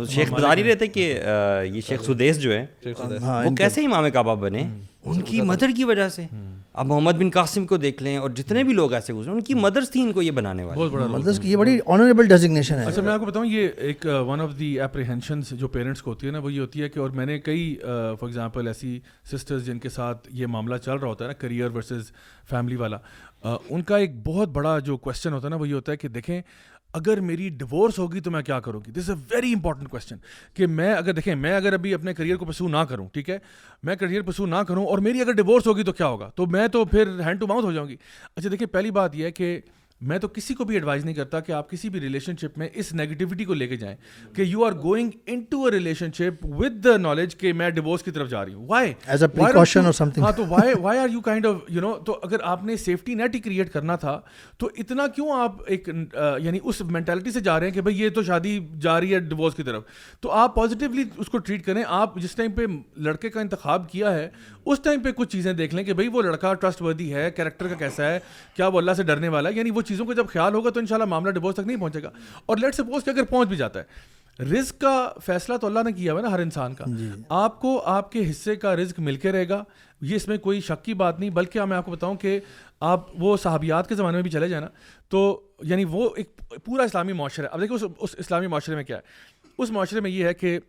شیخ 0.09 0.33
بتا 0.33 0.53
ہی 0.57 0.63
رہتے 0.63 0.87
کہ 0.87 1.19
یہ 1.73 1.81
شیخ 1.81 2.03
سدیس 2.03 2.41
جو 2.41 2.53
ہے 2.53 2.65
وہ 3.45 3.55
کیسے 3.55 3.85
امام 3.85 4.09
کعبہ 4.13 4.35
بنے؟ 4.35 4.63
ان 5.05 5.21
کی 5.21 5.41
مدر 5.41 5.69
کی 5.75 5.83
وجہ 5.83 6.07
سے۔ 6.09 6.25
اب 6.73 6.85
محمد 6.85 7.13
بن 7.13 7.29
قاسم 7.33 7.65
کو 7.67 7.77
دیکھ 7.77 8.03
لیں 8.03 8.15
اور 8.17 8.29
جتنے 8.29 8.63
بھی 8.63 8.73
لوگ 8.73 8.93
ایسے 8.93 9.13
گزرے 9.13 9.33
ان 9.33 9.41
کی 9.41 9.53
مدرس 9.53 9.89
تھی 9.89 10.01
ان 10.01 10.11
کو 10.11 10.21
یہ 10.21 10.31
بنانے 10.31 10.63
والے۔ 10.63 10.79
بہت 10.79 10.91
بڑا 10.91 11.07
مدرس 11.07 11.39
کی 11.39 11.51
یہ 11.51 11.57
بڑی 11.57 11.77
آنریبل 11.85 12.27
ڈیزگنیشن 12.27 12.75
ہے۔ 12.75 12.85
اچھا 12.85 13.01
میں 13.01 13.11
آپ 13.13 13.19
کو 13.19 13.25
بتاؤں 13.25 13.45
یہ 13.45 13.67
ایک 13.77 14.05
ون 14.27 14.41
آف 14.41 14.57
دی 14.59 14.79
اپریہنشنس 14.79 15.49
جو 15.49 15.67
پیرنٹس 15.67 16.01
کو 16.01 16.11
ہوتی 16.11 16.27
ہے 16.27 16.31
نا 16.31 16.39
وہ 16.39 16.53
یہ 16.53 16.59
ہوتی 16.59 16.81
ہے 16.81 16.89
کہ 16.89 16.99
اور 16.99 17.09
میں 17.09 17.25
نے 17.25 17.39
کئی 17.39 17.75
فار 17.81 18.27
ایگزامپل 18.27 18.67
ایسی 18.67 18.99
سسٹرز 19.31 19.65
جن 19.65 19.79
کے 19.79 19.89
ساتھ 19.89 20.27
یہ 20.31 20.47
معاملہ 20.47 20.77
چل 20.77 20.95
رہا 20.95 21.07
ہوتا 21.07 21.25
ہے 21.25 21.29
نا 21.29 21.33
کریئر 21.33 21.69
ورسز 21.75 22.11
فیملی 22.49 22.75
والا 22.75 22.97
ان 23.69 23.81
کا 23.81 23.97
ایک 23.97 24.11
بہت 24.25 24.49
بڑا 24.49 24.79
جو 24.79 24.97
کوشچن 24.97 25.33
ہوتا 25.33 25.47
ہے 25.47 25.49
نا 25.49 25.55
وہ 25.55 25.67
یہ 25.67 25.73
ہوتا 25.73 25.91
ہے 25.91 25.97
کہ 25.97 26.07
دیکھیں 26.07 26.41
اگر 26.93 27.19
میری 27.19 27.49
ڈیورس 27.49 27.99
ہوگی 27.99 28.19
تو 28.19 28.31
میں 28.31 28.41
کیا 28.41 28.59
کروں 28.59 28.81
گی؟ 28.87 28.91
This 28.91 29.09
a 29.09 29.15
very 29.31 29.53
important 29.53 29.89
question 29.89 30.15
کہ 30.53 30.67
میں 30.67 30.93
اگر 30.93 31.13
دیکھیں، 31.13 31.35
میں 31.35 31.55
اگر 31.55 31.73
ابھی 31.73 31.93
اپنے 31.93 32.13
کریئر 32.13 32.35
کو 32.35 32.45
پرسو 32.45 32.67
نہ 32.67 32.77
کروں، 32.77 33.07
ٹھیک 33.13 33.29
ہے؟ 33.29 33.37
میں 33.83 33.95
کریئر 33.95 34.21
پرسو 34.21 34.45
نہ 34.45 34.55
کروں 34.55 34.85
اور 34.85 34.97
میری 34.97 35.21
اگر 35.21 35.31
ڈیورس 35.31 35.67
ہوگی 35.67 35.83
تو 35.83 35.93
کیا 35.93 36.07
ہوگا؟ 36.07 36.29
تو 36.35 36.45
میں 36.45 36.67
تو 36.67 36.85
پھر 36.85 37.19
ہینڈ 37.19 37.39
ٹو 37.39 37.47
ماؤتھ 37.47 37.65
ہو 37.65 37.71
جاؤں 37.71 37.87
گی۔ 37.87 37.95
اچھا 38.35 38.49
دیکھیں، 38.51 38.67
پہلی 38.67 38.91
بات 38.91 39.15
یہ 39.15 39.25
ہے 39.25 39.31
کہ 39.31 39.61
میں 40.03 40.17
تو 40.19 40.27
کسی 40.27 40.53
کو 40.53 40.63
بھی 40.63 40.75
ایڈوائز 40.75 41.05
نہیں 41.05 41.15
کرتا 41.15 41.39
کہ 41.39 41.51
آپ 41.51 41.69
کسی 41.69 41.89
بھی 41.89 41.99
ریلیشن 41.99 42.37
شپ 42.41 42.57
میں 42.57 42.69
اس 42.73 42.93
نیگیٹیوٹی 42.93 43.45
کو 43.45 43.53
لے 43.53 43.67
کے 43.67 43.75
جائیں 43.75 43.95
کہ 44.35 44.41
you 44.41 44.63
are 44.65 44.71
going 44.83 45.09
into 45.41 45.63
a 45.65 45.71
relationship 46.13 46.45
with 46.57 46.83
the 46.85 46.95
knowledge 46.97 47.35
کہ 47.35 47.53
میں 47.53 47.69
ڈیورس 47.69 48.03
کی 48.03 48.11
طرف 48.11 48.29
جا 48.29 48.45
رہی 48.45 48.53
ہوں۔ 48.53 48.65
وائی 48.67 48.93
ایز 49.07 49.23
اے 49.23 49.27
پریکاشن 49.27 49.85
اور 49.85 49.93
سم 49.93 50.09
ہاں 50.17 50.31
تو 50.31 50.43
why 50.49 50.73
why 50.81 50.99
are 50.99 51.09
you 51.09 51.21
kind 51.21 51.45
of 51.45 51.55
you 51.69 51.81
know 51.81 51.93
تو 52.05 52.19
اگر 52.23 52.37
آپ 52.43 52.63
نے 52.63 52.77
سیفٹی 52.77 53.13
نیٹ 53.13 53.35
ہی 53.35 53.39
کریٹ 53.39 53.71
کرنا 53.73 53.95
تھا 53.95 54.19
تو 54.57 54.69
اتنا 54.77 55.07
کیوں 55.07 55.31
آپ 55.31 55.61
ایک 55.67 55.89
یعنی 56.39 56.59
اس 56.63 56.81
مینٹالٹی 56.81 57.31
سے 57.31 57.39
جا 57.39 57.59
رہے 57.59 57.67
ہیں 57.67 57.73
کہ 57.73 57.81
بھائی 57.81 58.01
یہ 58.01 58.09
تو 58.09 58.23
شادی 58.23 58.59
جا 58.79 58.99
رہی 58.99 59.13
ہے 59.13 59.19
ڈیورس 59.19 59.55
کی 59.55 59.63
طرف۔ 59.63 59.83
تو 60.21 60.31
آپ 60.31 60.55
پازیٹیولی 60.55 61.03
اس 61.17 61.27
کو 61.27 61.37
ٹریٹ 61.37 61.65
کریں۔ 61.65 61.83
آپ 61.87 62.15
جس 62.15 62.35
ٹائم 62.35 62.51
پہ 62.51 62.65
لڑکے 62.97 63.29
کا 63.29 63.41
انتخاب 63.41 63.89
کیا 63.91 64.13
ہے 64.13 64.29
اس 64.65 64.79
ٹائم 64.83 65.01
پہ 65.01 65.11
کچھ 65.11 65.29
چیزیں 65.29 65.51
دیکھ 65.53 65.75
لیں 65.75 65.83
کہ 65.83 65.93
بھائی 65.93 66.07
وہ 66.07 66.21
لڑکا 66.21 66.53
ٹرسٹ 66.53 66.81
وردی 66.81 67.13
ہے 67.13 67.29
کیریکٹر 67.31 67.67
کا 67.67 67.75
کیسا 67.75 68.09
ہے 68.09 68.19
کیا 68.55 68.67
وہ 68.67 68.77
اللہ 68.77 68.91
سے 68.91 69.03
ڈرنے 69.03 69.27
والا 69.27 69.49
ہے 69.49 69.55
یعنی 69.55 69.71
وہ 69.71 69.81
چیزوں 69.93 70.05
کا 70.05 70.13
جب 70.13 70.27
خیال 70.27 70.53
ہوگا 70.53 70.69
تو 70.69 70.79
ان 70.79 70.85
شاء 70.85 70.95
اللہ 70.95 71.05
معاملہ 71.05 71.31
ڈیورس 71.31 71.55
تک 71.55 71.67
نہیں 71.67 71.77
پہنچے 71.77 72.03
گا۔ 72.03 72.09
اور 72.45 72.57
لیٹ 72.57 72.75
سپوز 72.75 73.05
کہ 73.05 73.09
اگر 73.09 73.23
پہنچ 73.23 73.49
بھی 73.49 73.57
جاتا 73.57 73.79
ہے۔ 73.79 74.13
رزق 74.43 74.81
کا 74.81 75.13
فیصلہ 75.25 75.57
تو 75.57 75.67
اللہ 75.67 75.79
نے 75.85 75.91
کیا 75.91 76.13
ہوا 76.13 76.21
نا 76.21 76.31
ہر 76.31 76.39
انسان 76.39 76.73
کا۔ 76.73 76.85
آپ 77.29 77.61
کو 77.61 77.81
آپ 77.81 78.11
کے 78.11 78.29
حصے 78.29 78.55
کا 78.55 78.75
رزق 78.75 78.99
مل 78.99 79.15
کے 79.15 79.31
رہے 79.31 79.49
گا۔ 79.49 79.63
یہ 80.01 80.15
اس 80.15 80.27
میں 80.27 80.37
کوئی 80.37 80.61
شک 80.61 80.85
کی 80.85 80.93
بات 80.93 81.19
نہیں 81.19 81.29
بلکہ 81.29 81.61
میں 81.61 81.77
آپ 81.77 81.85
کو 81.85 81.91
بتاؤں 81.91 82.15
کہ 82.15 82.39
آپ 82.79 83.07
وہ 83.13 83.37
صحابیات 83.37 83.89
کے 83.89 83.95
زمانے 83.95 84.15
میں 84.15 84.23
بھی 84.23 84.31
چلے 84.31 84.49
جائیں 84.49 84.65
نا 84.65 84.69
تو 85.09 85.41
یعنی 85.63 85.85
وہ 85.85 86.09
ایک 86.17 86.37
پورا 86.65 86.83
اسلامی 86.83 87.13
معاشرہ 87.13 87.47
اب 87.51 87.61
دیکھیں 87.61 87.87
اس 87.99 88.15
اسلامی 88.17 88.47
معاشرے 88.47 88.75
میں 88.75 88.83
کیا 88.83 88.97
ہے۔ 88.97 89.01
اس 89.57 89.71
معاشرے 89.71 89.99
میں 89.99 90.11
یہ 90.11 90.25
ہے 90.25 90.33
کہ 90.33 90.59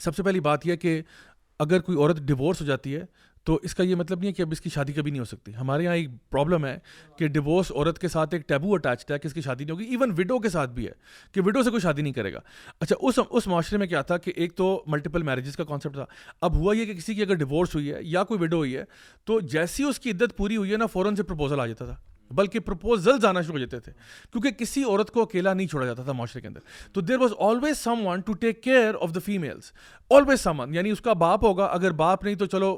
سب 0.00 0.16
سے 0.16 0.22
پہلی 0.22 0.40
بات 0.40 0.66
یہ 0.66 0.72
ہے 0.72 0.76
کہ 0.76 1.02
اگر 1.58 1.80
کوئی 1.80 1.98
عورت 1.98 2.16
ڈیورس 2.16 2.60
ہو 2.60 2.66
جاتی 2.66 2.96
ہے 2.96 3.02
تو 3.46 3.58
اس 3.62 3.74
کا 3.74 3.82
یہ 3.82 3.94
مطلب 3.94 4.18
نہیں 4.18 4.28
ہے 4.28 4.32
کہ 4.32 4.42
اب 4.42 4.48
اس 4.52 4.60
کی 4.60 4.70
شادی 4.70 4.92
کبھی 4.92 5.10
نہیں 5.10 5.20
ہو 5.20 5.24
سکتی۔ 5.24 5.54
ہمارے 5.54 5.84
یہاں 5.84 5.94
ایک 5.94 6.08
پرابلم 6.30 6.66
ہے 6.66 6.78
کہ 7.16 7.28
ڈیورس 7.28 7.72
عورت 7.72 7.98
کے 7.98 8.08
ساتھ 8.08 8.34
ایک 8.34 8.48
ٹیبو 8.48 8.74
اٹیچڈ 8.74 9.10
ہے 9.10 9.18
کہ 9.18 9.26
اس 9.26 9.34
کی 9.34 9.40
شادی 9.40 9.64
نہیں 9.64 9.74
ہوگی 9.74 9.84
ایون 9.84 10.10
وڈو 10.10 10.38
کے 10.38 10.48
ساتھ 10.48 10.70
بھی 10.70 10.86
ہے 10.86 10.92
کہ 11.32 11.40
وڈو 11.40 11.62
سے 11.62 11.70
کوئی 11.70 11.80
شادی 11.80 12.02
نہیں 12.02 12.12
کرے 12.12 12.32
گا۔ 12.32 12.40
اچھا 12.80 12.96
اس 13.00 13.18
اس 13.30 13.46
معاشرے 13.46 13.78
میں 13.78 13.86
کیا 13.86 14.02
تھا 14.02 14.18
کہ 14.18 14.32
ایک 14.36 14.54
تو 14.54 14.84
ملٹیپل 14.86 15.22
میرجز 15.22 15.56
کا 15.56 15.64
کانسیپٹ 15.64 15.94
تھا۔ 15.94 16.04
اب 16.40 16.56
ہوا 16.56 16.76
یہ 16.76 16.84
کہ 16.84 16.94
کسی 16.94 17.14
کی 17.14 17.22
اگر 17.22 17.34
ڈیورس 17.34 17.74
ہوئی 17.74 17.92
ہے 17.92 17.98
یا 18.00 18.24
کوئی 18.24 18.40
وڈو 18.40 18.56
ہوئی 18.56 18.76
ہے، 18.76 18.84
تو 19.24 19.40
جیسی 19.40 19.84
اس 19.84 19.98
کی 19.98 20.10
عدت 20.10 20.36
پوری 20.36 20.56
ہوئی 20.56 20.72
ہے 20.72 20.76
نا، 20.76 20.86
فوراً 20.86 21.14
سے 21.14 21.22
پرپوزل 21.22 21.60
آ 21.60 21.66
جاتا 21.66 21.84
تھا۔ 21.84 21.96
بلکہ 22.30 22.60
پرپوزلز 22.60 23.24
آنا 23.24 23.42
شروع 23.42 23.54
ہو 23.54 23.58
جاتے 23.58 23.80
تھے، 23.80 23.92
کیونکہ 24.32 24.50
کسی 24.50 24.82
عورت 24.84 25.10
کو 25.10 25.22
اکیلا 25.22 25.52
نہیں 25.54 25.66
چھوڑا 25.66 25.86
جاتا 25.86 26.02
تھا 26.02 26.12
معاشرے 26.12 26.40
کے 26.40 26.48
اندر۔ 26.48 26.60
تو 26.92 27.00
there 27.00 27.18
was 27.18 27.32
always 27.38 27.78
someone 28.06 28.20
to 28.20 28.32
take 28.32 28.62
care 28.62 28.94
of 29.00 29.14
the 29.14 29.20
families 29.24 29.72
always 30.10 30.40
someone 30.60 30.74
یعنی 30.74 30.90
اس 30.90 31.00
کا 31.00 31.12
باپ 31.12 31.44
ہوگا، 31.44 31.64
اگر 31.64 31.90
باپ 31.92 32.24
نہیں 32.24 32.34
تو 32.34 32.46
چلو 32.46 32.76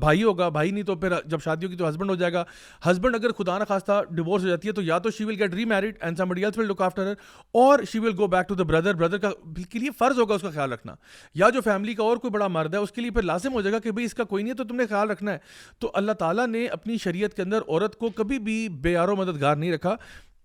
بھائی 0.00 0.22
ہوگا، 0.22 0.48
بھائی 0.48 0.70
نہیں 0.70 0.82
تو 0.82 0.94
پھر 0.94 1.12
جب 1.26 1.40
شادی 1.40 1.66
ہوگی 1.66 1.76
تو 1.76 1.88
ہسبینڈ 1.88 2.10
ہو 2.10 2.14
جائے 2.14 2.32
گا۔ 2.32 2.44
ہسبینڈ 2.86 3.14
اگر 3.14 3.32
خدا 3.32 3.58
نہ 3.58 3.64
خواستہ 3.64 4.00
ڈیورس 4.10 4.42
ہو 4.42 4.48
جاتی 4.48 4.68
ہے 4.68 4.72
تو 4.72 4.82
یا 4.82 4.98
تو 4.98 5.10
she 5.10 5.24
will 5.24 5.34
get 5.38 5.54
remarried 5.64 5.96
and 6.00 6.18
some 6.18 6.30
else 6.30 6.58
will 6.58 6.68
look 6.68 6.80
after 6.82 7.12
اور 7.52 7.78
she 7.92 7.98
will 7.98 8.12
go 8.18 8.26
back 8.26 8.48
to 8.48 8.54
the 8.54 8.62
brother 8.62 8.94
brother 8.94 9.18
کا 9.18 9.30
کے 9.70 9.78
لیے 9.78 9.90
فرض 9.98 10.18
ہوگا 10.18 10.34
اس 10.34 10.42
کا 10.42 10.50
خیال 10.50 10.72
رکھنا۔ 10.72 10.94
یا 11.34 11.48
جو 11.50 11.60
فیملی 11.60 11.94
کا 11.94 12.02
اور 12.02 12.16
کوئی 12.16 12.30
بڑا 12.30 12.48
مرد 12.48 12.74
ہے، 12.74 12.78
اس 12.78 12.92
کے 12.92 13.00
لیے 13.00 13.10
پھر 13.10 13.22
لازم 13.22 13.52
ہو 13.52 13.60
جائے 13.60 13.72
گا 13.72 13.78
کہ 13.78 13.90
بھائی 13.90 14.04
اس 14.06 14.14
کا 14.14 14.24
کوئی 14.24 14.42
نہیں 14.42 14.52
ہے 14.52 14.56
تو 14.56 14.64
تم 14.64 14.76
نے 14.76 14.86
خیال 14.86 15.10
رکھنا 15.10 15.32
ہے۔ 15.32 15.38
تو 15.78 15.90
اللہ 15.94 16.12
تعالیٰ 16.12 16.46
نے 16.46 16.66
اپنی 16.66 16.98
شریعت 16.98 17.34
کے 17.34 17.42
اندر 17.42 17.60
عورت 17.68 17.96
کو 17.96 18.10
کبھی 18.10 18.38
بھی 18.38 18.68
بے 18.80 18.98
و 18.98 19.16
مددگار 19.16 19.56
نہیں 19.56 19.72
رکھا 19.72 19.96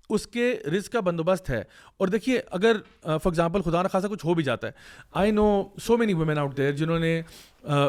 اس 0.09 0.27
کے 0.27 0.55
رزق 0.77 0.91
کا 0.91 0.99
بندوبست 0.99 1.49
ہے۔ 1.49 1.63
اور 1.97 2.07
دیکھیے 2.07 2.41
اگر 2.51 2.75
فار 3.03 3.13
ایگزامپل 3.13 3.61
خدا 3.61 3.83
نخواستہ 3.83 4.07
کچھ 4.07 4.25
ہو 4.25 4.33
بھی 4.33 4.43
جاتا 4.43 4.67
ہے۔ 4.67 4.71
I 5.13 5.31
know 5.31 5.63
so 5.81 5.97
many 5.97 6.13
women 6.13 6.37
out 6.37 6.57
there 6.57 6.71
جنہوں 6.71 6.99
نے 6.99 7.21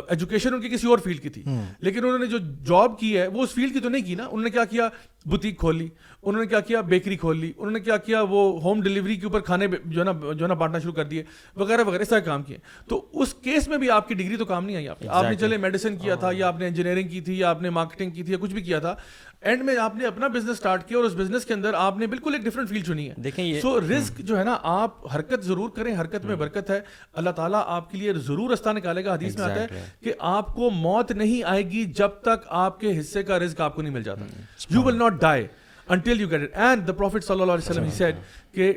ایجوکیشن 0.08 0.54
ان 0.54 0.60
کی 0.60 0.68
کسی 0.68 0.86
اور 0.86 0.98
فیلڈ 0.98 1.22
کی 1.22 1.28
تھی۔ 1.28 1.42
لیکن 1.78 2.04
انہوں 2.04 2.18
نے 2.18 2.26
جو 2.26 2.38
جاب 2.66 2.98
کی 3.00 3.18
ہے 3.18 3.26
وہ 3.26 3.42
اس 3.42 3.50
فیلڈ 3.54 3.72
کی 3.72 3.80
تو 3.80 3.88
نہیں 3.88 4.02
کی 4.02 4.14
نا۔ 4.14 4.24
انہوں 4.24 4.44
نے 4.44 4.50
کیا 4.50 4.64
کیا؟ 4.64 4.88
بوتیک 5.26 5.58
کھول 5.58 5.76
لی۔ 5.76 5.88
انہوں 6.22 6.42
نے 6.42 6.48
کیا 6.48 6.60
کیا؟ 6.60 6.80
بیکری 6.80 7.16
کھول 7.16 7.38
لی۔ 7.40 7.52
انہوں 7.56 7.70
نے 7.70 7.80
کیا 7.80 7.96
کیا؟ 7.96 8.22
وہ 8.22 8.60
ہوم 8.60 8.80
ڈلیوری 8.82 9.16
کے 9.16 9.26
اوپر 9.26 9.40
کھانے 9.40 9.66
جو 9.84 10.00
ہے 10.00 10.04
نا 10.04 10.12
جو 10.12 10.42
ہے 10.42 10.48
نا 10.48 10.54
بانٹنا 10.54 10.78
شروع 10.78 10.92
کر 10.92 11.04
دیے۔ 11.04 11.22
وغیرہ 11.56 11.84
وغیرہ 11.84 12.02
اس 12.02 12.08
طرح 12.08 12.18
کام 12.18 12.42
کیے۔ 12.42 12.56
تو 12.88 13.08
اس 13.12 13.34
کیس 13.34 13.68
میں 13.68 13.78
بھی 13.78 13.90
آپ 13.90 14.08
کی 14.08 14.14
ڈگری 14.14 14.36
تو 14.36 14.44
کام 14.44 14.64
نہیں 14.64 14.76
آئی 14.76 14.88
آپ 14.88 14.96
آپ 15.08 15.24
نے 15.24 15.36
چلے 15.36 15.56
میڈیسن 15.56 15.96
کیا 15.96 16.14
تھا 16.14 16.30
یا 16.38 16.48
آپ 16.48 16.58
نے 16.58 16.66
انجینئرنگ 16.66 17.08
کی 17.08 17.20
تھی 17.20 17.38
یا 17.38 17.50
آپ 17.50 17.62
نے 17.62 17.70
مارکیٹنگ 17.70 18.10
کی 18.10 18.22
تھی 18.22 18.32
یا 18.32 18.38
کچھ 18.40 18.52
بھی 18.52 18.62
کیا 18.62 18.78
تھا۔ 18.78 18.94
اینڈ 19.42 19.62
میں 19.64 19.76
آپ 19.80 19.94
نے 19.96 20.06
اپنا 20.06 20.26
بزنس 20.26 20.50
اسٹارٹ 20.50 20.86
کیا 20.88 20.96
اور 20.96 21.04
اس 21.04 21.12
بزنس 21.16 21.44
کے 21.44 21.54
اندر 21.54 21.74
آپ 21.74 21.98
نے 21.98 22.06
بالکل 22.06 22.34
ایک 22.34 22.42
ڈفرنٹ 22.42 22.68
فیلڈ 22.68 22.86
چنی 22.86 23.08
ہے۔ 23.08 23.14
دیکھیں 23.16 23.44
یہ 23.44 23.60
سو 23.60 23.80
رسک 23.80 24.18
جو 24.18 24.38
ہے 24.38 24.44
نا 24.44 24.56
آپ 24.62 25.14
حرکت 25.14 25.44
ضرور 25.44 25.70
کریں 25.70 25.94
حرکت 26.00 26.24
میں 26.24 26.36
برکت 26.36 26.70
ہے۔ 26.70 26.80
اللہ 27.12 27.30
تعالیٰ 27.30 27.62
آپ 27.66 27.90
کے 27.90 27.98
لیے 27.98 28.12
ضرور 28.26 28.50
رستہ 28.50 28.70
نکالے 28.70 29.04
گا۔ 29.04 29.14
حدیث 29.14 29.38
میں 29.38 29.44
آتا 29.44 29.60
ہے 29.60 29.84
کہ 30.02 30.12
آپ 30.32 30.54
کو 30.54 30.70
موت 30.70 31.12
نہیں 31.12 31.42
آئے 31.44 31.62
گی 31.70 31.84
جب 31.96 32.20
تک 32.22 32.46
آپ 32.64 32.78
کے 32.80 32.98
حصے 32.98 33.22
کا 33.22 33.38
رزق 33.38 33.60
آپ 33.60 33.74
کو 33.76 33.82
نہیں 33.82 33.94
مل 33.94 34.02
جاتا۔ 34.02 34.24
You 34.70 34.82
will 34.82 34.98
not 34.98 35.20
die 35.20 35.46
until 35.88 36.20
you 36.20 36.30
get 36.30 36.42
it 36.42 36.56
and 36.56 36.86
the 36.88 36.92
prophet 36.92 37.24
صلی 37.24 37.40
اللہ 37.40 37.52
علیہ 37.52 37.70
وسلم 37.70 37.84
ہی 37.84 37.90
سیڈ 37.90 38.16
کہ 38.52 38.72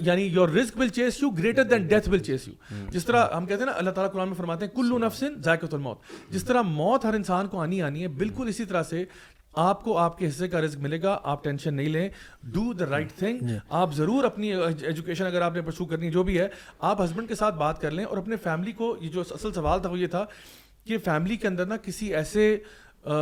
یعنی 0.00 0.22
یور 0.22 0.48
رزق 0.48 0.78
will 0.78 0.88
chase 0.88 1.22
you 1.22 1.28
greater 1.38 1.64
than 1.64 1.86
death 1.86 2.08
will 2.08 2.18
chase 2.18 2.46
you 2.48 2.54
جس 2.90 3.04
طرح 3.04 3.26
ہم 3.36 3.46
کہتے 3.46 3.58
ہیں 3.58 3.66
نا 3.66 3.76
اللہ 3.76 3.90
تعالیٰ 3.90 4.12
قرآن 4.12 4.28
میں 4.28 4.36
فرماتے 4.36 4.64
ہیں 4.64 4.74
کلو 4.76 4.98
نفسن 4.98 5.40
ذائقۃ 5.44 5.72
الموت. 5.72 5.98
جس 6.30 6.44
طرح 6.44 6.62
موت 6.62 7.04
ہر 7.04 7.14
انسان 7.14 7.48
کو 7.48 7.60
آنی 7.60 7.82
آنی 7.82 8.02
ہے 8.02 8.08
بالکل 8.20 8.48
اسی 8.48 8.64
طرح 8.64 8.82
سے 8.82 9.04
آپ 9.56 9.84
کو 9.84 9.96
آپ 9.98 10.18
کے 10.18 10.28
حصے 10.28 10.48
کا 10.48 10.60
رزق 10.60 10.78
ملے 10.78 11.02
گا 11.02 11.18
آپ 11.22 11.44
ٹینشن 11.44 11.74
نہیں 11.74 11.88
لیں 11.88 12.08
ڈو 12.44 12.72
دا 12.72 12.86
رائٹ 12.90 13.12
تھنگ 13.12 13.50
آپ 13.70 13.94
ضرور 13.94 14.24
اپنی 14.24 14.52
ایجوکیشن 14.52 15.26
اگر 15.26 15.42
آپ 15.42 15.54
نے 15.54 15.60
پرسو 15.60 15.84
کرنی 15.84 16.10
جو 16.10 16.22
بھی 16.22 16.38
ہے 16.40 16.48
آپ 16.80 17.00
ہسبینڈ 17.04 17.28
کے 17.28 17.34
ساتھ 17.34 17.54
بات 17.54 17.80
کر 17.80 17.90
لیں 17.90 18.04
اور 18.04 18.16
اپنے 18.16 18.36
فیملی 18.36 18.72
کو 18.72 18.96
یہ 19.00 19.10
جو 19.10 19.20
اصل 19.20 19.52
سوال 19.52 19.80
تھا 19.80 19.90
وہ 19.90 19.98
یہ 19.98 20.06
تھا 20.06 20.24
کہ 20.84 20.98
فیملی 20.98 21.36
کے 21.36 21.48
اندر 21.48 21.66
نا 21.66 21.76
کسی 21.76 22.14
ایسے 22.14 22.56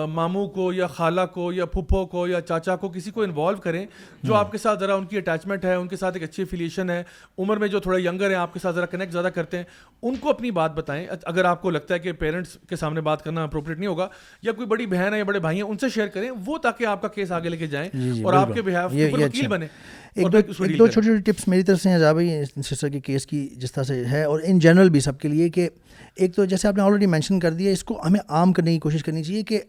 ماموں 0.08 0.48
کو 0.48 0.72
یا 0.72 0.86
خالہ 0.86 1.20
کو 1.32 1.52
یا 1.52 1.64
پھپھو 1.66 2.06
کو 2.06 2.26
یا 2.26 2.40
چاچا 2.40 2.76
کو 2.76 2.88
کسی 2.88 3.10
کو 3.10 3.22
انوالو 3.22 3.56
کریں 3.56 3.86
جو 4.22 4.34
آپ 4.34 4.52
کے 4.52 4.58
ساتھ 4.58 4.80
ذرا 4.80 4.94
ان 4.94 5.04
کی 5.04 5.16
اٹیچمنٹ 5.16 5.64
ہے 5.64 5.74
ان 5.74 5.88
کے 5.88 5.96
ساتھ 5.96 6.16
ایک 6.16 6.22
اچھی 6.22 6.42
افیلیشن 6.42 6.90
ہے 6.90 7.02
عمر 7.38 7.56
میں 7.56 7.68
جو 7.68 7.80
تھوڑا 7.80 7.98
ینگر 7.98 8.28
ہیں 8.28 8.36
آپ 8.36 8.52
کے 8.52 8.58
ساتھ 8.58 8.76
ذرا 8.76 8.86
کنیکٹ 8.86 9.12
زیادہ 9.12 9.26
کرتے 9.26 9.56
ہیں 9.56 9.64
ان 10.02 10.16
کو 10.16 10.30
اپنی 10.30 10.50
بات 10.50 10.74
بتائیں۔ 10.74 11.06
اگر 11.24 11.44
آپ 11.44 11.62
کو 11.62 11.70
لگتا 11.70 11.94
ہے 11.94 11.98
کہ 11.98 12.12
پیرنٹس 12.12 12.56
کے 12.68 12.76
سامنے 12.76 13.00
بات 13.00 13.24
کرنا 13.24 13.44
اپروپریٹ 13.44 13.78
نہیں 13.78 13.88
ہوگا 13.88 14.08
یا 14.42 14.52
کوئی 14.52 14.66
بڑی 14.66 14.86
بہن 14.86 15.12
ہے 15.12 15.18
یا 15.18 15.24
بڑے 15.24 15.38
بھائی 15.38 15.56
ہیں 15.56 15.68
ان 15.68 15.78
سے 15.78 15.88
شیئر 15.88 16.06
کریں 16.06 16.30
وہ 16.46 16.58
تاکہ 16.58 16.86
آپ 16.86 17.02
کا 17.02 17.08
کیس 17.08 17.32
آگے 17.32 17.48
لے 17.48 17.56
کے 17.56 17.66
جائیں 17.66 17.88
اور 18.24 18.34
آپ 18.34 18.48
کے 18.54 18.62
بہاف 18.62 18.92
وکیل 19.12 19.46
بنے 19.46 19.66
ایک 20.14 20.32
دو 20.32 20.38
ایک 20.38 20.78
دو 20.78 20.86
چھوٹی 20.86 21.06
چھوٹی 21.06 21.32
ٹپس 21.32 21.48
میری 21.48 21.62
طرف 21.62 21.82
سے 21.82 21.88
ہیں 21.88 21.98
بھائی 21.98 22.44
سسٹر 22.62 22.88
کے 22.88 23.00
کیس 23.00 23.26
کی 23.26 23.48
جس 23.56 23.72
طرح 23.72 23.82
سے 23.82 24.04
ہے 24.04 24.24
اور 24.24 24.40
ان 24.44 24.58
جنرل 24.58 24.90
بھی 24.90 25.00
سب 25.00 25.18
کے 25.18 25.28
لیے 25.28 25.48
کہ 25.48 25.68
ایک 26.16 26.34
تو 26.34 26.44
جیسے 26.44 26.68
آپ 26.68 26.74
نے 26.76 26.82
آلریڈی 26.82 27.06
مینشن 27.06 27.40
کر 27.40 27.52
دیا 27.52 27.70
اس 27.70 27.84
کو 27.84 28.02
ہمیں 28.06 28.20
عام 28.28 28.52
کرنے 28.52 28.72
کی 28.72 28.78
کوشش 28.78 29.04
کرنی 29.04 29.22
چاہیے 29.22 29.42
کہ 29.42 29.60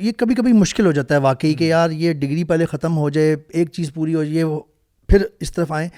یہ 0.00 0.12
کبھی 0.16 0.34
کبھی 0.34 0.52
مشکل 0.52 0.86
ہو 0.86 0.92
جاتا 0.92 1.14
ہے 1.14 1.20
واقعی 1.20 1.54
کہ 1.54 1.64
یار 1.64 1.90
یہ 1.90 2.12
ڈگری 2.12 2.44
پہلے 2.44 2.66
ختم 2.66 2.96
ہو 2.96 3.10
جائے 3.10 3.36
ایک 3.48 3.70
چیز 3.70 3.94
پوری 3.94 4.14
ہو 4.14 4.24
جائے 4.24 4.44
پھر 5.08 5.26
اس 5.40 5.52
طرف 5.52 5.72
آئیں۔ 5.72 5.88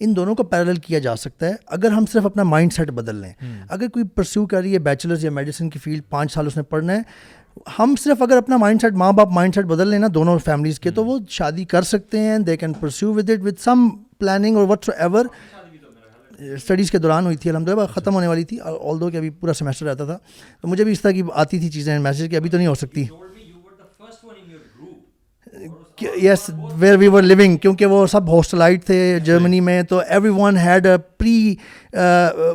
ان 0.00 0.16
دونوں 0.16 0.34
کو 0.34 0.42
پیرل 0.42 0.76
کیا 0.76 0.98
جا 0.98 1.16
سکتا 1.16 1.46
ہے 1.46 1.52
اگر 1.66 1.90
ہم 1.90 2.04
صرف 2.12 2.26
اپنا 2.26 2.42
مائنڈ 2.42 2.72
سیٹ 2.72 2.90
بدل 2.90 3.16
لیں۔ 3.16 3.32
اگر 3.68 3.88
کوئی 3.88 4.04
پرسیو 4.04 4.46
کر 4.46 4.60
رہی 4.60 4.74
ہے 4.74 4.78
بیچلرز 4.78 5.24
یا 5.24 5.30
میڈیسن 5.30 5.70
کی 5.70 5.78
فیلڈ 5.78 6.02
پانچ 6.10 6.32
سال 6.32 6.46
اس 6.46 6.56
نے 6.56 6.62
پڑھنا 6.62 6.92
ہے 6.92 7.02
ہم 7.78 7.94
صرف 8.00 8.22
اگر 8.22 8.36
اپنا 8.36 8.56
مائنڈ 8.56 8.80
سیٹ 8.80 8.92
ماں 8.98 9.12
باپ 9.12 9.28
مائنڈ 9.32 9.54
سیٹ 9.54 9.64
بدل 9.66 9.88
لیں 9.88 9.98
نا 9.98 10.06
دونوں 10.14 10.38
فیملیز 10.44 10.80
کے، 10.80 10.90
تو 10.90 11.04
وہ 11.04 11.18
شادی 11.30 11.64
کر 11.64 11.82
سکتے 11.82 12.18
ہیں 12.20 12.38
they 12.38 12.56
can 12.56 12.72
persevere 12.80 13.12
with 13.14 13.30
it 13.30 13.44
with 13.44 13.60
some 13.62 13.88
planning 14.18 14.56
اور 14.56 14.66
وٹس 14.68 14.90
ایور 14.98 15.26
اسٹڈیز 16.38 16.90
کے 16.90 16.98
دوران 16.98 17.24
ہوئی 17.24 17.36
تھی 17.36 17.50
الحمد 17.50 17.68
للہ 17.68 17.86
ختم 17.94 18.14
ہونے 18.14 18.26
والی 18.26 18.44
تھی 18.44 18.58
آل 18.60 19.00
دو 19.00 19.10
کہ 19.10 19.16
ابھی 19.16 19.30
پورا 19.30 19.52
سیمسٹر 19.54 19.86
رہتا 19.86 20.04
تھا۔ 20.04 20.16
تو 20.60 20.68
مجھے 20.68 20.84
بھی 20.84 20.92
اس 20.92 21.00
طرح 21.00 21.10
کی 21.10 21.22
آتی 21.34 21.58
تھی 21.58 21.68
چیزیں 21.70 21.98
میسیج 21.98 22.30
کہ 22.30 22.36
ابھی 22.36 22.50
تو 22.50 22.56
نہیں 22.56 22.66
ہو 22.66 22.74
سکتی۔ 22.74 23.06
یس 26.22 26.50
ویئر 26.78 26.96
وی 26.98 27.08
ور 27.08 27.22
لیونگ 27.22 27.56
کیونکہ 27.56 27.86
وہ 27.86 28.06
سب 28.06 28.28
ہاسٹلائٹ 28.28 28.84
تھے 28.86 29.18
جرمنی 29.24 29.60
میں، 29.60 29.82
تو 29.82 29.98
ایوری 29.98 30.28
ون 30.36 30.56
ہیڈ 30.56 30.86
اے 30.86 30.96
پری 31.18 31.54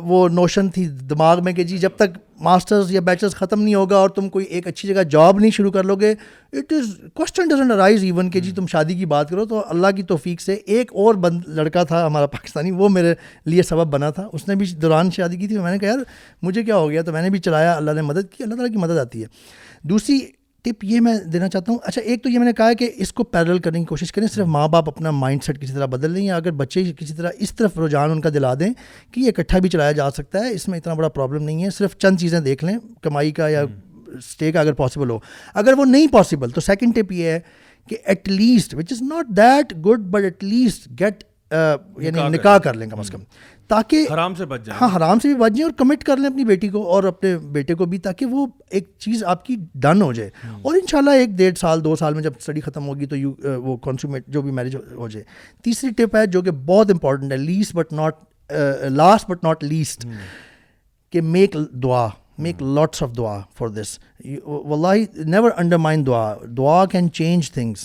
وہ 0.04 0.28
نوشن 0.28 0.68
تھی 0.68 0.86
دماغ 1.10 1.42
میں 1.44 1.52
کہ 1.52 1.64
جی 1.64 1.78
جب 1.78 1.90
تک 1.96 2.18
ماسٹرز 2.40 2.92
یا 2.92 3.00
بیچلرز 3.00 3.34
ختم 3.34 3.62
نہیں 3.62 3.74
ہوگا 3.74 3.96
اور 3.96 4.08
تم 4.08 4.28
کوئی 4.28 4.44
ایک 4.46 4.66
اچھی 4.66 4.88
جگہ 4.88 5.02
جاب 5.02 5.38
نہیں 5.38 5.50
شروع 5.50 5.70
کر 5.70 5.84
لو 5.84 5.96
گے 5.96 6.14
it 6.52 6.72
is 6.72 7.00
question 7.14 7.48
doesn't 7.48 7.70
arise 7.70 8.02
even 8.02 8.30
کہ 8.30 8.40
جی 8.40 8.52
تم 8.52 8.66
شادی 8.66 8.94
کی 8.94 9.06
بات 9.06 9.30
کرو 9.30 9.46
تو 9.46 9.62
اللہ 9.68 9.86
کی 9.96 10.02
توفیق 10.02 10.40
سے 10.40 10.54
ایک 10.54 10.92
اور 10.94 11.14
بند 11.14 11.40
لڑکا 11.46 11.82
تھا 11.82 12.06
ہمارا 12.06 12.26
پاکستانی 12.26 12.70
وہ 12.70 12.88
میرے 12.88 13.14
لیے 13.44 13.62
سبب 13.62 13.86
بنا 13.86 14.10
تھا۔ 14.10 14.28
اس 14.32 14.48
نے 14.48 14.54
بھی 14.54 14.66
دوران 14.66 15.10
شادی 15.10 15.36
کی 15.36 15.48
تھی 15.48 15.58
میں 15.58 15.72
نے 15.72 15.78
کہا 15.78 15.88
یار 15.88 15.98
مجھے 16.42 16.62
کیا 16.62 16.76
ہو 16.76 16.90
گیا؟ 16.90 17.02
تو 17.02 17.12
میں 17.12 17.22
نے 17.22 17.30
بھی 17.30 17.38
چلایا 17.38 17.72
اللہ 17.72 17.90
نے 17.90 18.02
مدد 18.02 18.32
کی 18.32 18.42
اللہ 18.42 18.54
تعالیٰ 18.54 18.72
کی 18.72 18.78
مدد 18.78 18.98
آتی 18.98 19.22
ہے۔ 19.22 19.26
دوسری 19.82 20.20
ٹپ 20.62 20.84
یہ 20.84 21.00
میں 21.00 21.18
دینا 21.32 21.48
چاہتا 21.48 21.72
ہوں۔ 21.72 21.78
اچھا 21.82 22.00
ایک 22.00 22.22
تو 22.22 22.28
یہ 22.28 22.38
میں 22.38 22.46
نے 22.46 22.52
کہا 22.52 22.72
کہ 22.72 22.90
اس 22.96 23.12
کو 23.12 23.24
پیرل 23.24 23.58
کرنے 23.58 23.78
کی 23.78 23.84
کوشش 23.84 24.12
کریں 24.12 24.26
صرف 24.26 24.46
ماں 24.46 24.68
باپ 24.68 24.88
اپنا 24.88 25.10
مائنڈ 25.10 25.44
سیٹ 25.44 25.60
کسی 25.60 25.72
طرح 25.72 25.86
بدل 25.86 26.10
لیں 26.10 26.24
یا 26.24 26.36
اگر 26.36 26.50
بچے 26.50 26.84
کسی 26.98 27.14
طرح 27.14 27.30
اس 27.38 27.54
طرف 27.54 27.78
رجحان 27.78 28.10
ان 28.10 28.20
کا 28.20 28.28
دلا 28.34 28.54
دیں 28.54 28.70
کہ 29.12 29.20
یہ 29.20 29.28
اکٹھا 29.28 29.58
بھی 29.58 29.68
چلایا 29.68 29.92
جا 29.92 30.10
سکتا 30.10 30.38
ہے 30.38 30.50
اس 30.50 30.68
میں 30.68 30.78
اتنا 30.78 30.94
بڑا 30.94 31.08
پرابلم 31.08 31.42
نہیں 31.42 31.64
ہے۔ 31.64 31.70
صرف 31.70 31.96
چند 31.96 32.18
چیزیں 32.18 32.40
دیکھ 32.40 32.64
لیں 32.64 32.78
کمائی 33.02 33.32
کا 33.32 33.48
یا 33.48 33.64
اسٹے 34.06 34.52
کا 34.52 34.60
اگر 34.60 34.72
پاسبل 34.72 35.10
ہو۔ 35.10 35.18
اگر 35.54 35.72
وہ 35.72 35.84
نہیں 35.84 36.06
پاسبل 36.06 36.50
تو 36.50 36.60
سیکنڈ 36.60 36.94
ٹپ 36.94 37.12
یہ 37.12 37.24
ہے 37.24 37.40
کہ 37.88 37.96
at 38.04 38.28
least 38.28 38.74
which 38.74 38.92
is 38.92 39.02
not 39.02 39.36
that 39.36 39.72
good 39.86 40.00
but 40.00 40.22
at 40.22 40.44
least 40.44 40.88
get 41.00 41.24
یعنی 41.98 42.28
نکاح 42.28 42.58
کر 42.58 42.74
لیں 42.74 42.86
کم 42.86 43.00
از 43.00 43.10
کم۔ 43.10 43.18
تاکہ 43.68 44.06
حرام 44.14 44.34
سے 44.34 44.46
بچ 44.46 44.60
جائیں۔ 44.64 44.80
ہاں 44.80 44.96
حرام 44.96 45.18
سے 45.18 45.28
بھی 45.28 45.34
بچ 45.34 45.50
جائیں 45.50 45.62
اور 45.62 45.72
کمٹ 45.72 46.04
کر 46.04 46.16
لیں 46.16 46.26
اپنی 46.26 46.44
بیٹی 46.44 46.68
کو 46.68 46.82
اور 46.86 47.04
اپنے 47.04 47.38
بیٹے 47.38 47.74
کو 47.74 47.84
بھی 47.84 47.98
تاکہ 47.98 48.26
وہ 48.26 48.46
ایک 48.70 48.90
چیز 48.98 49.24
آپ 49.24 49.44
کی 49.44 49.56
ڈن 49.74 50.02
ہو 50.02 50.12
جائے۔ 50.12 50.30
اور 50.62 50.74
ان 50.74 50.86
شاء 50.86 50.98
اللہ 50.98 51.10
ایک 51.10 51.28
ڈیڑھ 51.28 51.58
سال 51.58 51.84
دو 51.84 51.96
سال 51.96 52.14
میں 52.14 52.22
جب 52.22 52.32
اسٹڈی 52.38 52.60
ختم 52.60 52.88
ہوگی 52.88 53.06
تو 53.06 53.16
یو 53.16 53.32
وہ 53.42 53.76
کنسومیٹ 53.76 54.26
جو 54.26 54.42
بھی 54.42 54.50
میرج 54.50 54.76
ہو 54.94 55.08
جائے۔ 55.08 55.24
تیسری 55.64 55.90
ٹپ 55.90 56.16
ہے 56.16 56.26
جو 56.26 56.42
کہ 56.42 56.50
بہت 56.50 56.90
امپورٹنٹ 56.90 57.32
ہے 57.32 57.36
least 57.36 57.74
but 57.74 57.92
not 57.92 58.16
last 58.90 59.30
but 59.30 59.44
not 59.44 59.64
least 59.64 60.06
کہ 61.10 61.20
make 61.20 61.56
dua. 61.72 62.08
Make 62.38 62.62
lots 62.62 63.02
of 63.02 63.16
dua 63.16 63.40
for 63.54 63.68
this 63.68 63.98
واللہ 64.46 65.24
نیور 65.24 65.50
انڈر 65.56 65.76
مائنڈ 65.76 66.06
دعا 66.06 66.34
دعا 66.56 66.84
کین 66.84 67.12
چینج 67.12 67.50
تھنگس 67.52 67.80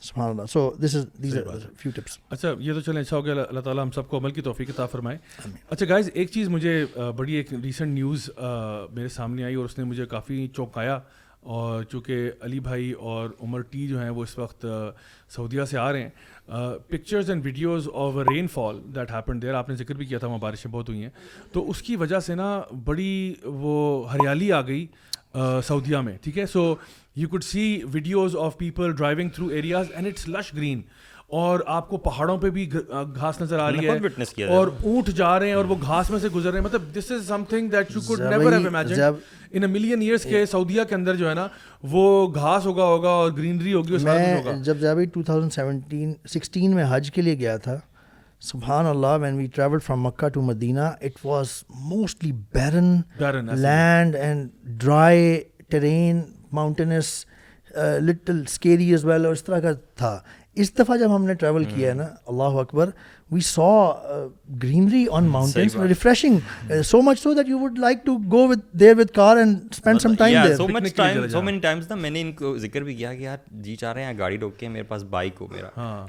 سبحان 0.00 0.30
اللہ 0.30 0.46
so 0.46 0.70
this 0.84 0.94
is 0.94 1.06
these 1.22 1.36
few 1.78 1.92
tips 1.94 2.18
اچھا 2.30 2.54
یہ 2.58 2.72
تو 2.72 2.80
چلیں 2.80 3.00
اچھا 3.00 3.16
ہو 3.16 3.24
گیا 3.24 3.34
اللہ 3.48 3.60
تعالیٰ 3.60 3.84
ہم 3.84 3.90
سب 3.90 4.08
کو 4.08 4.18
عمل 4.18 4.30
کی 4.30 4.40
توفیق 4.40 4.70
عطا 4.70 4.86
فرمائے۔ 4.86 5.18
اچھا 5.70 5.86
گائز 5.88 6.10
ایک 6.14 6.30
چیز 6.30 6.48
مجھے 6.48 6.84
بڑی 7.16 7.34
ایک 7.34 7.52
ریسنٹ 7.54 7.94
نیوز 7.94 8.30
میرے 8.92 9.08
سامنے 9.08 9.44
آئی 9.44 9.54
اور 9.54 9.64
اس 9.64 9.78
نے 9.78 9.84
مجھے 9.84 10.06
کافی 10.06 10.46
چونکایا۔ 10.56 10.98
اور 11.40 11.82
چونکہ 11.82 12.30
علی 12.40 12.60
بھائی 12.60 12.92
اور 12.92 13.30
عمر 13.42 13.60
ٹی 13.60 13.86
جو 13.88 14.00
ہیں 14.02 14.10
وہ 14.10 14.22
اس 14.22 14.38
وقت 14.38 14.64
سعودیہ 15.34 15.64
سے 15.70 15.78
آ 15.78 15.92
رہے 15.92 16.02
ہیں۔ 16.02 16.10
Pictures 16.48 17.30
and 17.30 17.44
videos 17.44 17.88
of 17.92 18.16
rainfall 18.52 18.80
that 18.94 19.10
happen 19.10 19.40
there 19.42 19.54
آپ 19.54 19.68
نے 19.68 19.74
ذکر 19.74 19.94
بھی 19.94 20.06
کیا 20.06 20.18
تھا، 20.18 20.26
وہاں 20.26 20.38
بارشیں 20.38 20.70
بہت 20.70 20.88
ہوئی 20.88 21.02
ہیں۔ 21.02 21.10
تو 21.52 21.68
اس 21.70 21.82
کی 21.82 21.96
وجہ 21.96 22.20
سے 22.20 22.34
نا 22.34 22.60
بڑی 22.84 23.34
وہ 23.44 24.12
ہریالی 24.12 24.50
آ 24.52 24.60
گئی 24.60 24.86
سعودیہ 25.34 25.96
میں، 25.96 26.16
ٹھیک 26.22 26.38
ہے؟ 26.38 26.46
So 26.46 26.74
you 27.16 27.28
could 27.28 27.44
see 27.44 27.80
videos 27.92 28.36
of 28.36 28.58
people 28.58 28.92
driving 28.96 29.28
through 29.34 29.46
areas 29.48 29.90
and 29.94 30.06
it's 30.06 30.28
lush 30.28 30.52
green 30.54 30.82
اور 31.34 31.60
آپ 31.66 31.88
کو 31.88 31.96
پہاڑوں 31.96 32.36
پہ 32.38 32.50
بھی 32.50 32.68
گھاس 32.72 33.40
نظر 33.40 33.58
آ 33.58 33.70
رہی 33.70 33.86
ہے 33.86 34.44
اور 34.46 34.68
اونٹ 34.82 35.08
جا 35.16 35.38
رہے 35.38 35.46
ہیں 35.46 35.54
اور 35.54 35.64
وہ 35.64 35.74
گھاس 35.82 36.10
میں 36.10 36.18
سے 36.18 36.28
گزر 36.28 36.50
رہے 36.50 36.58
ہیں۔ 36.58 36.64
مطلب 36.64 36.82
this 36.94 37.10
is 37.10 37.26
something 37.48 37.68
that 37.68 37.90
you 37.94 38.00
could 38.06 38.20
never 38.20 38.52
have 38.52 38.66
imagine 38.66 39.02
in 39.02 39.62
a 39.62 39.68
million 39.68 40.02
years 40.02 40.22
کے 40.22 40.44
سعودیہ 40.46 40.82
کے 40.88 40.94
اندر 40.94 41.16
جو 41.16 41.28
ہے 41.28 41.34
نا 41.34 41.46
وہ 41.82 42.04
گھاس 42.34 42.66
ہوگا 42.66 42.84
ہوگا 42.84 43.10
اور 43.10 43.30
گرینری 43.32 43.72
ہوگی 43.72 43.96
میں 44.02 44.42
جب 44.62 44.80
جابی 44.80 45.04
ٹو 45.04 45.22
تھاؤزنڈ 45.22 45.52
سیونٹین 45.52 46.12
سکسٹین 46.28 46.74
میں 46.74 46.84
حج 46.90 47.10
کے 47.10 47.22
لیے 47.22 47.38
گیا 47.38 47.56
تھا 47.56 47.78
سبحان 48.40 48.86
اللہ 48.86 49.16
when 49.20 49.36
we 49.36 49.46
travel 49.46 49.78
from 49.78 50.02
Mecca 50.02 50.28
to 50.28 50.42
Medina 50.42 50.80
it 50.80 51.24
was 51.24 51.48
mostly 51.74 52.32
barren 52.54 52.96
land 53.56 54.16
and 54.16 54.48
dry 54.80 55.40
terrain 55.68 56.20
mountains 56.52 57.26
little 58.00 58.42
scary 58.46 58.92
as 58.94 59.04
well 59.04 59.24
اور 59.24 59.32
اس 59.32 59.44
طرح 59.44 59.60
کا 59.60 59.72
تھا۔ 59.94 60.18
اس 60.56 60.72
دفعہ 60.78 60.96
جب 60.96 61.14
ہم 61.16 61.24
نے 61.24 61.34
ٹریول 61.34 61.64
کیا 61.64 61.88
ہے 61.88 61.94
نا 61.94 62.06
اللہ 62.26 62.58
اکبر 62.58 62.90
we 63.30 63.40
saw 63.40 63.68
greenery 64.62 65.04
on 65.12 65.28
mountains 65.28 65.76
refreshing 65.76 66.80
so 66.82 67.00
much 67.02 67.18
so 67.18 67.32
that 67.34 67.48
you 67.48 67.58
would 67.58 67.78
like 67.78 68.04
to 68.04 68.16
go 68.32 68.46
with 68.48 68.60
there 68.80 68.94
with 68.98 69.10
car 69.10 69.36
and 69.36 69.58
spend 69.70 70.00
some 70.00 70.14
time 70.14 70.36
there 70.46 70.56
so 70.56 70.68
much 70.68 70.94
time 70.96 71.28
so 71.28 71.42
many 71.42 71.58
times 71.58 71.88
نا 71.88 71.94
میں 71.94 72.10
نے 72.10 72.20
ان 72.20 72.32
کو 72.32 72.56
ذکر 72.58 72.82
بھی 72.82 72.94
کیا 72.94 73.14
کہ 73.14 73.22
یار 73.22 73.36
جی 73.62 73.76
چاہ 73.76 73.92
رہے 73.92 74.04
ہیں 74.04 74.18
گاڑی 74.18 74.38
روک 74.38 74.58
کے 74.58 74.68
میرے 74.68 74.82
پاس 74.82 75.02
بائک 75.10 75.40
ہو 75.40 75.46
میرا 75.46 75.68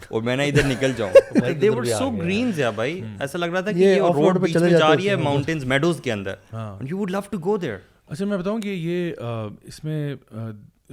اور 0.09 0.21
میں 0.21 0.35
نے 0.35 0.47
ادھر 0.47 0.67
نکل 0.67 0.91
جاؤں 0.97 1.51
دے 1.61 1.69
ور 1.69 1.83
سو 1.83 2.09
گرینز 2.11 2.59
یا 2.59 2.69
بھائی 2.69 3.01
ایسا 3.19 3.37
لگ 3.37 3.45
رہا 3.45 3.61
تھا 3.61 3.71
کہ 3.71 3.77
یہ 3.77 4.01
روڈ 4.15 4.41
پہ 4.41 4.53
چلے 4.53 4.69
جا 4.69 4.95
رہی 4.95 5.09
ہے 5.09 5.15
ماؤنٹینز 5.23 5.65
میڈوز 5.65 6.01
کے 6.01 6.11
اندر 6.11 6.55
you 6.81 6.97
would 6.97 7.11
love 7.11 7.19
to 7.29 7.37
go 7.45 7.57
there 7.57 7.77
اچھا 8.07 8.25
میں 8.25 8.37
بتاؤں 8.37 8.61
کہ 8.61 8.69
یہ 8.69 9.13
اس 9.61 9.83
میں 9.83 10.15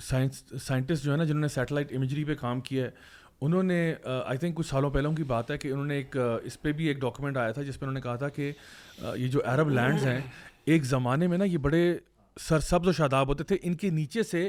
سائنس 0.01 0.43
سائنٹسٹ 0.63 1.05
جو 1.05 1.13
ہے 1.13 1.17
نا 1.17 1.25
جنہوں 1.25 1.41
نے 1.41 1.49
سیٹلائٹ 1.49 1.93
امیجری 1.97 2.25
پہ 2.25 2.35
کام 2.35 2.61
کیا 2.61 2.85
ہے 2.85 2.91
انہوں 3.45 3.63
نے 3.63 3.95
آئی 4.05 4.39
تھنک 4.39 4.57
کچھ 4.57 4.67
سالوں 4.67 4.91
پہلوں 4.91 5.13
کی 5.13 5.25
بات 5.25 5.51
ہے 5.51 5.59
کہ 5.59 5.69
انہوں 5.69 5.87
نے 5.87 5.97
ایک 5.97 6.17
اس 6.43 6.61
پہ 6.63 6.73
بھی 6.73 6.87
ایک 6.89 7.01
ڈاکومنٹ 7.01 7.37
آیا 7.37 7.53
تھا 7.53 7.63
جس 7.63 7.79
پہ 7.81 7.85
انہوں 7.85 7.95
نے 7.95 8.01
کہا 8.01 8.17
تھا 8.17 8.29
کہ 8.29 8.53
یہ 9.17 9.29
جو 9.29 9.41
عرب 9.45 9.71
لینڈز 9.71 10.07
ہیں، 10.07 10.21
ایک 10.65 10.85
زمانے 10.85 11.27
میں 11.27 11.39
نا 11.39 11.45
یہ 11.45 11.59
بڑے 11.59 11.99
سر 12.37 12.61
سبز 12.61 12.89
و 12.89 12.93
شاداب 12.93 13.29
ہوتے 13.29 13.45
تھے۔ 13.45 13.57
ان 13.63 13.75
کے 13.77 13.89
نیچے 13.91 14.23
سے 14.23 14.49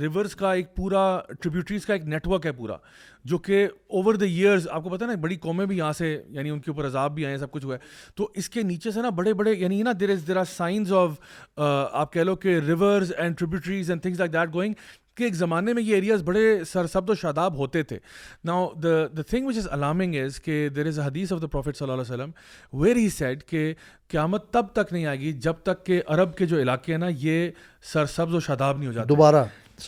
ریورس 0.00 0.34
کا 0.36 0.52
ایک 0.52 0.74
پورا 0.76 1.20
ٹریبیوٹریز 1.40 1.86
کا 1.86 1.92
ایک 1.92 2.04
نیٹ 2.04 2.26
ورک 2.28 2.46
ہے 2.46 2.52
پورا، 2.52 2.76
جو 3.24 3.38
کہ 3.38 3.64
اوور 3.64 4.14
دا 4.14 4.24
ایئرز 4.24 4.66
آپ 4.70 4.82
کو 4.84 4.90
پتہ 4.90 5.04
نا، 5.04 5.14
بڑی 5.20 5.36
قومیں 5.42 5.64
بھی 5.66 5.76
یہاں 5.76 5.92
سے 5.98 6.10
یعنی 6.28 6.50
ان 6.50 6.60
کے 6.60 6.70
اوپر 6.70 6.86
عذاب 6.86 7.14
بھی 7.14 7.24
آئے 7.24 7.34
ہیں، 7.34 7.40
سب 7.40 7.50
کچھ 7.50 7.64
ہوا 7.64 7.74
ہے۔ 7.74 8.10
تو 8.14 8.28
اس 8.34 8.48
کے 8.48 8.62
نیچے 8.62 8.90
سے 8.90 9.02
نا 9.02 9.10
بڑے 9.10 9.32
بڑے 9.34 9.54
یعنی 9.54 9.82
نا 9.82 9.92
there 10.00 10.10
is 10.10 10.26
there 10.28 10.36
are 10.36 10.44
signs 10.48 10.92
of 10.92 11.14
آپ 11.56 12.12
کہہ 12.12 12.20
لو 12.20 12.36
کہ 12.36 12.58
rivers 12.66 13.12
and 13.16 13.38
tributaries 13.38 13.90
and 13.90 14.02
things 14.02 14.18
like 14.18 14.32
that 14.32 14.54
going 14.54 14.74
کہ 15.16 15.24
ایک 15.24 15.34
زمانے 15.34 15.72
میں 15.72 15.82
یہ 15.82 15.94
ایریاز 15.94 16.22
بڑے 16.22 16.64
سرسبد 16.64 17.10
و 17.10 17.14
شاداب 17.14 17.58
ہوتے 17.58 17.82
تھے۔ 17.82 17.98
Now 18.44 18.72
the 18.74 19.06
the 19.16 19.22
thing 19.22 19.46
which 19.46 19.56
is 19.56 19.68
alarming 19.70 20.14
is 20.14 20.40
کہ 20.40 20.68
دیر 20.68 20.86
از 20.86 20.98
اے 20.98 21.06
حدیث 21.06 21.32
آف 21.32 21.42
دا 21.42 21.46
پروفیٹ 21.46 21.76
صلی 21.76 21.90
اللہ 21.90 22.02
علیہ 22.02 22.14
وسلم 22.14 22.30
ویئر 22.80 22.96
ہی 22.96 23.08
سیٹ 23.08 23.48
کہ 23.48 23.72
قیامت 24.08 24.50
تب 24.52 24.66
تک 24.72 24.92
نہیں 24.92 25.06
آئے 25.06 25.20
گی 25.20 25.32
جب 25.32 25.54
تک 25.62 25.86
کہ 25.86 26.02
عرب 26.06 26.36
کے 26.36 26.46
جو 26.46 26.60
علاقے 26.62 26.92
ہیں 26.92 26.98
نا 26.98 27.08
یہ 27.08 27.50
سرسبز 27.92 28.34
و 28.34 28.40
شاداب 28.40 28.78
نہیں 28.78 28.88
ہو 28.88 28.92
جاتے۔ 28.92 29.08
دوبارہ 29.08 29.44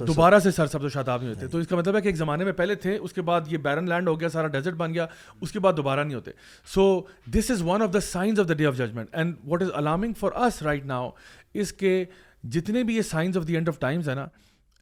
دوبارہ 0.07 0.39
سے 0.39 0.51
سر 0.51 0.67
سبز 0.67 0.85
و 0.85 0.89
شاداب 0.89 1.23
نہیں 1.23 1.35
ہوتے۔ 1.35 1.47
تو 1.47 1.59
اس 1.59 1.69
کا 1.69 1.77
مطلب 1.77 1.97
ہے 1.97 2.01
کہ 2.01 2.09
ایک 2.09 2.17
زمانے 2.17 2.45
میں 2.45 2.53
پہلے 2.53 2.75
تھے 2.75 2.97
اس 2.97 3.13
کے 3.13 3.23
بعد 3.23 3.41
یہ 3.49 3.59
بیرن 3.59 3.89
لینڈ 3.89 4.09
ہو 4.09 4.21
گیا 4.21 4.29
سارا 4.29 4.47
ڈیزرٹ 4.47 4.75
بن 4.75 4.95
گیا 4.95 5.07
اس 5.41 5.53
کے 5.53 5.61
بعد 5.61 5.73
دوبارہ 5.77 6.05
نہیں 6.05 6.15
ہوتے۔ 6.15 6.31
So 6.75 7.01
this 7.35 7.51
is 7.51 7.63
one 7.63 7.83
of 7.83 7.93
the 7.93 8.01
signs 8.01 8.41
of 8.41 8.49
the 8.49 8.55
day 8.55 8.67
of 8.67 8.77
judgment 8.77 9.09
and 9.13 9.35
what 9.45 9.63
is 9.63 9.69
alarming 9.75 10.13
for 10.21 10.33
us 10.47 10.63
right 10.63 10.85
now 10.87 11.11
اس 11.55 11.73
کے 11.73 12.05
جتنے 12.43 12.83
بھی 12.83 12.97
یہ 12.97 13.03
signs 13.03 13.37
of 13.37 13.47
the 13.49 13.55
end 13.55 13.69
of 13.69 13.79
times 13.79 14.09
ہیں 14.09 14.17
نا 14.17 14.27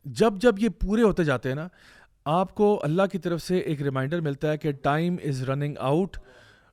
جب 0.05 0.35
جب 0.37 0.55
یہ 0.59 0.69
پورے 0.69 1.03
ہوتے 1.03 1.25
جاتے 1.25 1.49
ہیں 1.49 1.57
نا 1.57 1.69
آپ 2.25 2.55
کو 2.55 2.81
اللہ 2.83 3.03
کی 3.13 3.19
طرف 3.19 3.43
سے 3.43 3.59
ایک 3.59 3.83
ریمائنڈر 3.83 4.21
ملتا 4.21 4.53
ہے 4.53 4.59
کہ 4.59 4.73
ٹائم 4.73 5.17
از 5.25 5.43
رننگ 5.43 5.75
آؤٹ 5.79 6.17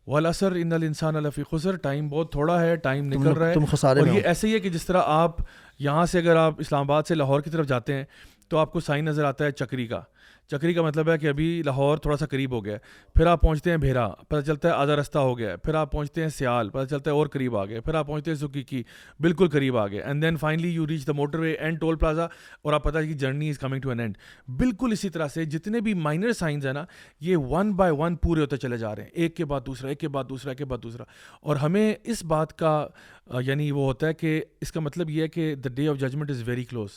والاثر 0.07 0.51
ان 0.51 0.73
الانسان 0.73 1.15
الفی 1.15 1.43
خسر۔ 1.51 1.75
ٹائم 1.75 2.07
بہت 2.07 2.31
تھوڑا 2.31 2.61
ہے 2.61 2.75
ٹائم 2.75 3.05
نکل 3.05 3.29
رہا 3.33 3.47
ہے۔ 3.47 3.53
اور 3.99 4.07
یہ 4.15 4.21
ایسے 4.23 4.47
ہی 4.47 4.53
ہے 4.53 4.59
کہ 4.59 4.69
جس 4.69 4.85
طرح 4.85 5.01
آپ 5.05 5.35
یہاں 5.79 6.05
سے 6.05 6.17
اگر 6.19 6.35
آپ 6.35 6.53
اسلام 6.57 6.81
آباد 6.81 7.03
سے 7.07 7.15
لاہور 7.15 7.41
کی 7.41 7.49
طرف 7.49 7.67
جاتے 7.67 7.93
ہیں 7.93 8.03
تو 8.49 8.57
آپ 8.57 8.71
کو 8.73 8.79
سائن 8.79 9.05
نظر 9.05 9.23
آتا 9.23 9.45
ہے 9.45 9.51
چکری 9.51 9.87
کا۔ 9.87 10.01
چکری 10.47 10.73
کا 10.73 10.81
مطلب 10.81 11.09
ہے 11.09 11.17
کہ 11.17 11.27
ابھی 11.27 11.61
لاہور 11.65 11.97
تھوڑا 11.97 12.17
سا 12.17 12.25
قریب 12.25 12.51
ہو 12.51 12.65
گیا 12.65 12.77
پھر 13.15 13.25
آپ 13.25 13.41
پہنچتے 13.41 13.69
ہیں 13.69 13.77
بھیرا، 13.77 14.07
پتہ 14.07 14.41
چلتا 14.41 14.67
ہے 14.67 14.73
آدھا 14.73 14.95
رستہ 14.95 15.17
ہو 15.17 15.37
گیا 15.37 15.51
ہے۔ 15.51 15.57
پھر 15.57 15.73
آپ 15.73 15.91
پہنچتے 15.91 16.21
ہیں 16.21 16.29
سیال، 16.29 16.69
پتہ 16.69 16.85
چلتا 16.87 17.11
ہے 17.11 17.15
اور 17.15 17.27
قریب 17.27 17.57
آ 17.57 17.65
گئے 17.65 17.81
پھر 17.81 17.93
آپ 17.93 18.07
پہنچتے 18.07 18.31
ہیں 18.31 18.37
سکی 18.37 18.63
کی 18.63 18.83
بالکل 19.19 19.49
قریب 19.49 19.77
آ 19.77 19.87
گئے 19.87 20.01
and 20.01 20.21
then 20.21 20.37
finally 20.37 20.69
you 20.69 20.87
reach 20.87 21.07
the 21.07 21.13
motorway 21.39 21.51
and 21.51 21.79
toll 21.79 21.95
plaza 21.95 22.25
اور 22.61 22.73
آپ 22.73 22.83
پتہ 22.83 22.97
ہے 22.97 23.07
کہ 23.07 23.13
journey 23.13 23.49
is 23.49 23.59
coming 23.59 23.81
to 23.81 23.89
an 23.89 23.99
end 23.99 24.17
بالکل 24.47 24.91
اسی 24.91 25.09
طرح 25.09 25.27
سے 25.27 25.45
جتنے 25.45 25.81
بھی 25.81 25.93
مائنر 25.93 26.33
سائنز 26.33 26.65
ہیں 26.65 26.73
نا، 26.73 26.85
یہ 27.19 27.37
ون 27.37 27.71
بائی 27.71 27.93
ون 27.97 28.15
پورے 28.15 28.41
ہوتے 28.41 28.57
چلے 28.57 28.77
جا 28.77 28.95
رہے 28.95 29.03
ہیں۔ 29.03 29.09
ایک 29.13 29.35
کے 29.35 29.45
بعد 29.45 29.61
دوسرا، 29.65 29.89
ایک 29.89 29.99
کے 29.99 30.07
بعد 30.07 30.23
دوسرا، 30.29 30.51
ایک 30.51 30.57
کے 30.57 30.65
بعد 30.65 30.83
دوسرا۔ 30.83 31.03
اور 31.41 31.55
ہمیں 31.55 31.95
اس 32.03 32.25
بات 32.25 32.57
کا 32.57 32.87
یعنی 33.41 33.71
وہ 33.71 33.83
ہوتا 33.83 34.07
ہے 34.07 34.13
کہ 34.13 34.41
اس 34.61 34.71
کا 34.71 34.79
مطلب 34.79 35.09
یہ 35.09 35.21
ہے 35.21 35.27
کہ 35.27 35.55
the 35.55 35.69
day 35.69 35.87
of 35.87 35.97
judgment 35.97 36.29
is 36.29 36.43
very 36.45 36.63
close 36.63 36.89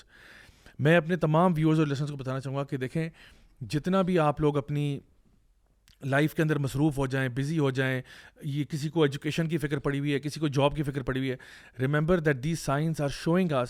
میں 0.82 0.96
اپنے 0.96 1.16
تمام 1.16 1.52
ویورز 1.56 1.78
اور 1.78 1.86
لیسنس 1.86 2.10
کو 2.10 2.16
بتانا 2.16 2.40
چاہوں 2.40 2.56
گا 2.56 2.64
کہ 2.64 2.76
دیکھیں 2.76 3.08
جتنا 3.70 4.02
بھی 4.02 4.18
آپ 4.18 4.40
لوگ 4.40 4.58
اپنی 4.58 5.00
لائف 6.04 6.34
کے 6.34 6.42
اندر 6.42 6.58
مصروف 6.58 6.98
ہو 6.98 7.06
جائیں 7.06 7.28
بزی 7.28 7.58
ہو 7.58 7.70
جائیں 7.70 8.02
یہ 8.42 8.64
کسی 8.64 8.88
کو 8.88 9.02
ایجوکیشن 9.02 9.48
کی 9.48 9.58
فکر 9.58 9.78
پڑی 9.78 9.98
ہوئی 9.98 10.14
ہے 10.14 10.20
کسی 10.20 10.40
کو 10.40 10.48
جاب 10.48 10.76
کی 10.76 10.82
فکر 10.82 11.02
پڑی 11.02 11.20
ہوئی 11.20 11.30
ہے 11.30 11.36
remember 11.80 12.18
that 12.18 12.44
these 12.44 12.60
signs 12.60 13.00
are 13.00 13.08
showing 13.08 13.52
us 13.52 13.68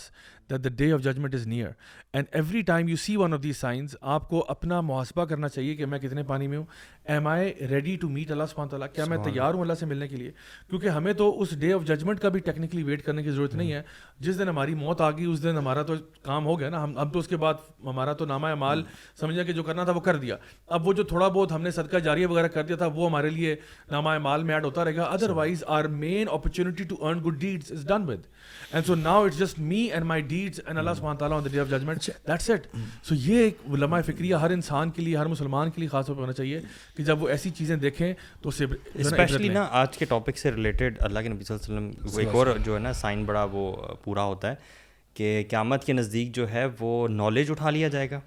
that 0.50 0.64
the 0.64 0.68
day 0.68 0.92
of 0.92 1.00
judgment 1.00 1.34
is 1.34 1.46
near 1.46 1.68
and 2.12 2.26
every 2.32 2.62
time 2.62 2.88
you 2.88 2.96
see 2.96 3.16
one 3.16 3.34
of 3.34 3.42
these 3.42 3.56
signs 3.56 3.96
آپ 4.00 4.28
کو 4.28 4.44
اپنا 4.48 4.80
محاسبہ 4.80 5.24
کرنا 5.24 5.48
چاہیے 5.48 5.74
کہ 5.74 5.86
میں 5.86 5.98
کتنے 5.98 6.22
پانی 6.22 6.46
میں 6.46 6.58
ہوں۔ 6.58 6.64
Am 7.04 7.26
I 7.26 7.52
ready 7.70 7.96
to 7.96 8.08
meet 8.08 8.30
اللہ 8.30 8.44
سبحانہ 8.50 8.70
تعالیٰ 8.70 8.88
کیا 8.92 9.04
میں 9.04 9.18
تیار 9.24 9.54
ہوں 9.54 9.60
اللہ 9.60 9.74
سے 9.74 9.86
ملنے 9.86 10.08
کے 10.08 10.16
لیے؟ 10.16 10.30
کیونکہ 10.68 10.88
ہمیں 10.88 11.12
تو 11.12 11.40
اس 11.40 11.60
ڈے 11.60 11.72
آف 11.72 11.84
ججمنٹ 11.84 12.20
کا 12.20 12.28
بھی 12.28 12.40
ٹیکنیکلی 12.40 12.82
ویٹ 12.82 13.02
کرنے 13.02 13.22
کی 13.22 13.30
ضرورت 13.30 13.54
نہیں 13.54 13.72
ہے۔ 13.72 13.82
جس 14.22 14.38
دن 14.38 14.48
ہماری 14.48 14.74
موت 14.74 15.00
آ 15.00 15.10
گئی 15.10 15.24
اس 15.24 15.42
دن 15.42 15.56
ہمارا 15.56 15.82
تو 15.82 15.94
کام 16.22 16.46
ہو 16.46 16.58
گیا 16.60 16.68
نا۔ 16.68 16.82
ہم 16.84 16.92
اب 16.98 17.12
تو 17.12 17.18
اس 17.18 17.28
کے 17.28 17.36
بعد 17.36 17.54
ہمارا 17.84 18.12
تو 18.12 18.24
نامہ 18.24 18.54
مال 18.54 18.82
سمجھا 19.20 19.42
کہ 19.42 19.52
جو 19.52 19.62
کرنا 19.62 19.84
تھا 19.84 19.92
وہ 19.92 20.00
کر 20.00 20.16
دیا۔ 20.16 20.36
اب 20.66 20.86
وہ 20.88 20.92
جو 20.92 21.02
تھوڑا 21.02 21.28
بہت 21.28 21.52
ہم 21.52 21.62
نے 21.62 21.70
صدقہ 21.70 21.96
جاریہ 21.96 22.26
وغیرہ 22.26 22.48
کر 22.48 22.62
دیا 22.62 22.76
تھا 22.76 22.86
وہ 22.86 23.08
ہمارے 23.08 23.30
لیے 23.30 23.56
نامہ 23.90 24.18
مال 24.18 24.42
میں 24.42 24.54
ایڈ 24.54 24.64
ہوتا 24.64 24.84
رہے 24.84 24.96
گا۔ 24.96 25.02
Otherwise 25.30 25.64
our 25.66 25.84
main 25.84 26.26
opportunity 26.30 26.84
to 26.84 26.96
earn 27.00 27.22
good 27.24 27.40
deeds 27.40 27.72
is 27.72 27.86
done 27.88 28.08
with 28.08 28.26
and 28.72 28.86
so 28.86 28.94
now 28.94 29.24
it's 29.24 29.38
just 29.38 29.58
me 29.60 29.80
and 29.92 30.04
my 30.04 30.22
deeds 30.22 30.60
and 30.66 30.78
اللہ 30.78 30.94
سبحانہ 30.96 31.18
تعالیٰ 31.18 31.36
on 31.38 31.44
the 31.44 31.48
day 31.52 31.60
of 31.60 31.68
judgment 31.70 32.06
that's 32.28 32.50
it 32.50 32.66
so 33.02 33.14
یہ 33.14 33.42
ایک 33.42 33.58
لمحہ 33.72 34.02
فکریہ 34.02 34.34
ہر 34.34 34.50
انسان 34.50 34.90
کے 34.90 35.02
لیے 35.02 35.16
ہر 35.16 35.26
مسلمان 35.26 35.70
کے 35.70 35.80
لیے 35.80 35.88
خاص 35.88 36.06
طور 36.06 36.14
پہ 36.14 36.20
ہونا 36.20 36.32
چاہیے 36.32 36.60
کہ 36.96 37.04
جب 37.04 37.22
وہ 37.22 37.28
ایسی 37.28 37.50
چیزیں 37.50 37.76
دیکھیں 37.76 38.12
تو 38.42 38.48
اسے 38.48 38.64
اسپیشلی 38.94 39.48
نا 39.48 39.66
آج 39.72 39.98
کے 39.98 40.04
ٹاپک 40.04 40.38
سے 40.38 40.52
ریلیٹڈ 40.52 40.96
اللہ 41.00 41.20
کے 41.20 41.28
نبی 41.28 41.44
صلی 41.44 41.56
اللہ 41.56 41.78
علیہ 41.78 42.04
وسلم 42.04 42.18
ایک 42.18 42.34
اور 42.34 42.56
جو 42.64 42.74
ہے 42.74 42.78
نا 42.78 42.92
سائن 42.92 43.24
بڑا 43.24 43.46
وہ 43.52 43.72
پورا 44.04 44.24
ہوتا 44.24 44.50
ہے 44.50 44.80
کہ 45.16 45.42
قیامت 45.50 45.84
کے 45.84 45.92
نزدیک 45.92 46.34
جو 46.34 46.50
ہے 46.50 46.66
وہ 46.80 47.08
نالج 47.08 47.50
اٹھا 47.50 47.70
لیا 47.70 47.88
جائے 47.88 48.10
گا 48.10 48.20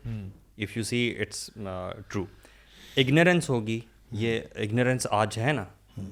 if 0.58 0.78
you 0.78 0.84
see 0.84 1.08
it's 1.20 1.50
true 2.10 2.26
ignorance 2.98 3.50
ہوگی 3.50 3.80
یہ 4.14 4.40
اگنورینس 4.56 5.08
آج 5.12 5.38
ہے 5.38 5.54
نا 5.54 5.64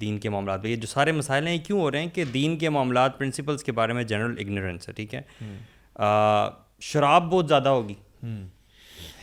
دین 0.01 0.19
کے 0.19 0.29
معاملات 0.29 0.63
پہ۔ 0.63 0.67
یہ 0.67 0.75
جو 0.75 0.87
سارے 0.87 1.11
مسائل 1.11 1.47
ہیں 1.47 1.53
یہ 1.53 1.65
کیوں 1.67 1.81
ہو 1.81 1.91
رہے 1.91 1.99
ہیں 1.99 2.09
کہ 2.13 2.23
دین 2.33 2.57
کے 2.57 2.69
معاملات 2.69 3.17
پرنسپلس 3.17 3.63
کے 3.63 3.71
بارے 3.71 3.93
میں 3.93 4.03
جنرل 4.03 4.35
اگنورینس 4.39 4.89
ہے 4.89 4.93
ٹھیک 4.93 5.15
ہے؟ 5.15 5.21
شراب 6.79 7.23
بہت 7.23 7.47
زیادہ 7.47 7.69
ہوگی۔ 7.69 7.93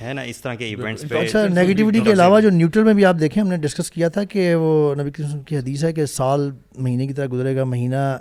ہے 0.02 0.12
نا؟ 0.12 0.22
اس 0.22 0.40
طرح 0.40 0.54
کے 0.54 0.64
ایونٹس 0.64 1.04
پہ 1.08 1.18
اچھا 1.18 1.46
نیگیٹیوٹی 1.46 2.00
کے 2.00 2.12
علاوہ 2.12 2.40
جو 2.40 2.50
نیوٹرل 2.50 2.84
میں 2.84 2.94
بھی 2.94 3.04
آپ 3.04 3.16
دیکھیں 3.20 3.42
ہم 3.42 3.48
نے 3.48 3.56
ڈسکس 3.56 3.90
کیا 3.90 4.08
تھا 4.08 4.24
کہ 4.24 4.54
وہ 4.54 4.94
نبی 4.94 5.10
کریم 5.10 5.40
کی 5.40 5.56
حدیث 5.56 5.84
ہے 5.84 5.92
کہ 5.92 6.06
سال 6.06 6.50
مہینے 6.76 7.06
کی 7.06 7.12
طرح 7.12 7.26
گزرے 7.32 7.56
گا 7.56 7.64
مہینہ 7.64 8.16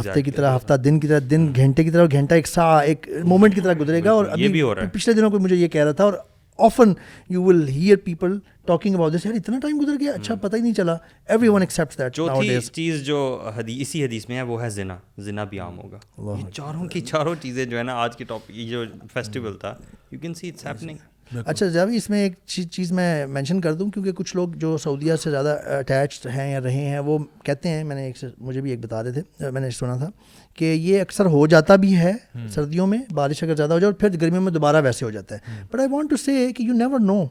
ہفتے 0.00 0.22
کی 0.22 0.30
طرح 0.30 0.56
ہفتہ 0.56 0.74
دن 0.74 1.00
کی 1.00 1.08
طرح 1.08 1.18
دن 1.30 1.52
گھنٹے 1.56 1.84
کی 1.84 1.90
طرح 1.90 2.06
گھنٹہ 2.12 2.34
ایک 2.34 2.46
سا 2.46 2.78
ایک 2.80 3.08
مومنٹ 3.24 3.54
کی 3.54 3.60
طرح 3.60 3.72
گزرے 3.80 4.04
گا۔ 4.04 4.10
اور 4.10 4.24
یہ 4.36 4.48
بھی 4.48 4.62
ہو 4.62 4.74
رہا 4.74 4.82
ہے۔ 4.82 4.88
پچھلے 4.92 5.14
دنوں 5.14 5.30
کو 5.30 5.38
مجھے 5.38 5.56
یہ 5.56 5.68
کہہ 5.68 5.84
رہا 5.84 5.92
تھا 5.92 6.04
اور 6.04 6.12
often 6.58 6.92
you 7.30 7.42
will 7.42 7.68
hear 7.68 7.96
people 7.96 8.38
talking 8.66 8.94
about 8.94 9.12
this 9.14 9.26
یار 9.26 9.34
اتنا 9.34 9.58
ٹائم 9.62 9.80
گزر 9.80 10.00
گیا 10.00 10.12
اچھا 10.12 10.34
پتہ 10.34 10.56
ہی 10.56 10.60
نہیں 10.60 10.74
چلا 10.74 10.96
ایوری 11.28 11.48
ون 11.48 11.62
ایکسیپٹ 11.62 11.98
دیٹ 11.98 12.14
چوتھی 12.14 12.60
چیز 12.72 13.04
جو 13.04 13.20
حدیث 13.56 13.80
اسی 13.80 14.04
حدیث 14.04 14.28
میں 14.28 14.36
ہے 14.36 14.42
وہ 14.42 14.62
ہے 14.62 14.70
زنا 14.70 14.96
زنا 15.18 15.44
بھی 15.44 15.58
عام 15.58 15.78
ہوگا 15.78 15.98
یہ 16.38 16.50
چاروں 16.50 16.86
کی 16.86 17.00
چاروں 17.00 17.34
چیزیں 17.40 17.64
جو 17.64 17.78
ہے 17.78 17.82
نا 17.82 17.96
آج 18.02 18.16
کے 18.16 18.24
ٹاپک 18.24 18.50
یہ 18.50 18.70
جو 18.70 18.84
فیسٹیول 19.12 19.56
تھا 19.56 19.74
you 20.12 20.18
can 20.20 20.34
see 20.34 20.48
it's 20.48 20.66
happening 20.66 20.98
اچھا 21.46 21.66
جب 21.66 21.88
اس 21.94 22.10
میں 22.10 22.22
ایک 22.22 22.32
چیز 22.70 22.92
میں 22.92 23.26
مینشن 23.26 23.60
کر 23.60 23.74
دوں 23.74 23.90
کیونکہ 23.90 24.12
کچھ 24.12 24.36
لوگ 24.36 24.48
جو 24.56 24.78
سعودیہ 24.78 25.16
سے 25.16 25.30
زیادہ 25.30 25.56
اٹیچڈ 25.78 26.26
ہیں 26.26 26.52
یا 26.52 26.60
رہے 26.60 26.84
ہیں 26.88 26.98
وہ 26.98 27.18
کہتے 27.44 27.68
ہیں 27.68 27.84
میں 27.84 27.96
نے 27.96 28.06
ایک 28.06 28.24
مجھے 28.38 28.60
بھی 28.60 28.70
ایک 28.70 28.80
بتا 28.80 29.02
رہے 29.02 29.12
تھے 29.12 29.50
میں 29.50 29.60
نے 29.60 29.70
سنا 29.70 29.96
تھا 29.96 30.10
کہ 30.54 30.64
یہ 30.64 31.00
اکثر 31.00 31.26
ہو 31.26 31.46
جاتا 31.46 31.76
بھی 31.76 31.96
ہے 31.96 32.12
سردیوں 32.54 32.86
میں 32.86 32.98
بارش 33.14 33.42
اگر 33.42 33.56
زیادہ 33.56 33.72
ہو 33.72 33.78
جائے 33.78 33.92
اور 33.92 33.98
پھر 34.00 34.20
گرمیوں 34.20 34.42
میں 34.42 34.52
دوبارہ 34.52 34.82
ویسے 34.84 35.04
ہو 35.04 35.10
جاتا 35.10 35.34
ہے۔ 35.34 35.62
But 35.72 35.80
I 35.80 35.88
want 35.90 36.10
to 36.10 36.16
say 36.16 36.52
کہ 36.52 36.62
you 36.62 36.74
never 36.74 37.00
know 37.00 37.24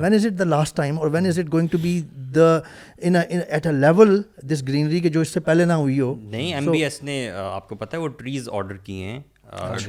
when 0.00 0.14
is 0.14 0.26
it 0.26 0.38
the 0.38 0.44
last 0.44 0.76
time 0.76 0.98
اور 0.98 1.10
when 1.10 1.26
is 1.26 1.38
it 1.38 1.52
going 1.52 1.68
to 1.68 1.78
be 1.82 2.00
the 2.34 2.56
at 2.96 3.66
a 3.66 3.72
level 3.72 4.20
this 4.50 4.62
greenery 4.68 5.00
کے 5.00 5.08
جو 5.08 5.20
اس 5.20 5.28
سے 5.28 5.40
پہلے 5.40 5.64
نہ 5.64 5.72
ہوئی 5.72 6.00
ہو۔ 6.00 6.14
نہیں 6.20 6.54
ایم 6.54 6.70
بی 6.70 6.82
ایس 6.84 7.02
نے 7.02 7.30
آپ 7.30 7.68
کو 7.68 7.74
پتا 7.74 7.96
ہے 7.96 8.02
وہ 8.02 8.08
ٹریز 8.08 8.48
آرڈر 8.52 8.76
کیے 8.76 9.04
ہیں۔ 9.04 9.20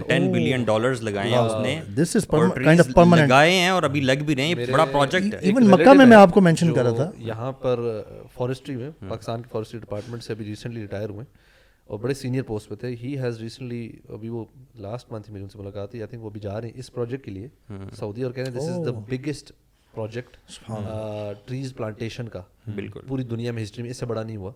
ٹین 0.07 0.31
بلین 0.31 0.63
ڈالرز 0.63 1.01
لگائے 1.03 1.29
ہیں 1.29 1.37
اس 1.37 1.53
نے. 1.61 1.79
لگائے 3.15 3.51
ہیں 3.51 3.69
اور 3.69 3.83
ابھی 3.83 4.01
لگ 4.01 4.23
بھی 4.25 4.35
رہے 4.35 4.45
ہیں. 4.45 4.55
بڑا 4.71 4.85
پروجیکٹ 4.85 5.33
ہے. 5.33 5.39
ایون 5.39 5.69
مکہ 5.71 5.93
میں 5.93 6.05
میں 6.05 6.17
آپ 6.17 6.33
کو 6.33 6.41
مینشن 6.41 6.73
کر 6.73 6.83
رہا 6.83 6.95
تھا. 6.95 7.09
یہاں 7.27 7.51
پر 7.61 7.79
فارسٹری 8.35 8.75
میں 8.75 8.89
پاکستان 9.09 9.41
کی 9.41 9.49
فارسٹری 9.51 9.79
ڈپارٹمنٹ 9.79 10.23
سے 10.23 10.33
ابھی 10.33 10.45
ریسنٹلی 10.45 10.81
ریٹائر 10.81 11.09
ہوئے 11.09 11.25
اور 11.89 11.99
بڑے 11.99 12.13
سینئر 12.13 12.43
پوسٹ 12.43 12.69
پہ 12.69 12.75
تھے. 12.75 12.95
ہی 13.01 13.17
ہیز 13.19 13.39
ریسنٹلی 13.41 13.89
ابھی 14.13 14.29
وہ 14.29 14.45
لاسٹ 14.81 15.11
منتھ 15.11 15.31
میری 15.31 15.43
ان 15.43 15.49
سے 15.49 15.59
ملاقات 15.59 15.89
ہوئی. 15.89 16.01
آئی 16.01 16.09
تھنک 16.09 16.23
وہ 16.23 16.29
بھی 16.29 16.39
جا 16.39 16.59
رہے 16.61 16.67
ہیں 16.67 16.79
اس 16.79 16.91
پروجیکٹ 16.93 17.25
کے 17.25 17.31
لیے 17.31 17.47
سعودی 17.99 18.23
اور 18.23 18.31
کہہ 18.31 18.43
رہے 18.43 18.51
ہیں 18.51 18.59
this 18.59 18.69
is 18.69 18.85
the 18.85 18.99
biggest 19.09 19.51
project 19.95 20.37
trees 21.45 21.73
plantation 21.75 22.29
کا۔ 22.29 22.41
بالکل۔ 22.75 22.99
پوری 23.07 23.23
دنیا 23.23 23.51
میں 23.51 23.63
ہسٹری 23.63 23.81
میں 23.83 23.91
اس 23.91 23.97
سے 23.97 24.05
بڑا 24.05 24.23
نہیں 24.23 24.37
ہوا۔ 24.37 24.51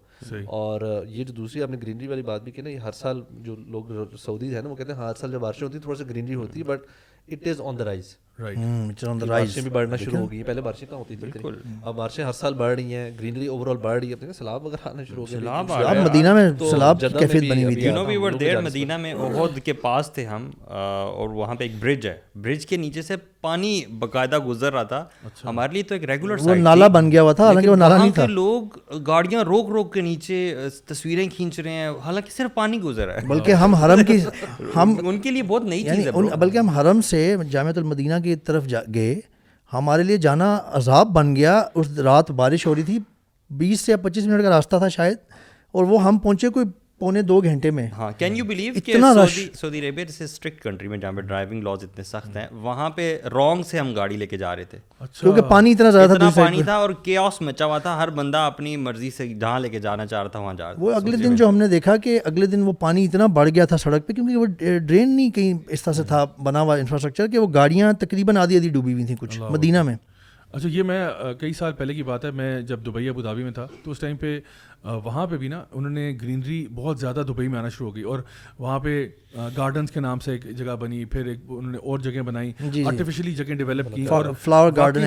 اور 0.46 1.06
یہ 1.08 1.24
جو 1.24 1.34
دوسری 1.34 1.64
آپ 1.64 1.70
نے 1.70 1.78
گرینری 1.78 2.08
والی 2.08 2.22
بات 2.22 2.42
بھی 2.42 2.52
کی 2.52 2.62
نا 2.62 2.70
یہ 2.70 2.78
ہر 2.78 2.92
سال 2.92 3.22
جو 3.32 3.56
لوگ 3.56 3.84
سعودی 4.20 4.56
ہے 4.56 4.62
نا 4.62 4.70
وہ 4.70 4.76
کہتے 4.76 4.92
ہیں 4.92 5.00
ہر 5.00 5.14
سال 5.18 5.32
جب 5.32 5.40
بارشیں 5.40 5.68
ہوتی 5.68 5.78
ہیں 5.78 5.84
تھوڑا 5.84 5.98
سا 5.98 6.04
گرینری 6.10 6.36
ہوتی 6.36 6.60
ہے 6.60 6.64
but 6.64 6.80
it 7.28 7.48
is 7.48 7.62
on 7.62 7.80
the 7.80 7.86
rise 7.86 8.18
بارشیں 8.40 9.62
بھی 9.62 9.70
بڑھنا 9.70 9.96
شروع 9.96 10.20
ہو 10.20 10.32
گئی 10.32 10.42
پہلے 10.44 10.62
بارشیں 10.62 10.88
کہاں 10.90 11.00
ہوتی 11.00 11.16
تھی 11.16 11.50
اب 11.84 11.96
بارشیں 11.96 12.24
ہر 12.24 12.32
سال 12.32 12.54
بڑھ 12.54 12.74
رہی 12.76 12.94
ہیں۔ 12.94 13.12
گرینری 13.20 13.48
اوور 13.48 13.68
آل 13.68 13.78
بڑھ 13.78 14.00
رہی 14.00 14.12
ہے۔ 14.14 14.34
سیلاب 14.34 14.66
وغیرہ 14.66 14.88
آنا 14.90 15.04
شروع 15.04 15.26
ہو 15.26 15.32
گیا 15.32 15.40
سیلاب 15.40 15.98
مدینہ 15.98 16.34
میں 16.34 16.50
سیلاب 16.60 17.00
کی 17.00 17.08
کیفیت 17.20 17.50
بنی 17.52 17.64
ہوئی 17.64 17.76
تھی۔ 17.76 17.86
You 17.86 17.94
know 17.94 18.06
we 18.06 18.18
were 18.18 18.32
there 18.32 18.62
مدینہ 18.62 18.98
میں 18.98 19.14
احد 19.14 19.60
کے 19.66 19.74
پاس 19.74 20.12
تھے 20.12 20.26
ہم 20.26 20.50
اور 20.68 21.30
وہاں 21.30 21.56
پہ 21.56 21.64
ایک 21.64 21.72
برج 21.80 22.08
ہے۔ 22.08 22.18
برج 22.36 22.66
کے 22.66 22.78
نیچے 22.78 23.02
سے 23.02 23.16
پانی 23.42 23.82
باقاعدہ 24.00 24.38
گزر 24.38 24.74
رہا 24.74 24.84
تھا۔ 24.84 25.04
ہمارے 25.46 25.74
لیے 25.74 25.84
تو 25.84 25.94
ایک 25.96 26.04
ریگولر 26.04 26.36
وہ 26.42 26.56
نالا 26.56 26.88
بن 26.88 27.12
گیا 27.12 27.22
ہوا 27.22 27.34
تھا 27.34 27.46
حالانکہ 27.46 27.70
وہ 27.70 27.76
نالا 27.76 27.98
نہیں 27.98 28.12
تھا۔ 28.12 28.26
لوگ 28.26 28.78
گاڑیاں 29.08 29.44
روک 29.44 29.70
روک 29.70 29.94
کے 29.94 30.02
نیچے 30.02 30.40
تصویریں 30.86 31.28
کھینچ 31.36 31.60
رہے 31.60 31.72
ہیں۔ 31.72 31.90
حالانکہ 32.06 32.32
صرف 32.32 32.54
پانی 32.54 32.82
گزر 32.82 33.08
رہا 33.08 33.22
ہے۔ 33.22 33.28
بلکہ 33.28 33.52
ہم 33.52 33.76
حرم 33.76 34.04
کی 34.04 34.18
ہم 34.76 34.96
ان 35.04 35.20
کے 35.20 35.32
لیے 35.32 35.44
بہت 35.44 35.64
نئی 35.64 35.84
چیز 35.84 36.08
ہے 36.08 36.12
بلکہ 36.38 36.58
ہم 36.58 36.70
حرم 36.70 37.02
سے 37.02 37.36
جامعۃ 37.52 37.78
المدینہ 37.78 38.14
کی 38.24 38.29
طرف 38.36 38.66
گئے۔ 38.96 39.20
ہمارے 39.74 40.04
لیے 40.04 40.18
جانا 40.18 40.60
عذاب 40.66 41.08
بن 41.08 41.36
گیا۔ 41.36 41.64
اس 41.76 42.00
رات 42.00 42.32
بارش 42.32 42.68
ہو 42.68 42.76
رہی 42.76 42.84
تھی۔ 42.84 43.00
بیس 43.50 43.82
سے 43.82 43.98
پچیس 43.98 44.26
منٹ 44.26 44.44
کا 44.44 44.50
راستہ 44.50 44.76
تھا 44.78 44.88
شاید۔ 44.88 45.18
اور 45.72 45.84
وہ 45.84 46.04
ہم 46.04 46.18
پہنچے 46.18 46.50
کوئی 46.50 46.66
پونے 47.00 47.22
دو 47.22 47.40
گھنٹے 47.42 47.72
میں۔ 47.72 47.88
ہاں 47.98 48.12
کین 48.18 48.36
یو 48.38 48.46
بلیو 48.46 48.74
کہ 48.86 48.98
سعودی 49.56 49.80
عربیہ 49.80 50.04
جیسے 50.06 50.24
اسٹرکٹ 50.24 50.62
کنٹری 50.64 50.88
میں 50.88 50.98
جہاں 50.98 51.12
پہ 51.12 51.22
ڈرائیونگ 51.22 51.64
لاز 51.64 51.84
اتنے 51.84 52.04
سخت 52.04 52.36
ہیں 52.38 52.46
وہاں 52.62 52.90
پہ 52.96 53.06
رانگ 53.34 53.64
سے 53.64 53.80
ہم 53.80 53.94
گاڑی 53.96 54.18
لے 54.18 54.28
کے 54.28 54.38
جا 54.38 54.56
رہے 54.56 54.64
تھے۔ 54.64 54.78
کیونکہ 55.20 55.42
پانی 55.50 55.72
اتنا 55.72 55.90
زیادہ 55.90 56.18
تھا 56.20 56.30
پانی 56.36 56.64
تھا 56.64 56.76
اور 56.76 56.90
کیوس 57.04 57.42
مچا 57.42 57.66
ہوا 57.66 57.78
تھا۔ 57.78 57.96
ہر 58.02 58.10
بندہ 58.20 58.38
اپنی 58.38 58.76
مرضی 58.78 59.10
سے 59.18 59.28
جہاں 59.34 59.60
لے 59.60 59.70
کے 59.70 59.80
جانا 59.80 60.06
چاہ 60.06 60.22
رہا 60.22 60.30
تھا 60.30 60.40
وہاں 60.40 60.54
جا 60.54 60.72
رہا 60.72 60.82
وہ 60.82 60.94
اگلے 60.94 61.18
دن 61.18 61.36
جو 61.36 61.50
ہم 61.50 61.58
نے 61.58 61.68
دیکھا 61.68 61.98
کہ 62.04 62.20
اگلے 62.26 62.46
دن 62.46 62.62
وہ 62.64 62.74
پانی 62.80 63.06
اتنا 63.06 63.26
بڑھ 63.38 63.50
گیا 63.50 63.66
تھا 63.66 63.78
سڑک 63.78 64.08
پہ 64.08 64.14
کیونکہ 64.14 64.36
وہ 64.36 64.46
ڈرین 64.80 65.16
نہیں 65.16 65.32
کہیں 65.32 65.54
اس 65.68 65.82
طرح 65.84 65.94
سے 65.94 66.04
تھا 66.04 66.26
بنا 66.44 66.62
ہوا 66.62 66.76
انفراسٹرکچر 66.76 67.28
کہ 67.28 67.40
وہ 67.40 67.48
گاڑیاں 67.54 67.94
تقریباً 68.00 68.38
آدھی 68.38 68.58
آدھی 68.58 68.70
ڈوبی 68.70 68.94
ہوئی 68.94 69.06
تھیں 69.06 69.16
کچھ 69.20 69.40
مدینہ 69.42 69.84
میں۔ 69.84 69.96
اچھا 70.54 70.70
یہ 70.70 70.84
میں 70.84 71.08
کئی 71.40 71.54
سال 71.54 71.74
پہلے 71.74 71.94
کی 71.94 72.04
بات 72.04 72.26
ہے 72.26 72.32
میں 72.32 72.62
جب 72.62 72.86
دبئی 72.86 73.10
ابو 73.10 73.22
دھابی 73.22 73.44
میں 73.44 73.52
تھا 73.52 73.66
تو 73.84 73.92
اس 73.92 74.00
ٹائم 74.00 74.18
پہ 74.18 74.40
وہاں 74.84 75.26
پہ 75.28 75.38
بھی 75.38 75.48
نا 75.48 75.64
انہوں 75.72 75.92
نے 75.92 76.12
گرینری 76.22 76.66
بہت 76.76 77.00
زیادہ 77.00 77.24
دبئی 77.28 77.48
میں 77.48 77.60
آنا 77.60 77.70
شروع 77.70 77.88
ہو 77.88 77.96
گئی 77.96 78.04
اور 78.04 78.20
وہاں 78.60 78.80
پہ 78.80 79.08
گارڈنس 79.58 79.92
کے 79.92 80.00
نام 80.00 80.20
سے 80.20 80.32
ایک 80.32 80.46
جگہ 80.58 80.76
بنی 80.76 81.04
پھر 81.06 81.26
ایک 81.26 81.40
انہوں 81.48 81.72
نے 81.72 81.78
اور 81.78 82.00
جگہ 82.00 82.22
بنائی 82.22 82.52
آرٹیفیشلی 82.86 83.36
جگہ 83.36 83.54
ڈیولپ 83.54 83.94
کی 83.96 84.06
اور 84.06 84.32
فلاور 84.42 84.72
گارڈن 84.76 85.04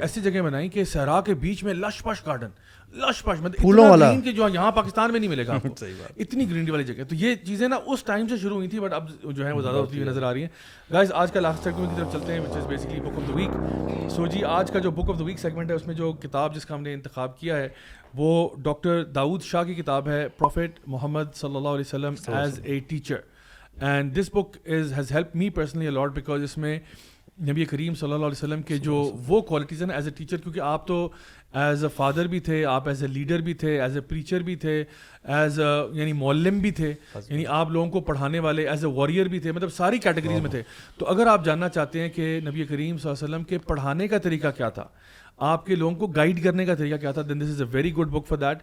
ایسی 0.00 0.20
جگہ 0.20 0.42
بنائی 0.42 0.68
کہ 0.68 0.84
صحرا 0.84 1.20
کے 1.20 1.34
بیچ 1.40 1.64
میں 1.64 1.74
lush 1.74 2.02
push 2.02 2.26
garden 2.26 2.48
lush 2.94 3.22
push 3.22 3.40
مطلب 3.40 3.56
پھولوں 3.56 3.88
والا۔ 3.88 4.20
کہ 4.24 4.32
جو 4.32 4.48
یہاں 4.48 4.72
پاکستان 4.72 5.12
میں 5.12 5.20
نہیں 5.20 5.30
ملے 5.30 5.46
گا۔ 5.46 5.58
اتنی 6.16 6.50
گرینری 6.50 6.70
والی 6.70 6.84
جگہ۔ 6.84 7.04
تو 7.04 7.14
یہ 7.14 7.34
چیزیں 7.34 7.68
نا 7.68 7.76
اس 7.86 8.04
ٹائم 8.04 8.28
سے 8.28 8.36
شروع 8.36 8.56
ہوئی 8.56 8.68
تھی 8.68 8.80
بٹ 8.80 8.92
اب 8.92 9.08
جو 9.24 9.46
ہے 9.46 9.52
وہ 9.52 9.62
زیادہ 9.62 9.76
ہوتی 9.76 9.98
ہوئی 9.98 10.08
نظر 10.08 10.22
آ 10.22 10.32
رہی 10.32 10.40
ہیں۔ 10.40 10.48
گائز 10.92 11.12
آج 11.12 11.32
کا 11.32 11.40
لاسٹ 11.40 11.64
سیگمنٹ 11.64 11.88
کی 11.88 11.96
طرف 11.96 12.12
چلتے 12.12 12.32
ہیں 12.32 12.40
which 12.40 12.56
is 12.56 12.66
basically 12.66 13.00
book 13.00 13.18
of 13.22 13.28
the 13.28 13.34
week 13.34 13.50
so 14.10 14.26
جی 14.26 14.44
آج 14.44 14.70
کا 14.70 14.78
جو 14.78 14.90
book 14.90 15.10
of 15.10 15.18
the 15.18 15.24
week 15.24 15.38
segment 15.38 15.70
ہے 15.70 15.74
اس 15.74 15.86
میں 15.86 15.94
جو 15.94 16.12
کتاب 16.12 16.54
جس 16.54 16.66
کا 16.66 16.74
ہم 16.74 16.82
نے 16.82 16.94
انتخاب 16.94 17.38
کیا 17.38 17.56
ہے 17.56 17.68
وہ 18.14 18.48
ڈاکٹر 18.58 19.04
داؤد 19.04 19.42
شاہ 19.42 19.62
کی 19.62 19.74
کتاب 19.74 20.08
ہے 20.08 20.28
پروفیٹ 20.28 20.78
محمد 20.86 21.34
صلی 21.34 21.56
اللہ 21.56 21.68
علیہ 21.68 21.80
وسلم 21.80 22.14
as 22.28 22.60
a 22.64 22.78
teacher 22.78 23.16
and 23.80 24.16
this 24.16 24.30
book 24.32 24.56
is 24.64 24.92
has 24.98 25.12
help 25.12 25.36
me 25.36 25.50
personally 25.50 25.86
a lot 25.86 26.12
because 26.12 26.42
اس 26.42 26.56
میں 26.58 26.78
نبی 27.40 27.64
کریم 27.64 27.94
صلی 27.94 28.12
اللہ 28.12 28.26
علیہ 28.26 28.44
وسلم 28.44 28.62
کے 28.62 28.76
جو 28.78 29.12
وہ 29.28 29.40
کوالٹیز 29.40 29.82
ہیں 29.82 29.90
ایز 29.94 30.06
اے 30.06 30.12
ٹیچر 30.16 30.36
کیونکہ 30.36 30.60
آپ 30.60 30.86
تو 30.86 31.08
ایز 31.62 31.84
اے 31.84 31.90
فادر 31.96 32.26
بھی 32.26 32.40
تھے 32.40 32.64
آپ 32.66 32.88
ایز 32.88 33.02
اے 33.02 33.08
لیڈر 33.08 33.40
بھی 33.40 33.54
تھے 33.54 33.80
ایز 33.80 33.96
اے 33.96 34.00
پریچر 34.08 34.42
بھی 34.42 34.56
تھے 34.56 34.82
ایز 35.34 35.58
اے 35.60 35.66
یعنی 35.98 36.12
معلم 36.12 36.58
بھی 36.60 36.70
تھے 36.70 36.92
یعنی 37.14 37.44
آپ 37.56 37.70
لوگوں 37.70 37.90
کو 37.90 38.00
پڑھانے 38.08 38.38
والے 38.46 38.68
ایز 38.68 38.84
اے 38.84 38.90
واریئر 38.94 39.28
بھی 39.28 39.38
تھے 39.40 39.52
مطلب 39.52 39.72
ساری 39.72 39.98
کیٹیگریز 39.98 40.40
میں 40.40 40.50
تھے. 40.50 40.62
تو 40.98 41.06
اگر 41.06 41.26
آپ 41.26 41.44
جاننا 41.44 41.68
چاہتے 41.68 42.00
ہیں 42.00 42.08
کہ 42.14 42.40
نبی 42.44 42.64
کریم 42.64 42.96
صلی 42.96 43.10
اللہ 43.10 43.24
علیہ 43.24 43.24
وسلم 43.24 43.44
کے 43.44 43.58
پڑھانے 43.66 44.08
کا 44.08 44.18
طریقہ 44.18 44.50
کیا 44.56 44.68
تھا 44.68 44.86
آپ 45.50 45.66
کے 45.66 45.74
لوگوں 45.74 45.94
کو 45.98 46.06
گائیڈ 46.16 46.42
کرنے 46.44 46.64
کا 46.66 46.74
طریقہ 46.74 46.96
کیا 46.96 47.12
تھا 47.12 47.22
then 47.28 47.40
this 47.40 47.50
is 47.50 47.62
a 47.62 47.68
very 47.70 47.94
good 47.94 48.10
book 48.10 48.26
for 48.28 48.38
that 48.38 48.58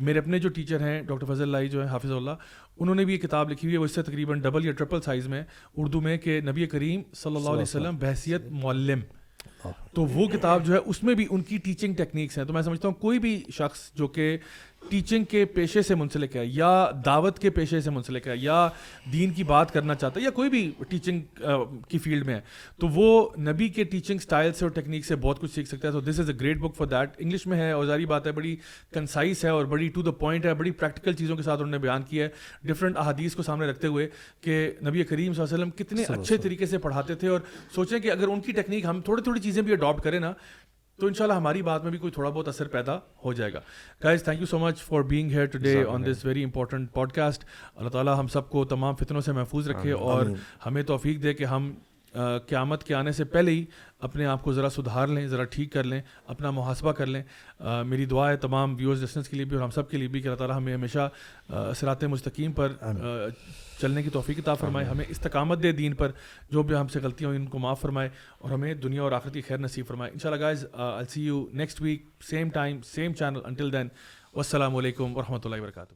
میرے 0.00 0.18
اپنے 0.18 0.38
جو 0.38 0.48
ٹیچر 0.48 0.80
ہیں 0.80 1.00
ڈاکٹر 1.02 1.26
فضل 1.26 1.42
اللہ 1.42 1.68
جو 1.70 1.82
ہے 1.82 1.88
حافظ 1.88 2.12
اللہ 2.12 2.30
انہوں 2.80 2.94
نے 2.94 3.04
بھی 3.04 3.12
یہ 3.14 3.18
کتاب 3.18 3.50
لکھی 3.50 3.66
ہوئی 3.66 3.74
ہے 3.74 3.78
وہ 3.78 3.84
اس 3.84 3.94
سے 3.94 4.02
تقریباً 4.02 4.40
ڈبل 4.40 4.66
یا 4.66 4.72
ٹرپل 4.72 5.00
سائز 5.00 5.28
میں 5.28 5.42
اردو 5.76 6.00
میں 6.00 6.16
کہ 6.18 6.40
نبی 6.44 6.66
کریم 6.66 7.02
صلی 7.14 7.36
اللہ 7.36 7.50
علیہ 7.50 7.62
وسلم. 7.62 7.96
بحثیت 7.96 8.50
معلم. 8.62 9.00
تو 9.92 10.04
وہ 10.04 10.28
کتاب 10.28 10.66
جو 10.66 10.72
ہے 10.72 10.78
اس 10.86 11.02
میں 11.02 11.14
بھی 11.14 11.26
ان 11.30 11.42
کی 11.42 11.58
ٹیچنگ 11.58 11.94
ٹیکنیکس 11.94 12.38
ہیں۔ 12.38 12.44
تو 12.44 12.52
میں 12.52 12.62
سمجھتا 12.62 12.88
ہوں 12.88 12.94
کوئی 12.94 13.18
بھی 13.18 13.42
شخص 13.52 13.92
جو 13.94 14.06
کہ 14.06 14.36
ٹیچنگ 14.90 15.24
کے 15.24 15.44
پیشے 15.44 15.82
سے 15.82 15.94
منسلک 15.94 16.36
ہے 16.36 16.44
یا 16.46 16.90
دعوت 17.06 17.38
کے 17.38 17.50
پیشے 17.50 17.80
سے 17.80 17.90
منسلک 17.90 18.26
ہے 18.28 18.36
یا 18.36 18.68
دین 19.12 19.30
کی 19.30 19.44
بات 19.44 19.72
کرنا 19.72 19.94
چاہتا 19.94 20.20
ہے 20.20 20.24
یا 20.24 20.30
کوئی 20.30 20.50
بھی 20.50 20.70
ٹیچنگ 20.88 21.20
کی 21.88 21.98
فیلڈ 21.98 22.26
میں 22.26 22.34
ہے 22.34 22.40
تو 22.78 22.88
وہ 22.88 23.28
نبی 23.38 23.68
کے 23.68 23.84
ٹیچنگ 23.84 24.16
اسٹائل 24.16 24.52
سے 24.52 24.64
اور 24.64 24.70
ٹیکنیک 24.70 25.06
سے 25.06 25.16
بہت 25.16 25.40
کچھ 25.40 25.54
سیکھ 25.54 25.68
سکتا 25.68 25.88
ہے۔ 25.88 25.92
تو 25.92 26.00
this 26.00 26.20
is 26.20 26.30
a 26.30 26.36
great 26.40 26.58
book 26.58 26.76
for 26.76 26.86
that 26.86 27.10
English 27.18 27.46
میں 27.46 27.58
ہے 27.58 27.70
اور 27.70 27.86
ساری 27.86 28.06
بات 28.06 28.26
ہے 28.26 28.32
بڑی 28.32 28.56
کنسائز 28.94 29.44
ہے 29.44 29.50
اور 29.50 29.64
بڑی 29.64 29.88
ٹو 29.88 30.02
دا 30.02 30.10
پوائنٹ 30.10 30.46
ہے 30.46 30.54
بڑی 30.54 30.70
پریکٹیکل 30.70 31.12
چیزوں 31.12 31.36
کے 31.36 31.42
ساتھ 31.42 31.60
انہوں 31.60 31.70
نے 31.70 31.78
بیان 31.78 32.02
کیا 32.02 32.24
ہے۔ 32.24 32.30
ڈفرنٹ 32.68 32.96
احادیث 32.96 33.34
کو 33.34 33.42
سامنے 33.42 33.66
رکھتے 33.66 33.86
ہوئے 33.86 34.08
کہ 34.40 34.70
نبی 34.86 35.04
کریم 35.04 35.32
صلی 35.32 35.42
اللہ 35.42 35.54
علیہ 35.54 35.64
وسلم 35.64 35.70
کتنے 35.70 36.02
اچھے 36.08 36.36
طریقے 36.36 36.66
سے 36.66 36.78
پڑھاتے 36.78 37.14
تھے 37.14 37.28
اور 37.28 37.40
سوچیں 37.74 37.98
کہ 37.98 38.10
اگر 38.10 38.28
ان 38.28 38.40
کی 38.40 38.52
ٹیکنیک 38.52 38.84
ہم 38.84 39.00
تھوڑی 39.00 39.22
تھوڑی 39.22 39.40
چیزیں 39.40 39.62
بھی 39.62 39.72
اڈاپٹ 39.72 40.04
کریں 40.04 40.20
نا 40.20 40.32
تو 40.98 41.06
ان 41.06 41.14
شاء 41.14 41.24
اللہ 41.24 41.34
ہماری 41.34 41.62
بات 41.62 41.82
میں 41.82 41.90
بھی 41.90 41.98
کوئی 41.98 42.10
تھوڑا 42.10 42.30
بہت 42.30 42.48
اثر 42.48 42.68
پیدا 42.68 42.98
ہو 43.24 43.32
جائے 43.32 43.52
گا۔ 43.52 43.60
Guys 44.04 44.24
thank 44.24 44.40
you 44.40 44.46
so 44.46 44.58
much 44.58 44.82
for 44.82 45.00
being 45.02 45.30
here 45.30 45.46
today 45.58 45.84
on 45.88 46.04
this 46.06 46.24
very 46.24 46.44
important 46.44 46.92
podcast 47.12 47.44
اللہ 47.76 47.88
تعالیٰ 47.88 48.18
ہم 48.18 48.26
سب 48.26 48.50
کو 48.50 48.64
تمام 48.64 48.94
فتنوں 48.94 49.20
سے 49.20 49.32
محفوظ 49.32 49.68
رکھے 49.68 49.92
اور 49.92 50.26
ہمیں 50.66 50.82
توفیق 50.82 51.22
دے 51.22 51.34
کہ 51.34 51.44
ہم 51.44 51.72
قیامت 52.46 52.84
کے 52.84 52.94
آنے 52.94 53.12
سے 53.12 53.24
پہلے 53.24 53.50
ہی 53.50 53.64
اپنے 53.98 54.26
آپ 54.26 54.42
کو 54.42 54.52
ذرا 54.52 54.70
سدھار 54.70 55.08
لیں 55.08 55.26
ذرا 55.26 55.44
ٹھیک 55.44 55.72
کر 55.72 55.84
لیں 55.84 56.00
اپنا 56.26 56.50
محاسبہ 56.50 56.92
کر 56.92 57.06
لیں۔ 57.06 57.22
میری 57.86 58.04
دعا 58.06 58.30
ہے 58.30 58.36
تمام 58.36 58.74
ویورز 58.78 59.02
لسنس 59.04 59.28
کے 59.28 59.36
لیے 59.36 59.44
بھی 59.44 59.56
اور 59.56 59.64
ہم 59.64 59.70
سب 59.70 59.90
کے 59.90 59.96
لیے 59.96 60.08
بھی 60.08 60.20
کہ 60.20 60.28
اللہ 60.28 60.38
تعالیٰ 60.38 60.56
ہمیں 60.56 60.74
ہمیشہ 60.74 61.08
اثرات 61.48 62.04
مستقیم 62.04 62.52
پر 62.52 62.72
چلنے 63.80 64.02
کی 64.02 64.10
توفیق 64.10 64.38
کتاب 64.38 64.58
فرمائے۔ 64.58 64.86
ہمیں 64.86 65.04
استقامت 65.08 65.62
دے 65.62 65.72
دین 65.72 65.94
پر 65.94 66.10
جو 66.50 66.62
بھی 66.62 66.74
ہم 66.76 66.88
سے 66.88 67.00
غلطیاں 67.02 67.28
ہوئی 67.28 67.40
ان 67.40 67.46
کو 67.46 67.58
معاف 67.58 67.80
فرمائے 67.80 68.08
اور 68.38 68.50
ہمیں 68.50 68.72
دنیا 68.74 69.02
اور 69.02 69.12
آخرت 69.12 69.34
کی 69.34 69.42
خیر 69.42 69.58
نصیب 69.58 69.86
فرمائے۔ 69.86 70.12
ان 70.12 70.18
شاء 70.18 70.30
اللہ 70.30 70.42
guys 70.42 70.64
I 70.72 71.06
see 71.10 71.24
you 71.26 71.44
next 71.52 71.80
week 71.80 72.06
same 72.28 72.50
time 72.50 72.80
same 72.84 73.12
channel 73.12 73.40
until 73.44 73.72
then 73.72 73.88
والسلام 74.34 74.76
علیکم 74.76 75.16
ورحمۃ 75.16 75.44
اللہ 75.44 75.56
وبرکاتہ۔ 75.56 75.94